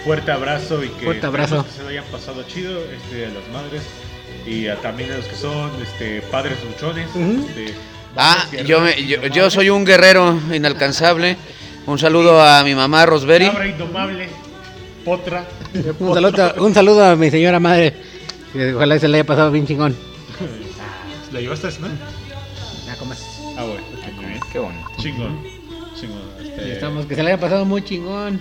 fuerte 0.03 0.31
abrazo 0.31 0.83
y 0.83 0.89
que 0.89 1.05
Fuerte 1.05 1.25
abrazo. 1.25 1.65
que 1.65 1.71
se 1.71 1.83
lo 1.83 1.89
hayan 1.89 2.05
pasado 2.05 2.43
chido, 2.43 2.79
este, 2.83 3.25
a 3.25 3.29
las 3.29 3.47
madres 3.53 3.83
y 4.45 4.67
a, 4.67 4.75
también 4.81 5.11
a 5.11 5.17
los 5.17 5.25
que 5.25 5.35
son 5.35 5.71
este 5.81 6.21
padres 6.31 6.57
luchones. 6.63 7.07
Ujú. 7.15 7.45
este, 7.49 7.73
Ah, 8.15 8.45
yo, 8.65 8.81
me, 8.81 9.05
yo, 9.05 9.21
yo 9.27 9.49
soy 9.51 9.69
un 9.69 9.85
guerrero 9.85 10.39
inalcanzable. 10.53 11.37
Un 11.85 11.99
saludo 11.99 12.41
a 12.41 12.63
mi 12.63 12.73
mamá 12.75 13.05
Rosberry. 13.05 13.45
Cabra 13.47 13.67
indomable, 13.67 14.27
potra. 15.05 15.45
Un 15.99 16.13
saludo, 16.15 16.53
un 16.65 16.73
saludo 16.73 17.05
a 17.05 17.15
mi 17.15 17.29
señora 17.29 17.59
madre, 17.59 17.93
ojalá 18.75 18.97
se 18.99 19.07
le 19.07 19.17
haya 19.19 19.23
pasado 19.25 19.51
bien 19.51 19.65
chingón. 19.67 19.95
¿La 21.31 21.39
llevaste 21.41 21.67
a 21.67 21.71
cenar? 21.71 21.91
Ya 22.85 22.95
comas. 22.95 23.19
Ah, 23.57 23.63
bueno, 23.63 23.81
ok, 23.93 24.13
muy 24.15 24.25
bien. 24.25 24.39
Qué 24.51 24.59
bonito. 24.59 24.89
Chingón. 24.97 25.39
Chingón. 25.99 26.21
Este, 26.43 26.73
estamos, 26.73 27.05
que 27.05 27.15
se 27.15 27.23
le 27.23 27.31
haya 27.33 27.39
pasado 27.39 27.65
muy 27.65 27.83
chingón. 27.83 28.39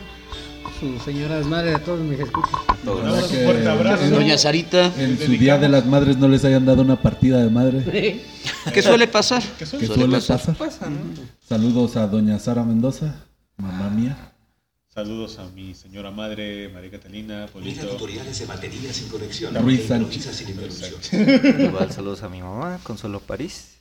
Sus 0.80 1.02
señoras 1.02 1.44
madres, 1.44 1.74
a 1.74 1.78
todos 1.80 2.00
mis 2.00 2.20
escuchas. 2.20 2.52
un 2.86 3.44
fuerte 3.44 3.68
abrazo. 3.68 4.04
en- 4.04 4.10
Doña 4.12 4.38
Sarita. 4.38 4.92
En 4.96 5.18
su 5.18 5.32
día 5.32 5.58
de 5.58 5.68
las 5.68 5.84
madres 5.86 6.16
no 6.18 6.28
les 6.28 6.44
hayan 6.44 6.64
dado 6.66 6.82
una 6.82 7.00
partida 7.00 7.42
de 7.42 7.50
madre. 7.50 7.82
¿Qué 8.72 8.82
suele 8.82 9.08
pasar? 9.08 9.42
¿Qué 9.58 9.66
son? 9.66 9.80
Que 9.80 9.86
Suele 9.86 10.02
suele 10.02 10.16
pasar. 10.18 10.38
pasar. 10.38 10.56
Pasa, 10.56 10.88
¿no? 10.88 10.98
Saludos 11.48 11.96
a 11.96 12.06
doña 12.06 12.38
Sara 12.38 12.62
Mendoza, 12.62 13.16
mamá 13.56 13.90
mía. 13.90 14.16
Saludos 14.98 15.38
a 15.38 15.44
mi 15.54 15.74
señora 15.76 16.10
madre, 16.10 16.68
María 16.70 16.90
Catalina, 16.90 17.46
Polito. 17.52 17.86
tutoriales 17.86 18.36
de 18.36 18.46
batería 18.46 18.92
sin 18.92 19.08
conexión. 19.08 19.54
Ruiz 19.54 19.86
Sánchez. 19.86 20.24
sin 20.24 20.48
interrupción. 20.48 21.60
Igual 21.60 21.92
saludos 21.92 22.24
a 22.24 22.28
mi 22.28 22.42
mamá, 22.42 22.80
Consuelo 22.82 23.20
París. 23.20 23.76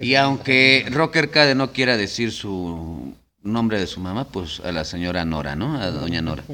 Y 0.00 0.14
aunque 0.14 0.86
Rocker 0.90 1.30
Cade 1.30 1.54
no 1.54 1.70
quiera 1.70 1.98
decir 1.98 2.32
su 2.32 3.12
nombre 3.42 3.78
de 3.78 3.86
su 3.86 4.00
mamá, 4.00 4.24
pues 4.26 4.60
a 4.60 4.72
la 4.72 4.84
señora 4.84 5.26
Nora, 5.26 5.54
¿no? 5.54 5.78
A 5.78 5.90
doña 5.90 6.22
Nora. 6.22 6.44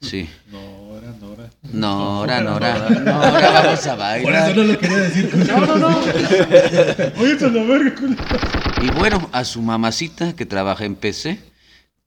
Sí. 0.00 0.28
Nora, 0.50 1.14
Nora. 1.20 1.50
Nora, 1.62 2.40
Nora. 2.40 2.88
Nora, 2.90 3.50
vamos 3.62 3.86
a 3.86 3.96
Por 3.96 4.34
eso 4.34 4.42
bailar. 4.42 4.56
no 4.56 4.64
lo 4.64 4.76
quería 4.80 4.96
decir. 4.96 5.30
Oye, 7.16 7.32
esto 7.32 7.46
es 7.46 7.52
la 7.52 7.62
verga. 7.62 7.94
Y 8.82 8.90
bueno, 8.98 9.28
a 9.30 9.44
su 9.44 9.62
mamacita 9.62 10.34
que 10.34 10.44
trabaja 10.46 10.84
en 10.84 10.96
PC, 10.96 11.53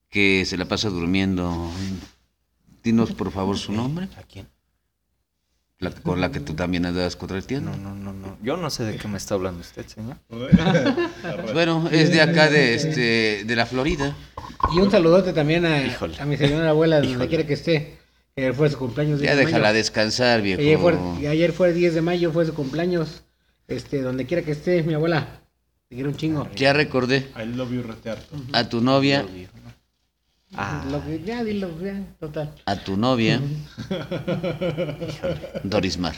que 0.10 0.46
se 0.46 0.58
la 0.58 0.66
pasa 0.66 0.90
durmiendo. 0.90 1.70
Dinos 2.84 3.12
por 3.12 3.32
favor 3.32 3.58
su 3.58 3.72
nombre. 3.72 4.08
¿A 4.18 4.24
quién? 4.24 4.48
La, 5.80 5.92
con 5.92 6.20
la 6.20 6.32
que 6.32 6.40
tú 6.40 6.54
también 6.56 6.86
andas 6.88 7.16
contratiendo. 7.16 7.70
No, 7.72 7.94
no, 7.94 7.94
no, 7.96 8.14
no. 8.14 8.38
Yo 8.42 8.58
no 8.58 8.70
sé 8.72 8.84
de 8.84 8.98
qué 8.98 9.08
me 9.08 9.18
está 9.18 9.36
hablando 9.36 9.62
usted, 9.62 9.86
señor. 9.86 10.18
Bueno, 11.54 11.88
es 11.92 12.12
de 12.12 12.22
acá 12.22 12.50
de 12.50 12.74
este 12.76 13.44
de 13.46 13.56
la 13.56 13.66
Florida. 13.66 14.16
Y 14.74 14.80
un 14.80 14.90
saludote 14.90 15.34
también 15.34 15.66
a, 15.66 15.78
a 16.20 16.26
mi 16.26 16.36
señora 16.38 16.70
abuela, 16.70 17.00
donde 17.02 17.28
quiera 17.28 17.46
que 17.46 17.54
esté. 17.54 17.98
Ayer 18.36 18.54
fue 18.54 18.70
su 18.70 18.78
cumpleaños. 18.78 19.20
10 19.20 19.32
Ya 19.32 19.36
de 19.36 19.46
déjala 19.46 19.66
mayo. 19.68 19.76
descansar, 19.76 20.42
viejo. 20.42 20.62
Ayer 20.62 20.78
fue, 20.80 20.98
y 21.22 21.26
ayer 21.28 21.52
fue 21.54 21.74
10 21.74 21.96
de 21.96 22.02
mayo, 22.02 22.32
fue 22.32 22.46
su 22.46 22.54
cumpleaños. 22.54 23.24
Este, 23.68 24.02
donde 24.02 24.26
quiera 24.26 24.44
que 24.44 24.52
esté, 24.52 24.82
mi 24.84 24.94
abuela. 24.94 25.42
Te 25.90 25.96
quiero 25.96 26.10
un 26.10 26.18
chingo. 26.18 26.48
Ya 26.56 26.74
recordé 26.74 27.28
I 27.40 27.46
love 27.46 27.72
you 27.72 27.82
retearto. 27.84 28.36
a 28.54 28.68
tu 28.70 28.82
novia, 28.82 29.26
Lo 30.90 31.04
que, 31.06 31.22
ya, 31.26 31.44
dilo, 31.44 31.70
ya, 31.82 32.02
total. 32.22 32.54
a 32.66 32.76
tu 32.78 32.96
novia, 32.96 33.42
Dorismar. 35.64 36.16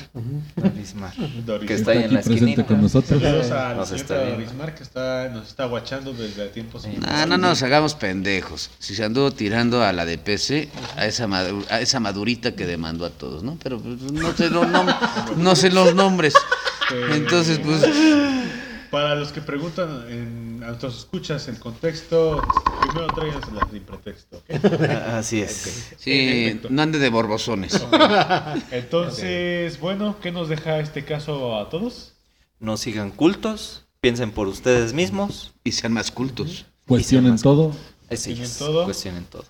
Dorismar, 0.56 1.14
Doris. 1.45 1.67
que 1.67 1.74
está 1.74 1.91
ahí 1.91 2.03
en 2.03 2.14
la 2.14 2.19
esquinita. 2.19 2.64
con 2.66 2.80
nosotros. 2.82 3.22
Saludos 3.22 3.51
a 3.51 3.69
la 3.69 3.75
Nos 3.75 3.91
está. 3.91 4.25
Dorismar 4.30 4.75
que 4.75 4.83
está, 4.83 5.30
nos 5.30 5.48
está 5.48 5.66
guachando 5.66 6.14
desde 6.14 6.48
tiempos 6.49 6.88
Ah, 7.08 7.25
no 7.27 7.38
nos 7.40 7.64
hagamos 7.64 7.95
pendejos. 7.95 8.69
Si 8.80 8.93
se 8.95 9.03
anduvo 9.03 9.32
tirando 9.32 9.83
a 9.83 9.91
la 9.93 10.06
de 10.06 10.17
PC, 10.19 10.69
a 10.95 11.06
esa, 11.08 11.27
madu- 11.27 11.66
a 11.72 11.82
esa 11.82 11.99
madurita 11.99 12.56
que 12.56 12.66
demandó 12.67 13.06
a 13.06 13.09
todos, 13.09 13.41
¿no? 13.43 13.58
Pero 13.64 13.80
pues, 13.80 13.99
no 14.11 14.32
sé 14.33 14.49
los, 14.51 14.66
nom- 14.67 14.95
no 15.38 15.56
sé 15.56 15.72
los 15.72 15.95
nombres. 15.95 16.33
Entonces, 17.14 17.59
pues, 17.59 17.83
Para 18.91 19.16
los 19.16 19.32
que 19.32 19.41
preguntan 19.41 20.06
en, 20.09 20.48
nuestros 20.69 20.98
escuchas 20.99 21.48
el 21.48 21.59
contexto, 21.59 22.41
primero 22.81 23.07
tráiganselas 23.07 23.69
sin 23.72 23.83
pretexto. 23.83 24.41
Así 25.14 25.41
es. 25.41 25.93
sí, 25.98 26.59
no 26.69 26.81
ande 26.81 26.99
de 26.99 27.09
borbosones. 27.09 27.80
Entonces, 28.72 29.80
bueno, 29.80 30.17
¿qué 30.22 30.31
nos 30.31 30.49
deja 30.49 30.80
este 30.80 31.06
caso 31.06 31.59
a 31.59 31.69
todos? 31.69 32.14
No 32.59 32.77
sigan 32.77 33.11
cultos, 33.11 33.85
piensen 34.01 34.31
por 34.31 34.48
ustedes 34.48 34.93
mismos. 34.93 35.53
Y 35.64 35.72
sean 35.72 35.93
más 35.93 36.11
cultos. 36.11 36.65
Cuestionen 36.88 37.38
todo. 37.38 37.75
Cuestionen 38.07 38.43
es, 38.43 38.57
todo. 38.57 38.85
Cuestionen 38.85 39.25
todo. 39.25 39.45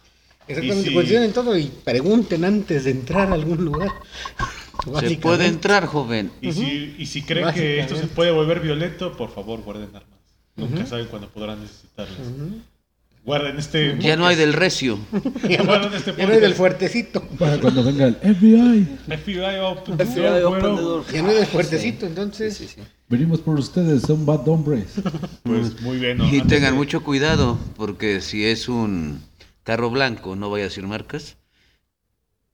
Exactamente, 0.47 0.89
si- 0.89 0.93
cuestionen 0.95 1.31
todo 1.33 1.57
y 1.57 1.67
pregunten 1.67 2.43
antes 2.43 2.83
de 2.83 2.91
entrar 2.91 3.31
a 3.31 3.35
algún 3.35 3.63
lugar. 3.63 3.91
Se 5.01 5.17
puede 5.17 5.45
entrar, 5.45 5.85
joven. 5.85 6.31
Y, 6.41 6.53
si, 6.53 6.95
y 6.97 7.05
si 7.05 7.21
creen 7.23 7.53
que 7.53 7.79
esto 7.81 7.97
se 7.97 8.07
puede 8.07 8.31
volver 8.31 8.61
violento, 8.61 9.11
por 9.17 9.29
favor, 9.29 9.59
guarden 9.61 9.93
armas. 9.93 10.18
Nunca 10.59 10.85
saben 10.85 11.07
cuándo 11.07 11.29
podrán 11.29 11.61
necesitarlas. 11.61 12.17
Guarden 13.25 13.57
este. 13.59 13.97
Ya 13.99 14.15
no 14.15 14.25
hay 14.25 14.35
del 14.35 14.53
recio. 14.53 14.97
Guarden 15.11 15.93
este 15.93 16.15
Ya 16.15 16.25
no 16.25 16.33
hay 16.33 16.39
del 16.39 16.53
podcast. 16.53 16.57
fuertecito. 16.57 17.21
Para 17.37 17.59
cuando 17.59 17.83
venga 17.83 18.05
el 18.07 18.15
FBI. 18.15 18.97
FBI 19.17 19.59
open 19.61 19.97
FBI 19.97 20.43
open 20.43 20.61
door. 20.77 21.05
Ya 21.11 21.21
no 21.21 21.29
hay 21.29 21.35
del 21.35 21.45
fuertecito, 21.45 22.05
entonces. 22.05 22.55
Sí, 22.57 22.67
sí, 22.67 22.75
sí. 22.77 22.81
Venimos 23.09 23.39
por 23.41 23.59
ustedes, 23.59 24.03
son 24.03 24.25
bad 24.25 24.47
hombres. 24.47 24.85
Pues 25.43 25.81
muy 25.81 25.97
bien. 25.97 26.17
¿no? 26.19 26.25
Y 26.25 26.39
Antes 26.39 26.47
tengan 26.47 26.73
de- 26.73 26.77
mucho 26.77 27.03
cuidado, 27.03 27.57
porque 27.75 28.21
si 28.21 28.45
es 28.45 28.69
un 28.69 29.21
carro 29.63 29.89
blanco, 29.89 30.35
no 30.35 30.49
vaya 30.49 30.65
a 30.65 30.67
decir 30.69 30.85
marcas, 30.87 31.37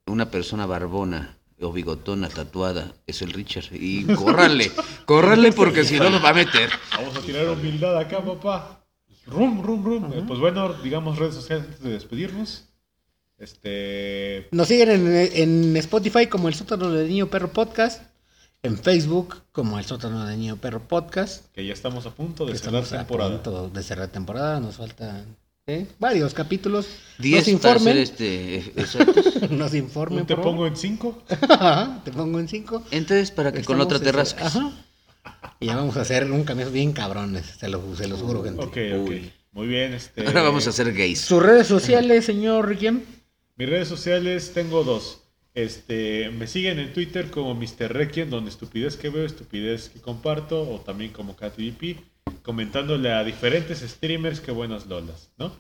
una 0.08 0.32
persona 0.32 0.66
barbona 0.66 1.38
o 1.61 1.72
bigotona 1.72 2.30
tatuada 2.30 2.93
es 3.08 3.22
el 3.22 3.32
Richard. 3.34 3.67
Y 3.72 4.03
córranle, 4.06 4.72
córranle 5.06 5.51
porque 5.51 5.84
si 5.84 5.98
no 5.98 6.09
nos 6.09 6.24
va 6.24 6.30
a 6.30 6.34
meter. 6.34 6.69
Vamos 6.92 7.16
a 7.16 7.22
tirar 7.22 7.48
humildad 7.50 7.98
acá, 7.98 8.24
papá. 8.24 8.85
Rum, 9.27 9.64
rum, 9.64 9.84
rum. 9.84 10.14
Eh, 10.14 10.24
Pues 10.27 10.40
bueno, 10.40 10.74
digamos 10.74 11.17
redes 11.17 11.35
sociales 11.35 11.66
antes 11.66 11.82
de 11.82 11.92
despedirnos. 11.92 12.66
Este. 13.38 14.48
Nos 14.51 14.67
siguen 14.67 14.90
en, 14.92 15.16
en 15.34 15.77
Spotify 15.77 16.27
como 16.27 16.48
el 16.48 16.53
sótano 16.56 16.92
de 16.92 17.08
Niño 17.08 17.27
Perro 17.27 17.51
Podcast. 17.51 18.01
En 18.64 18.77
Facebook 18.77 19.43
como 19.51 19.77
el 19.77 19.85
sótano 19.85 20.25
de 20.25 20.38
Niño 20.38 20.58
Perro 20.58 20.82
Podcast. 20.88 21.45
Que 21.53 21.66
ya 21.66 21.74
estamos 21.74 22.06
a 22.06 22.11
punto 22.11 22.45
de 22.45 22.58
cerrar 22.58 22.82
estamos 22.84 22.93
a 22.93 22.98
temporada. 23.00 23.32
punto 23.43 23.69
de 23.69 23.84
cerrar 23.84 24.08
temporada. 24.08 24.59
Nos 24.59 24.77
faltan 24.77 25.35
¿eh? 25.68 25.88
varios 26.00 26.34
capítulos. 26.34 26.88
Diez 27.18 27.48
nos 27.48 27.61
para 27.61 27.76
informen. 27.76 27.94
ser 27.94 27.98
este, 27.98 28.56
exactos. 28.82 29.42
nos 29.52 29.74
informen. 29.74 30.26
Te 30.26 30.35
por 30.35 30.44
pongo 30.44 30.68
en 30.68 30.76
cinco. 30.76 31.24
te 32.03 32.11
pongo 32.11 32.40
en 32.40 32.48
cinco. 32.48 32.84
Entonces, 32.92 33.32
para 33.32 33.52
que 33.52 33.64
con 33.64 33.82
otra 33.82 34.00
te 34.00 34.10
Estamos, 34.10 34.34
rasques. 34.34 34.56
Ajá. 34.56 34.72
Y 35.60 35.68
ya 35.68 35.76
vamos 35.76 35.98
a 35.98 36.02
hacer 36.02 36.30
un 36.30 36.44
cambio 36.44 36.69
bien 36.69 36.94
cabrones. 36.94 37.45
Se 37.60 37.68
lo, 37.68 37.95
se 37.95 38.08
los 38.08 38.22
juro, 38.22 38.44
gente. 38.44 38.64
Ok, 38.64 38.77
ok. 39.02 39.11
Muy 39.53 39.68
bien. 39.68 39.94
Este, 39.94 40.26
Ahora 40.26 40.44
vamos 40.44 40.68
a 40.68 40.72
ser 40.72 40.94
gays. 40.94 41.22
Sus 41.22 41.42
redes 41.42 41.68
sociales, 41.68 42.26
señor 42.26 42.68
Riquiem. 42.68 43.02
Mis 43.56 43.69
redes 43.69 43.88
sociales 43.88 44.52
tengo 44.53 44.84
dos. 44.84 45.22
Este, 45.53 46.30
me 46.32 46.48
siguen 46.48 46.80
en 46.80 46.92
Twitter 46.92 47.32
como 47.32 47.56
Mr. 47.56 47.94
Requiem, 47.94 48.30
donde 48.30 48.50
estupidez 48.50 48.98
que 48.98 49.10
veo, 49.10 49.26
estupidez 49.26 49.88
que 49.88 50.02
comparto, 50.02 50.69
o 50.69 50.82
también 50.82 51.11
como 51.14 51.38
KTVP, 51.38 52.03
comentándole 52.45 53.11
a 53.11 53.24
diferentes 53.24 53.80
streamers 53.80 54.40
que 54.40 54.51
buenas 54.51 54.85
lolas, 54.85 55.32
¿no? 55.38 55.51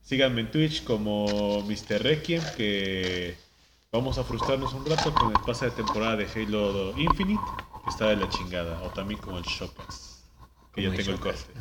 Síganme 0.00 0.40
en 0.40 0.50
Twitch 0.50 0.82
como 0.84 1.62
Mr. 1.62 2.02
Requiem, 2.02 2.42
que 2.56 3.36
vamos 3.92 4.18
a 4.18 4.24
frustrarnos 4.24 4.72
un 4.72 4.86
rato 4.86 5.14
con 5.14 5.30
el 5.30 5.38
pase 5.46 5.66
de 5.66 5.70
temporada 5.72 6.16
de 6.16 6.26
Halo 6.26 6.98
Infinite, 6.98 7.42
que 7.84 7.90
está 7.90 8.08
de 8.08 8.16
la 8.16 8.28
chingada, 8.30 8.82
o 8.82 8.88
también 8.88 9.20
como 9.20 9.38
el 9.38 9.44
Shocas, 9.44 10.24
que 10.74 10.82
ya 10.82 10.90
tengo 10.92 11.12
el 11.12 11.20
corte. 11.20 11.52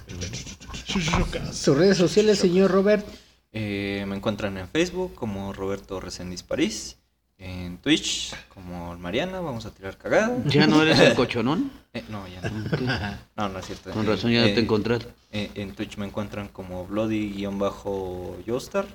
Sus 1.51 1.77
redes 1.77 1.98
sociales, 1.98 2.40
señor 2.40 2.72
Robert. 2.72 3.06
Eh, 3.51 4.03
me 4.08 4.16
encuentran 4.16 4.58
en 4.58 4.67
Facebook 4.67 5.14
como 5.14 5.53
Roberto 5.53 6.00
Resendiz 6.00 6.42
París. 6.42 6.98
En 7.46 7.78
Twitch 7.80 8.34
como 8.54 8.96
Mariana, 8.98 9.42
vamos 9.42 9.66
a 9.66 9.72
tirar 9.72 9.98
cagada. 9.98 10.34
¿Ya 10.46 10.66
no 10.66 10.82
eres 10.82 10.98
el 11.00 11.14
cochonón? 11.22 11.72
Eh, 11.94 12.02
no, 12.08 12.24
ya 12.26 12.40
no. 12.50 13.18
No, 13.36 13.50
no 13.50 13.60
es 13.60 13.66
cierto. 13.66 13.92
Con 13.92 14.08
razón 14.08 14.32
ya 14.32 14.40
no 14.42 14.48
Eh, 14.48 14.54
te 14.54 14.62
he 14.62 14.64
encontrado. 14.64 15.06
eh, 15.32 15.52
en 15.56 15.74
Twitch 15.76 15.98
me 15.98 16.06
encuentran 16.06 16.48
como 16.48 16.88
Bloody-Yostar. 16.88 18.86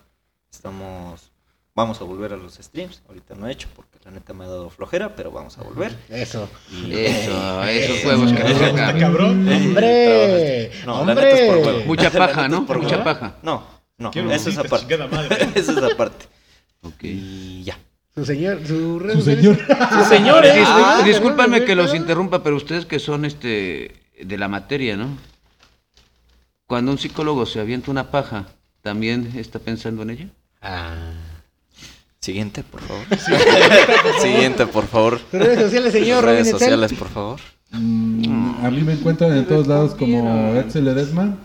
Estamos. 0.51 1.31
Vamos 1.75 2.01
a 2.01 2.05
volver 2.05 2.33
a 2.33 2.37
los 2.39 2.55
streams. 2.55 3.03
Ahorita 3.07 3.35
no 3.35 3.47
he 3.47 3.53
hecho 3.53 3.69
porque 3.77 3.99
la 4.03 4.11
neta 4.13 4.33
me 4.33 4.45
ha 4.45 4.49
dado 4.49 4.71
flojera, 4.71 5.15
pero 5.15 5.31
vamos 5.31 5.59
a 5.59 5.63
volver. 5.63 5.95
Eso. 6.09 6.49
Y- 6.73 6.93
Eso, 6.95 7.63
esos 7.65 8.05
huevos 8.07 8.33
que 8.33 8.43
no 8.43 8.49
se 8.59 8.99
cabrón. 8.99 9.47
¡Hombre! 9.47 10.71
No, 10.87 11.05
la 11.05 11.15
neta 11.15 11.29
es 11.29 11.47
por 11.49 11.57
¡Hombre! 11.59 11.73
huevo. 11.75 11.87
Mucha 11.87 12.11
paja, 12.19 12.49
¿no? 12.49 12.65
por 12.67 12.81
Mucha 12.81 13.05
paja. 13.05 13.37
No, 13.43 13.63
no, 13.99 14.11
Quiero 14.11 14.33
eso 14.33 14.49
es 14.49 14.57
aparte. 14.57 14.99
eso 15.55 15.73
es 15.73 15.93
aparte. 15.93 16.25
Ok. 16.83 17.03
Y 17.05 17.63
ya. 17.65 17.79
Su 18.19 18.25
señor, 18.25 18.67
su 18.67 18.99
red 18.99 19.15
Su 19.15 19.23
señor. 19.23 19.57
Sus 19.93 20.07
señores. 20.09 20.55
Dis- 20.55 20.65
Ah, 20.67 21.03
discúlpame 21.05 21.65
que 21.65 21.77
los 21.77 21.95
interrumpa, 21.95 22.43
pero 22.43 22.57
ustedes 22.57 22.85
que 22.85 22.99
son 22.99 23.25
este 23.25 23.93
de 24.21 24.37
la 24.39 24.49
materia, 24.49 24.97
¿no? 24.97 25.17
Cuando 26.67 26.91
un 26.91 26.99
psicólogo 26.99 27.47
se 27.47 27.61
avienta 27.61 27.91
una 27.93 28.11
paja, 28.11 28.47
¿también 28.83 29.33
está 29.37 29.59
pensando 29.61 30.03
en 30.03 30.11
ella? 30.11 30.27
Ah. 30.61 31.13
Siguiente, 32.21 32.65
por 32.65 32.81
favor. 32.83 33.05
Siguiente, 34.21 34.67
por 34.67 34.87
favor. 34.89 35.21
Sus 35.31 35.41
redes 35.41 35.61
sociales, 35.61 35.93
señor 35.93 36.25
Redes 36.25 36.51
sociales, 36.51 36.93
por 36.95 37.09
favor. 37.09 37.41
Mm, 37.71 38.65
a 38.67 38.71
mí 38.71 38.81
me 38.83 38.95
encuentran 38.95 39.37
en 39.37 39.47
todos 39.47 39.67
lados 39.69 39.95
como 39.95 40.55
Edsel 40.57 40.89
Edesma. 40.89 41.37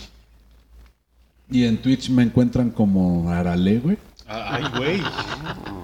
Y 1.52 1.66
en 1.66 1.78
Twitch 1.78 2.10
me 2.10 2.24
encuentran 2.24 2.72
como 2.72 3.30
Arale, 3.32 3.78
güey. 3.78 3.98
Ah, 4.36 4.56
Ay, 4.56 4.64
güey. 4.78 5.02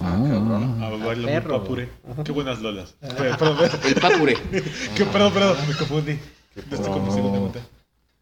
Ah, 0.02 0.86
A 0.86 0.90
bailar 1.06 1.44
Perro. 1.44 1.56
un 1.58 1.61
papure. 1.61 1.90
Qué 2.26 2.32
buenas 2.32 2.60
lolas. 2.61 2.95
Perdón, 3.00 3.58
perdón, 3.58 3.80
El 3.86 3.95
papure. 3.95 4.38
qué- 4.95 5.06
perdón, 5.06 5.34
perdón, 5.34 5.58
me 5.68 5.76
confundí. 5.76 6.14
No 6.69 6.76
estoy 6.78 7.11
segunda 7.14 7.40
cuenta. 7.40 7.60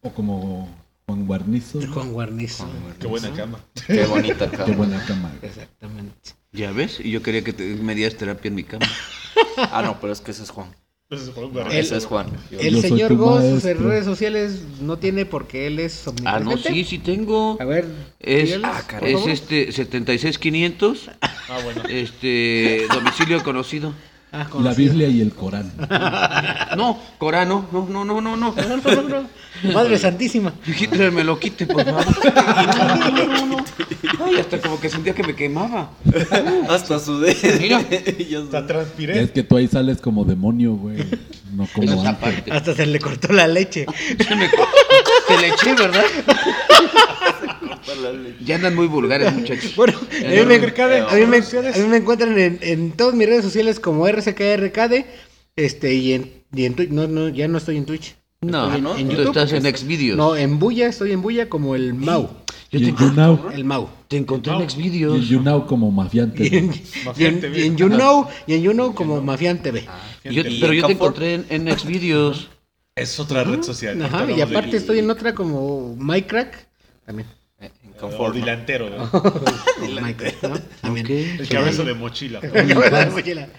o 0.02 0.10
como 0.12 0.68
Juan 1.06 1.26
Guarnizo. 1.26 1.80
Juan 1.92 2.12
Guarnizo. 2.12 2.68
Qué 3.00 3.06
buena 3.06 3.32
cama. 3.32 3.58
Qué 3.86 4.04
bonita 4.04 4.50
Qué 4.50 4.56
cama. 4.58 4.76
buena 4.76 5.04
cama. 5.06 5.32
güey. 5.40 5.50
Exactamente. 5.50 6.32
¿Ya 6.52 6.72
ves? 6.72 7.00
Y 7.00 7.10
yo 7.10 7.22
quería 7.22 7.42
que 7.42 7.52
te, 7.54 7.64
me 7.76 7.94
dieras 7.94 8.16
terapia 8.18 8.48
en 8.48 8.54
mi 8.54 8.64
cama. 8.64 8.86
Ah, 9.72 9.82
no, 9.82 9.98
pero 10.00 10.12
es 10.12 10.20
que 10.20 10.30
ese 10.32 10.42
es 10.44 10.50
Juan. 10.50 10.68
Ese 11.10 11.24
es 11.24 11.30
Juan. 11.30 11.66
El- 11.70 11.76
Ese 11.78 11.96
es 11.96 12.04
Juan. 12.04 12.26
Yo- 12.50 12.58
El 12.60 12.74
Yo 12.74 12.80
soy 12.82 12.90
señor 12.90 13.16
Goss, 13.16 13.42
sus 13.42 13.64
maestro. 13.64 13.88
redes 13.88 14.04
sociales 14.04 14.60
no 14.82 14.98
tiene 14.98 15.24
porque 15.24 15.66
él 15.66 15.78
es 15.78 16.04
Ah, 16.26 16.38
no, 16.38 16.58
sí, 16.58 16.84
sí 16.84 16.98
tengo. 16.98 17.56
A 17.60 17.64
ver, 17.64 17.86
Es, 18.20 18.58
Ah, 18.62 18.82
es 19.00 19.26
este 19.26 19.72
76500, 19.72 21.10
Ah, 21.22 21.58
bueno. 21.64 21.82
este 21.88 22.86
domicilio 22.92 23.42
conocido. 23.42 23.94
Ah, 24.30 24.46
La 24.62 24.74
Biblia 24.74 25.08
y 25.08 25.20
el 25.20 25.32
Corán. 25.32 25.72
No, 26.76 26.98
Corano, 27.16 27.66
no, 27.72 27.86
no, 27.88 28.04
no, 28.04 28.20
no, 28.20 28.36
no. 28.36 28.54
No, 28.54 28.76
no, 28.76 29.02
no, 29.02 29.08
no. 29.08 29.72
Madre 29.72 29.98
Santísima. 29.98 30.52
Hitler 30.66 31.10
me 31.10 31.24
lo 31.24 31.38
quite, 31.40 31.66
por 31.66 31.84
favor. 31.84 32.04
No, 32.28 33.10
no, 33.10 33.26
no, 33.26 33.46
no. 33.46 33.64
Ay, 34.24 34.36
hasta 34.38 34.60
como 34.60 34.78
que 34.78 34.88
sentía 34.90 35.14
que 35.14 35.22
me 35.22 35.34
quemaba. 35.34 35.90
Hasta 36.68 36.98
sudé. 36.98 37.36
Mira. 37.60 37.82
Ya 38.28 38.40
Hasta 38.40 38.66
transpiré. 38.66 39.22
Es 39.22 39.30
que 39.30 39.42
tú 39.42 39.56
ahí 39.56 39.66
sales 39.66 40.00
como 40.00 40.24
demonio, 40.24 40.74
güey. 40.74 40.98
No 41.52 41.66
como 41.72 41.84
es 41.84 41.90
ángel. 41.92 42.06
aparte. 42.06 42.52
Hasta 42.52 42.74
se 42.74 42.86
le 42.86 43.00
cortó 43.00 43.32
la 43.32 43.48
leche. 43.48 43.86
Se 44.18 44.34
me 44.36 44.48
le 45.40 45.48
eché, 45.48 45.74
¿verdad? 45.74 46.04
Ya 48.44 48.56
andan 48.56 48.74
muy 48.74 48.86
vulgares, 48.86 49.32
muchachos. 49.34 49.72
Bueno, 49.76 49.94
a 49.98 50.28
mí, 50.28 50.44
me, 50.46 50.58
Recade, 50.58 51.00
a 51.00 51.14
mí 51.14 51.26
me- 51.26 51.42
sociales. 51.42 51.76
a 51.76 51.78
mí 51.80 51.88
me 51.88 51.96
encuentran 51.98 52.38
en, 52.38 52.58
en 52.62 52.92
todas 52.92 53.14
mis 53.14 53.26
redes 53.28 53.44
sociales 53.44 53.80
como 53.80 54.06
RCKRKD. 54.08 55.04
Este, 55.56 55.94
y 55.94 56.12
en, 56.12 56.32
y 56.52 56.64
en 56.64 56.74
Twitch. 56.74 56.90
No, 56.90 57.08
no, 57.08 57.28
ya 57.28 57.48
no 57.48 57.58
estoy 57.58 57.76
en 57.76 57.84
Twitch. 57.86 58.14
No, 58.40 58.64
Estoy 58.66 58.78
en- 58.78 58.84
¿no? 58.84 58.96
en 58.96 59.08
Tú 59.08 59.14
YouTube. 59.16 59.36
estás 59.38 59.52
en 59.52 59.76
Xvideos. 59.76 60.16
No, 60.16 60.36
en 60.36 60.58
Bulla, 60.60 60.86
estoy 60.86 61.10
en 61.12 61.22
Bulla 61.22 61.48
como 61.48 61.74
el 61.74 61.94
Mau. 61.94 62.28
Yo 62.70 62.78
Y 62.78 62.82
te- 62.84 62.88
en 62.90 62.96
YouNow. 62.96 63.50
El 63.52 63.64
Mau. 63.64 63.88
Te 64.08 64.16
encontré 64.18 64.52
en 64.52 64.60
Y 64.60 64.62
en 64.62 64.70
Xvideos. 64.70 65.28
YouNow 65.28 65.66
como 65.66 65.90
mafiante. 65.90 66.44
Y 66.46 66.56
en, 66.56 66.72
y 67.16 67.24
en- 67.24 67.54
y 67.56 67.62
en 67.62 67.76
YouKnow, 67.76 68.28
y 68.46 68.54
en 68.54 68.92
como 68.92 69.20
Mafian 69.22 69.60
TV. 69.62 69.86
Y 70.24 70.34
yo- 70.34 70.42
Y 70.42 70.60
pero 70.60 70.72
yo 70.72 70.86
te 70.86 70.92
encontré 70.92 71.34
en, 71.34 71.46
en 71.48 71.76
Xvideos. 71.78 72.48
Es 72.94 73.18
otra 73.18 73.42
red 73.44 73.62
social. 73.62 74.00
Ajá, 74.02 74.30
y 74.30 74.40
aparte 74.40 74.76
estoy 74.76 74.98
en 75.00 75.10
otra 75.10 75.34
como 75.34 75.96
MyCrack. 75.98 76.68
También. 77.06 77.28
O 77.98 78.00
confort, 78.08 78.34
¿no? 78.34 78.40
delantero. 78.40 78.86
El 79.82 81.48
cabeza 81.48 81.84
de 81.84 81.94
mochila. 82.00 82.40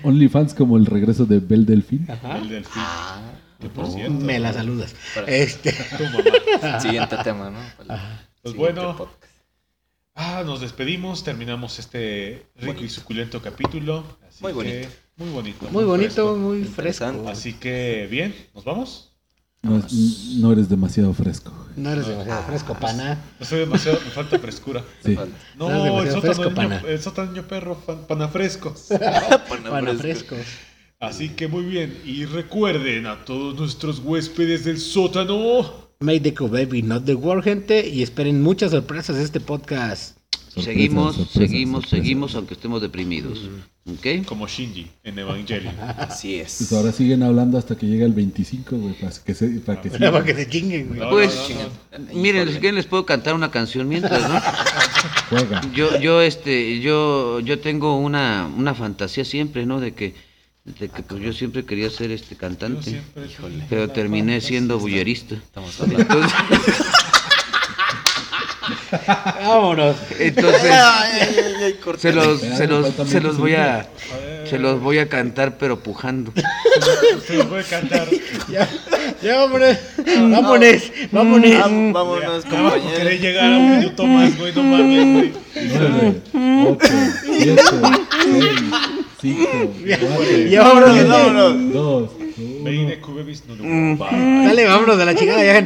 OnlyFans 0.03 0.53
como 0.53 0.77
el 0.77 0.85
regreso 0.85 1.25
de 1.25 1.39
Bel 1.39 1.65
Delfín. 1.65 2.07
El 2.23 2.49
delfín. 2.49 2.83
Que 3.59 3.67
por 3.69 3.87
cierto. 3.91 4.13
Me 4.13 4.39
la 4.39 4.53
saludas. 4.53 4.95
Para- 5.13 5.27
Este. 5.27 5.73
Tu 5.97 6.03
mamá. 6.05 6.79
Siguiente 6.79 7.17
tema, 7.23 7.49
¿no? 7.49 7.59
Para 7.77 7.95
el 7.95 8.01
Pues 8.41 8.53
siguiente 8.53 8.79
bueno. 8.81 8.97
podcast. 8.97 9.19
Ah, 10.15 10.43
nos 10.45 10.59
despedimos, 10.61 11.23
terminamos 11.23 11.79
este 11.79 12.45
rico 12.55 12.83
y 12.83 12.89
suculento 12.89 13.41
capítulo. 13.41 14.03
Así 14.27 14.41
Muy 14.43 14.51
que- 14.51 14.55
bonito. 14.55 14.89
muy 15.17 15.29
bonito. 15.29 15.67
Muy 15.71 15.83
bonito, 15.85 16.09
fresco. 16.13 16.35
muy 16.37 16.63
fresco. 16.63 17.25
Así 17.29 17.53
que 17.53 18.07
bien, 18.09 18.35
¿nos 18.53 18.63
vamos? 18.65 19.08
No, 19.61 19.77
es- 19.77 20.35
no 20.37 20.51
eres 20.53 20.69
demasiado 20.69 21.13
fresco. 21.13 21.51
No 21.75 21.91
eres 21.91 22.07
demasiado 22.07 22.43
fresco, 22.43 22.73
pana. 22.75 23.21
No 23.39 23.45
soy 23.45 23.59
demasiado, 23.59 23.99
me 24.03 24.11
falta 24.11 24.39
frescura. 24.39 24.83
Sí. 25.05 25.15
Falta. 25.15 25.35
No, 25.57 25.67
demasiado 25.67 25.99
el 26.03 26.11
sótano, 26.11 26.21
fresco, 26.33 26.43
niño, 26.43 26.55
pana. 26.55 26.81
el 26.87 26.99
sótano 27.01 27.31
niño 27.31 27.43
perro, 27.47 27.75
fan- 27.85 28.07
panafresco. 28.07 28.73
Pana 29.69 29.93
fresco. 29.95 30.35
Así 30.99 31.29
que 31.29 31.47
muy 31.47 31.63
bien, 31.63 31.97
y 32.05 32.25
recuerden 32.25 33.05
a 33.07 33.23
todos 33.23 33.57
nuestros 33.57 33.99
huéspedes 33.99 34.65
del 34.65 34.77
sótano. 34.79 35.89
Make 36.01 36.21
the 36.21 36.47
baby, 36.47 36.81
not 36.81 37.05
the 37.05 37.15
war, 37.15 37.41
gente. 37.43 37.87
Y 37.87 38.03
esperen 38.03 38.41
muchas 38.41 38.71
sorpresas 38.71 39.15
de 39.17 39.23
este 39.23 39.39
podcast. 39.39 40.17
Sorpresa, 40.61 40.71
seguimos, 40.79 41.15
sorpresa, 41.15 41.39
seguimos, 41.39 41.81
sorpresa. 41.83 41.95
seguimos, 42.03 42.35
aunque 42.35 42.53
estemos 42.53 42.81
deprimidos. 42.81 43.39
¿Ok? 43.89 44.25
Como 44.25 44.47
Shinji 44.47 44.87
en 45.03 45.17
Evangelion. 45.19 45.73
Así 45.97 46.35
es. 46.35 46.55
Pues 46.59 46.71
ahora 46.73 46.91
siguen 46.91 47.23
hablando 47.23 47.57
hasta 47.57 47.75
que 47.75 47.87
llegue 47.87 48.05
el 48.05 48.13
25, 48.13 48.75
güey, 48.77 48.93
para 48.93 49.11
que 49.25 49.33
se, 49.33 49.47
para 49.61 49.81
que 49.81 49.89
Para 49.89 50.09
sigan. 50.11 50.25
que 50.25 50.35
se 50.35 50.49
chinguen, 50.49 50.87
güey. 50.89 50.99
No, 50.99 51.09
Pues, 51.09 51.35
no, 51.91 51.97
no, 51.97 52.13
miren, 52.13 52.47
si 52.49 52.59
quieren 52.59 52.75
les 52.75 52.85
puedo 52.85 53.05
cantar 53.05 53.33
una 53.33 53.49
canción 53.49 53.87
mientras, 53.87 54.29
¿no? 54.29 54.39
Juega. 55.29 55.61
Yo, 55.73 55.99
yo, 55.99 56.21
este, 56.21 56.79
yo, 56.81 57.39
yo 57.39 57.59
tengo 57.59 57.97
una, 57.97 58.47
una 58.55 58.75
fantasía 58.75 59.25
siempre, 59.25 59.65
¿no? 59.65 59.79
De 59.79 59.93
que, 59.93 60.13
de 60.65 60.89
que 60.89 61.01
pues, 61.01 61.21
yo 61.23 61.33
siempre 61.33 61.65
quería 61.65 61.89
ser 61.89 62.11
este 62.11 62.35
cantante, 62.35 63.01
pero 63.69 63.89
terminé 63.89 64.39
siendo 64.41 64.77
bullerista. 64.77 65.33
Estamos 65.35 65.79
hablando. 65.81 66.01
Entonces, 66.13 66.33
Vámonos. 69.45 69.95
entonces 70.19 70.73
se 71.97 72.11
los, 72.11 72.41
se 72.41 72.67
los, 72.67 72.93
se 73.07 73.21
los 73.21 73.37
voy 73.37 73.55
a, 73.55 73.87
se 74.49 74.57
los 74.57 74.81
voy 74.81 74.99
a 74.99 75.07
cantar, 75.07 75.57
pero 75.57 75.79
pujando. 75.79 76.31
Se 77.27 77.35
los 77.35 77.49
voy 77.49 77.61
a 77.61 77.63
cantar. 77.63 78.07
Ya, 78.49 78.67
ya 79.21 79.37
vámonos. 79.37 79.77
Vámonos. 80.31 80.91
Vámonos. 81.11 82.83
Querer 82.97 83.19
llegar 83.19 83.53
a 83.53 83.57
un 83.57 83.77
minuto 83.77 84.05
más, 84.05 84.37
güey, 84.37 84.53
no 84.55 84.63
mames, 84.63 85.13
güey. 85.13 85.33
9, 85.53 86.21
8, 86.71 86.87
7, 87.39 87.61
6, 88.31 88.45
5, 89.21 89.47
4, 89.85 90.37
Ya 90.49 90.63
vámonos. 90.63 91.07
Vámonos. 91.07 91.73
2, 91.73 92.09
Veine, 92.63 92.99
cubebis, 92.99 93.43
no, 93.47 93.55
no, 93.55 93.97
va. 93.97 94.11
Dale, 94.11 94.65
vámonos 94.65 94.97
de 94.97 95.05
la 95.05 95.15
chingada 95.15 95.43
ya, 95.43 95.53
gente. 95.53 95.57